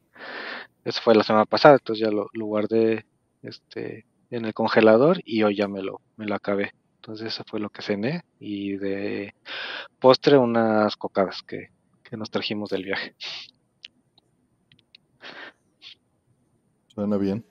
Eso 0.84 1.02
fue 1.02 1.16
la 1.16 1.24
semana 1.24 1.46
pasada, 1.46 1.76
entonces 1.76 2.06
ya 2.06 2.12
lo, 2.12 2.30
guardé 2.46 3.06
este, 3.42 4.06
en 4.30 4.46
el 4.46 4.54
congelador 4.54 5.22
y 5.24 5.44
hoy 5.44 5.56
ya 5.56 5.68
me 5.68 5.82
lo, 5.82 6.02
me 6.18 6.26
lo 6.26 6.36
acabé. 6.36 6.72
Entonces 6.96 7.28
eso 7.28 7.44
fue 7.48 7.60
lo 7.60 7.70
que 7.70 7.82
cené 7.82 8.24
y 8.40 8.78
de 8.78 9.34
postre 10.00 10.38
unas 10.38 10.96
cocadas 10.96 11.42
que, 11.44 11.70
que 12.04 12.18
nos 12.18 12.30
trajimos 12.30 12.70
del 12.70 12.86
viaje. 12.86 13.16
Suena 16.88 17.18
bien. 17.18 17.44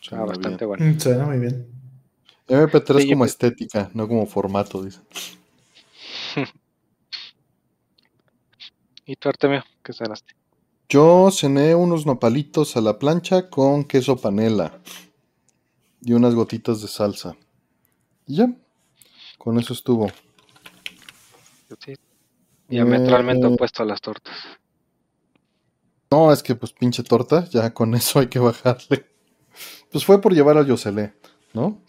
Suena 0.00 0.24
bastante 0.24 0.64
bueno. 0.64 0.84
Mm, 0.84 0.98
suena 0.98 1.24
muy 1.24 1.38
bien. 1.38 1.77
MP3 2.48 3.10
como 3.10 3.24
estética, 3.24 3.90
no 3.94 4.08
como 4.08 4.26
formato, 4.26 4.82
dicen. 4.82 5.02
¿Y 9.06 9.16
tu 9.16 9.28
Artemio? 9.28 9.64
¿Qué 9.82 9.92
cenaste? 9.92 10.34
Yo 10.88 11.30
cené 11.30 11.74
unos 11.74 12.06
nopalitos 12.06 12.76
a 12.76 12.80
la 12.80 12.98
plancha 12.98 13.50
con 13.50 13.84
queso 13.84 14.16
panela 14.16 14.80
y 16.00 16.14
unas 16.14 16.34
gotitas 16.34 16.80
de 16.80 16.88
salsa. 16.88 17.36
Y 18.26 18.36
ya, 18.36 18.52
con 19.36 19.58
eso 19.58 19.72
estuvo. 19.72 20.10
Sí, 21.78 21.94
diametralmente 22.68 23.46
eh, 23.46 23.50
opuesto 23.50 23.82
a 23.82 23.86
las 23.86 24.00
tortas. 24.00 24.34
No, 26.10 26.32
es 26.32 26.42
que 26.42 26.54
pues 26.54 26.72
pinche 26.72 27.02
torta, 27.02 27.46
ya 27.50 27.72
con 27.74 27.94
eso 27.94 28.20
hay 28.20 28.28
que 28.28 28.38
bajarle. 28.38 29.06
Pues 29.90 30.04
fue 30.04 30.20
por 30.20 30.32
llevar 30.32 30.56
a 30.56 30.62
Yoselé, 30.62 31.14
¿no? 31.52 31.82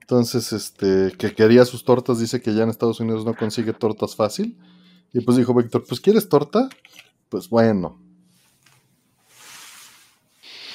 Entonces, 0.00 0.52
este, 0.52 1.12
que 1.18 1.34
quería 1.34 1.64
sus 1.64 1.84
tortas, 1.84 2.18
dice 2.18 2.42
que 2.42 2.54
ya 2.54 2.64
en 2.64 2.70
Estados 2.70 3.00
Unidos 3.00 3.24
no 3.24 3.34
consigue 3.34 3.72
tortas 3.72 4.14
fácil. 4.14 4.58
Y 5.12 5.20
pues 5.20 5.36
dijo 5.36 5.54
Víctor, 5.54 5.84
pues 5.88 6.00
¿quieres 6.00 6.28
torta? 6.28 6.68
Pues 7.28 7.48
bueno. 7.48 7.98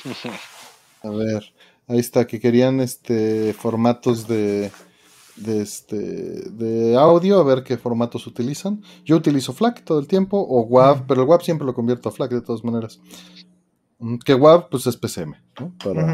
A 1.03 1.09
ver, 1.09 1.53
ahí 1.87 1.99
está, 1.99 2.27
que 2.27 2.39
querían 2.39 2.81
este 2.81 3.53
formatos 3.53 4.27
de, 4.27 4.71
de, 5.37 5.61
este, 5.61 5.95
de 5.95 6.97
audio, 6.97 7.39
a 7.39 7.43
ver 7.43 7.63
qué 7.63 7.77
formatos 7.77 8.27
utilizan. 8.27 8.83
Yo 9.05 9.15
utilizo 9.15 9.53
FLAC 9.53 9.85
todo 9.85 9.99
el 9.99 10.07
tiempo, 10.07 10.37
o 10.37 10.61
WAV, 10.63 11.07
pero 11.07 11.21
el 11.21 11.27
WAV 11.29 11.41
siempre 11.41 11.65
lo 11.65 11.73
convierto 11.73 12.09
a 12.09 12.11
FLAC 12.11 12.31
de 12.31 12.41
todas 12.41 12.65
maneras. 12.65 12.99
Mm, 13.99 14.17
que 14.17 14.33
WAV, 14.33 14.69
pues 14.69 14.87
es 14.87 14.97
PCM, 14.97 15.35
¿no? 15.59 15.73
Para... 15.81 16.13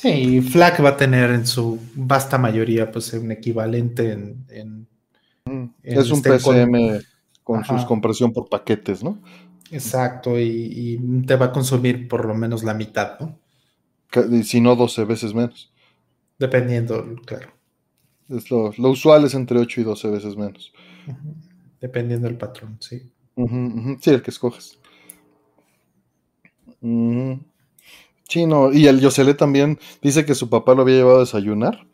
Sí, 0.00 0.40
FLAC 0.40 0.84
va 0.84 0.90
a 0.90 0.96
tener 0.96 1.30
en 1.30 1.46
su 1.46 1.78
vasta 1.94 2.38
mayoría, 2.38 2.90
pues 2.90 3.12
un 3.14 3.32
equivalente 3.32 4.12
en... 4.12 4.86
Mm, 5.44 5.64
es 5.82 6.10
un 6.10 6.22
PCM 6.22 7.00
con, 7.42 7.64
sus 7.64 7.84
compresión 7.84 8.32
por 8.32 8.48
paquetes, 8.48 9.02
¿no? 9.02 9.20
Exacto, 9.70 10.38
y, 10.38 11.00
te 11.26 11.36
va 11.36 11.46
a 11.46 11.52
consumir 11.52 12.08
por 12.08 12.24
lo 12.24 12.34
menos 12.34 12.64
la 12.64 12.74
mitad, 12.74 13.18
¿no? 13.18 13.38
Si 14.44 14.60
no 14.60 14.76
12 14.76 15.04
veces 15.04 15.34
menos. 15.34 15.72
Dependiendo, 16.38 17.16
claro 17.26 17.58
lo, 18.50 18.90
usual 18.90 19.24
es 19.24 19.34
entre 19.34 19.58
8 19.58 19.80
y 19.80 19.84
12 19.84 20.10
veces 20.10 20.36
menos. 20.36 20.72
Dependiendo 21.80 22.26
del 22.28 22.36
patrón, 22.36 22.76
sí. 22.80 23.10
Sí, 24.00 24.10
el 24.10 24.22
que 24.22 24.30
escoges. 24.30 24.78
Sí, 28.28 28.44
no, 28.44 28.72
y 28.72 28.86
el 28.86 29.00
Yoselé 29.00 29.32
también 29.32 29.78
dice 30.02 30.26
que 30.26 30.34
su 30.34 30.50
papá 30.50 30.74
lo 30.74 30.82
había 30.82 30.96
llevado 30.96 31.16
a 31.16 31.20
desayunar. 31.20 31.86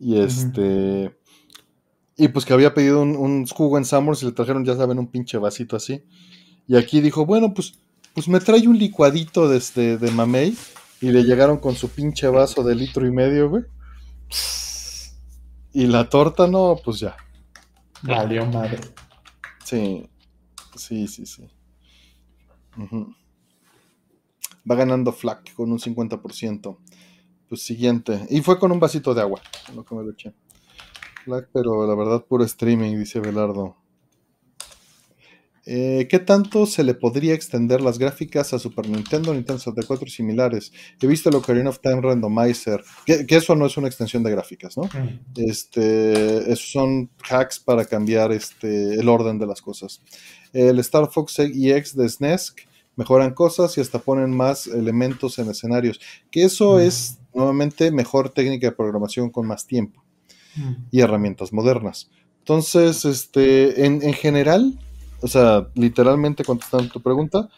Y 0.00 0.18
este. 0.18 1.14
Y 2.16 2.28
pues 2.28 2.46
que 2.46 2.54
había 2.54 2.72
pedido 2.72 3.02
un, 3.02 3.46
jugo 3.46 3.76
en 3.76 3.84
Summers 3.84 4.22
y 4.22 4.26
le 4.26 4.32
trajeron, 4.32 4.64
ya 4.64 4.74
saben, 4.74 4.98
un 4.98 5.06
pinche 5.06 5.36
vasito 5.36 5.76
así. 5.76 6.02
Y 6.66 6.76
aquí 6.76 7.02
dijo, 7.02 7.26
bueno, 7.26 7.52
pues, 7.52 7.74
pues 8.14 8.26
me 8.26 8.40
trae 8.40 8.66
un 8.66 8.78
licuadito 8.78 9.48
de, 9.48 9.58
este, 9.58 9.98
de 9.98 10.10
mamey. 10.10 10.56
Y 11.02 11.10
le 11.10 11.24
llegaron 11.24 11.58
con 11.58 11.74
su 11.74 11.90
pinche 11.90 12.26
vaso 12.28 12.62
de 12.62 12.74
litro 12.74 13.06
y 13.06 13.10
medio, 13.10 13.50
güey. 13.50 13.64
Y 15.74 15.86
la 15.88 16.08
torta 16.08 16.46
no, 16.46 16.80
pues 16.82 17.00
ya. 17.00 17.14
Valió 18.00 18.46
madre. 18.46 18.80
Sí, 19.62 20.08
sí, 20.74 21.06
sí, 21.06 21.26
sí. 21.26 21.50
Va 24.68 24.74
ganando 24.74 25.12
Flack 25.12 25.54
con 25.54 25.70
un 25.72 25.78
50%. 25.78 26.76
Pues 27.48 27.62
siguiente. 27.62 28.26
Y 28.28 28.40
fue 28.40 28.58
con 28.58 28.72
un 28.72 28.80
vasito 28.80 29.14
de 29.14 29.20
agua, 29.20 29.40
lo 29.74 29.84
que 29.84 29.94
me 29.94 30.02
lo 30.02 30.10
eché. 30.10 30.32
Flack, 31.24 31.50
pero 31.52 31.86
la 31.86 31.94
verdad, 31.94 32.24
puro 32.24 32.44
streaming, 32.44 32.98
dice 32.98 33.20
Belardo. 33.20 33.76
Eh, 35.68 36.06
¿Qué 36.08 36.20
tanto 36.20 36.64
se 36.64 36.84
le 36.84 36.94
podría 36.94 37.34
extender 37.34 37.80
las 37.80 37.98
gráficas 37.98 38.54
a 38.54 38.58
Super 38.60 38.88
Nintendo, 38.88 39.34
Nintendo 39.34 39.58
64 39.58 40.06
y 40.06 40.10
similares? 40.10 40.72
He 41.00 41.08
visto 41.08 41.28
el 41.28 41.34
Ocarina 41.34 41.70
of 41.70 41.80
Time 41.80 42.00
Randomizer, 42.00 42.84
que, 43.04 43.26
eso 43.28 43.56
no 43.56 43.66
es 43.66 43.76
una 43.76 43.88
extensión 43.88 44.22
de 44.22 44.30
gráficas, 44.30 44.76
¿no? 44.76 44.84
Mm. 44.84 45.20
Este, 45.34 46.52
esos 46.52 46.70
son 46.70 47.10
hacks 47.28 47.58
para 47.58 47.84
cambiar 47.84 48.30
este, 48.30 48.94
el 48.94 49.08
orden 49.08 49.40
de 49.40 49.46
las 49.46 49.60
cosas. 49.60 50.00
El 50.52 50.78
Star 50.78 51.10
Fox 51.10 51.40
EX 51.40 51.96
de 51.96 52.08
SNES 52.08 52.54
mejoran 52.96 53.34
cosas 53.34 53.76
y 53.78 53.80
hasta 53.80 53.98
ponen 53.98 54.34
más 54.34 54.66
elementos 54.66 55.38
en 55.38 55.50
escenarios, 55.50 56.00
que 56.30 56.44
eso 56.44 56.80
es 56.80 57.18
nuevamente 57.34 57.90
mejor 57.90 58.30
técnica 58.30 58.66
de 58.66 58.76
programación 58.76 59.30
con 59.30 59.46
más 59.46 59.66
tiempo 59.66 60.02
y 60.90 61.00
herramientas 61.00 61.52
modernas. 61.52 62.10
Entonces, 62.38 63.04
este, 63.04 63.84
en, 63.84 64.02
en 64.02 64.14
general, 64.14 64.78
o 65.20 65.28
sea, 65.28 65.68
literalmente 65.74 66.44
contestando 66.44 66.88
tu 66.90 67.02
pregunta, 67.02 67.50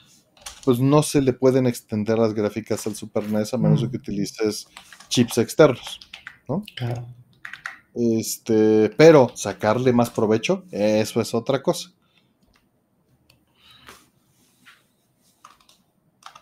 pues 0.64 0.80
no 0.80 1.02
se 1.02 1.22
le 1.22 1.32
pueden 1.32 1.66
extender 1.66 2.18
las 2.18 2.34
gráficas 2.34 2.86
al 2.86 2.96
Super 2.96 3.30
NES 3.30 3.54
a 3.54 3.58
menos 3.58 3.82
de 3.82 3.90
que 3.90 3.96
utilices 3.96 4.66
chips 5.08 5.38
externos, 5.38 6.00
¿no? 6.48 6.64
Claro. 6.76 7.06
Este, 7.94 8.90
pero 8.96 9.32
sacarle 9.34 9.92
más 9.92 10.10
provecho, 10.10 10.64
eso 10.70 11.20
es 11.20 11.34
otra 11.34 11.62
cosa. 11.62 11.92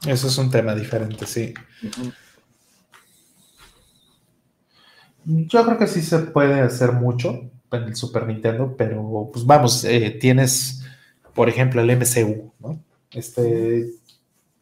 Eso 0.06 0.28
es 0.28 0.38
un 0.38 0.50
tema 0.50 0.74
diferente, 0.74 1.26
sí. 1.26 1.52
Yo 5.24 5.64
creo 5.64 5.78
que 5.78 5.86
sí 5.88 6.02
se 6.02 6.18
puede 6.18 6.60
hacer 6.60 6.92
mucho 6.92 7.50
en 7.72 7.82
el 7.82 7.96
Super 7.96 8.26
Nintendo, 8.26 8.74
pero 8.76 9.28
pues 9.32 9.44
vamos, 9.44 9.84
eh, 9.84 10.16
tienes, 10.20 10.84
por 11.34 11.48
ejemplo, 11.48 11.80
el 11.80 11.90
MCU, 11.90 12.52
¿no? 12.60 12.80
Este 13.10 13.90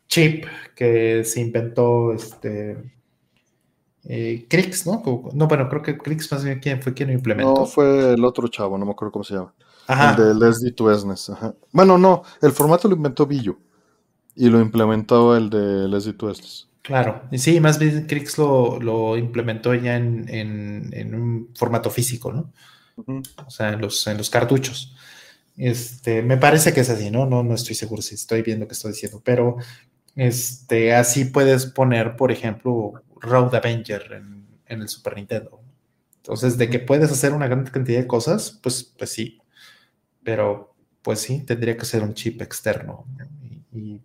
chip 0.08 0.46
que 0.74 1.24
se 1.24 1.40
inventó, 1.40 2.12
este, 2.14 2.78
eh, 4.04 4.46
Crix, 4.48 4.86
¿no? 4.86 5.02
No, 5.34 5.48
bueno, 5.48 5.68
creo 5.68 5.82
que 5.82 5.98
Crix 5.98 6.32
más 6.32 6.44
bien 6.44 6.60
quién 6.60 6.80
fue 6.80 6.94
quien 6.94 7.08
lo 7.10 7.14
implementó. 7.14 7.54
No, 7.54 7.66
fue 7.66 8.14
el 8.14 8.24
otro 8.24 8.48
chavo, 8.48 8.78
no 8.78 8.86
me 8.86 8.92
acuerdo 8.92 9.12
cómo 9.12 9.24
se 9.24 9.34
llama. 9.34 9.52
Ajá. 9.86 10.16
El 10.16 10.38
de 10.38 10.50
SD 10.50 10.72
to 10.72 10.98
SNES. 10.98 11.30
Ajá. 11.30 11.54
Bueno, 11.72 11.98
no, 11.98 12.22
el 12.40 12.52
formato 12.52 12.88
lo 12.88 12.96
inventó 12.96 13.26
Billu 13.26 13.58
y 14.36 14.48
lo 14.48 14.60
implementó 14.60 15.36
el 15.36 15.50
de 15.50 16.12
to 16.14 16.30
SNES. 16.30 16.68
Claro, 16.82 17.22
y 17.30 17.38
sí, 17.38 17.60
más 17.60 17.78
bien 17.78 18.06
Crix 18.06 18.36
lo, 18.36 18.78
lo 18.78 19.16
implementó 19.16 19.74
ya 19.74 19.96
en, 19.96 20.28
en- 20.28 20.90
en 20.92 21.14
un 21.14 21.50
formato 21.54 21.90
físico, 21.90 22.30
¿no? 22.32 22.52
O 23.46 23.50
sea, 23.50 23.70
en 23.74 23.80
los, 23.80 24.06
en 24.06 24.18
los 24.18 24.30
cartuchos. 24.30 24.96
Este, 25.56 26.22
me 26.22 26.36
parece 26.38 26.74
que 26.74 26.80
es 26.82 26.90
así, 26.90 27.10
¿no? 27.10 27.26
No, 27.26 27.42
no 27.44 27.54
estoy 27.54 27.74
seguro 27.76 28.02
si 28.02 28.16
estoy 28.16 28.42
viendo 28.42 28.66
que 28.68 28.74
estoy 28.74 28.92
diciendo, 28.92 29.22
pero 29.24 29.56
este, 30.16 30.94
así 30.94 31.26
puedes 31.26 31.66
poner, 31.66 32.16
por 32.16 32.32
ejemplo, 32.32 32.94
Road 33.20 33.54
Avenger 33.56 34.12
en, 34.14 34.46
en 34.66 34.82
el 34.82 34.88
Super 34.88 35.16
Nintendo. 35.16 35.60
Entonces, 36.18 36.58
de 36.58 36.70
que 36.70 36.80
puedes 36.80 37.12
hacer 37.12 37.32
una 37.34 37.48
gran 37.48 37.64
cantidad 37.66 38.00
de 38.00 38.06
cosas, 38.08 38.60
pues, 38.62 38.84
pues 38.98 39.10
sí. 39.10 39.38
Pero, 40.22 40.74
pues 41.02 41.20
sí, 41.20 41.40
tendría 41.44 41.76
que 41.76 41.84
ser 41.84 42.02
un 42.02 42.14
chip 42.14 42.40
externo. 42.42 43.04
¿no? 43.18 43.26
Y, 43.72 43.78
y 43.96 44.00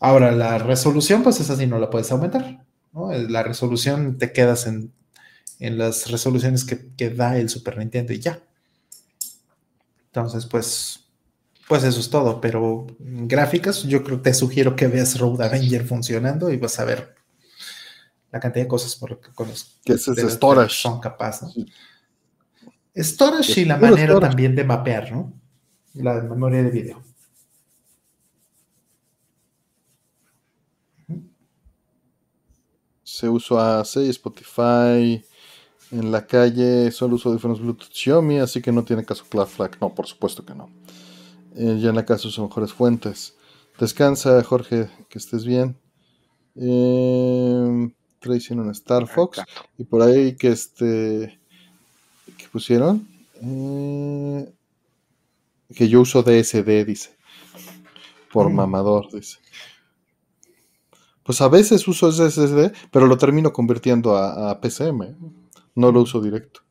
ahora, 0.00 0.32
la 0.32 0.58
resolución, 0.58 1.22
pues 1.22 1.38
esa 1.38 1.56
sí 1.56 1.66
no 1.66 1.78
la 1.78 1.90
puedes 1.90 2.10
aumentar. 2.10 2.64
¿no? 2.92 3.12
La 3.12 3.42
resolución 3.42 4.18
te 4.18 4.32
quedas 4.32 4.66
en, 4.66 4.92
en 5.60 5.78
las 5.78 6.10
resoluciones 6.10 6.64
que, 6.64 6.88
que 6.96 7.10
da 7.10 7.38
el 7.38 7.48
Super 7.48 7.78
Nintendo 7.78 8.12
y 8.12 8.18
ya. 8.18 8.40
Entonces, 10.06 10.46
pues, 10.46 11.04
pues 11.68 11.84
eso 11.84 12.00
es 12.00 12.10
todo. 12.10 12.40
Pero 12.40 12.86
gráficas, 12.98 13.84
yo 13.84 14.02
creo 14.02 14.20
te 14.20 14.34
sugiero 14.34 14.74
que 14.74 14.88
veas 14.88 15.18
Road 15.18 15.40
Avenger 15.42 15.86
funcionando 15.86 16.50
y 16.50 16.56
vas 16.56 16.80
a 16.80 16.84
ver 16.84 17.14
la 18.32 18.40
cantidad 18.40 18.64
de 18.64 18.68
cosas 18.68 18.96
por 18.96 19.10
lo 19.10 19.20
que 19.20 19.30
con 19.30 19.48
los 19.48 19.78
Que 19.84 19.94
es 19.94 20.04
de 20.06 20.14
que 20.14 20.68
son 20.68 21.00
capaces. 21.00 21.42
¿no? 21.42 21.50
Sí. 21.50 21.66
Storage 22.96 23.60
y 23.60 23.64
la 23.66 23.76
manera 23.76 24.14
storage. 24.14 24.28
también 24.28 24.56
de 24.56 24.64
mapear, 24.64 25.12
¿no? 25.12 25.32
La 25.94 26.20
memoria 26.22 26.62
de 26.62 26.70
video. 26.70 27.02
Se 33.20 33.28
uso 33.28 33.60
AC 33.60 33.96
y 33.96 34.08
Spotify. 34.08 35.22
En 35.92 36.10
la 36.12 36.26
calle 36.26 36.90
solo 36.90 37.16
uso 37.16 37.28
audífonos 37.28 37.60
Bluetooth 37.60 37.92
Xiaomi, 37.92 38.38
así 38.38 38.62
que 38.62 38.72
no 38.72 38.82
tiene 38.84 39.04
caso 39.04 39.24
Cloud 39.28 39.46
Flag. 39.48 39.76
No, 39.80 39.94
por 39.94 40.06
supuesto 40.06 40.44
que 40.46 40.54
no. 40.54 40.70
Eh, 41.54 41.78
ya 41.80 41.90
en 41.90 41.96
la 41.96 42.06
casa 42.06 42.28
uso 42.28 42.46
mejores 42.46 42.72
fuentes. 42.72 43.34
Descansa, 43.78 44.42
Jorge, 44.44 44.88
que 45.10 45.18
estés 45.18 45.44
bien. 45.44 45.76
Eh, 46.56 47.90
Tracy 48.20 48.52
en 48.54 48.60
un 48.60 48.70
Star 48.70 49.06
Fox. 49.06 49.42
Y 49.76 49.84
por 49.84 50.00
ahí 50.02 50.34
que 50.36 50.48
este. 50.48 51.38
que 52.38 52.48
pusieron? 52.50 53.06
Eh, 53.42 54.50
que 55.74 55.88
yo 55.88 56.00
uso 56.00 56.22
DSD, 56.22 56.84
dice. 56.86 57.16
Por 58.32 58.48
Mm. 58.48 58.54
mamador, 58.54 59.10
dice. 59.12 59.38
Pues 61.30 61.40
a 61.42 61.48
veces 61.48 61.86
uso 61.86 62.10
SSD, 62.10 62.72
pero 62.90 63.06
lo 63.06 63.16
termino 63.16 63.52
convirtiendo 63.52 64.16
a, 64.16 64.50
a 64.50 64.60
PCM. 64.60 65.14
No 65.76 65.92
lo 65.92 66.00
uso 66.02 66.20
directo. 66.20 66.62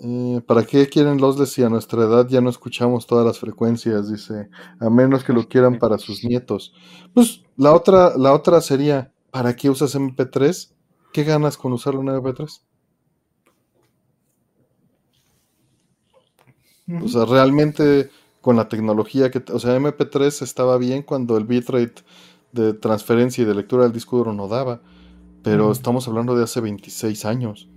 Eh, 0.00 0.40
¿Para 0.44 0.64
qué 0.64 0.88
quieren 0.88 1.18
los 1.18 1.36
si 1.48 1.62
a 1.62 1.68
nuestra 1.68 2.02
edad 2.02 2.26
ya 2.26 2.40
no 2.40 2.50
escuchamos 2.50 3.06
todas 3.06 3.24
las 3.24 3.38
frecuencias? 3.38 4.10
Dice, 4.10 4.48
a 4.80 4.90
menos 4.90 5.22
que 5.22 5.32
lo 5.32 5.46
quieran 5.46 5.78
para 5.78 5.98
sus 5.98 6.24
nietos. 6.24 6.74
Pues 7.14 7.44
la 7.56 7.72
otra, 7.72 8.16
la 8.16 8.32
otra 8.32 8.60
sería, 8.60 9.12
¿para 9.30 9.54
qué 9.54 9.70
usas 9.70 9.94
MP3? 9.94 10.72
¿Qué 11.12 11.22
ganas 11.22 11.56
con 11.56 11.72
usarlo 11.72 12.00
en 12.00 12.08
MP3? 12.08 12.60
O 17.04 17.06
sea, 17.06 17.24
realmente 17.24 18.10
con 18.40 18.56
la 18.56 18.68
tecnología 18.68 19.30
que, 19.30 19.44
o 19.52 19.60
sea, 19.60 19.78
MP3 19.78 20.42
estaba 20.42 20.76
bien 20.76 21.02
cuando 21.04 21.36
el 21.36 21.44
bitrate 21.44 22.02
de 22.58 22.74
transferencia 22.74 23.42
y 23.42 23.44
de 23.44 23.54
lectura 23.54 23.84
del 23.84 23.92
disco 23.92 24.16
duro 24.18 24.32
no 24.32 24.48
daba, 24.48 24.80
pero 25.42 25.72
estamos 25.72 26.08
hablando 26.08 26.36
de 26.36 26.44
hace 26.44 26.60
26 26.60 27.24
años. 27.24 27.68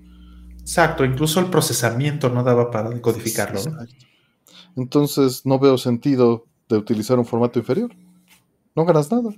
Exacto, 0.59 1.05
incluso 1.05 1.39
el 1.39 1.47
procesamiento 1.47 2.29
no 2.29 2.43
daba 2.43 2.69
para 2.71 2.89
decodificarlo. 2.89 3.59
Entonces 4.75 5.45
no 5.45 5.59
veo 5.59 5.77
sentido 5.77 6.45
de 6.69 6.77
utilizar 6.77 7.19
un 7.19 7.25
formato 7.25 7.59
inferior. 7.59 7.91
No 8.75 8.85
ganas 8.85 9.11
nada. 9.11 9.31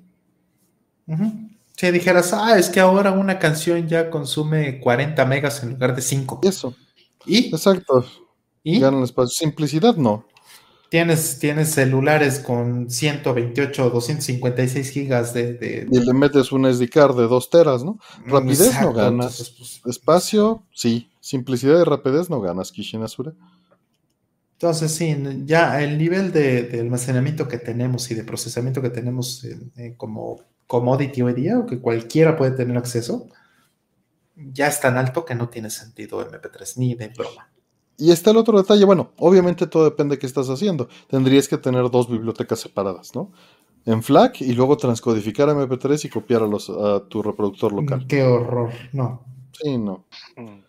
Si 1.75 1.91
dijeras, 1.91 2.33
ah, 2.33 2.57
es 2.57 2.69
que 2.69 2.79
ahora 2.79 3.11
una 3.11 3.39
canción 3.39 3.87
ya 3.87 4.09
consume 4.09 4.79
40 4.79 5.25
megas 5.25 5.63
en 5.63 5.71
lugar 5.71 5.95
de 5.95 6.01
5. 6.01 6.41
Y 6.43 6.47
eso, 6.47 6.75
Y, 7.25 7.37
exacto. 7.47 8.05
y 8.63 8.79
Ganan 8.79 9.03
espacio. 9.03 9.29
Simplicidad 9.31 9.95
no. 9.95 10.25
Tienes, 10.93 11.39
tienes 11.39 11.71
celulares 11.71 12.37
con 12.37 12.87
128 12.87 13.83
o 13.87 13.89
256 13.89 14.89
gigas 14.91 15.33
de... 15.33 15.53
de- 15.55 15.87
Y 15.91 15.99
le 15.99 16.13
metes 16.13 16.51
un 16.51 16.71
SD 16.71 16.87
card 16.87 17.17
de 17.17 17.23
2 17.23 17.49
teras, 17.49 17.83
¿no? 17.83 17.97
rapidez 18.27 18.79
no 18.79 18.93
ganas. 18.93 19.39
entonces, 19.39 19.55
pues, 19.57 19.81
Espacio, 19.87 20.61
sí. 20.71 21.09
Simplicidad 21.19 21.81
y 21.81 21.83
rapidez 21.83 22.29
no 22.29 22.39
ganas, 22.41 22.71
Kishin 22.71 23.01
Asura. 23.01 23.33
Entonces, 24.51 24.91
sí, 24.93 25.17
ya 25.45 25.81
el 25.81 25.97
nivel 25.97 26.31
de, 26.31 26.61
de 26.61 26.81
almacenamiento 26.81 27.47
que 27.47 27.57
tenemos 27.57 28.11
y 28.11 28.13
de 28.13 28.23
procesamiento 28.23 28.79
que 28.79 28.91
tenemos 28.91 29.43
eh, 29.45 29.95
como 29.97 30.41
commodity 30.67 31.23
hoy 31.23 31.33
día, 31.33 31.57
o 31.57 31.65
que 31.65 31.79
cualquiera 31.79 32.37
puede 32.37 32.51
tener 32.51 32.77
acceso, 32.77 33.29
ya 34.35 34.67
es 34.67 34.79
tan 34.79 34.95
alto 34.97 35.25
que 35.25 35.33
no 35.33 35.49
tiene 35.49 35.71
sentido 35.71 36.21
MP3, 36.29 36.77
ni 36.77 36.93
de 36.93 37.07
broma. 37.07 37.49
Y 37.97 38.11
está 38.11 38.31
el 38.31 38.37
otro 38.37 38.57
detalle, 38.57 38.85
bueno, 38.85 39.11
obviamente 39.17 39.67
todo 39.67 39.85
depende 39.85 40.15
de 40.15 40.19
qué 40.19 40.25
estás 40.25 40.49
haciendo. 40.49 40.89
Tendrías 41.07 41.47
que 41.47 41.57
tener 41.57 41.89
dos 41.91 42.09
bibliotecas 42.09 42.59
separadas, 42.59 43.13
¿no? 43.15 43.31
En 43.85 44.01
FLAC 44.01 44.41
y 44.41 44.53
luego 44.53 44.77
transcodificar 44.77 45.49
a 45.49 45.53
MP3 45.53 46.05
y 46.05 46.09
copiar 46.09 46.43
a, 46.43 46.47
los, 46.47 46.69
a 46.69 47.01
tu 47.07 47.21
reproductor 47.21 47.73
local. 47.73 48.05
Qué 48.07 48.23
horror, 48.23 48.71
no. 48.93 49.21
Sí, 49.51 49.77
no. 49.77 50.05
Mm. 50.37 50.63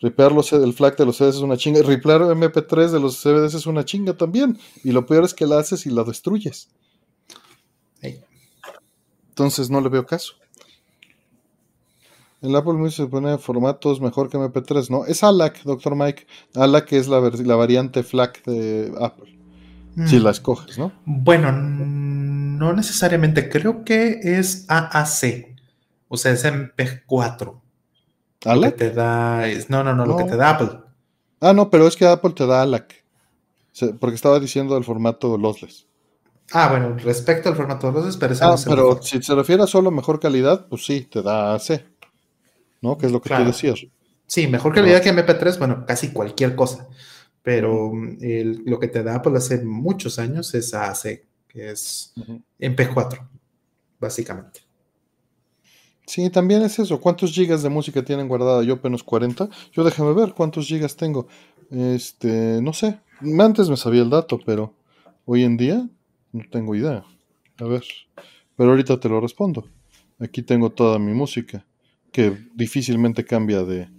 Ripear 0.00 0.32
los, 0.32 0.52
el 0.52 0.72
FLAC 0.72 0.98
de 0.98 1.06
los 1.06 1.16
CDs 1.16 1.36
es 1.36 1.40
una 1.40 1.56
chinga. 1.56 1.82
Ripear 1.82 2.22
MP3 2.22 2.90
de 2.90 3.00
los 3.00 3.16
CDs 3.16 3.54
es 3.54 3.66
una 3.66 3.84
chinga 3.84 4.16
también. 4.16 4.58
Y 4.84 4.92
lo 4.92 5.06
peor 5.06 5.24
es 5.24 5.34
que 5.34 5.46
la 5.46 5.58
haces 5.58 5.86
y 5.86 5.90
la 5.90 6.04
destruyes. 6.04 6.68
Entonces 9.36 9.68
no 9.68 9.82
le 9.82 9.90
veo 9.90 10.06
caso. 10.06 10.32
El 12.46 12.54
Apple 12.54 12.74
Music 12.74 13.04
se 13.04 13.06
pone 13.06 13.38
formatos 13.38 14.00
mejor 14.00 14.28
que 14.28 14.38
MP3, 14.38 14.88
¿no? 14.90 15.04
Es 15.04 15.24
ALAC, 15.24 15.62
Dr. 15.64 15.96
Mike. 15.96 16.26
ALAC 16.54 16.92
es 16.92 17.08
la, 17.08 17.18
variante 17.56 18.02
FLAC 18.04 18.44
de 18.44 18.92
Apple. 19.00 19.36
Si 20.06 20.18
Mm. 20.18 20.22
la 20.22 20.30
escoges, 20.30 20.78
¿no? 20.78 20.92
Bueno, 21.06 21.50
no 21.52 22.72
necesariamente, 22.72 23.48
creo 23.48 23.82
que 23.84 24.20
es 24.22 24.66
AAC, 24.68 25.56
o 26.08 26.16
sea, 26.16 26.32
es 26.32 26.44
MP4. 26.44 27.46
Lo 27.46 27.60
que 28.42 28.48
¿ALAC? 28.50 28.76
te 28.76 28.90
da, 28.90 29.48
es- 29.48 29.70
no, 29.70 29.82
no, 29.82 29.94
no, 29.94 30.06
lo 30.06 30.16
que 30.16 30.24
te 30.24 30.36
da 30.36 30.50
Apple. 30.50 30.70
Ah, 31.40 31.52
no, 31.52 31.68
pero 31.70 31.86
es 31.88 31.96
que 31.96 32.06
Apple 32.06 32.30
te 32.30 32.46
da 32.46 32.62
ALAC. 32.62 33.04
Porque 33.98 34.14
estaba 34.14 34.38
diciendo 34.38 34.76
el 34.76 34.84
formato 34.84 35.36
lossless. 35.36 35.86
Ah, 36.52 36.68
bueno, 36.70 36.96
respecto 37.02 37.48
al 37.48 37.56
formato 37.56 37.90
de 37.90 38.00
los 38.02 38.16
pero 38.16 38.34
Ah, 38.40 38.54
pero 38.64 39.02
si 39.02 39.20
se 39.20 39.34
refiere 39.34 39.62
a 39.64 39.66
solo 39.66 39.90
mejor 39.90 40.20
calidad, 40.20 40.66
pues 40.68 40.84
sí, 40.86 41.02
te 41.10 41.22
da 41.22 41.54
AC. 41.54 41.84
¿No? 42.82 42.96
Que 42.98 43.06
es 43.06 43.12
lo 43.12 43.20
que 43.20 43.28
Claro. 43.28 43.44
tú 43.44 43.50
decías. 43.50 43.86
Sí, 44.26 44.46
mejor 44.48 44.74
calidad 44.74 45.02
que 45.02 45.10
MP3, 45.10 45.58
bueno, 45.58 45.84
casi 45.86 46.12
cualquier 46.12 46.54
cosa. 46.56 46.88
Pero 47.42 47.92
mm, 47.92 48.18
el- 48.20 48.62
lo 48.66 48.78
que 48.80 48.88
te 48.88 49.02
da 49.02 49.14
Apple 49.16 49.36
hace 49.36 49.64
muchos 49.64 50.18
años 50.18 50.52
es 50.54 50.74
AAC, 50.74 51.26
que 51.48 51.70
es 51.70 52.12
Ujú. 52.16 52.42
MP4, 52.58 53.28
básicamente. 54.00 54.60
Sí, 56.06 56.30
también 56.30 56.62
es 56.62 56.78
eso. 56.78 57.00
¿Cuántos 57.00 57.32
gigas 57.32 57.62
de 57.62 57.68
música 57.68 58.04
tienen 58.04 58.28
guardada? 58.28 58.62
Yo 58.62 58.74
apenas 58.74 59.02
40. 59.02 59.48
Yo 59.72 59.82
déjame 59.82 60.12
ver 60.12 60.34
cuántos 60.34 60.66
gigas 60.66 60.94
tengo. 60.96 61.26
Este, 61.70 62.60
no 62.62 62.72
sé. 62.72 63.00
Antes 63.40 63.68
me 63.68 63.76
sabía 63.76 64.02
el 64.02 64.10
dato, 64.10 64.38
pero 64.44 64.72
hoy 65.24 65.42
en 65.42 65.56
día 65.56 65.88
no 66.32 66.42
tengo 66.50 66.74
idea. 66.76 67.04
A 67.58 67.64
ver. 67.64 67.82
Pero 68.56 68.70
ahorita 68.70 69.00
te 69.00 69.08
lo 69.08 69.20
respondo. 69.20 69.68
Aquí 70.20 70.42
tengo 70.42 70.70
toda 70.70 70.98
mi 70.98 71.12
música, 71.12 71.66
que 72.16 72.34
difícilmente 72.54 73.26
cambia 73.26 73.62
de, 73.62 73.90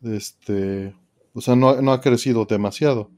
de 0.00 0.16
este... 0.16 0.94
O 1.34 1.42
sea, 1.42 1.54
no, 1.54 1.82
no 1.82 1.92
ha 1.92 2.00
crecido 2.00 2.46
demasiado. 2.46 3.10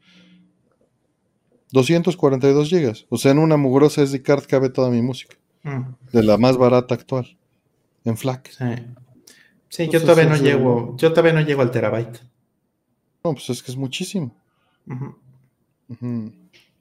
242 1.71 2.69
gigas. 2.69 3.07
O 3.11 3.17
sea, 3.17 3.31
en 3.31 3.39
una 3.39 3.57
mugrosa 3.57 4.05
SD 4.05 4.23
card 4.23 4.45
cabe 4.49 4.71
toda 4.71 4.91
mi 4.91 5.03
música. 5.03 5.37
Mm, 5.63 5.83
De 6.11 6.23
la 6.25 6.37
más 6.37 6.57
barata 6.57 6.97
actual. 6.97 7.39
En 8.05 8.17
FLAC. 8.17 8.51
sí. 8.51 8.65
Sí, 9.69 9.89
yo 9.89 10.01
todavía 10.01 10.27
no 10.27 10.35
es, 10.35 10.43
llego, 10.43 10.97
yo 10.99 11.11
todavía 11.11 11.33
no 11.33 11.41
llego 11.41 11.63
al 11.63 11.71
terabyte. 11.73 12.21
No, 13.25 13.33
pues 13.33 13.51
es 13.51 13.61
que 13.63 13.71
es 13.73 13.77
muchísimo. 13.77 14.37
Sí, 14.87 15.97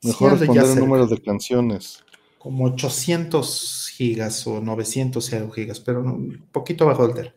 Mejor 0.04 0.32
ya 0.32 0.38
responder 0.38 0.66
el 0.66 0.80
número 0.80 1.08
de 1.08 1.20
canciones. 1.22 2.04
Como 2.38 2.66
800 2.66 3.90
gigas 3.96 4.46
o 4.46 4.60
900 4.62 5.32
y 5.32 5.36
algo 5.36 5.52
gigas, 5.52 5.80
pero 5.80 6.02
un 6.02 6.46
poquito 6.52 6.84
abajo 6.84 7.08
del 7.08 7.16
tera. 7.16 7.36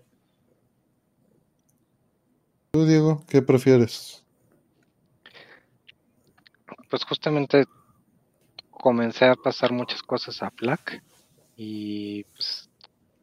¿Tú, 2.76 2.84
Diego, 2.84 3.24
qué 3.26 3.40
prefieres? 3.40 4.22
Pues 6.90 7.04
justamente 7.04 7.64
comencé 8.70 9.24
a 9.24 9.34
pasar 9.34 9.72
muchas 9.72 10.02
cosas 10.02 10.42
a 10.42 10.50
FLAC 10.50 11.02
y 11.56 12.24
pues 12.24 12.68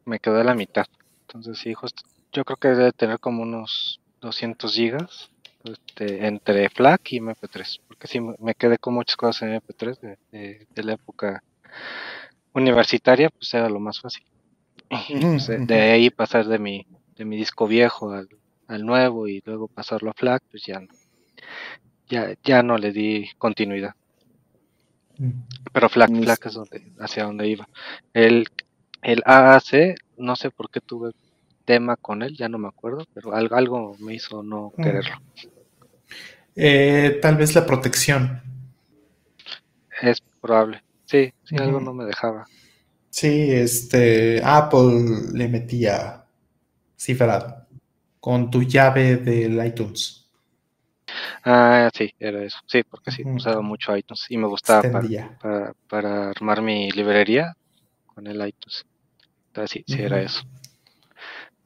me 0.06 0.18
quedé 0.18 0.42
a 0.42 0.44
la 0.44 0.56
mitad. 0.56 0.88
Entonces 1.28 1.60
sí, 1.60 1.76
justo, 1.76 2.02
yo 2.32 2.44
creo 2.46 2.58
que 2.58 2.70
debe 2.70 2.92
tener 2.94 3.20
como 3.20 3.44
unos 3.44 4.02
200 4.22 4.74
gigas 4.74 5.30
este, 5.64 6.26
entre 6.26 6.68
FLAC 6.72 7.12
y 7.12 7.18
MP3, 7.20 7.80
porque 7.88 8.08
sí 8.08 8.20
me 8.40 8.56
quedé 8.56 8.80
con 8.80 8.96
muchas 8.96 9.18
cosas 9.18 9.44
en 9.44 9.50
MP3 9.50 10.02
de, 10.02 10.18
de- 10.32 10.68
de 10.68 10.84
la 10.84 10.94
época 10.94 11.44
universitaria, 12.56 13.30
pues 13.30 13.54
era 13.54 13.70
lo 13.70 13.80
más 13.80 14.00
fácil. 14.02 14.24
Y, 15.10 15.20
pues, 15.22 15.46
de- 15.46 15.60
de 15.60 15.82
ahí 15.92 16.10
pasar 16.10 16.48
de 16.48 16.58
mi, 16.58 16.88
de 17.16 17.26
mi 17.26 17.38
disco 17.38 17.68
viejo 17.68 18.10
al, 18.14 18.28
al 18.74 18.85
nuevo 18.85 19.27
y 19.27 19.42
luego 19.45 19.68
pasarlo 19.68 20.10
a 20.11 20.14
FLAC, 20.14 20.43
pues 20.52 20.64
ya, 20.66 20.80
no- 20.80 20.88
ya, 22.10 22.34
ya 22.43 22.64
no 22.64 22.77
le 22.77 22.92
di 22.92 23.30
continuidad. 23.38 23.93
Pero 25.72 25.90
FLAC, 25.90 26.10
Mis- 26.10 26.24
FLAC 26.26 26.45
es 26.48 26.53
donde, 26.53 26.92
hacia 27.00 27.24
donde 27.26 27.48
iba. 27.48 27.68
El, 28.14 28.48
el 29.02 29.22
AAC, 29.26 29.95
no 30.18 30.35
sé 30.35 30.52
por 30.52 30.69
qué 30.69 30.80
tuve 30.82 31.11
tema 31.66 31.95
con 31.95 32.22
él, 32.24 32.35
ya 32.35 32.50
no 32.50 32.58
me 32.58 32.68
acuerdo, 32.68 33.06
pero 33.14 33.34
algo, 33.34 33.56
algo 33.56 33.95
me 34.00 34.14
hizo 34.16 34.43
no 34.43 34.74
Mm. 34.76 34.84
quererlo. 34.84 35.16
Eh, 36.56 37.19
tal 37.22 37.35
vez 37.38 37.56
la 37.56 37.66
protección. 37.66 38.42
Es 40.02 40.22
probable. 40.42 40.84
Sí, 41.06 41.32
sí, 41.43 41.56
algo 41.58 41.80
no 41.80 41.93
me 41.93 42.06
dejaba. 42.06 42.45
Sí, 43.10 43.52
este, 43.52 44.42
Apple 44.43 45.30
le 45.34 45.48
metía 45.48 46.26
cifrado 46.98 47.62
con 48.24 48.50
tu 48.50 48.64
llave 48.64 49.18
del 49.18 49.66
iTunes. 49.66 50.30
Ah, 51.43 51.90
sí, 51.93 52.10
era 52.18 52.42
eso. 52.45 52.58
Sí, 52.68 52.82
porque 52.90 53.11
sí, 53.11 53.22
usaba 53.26 53.61
mucho 53.61 53.93
iTunes 53.98 54.27
y 54.30 54.38
me 54.38 54.48
gustaba 54.48 54.82
para, 54.82 55.38
para, 55.42 55.74
para 55.90 56.30
armar 56.30 56.61
mi 56.61 56.90
librería 56.92 57.53
con 58.06 58.26
el 58.27 58.38
iTunes. 58.48 58.85
Entonces 59.48 59.72
sí, 59.72 59.93
sí 59.93 60.02
era 60.02 60.22
eso. 60.22 60.42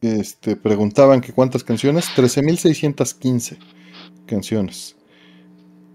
Este, 0.02 0.56
preguntaban 0.56 1.22
que 1.22 1.32
cuántas 1.32 1.64
canciones. 1.64 2.10
13.615 2.16 3.60
canciones. 4.26 4.95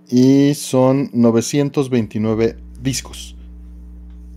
Y 0.08 0.54
son 0.54 1.10
929 1.12 2.56
discos. 2.80 3.34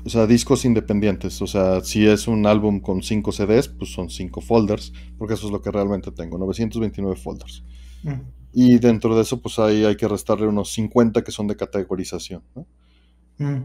O 0.06 0.10
sea, 0.10 0.28
discos 0.28 0.66
independientes. 0.66 1.42
O 1.42 1.48
sea, 1.48 1.82
si 1.82 2.06
es 2.06 2.28
un 2.28 2.46
álbum 2.46 2.80
con 2.80 3.02
5 3.02 3.32
CDs, 3.32 3.68
pues 3.68 3.92
son 3.92 4.10
5 4.10 4.40
folders. 4.40 4.94
Porque 5.18 5.34
eso 5.34 5.48
es 5.48 5.52
lo 5.52 5.62
que 5.62 5.72
realmente 5.72 6.12
tengo. 6.12 6.38
929 6.38 7.16
folders. 7.16 7.64
Mm. 8.04 8.22
Y 8.54 8.78
dentro 8.78 9.16
de 9.16 9.24
eso, 9.24 9.42
pues 9.42 9.58
ahí 9.58 9.84
hay 9.84 9.98
que 9.98 10.08
restarle 10.08 10.48
unos 10.48 10.72
50 10.74 11.24
que 11.24 11.32
son 11.32 11.48
de 11.48 11.56
categorización. 11.56 12.44
¿no? 12.54 12.68
Mm. 13.40 13.64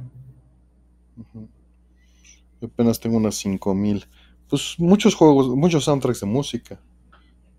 Yo 2.60 2.68
apenas 2.68 2.98
tengo 2.98 3.18
unas 3.18 3.34
5000. 3.34 4.06
Pues 4.48 4.76
muchos 4.78 5.14
juegos, 5.14 5.48
muchos 5.54 5.84
soundtracks 5.84 6.20
de 6.20 6.26
música, 6.26 6.80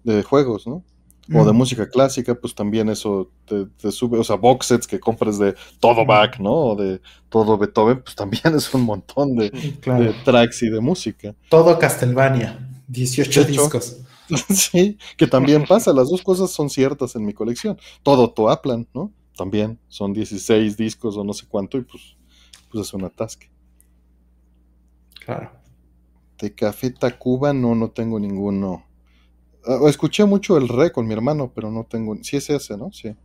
de 0.04 0.24
juegos, 0.24 0.66
¿no? 0.68 0.84
O 1.34 1.46
de 1.46 1.54
música 1.54 1.88
clásica, 1.88 2.36
pues 2.36 2.54
también 2.54 2.90
eso 2.90 3.30
te, 3.46 3.66
te 3.66 3.92
sube, 3.92 4.18
o 4.18 4.24
sea, 4.24 4.36
box 4.36 4.66
sets 4.66 4.88
que 4.88 5.00
compres 5.00 5.38
de 5.38 5.56
todo. 5.80 6.06
Bach, 6.06 6.40
¿no? 6.40 6.52
O 6.54 6.76
de 6.76 7.00
todo 7.30 7.58
Beethoven, 7.58 8.02
pues 8.04 8.16
también 8.16 8.44
es 8.56 8.74
un 8.74 8.82
montón 8.82 9.36
de, 9.36 9.50
Sí, 9.54 9.74
claro. 9.80 10.04
de 10.04 10.14
tracks 10.26 10.64
y 10.64 10.70
de 10.70 10.82
música. 10.82 11.36
Todo 11.50 11.78
Castlevania. 11.80 12.68
18 12.88 13.44
De 13.44 13.52
hecho, 13.52 13.62
discos. 13.64 13.98
sí, 14.50 14.98
que 15.18 15.28
también 15.28 15.66
pasa, 15.66 15.94
las 15.94 16.10
dos 16.10 16.22
cosas 16.22 16.52
son 16.52 16.70
ciertas 16.70 17.16
en 17.16 17.26
mi 17.26 17.34
colección. 17.34 17.78
Todo 18.04 18.32
Toaplan, 18.32 18.88
¿no? 18.94 19.12
También 19.38 19.80
son 19.88 20.14
16 20.14 20.76
discos 20.76 21.16
o 21.18 21.24
no 21.24 21.34
sé 21.34 21.46
cuánto 21.48 21.78
y 21.78 21.82
pues, 21.82 22.18
pues 22.70 22.88
es 22.88 22.94
un 22.94 23.06
atasque. 23.06 23.50
Claro. 25.24 25.52
De 26.40 26.54
Café 26.54 26.90
Tacuba 26.90 27.54
no, 27.54 27.76
no 27.76 27.90
tengo 27.92 28.20
ninguno. 28.20 28.86
Ah, 29.66 29.80
escuché 29.88 30.26
mucho 30.26 30.58
el 30.58 30.68
re 30.68 30.92
con 30.92 31.08
mi 31.08 31.14
hermano, 31.14 31.52
pero 31.54 31.72
no 31.72 31.86
tengo. 31.86 32.16
Sí 32.24 32.38
es 32.38 32.50
ese, 32.50 32.78
¿no? 32.78 32.92
Sí. 32.92 33.16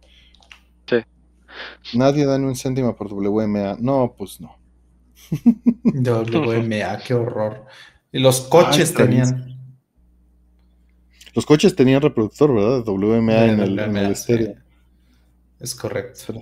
Sí. 0.89 0.97
Nadie 1.95 2.27
da 2.27 2.39
ni 2.39 2.47
un 2.47 2.57
céntimo 2.57 2.95
por 2.97 3.13
WMA. 3.13 3.77
No, 3.81 4.15
pues 4.17 4.41
no. 4.41 4.57
WMA, 5.85 6.99
qué 6.99 7.15
horror. 7.15 7.67
Y 8.13 8.19
los 8.19 8.43
coches 8.43 8.91
Ay, 8.91 8.97
tenían. 8.97 9.57
Los 11.35 11.45
coches 11.47 11.75
tenían 11.77 12.01
reproductor, 12.03 12.55
¿verdad? 12.55 12.85
De 12.85 12.91
WMA 12.91 13.45
en 13.47 13.61
el, 13.61 13.79
en 13.79 13.97
el 13.97 14.07
WMA, 14.07 14.11
estéreo. 14.11 14.55
sí. 14.55 14.61
Es 15.59 15.75
correcto. 15.75 16.13
Espera. 16.19 16.41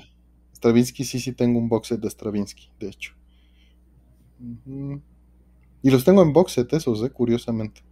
Stravinsky, 0.56 1.04
sí, 1.04 1.20
sí 1.20 1.32
tengo 1.32 1.58
un 1.58 1.68
box 1.68 1.88
set 1.88 2.00
de 2.00 2.08
Stravinsky, 2.08 2.70
de 2.80 2.88
hecho. 2.88 3.12
Y 5.82 5.90
los 5.90 6.04
tengo 6.04 6.22
en 6.22 6.32
box 6.32 6.52
set 6.52 6.72
esos, 6.72 7.02
eh, 7.02 7.10
curiosamente. 7.10 7.82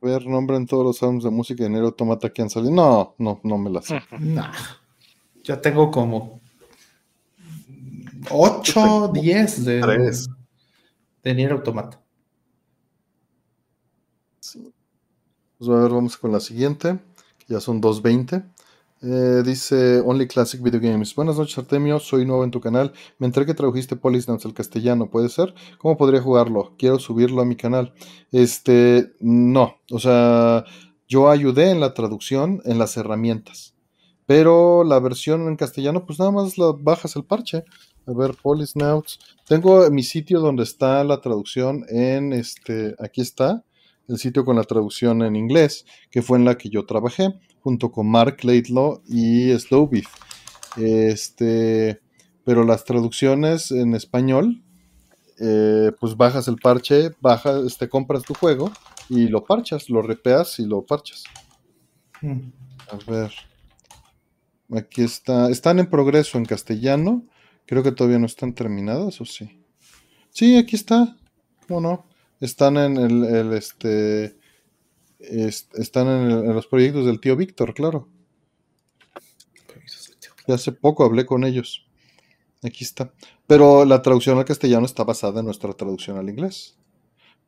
Ver, 0.00 0.26
nombren 0.26 0.66
todos 0.66 0.84
los 0.84 1.02
álbumes 1.02 1.24
de 1.24 1.30
música 1.30 1.64
de 1.64 1.70
Nero 1.70 1.86
Automata 1.86 2.30
que 2.30 2.42
han 2.42 2.50
salido. 2.50 2.72
No, 2.72 3.14
no, 3.18 3.40
no 3.42 3.58
me 3.58 3.70
las 3.70 3.86
sé. 3.86 4.00
Nah. 4.18 4.52
Yo 5.42 5.58
tengo 5.60 5.90
como 5.90 6.40
8, 8.30 9.12
10 9.14 9.64
de, 9.64 9.80
Tres. 9.80 10.28
de 11.22 11.34
Nier 11.34 11.52
Automata. 11.52 12.00
Pues 15.58 15.70
a 15.70 15.74
ver, 15.74 15.90
vamos 15.90 16.16
con 16.16 16.32
la 16.32 16.40
siguiente, 16.40 16.98
que 17.38 17.54
ya 17.54 17.60
son 17.60 17.80
2.20. 17.80 18.44
Eh, 19.00 19.42
dice 19.44 20.00
Only 20.00 20.26
Classic 20.26 20.60
Video 20.60 20.80
Games. 20.80 21.14
Buenas 21.14 21.36
noches, 21.36 21.56
Artemio. 21.56 22.00
Soy 22.00 22.26
nuevo 22.26 22.42
en 22.42 22.50
tu 22.50 22.60
canal. 22.60 22.92
Me 23.18 23.26
enteré 23.26 23.46
que 23.46 23.54
traduciste 23.54 23.94
Polisnauts 23.94 24.44
al 24.44 24.54
castellano. 24.54 25.08
¿Puede 25.08 25.28
ser? 25.28 25.54
¿Cómo 25.78 25.96
podría 25.96 26.20
jugarlo? 26.20 26.74
Quiero 26.78 26.98
subirlo 26.98 27.40
a 27.40 27.44
mi 27.44 27.54
canal. 27.54 27.92
Este, 28.32 29.12
no. 29.20 29.76
O 29.92 30.00
sea, 30.00 30.64
yo 31.06 31.30
ayudé 31.30 31.70
en 31.70 31.78
la 31.78 31.94
traducción, 31.94 32.60
en 32.64 32.78
las 32.78 32.96
herramientas. 32.96 33.74
Pero 34.26 34.82
la 34.82 34.98
versión 34.98 35.46
en 35.46 35.56
castellano, 35.56 36.04
pues 36.04 36.18
nada 36.18 36.32
más 36.32 36.58
la 36.58 36.72
bajas 36.76 37.14
el 37.14 37.24
parche. 37.24 37.64
A 38.06 38.12
ver, 38.12 38.34
Polisnauts. 38.42 39.20
Tengo 39.46 39.88
mi 39.90 40.02
sitio 40.02 40.40
donde 40.40 40.64
está 40.64 41.04
la 41.04 41.20
traducción 41.20 41.84
en 41.88 42.32
este. 42.32 42.96
Aquí 42.98 43.20
está 43.20 43.64
el 44.08 44.18
sitio 44.18 44.44
con 44.44 44.56
la 44.56 44.64
traducción 44.64 45.22
en 45.22 45.36
inglés, 45.36 45.84
que 46.10 46.22
fue 46.22 46.38
en 46.38 46.44
la 46.44 46.56
que 46.56 46.70
yo 46.70 46.86
trabajé, 46.86 47.38
junto 47.60 47.92
con 47.92 48.10
Mark 48.10 48.38
Laidlaw 48.42 49.02
y 49.06 49.56
Slowbeat. 49.58 50.06
Este, 50.76 52.00
pero 52.44 52.64
las 52.64 52.84
traducciones 52.84 53.70
en 53.70 53.94
español, 53.94 54.62
eh, 55.38 55.92
pues 56.00 56.16
bajas 56.16 56.48
el 56.48 56.56
parche, 56.56 57.10
bajas, 57.20 57.64
este, 57.64 57.88
compras 57.88 58.22
tu 58.22 58.34
juego 58.34 58.72
y 59.08 59.28
lo 59.28 59.44
parchas, 59.44 59.88
lo 59.90 60.02
repeas 60.02 60.58
y 60.58 60.66
lo 60.66 60.82
parchas. 60.84 61.24
Mm. 62.22 62.50
A 62.90 63.10
ver. 63.10 63.32
Aquí 64.74 65.02
está. 65.02 65.50
Están 65.50 65.78
en 65.78 65.88
progreso 65.88 66.38
en 66.38 66.44
castellano. 66.44 67.26
Creo 67.66 67.82
que 67.82 67.92
todavía 67.92 68.18
no 68.18 68.26
están 68.26 68.54
terminadas, 68.54 69.20
¿o 69.20 69.24
sí? 69.24 69.64
Sí, 70.30 70.56
aquí 70.56 70.76
está. 70.76 71.16
¿Cómo 71.66 71.80
no? 71.80 72.06
Están 72.40 72.76
en 72.76 72.96
el, 72.96 73.52
este. 73.52 74.36
est- 75.18 75.74
están 75.76 76.06
en 76.08 76.54
los 76.54 76.66
proyectos 76.66 77.06
del 77.06 77.20
tío 77.20 77.36
Víctor, 77.36 77.74
claro. 77.74 78.08
Y 80.46 80.52
hace 80.52 80.72
poco 80.72 81.04
hablé 81.04 81.26
con 81.26 81.44
ellos. 81.44 81.86
Aquí 82.62 82.84
está. 82.84 83.12
Pero 83.46 83.84
la 83.84 84.02
traducción 84.02 84.38
al 84.38 84.44
castellano 84.44 84.86
está 84.86 85.04
basada 85.04 85.40
en 85.40 85.46
nuestra 85.46 85.72
traducción 85.74 86.16
al 86.16 86.28
inglés. 86.28 86.76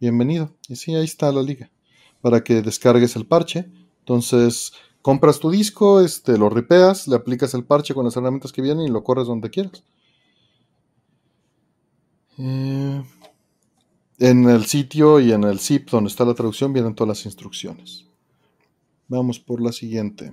Bienvenido. 0.01 0.55
Y 0.69 0.77
sí, 0.77 0.95
ahí 0.95 1.05
está 1.05 1.33
la 1.33 1.43
liga. 1.43 1.71
Para 2.21 2.43
que 2.45 2.63
descargues 2.63 3.17
el 3.17 3.27
parche. 3.27 3.71
Entonces, 4.01 4.73
compras 5.03 5.39
tu 5.41 5.51
disco, 5.51 6.01
este, 6.01 6.37
lo 6.37 6.51
ripeas, 6.51 7.09
le 7.09 7.17
aplicas 7.17 7.55
el 7.55 7.65
parche 7.65 7.95
con 7.95 8.05
las 8.05 8.17
herramientas 8.17 8.53
que 8.53 8.63
vienen 8.63 8.87
y 8.87 8.91
lo 8.91 9.03
corres 9.03 9.27
donde 9.27 9.51
quieras. 9.51 9.83
Eh, 12.39 13.03
en 14.21 14.49
el 14.49 14.67
sitio 14.67 15.19
y 15.19 15.33
en 15.33 15.45
el 15.45 15.59
zip 15.59 15.91
donde 15.91 16.09
está 16.09 16.25
la 16.25 16.35
traducción 16.35 16.73
vienen 16.73 16.95
todas 16.95 17.19
las 17.19 17.25
instrucciones. 17.27 18.07
Vamos 19.09 19.41
por 19.41 19.61
la 19.61 19.73
siguiente. 19.73 20.33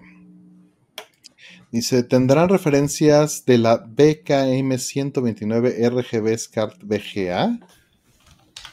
Dice, 1.72 2.04
¿tendrán 2.04 2.50
referencias 2.50 3.46
de 3.46 3.58
la 3.58 3.78
BKM 3.78 4.78
129 4.78 5.90
RGB 5.90 6.38
SCART 6.38 6.84
VGA? 6.84 7.60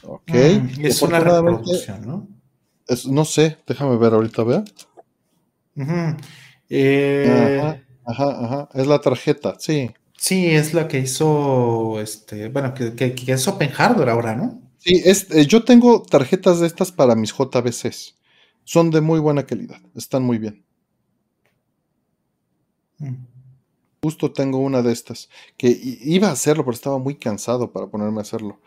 Ok. 0.03 0.31
Mm, 0.31 0.85
es 0.85 1.01
una 1.01 1.19
reproducción, 1.19 2.05
¿no? 2.05 2.27
no 3.07 3.25
sé, 3.25 3.57
déjame 3.65 3.97
ver 3.97 4.13
ahorita, 4.13 4.43
vea. 4.43 4.63
Eh, 6.69 7.81
ajá, 8.05 8.45
ajá, 8.45 8.69
es 8.73 8.85
la 8.85 8.99
tarjeta, 8.99 9.55
sí. 9.59 9.91
Sí, 10.17 10.47
es 10.47 10.73
la 10.73 10.87
que 10.87 10.99
hizo, 10.99 11.99
este, 11.99 12.49
bueno, 12.49 12.73
que, 12.73 12.93
que, 12.93 13.31
es 13.31 13.47
Open 13.47 13.69
Hardware 13.69 14.09
ahora, 14.09 14.35
¿no? 14.35 14.64
Sí, 14.85 15.01
es, 15.03 15.31
eh, 15.31 15.47
yo 15.47 15.63
tengo 15.63 16.03
tarjetas 16.03 16.59
de 16.59 16.67
estas 16.67 16.91
para 16.91 17.15
mis 17.15 17.33
JBCs. 17.33 18.15
Son 18.65 18.91
de 18.91 19.01
muy 19.01 19.19
buena 19.19 19.45
calidad, 19.45 19.81
están 19.95 20.21
muy 20.21 20.37
bien. 20.37 20.63
Mm. 22.99 23.15
Justo 24.03 24.31
tengo 24.31 24.59
una 24.59 24.83
de 24.83 24.91
estas, 24.91 25.29
que 25.57 25.75
iba 25.81 26.27
a 26.27 26.33
hacerlo, 26.33 26.63
pero 26.63 26.75
estaba 26.75 26.99
muy 26.99 27.15
cansado 27.15 27.71
para 27.71 27.87
ponerme 27.87 28.19
a 28.19 28.21
hacerlo. 28.21 28.59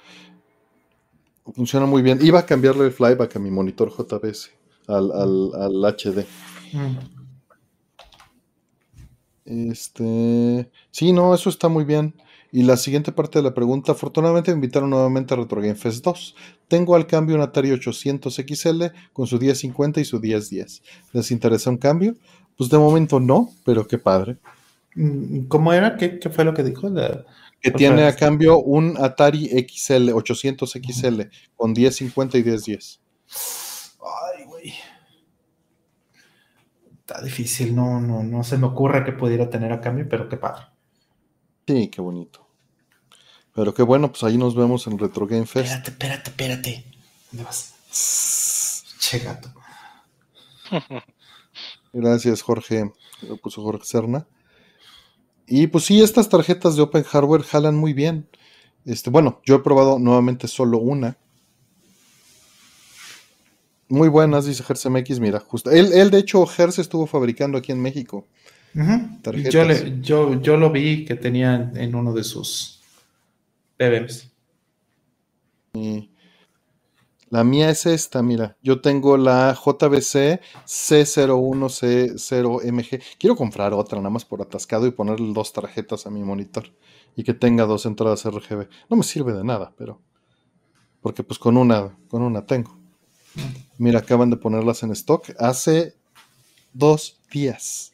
Funciona 1.55 1.86
muy 1.86 2.02
bien. 2.02 2.18
Iba 2.20 2.40
a 2.40 2.47
cambiarle 2.47 2.86
el 2.86 2.92
flyback 2.92 3.36
a 3.36 3.38
mi 3.38 3.52
monitor 3.52 3.90
JBS, 3.90 4.50
al, 4.88 5.12
al, 5.12 5.94
HD. 5.97 6.26
Mm. 6.72 6.98
Este. 9.44 10.70
Sí, 10.90 11.12
no, 11.12 11.32
eso 11.32 11.48
está 11.48 11.68
muy 11.68 11.84
bien. 11.84 12.12
Y 12.50 12.62
la 12.62 12.76
siguiente 12.76 13.12
parte 13.12 13.40
de 13.40 13.42
la 13.42 13.52
pregunta, 13.52 13.92
afortunadamente 13.92 14.50
me 14.50 14.56
invitaron 14.56 14.88
nuevamente 14.90 15.34
a 15.34 15.36
Retro 15.36 15.60
Game 15.60 15.74
Fest 15.74 16.02
2. 16.02 16.34
Tengo 16.66 16.96
al 16.96 17.06
cambio 17.06 17.36
un 17.36 17.42
Atari 17.42 17.72
800 17.72 18.34
XL 18.34 18.84
con 19.12 19.26
su 19.26 19.38
1050 19.38 20.00
y 20.00 20.04
su 20.04 20.18
1010. 20.18 20.82
¿Les 21.12 21.30
interesa 21.30 21.68
un 21.68 21.76
cambio? 21.76 22.14
Pues 22.56 22.70
de 22.70 22.78
momento 22.78 23.20
no, 23.20 23.50
pero 23.64 23.86
qué 23.86 23.98
padre. 23.98 24.38
Mm, 24.94 25.46
¿Cómo 25.46 25.72
era? 25.72 25.96
¿Qué, 25.96 26.18
fue 26.30 26.44
lo 26.44 26.54
que 26.54 26.64
dijo? 26.64 26.90
que 27.60 27.70
tiene 27.72 28.04
a 28.04 28.16
cambio 28.16 28.60
un 28.60 28.96
Atari 28.98 29.48
XL, 29.68 30.10
800 30.12 30.72
XL, 30.72 31.22
con 31.54 31.72
1050 31.72 32.38
y 32.38 32.44
1010. 32.44 33.00
Ay, 34.00 34.44
güey. 34.46 34.74
Está 37.00 37.20
difícil, 37.20 37.74
no, 37.74 38.00
no, 38.00 38.22
no 38.22 38.42
se 38.42 38.56
me 38.56 38.66
ocurre 38.66 39.04
que 39.04 39.12
pudiera 39.12 39.50
tener 39.50 39.72
a 39.72 39.80
cambio, 39.80 40.06
pero 40.08 40.28
qué 40.28 40.36
padre. 40.36 40.66
Sí, 41.68 41.88
qué 41.88 42.00
bonito. 42.00 42.48
Pero 43.55 43.74
qué 43.74 43.82
bueno, 43.82 44.10
pues 44.10 44.24
ahí 44.24 44.38
nos 44.38 44.55
vemos 44.55 44.86
en 44.86 44.98
Retro 44.98 45.26
Game 45.26 45.44
Fest. 45.44 45.66
Espérate, 45.66 45.90
espérate, 45.90 46.30
espérate. 46.30 46.84
¿Dónde 47.30 47.44
vas? 47.44 48.84
Che 48.98 49.18
gato. 49.18 49.52
Gracias, 51.92 52.40
Jorge. 52.40 52.90
Lo 53.20 53.36
puso 53.36 53.62
Jorge 53.62 53.84
Serna. 53.84 54.26
Y 55.47 55.66
pues 55.66 55.84
sí, 55.84 56.00
estas 56.00 56.30
tarjetas 56.30 56.74
de 56.74 56.80
Open 56.80 57.02
Hardware 57.02 57.42
jalan 57.42 57.76
muy 57.76 57.92
bien. 57.92 58.30
Este, 58.86 59.10
bueno, 59.10 59.42
yo 59.44 59.56
he 59.56 59.58
probado 59.58 59.98
nuevamente 59.98 60.48
solo 60.48 60.78
una. 60.78 61.18
Muy 63.90 64.08
buenas, 64.08 64.47
dice 64.47 64.64
MX. 64.88 65.20
Mira, 65.20 65.40
justo. 65.40 65.70
Él, 65.70 65.92
él, 65.92 66.10
de 66.10 66.20
hecho, 66.20 66.47
Hertz 66.47 66.78
estuvo 66.78 67.06
fabricando 67.06 67.58
aquí 67.58 67.72
en 67.72 67.82
México. 67.82 68.26
Yo, 70.02 70.40
yo, 70.40 70.56
lo 70.56 70.70
vi 70.70 71.05
que 71.05 71.14
tenía 71.14 71.70
en 71.74 71.94
uno 71.94 72.12
de 72.12 72.24
sus 72.24 72.80
PBMs. 73.76 74.30
Y 75.74 76.10
la 77.30 77.44
mía 77.44 77.70
es 77.70 77.86
esta, 77.86 78.22
mira. 78.22 78.56
Yo 78.62 78.80
tengo 78.80 79.18
la 79.18 79.55
JBC 79.55 80.40
C01C0MG. 80.66 83.02
Quiero 83.18 83.36
comprar 83.36 83.74
otra, 83.74 83.98
nada 83.98 84.10
más 84.10 84.24
por 84.24 84.40
atascado 84.40 84.86
y 84.86 84.92
ponerle 84.92 85.34
dos 85.34 85.52
tarjetas 85.52 86.06
a 86.06 86.10
mi 86.10 86.22
monitor. 86.22 86.72
Y 87.16 87.24
que 87.24 87.34
tenga 87.34 87.66
dos 87.66 87.84
entradas 87.84 88.24
RGB. 88.24 88.68
No 88.88 88.97
me 88.97 89.02
sirve 89.02 89.34
de 89.34 89.44
nada, 89.44 89.74
pero. 89.76 90.00
Porque 91.02 91.22
pues 91.22 91.38
con 91.38 91.58
una, 91.58 91.94
con 92.08 92.22
una 92.22 92.47
tengo. 92.47 92.78
Mira, 93.76 93.98
acaban 94.00 94.30
de 94.30 94.36
ponerlas 94.36 94.82
en 94.82 94.90
stock 94.92 95.30
hace 95.38 95.94
dos 96.72 97.20
días. 97.30 97.92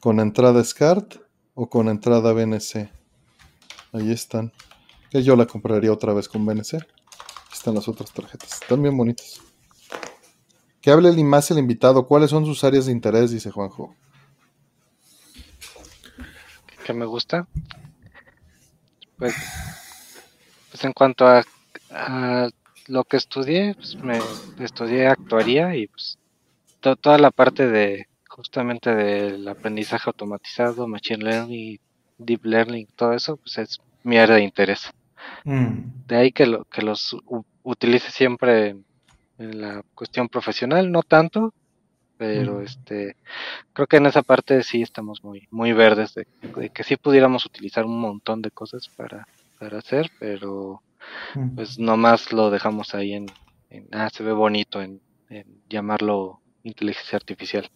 Con 0.00 0.20
entrada 0.20 0.62
SCART 0.62 1.16
o 1.54 1.68
con 1.68 1.88
entrada 1.88 2.32
BNC. 2.32 2.90
Ahí 3.92 4.12
están. 4.12 4.52
Que 5.10 5.22
yo 5.22 5.36
la 5.36 5.46
compraría 5.46 5.92
otra 5.92 6.12
vez 6.12 6.28
con 6.28 6.44
BNC 6.44 6.86
están 7.58 7.74
las 7.74 7.88
otras 7.88 8.12
tarjetas. 8.12 8.62
Están 8.62 8.82
bien 8.82 8.96
bonitas. 8.96 9.40
Que 10.80 10.90
hable 10.90 11.12
más 11.24 11.50
el 11.50 11.58
invitado. 11.58 12.06
¿Cuáles 12.06 12.30
son 12.30 12.46
sus 12.46 12.62
áreas 12.64 12.86
de 12.86 12.92
interés? 12.92 13.30
Dice 13.30 13.50
Juanjo. 13.50 13.94
¿Qué 16.84 16.92
me 16.92 17.04
gusta? 17.04 17.46
Pues, 19.16 19.34
pues 20.70 20.84
en 20.84 20.92
cuanto 20.92 21.26
a, 21.26 21.42
lo 22.86 23.04
que 23.04 23.16
estudié, 23.16 23.74
pues 23.74 23.96
me 23.96 24.18
estudié 24.60 25.08
actuaría 25.08 25.74
y 25.74 25.88
pues 25.88 26.18
toda 26.80 27.18
la 27.18 27.30
parte 27.30 27.66
de 27.66 28.08
justamente 28.38 28.94
del 28.94 29.48
aprendizaje 29.48 30.04
automatizado, 30.08 30.86
machine 30.86 31.24
learning, 31.24 31.80
deep 32.18 32.44
learning, 32.44 32.86
todo 32.94 33.12
eso, 33.12 33.36
pues 33.36 33.58
es 33.58 33.80
mi 34.04 34.16
área 34.16 34.36
de 34.36 34.44
interés. 34.44 34.92
Mm. 35.42 36.06
De 36.06 36.16
ahí 36.16 36.30
que, 36.30 36.46
lo, 36.46 36.64
que 36.66 36.82
los 36.82 37.16
utilice 37.64 38.12
siempre 38.12 38.76
en, 39.38 39.60
la 39.60 39.82
cuestión 39.92 40.28
profesional, 40.28 40.92
no 40.92 41.02
tanto, 41.02 41.52
pero 42.16 42.60
mm. 42.60 42.62
este 42.62 43.16
creo 43.72 43.88
que 43.88 43.96
en 43.96 44.06
esa 44.06 44.22
parte 44.22 44.62
sí 44.62 44.82
estamos 44.82 45.24
muy 45.24 45.48
muy 45.50 45.72
verdes 45.72 46.14
de, 46.14 46.26
que 46.70 46.84
sí 46.84 46.96
pudiéramos 46.96 47.44
utilizar 47.44 47.84
un 47.86 48.00
montón 48.00 48.40
de 48.40 48.52
cosas 48.52 48.88
para, 48.88 49.26
para 49.58 49.78
hacer, 49.78 50.12
pero 50.20 50.80
mm. 51.34 51.56
pues 51.56 51.76
nomás 51.80 52.32
lo 52.32 52.50
dejamos 52.50 52.94
ahí 52.94 53.14
en, 53.14 53.26
ah, 53.90 54.10
se 54.12 54.22
ve 54.22 54.32
bonito 54.32 54.80
en, 54.80 55.00
llamarlo 55.68 56.40
inteligencia 56.62 57.16
artificial. 57.16 57.68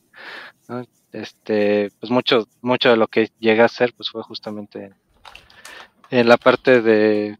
Este, 1.12 1.91
pues 2.00 2.10
mucho, 2.10 2.49
mucho 2.62 2.91
de 2.91 2.97
lo 2.97 3.08
que 3.08 3.31
llegué 3.39 3.60
a 3.62 3.66
hacer 3.66 3.92
pues 3.94 4.08
fue 4.08 4.23
justamente 4.23 4.94
en 6.10 6.28
la 6.28 6.39
parte 6.39 6.81
de 6.81 7.36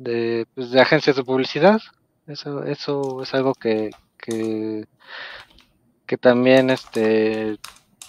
de, 0.00 0.46
pues, 0.54 0.70
de 0.70 0.80
agencias 0.80 1.16
de 1.16 1.24
publicidad. 1.24 1.80
Eso, 2.26 2.64
eso 2.64 3.22
es 3.22 3.34
algo 3.34 3.54
que, 3.54 3.90
que, 4.16 4.86
también 6.18 6.70
este, 6.70 7.58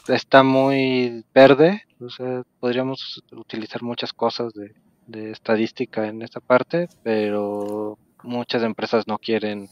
está 0.08 0.44
muy 0.44 1.26
verde. 1.34 1.84
O 2.00 2.10
sea, 2.10 2.44
podríamos 2.60 3.24
utilizar 3.32 3.84
muchas 3.84 4.14
cosas 4.14 4.54
de, 4.54 4.74
de 5.06 5.32
estadística 5.32 6.08
en 6.08 6.22
esta 6.22 6.40
parte, 6.40 6.88
pero 7.04 7.98
muchas 8.24 8.64
empresas 8.64 9.08
no 9.08 9.18
quieren, 9.18 9.70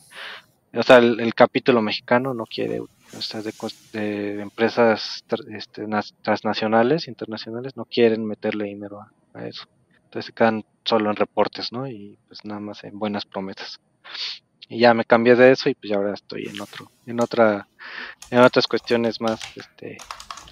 o 0.73 0.83
sea, 0.83 0.97
el, 0.97 1.33
capítulo 1.33 1.81
mexicano 1.81 2.33
no 2.33 2.45
quiere, 2.45 2.81
sea, 3.21 3.41
de, 3.41 3.53
de 3.93 4.41
empresas 4.41 5.23
este, 5.49 5.85
transnacionales, 6.21 7.07
internacionales, 7.07 7.75
no 7.75 7.85
quieren 7.85 8.25
meterle 8.25 8.65
dinero 8.65 9.01
a 9.33 9.47
eso. 9.47 9.65
Entonces 10.05 10.27
se 10.27 10.33
quedan 10.33 10.65
solo 10.85 11.09
en 11.09 11.15
reportes, 11.15 11.71
¿no? 11.71 11.87
Y 11.87 12.17
pues 12.27 12.43
nada 12.43 12.59
más 12.59 12.83
en 12.83 12.97
buenas 12.97 13.25
promesas. 13.25 13.79
Y 14.67 14.79
ya 14.79 14.93
me 14.93 15.05
cambié 15.05 15.35
de 15.35 15.51
eso 15.51 15.69
y 15.69 15.75
pues 15.75 15.89
ya 15.89 15.97
ahora 15.97 16.13
estoy 16.13 16.45
en 16.45 16.61
otro, 16.61 16.91
en 17.05 17.21
otra, 17.21 17.67
en 18.29 18.39
otras 18.39 18.67
cuestiones 18.67 19.19
más 19.21 19.39
este, 19.55 19.97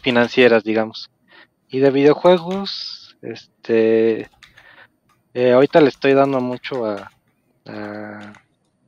financieras, 0.01 0.63
digamos. 0.63 1.09
Y 1.69 1.79
de 1.79 1.91
videojuegos, 1.91 3.15
este, 3.21 4.29
eh, 5.33 5.51
ahorita 5.51 5.81
le 5.81 5.89
estoy 5.89 6.13
dando 6.13 6.39
mucho 6.39 6.85
a, 6.85 7.11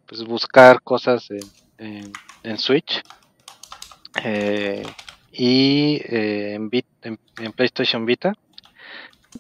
pues 0.07 0.23
buscar 0.23 0.81
cosas 0.81 1.30
en, 1.77 2.11
en, 2.43 2.57
Switch 2.57 3.03
eh, 4.23 4.83
y 5.31 6.01
eh, 6.05 6.53
en, 6.53 7.19
en 7.39 7.51
PlayStation 7.53 8.05
Vita. 8.05 8.33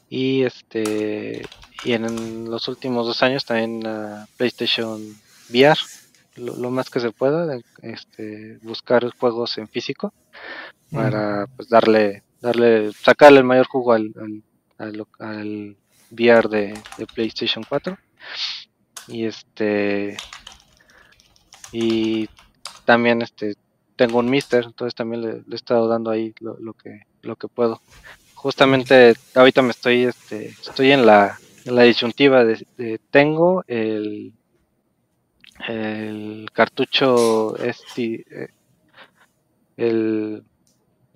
Y 0.09 0.43
este 0.43 1.45
y 1.83 1.93
en 1.93 2.49
los 2.49 2.67
últimos 2.67 3.07
dos 3.07 3.23
años 3.23 3.45
también 3.45 3.81
PlayStation 4.37 5.01
VR 5.49 5.77
lo, 6.39 6.71
más 6.71 6.89
que 6.89 6.99
se 6.99 7.11
pueda 7.11 7.57
este, 7.81 8.57
buscar 8.61 9.09
juegos 9.17 9.57
en 9.57 9.67
físico 9.67 10.13
para 10.91 11.47
pues 11.55 11.69
darle 11.69 12.23
darle 12.41 12.91
sacarle 12.93 13.39
el 13.39 13.45
mayor 13.45 13.67
jugo 13.67 13.93
al, 13.93 14.13
al, 14.77 15.77
VR 16.11 16.49
de, 16.49 16.81
PlayStation 17.13 17.63
4 17.67 17.97
y 19.09 19.25
este 19.25 20.17
y 21.71 22.27
también 22.85 23.21
este 23.21 23.55
tengo 23.99 24.19
un 24.19 24.29
Mister, 24.29 24.63
entonces 24.63 24.95
también 24.95 25.21
le, 25.21 25.43
he 25.51 25.55
estado 25.55 25.89
dando 25.89 26.09
ahí 26.09 26.33
lo, 26.39 26.55
que 26.73 27.01
lo 27.21 27.35
que 27.35 27.49
puedo. 27.49 27.81
Justamente 28.33 29.13
ahorita 29.35 29.61
me 29.61 29.71
estoy 29.71 30.05
este 30.05 30.51
estoy 30.51 30.93
en 30.93 31.05
la, 31.05 31.37
la 31.65 31.83
disyuntiva 31.83 32.45
de, 32.45 33.01
tengo 33.11 33.65
el 33.67 34.31
el 35.67 36.47
cartucho 36.53 37.57
este 37.57 38.51
el 39.75 40.43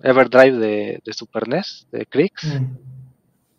Everdrive 0.00 0.58
de, 0.58 1.02
de 1.02 1.12
Super 1.14 1.48
NES 1.48 1.86
de 1.90 2.04
Crix 2.04 2.44
mm. 2.44 2.76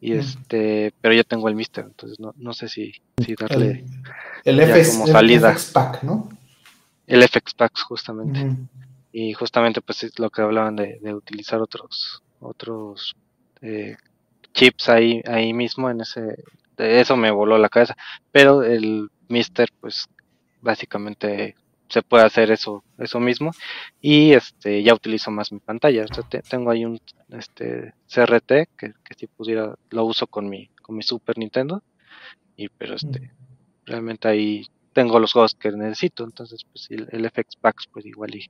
y 0.01 0.11
mm. 0.11 0.19
este 0.19 0.93
pero 1.01 1.15
yo 1.15 1.23
tengo 1.23 1.49
el 1.49 1.55
Mister 1.55 1.83
entonces 1.85 2.19
no, 2.19 2.35
no 2.37 2.53
sé 2.53 2.69
si, 2.69 2.93
si 3.25 3.33
darle 3.33 3.85
el, 4.43 4.59
el 4.59 4.85
como 4.85 5.07
salida 5.07 5.49
el 5.49 5.57
FX 5.57 5.71
Pack 5.71 6.03
¿no? 6.03 6.29
el 7.07 7.23
FX 7.27 7.55
Pack 7.55 7.79
justamente 7.79 8.55
y 9.17 9.31
justamente 9.31 9.79
pues 9.79 10.03
es 10.03 10.19
lo 10.19 10.29
que 10.29 10.41
hablaban 10.41 10.75
de, 10.75 11.13
utilizar 11.13 11.61
otros 11.61 12.21
otros 12.41 13.15
eh, 13.61 13.95
chips 14.53 14.89
ahí 14.89 15.21
ahí 15.25 15.53
mismo 15.53 15.89
en 15.89 16.01
ese 16.01 16.43
de 16.75 16.99
eso 16.99 17.15
me 17.15 17.31
voló 17.31 17.57
la 17.57 17.69
cabeza 17.69 17.95
pero 18.33 18.61
el 18.61 19.09
Mister 19.29 19.69
pues 19.79 20.09
básicamente 20.59 21.55
se 21.87 22.01
puede 22.01 22.25
hacer 22.25 22.51
eso 22.51 22.83
eso 22.97 23.21
mismo 23.21 23.51
y 24.01 24.33
este 24.33 24.83
ya 24.83 24.93
utilizo 24.93 25.31
más 25.31 25.49
mi 25.53 25.59
pantalla 25.59 26.05
tengo 26.49 26.71
ahí 26.71 26.83
un 26.83 26.99
este 27.29 27.93
CRT 28.13 28.67
que, 28.77 28.93
que, 29.01 29.13
si 29.15 29.27
pudiera 29.27 29.75
lo 29.91 30.03
uso 30.03 30.27
con 30.27 30.49
mi 30.49 30.67
con 30.81 30.97
mi 30.97 31.03
Super 31.03 31.37
Nintendo 31.37 31.81
y 32.57 32.67
pero 32.67 32.95
este 32.95 33.31
realmente 33.85 34.27
ahí 34.27 34.65
tengo 34.95 35.19
los 35.19 35.33
juegos 35.33 35.55
que 35.55 35.69
necesito, 35.73 36.23
entonces 36.23 36.65
pues 36.71 36.89
el, 36.89 37.09
el 37.11 37.29
FX 37.29 37.57
Packs 37.57 37.87
pues 37.91 38.05
igual 38.05 38.33
y 38.33 38.49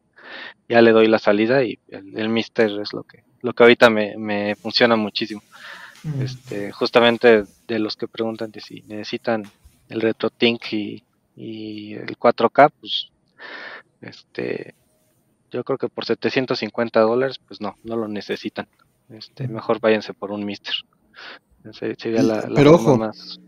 ya 0.69 0.80
le 0.83 0.91
doy 0.91 1.07
la 1.07 1.17
salida 1.17 1.64
y 1.64 1.80
el, 1.88 2.30
Mister 2.30 2.69
es 2.80 2.93
lo 2.93 3.01
que 3.01 3.24
lo 3.41 3.53
que 3.53 3.64
ahorita 3.64 3.90
me, 3.90 4.15
me 4.15 4.56
funciona 4.56 4.95
muchísimo. 4.95 5.41
Mm. 6.03 6.22
Este, 6.22 6.72
justamente 6.72 7.45
de 7.67 7.80
los 7.80 7.95
que 7.95 8.07
preguntan 8.07 8.51
de 8.51 8.61
si 8.61 8.82
necesitan 8.82 9.43
el 9.90 10.01
RetroTink 10.01 10.61
y, 10.74 11.03
y 11.35 11.95
el 11.95 12.15
4K, 12.15 12.72
pues 12.80 13.09
este 14.01 14.75
yo 15.49 15.64
creo 15.64 15.80
que 15.80 15.90
por 15.90 16.06
750 16.06 16.99
dólares 16.99 17.40
pues 17.40 17.59
no, 17.59 17.75
no 17.83 17.95
lo 17.95 18.07
necesitan. 18.07 18.67
Este, 19.09 19.48
mm. 19.48 19.51
mejor 19.51 19.80
váyanse 19.80 20.14
por 20.14 20.32
un 20.32 20.45
Mister. 20.45 20.75
Sería 21.72 22.22
la, 22.22 22.48
Pero 22.53 22.75
ojo, 22.75 22.98
más 22.98 23.40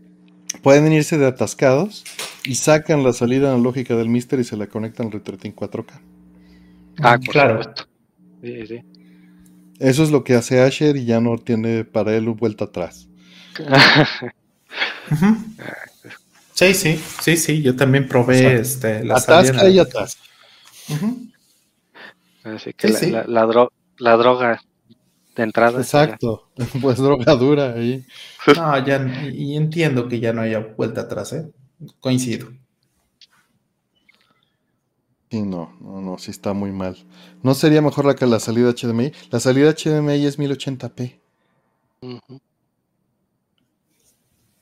pueden 0.62 0.92
irse 0.92 1.18
de 1.18 1.26
atascados 1.26 2.04
y 2.44 2.56
sacan 2.56 3.02
la 3.04 3.12
salida 3.12 3.52
analógica 3.52 3.94
del 3.96 4.08
Mister 4.08 4.40
y 4.40 4.44
se 4.44 4.56
la 4.56 4.66
conectan 4.66 5.06
al 5.06 5.12
RetroTink 5.12 5.54
4K. 5.54 6.00
Ah, 7.00 7.18
claro. 7.18 7.60
Eso 9.78 10.02
es 10.02 10.10
lo 10.10 10.24
que 10.24 10.34
hace 10.34 10.60
Asher 10.60 10.96
y 10.96 11.04
ya 11.04 11.20
no 11.20 11.38
tiene 11.38 11.84
para 11.84 12.14
él 12.16 12.28
vuelta 12.30 12.64
atrás. 12.64 13.08
Sí, 16.58 16.74
sí, 16.74 17.00
sí, 17.20 17.36
sí. 17.36 17.62
Yo 17.62 17.76
también 17.76 18.08
probé 18.08 18.56
este, 18.56 19.04
la 19.04 19.14
Atasca 19.14 19.68
y 19.68 19.78
atrás. 19.78 20.18
Así 22.42 22.72
que 22.72 22.88
la, 22.88 23.24
la, 23.98 24.16
droga 24.16 24.60
de 25.42 25.44
entrada. 25.44 25.78
Exacto, 25.78 26.48
pues 26.82 26.98
droga 26.98 27.34
dura 27.34 27.72
ahí. 27.74 28.04
No, 28.56 28.86
ya, 28.86 29.04
y 29.32 29.56
entiendo 29.56 30.08
que 30.08 30.20
ya 30.20 30.32
no 30.32 30.42
haya 30.42 30.58
vuelta 30.76 31.02
atrás, 31.02 31.32
¿eh? 31.32 31.50
Coincido. 32.00 32.48
Sí, 35.30 35.42
no, 35.42 35.76
no, 35.80 36.00
no, 36.00 36.18
sí 36.18 36.30
está 36.30 36.54
muy 36.54 36.72
mal. 36.72 36.96
¿No 37.42 37.54
sería 37.54 37.82
mejor 37.82 38.06
la 38.06 38.14
que 38.14 38.26
la 38.26 38.40
salida 38.40 38.72
HDMI? 38.72 39.12
La 39.30 39.40
salida 39.40 39.74
HDMI 39.74 40.24
es 40.24 40.38
1080p. 40.38 41.18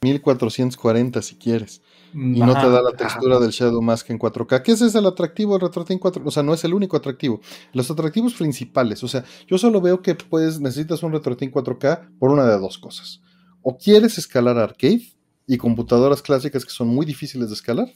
1440 0.00 1.22
si 1.22 1.36
quieres. 1.36 1.82
Y 2.16 2.40
no 2.40 2.54
te 2.54 2.70
da 2.70 2.80
la 2.80 2.92
textura 2.92 3.38
del 3.38 3.50
Shadow 3.50 3.82
Mask 3.82 4.08
en 4.08 4.18
4K. 4.18 4.62
¿Qué 4.62 4.72
ese 4.72 4.86
es 4.86 4.94
el 4.94 5.04
atractivo 5.04 5.52
del 5.52 5.68
RetroTink 5.68 6.00
4 6.00 6.22
O 6.24 6.30
sea, 6.30 6.42
no 6.42 6.54
es 6.54 6.64
el 6.64 6.72
único 6.72 6.96
atractivo. 6.96 7.42
Los 7.74 7.90
atractivos 7.90 8.32
principales. 8.32 9.04
O 9.04 9.08
sea, 9.08 9.22
yo 9.46 9.58
solo 9.58 9.82
veo 9.82 10.00
que 10.00 10.14
puedes, 10.14 10.58
necesitas 10.58 11.02
un 11.02 11.12
RetroTink 11.12 11.52
4K 11.52 12.16
por 12.18 12.30
una 12.30 12.46
de 12.46 12.58
dos 12.58 12.78
cosas. 12.78 13.20
O 13.60 13.76
quieres 13.76 14.16
escalar 14.16 14.56
arcade 14.56 15.02
y 15.46 15.58
computadoras 15.58 16.22
clásicas 16.22 16.64
que 16.64 16.70
son 16.70 16.88
muy 16.88 17.04
difíciles 17.04 17.48
de 17.48 17.54
escalar. 17.54 17.92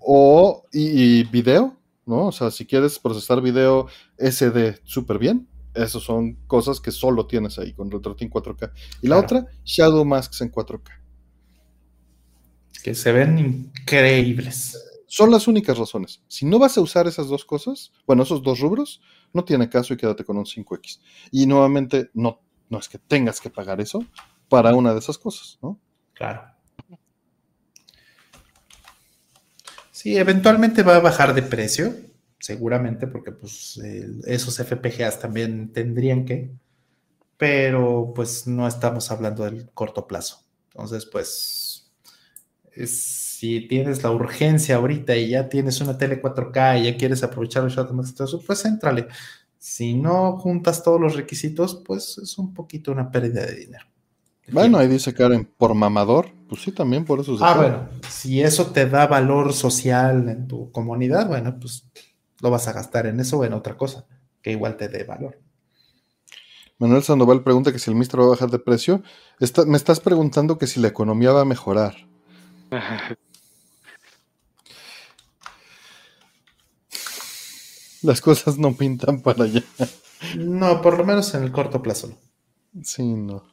O 0.00 0.64
y, 0.72 1.24
video, 1.24 1.76
¿no? 2.06 2.28
O 2.28 2.32
sea, 2.32 2.50
si 2.50 2.64
quieres 2.64 2.98
procesar 2.98 3.42
video 3.42 3.88
SD 4.16 4.80
súper 4.84 5.18
bien, 5.18 5.46
esas 5.74 6.02
son 6.02 6.38
cosas 6.46 6.80
que 6.80 6.92
solo 6.92 7.26
tienes 7.26 7.58
ahí 7.58 7.74
con 7.74 7.90
RetroTink 7.90 8.32
4K. 8.32 8.72
Y 9.02 9.08
la 9.08 9.18
otra, 9.18 9.46
Shadow 9.64 10.06
Masks 10.06 10.40
en 10.40 10.50
4K. 10.50 11.03
Que 12.84 12.94
se 12.94 13.10
ven 13.10 13.38
increíbles. 13.38 14.78
Son 15.08 15.32
las 15.32 15.48
únicas 15.48 15.76
razones. 15.76 16.22
Si 16.28 16.44
no 16.44 16.60
vas 16.60 16.78
a 16.78 16.80
usar 16.80 17.08
esas 17.08 17.26
dos 17.26 17.44
cosas, 17.44 17.90
bueno, 18.06 18.22
esos 18.22 18.44
dos 18.44 18.60
rubros, 18.60 19.00
no 19.32 19.44
tiene 19.44 19.68
caso 19.68 19.94
y 19.94 19.96
quédate 19.96 20.24
con 20.24 20.36
un 20.36 20.44
5X. 20.44 21.00
Y 21.32 21.46
nuevamente, 21.46 22.10
no 22.14 22.44
no 22.68 22.78
es 22.78 22.88
que 22.88 22.98
tengas 22.98 23.40
que 23.40 23.50
pagar 23.50 23.80
eso 23.80 24.04
para 24.48 24.74
una 24.74 24.92
de 24.92 24.98
esas 24.98 25.18
cosas, 25.18 25.58
¿no? 25.62 25.78
Claro. 26.12 26.42
Sí, 29.90 30.16
eventualmente 30.16 30.82
va 30.82 30.96
a 30.96 31.00
bajar 31.00 31.34
de 31.34 31.42
precio, 31.42 31.94
seguramente, 32.38 33.06
porque 33.06 33.32
pues 33.32 33.78
esos 34.26 34.58
FPGAs 34.58 35.20
también 35.20 35.72
tendrían 35.72 36.24
que, 36.24 36.50
pero 37.36 38.12
pues 38.14 38.46
no 38.46 38.66
estamos 38.66 39.10
hablando 39.10 39.44
del 39.44 39.70
corto 39.70 40.06
plazo. 40.06 40.44
Entonces, 40.72 41.06
pues, 41.06 41.63
si 42.86 43.66
tienes 43.68 44.02
la 44.02 44.10
urgencia 44.10 44.76
ahorita 44.76 45.16
y 45.16 45.28
ya 45.30 45.48
tienes 45.48 45.80
una 45.80 45.98
tele 45.98 46.20
4K 46.20 46.80
y 46.80 46.84
ya 46.84 46.96
quieres 46.96 47.22
aprovechar 47.22 47.64
el 47.64 47.70
Shotmax, 47.70 48.14
pues 48.46 48.64
éntrale. 48.64 49.06
Si 49.58 49.94
no 49.94 50.36
juntas 50.38 50.82
todos 50.82 51.00
los 51.00 51.16
requisitos, 51.16 51.82
pues 51.86 52.18
es 52.18 52.36
un 52.38 52.52
poquito 52.52 52.92
una 52.92 53.10
pérdida 53.10 53.46
de 53.46 53.54
dinero. 53.54 53.86
Bueno, 54.52 54.78
ahí 54.78 54.88
dice 54.88 55.14
Karen, 55.14 55.48
por 55.56 55.74
mamador, 55.74 56.32
pues 56.48 56.62
sí, 56.62 56.72
también 56.72 57.04
por 57.04 57.20
eso 57.20 57.38
se 57.38 57.44
Ah, 57.44 57.54
bueno, 57.56 57.88
si 58.08 58.42
eso 58.42 58.66
te 58.66 58.86
da 58.86 59.06
valor 59.06 59.54
social 59.54 60.28
en 60.28 60.46
tu 60.46 60.70
comunidad, 60.70 61.26
bueno, 61.26 61.58
pues 61.58 61.88
lo 62.40 62.50
vas 62.50 62.68
a 62.68 62.72
gastar 62.72 63.06
en 63.06 63.20
eso 63.20 63.38
o 63.38 63.44
en 63.44 63.54
otra 63.54 63.76
cosa, 63.76 64.06
que 64.42 64.52
igual 64.52 64.76
te 64.76 64.88
dé 64.88 65.04
valor. 65.04 65.40
Manuel 66.78 67.02
Sandoval 67.02 67.42
pregunta 67.42 67.72
que 67.72 67.78
si 67.78 67.90
el 67.90 67.96
Mistro 67.96 68.22
va 68.22 68.26
a 68.26 68.30
bajar 68.30 68.50
de 68.50 68.58
precio. 68.58 69.02
me 69.66 69.76
estás 69.76 70.00
preguntando 70.00 70.58
que 70.58 70.66
si 70.66 70.80
la 70.80 70.88
economía 70.88 71.32
va 71.32 71.42
a 71.42 71.46
mejorar. 71.46 71.94
Las 78.02 78.20
cosas 78.20 78.58
no 78.58 78.76
pintan 78.76 79.20
para 79.22 79.44
allá. 79.44 79.62
No, 80.36 80.80
por 80.82 80.98
lo 80.98 81.04
menos 81.04 81.34
en 81.34 81.42
el 81.42 81.52
corto 81.52 81.82
plazo. 81.82 82.18
Sí, 82.82 83.02
no. 83.02 83.44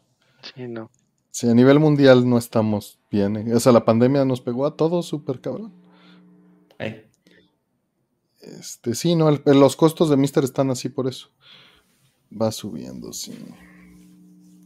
Sí, 0.41 0.67
no. 0.67 0.91
Sí, 1.31 1.47
a 1.49 1.53
nivel 1.53 1.79
mundial 1.79 2.27
no 2.29 2.37
estamos 2.37 2.99
bien. 3.09 3.37
¿eh? 3.37 3.55
O 3.55 3.59
sea, 3.59 3.71
la 3.71 3.85
pandemia 3.85 4.25
nos 4.25 4.41
pegó 4.41 4.65
a 4.65 4.75
todos 4.75 5.05
súper 5.07 5.39
cabrón. 5.39 5.73
Este, 8.41 8.95
sí, 8.95 9.15
no, 9.15 9.29
los 9.31 9.75
costos 9.75 10.09
de 10.09 10.17
Mister 10.17 10.43
están 10.43 10.71
así 10.71 10.89
por 10.89 11.07
eso. 11.07 11.29
Va 12.29 12.51
subiendo, 12.51 13.13
sí. 13.13 13.37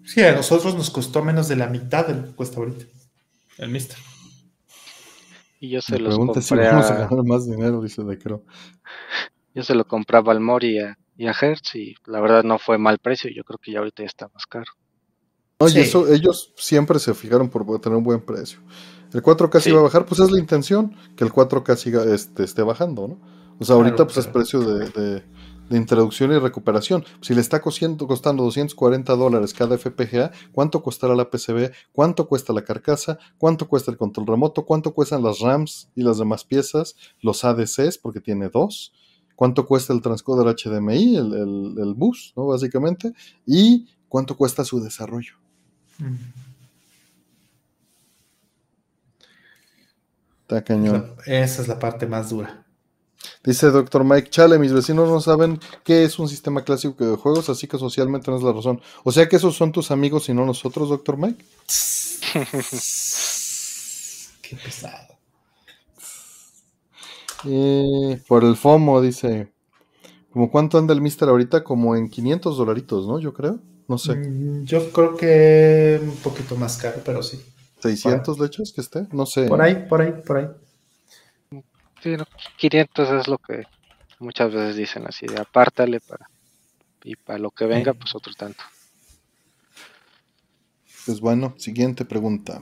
Sí, 0.05 0.21
a 0.21 0.33
nosotros 0.33 0.75
nos 0.75 0.89
costó 0.89 1.23
menos 1.23 1.47
de 1.47 1.55
la 1.57 1.67
mitad 1.67 2.07
de 2.07 2.15
lo 2.15 2.25
que 2.25 2.35
cuesta 2.35 2.57
ahorita. 2.57 2.85
El 3.57 3.69
Mister. 3.69 3.97
Y 5.59 5.69
yo 5.69 5.81
se 5.81 5.99
los 5.99 6.17
compré 6.17 6.41
si 6.41 6.55
vamos 6.55 6.91
a 6.91 7.07
ganar 7.07 7.23
más 7.25 7.45
dinero, 7.45 7.81
dice 7.81 8.03
De 8.03 8.17
yo 9.55 9.63
se 9.63 9.73
lo 9.73 9.87
compraba 9.87 10.33
al 10.33 10.41
Mori 10.41 10.77
y 11.17 11.27
a, 11.27 11.31
Hertz 11.31 11.75
y 11.75 11.95
la 12.05 12.19
verdad 12.19 12.43
no 12.43 12.59
fue 12.59 12.77
mal 12.77 12.99
precio. 12.99 13.31
Yo 13.33 13.45
creo 13.45 13.57
que 13.57 13.71
ya 13.71 13.79
ahorita 13.79 14.03
ya 14.03 14.07
está 14.07 14.27
más 14.33 14.45
caro. 14.45 14.65
Oye, 15.59 15.81
eso, 15.81 16.11
ellos 16.11 16.53
siempre 16.57 16.99
se 16.99 17.13
fijaron 17.13 17.49
por 17.49 17.79
tener 17.79 17.97
un 17.97 18.03
buen 18.03 18.19
precio. 18.19 18.59
El 19.13 19.23
4K 19.23 19.61
sí. 19.61 19.69
iba 19.69 19.79
a 19.79 19.83
bajar, 19.83 20.05
pues 20.05 20.19
es 20.19 20.29
la 20.29 20.39
intención, 20.39 20.93
que 21.15 21.23
el 21.23 21.31
4K 21.31 21.77
siga, 21.77 22.03
este, 22.03 22.43
esté 22.43 22.63
bajando, 22.63 23.07
¿no? 23.07 23.21
O 23.57 23.63
sea, 23.63 23.77
ahorita 23.77 24.03
pues 24.03 24.17
es 24.17 24.27
precio 24.27 24.59
de, 24.59 25.23
introducción 25.69 26.31
y 26.31 26.37
recuperación. 26.37 27.03
Si 27.21 27.33
le 27.33 27.41
está 27.41 27.61
costando, 27.61 28.07
costando 28.07 28.43
240 28.43 29.15
dólares 29.15 29.53
cada 29.53 29.77
FPGA, 29.77 30.31
¿cuánto 30.51 30.81
costará 30.81 31.15
la 31.15 31.29
PCB? 31.29 31.71
¿Cuánto 31.91 32.27
cuesta 32.27 32.53
la 32.53 32.63
carcasa? 32.63 33.17
¿Cuánto 33.37 33.67
cuesta 33.67 33.91
el 33.91 33.97
control 33.97 34.27
remoto? 34.27 34.65
¿Cuánto 34.65 34.93
cuestan 34.93 35.23
las 35.23 35.39
RAMs 35.39 35.89
y 35.95 36.03
las 36.03 36.17
demás 36.17 36.43
piezas? 36.43 36.95
Los 37.21 37.43
ADCs, 37.43 37.97
porque 37.97 38.21
tiene 38.21 38.49
dos 38.49 38.93
cuánto 39.35 39.65
cuesta 39.65 39.93
el 39.93 40.01
transcoder 40.01 40.55
HDMI, 40.55 41.17
el, 41.17 41.93
bus, 41.95 42.33
¿no? 42.35 42.47
Básicamente, 42.47 43.13
y 43.45 43.87
cuánto 44.07 44.35
cuesta 44.35 44.63
su 44.63 44.81
desarrollo. 44.81 45.33
Está 50.41 50.63
cañón. 50.63 51.13
Esa 51.25 51.61
es 51.61 51.67
la 51.67 51.79
parte 51.79 52.05
más 52.05 52.29
dura. 52.29 52.64
Dice 53.43 53.71
Doctor 53.71 54.03
Mike 54.03 54.29
Chale, 54.29 54.59
mis 54.59 54.73
vecinos 54.73 55.09
no 55.09 55.19
saben 55.21 55.59
qué 55.83 56.03
es 56.03 56.19
un 56.19 56.27
sistema 56.27 56.63
clásico 56.63 57.05
de 57.05 57.15
juegos, 57.15 57.49
así 57.49 57.67
que 57.67 57.77
socialmente 57.77 58.31
no 58.31 58.37
es 58.37 58.43
la 58.43 58.53
razón. 58.53 58.81
O 59.03 59.11
sea 59.11 59.27
que 59.27 59.35
esos 59.35 59.55
son 59.55 59.71
tus 59.71 59.91
amigos 59.91 60.29
y 60.29 60.33
no 60.33 60.45
nosotros, 60.45 60.89
Doctor 60.89 61.17
Mike. 61.17 61.45
Qué 64.41 64.55
pesado. 64.63 65.15
Eh, 67.45 68.21
por 68.27 68.43
el 68.43 68.55
FOMO, 68.55 69.01
dice. 69.01 69.51
¿Como 70.31 70.51
cuánto 70.51 70.77
anda 70.77 70.93
el 70.93 71.01
Mister 71.01 71.29
ahorita? 71.29 71.63
Como 71.63 71.95
en 71.95 72.09
500 72.09 72.57
dolaritos, 72.57 73.07
¿no? 73.07 73.19
Yo 73.19 73.33
creo. 73.33 73.59
No 73.87 73.97
sé. 73.97 74.15
Mm, 74.15 74.65
Yo 74.65 74.91
creo 74.91 75.15
que 75.15 75.99
un 76.03 76.15
poquito 76.17 76.55
más 76.55 76.77
caro, 76.77 77.01
pero 77.05 77.23
sí. 77.23 77.39
600 77.81 78.39
lechas 78.39 78.71
que 78.73 78.81
esté. 78.81 79.07
No 79.11 79.25
sé. 79.25 79.45
Por 79.47 79.61
ahí, 79.61 79.85
por 79.87 80.01
ahí, 80.01 80.13
por 80.25 80.37
ahí. 80.37 80.47
Sí, 82.05 82.15
no, 82.17 82.27
500 82.57 83.09
es 83.09 83.27
lo 83.27 83.39
que 83.39 83.63
muchas 84.19 84.53
veces 84.53 84.75
dicen 84.75 85.07
así, 85.07 85.25
de 85.25 85.39
apártale 85.39 85.99
para 85.99 86.29
y 87.03 87.15
para 87.15 87.39
lo 87.39 87.49
que 87.49 87.65
venga, 87.65 87.95
pues 87.95 88.13
otro 88.13 88.31
tanto. 88.35 88.61
Pues 91.07 91.19
bueno, 91.19 91.55
siguiente 91.57 92.05
pregunta. 92.05 92.61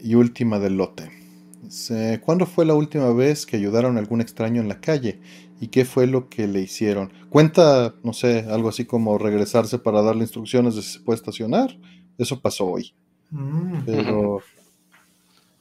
Y 0.00 0.14
última 0.14 0.58
del 0.58 0.78
lote. 0.78 1.10
¿Cuándo 2.22 2.46
fue 2.46 2.64
la 2.64 2.72
última 2.72 3.12
vez 3.12 3.44
que 3.44 3.58
ayudaron 3.58 3.98
a 3.98 4.00
algún 4.00 4.22
extraño 4.22 4.62
en 4.62 4.68
la 4.68 4.80
calle? 4.80 5.20
¿Y 5.60 5.68
qué 5.68 5.84
fue 5.84 6.06
lo 6.06 6.30
que 6.30 6.46
le 6.46 6.62
hicieron? 6.62 7.12
Cuenta, 7.28 7.94
no 8.02 8.14
sé, 8.14 8.46
algo 8.48 8.70
así 8.70 8.86
como 8.86 9.18
regresarse 9.18 9.78
para 9.78 10.00
darle 10.00 10.22
instrucciones 10.22 10.76
de 10.76 10.80
si 10.80 10.92
se 10.92 11.00
puede 11.00 11.16
estacionar. 11.16 11.78
Eso 12.16 12.40
pasó 12.40 12.68
hoy. 12.68 12.94
Mm. 13.28 13.80
Pero. 13.84 14.40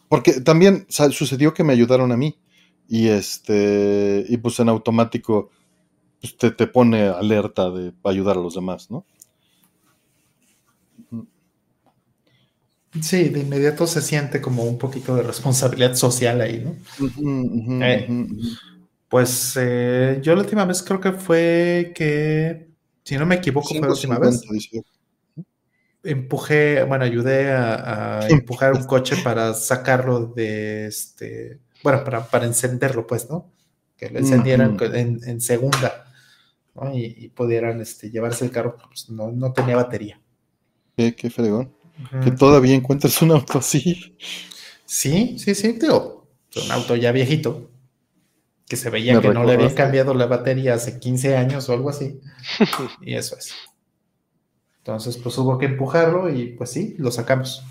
Porque 0.09 0.41
también 0.41 0.85
sucedió 0.89 1.53
que 1.53 1.63
me 1.63 1.73
ayudaron 1.73 2.11
a 2.11 2.17
mí. 2.17 2.39
Y 2.87 3.07
este. 3.07 4.25
Y 4.27 4.37
pues 4.37 4.59
en 4.59 4.69
automático. 4.69 5.49
Pues 6.21 6.35
te, 6.35 6.51
te 6.51 6.65
pone 6.65 7.07
alerta 7.07 7.69
de 7.69 7.93
ayudar 8.03 8.37
a 8.37 8.41
los 8.41 8.55
demás, 8.55 8.89
¿no? 8.89 9.05
Sí, 13.01 13.29
de 13.29 13.41
inmediato 13.41 13.85
se 13.85 14.01
siente 14.01 14.41
como 14.41 14.63
un 14.63 14.77
poquito 14.77 15.15
de 15.15 15.23
responsabilidad 15.23 15.95
social 15.95 16.41
ahí, 16.41 16.63
¿no? 16.63 17.85
Eh. 17.85 18.27
Pues 19.09 19.57
eh, 19.59 20.19
yo 20.21 20.35
la 20.35 20.41
última 20.41 20.65
vez 20.65 20.83
creo 20.83 20.99
que 20.99 21.13
fue 21.13 21.93
que, 21.95 22.67
si 23.03 23.17
no 23.17 23.25
me 23.25 23.35
equivoco, 23.35 23.69
fue 23.69 23.79
la 23.79 23.93
última 23.93 24.19
vez. 24.19 24.43
5.50, 24.43 24.51
dice. 24.51 24.83
Empujé, 26.07 26.83
bueno, 26.83 27.03
ayudé 27.03 27.51
a, 27.51 28.19
a 28.19 28.27
empujar 28.29 28.73
un 28.73 28.83
coche 28.85 29.15
para 29.23 29.53
sacarlo 29.53 30.27
de 30.27 30.87
este, 30.87 31.59
bueno, 31.83 32.03
para, 32.03 32.25
para 32.27 32.45
encenderlo, 32.45 33.05
pues, 33.05 33.29
¿no? 33.29 33.51
Que 33.95 34.09
lo 34.09 34.19
encendieran 34.19 34.77
en, 34.79 35.19
en 35.23 35.41
segunda, 35.41 36.11
¿no? 36.75 36.93
Y, 36.95 37.15
y 37.17 37.29
pudieran 37.29 37.81
este, 37.81 38.09
llevarse 38.09 38.45
el 38.45 38.51
carro, 38.51 38.77
pues 38.77 39.09
no, 39.09 39.31
no 39.31 39.53
tenía 39.53 39.75
batería. 39.75 40.19
Qué, 40.95 41.15
qué 41.15 41.29
fregón. 41.29 41.73
Que 42.23 42.31
todavía 42.31 42.75
encuentres 42.75 43.21
un 43.21 43.31
auto 43.31 43.57
así. 43.57 44.15
Sí, 44.85 45.37
sí, 45.39 45.55
sí, 45.55 45.73
digo, 45.73 46.27
un 46.63 46.71
auto 46.71 46.95
ya 46.95 47.11
viejito, 47.11 47.71
que 48.67 48.75
se 48.75 48.89
veía 48.89 49.15
Me 49.15 49.21
que 49.21 49.29
no 49.29 49.43
le 49.43 49.53
habían 49.53 49.73
cambiado 49.73 50.13
la 50.13 50.27
batería 50.27 50.75
hace 50.75 50.99
15 50.99 51.35
años 51.35 51.67
o 51.69 51.73
algo 51.73 51.89
así. 51.89 52.21
y 53.01 53.15
eso 53.15 53.35
es. 53.37 53.53
Entonces, 54.87 55.17
pues 55.17 55.37
hubo 55.37 55.57
que 55.57 55.65
empujarlo 55.65 56.33
y 56.33 56.53
pues 56.53 56.71
sí, 56.71 56.95
lo 56.97 57.11
sacamos. 57.11 57.61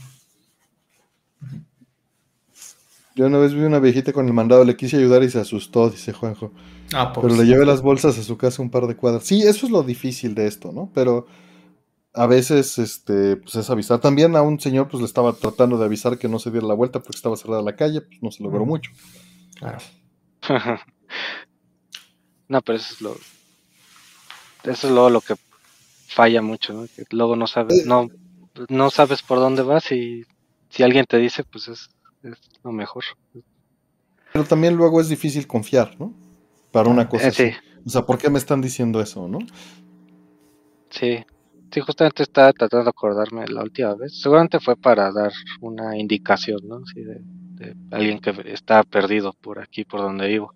Yo 3.15 3.25
una 3.27 3.39
vez 3.39 3.55
vi 3.55 3.61
una 3.61 3.79
viejita 3.79 4.13
con 4.13 4.27
el 4.27 4.35
mandado, 4.35 4.67
le 4.67 4.77
quise 4.77 4.99
ayudar 4.99 5.23
y 5.23 5.31
se 5.31 5.41
asustó, 5.41 5.89
dice 5.89 6.13
Juanjo. 6.13 6.53
Ah, 6.93 7.15
Pero 7.15 7.35
le 7.35 7.47
llevé 7.47 7.65
las 7.65 7.81
bolsas 7.81 8.19
a 8.19 8.23
su 8.23 8.37
casa 8.37 8.61
un 8.61 8.69
par 8.69 8.87
de 8.87 8.97
cuadras. 8.97 9.25
Sí, 9.25 9.41
eso 9.41 9.65
es 9.65 9.73
lo 9.73 9.83
difícil 9.83 10.35
de 10.35 10.47
esto, 10.47 10.73
¿no? 10.73 10.91
Pero 10.93 11.27
a 12.13 12.27
veces 12.27 12.77
este, 12.77 13.37
pues 13.37 13.55
es 13.55 13.71
avisar. 13.71 13.99
También 13.99 14.37
a 14.37 14.43
un 14.43 14.61
señor 14.61 14.89
pues 14.89 15.01
le 15.01 15.07
estaba 15.07 15.33
tratando 15.33 15.79
de 15.79 15.87
avisar 15.87 16.19
que 16.19 16.29
no 16.29 16.39
se 16.39 16.51
diera 16.51 16.67
la 16.67 16.75
vuelta 16.75 17.01
porque 17.01 17.17
estaba 17.17 17.39
cerrada 17.39 17.63
la 17.63 17.77
calle, 17.77 18.03
pues 18.03 18.23
no 18.23 18.31
se 18.31 18.43
logró 18.43 18.67
mucho. 18.67 18.91
Claro. 19.55 19.79
no, 22.49 22.61
pero 22.61 22.77
eso 22.77 22.93
es 22.93 23.01
lo 23.01 23.17
eso 24.65 24.89
es 24.89 24.93
luego 24.93 25.09
lo 25.11 25.21
que 25.21 25.37
falla 26.07 26.43
mucho, 26.43 26.73
¿no? 26.73 26.87
Que 26.87 27.05
luego 27.11 27.37
no 27.37 27.47
sabes, 27.47 27.87
no, 27.87 28.09
no 28.69 28.91
sabes 28.91 29.23
por 29.23 29.39
dónde 29.39 29.63
vas 29.63 29.93
y 29.93 30.25
si 30.71 30.83
alguien 30.83 31.07
te 31.07 31.19
dice, 31.19 31.45
pues 31.45 31.69
es, 31.69 31.89
es 32.23 32.39
lo 32.63 32.73
mejor. 32.73 33.05
Pero 34.33 34.45
también 34.45 34.77
luego 34.77 35.01
es 35.01 35.09
difícil 35.09 35.47
confiar, 35.47 35.99
¿no? 35.99 36.15
Para 36.71 36.89
una 36.89 37.09
cosa 37.09 37.29
Eh, 37.29 37.33
sí, 37.33 37.43
así. 37.45 37.57
O 37.85 37.91
sea, 37.91 38.03
¿por 38.07 38.19
qué 38.19 38.31
me 38.31 38.39
están 38.39 38.61
diciendo 38.61 39.01
eso, 39.01 39.29
no? 39.29 39.51
sí. 40.91 41.25
Sí, 41.73 41.81
justamente 41.81 42.23
estaba 42.23 42.53
tratando 42.53 42.85
de 42.85 42.91
acordarme 42.91 43.47
la 43.49 43.63
última 43.63 43.95
vez. 43.97 44.21
Seguramente 44.21 44.61
fue 44.61 44.77
para 44.77 45.13
dar 45.13 45.33
una 45.61 45.97
indicación, 45.99 46.61
¿no? 46.67 46.81
De, 46.95 47.23
de 47.23 47.77
alguien 47.91 48.21
que 48.21 48.33
está 48.53 48.83
perdido 48.85 49.33
por 49.35 49.59
aquí, 49.61 49.85
por 49.85 50.01
donde 50.01 50.29
vivo. 50.29 50.55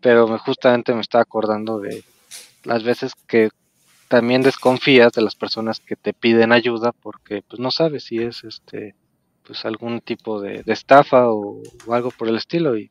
Pero 0.00 0.28
me, 0.28 0.38
justamente 0.38 0.94
me 0.94 1.00
estaba 1.00 1.22
acordando 1.22 1.80
de 1.80 2.04
las 2.64 2.82
veces 2.84 3.12
que 3.26 3.50
también 4.08 4.42
desconfías 4.42 5.12
de 5.12 5.22
las 5.22 5.34
personas 5.34 5.80
que 5.80 5.96
te 5.96 6.12
piden 6.12 6.52
ayuda 6.52 6.92
porque 6.92 7.42
pues 7.42 7.60
no 7.60 7.70
sabes 7.70 8.04
si 8.04 8.18
es 8.18 8.44
este 8.44 8.94
pues 9.46 9.64
algún 9.64 10.00
tipo 10.00 10.40
de, 10.40 10.62
estafa 10.66 11.30
o, 11.30 11.62
algo 11.90 12.10
por 12.10 12.28
el 12.28 12.36
estilo. 12.36 12.76
Y, 12.76 12.90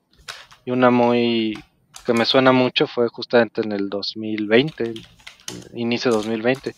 una 0.67 0.89
muy 0.89 1.53
que 2.05 2.13
me 2.13 2.25
suena 2.25 2.51
mucho 2.51 2.87
fue 2.87 3.07
justamente 3.09 3.61
en 3.61 3.71
el 3.71 3.87
2020 3.87 4.93
inicio 5.75 6.09
de 6.09 6.17
2020 6.17 6.75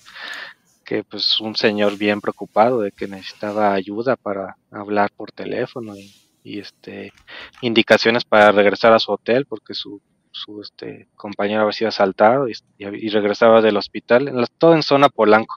que 0.83 1.03
pues 1.03 1.39
un 1.39 1.55
señor 1.55 1.97
bien 1.97 2.19
preocupado 2.19 2.81
de 2.81 2.91
que 2.91 3.07
necesitaba 3.07 3.73
ayuda 3.73 4.17
para 4.17 4.57
hablar 4.71 5.11
por 5.15 5.31
teléfono 5.31 5.95
y, 5.95 6.13
y, 6.43 6.59
este 6.59 7.13
indicaciones 7.61 8.25
para 8.25 8.51
regresar 8.51 8.91
a 8.91 8.99
su 8.99 9.13
hotel 9.13 9.45
porque 9.45 9.73
su 9.73 10.01
su 10.37 10.61
este 10.61 11.07
compañero 11.15 11.61
había 11.61 11.73
sido 11.73 11.89
asaltado 11.89 12.47
y, 12.47 12.53
y- 12.77 12.85
y 13.07 13.09
regresaba 13.09 13.61
del 13.61 13.77
hospital, 13.77 14.27
en 14.27 14.37
la- 14.41 14.47
todo 14.57 14.73
en 14.75 14.83
zona 14.83 15.09
Polanco. 15.09 15.55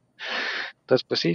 Entonces, 0.80 1.04
pues 1.08 1.20
sí, 1.20 1.32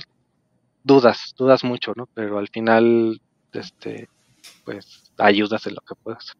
dudas, 0.83 1.33
dudas 1.37 1.63
mucho, 1.63 1.93
¿no? 1.95 2.07
Pero 2.13 2.37
al 2.39 2.47
final, 2.49 3.21
este, 3.53 4.09
pues 4.63 5.11
ayudas 5.17 5.65
en 5.67 5.75
lo 5.75 5.81
que 5.81 5.95
puedas. 5.95 6.33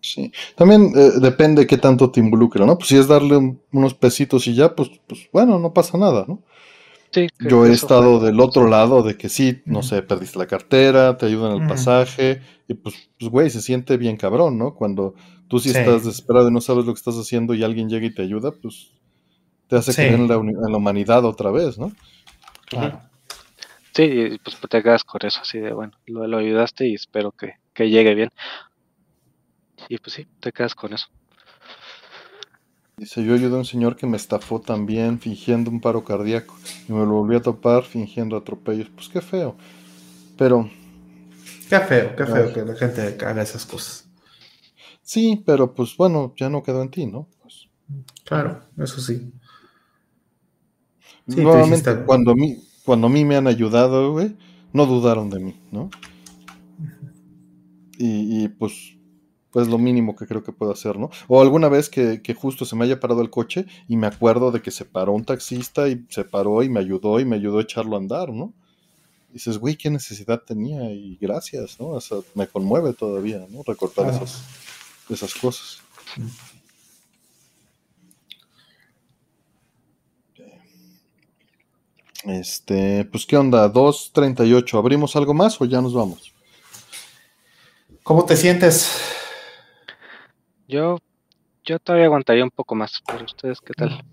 Sí. 0.00 0.32
También 0.56 0.92
eh, 0.96 1.10
depende 1.20 1.66
qué 1.66 1.76
tanto 1.76 2.10
te 2.10 2.20
involucra, 2.20 2.64
¿no? 2.64 2.76
Pues 2.78 2.88
si 2.88 2.96
es 2.96 3.08
darle 3.08 3.36
un- 3.36 3.60
unos 3.72 3.94
pesitos 3.94 4.46
y 4.46 4.54
ya, 4.54 4.74
pues, 4.74 4.90
pues 5.06 5.28
bueno, 5.32 5.58
no 5.58 5.72
pasa 5.74 5.98
nada, 5.98 6.24
¿no? 6.28 6.42
Sí, 7.10 7.26
Yo 7.40 7.64
he 7.66 7.72
estado 7.72 8.18
fue- 8.20 8.26
del 8.28 8.38
otro 8.40 8.68
lado 8.68 9.02
de 9.02 9.16
que 9.16 9.28
sí, 9.30 9.62
no 9.64 9.82
sé, 9.82 10.02
perdiste 10.02 10.38
la 10.38 10.46
cartera, 10.46 11.16
te 11.16 11.24
ayudan 11.26 11.62
el 11.62 11.66
pasaje, 11.66 12.42
y 12.68 12.74
pues, 12.74 13.10
pues, 13.18 13.30
güey, 13.30 13.48
se 13.50 13.62
siente 13.62 13.96
bien 13.96 14.16
cabrón, 14.18 14.58
¿no? 14.58 14.74
Cuando 14.74 15.14
tú 15.48 15.58
sí, 15.58 15.70
Sí. 15.72 15.78
estás 15.78 16.04
desesperado 16.04 16.48
y 16.48 16.52
no 16.52 16.60
sabes 16.60 16.84
lo 16.86 16.92
que 16.94 16.98
estás 16.98 17.16
haciendo 17.16 17.54
y 17.54 17.64
alguien 17.64 17.88
llega 17.88 18.06
y 18.06 18.14
te 18.14 18.22
ayuda, 18.22 18.52
pues 18.52 18.90
te 19.68 19.76
hace 19.76 19.92
Sí. 19.92 20.02
creer 20.02 20.14
en 20.14 20.28
la, 20.28 20.38
uni- 20.38 20.52
en 20.54 20.72
la 20.72 20.78
humanidad 20.78 21.24
otra 21.24 21.50
vez, 21.50 21.78
¿no? 21.78 21.92
Claro. 22.66 23.00
Sí, 23.94 24.04
y 24.04 24.38
pues 24.38 24.58
te 24.60 24.82
quedas 24.82 25.04
con 25.04 25.20
eso, 25.26 25.40
así 25.42 25.58
de, 25.58 25.72
bueno, 25.72 25.92
lo, 26.06 26.26
lo 26.26 26.38
ayudaste 26.38 26.86
y 26.88 26.94
espero 26.94 27.32
que, 27.32 27.54
que 27.74 27.90
llegue 27.90 28.14
bien. 28.14 28.30
Y 29.88 29.98
pues 29.98 30.14
sí, 30.14 30.26
te 30.40 30.52
quedas 30.52 30.74
con 30.74 30.92
eso. 30.92 31.06
Dice, 32.96 33.24
yo 33.24 33.34
ayudé 33.34 33.54
a 33.54 33.58
un 33.58 33.64
señor 33.64 33.96
que 33.96 34.06
me 34.06 34.16
estafó 34.16 34.60
también 34.60 35.20
fingiendo 35.20 35.70
un 35.70 35.80
paro 35.80 36.04
cardíaco 36.04 36.56
y 36.88 36.92
me 36.92 37.00
lo 37.00 37.12
volví 37.12 37.36
a 37.36 37.42
topar 37.42 37.84
fingiendo 37.84 38.36
atropellos. 38.36 38.88
Pues 38.94 39.08
qué 39.08 39.20
feo. 39.20 39.56
Pero 40.36 40.68
Qué 41.68 41.78
feo, 41.80 42.16
qué 42.16 42.26
feo 42.26 42.46
Ay. 42.48 42.52
que 42.54 42.64
la 42.64 42.74
gente 42.74 43.24
haga 43.24 43.42
esas 43.42 43.66
cosas. 43.66 44.07
Sí, 45.08 45.42
pero 45.46 45.74
pues 45.74 45.96
bueno, 45.96 46.34
ya 46.36 46.50
no 46.50 46.62
quedó 46.62 46.82
en 46.82 46.90
ti, 46.90 47.06
¿no? 47.06 47.28
Pues, 47.40 47.66
Claro, 48.24 48.60
eso 48.76 49.00
sí. 49.00 49.32
Nuevamente, 51.26 51.90
dijiste- 51.90 52.04
cuando 52.06 52.32
a 52.32 52.34
mí, 52.34 52.58
cuando 52.84 53.06
a 53.06 53.10
mí 53.10 53.24
me 53.24 53.36
han 53.36 53.46
ayudado, 53.46 54.12
güey, 54.12 54.36
no 54.74 54.84
dudaron 54.84 55.30
de 55.30 55.40
mí, 55.40 55.54
¿no? 55.70 55.90
Y, 57.98 58.44
y, 58.44 58.48
pues, 58.48 58.96
pues 59.50 59.66
lo 59.68 59.78
mínimo 59.78 60.14
que 60.14 60.26
creo 60.26 60.42
que 60.44 60.52
puedo 60.52 60.72
hacer, 60.72 60.98
¿no? 60.98 61.10
O 61.26 61.40
alguna 61.40 61.68
vez 61.68 61.88
que, 61.88 62.20
que 62.22 62.34
justo 62.34 62.64
se 62.66 62.76
me 62.76 62.84
haya 62.84 63.00
parado 63.00 63.22
el 63.22 63.30
coche 63.30 63.64
y 63.88 63.96
me 63.96 64.06
acuerdo 64.06 64.50
de 64.52 64.60
que 64.62 64.70
se 64.70 64.84
paró 64.84 65.12
un 65.14 65.24
taxista 65.24 65.88
y 65.88 66.04
se 66.10 66.24
paró 66.24 66.62
y 66.62 66.68
me 66.68 66.80
ayudó 66.80 67.18
y 67.18 67.24
me 67.24 67.36
ayudó 67.36 67.58
a 67.58 67.62
echarlo 67.62 67.96
a 67.96 67.98
andar, 67.98 68.28
¿no? 68.30 68.52
Y 69.30 69.34
dices, 69.34 69.58
güey, 69.58 69.76
qué 69.76 69.90
necesidad 69.90 70.42
tenía 70.46 70.90
y 70.92 71.16
gracias, 71.20 71.80
¿no? 71.80 71.88
O 71.88 72.00
sea, 72.00 72.18
me 72.34 72.46
conmueve 72.46 72.92
todavía, 72.92 73.46
¿no? 73.50 73.62
Recordar 73.66 74.06
Claro. 74.10 74.24
esas, 74.24 74.42
esas 75.10 75.34
cosas. 75.34 75.82
Este, 82.24 83.04
pues 83.06 83.24
qué 83.24 83.36
onda, 83.36 83.72
2.38, 83.72 84.78
¿abrimos 84.78 85.16
algo 85.16 85.34
más 85.34 85.60
o 85.60 85.64
ya 85.64 85.80
nos 85.80 85.94
vamos? 85.94 86.32
¿Cómo 88.02 88.24
te 88.24 88.36
sientes? 88.36 88.90
Yo, 90.66 90.98
yo 91.64 91.78
todavía 91.78 92.06
aguantaría 92.06 92.44
un 92.44 92.50
poco 92.50 92.74
más, 92.74 93.02
pero 93.06 93.24
ustedes, 93.24 93.60
¿qué 93.60 93.72
tal? 93.72 94.04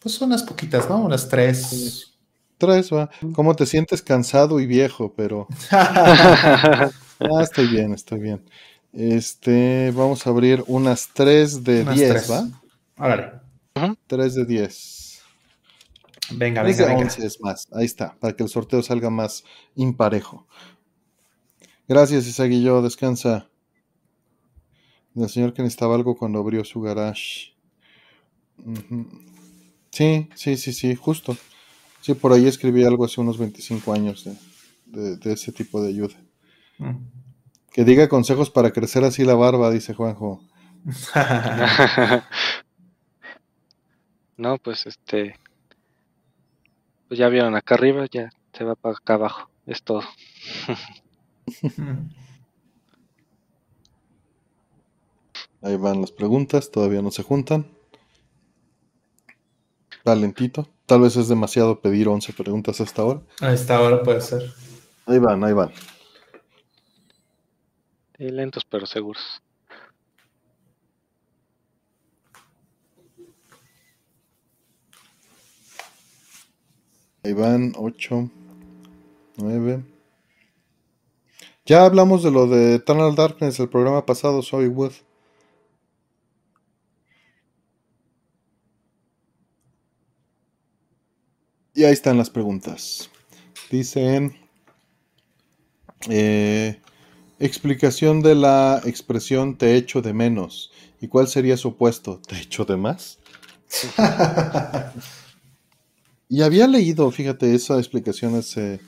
Pues 0.00 0.20
unas 0.20 0.42
poquitas, 0.42 0.88
¿no? 0.88 0.98
Unas 0.98 1.28
tres. 1.28 2.14
Tres, 2.58 2.92
va. 2.92 3.10
¿Cómo 3.34 3.56
te 3.56 3.66
sientes 3.66 4.02
cansado 4.02 4.60
y 4.60 4.66
viejo? 4.66 5.12
Pero. 5.16 5.48
ah, 5.70 6.90
estoy 7.40 7.66
bien, 7.66 7.94
estoy 7.94 8.20
bien. 8.20 8.44
Este, 8.96 9.90
vamos 9.90 10.26
a 10.26 10.30
abrir 10.30 10.62
unas 10.68 11.08
tres 11.12 11.64
de 11.64 11.82
Unas 11.82 11.96
10, 11.96 12.10
tres. 12.10 12.30
¿va? 12.30 12.48
Órale. 12.96 13.32
3 14.06 14.34
de 14.36 14.44
10. 14.44 15.22
Venga, 16.32 16.62
3 16.62 16.76
venga, 16.78 16.88
de 16.88 16.94
venga. 16.94 17.04
11 17.12 17.26
es 17.26 17.40
más. 17.40 17.66
Ahí 17.72 17.84
está, 17.86 18.14
para 18.20 18.34
que 18.36 18.44
el 18.44 18.48
sorteo 18.48 18.82
salga 18.82 19.10
más 19.10 19.42
imparejo. 19.74 20.46
Gracias, 21.88 22.26
Isaguillo. 22.26 22.82
Descansa. 22.82 23.48
El 25.16 25.28
señor 25.28 25.52
que 25.54 25.62
necesitaba 25.62 25.94
algo 25.96 26.16
cuando 26.16 26.38
abrió 26.38 26.64
su 26.64 26.80
garage. 26.80 27.54
Sí, 29.90 30.28
sí, 30.34 30.56
sí, 30.56 30.72
sí, 30.72 30.94
justo. 30.94 31.36
Sí, 32.00 32.14
por 32.14 32.32
ahí 32.32 32.46
escribí 32.46 32.84
algo 32.84 33.04
hace 33.04 33.20
unos 33.20 33.38
25 33.38 33.92
años 33.92 34.24
de, 34.24 34.36
de- 34.86 35.16
de 35.16 35.32
ese 35.32 35.52
tipo 35.52 35.82
de 35.82 35.88
ayuda. 35.88 36.14
Mm. 36.78 36.96
Que 37.74 37.84
diga 37.84 38.08
consejos 38.08 38.50
para 38.50 38.70
crecer 38.70 39.02
así 39.02 39.24
la 39.24 39.34
barba, 39.34 39.68
dice 39.72 39.94
Juanjo. 39.94 40.40
no, 44.36 44.58
pues 44.58 44.86
este. 44.86 45.40
Pues 47.08 47.18
ya 47.18 47.28
vieron 47.28 47.56
acá 47.56 47.74
arriba, 47.74 48.06
ya 48.08 48.30
se 48.52 48.62
va 48.62 48.76
para 48.76 48.94
acá 48.94 49.14
abajo. 49.14 49.50
Es 49.66 49.82
todo. 49.82 50.02
Ahí 55.60 55.76
van 55.76 56.00
las 56.00 56.12
preguntas, 56.12 56.70
todavía 56.70 57.02
no 57.02 57.10
se 57.10 57.24
juntan. 57.24 57.66
Va 60.06 60.14
lentito. 60.14 60.68
Tal 60.86 61.00
vez 61.00 61.16
es 61.16 61.26
demasiado 61.26 61.80
pedir 61.80 62.06
11 62.06 62.34
preguntas 62.34 62.80
hasta 62.80 63.02
ahora. 63.02 63.22
A 63.40 63.52
esta 63.52 63.80
hora 63.80 64.00
puede 64.04 64.20
ser. 64.20 64.44
Ahí 65.06 65.18
van, 65.18 65.42
ahí 65.42 65.54
van. 65.54 65.72
Lentos 68.18 68.64
pero 68.64 68.86
seguros. 68.86 69.42
Ahí 77.24 77.32
van 77.32 77.72
8, 77.76 78.30
9. 79.36 79.82
Ya 81.64 81.86
hablamos 81.86 82.22
de 82.22 82.30
lo 82.30 82.46
de 82.46 82.74
Eternal 82.74 83.14
Darkness 83.14 83.58
el 83.58 83.70
programa 83.70 84.04
pasado, 84.04 84.42
Soy 84.42 84.68
Wood. 84.68 84.92
Y 91.72 91.84
ahí 91.84 91.92
están 91.92 92.18
las 92.18 92.30
preguntas. 92.30 93.10
Dicen 93.70 94.36
eh, 96.10 96.80
explicación 97.46 98.20
de 98.22 98.34
la 98.34 98.80
expresión 98.84 99.56
te 99.56 99.76
echo 99.76 100.02
de 100.02 100.12
menos. 100.12 100.72
¿Y 101.00 101.08
cuál 101.08 101.28
sería 101.28 101.56
su 101.56 101.68
opuesto? 101.68 102.20
¿Te 102.26 102.36
echo 102.36 102.64
de 102.64 102.76
más? 102.76 103.18
Y 106.28 106.42
había 106.42 106.66
leído, 106.66 107.10
fíjate, 107.10 107.54
esa 107.54 107.78
explicación 107.78 108.34
hace. 108.34 108.80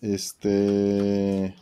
Este. 0.00 1.54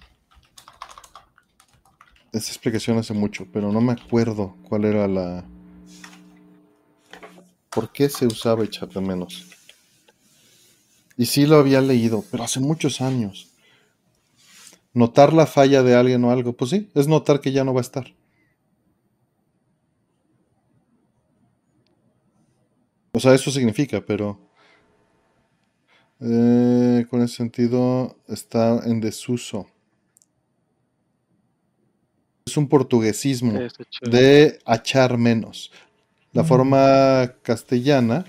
Esa 2.32 2.48
explicación 2.50 2.98
hace 2.98 3.14
mucho, 3.14 3.46
pero 3.52 3.72
no 3.72 3.80
me 3.80 3.92
acuerdo 3.92 4.56
cuál 4.68 4.84
era 4.84 5.08
la. 5.08 5.44
¿Por 7.70 7.92
qué 7.92 8.08
se 8.08 8.26
usaba 8.26 8.64
echar 8.64 8.88
de 8.88 9.00
menos? 9.00 9.48
Y 11.16 11.26
sí 11.26 11.46
lo 11.46 11.56
había 11.56 11.80
leído, 11.80 12.24
pero 12.30 12.44
hace 12.44 12.60
muchos 12.60 13.00
años. 13.00 13.48
Notar 14.98 15.32
la 15.32 15.46
falla 15.46 15.84
de 15.84 15.94
alguien 15.94 16.24
o 16.24 16.32
algo, 16.32 16.54
pues 16.54 16.72
sí, 16.72 16.90
es 16.92 17.06
notar 17.06 17.40
que 17.40 17.52
ya 17.52 17.62
no 17.62 17.72
va 17.72 17.78
a 17.80 17.82
estar. 17.82 18.12
O 23.12 23.20
sea, 23.20 23.32
eso 23.32 23.52
significa, 23.52 24.00
pero. 24.04 24.40
Eh, 26.20 27.06
con 27.08 27.22
ese 27.22 27.36
sentido 27.36 28.16
está 28.26 28.80
en 28.86 29.00
desuso. 29.00 29.68
Es 32.46 32.56
un 32.56 32.68
portuguesismo 32.68 33.52
de 34.02 34.58
achar 34.64 35.16
menos. 35.16 35.70
La 36.32 36.42
Mm. 36.42 36.46
forma 36.46 37.34
castellana, 37.42 38.24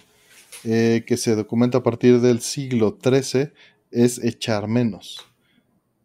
eh, 0.63 1.03
que 1.07 1.17
se 1.17 1.33
documenta 1.35 1.79
a 1.79 1.83
partir 1.83 2.21
del 2.21 2.41
siglo 2.41 2.91
XIII, 3.01 3.53
es 3.89 4.23
echar 4.23 4.67
menos. 4.67 5.25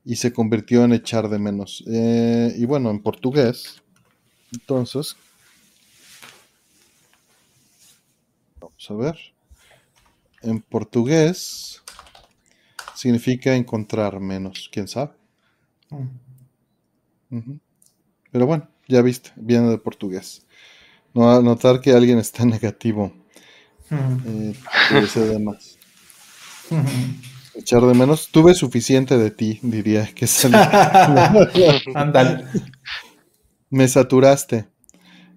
Y 0.04 0.16
se 0.16 0.32
convirtió 0.32 0.84
en 0.84 0.92
echar 0.92 1.28
de 1.28 1.38
menos. 1.38 1.82
Eh, 1.86 2.54
y 2.56 2.64
bueno, 2.66 2.90
en 2.90 3.00
portugués, 3.00 3.82
entonces, 4.52 5.16
vamos 8.60 8.90
a 8.90 8.94
ver. 8.94 9.18
En 10.42 10.60
portugués 10.60 11.82
significa 12.94 13.54
encontrar 13.54 14.20
menos, 14.20 14.68
quién 14.70 14.88
sabe. 14.88 15.12
Mm. 17.30 17.54
Pero 18.30 18.46
bueno, 18.46 18.68
ya 18.88 19.02
viste, 19.02 19.32
viene 19.36 19.68
de 19.68 19.78
portugués. 19.78 20.46
No, 21.14 21.30
a 21.30 21.40
notar 21.42 21.80
que 21.80 21.92
alguien 21.92 22.18
está 22.18 22.44
negativo, 22.56 23.12
Mm. 23.90 24.18
eh, 24.26 24.54
ser 25.08 25.28
de 25.28 25.38
más. 25.38 25.78
Mm. 26.70 27.33
Echar 27.56 27.82
de 27.82 27.94
menos, 27.94 28.28
tuve 28.30 28.54
suficiente 28.54 29.16
de 29.16 29.30
ti, 29.30 29.60
diría 29.62 30.06
que 30.14 30.24
es 30.24 30.44
el- 30.44 30.54
Ándale. 31.94 32.44
Me 33.70 33.86
saturaste. 33.88 34.66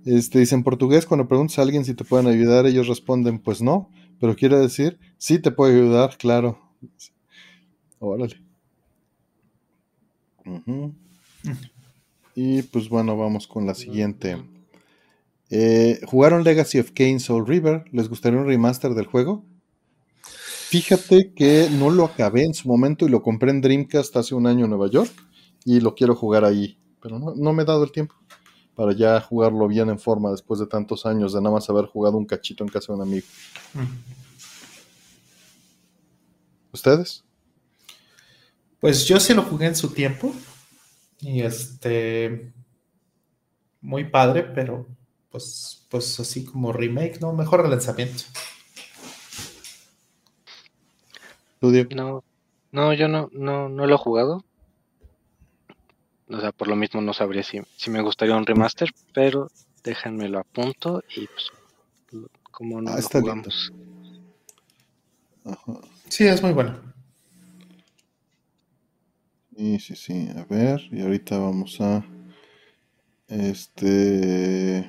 Este, 0.06 0.40
dice 0.40 0.56
en 0.56 0.64
portugués, 0.64 1.06
cuando 1.06 1.28
preguntas 1.28 1.60
a 1.60 1.64
alguien 1.64 1.86
si 1.86 1.94
te 1.94 2.04
pueden 2.06 2.28
ayudar, 2.28 2.66
ellos 2.66 2.88
responden, 2.88 3.40
pues 3.40 3.62
no, 3.62 3.90
pero 4.20 4.36
quiere 4.36 4.58
decir, 4.58 5.00
sí 5.18 5.40
te 5.40 5.52
puedo 5.52 5.72
ayudar, 5.74 6.18
claro. 6.18 6.60
Órale. 8.00 8.42
Y 12.36 12.62
pues 12.64 12.88
bueno, 12.90 13.18
vamos 13.18 13.48
con 13.48 13.66
la 13.66 13.76
siguiente. 13.76 14.38
Eh, 15.50 16.00
¿Jugaron 16.06 16.44
Legacy 16.44 16.80
of 16.80 16.92
Kain 16.92 17.20
Soul 17.20 17.48
River? 17.48 17.86
¿Les 17.92 18.10
gustaría 18.10 18.40
un 18.40 18.48
remaster 18.48 18.94
del 18.94 19.06
juego? 19.06 19.44
Fíjate 20.70 21.34
que 21.34 21.70
no 21.72 21.90
lo 21.90 22.06
acabé 22.06 22.44
en 22.44 22.54
su 22.54 22.68
momento 22.68 23.06
y 23.06 23.10
lo 23.10 23.22
compré 23.22 23.52
en 23.52 23.62
Dreamcast 23.62 24.16
hace 24.18 24.36
un 24.36 24.48
año 24.48 24.66
en 24.66 24.72
Nueva 24.72 24.90
York 24.90 25.12
y 25.64 25.80
lo 25.80 25.96
quiero 25.96 26.16
jugar 26.16 26.44
ahí, 26.44 26.78
pero 27.02 27.20
no, 27.20 27.34
no 27.36 27.54
me 27.54 27.64
he 27.64 27.66
dado 27.66 27.84
el 27.84 27.92
tiempo 27.92 28.16
para 28.76 28.94
ya 28.94 29.20
jugarlo 29.22 29.68
bien 29.68 29.90
en 29.90 29.98
forma 29.98 30.30
después 30.30 30.60
de 30.60 30.68
tantos 30.68 31.06
años 31.06 31.34
de 31.34 31.42
nada 31.42 31.56
más 31.56 31.70
haber 31.70 31.86
jugado 31.86 32.18
un 32.18 32.26
cachito 32.26 32.64
en 32.64 32.70
casa 32.70 32.94
de 32.94 33.00
un 33.00 33.02
amigo. 33.02 33.26
¿Ustedes? 36.72 37.24
Pues 38.80 39.06
yo 39.06 39.20
sí 39.20 39.34
lo 39.34 39.42
jugué 39.44 39.66
en 39.68 39.76
su 39.76 39.90
tiempo. 39.90 40.32
Y 41.22 41.42
este. 41.42 42.54
Muy 43.82 44.10
padre, 44.10 44.44
pero 44.44 44.88
pues, 45.32 45.88
pues 45.90 46.20
así 46.20 46.46
como 46.46 46.72
remake, 46.72 47.20
¿no? 47.20 47.34
Mejor 47.34 47.66
el 47.66 47.74
lanzamiento. 51.60 51.60
¿Tú, 51.60 51.72
Diego? 51.72 51.90
No, 51.96 52.24
no, 52.72 52.94
yo 52.94 53.08
no, 53.08 53.30
no, 53.32 53.70
no 53.70 53.88
lo 53.88 53.96
he 53.96 53.98
jugado. 53.98 54.44
O 56.30 56.40
sea, 56.40 56.52
por 56.52 56.68
lo 56.68 56.76
mismo 56.76 57.02
no 57.02 57.14
sabría 57.14 57.44
si, 57.44 57.62
si 57.78 57.90
me 57.90 58.02
gustaría 58.02 58.36
un 58.36 58.46
remaster, 58.46 58.90
pero 59.14 59.50
déjenmelo 59.84 60.40
a 60.40 60.44
punto 60.44 61.02
y 61.16 61.28
pues 61.28 61.50
como 62.52 62.82
no 62.82 62.92
Ah, 62.92 63.00
lo 63.00 63.08
jugamos. 63.22 63.72
Ajá. 65.46 65.80
Sí, 66.10 66.26
es 66.28 66.42
muy 66.44 66.52
bueno. 66.52 66.76
Sí, 69.56 69.80
sí, 69.80 69.96
sí. 69.96 70.30
A 70.36 70.44
ver, 70.46 70.82
y 70.92 71.02
ahorita 71.02 71.38
vamos 71.40 71.80
a. 71.82 72.06
Este. 73.28 74.86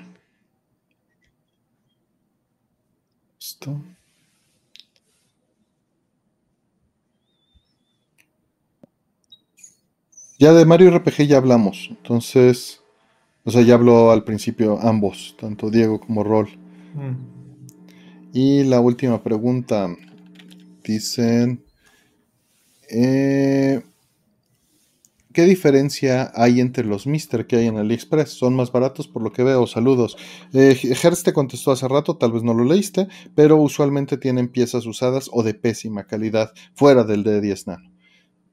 Esto. 3.41 3.81
Ya 10.39 10.53
de 10.53 10.65
Mario 10.65 10.91
RPG 10.91 11.27
ya 11.27 11.37
hablamos. 11.39 11.89
Entonces. 11.91 12.81
O 13.45 13.51
sea, 13.51 13.63
ya 13.63 13.75
habló 13.75 14.11
al 14.11 14.25
principio 14.25 14.79
ambos, 14.81 15.35
tanto 15.41 15.71
Diego 15.71 16.01
como 16.01 16.23
Rol. 16.23 16.49
Mm. 16.95 18.35
Y 18.35 18.65
la 18.65 18.81
última 18.81 19.23
pregunta. 19.23 19.89
Dicen. 20.85 21.65
eh, 22.91 23.83
¿qué 25.33 25.45
diferencia 25.45 26.33
hay 26.35 26.61
entre 26.61 26.85
los 26.85 27.07
Mister 27.07 27.47
que 27.47 27.57
hay 27.57 27.67
en 27.67 27.77
AliExpress? 27.77 28.31
Son 28.31 28.57
más 28.57 28.73
baratos 28.73 29.09
por 29.09 29.23
lo 29.23 29.33
que 29.33 29.43
veo. 29.43 29.67
Saludos. 29.67 30.17
Eh, 30.53 30.77
Hertz 31.03 31.23
te 31.23 31.33
contestó 31.33 31.73
hace 31.73 31.89
rato, 31.89 32.17
tal 32.17 32.33
vez 32.33 32.43
no 32.43 32.55
lo 32.55 32.65
leíste, 32.65 33.09
pero 33.35 33.57
usualmente 33.57 34.17
tienen 34.19 34.49
piezas 34.49 34.87
usadas 34.87 35.31
o 35.33 35.43
de 35.43 35.55
pésima 35.55 36.05
calidad 36.05 36.53
fuera 36.75 37.05
del 37.05 37.23
de 37.23 37.41
10 37.41 37.67
nano. 37.67 37.98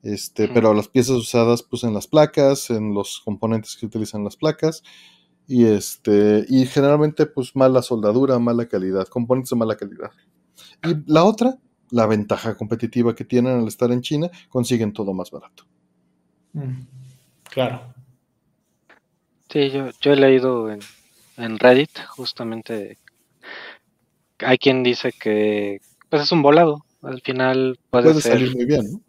Este, 0.06 0.48
pero 0.48 0.76
las 0.76 0.88
piezas 0.88 1.16
usadas 1.16 1.64
pues 1.64 1.84
en 1.84 1.96
las 1.96 2.06
placas, 2.06 2.70
en 2.70 2.94
los 2.94 3.22
componentes 3.26 3.76
que 3.76 3.88
utilizan 3.88 4.24
las 4.24 4.38
placas 4.38 4.84
y 5.48 5.66
este 5.66 6.46
y 6.48 6.68
generalmente 6.68 7.26
pues 7.26 7.56
mala 7.56 7.82
soldadura, 7.82 8.38
mala 8.38 8.68
calidad, 8.68 9.08
componentes 9.08 9.50
de 9.50 9.56
mala 9.56 9.76
calidad. 9.76 10.12
Y 10.84 11.12
la 11.12 11.24
otra, 11.24 11.58
la 11.90 12.06
ventaja 12.06 12.56
competitiva 12.56 13.16
que 13.16 13.26
tienen 13.26 13.58
al 13.58 13.68
estar 13.68 13.92
en 13.92 14.02
China, 14.02 14.30
consiguen 14.48 14.94
todo 14.94 15.12
más 15.12 15.32
barato. 15.32 15.66
Mm, 16.54 16.82
claro. 17.50 17.82
Sí, 19.50 19.72
yo, 19.72 19.90
yo 20.02 20.14
he 20.14 20.18
leído 20.18 20.70
en, 20.70 20.82
en 21.38 21.58
Reddit 21.58 21.98
justamente 22.10 23.00
hay 24.38 24.60
quien 24.60 24.84
dice 24.84 25.12
que 25.14 25.82
pues 26.10 26.22
es 26.22 26.32
un 26.32 26.44
volado. 26.44 26.86
Al 27.02 27.22
final 27.22 27.80
puede, 27.90 28.04
Puede 28.04 28.22
ser 28.22 28.34
salir 28.34 28.56
muy 28.56 28.66
bien, 28.66 28.92
¿no? 28.92 29.02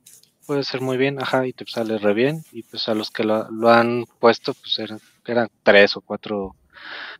Puede 0.47 0.65
ser 0.65 0.81
muy 0.81 0.97
bien, 0.97 1.21
ajá, 1.21 1.47
y 1.47 1.53
te 1.53 1.65
sale 1.67 1.99
re 1.99 2.15
bien. 2.15 2.45
Y 2.53 2.63
pues 2.63 2.89
a 2.89 2.95
los 2.95 3.11
que 3.11 3.25
lo, 3.25 3.69
han 3.69 4.05
puesto, 4.21 4.55
pues 4.55 4.79
eran, 4.79 5.01
eran 5.27 5.49
tres 5.63 5.97
o 5.97 6.01
cuatro 6.01 6.55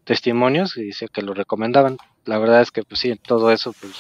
testimonios 0.05 0.77
y 0.77 0.83
dice 0.83 1.09
que 1.09 1.23
lo 1.23 1.35
recomendaban. 1.35 1.99
La 2.25 2.39
verdad 2.39 2.63
es 2.63 2.71
que 2.71 2.83
pues 2.83 3.01
sí, 3.01 3.11
en 3.11 3.19
todo 3.19 3.51
eso, 3.53 3.73
pues, 3.81 3.95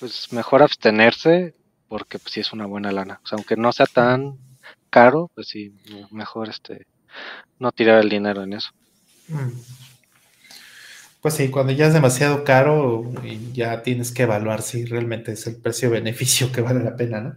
pues 0.00 0.32
mejor 0.32 0.62
abstenerse 0.62 1.54
porque 1.88 2.18
pues 2.18 2.34
sí 2.34 2.40
es 2.40 2.52
una 2.52 2.66
buena 2.66 2.92
lana. 2.92 3.20
O 3.24 3.26
sea, 3.26 3.36
aunque 3.36 3.56
no 3.56 3.72
sea 3.72 3.86
tan 3.86 4.38
caro, 4.90 5.30
pues 5.34 5.48
sí, 5.48 5.72
mejor 6.10 6.48
este 6.48 6.86
no 7.58 7.72
tirar 7.72 8.02
el 8.02 8.08
dinero 8.08 8.42
en 8.42 8.54
eso. 8.54 8.70
Mm. 9.28 9.50
Pues 11.20 11.34
sí, 11.34 11.48
cuando 11.48 11.72
ya 11.72 11.86
es 11.86 11.94
demasiado 11.94 12.44
caro, 12.44 13.12
ya 13.52 13.82
tienes 13.82 14.12
que 14.12 14.24
evaluar 14.24 14.62
si 14.62 14.84
realmente 14.84 15.32
es 15.32 15.46
el 15.46 15.56
precio-beneficio 15.56 16.52
que 16.52 16.60
vale 16.60 16.84
la 16.84 16.94
pena, 16.96 17.20
¿no? 17.20 17.36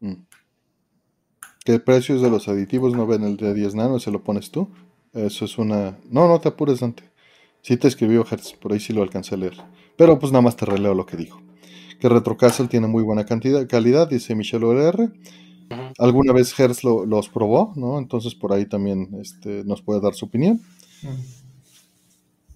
Mm. 0.00 0.26
¿Qué 1.64 1.80
precios 1.80 2.22
de 2.22 2.30
los 2.30 2.48
aditivos 2.48 2.94
no 2.94 3.06
ven 3.06 3.24
el 3.24 3.36
de 3.36 3.52
10 3.54 3.74
nano? 3.74 3.98
¿Se 3.98 4.10
lo 4.10 4.22
pones 4.22 4.50
tú? 4.50 4.68
Eso 5.12 5.44
es 5.44 5.58
una... 5.58 5.98
No, 6.10 6.28
no 6.28 6.40
te 6.40 6.48
apures, 6.48 6.80
Dante. 6.80 7.02
Sí 7.62 7.76
te 7.76 7.88
escribió 7.88 8.24
Hertz, 8.30 8.52
por 8.54 8.72
ahí 8.72 8.80
sí 8.80 8.92
lo 8.92 9.02
alcancé 9.02 9.34
a 9.34 9.38
leer. 9.38 9.56
Pero 9.96 10.18
pues 10.18 10.30
nada 10.30 10.42
más 10.42 10.56
te 10.56 10.66
releo 10.66 10.94
lo 10.94 11.06
que 11.06 11.16
dijo. 11.16 11.40
Que 12.00 12.08
Retrocastle 12.08 12.68
tiene 12.68 12.86
muy 12.86 13.02
buena 13.02 13.24
cantidad, 13.26 13.66
calidad, 13.66 14.08
dice 14.08 14.34
Michel 14.36 14.64
OR. 14.64 15.02
Ujú. 15.70 15.82
Alguna 15.98 16.32
vez 16.32 16.58
Hertz 16.58 16.84
lo- 16.84 17.04
los 17.06 17.28
probó, 17.28 17.72
¿no? 17.76 17.98
Entonces 17.98 18.34
por 18.34 18.52
ahí 18.52 18.66
también 18.66 19.10
este, 19.20 19.64
nos 19.64 19.82
puede 19.82 20.00
dar 20.00 20.14
su 20.14 20.26
opinión. 20.26 20.60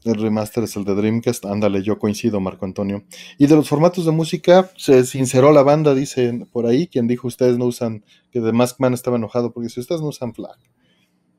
El 0.05 0.15
remaster 0.15 0.65
es 0.65 0.77
el 0.77 0.85
de 0.85 0.95
Dreamcast. 0.95 1.45
Ándale, 1.45 1.83
yo 1.83 1.99
coincido, 1.99 2.41
Marco 2.41 2.65
Antonio. 2.65 3.05
Y 3.39 3.47
de 3.47 3.57
los 3.57 3.69
formatos 3.69 4.07
de 4.07 4.13
música, 4.13 4.71
se 4.77 5.05
sinceró 5.05 5.53
la 5.53 5.63
banda, 5.63 5.95
dice 5.95 6.47
por 6.53 6.67
ahí, 6.67 6.87
quien 6.87 7.07
dijo 7.07 7.29
ustedes 7.29 7.59
no 7.59 7.67
usan, 7.67 8.05
que 8.31 8.41
The 8.41 8.53
Maskman 8.53 8.95
estaba 8.95 9.17
enojado, 9.17 9.53
porque 9.53 9.69
si 9.69 9.81
ustedes 9.81 10.01
no 10.01 10.09
usan 10.09 10.35
FLAC, 10.35 10.59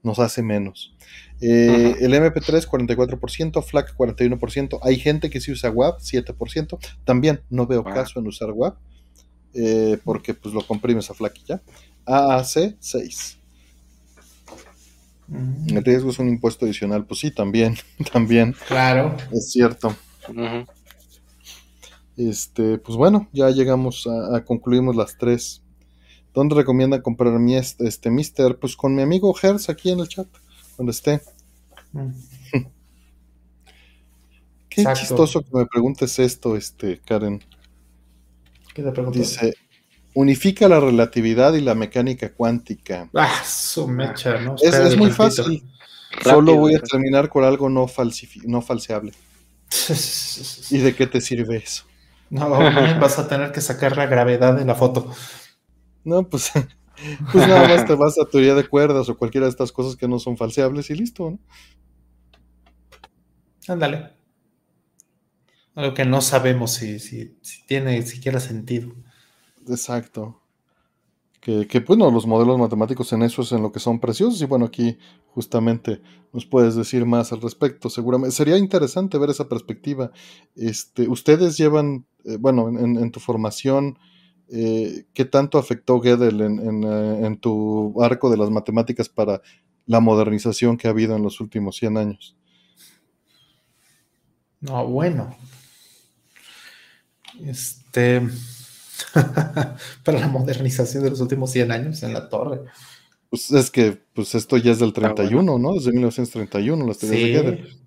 nos 0.03 0.19
hace 0.19 0.41
menos. 0.43 0.93
Eh. 1.41 1.95
El 1.99 2.13
MP3, 2.13 2.67
44%, 2.67 3.63
FLAC, 3.63 3.95
41%. 3.95 4.79
Hay 4.83 4.97
gente 4.97 5.29
que 5.29 5.41
sí 5.41 5.51
usa 5.51 5.71
WAV, 5.71 5.97
7%. 5.99 6.77
También 7.03 7.41
no 7.49 7.65
veo 7.65 7.83
caso 7.83 8.19
en 8.19 8.27
usar 8.27 8.51
WAV, 8.51 8.75
eh, 9.53 9.97
porque 10.03 10.33
pues 10.33 10.53
lo 10.53 10.61
comprimes 10.61 11.09
a 11.09 11.13
FLAC 11.13 11.39
y 11.39 11.45
ya. 11.45 11.61
AAC, 12.05 12.75
6. 12.79 13.40
Mm, 15.27 15.77
El 15.77 15.83
riesgo 15.83 16.09
es 16.09 16.19
un 16.19 16.27
impuesto 16.27 16.65
adicional, 16.65 17.05
pues 17.05 17.19
sí, 17.21 17.31
también, 17.31 17.75
también, 18.13 18.53
Claro. 18.67 19.15
es 19.31 19.51
cierto. 19.51 19.95
Este, 22.17 22.77
pues 22.77 22.97
bueno, 22.97 23.29
ya 23.31 23.49
llegamos 23.49 24.05
a, 24.07 24.35
a 24.37 24.45
concluimos 24.45 24.95
las 24.95 25.17
tres. 25.17 25.63
¿Dónde 26.33 26.55
recomienda 26.55 27.01
comprar 27.01 27.37
mi 27.39 27.55
este, 27.55 27.87
este 27.87 28.09
Mister? 28.09 28.57
Pues 28.57 28.75
con 28.75 28.95
mi 28.95 29.01
amigo 29.01 29.33
Hertz 29.41 29.69
aquí 29.69 29.91
en 29.91 29.99
el 29.99 30.07
chat, 30.07 30.27
donde 30.77 30.91
esté. 30.91 31.21
Mm. 31.93 32.09
Qué 34.69 34.81
Exacto. 34.81 34.99
chistoso 35.01 35.41
que 35.41 35.49
me 35.57 35.65
preguntes 35.65 36.17
esto, 36.19 36.55
este, 36.55 36.99
Karen. 36.99 37.43
¿Qué 38.73 38.81
te 38.83 38.91
pregunto? 38.91 39.19
Dice, 39.19 39.53
unifica 40.13 40.67
la 40.67 40.79
relatividad 40.79 41.53
y 41.53 41.61
la 41.61 41.75
mecánica 41.75 42.33
cuántica. 42.33 43.09
Ah, 43.13 43.43
su 43.45 43.87
mecha, 43.87 44.39
¿no? 44.39 44.55
Es, 44.61 44.97
muy 44.97 45.11
fácil. 45.11 45.63
Rápido, 46.11 46.31
Solo 46.35 46.55
voy 46.55 46.75
a 46.75 46.79
terminar 46.81 47.29
con 47.29 47.43
algo 47.43 47.69
no, 47.69 47.87
no 48.45 48.61
falseable. 48.61 49.13
¿Y 50.69 50.77
de 50.79 50.95
qué 50.95 51.07
te 51.07 51.21
sirve 51.21 51.57
eso? 51.57 51.85
No, 52.29 52.49
vas 52.49 53.19
a 53.19 53.27
tener 53.27 53.51
que 53.51 53.61
sacar 53.61 53.97
la 53.97 54.05
gravedad 54.05 54.55
de 54.55 54.65
la 54.65 54.75
foto. 54.75 55.11
No, 56.03 56.27
pues, 56.27 56.51
pues 57.31 57.47
nada 57.47 57.67
más 57.67 57.85
te 57.85 57.95
vas 57.95 58.17
a 58.19 58.25
teoría 58.25 58.55
de 58.55 58.67
cuerdas 58.67 59.09
o 59.09 59.17
cualquiera 59.17 59.45
de 59.45 59.51
estas 59.51 59.71
cosas 59.71 59.95
que 59.95 60.07
no 60.07 60.19
son 60.19 60.37
falseables 60.37 60.89
y 60.89 60.95
listo, 60.95 61.31
¿no? 61.31 61.39
Ándale. 63.67 64.13
Algo 65.75 65.93
que 65.93 66.03
no 66.03 66.21
sabemos 66.21 66.73
si, 66.73 66.99
si, 66.99 67.37
si 67.41 67.65
tiene 67.65 68.01
siquiera 68.01 68.39
sentido. 68.39 68.93
Exacto. 69.71 70.37
Que, 71.39 71.65
que, 71.67 71.79
bueno, 71.79 72.11
los 72.11 72.27
modelos 72.27 72.59
matemáticos 72.59 73.11
en 73.13 73.23
eso 73.23 73.41
es 73.41 73.51
en 73.51 73.63
lo 73.63 73.71
que 73.71 73.79
son 73.79 73.99
preciosos 73.99 74.39
y 74.41 74.45
bueno, 74.45 74.65
aquí 74.65 74.99
justamente 75.27 75.99
nos 76.33 76.45
puedes 76.45 76.75
decir 76.75 77.05
más 77.05 77.31
al 77.33 77.41
respecto. 77.41 77.89
Seguramente 77.89 78.35
sería 78.35 78.57
interesante 78.57 79.17
ver 79.17 79.31
esa 79.31 79.49
perspectiva. 79.49 80.11
Este, 80.55 81.07
ustedes 81.07 81.57
llevan, 81.57 82.05
eh, 82.25 82.37
bueno, 82.39 82.69
en, 82.69 82.97
en 82.97 83.11
tu 83.11 83.19
formación, 83.19 83.97
eh, 84.53 85.05
¿qué 85.13 85.25
tanto 85.25 85.57
afectó 85.57 85.99
Gödel 85.99 86.41
en, 86.41 86.59
en, 86.59 86.83
eh, 86.83 87.25
en 87.25 87.37
tu 87.37 88.01
arco 88.03 88.29
de 88.29 88.37
las 88.37 88.49
matemáticas 88.49 89.07
para 89.07 89.41
la 89.87 90.01
modernización 90.01 90.77
que 90.77 90.87
ha 90.87 90.91
habido 90.91 91.15
en 91.15 91.23
los 91.23 91.39
últimos 91.39 91.77
100 91.77 91.97
años? 91.97 92.35
No, 94.59 94.85
bueno. 94.85 95.35
Este. 97.43 98.21
para 100.03 100.19
la 100.19 100.27
modernización 100.27 101.03
de 101.03 101.09
los 101.11 101.21
últimos 101.21 101.51
100 101.51 101.71
años 101.71 102.03
en 102.03 102.13
la 102.13 102.29
torre. 102.29 102.61
Pues 103.29 103.49
es 103.51 103.71
que 103.71 103.97
pues 104.13 104.35
esto 104.35 104.57
ya 104.57 104.71
es 104.71 104.79
del 104.79 104.89
Ah, 104.89 104.99
bueno. 104.99 105.15
31, 105.15 105.57
¿no? 105.59 105.73
Desde 105.73 105.91
1931, 105.91 106.85
las 106.87 106.97
teorías 106.97 107.23
de 107.23 107.33
Gödel. 107.33 107.67
Sí, 107.67 107.79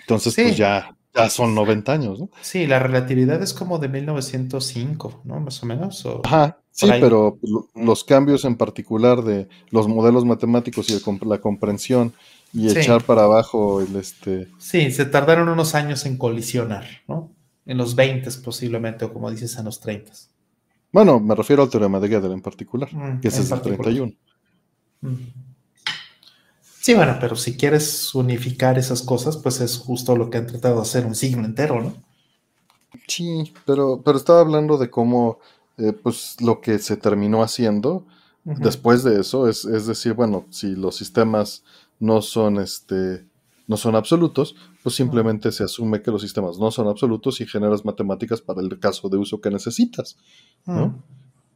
Entonces, 0.00 0.34
Sí. 0.34 0.42
pues 0.42 0.56
ya, 0.56 0.96
ya 1.14 1.28
son 1.30 1.54
90 1.54 1.92
años, 1.92 2.18
¿no? 2.20 2.30
sí, 2.40 2.66
la 2.66 2.78
relatividad 2.78 3.42
es 3.42 3.52
como 3.52 3.78
de 3.78 3.88
1905, 3.88 5.22
¿no? 5.24 5.40
Más 5.40 5.62
o 5.62 5.66
menos. 5.66 6.04
o- 6.06 6.22
Ajá, 6.24 6.58
sí, 6.70 6.86
pero 7.00 7.38
lo- 7.42 7.68
los 7.74 8.04
cambios 8.04 8.44
en 8.44 8.56
particular 8.56 9.22
de 9.22 9.48
los 9.70 9.88
modelos 9.88 10.24
matemáticos 10.24 10.88
y 10.90 10.94
comp- 10.94 11.26
la 11.26 11.38
comprensión 11.38 12.12
y 12.52 12.70
Sí. 12.70 12.78
echar 12.78 13.04
para 13.04 13.24
abajo 13.24 13.80
el 13.80 13.94
este. 13.96 14.48
Sí, 14.58 14.90
se 14.90 15.04
tardaron 15.04 15.48
unos 15.48 15.74
años 15.74 16.06
en 16.06 16.16
colisionar, 16.16 16.84
¿no? 17.06 17.30
En 17.66 17.78
los 17.78 17.94
20 17.94 18.30
posiblemente, 18.42 19.04
o 19.04 19.12
como 19.12 19.30
dices, 19.30 19.56
en 19.56 19.66
los 19.66 19.80
30. 19.80 20.12
Bueno, 20.92 21.20
me 21.20 21.34
refiero 21.34 21.62
al 21.62 21.70
teorema 21.70 22.00
de 22.00 22.08
Gödel 22.08 22.32
en 22.32 22.42
particular, 22.42 22.92
Mm, 22.92 23.20
que 23.20 23.28
ese 23.28 23.42
es 23.42 23.48
particular. 23.48 23.82
31. 23.84 24.12
Mm. 25.02 25.14
Sí, 26.80 26.94
bueno, 26.94 27.18
pero 27.20 27.36
si 27.36 27.56
quieres 27.56 28.14
unificar 28.14 28.78
esas 28.78 29.02
cosas, 29.02 29.36
pues 29.36 29.60
es 29.60 29.76
justo 29.76 30.16
lo 30.16 30.30
que 30.30 30.38
han 30.38 30.46
tratado 30.46 30.76
de 30.76 30.82
hacer 30.82 31.04
un 31.04 31.14
siglo 31.14 31.44
entero, 31.44 31.80
¿no? 31.80 31.94
Sí, 33.06 33.52
pero, 33.66 34.00
pero 34.02 34.16
estaba 34.16 34.40
hablando 34.40 34.78
de 34.78 34.88
cómo 34.90 35.38
eh, 35.76 35.92
pues 35.92 36.36
lo 36.40 36.60
que 36.60 36.78
se 36.78 36.96
terminó 36.96 37.42
haciendo 37.42 38.04
después 38.44 39.04
de 39.04 39.20
eso 39.20 39.48
es, 39.48 39.64
es 39.64 39.86
decir, 39.86 40.14
bueno, 40.14 40.46
si 40.50 40.74
los 40.74 40.96
sistemas 40.96 41.62
no 41.98 42.22
son 42.22 42.58
este 42.58 43.24
no 43.70 43.76
son 43.76 43.94
absolutos, 43.94 44.56
pues 44.82 44.96
simplemente 44.96 45.52
se 45.52 45.62
asume 45.62 46.02
que 46.02 46.10
los 46.10 46.22
sistemas 46.22 46.58
no 46.58 46.72
son 46.72 46.88
absolutos 46.88 47.40
y 47.40 47.46
generas 47.46 47.84
matemáticas 47.84 48.40
para 48.40 48.60
el 48.60 48.80
caso 48.80 49.08
de 49.08 49.16
uso 49.16 49.40
que 49.40 49.48
necesitas. 49.48 50.18
¿no? 50.66 50.88
Mm. 50.88 51.02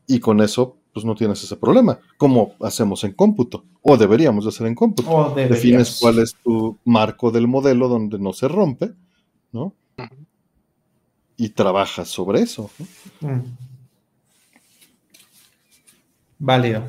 Y 0.07 0.21
con 0.21 0.41
eso, 0.41 0.77
pues 0.93 1.05
no 1.05 1.17
tienes 1.17 1.43
ese 1.43 1.57
problema, 1.57 1.99
como 2.17 2.55
hacemos 2.61 3.03
en 3.03 3.15
cómputo, 3.15 3.65
o 3.83 3.97
deberíamos 3.97 4.45
de 4.45 4.51
hacer 4.51 4.69
en 4.69 4.77
cómputo. 4.77 5.11
O. 5.11 5.35
Defines 5.35 5.99
cuál 6.01 6.21
es 6.21 6.37
tu 6.37 6.79
marco 6.85 7.33
del 7.33 7.49
modelo 7.49 7.89
donde 7.89 8.17
no 8.21 8.33
se 8.33 8.47
rompe, 8.47 8.93
¿no? 9.51 9.75
Y 11.37 11.49
trabajas 11.49 12.07
sobre 12.07 12.43
eso. 12.43 12.71
¿no? 13.21 13.29
Mm. 13.29 13.43
Válido. 16.39 16.85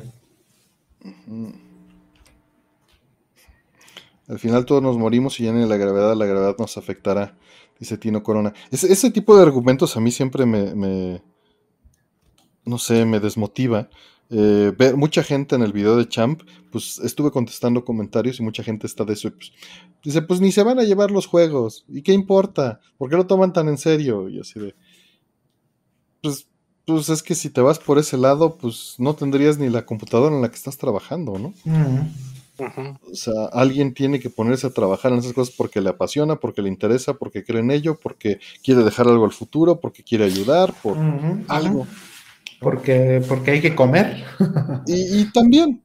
Al 4.28 4.38
final 4.38 4.64
todos 4.64 4.82
nos 4.82 4.98
morimos 4.98 5.38
y 5.40 5.44
ya 5.44 5.52
ni 5.52 5.66
la 5.66 5.76
gravedad, 5.76 6.16
la 6.16 6.26
gravedad 6.26 6.56
nos 6.58 6.76
afectará, 6.76 7.36
dice 7.78 7.96
Tino 7.96 8.22
Corona. 8.22 8.52
Ese, 8.70 9.10
tipo 9.10 9.36
de 9.36 9.42
argumentos 9.42 9.96
a 9.96 10.00
mí 10.00 10.10
siempre 10.10 10.46
me, 10.46 10.74
me- 10.74 11.22
no 12.64 12.78
sé, 12.78 13.04
me 13.04 13.20
desmotiva, 13.20 13.88
eh, 14.30 14.72
ver 14.76 14.96
mucha 14.96 15.22
gente 15.22 15.54
en 15.54 15.62
el 15.62 15.72
video 15.72 15.96
de 15.96 16.08
Champ, 16.08 16.42
pues 16.72 16.98
estuve 16.98 17.30
contestando 17.30 17.84
comentarios 17.84 18.40
y 18.40 18.42
mucha 18.42 18.64
gente 18.64 18.88
está 18.88 19.04
de 19.04 19.12
eso. 19.12 19.30
Pues, 19.30 19.52
dice, 20.02 20.22
pues 20.22 20.40
ni 20.40 20.50
se 20.50 20.64
van 20.64 20.80
a 20.80 20.82
llevar 20.82 21.12
los 21.12 21.26
juegos. 21.26 21.84
¿Y 21.88 22.02
qué 22.02 22.12
importa? 22.12 22.80
¿Por 22.98 23.08
qué 23.08 23.16
lo 23.16 23.26
toman 23.26 23.52
tan 23.52 23.68
en 23.68 23.78
serio? 23.78 24.28
Y 24.28 24.40
así 24.40 24.58
de. 24.58 24.74
Pues, 26.22 26.48
pues 26.84 27.08
es 27.08 27.22
que 27.22 27.36
si 27.36 27.50
te 27.50 27.60
vas 27.60 27.78
por 27.78 27.98
ese 27.98 28.16
lado, 28.16 28.56
pues 28.58 28.96
no 28.98 29.14
tendrías 29.14 29.58
ni 29.58 29.68
la 29.68 29.86
computadora 29.86 30.34
en 30.34 30.42
la 30.42 30.48
que 30.48 30.56
estás 30.56 30.76
trabajando, 30.76 31.38
¿no? 31.38 31.54
O 32.58 33.14
sea, 33.14 33.46
alguien 33.52 33.92
tiene 33.92 34.18
que 34.20 34.30
ponerse 34.30 34.66
a 34.66 34.72
trabajar 34.72 35.12
en 35.12 35.18
esas 35.18 35.32
cosas 35.32 35.54
porque 35.54 35.80
le 35.80 35.90
apasiona, 35.90 36.36
porque 36.36 36.62
le 36.62 36.68
interesa, 36.68 37.14
porque 37.14 37.44
cree 37.44 37.60
en 37.60 37.70
ello, 37.70 37.98
porque 38.00 38.40
quiere 38.62 38.82
dejar 38.82 39.08
algo 39.08 39.24
al 39.24 39.32
futuro, 39.32 39.80
porque 39.80 40.02
quiere 40.02 40.24
ayudar, 40.24 40.74
por 40.82 40.96
algo. 41.48 41.86
Porque, 42.60 43.22
porque 43.28 43.50
hay 43.52 43.60
que 43.60 43.74
comer. 43.74 44.24
y, 44.86 45.30
también, 45.32 45.82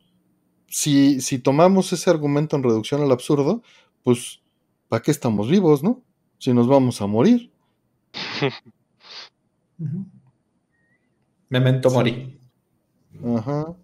si, 0.68 1.20
si 1.20 1.40
tomamos 1.40 1.92
ese 1.92 2.10
argumento 2.10 2.56
en 2.56 2.64
reducción 2.64 3.02
al 3.02 3.12
absurdo, 3.12 3.62
pues, 4.04 4.42
¿para 4.88 5.02
qué 5.02 5.12
estamos 5.12 5.50
vivos, 5.50 5.84
no? 5.84 6.02
Si 6.38 6.54
nos 6.54 6.68
vamos 6.68 7.02
a 7.02 7.08
morir. 7.08 7.52
Memento 11.50 11.92
mori. 11.92 12.40
Ajá. 13.36 13.76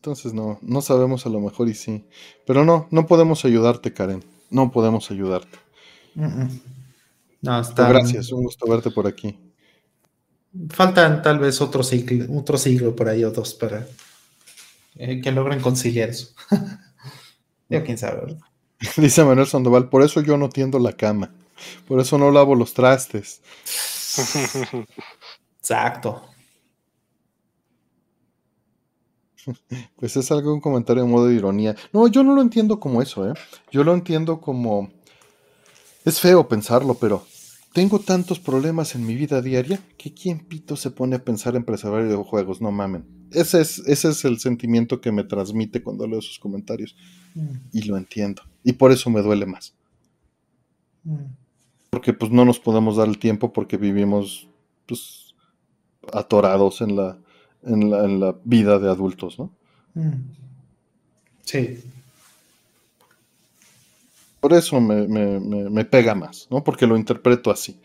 Entonces 0.00 0.32
no, 0.32 0.58
no 0.62 0.80
sabemos 0.80 1.26
a 1.26 1.28
lo 1.28 1.40
mejor 1.40 1.68
y 1.68 1.74
sí. 1.74 2.06
Pero 2.46 2.64
no, 2.64 2.88
no 2.90 3.06
podemos 3.06 3.44
ayudarte, 3.44 3.92
Karen. 3.92 4.24
No 4.48 4.72
podemos 4.72 5.10
ayudarte. 5.10 5.58
No, 7.42 7.60
está. 7.60 7.86
gracias, 7.86 8.32
un 8.32 8.44
gusto 8.44 8.66
verte 8.66 8.90
por 8.90 9.06
aquí. 9.06 9.38
Faltan 10.70 11.20
tal 11.20 11.38
vez 11.38 11.60
otro 11.60 11.82
siglo, 11.82 12.26
otro 12.34 12.56
siglo 12.56 12.96
por 12.96 13.10
ahí 13.10 13.22
o 13.24 13.30
dos 13.30 13.52
para 13.52 13.86
eh, 14.96 15.20
que 15.20 15.32
logren 15.32 15.60
conciliar 15.60 16.08
eso. 16.08 16.30
ya 17.68 17.84
quién 17.84 17.98
sabe. 17.98 18.38
Dice 18.96 19.22
Manuel 19.22 19.48
Sandoval, 19.48 19.90
por 19.90 20.02
eso 20.02 20.22
yo 20.22 20.38
no 20.38 20.48
tiendo 20.48 20.78
la 20.78 20.94
cama. 20.94 21.30
Por 21.86 22.00
eso 22.00 22.16
no 22.16 22.30
lavo 22.30 22.54
los 22.54 22.72
trastes. 22.72 23.42
Exacto. 25.58 26.22
Pues 29.96 30.16
es 30.16 30.30
algo, 30.30 30.54
un 30.54 30.60
comentario 30.60 31.02
en 31.02 31.10
modo 31.10 31.26
de 31.26 31.34
ironía. 31.34 31.76
No, 31.92 32.06
yo 32.08 32.22
no 32.22 32.34
lo 32.34 32.42
entiendo 32.42 32.80
como 32.80 33.02
eso, 33.02 33.28
¿eh? 33.28 33.34
Yo 33.70 33.84
lo 33.84 33.94
entiendo 33.94 34.40
como... 34.40 34.90
Es 36.04 36.20
feo 36.20 36.48
pensarlo, 36.48 36.94
pero 36.94 37.24
tengo 37.74 37.98
tantos 37.98 38.40
problemas 38.40 38.94
en 38.94 39.06
mi 39.06 39.14
vida 39.14 39.42
diaria 39.42 39.80
que 39.98 40.14
quién 40.14 40.40
pito 40.40 40.76
se 40.76 40.90
pone 40.90 41.16
a 41.16 41.24
pensar 41.24 41.56
en 41.56 41.64
preservar 41.64 42.04
videojuegos, 42.04 42.60
no 42.60 42.70
mamen. 42.70 43.04
Ese 43.32 43.60
es, 43.60 43.78
ese 43.80 44.08
es 44.08 44.24
el 44.24 44.40
sentimiento 44.40 45.00
que 45.00 45.12
me 45.12 45.24
transmite 45.24 45.82
cuando 45.82 46.06
leo 46.06 46.22
sus 46.22 46.38
comentarios. 46.38 46.96
Mm. 47.34 47.56
Y 47.72 47.82
lo 47.82 47.96
entiendo. 47.96 48.42
Y 48.64 48.72
por 48.72 48.92
eso 48.92 49.10
me 49.10 49.22
duele 49.22 49.46
más. 49.46 49.74
Mm. 51.04 51.34
Porque 51.90 52.12
pues 52.12 52.32
no 52.32 52.44
nos 52.44 52.58
podemos 52.58 52.96
dar 52.96 53.08
el 53.08 53.18
tiempo 53.18 53.52
porque 53.52 53.76
vivimos 53.76 54.48
pues 54.86 55.34
atorados 56.12 56.80
en 56.80 56.96
la, 56.96 57.18
en 57.64 57.90
la, 57.90 58.04
en 58.04 58.20
la 58.20 58.36
vida 58.44 58.78
de 58.78 58.90
adultos, 58.90 59.38
¿no? 59.38 59.50
Mm. 59.94 60.12
Sí. 61.44 61.82
Por 64.40 64.54
eso 64.54 64.80
me, 64.80 65.84
pega 65.84 66.14
más, 66.14 66.48
¿no? 66.50 66.64
Porque 66.64 66.86
lo 66.86 66.96
interpreto 66.96 67.50
así. 67.50 67.78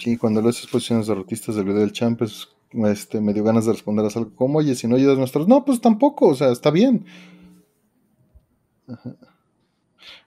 Sí, 0.00 0.16
cuando 0.16 0.42
lees 0.42 0.58
exposiciones 0.58 1.06
derrotistas 1.06 1.54
del 1.54 1.64
video 1.64 1.80
del 1.80 1.92
champ, 1.92 2.20
este, 2.22 3.20
me 3.20 3.32
dio 3.32 3.44
ganas 3.44 3.66
de 3.66 3.72
responder 3.72 4.04
a 4.04 4.08
algo 4.08 4.34
como, 4.34 4.58
oye, 4.58 4.74
si 4.74 4.88
no 4.88 4.96
ayudas 4.96 5.16
a 5.16 5.20
nuestros... 5.20 5.46
No, 5.46 5.64
pues 5.64 5.80
tampoco, 5.80 6.28
o 6.28 6.34
sea, 6.34 6.50
está 6.50 6.70
bien. 6.70 7.04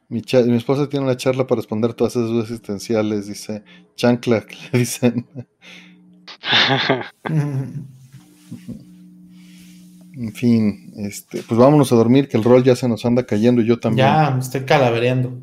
Mi, 0.10 0.22
mi, 0.48 0.58
esposa 0.58 0.90
tiene 0.90 1.06
una 1.06 1.16
charla 1.16 1.46
para 1.46 1.60
responder 1.60 1.94
todas 1.94 2.16
esas 2.16 2.30
dudas 2.30 2.46
existenciales, 2.46 3.28
dice 3.28 3.64
chancla, 3.96 4.42
que 4.42 4.56
le 4.72 4.80
dicen. 4.80 5.26
En 10.20 10.34
fin, 10.34 10.92
este, 10.98 11.44
pues 11.44 11.58
vámonos 11.58 11.94
a 11.94 11.96
dormir, 11.96 12.28
que 12.28 12.36
el 12.36 12.44
rol 12.44 12.62
ya 12.62 12.76
se 12.76 12.90
nos 12.90 13.06
anda 13.06 13.26
cayendo 13.26 13.62
y 13.62 13.66
yo 13.66 13.80
también. 13.80 14.06
Ya, 14.06 14.32
me 14.32 14.40
estoy 14.42 14.66
calavereando. 14.66 15.40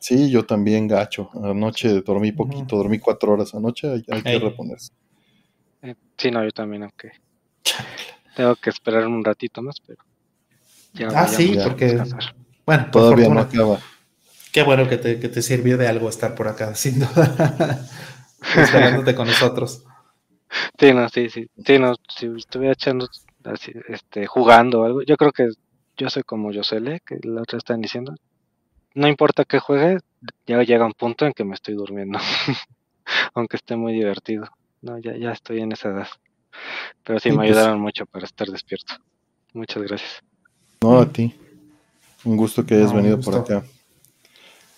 Sí, 0.00 0.30
yo 0.30 0.46
también, 0.46 0.88
gacho. 0.88 1.28
Anoche 1.42 2.00
dormí 2.00 2.32
poquito, 2.32 2.76
dormí 2.76 2.98
cuatro 2.98 3.32
horas 3.32 3.54
anoche, 3.54 3.90
hay, 3.90 4.22
que 4.22 4.38
reponerse. 4.38 4.92
Eh, 5.82 5.94
sí, 6.16 6.30
no, 6.30 6.42
yo 6.42 6.52
también, 6.52 6.84
aunque 6.84 7.12
tengo 8.34 8.56
que 8.56 8.70
esperar 8.70 9.06
un 9.06 9.22
ratito 9.22 9.60
más, 9.60 9.76
pero 9.86 10.02
ya. 10.94 11.08
Ah, 11.14 11.28
sí, 11.28 11.56
porque. 11.62 12.02
Bueno, 12.64 12.88
todavía 12.90 13.28
no 13.28 13.40
acaba. 13.40 13.78
Qué 14.54 14.62
bueno 14.62 14.88
que 14.88 14.98
te, 14.98 15.18
que 15.18 15.28
te 15.28 15.42
sirvió 15.42 15.76
de 15.76 15.88
algo 15.88 16.08
estar 16.08 16.36
por 16.36 16.46
acá, 16.46 16.76
sin 16.76 17.00
duda. 17.00 17.88
Esperándote 18.56 19.12
con 19.16 19.26
nosotros. 19.26 19.82
Sí, 20.78 20.92
no, 20.92 21.08
sí, 21.08 21.28
sí. 21.28 21.48
Sí, 21.66 21.80
no, 21.80 21.96
si 22.08 22.26
estuviera 22.36 22.74
echando 22.74 23.08
así, 23.42 23.72
este, 23.88 24.28
jugando 24.28 24.82
o 24.82 24.84
algo. 24.84 25.02
Yo 25.02 25.16
creo 25.16 25.32
que 25.32 25.48
yo 25.96 26.08
soy 26.08 26.22
como 26.22 26.52
Yosele, 26.52 27.00
que 27.04 27.18
la 27.24 27.42
otra 27.42 27.58
están 27.58 27.80
diciendo. 27.80 28.14
No 28.94 29.08
importa 29.08 29.44
que 29.44 29.58
juegue, 29.58 29.98
ya 30.46 30.62
llega 30.62 30.86
un 30.86 30.92
punto 30.92 31.26
en 31.26 31.32
que 31.32 31.44
me 31.44 31.54
estoy 31.56 31.74
durmiendo. 31.74 32.20
Aunque 33.34 33.56
esté 33.56 33.74
muy 33.74 33.92
divertido. 33.92 34.46
No, 34.82 34.98
ya, 34.98 35.16
ya 35.16 35.32
estoy 35.32 35.62
en 35.62 35.72
esa 35.72 35.88
edad. 35.88 36.08
Pero 37.02 37.18
sí, 37.18 37.30
me 37.30 37.38
pues 37.38 37.50
ayudaron 37.50 37.80
mucho 37.80 38.06
para 38.06 38.24
estar 38.24 38.46
despierto. 38.46 38.94
Muchas 39.52 39.82
gracias. 39.82 40.22
No, 40.80 41.00
a 41.00 41.08
ti. 41.08 41.34
Un 42.22 42.36
gusto 42.36 42.64
que 42.64 42.74
hayas 42.76 42.94
venido 42.94 43.20
por 43.20 43.34
acá. 43.34 43.64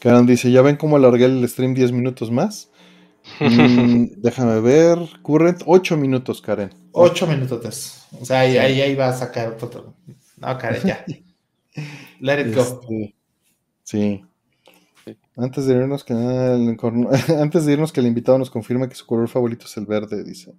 Karen 0.00 0.26
dice, 0.26 0.50
¿ya 0.50 0.62
ven 0.62 0.76
cómo 0.76 0.96
alargué 0.96 1.24
el 1.24 1.48
stream 1.48 1.74
10 1.74 1.92
minutos 1.92 2.30
más? 2.30 2.70
Mm, 3.40 4.06
déjame 4.18 4.60
ver. 4.60 4.98
Current, 5.22 5.62
8 5.64 5.96
minutos, 5.96 6.40
Karen. 6.40 6.70
8 6.92 7.26
minutos. 7.26 8.06
O 8.20 8.24
sea, 8.24 8.40
ahí, 8.40 8.56
ahí, 8.58 8.94
va 8.94 9.08
a 9.08 9.12
sacar 9.12 9.56
otro. 9.60 9.94
No, 10.38 10.58
Karen, 10.58 10.82
ya. 10.82 11.04
Let 12.20 12.40
it 12.40 12.54
go. 12.54 12.62
Este, 12.62 13.14
sí. 13.82 14.24
Antes 15.36 15.66
de 15.66 15.74
irnos 15.74 16.02
que 16.02 16.14
antes 17.40 17.66
de 17.66 17.72
irnos 17.72 17.92
que 17.92 18.00
el 18.00 18.06
invitado 18.06 18.38
nos 18.38 18.50
confirma 18.50 18.88
que 18.88 18.94
su 18.94 19.04
color 19.06 19.28
favorito 19.28 19.66
es 19.66 19.76
el 19.76 19.84
verde, 19.84 20.24
dice. 20.24 20.54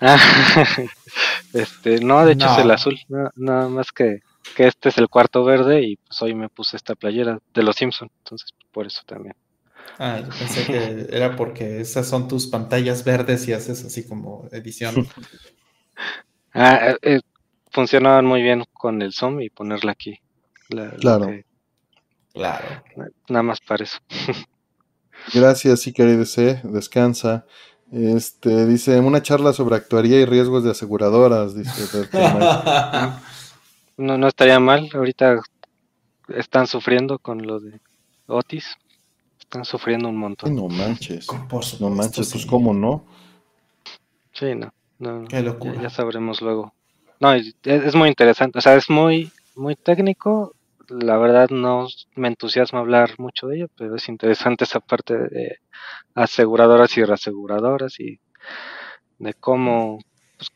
este, 1.52 2.00
no, 2.00 2.26
de 2.26 2.32
hecho 2.32 2.52
es 2.52 2.58
el 2.58 2.70
azul, 2.70 2.98
nada 3.36 3.68
más 3.68 3.92
que, 3.92 4.20
que 4.56 4.66
este 4.66 4.88
es 4.88 4.96
el 4.96 5.10
cuarto 5.10 5.44
verde 5.44 5.82
y 5.82 5.96
pues 5.96 6.22
hoy 6.22 6.34
me 6.34 6.48
puse 6.48 6.78
esta 6.78 6.94
playera 6.94 7.38
de 7.52 7.62
los 7.62 7.76
Simpsons, 7.76 8.10
entonces 8.24 8.54
por 8.72 8.86
eso 8.86 9.02
también. 9.04 9.36
Ah, 9.98 10.18
yo 10.20 10.30
pensé 10.30 10.64
que 10.64 11.06
era 11.14 11.36
porque 11.36 11.82
esas 11.82 12.08
son 12.08 12.26
tus 12.26 12.46
pantallas 12.46 13.04
verdes 13.04 13.46
y 13.48 13.52
haces 13.52 13.84
así 13.84 14.08
como 14.08 14.48
edición. 14.52 15.06
ah, 16.54 16.88
eh, 16.88 16.96
eh, 17.02 17.20
funcionaban 17.70 18.24
muy 18.24 18.40
bien 18.40 18.64
con 18.72 19.02
el 19.02 19.12
zoom 19.12 19.42
y 19.42 19.50
ponerla 19.50 19.92
aquí. 19.92 20.18
claro. 20.68 21.30
claro. 22.32 22.82
Nada 23.28 23.42
más 23.42 23.60
para 23.60 23.84
eso. 23.84 23.98
Gracias, 25.34 25.80
sí, 25.80 25.92
DC, 25.92 26.62
descansa. 26.64 27.44
Este, 27.92 28.64
dice, 28.64 28.98
una 29.00 29.22
charla 29.22 29.52
sobre 29.52 29.76
actuaría 29.76 30.18
y 30.18 30.24
riesgos 30.24 30.64
de 30.64 30.70
aseguradoras, 30.70 31.54
dice. 31.54 32.08
No, 33.96 34.18
no 34.18 34.28
estaría 34.28 34.60
mal, 34.60 34.88
ahorita 34.92 35.42
están 36.28 36.66
sufriendo 36.66 37.18
con 37.18 37.46
lo 37.46 37.60
de 37.60 37.80
Otis. 38.26 38.76
Están 39.38 39.64
sufriendo 39.64 40.08
un 40.08 40.16
montón. 40.16 40.54
no 40.56 40.68
manches. 40.68 41.28
no 41.80 41.90
manches, 41.90 42.32
pues 42.32 42.46
cómo 42.46 42.74
no. 42.74 43.04
Sí, 44.32 44.54
no. 44.54 44.72
no 44.98 45.26
Ya, 45.28 45.88
sabremos 45.88 46.42
luego. 46.42 46.74
No, 47.20 47.32
es, 47.32 47.94
muy 47.94 48.08
interesante. 48.08 48.58
O 48.58 48.60
sea, 48.60 48.74
es 48.74 48.90
muy, 48.90 49.30
muy 49.54 49.76
técnico. 49.76 50.54
La 50.88 51.16
verdad 51.16 51.48
no 51.50 51.86
me 52.16 52.28
entusiasma 52.28 52.80
hablar 52.80 53.14
mucho 53.18 53.46
de 53.46 53.56
ello, 53.56 53.68
pero 53.76 53.96
es 53.96 54.08
interesante 54.08 54.64
esa 54.64 54.80
parte 54.80 55.16
de 55.16 55.58
aseguradoras 56.14 56.96
y 56.96 57.04
reaseguradoras 57.04 57.98
y 58.00 58.20
de 59.18 59.34
cómo 59.34 59.98
pues, 60.36 60.50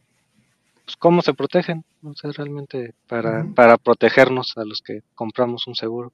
pues, 0.84 0.96
cómo 0.96 1.22
se 1.22 1.34
protegen, 1.34 1.84
no 2.02 2.14
sé, 2.14 2.32
realmente 2.32 2.94
para, 3.06 3.46
para 3.54 3.76
protegernos 3.76 4.54
a 4.56 4.64
los 4.64 4.80
que 4.80 5.00
compramos 5.14 5.66
un 5.66 5.74
seguro. 5.74 6.12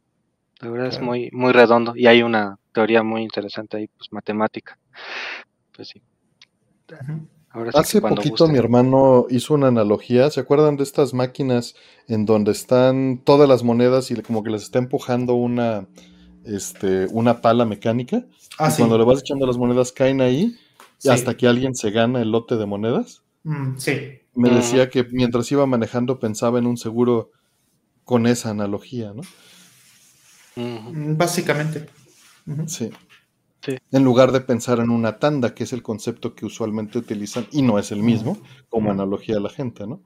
La 0.60 0.70
verdad 0.70 0.88
es 0.88 1.00
muy, 1.00 1.28
muy 1.32 1.52
redondo 1.52 1.94
y 1.94 2.06
hay 2.06 2.22
una 2.22 2.58
teoría 2.72 3.02
muy 3.02 3.22
interesante 3.22 3.76
ahí, 3.76 3.88
pues 3.88 4.10
matemática. 4.10 4.78
Pues 5.74 5.88
sí. 5.88 6.02
Hace 7.74 8.00
poquito 8.00 8.48
mi 8.48 8.58
hermano 8.58 9.26
hizo 9.30 9.54
una 9.54 9.68
analogía. 9.68 10.30
¿Se 10.30 10.40
acuerdan 10.40 10.76
de 10.76 10.82
estas 10.82 11.14
máquinas 11.14 11.74
en 12.06 12.26
donde 12.26 12.52
están 12.52 13.22
todas 13.24 13.48
las 13.48 13.62
monedas 13.62 14.10
y 14.10 14.20
como 14.22 14.42
que 14.42 14.50
les 14.50 14.62
está 14.62 14.78
empujando 14.78 15.34
una, 15.34 15.86
este, 16.44 17.06
una 17.12 17.40
pala 17.40 17.64
mecánica? 17.64 18.24
Ah, 18.58 18.70
y 18.72 18.76
cuando 18.76 18.98
le 18.98 19.04
vas 19.04 19.20
echando 19.20 19.46
las 19.46 19.58
monedas 19.58 19.92
caen 19.92 20.20
ahí. 20.20 20.56
y 21.02 21.08
hasta 21.08 21.36
que 21.36 21.46
alguien 21.46 21.74
se 21.74 21.90
gana 21.90 22.20
el 22.20 22.30
lote 22.30 22.56
de 22.56 22.66
monedas. 22.66 23.22
Mm, 23.44 23.76
sí. 23.76 24.20
Me 24.36 24.50
decía 24.50 24.90
que 24.90 25.04
mientras 25.10 25.50
iba 25.50 25.66
manejando 25.66 26.18
pensaba 26.18 26.58
en 26.58 26.66
un 26.66 26.76
seguro 26.76 27.30
con 28.04 28.26
esa 28.26 28.50
analogía, 28.50 29.12
¿no? 29.12 29.22
Mm, 30.56 31.16
básicamente. 31.16 31.86
Sí. 32.66 32.90
En 33.90 34.04
lugar 34.04 34.30
de 34.30 34.40
pensar 34.40 34.78
en 34.78 34.90
una 34.90 35.18
tanda, 35.18 35.54
que 35.54 35.64
es 35.64 35.72
el 35.72 35.82
concepto 35.82 36.34
que 36.34 36.46
usualmente 36.46 36.98
utilizan, 36.98 37.46
y 37.50 37.62
no 37.62 37.78
es 37.78 37.90
el 37.90 38.02
mismo, 38.02 38.38
como 38.68 38.90
analogía 38.90 39.38
a 39.38 39.40
la 39.40 39.50
gente, 39.50 39.86
¿no? 39.86 40.02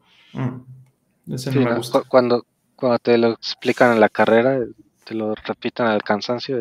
Cuando, 2.08 2.46
cuando 2.76 2.98
te 3.00 3.18
lo 3.18 3.32
explican 3.32 3.92
en 3.92 4.00
la 4.00 4.08
carrera, 4.08 4.60
te 5.04 5.14
lo 5.14 5.34
repitan 5.34 5.88
al 5.88 6.02
cansancio, 6.02 6.60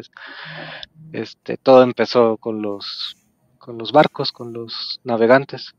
este, 1.14 1.58
todo 1.58 1.84
empezó 1.84 2.36
con 2.38 2.62
los, 2.62 3.16
con 3.58 3.78
los 3.78 3.92
barcos, 3.92 4.32
con 4.32 4.52
los 4.52 5.00
navegantes, 5.04 5.74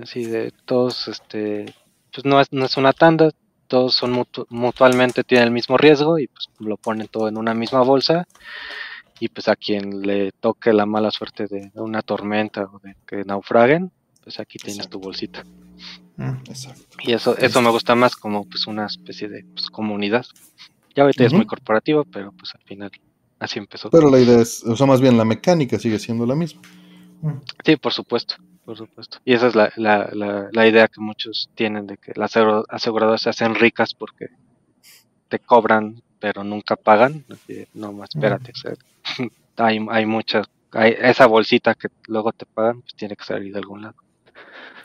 así 0.00 0.24
de 0.24 0.52
todos, 0.64 1.08
este, 1.08 1.74
pues 2.12 2.24
no 2.24 2.40
es, 2.40 2.52
no 2.52 2.64
es 2.64 2.76
una 2.76 2.92
tanda, 2.92 3.30
todos 3.66 3.94
son 3.94 4.26
mutuamente 4.48 5.22
tienen 5.22 5.48
el 5.48 5.52
mismo 5.52 5.76
riesgo 5.76 6.18
y 6.18 6.26
pues 6.26 6.48
lo 6.58 6.76
ponen 6.76 7.06
todo 7.06 7.28
en 7.28 7.36
una 7.36 7.54
misma 7.54 7.82
bolsa 7.82 8.26
y 9.20 9.28
pues 9.28 9.48
a 9.48 9.54
quien 9.54 10.02
le 10.02 10.32
toque 10.32 10.72
la 10.72 10.86
mala 10.86 11.10
suerte 11.10 11.46
de 11.46 11.70
una 11.74 12.02
tormenta 12.02 12.64
o 12.64 12.80
de 12.80 12.96
que 13.06 13.22
naufraguen, 13.24 13.92
pues 14.24 14.40
aquí 14.40 14.58
tienes 14.58 14.88
tu 14.88 14.98
bolsita. 14.98 15.44
Mm, 16.16 16.42
y 17.04 17.12
eso, 17.12 17.36
eso 17.38 17.62
me 17.62 17.70
gusta 17.70 17.94
más 17.94 18.16
como 18.16 18.44
pues 18.48 18.66
una 18.66 18.86
especie 18.86 19.28
de 19.28 19.44
pues, 19.44 19.70
comunidad. 19.70 20.26
Ya 20.96 21.04
ahorita 21.04 21.24
es 21.24 21.32
muy 21.32 21.46
corporativo, 21.46 22.04
pero 22.04 22.32
pues 22.32 22.54
al 22.54 22.62
final 22.62 22.90
así 23.38 23.58
empezó. 23.58 23.90
Pero 23.90 24.10
la 24.10 24.18
idea 24.18 24.40
es, 24.40 24.64
o 24.64 24.74
sea, 24.74 24.86
más 24.86 25.00
bien 25.00 25.16
la 25.16 25.24
mecánica 25.24 25.78
sigue 25.78 25.98
siendo 25.98 26.26
la 26.26 26.34
misma. 26.34 26.62
Sí, 27.64 27.76
por 27.76 27.92
supuesto, 27.92 28.36
por 28.70 28.78
supuesto. 28.78 29.18
Y 29.24 29.32
esa 29.32 29.48
es 29.48 29.56
la, 29.56 29.72
la, 29.74 30.48
la, 30.52 30.68
idea 30.68 30.86
que 30.86 31.00
muchos 31.00 31.50
tienen 31.56 31.88
de 31.88 31.96
que 31.96 32.12
las 32.14 32.36
aseguradoras 32.68 33.20
se 33.20 33.30
hacen 33.30 33.56
ricas 33.56 33.94
porque 33.94 34.28
te 35.28 35.40
cobran, 35.40 36.00
pero 36.20 36.44
nunca 36.44 36.76
pagan. 36.76 37.24
no, 37.74 37.92
más 37.92 38.10
espérate. 38.14 38.52
Mm. 39.18 39.26
hay, 39.56 39.86
hay 39.90 40.06
muchas, 40.06 40.46
hay 40.70 40.94
esa 41.00 41.26
bolsita 41.26 41.74
que 41.74 41.88
luego 42.06 42.30
te 42.30 42.46
pagan, 42.46 42.82
pues 42.82 42.94
tiene 42.94 43.16
que 43.16 43.24
salir 43.24 43.52
de 43.52 43.58
algún 43.58 43.82
lado. 43.82 43.96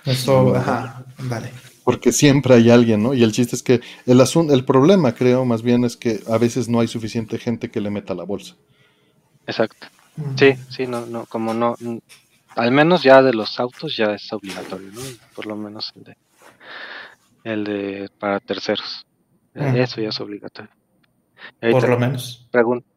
Eso, 0.03 0.55
ajá, 0.55 1.05
vale. 1.19 1.51
Porque 1.83 2.11
siempre 2.11 2.55
hay 2.55 2.71
alguien, 2.71 3.03
¿no? 3.03 3.13
Y 3.13 3.21
el 3.21 3.33
chiste 3.33 3.55
es 3.55 3.61
que 3.61 3.81
el 4.07 4.19
asunto, 4.19 4.51
el 4.55 4.65
problema, 4.65 5.13
creo, 5.13 5.45
más 5.45 5.61
bien 5.61 5.83
es 5.85 5.95
que 5.95 6.21
a 6.27 6.39
veces 6.39 6.67
no 6.67 6.79
hay 6.79 6.87
suficiente 6.87 7.37
gente 7.37 7.69
que 7.69 7.81
le 7.81 7.91
meta 7.91 8.15
la 8.15 8.23
bolsa. 8.23 8.55
Exacto. 9.45 9.85
Sí, 10.39 10.53
sí, 10.69 10.87
no, 10.87 11.05
no, 11.05 11.27
como 11.27 11.53
no, 11.53 11.75
al 12.55 12.71
menos 12.71 13.03
ya 13.03 13.21
de 13.21 13.33
los 13.33 13.59
autos 13.59 13.95
ya 13.95 14.13
es 14.13 14.31
obligatorio, 14.31 14.91
¿no? 14.91 15.01
Por 15.35 15.45
lo 15.45 15.55
menos 15.55 15.93
el 15.95 16.03
de, 16.03 16.17
el 17.43 17.63
de 17.63 18.09
para 18.19 18.39
terceros. 18.39 19.05
Eso 19.53 20.01
ya 20.01 20.09
es 20.09 20.19
obligatorio. 20.19 20.71
Por 21.59 21.87
lo 21.87 21.97
menos. 21.97 22.47
Pregunta, 22.51 22.87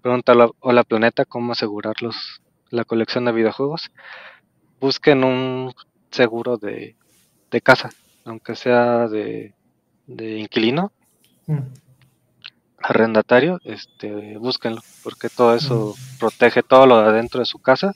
pregunta 0.00 0.32
Hola 0.60 0.84
Planeta, 0.84 1.24
¿cómo 1.24 1.52
asegurar 1.52 1.94
la 2.70 2.84
colección 2.84 3.24
de 3.24 3.32
videojuegos? 3.32 3.90
Busquen 4.80 5.24
un 5.24 5.72
seguro 6.10 6.56
de, 6.56 6.96
de 7.50 7.60
casa, 7.60 7.90
aunque 8.24 8.54
sea 8.54 9.08
de, 9.08 9.54
de 10.06 10.38
inquilino, 10.38 10.92
mm. 11.46 11.58
Arrendatario, 12.82 13.60
este, 13.64 14.36
búsquenlo, 14.38 14.82
porque 15.02 15.28
todo 15.28 15.54
eso 15.54 15.94
mm. 15.96 16.18
protege 16.18 16.62
todo 16.62 16.86
lo 16.86 17.00
de 17.00 17.08
adentro 17.08 17.40
de 17.40 17.46
su 17.46 17.58
casa, 17.58 17.94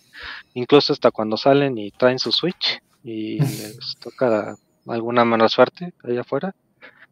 incluso 0.54 0.92
hasta 0.92 1.10
cuando 1.10 1.36
salen 1.36 1.78
y 1.78 1.90
traen 1.90 2.18
su 2.18 2.32
Switch 2.32 2.82
y 3.04 3.38
les 3.40 3.96
toca 4.00 4.56
alguna 4.86 5.24
mala 5.24 5.48
suerte 5.48 5.92
allá 6.02 6.22
afuera, 6.22 6.54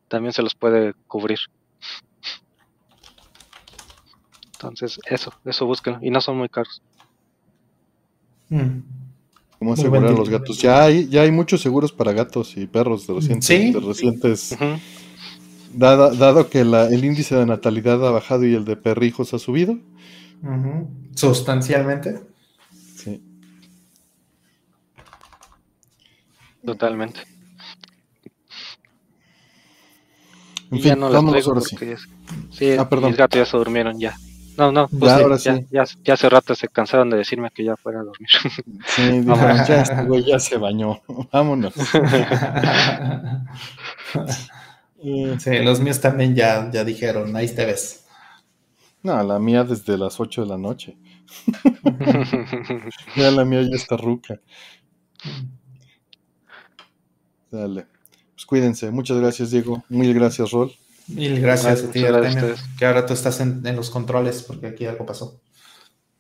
también 0.08 0.32
se 0.32 0.42
los 0.42 0.54
puede 0.54 0.94
cubrir. 1.06 1.38
Entonces, 4.54 4.98
eso, 5.06 5.32
eso 5.44 5.66
búsquenlo, 5.66 6.00
y 6.02 6.10
no 6.10 6.20
son 6.20 6.38
muy 6.38 6.48
caros. 6.48 6.82
Mm. 8.48 8.80
¿Cómo 9.58 9.72
asegurar 9.72 10.06
a 10.06 10.12
los 10.12 10.28
gatos? 10.28 10.58
Ya 10.60 10.84
hay, 10.84 11.08
ya 11.08 11.22
hay 11.22 11.32
muchos 11.32 11.60
seguros 11.60 11.92
para 11.92 12.12
gatos 12.12 12.56
y 12.56 12.66
perros 12.66 13.06
de 13.06 13.14
recientes. 13.14 13.84
recientes 13.84 14.56
dado, 15.72 16.48
que 16.50 16.60
el 16.60 17.04
índice 17.04 17.36
de 17.36 17.46
natalidad 17.46 18.06
ha 18.06 18.10
bajado 18.10 18.44
y 18.44 18.54
el 18.54 18.64
de 18.64 18.76
perrijos 18.76 19.34
ha 19.34 19.38
subido. 19.38 19.78
Sustancialmente. 21.14 22.20
Sí. 22.96 23.22
Totalmente. 26.64 27.20
En 30.70 30.80
fin, 30.80 30.90
ya 30.90 30.96
no 30.96 31.08
las 31.08 31.24
traigo 31.24 31.54
porque 31.54 31.96
sí. 32.50 32.72
ah, 32.78 32.88
perdón. 32.88 33.10
mis 33.10 33.18
gatos 33.18 33.38
ya 33.38 33.46
se 33.46 33.56
durmieron 33.56 33.98
ya. 33.98 34.14
No, 34.58 34.70
no, 34.72 34.88
pues 34.88 35.04
ya, 35.04 35.16
ahora 35.18 35.38
sí. 35.38 35.50
ya, 35.70 35.84
ya, 36.02 36.14
hace 36.14 36.28
rato 36.28 36.52
se 36.54 36.66
cansaron 36.66 37.08
de 37.10 37.16
decirme 37.16 37.48
que 37.54 37.62
ya 37.64 37.76
fuera 37.76 38.00
a 38.00 38.02
dormir. 38.02 38.28
Sí, 38.86 39.24
ya, 39.24 39.82
este 39.82 40.02
güey 40.02 40.24
ya 40.24 40.40
se 40.40 40.58
bañó, 40.58 41.00
vámonos. 41.32 41.72
sí, 45.00 45.58
los 45.60 45.80
míos 45.80 46.00
también 46.00 46.34
ya, 46.34 46.70
ya 46.70 46.84
dijeron, 46.84 47.34
ahí 47.36 47.48
te 47.48 47.64
ves. 47.64 48.04
No, 49.02 49.22
la 49.22 49.38
mía 49.38 49.64
desde 49.64 49.96
las 49.96 50.18
8 50.18 50.42
de 50.42 50.48
la 50.48 50.58
noche. 50.58 50.96
ya 53.16 53.30
la 53.30 53.44
mía 53.44 53.62
ya 53.62 53.76
está 53.76 53.96
ruca. 53.96 54.40
Dale. 57.50 57.86
Pues 58.34 58.46
cuídense. 58.46 58.90
Muchas 58.90 59.18
gracias, 59.18 59.50
Diego. 59.50 59.84
Muy 59.88 60.12
gracias, 60.12 60.50
Rol. 60.50 60.72
Mil 61.08 61.40
gracias, 61.40 61.84
a 61.84 61.90
ti, 61.90 62.04
que 62.78 62.84
ahora 62.84 63.06
tú 63.06 63.14
estás 63.14 63.40
en, 63.40 63.62
los 63.74 63.88
controles 63.88 64.42
porque 64.42 64.66
aquí 64.66 64.84
algo 64.84 65.06
pasó. 65.06 65.40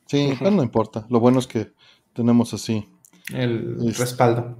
Sí, 0.06 0.34
pero 0.38 0.50
no 0.50 0.62
importa. 0.62 1.06
Lo 1.10 1.20
bueno 1.20 1.40
es 1.40 1.46
que 1.46 1.72
tenemos 2.14 2.54
así. 2.54 2.88
El 3.34 3.94
respaldo. 3.94 4.56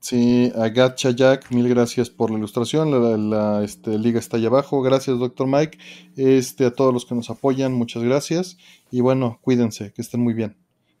Sí, 0.00 0.50
Agacha 0.56 1.10
Jack, 1.10 1.50
mil 1.50 1.68
gracias 1.68 2.10
por 2.10 2.30
la 2.30 2.38
ilustración. 2.38 3.30
La, 3.30 3.62
este, 3.62 3.98
liga 3.98 4.18
está 4.18 4.38
ahí 4.38 4.46
abajo. 4.46 4.82
Gracias, 4.82 5.18
doctor 5.18 5.46
Mike. 5.46 5.78
Este, 6.16 6.64
a 6.66 6.70
todos 6.72 6.92
los 6.92 7.04
que 7.04 7.14
nos 7.14 7.30
apoyan, 7.30 7.72
muchas 7.72 8.02
gracias. 8.02 8.56
Y 8.90 9.02
bueno, 9.02 9.38
cuídense, 9.42 9.92
que 9.92 10.02
estén 10.02 10.20
muy 10.20 10.34
bien. 10.34 10.56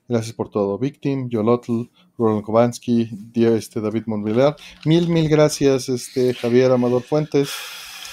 Gracias 0.08 0.34
por 0.34 0.50
todo. 0.50 0.78
Victim, 0.78 1.28
Yolotl, 1.28 1.84
Roland 2.18 2.42
Kovansky, 2.42 3.08
este, 3.34 3.80
David 3.80 4.04
Montvillar. 4.06 4.56
Mil, 4.84 5.08
mil 5.08 5.28
gracias, 5.28 5.88
este, 5.88 6.34
Javier 6.34 6.72
Amador 6.72 7.02
Fuentes 7.02 7.48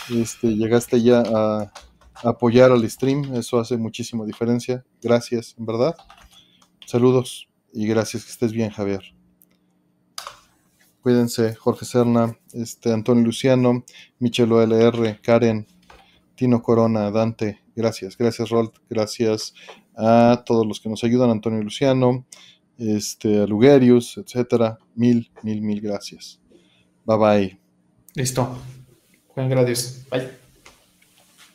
este, 0.09 0.55
llegaste 0.55 1.01
ya 1.01 1.21
a, 1.25 1.71
apoyar 2.23 2.71
al 2.71 2.89
stream, 2.89 3.35
eso 3.35 3.59
hace 3.59 3.77
muchísima 3.77 4.25
diferencia. 4.25 4.83
Gracias, 5.01 5.55
en 5.57 5.65
verdad. 5.65 5.95
Saludos 6.85 7.47
y 7.73 7.87
gracias, 7.87 8.25
que 8.25 8.31
estés 8.31 8.53
bien, 8.53 8.71
Javier. 8.71 9.16
Cuídense, 11.07 11.55
Jorge 11.55 11.85
Serna, 11.85 12.37
este, 12.51 12.91
Antonio 12.91 13.23
Luciano, 13.23 13.85
Michelo 14.19 14.61
LR, 14.61 15.21
Karen, 15.21 15.65
Tino 16.35 16.61
Corona, 16.61 17.09
Dante, 17.11 17.61
gracias, 17.77 18.17
gracias 18.17 18.49
Rolt, 18.49 18.75
gracias 18.89 19.53
a 19.95 20.43
todos 20.45 20.67
los 20.67 20.81
que 20.81 20.89
nos 20.89 21.05
ayudan, 21.05 21.29
Antonio 21.29 21.63
Luciano, 21.63 22.25
este, 22.77 23.41
a 23.41 23.47
Lugerius, 23.47 24.17
etcétera, 24.17 24.79
mil, 24.95 25.31
mil, 25.43 25.61
mil 25.61 25.79
gracias. 25.79 26.41
Bye 27.05 27.17
bye. 27.17 27.59
Listo. 28.13 28.57
Juan 29.29 29.47
Gradius. 29.47 30.05
Bye. 30.09 30.27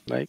Bye. 0.06 0.28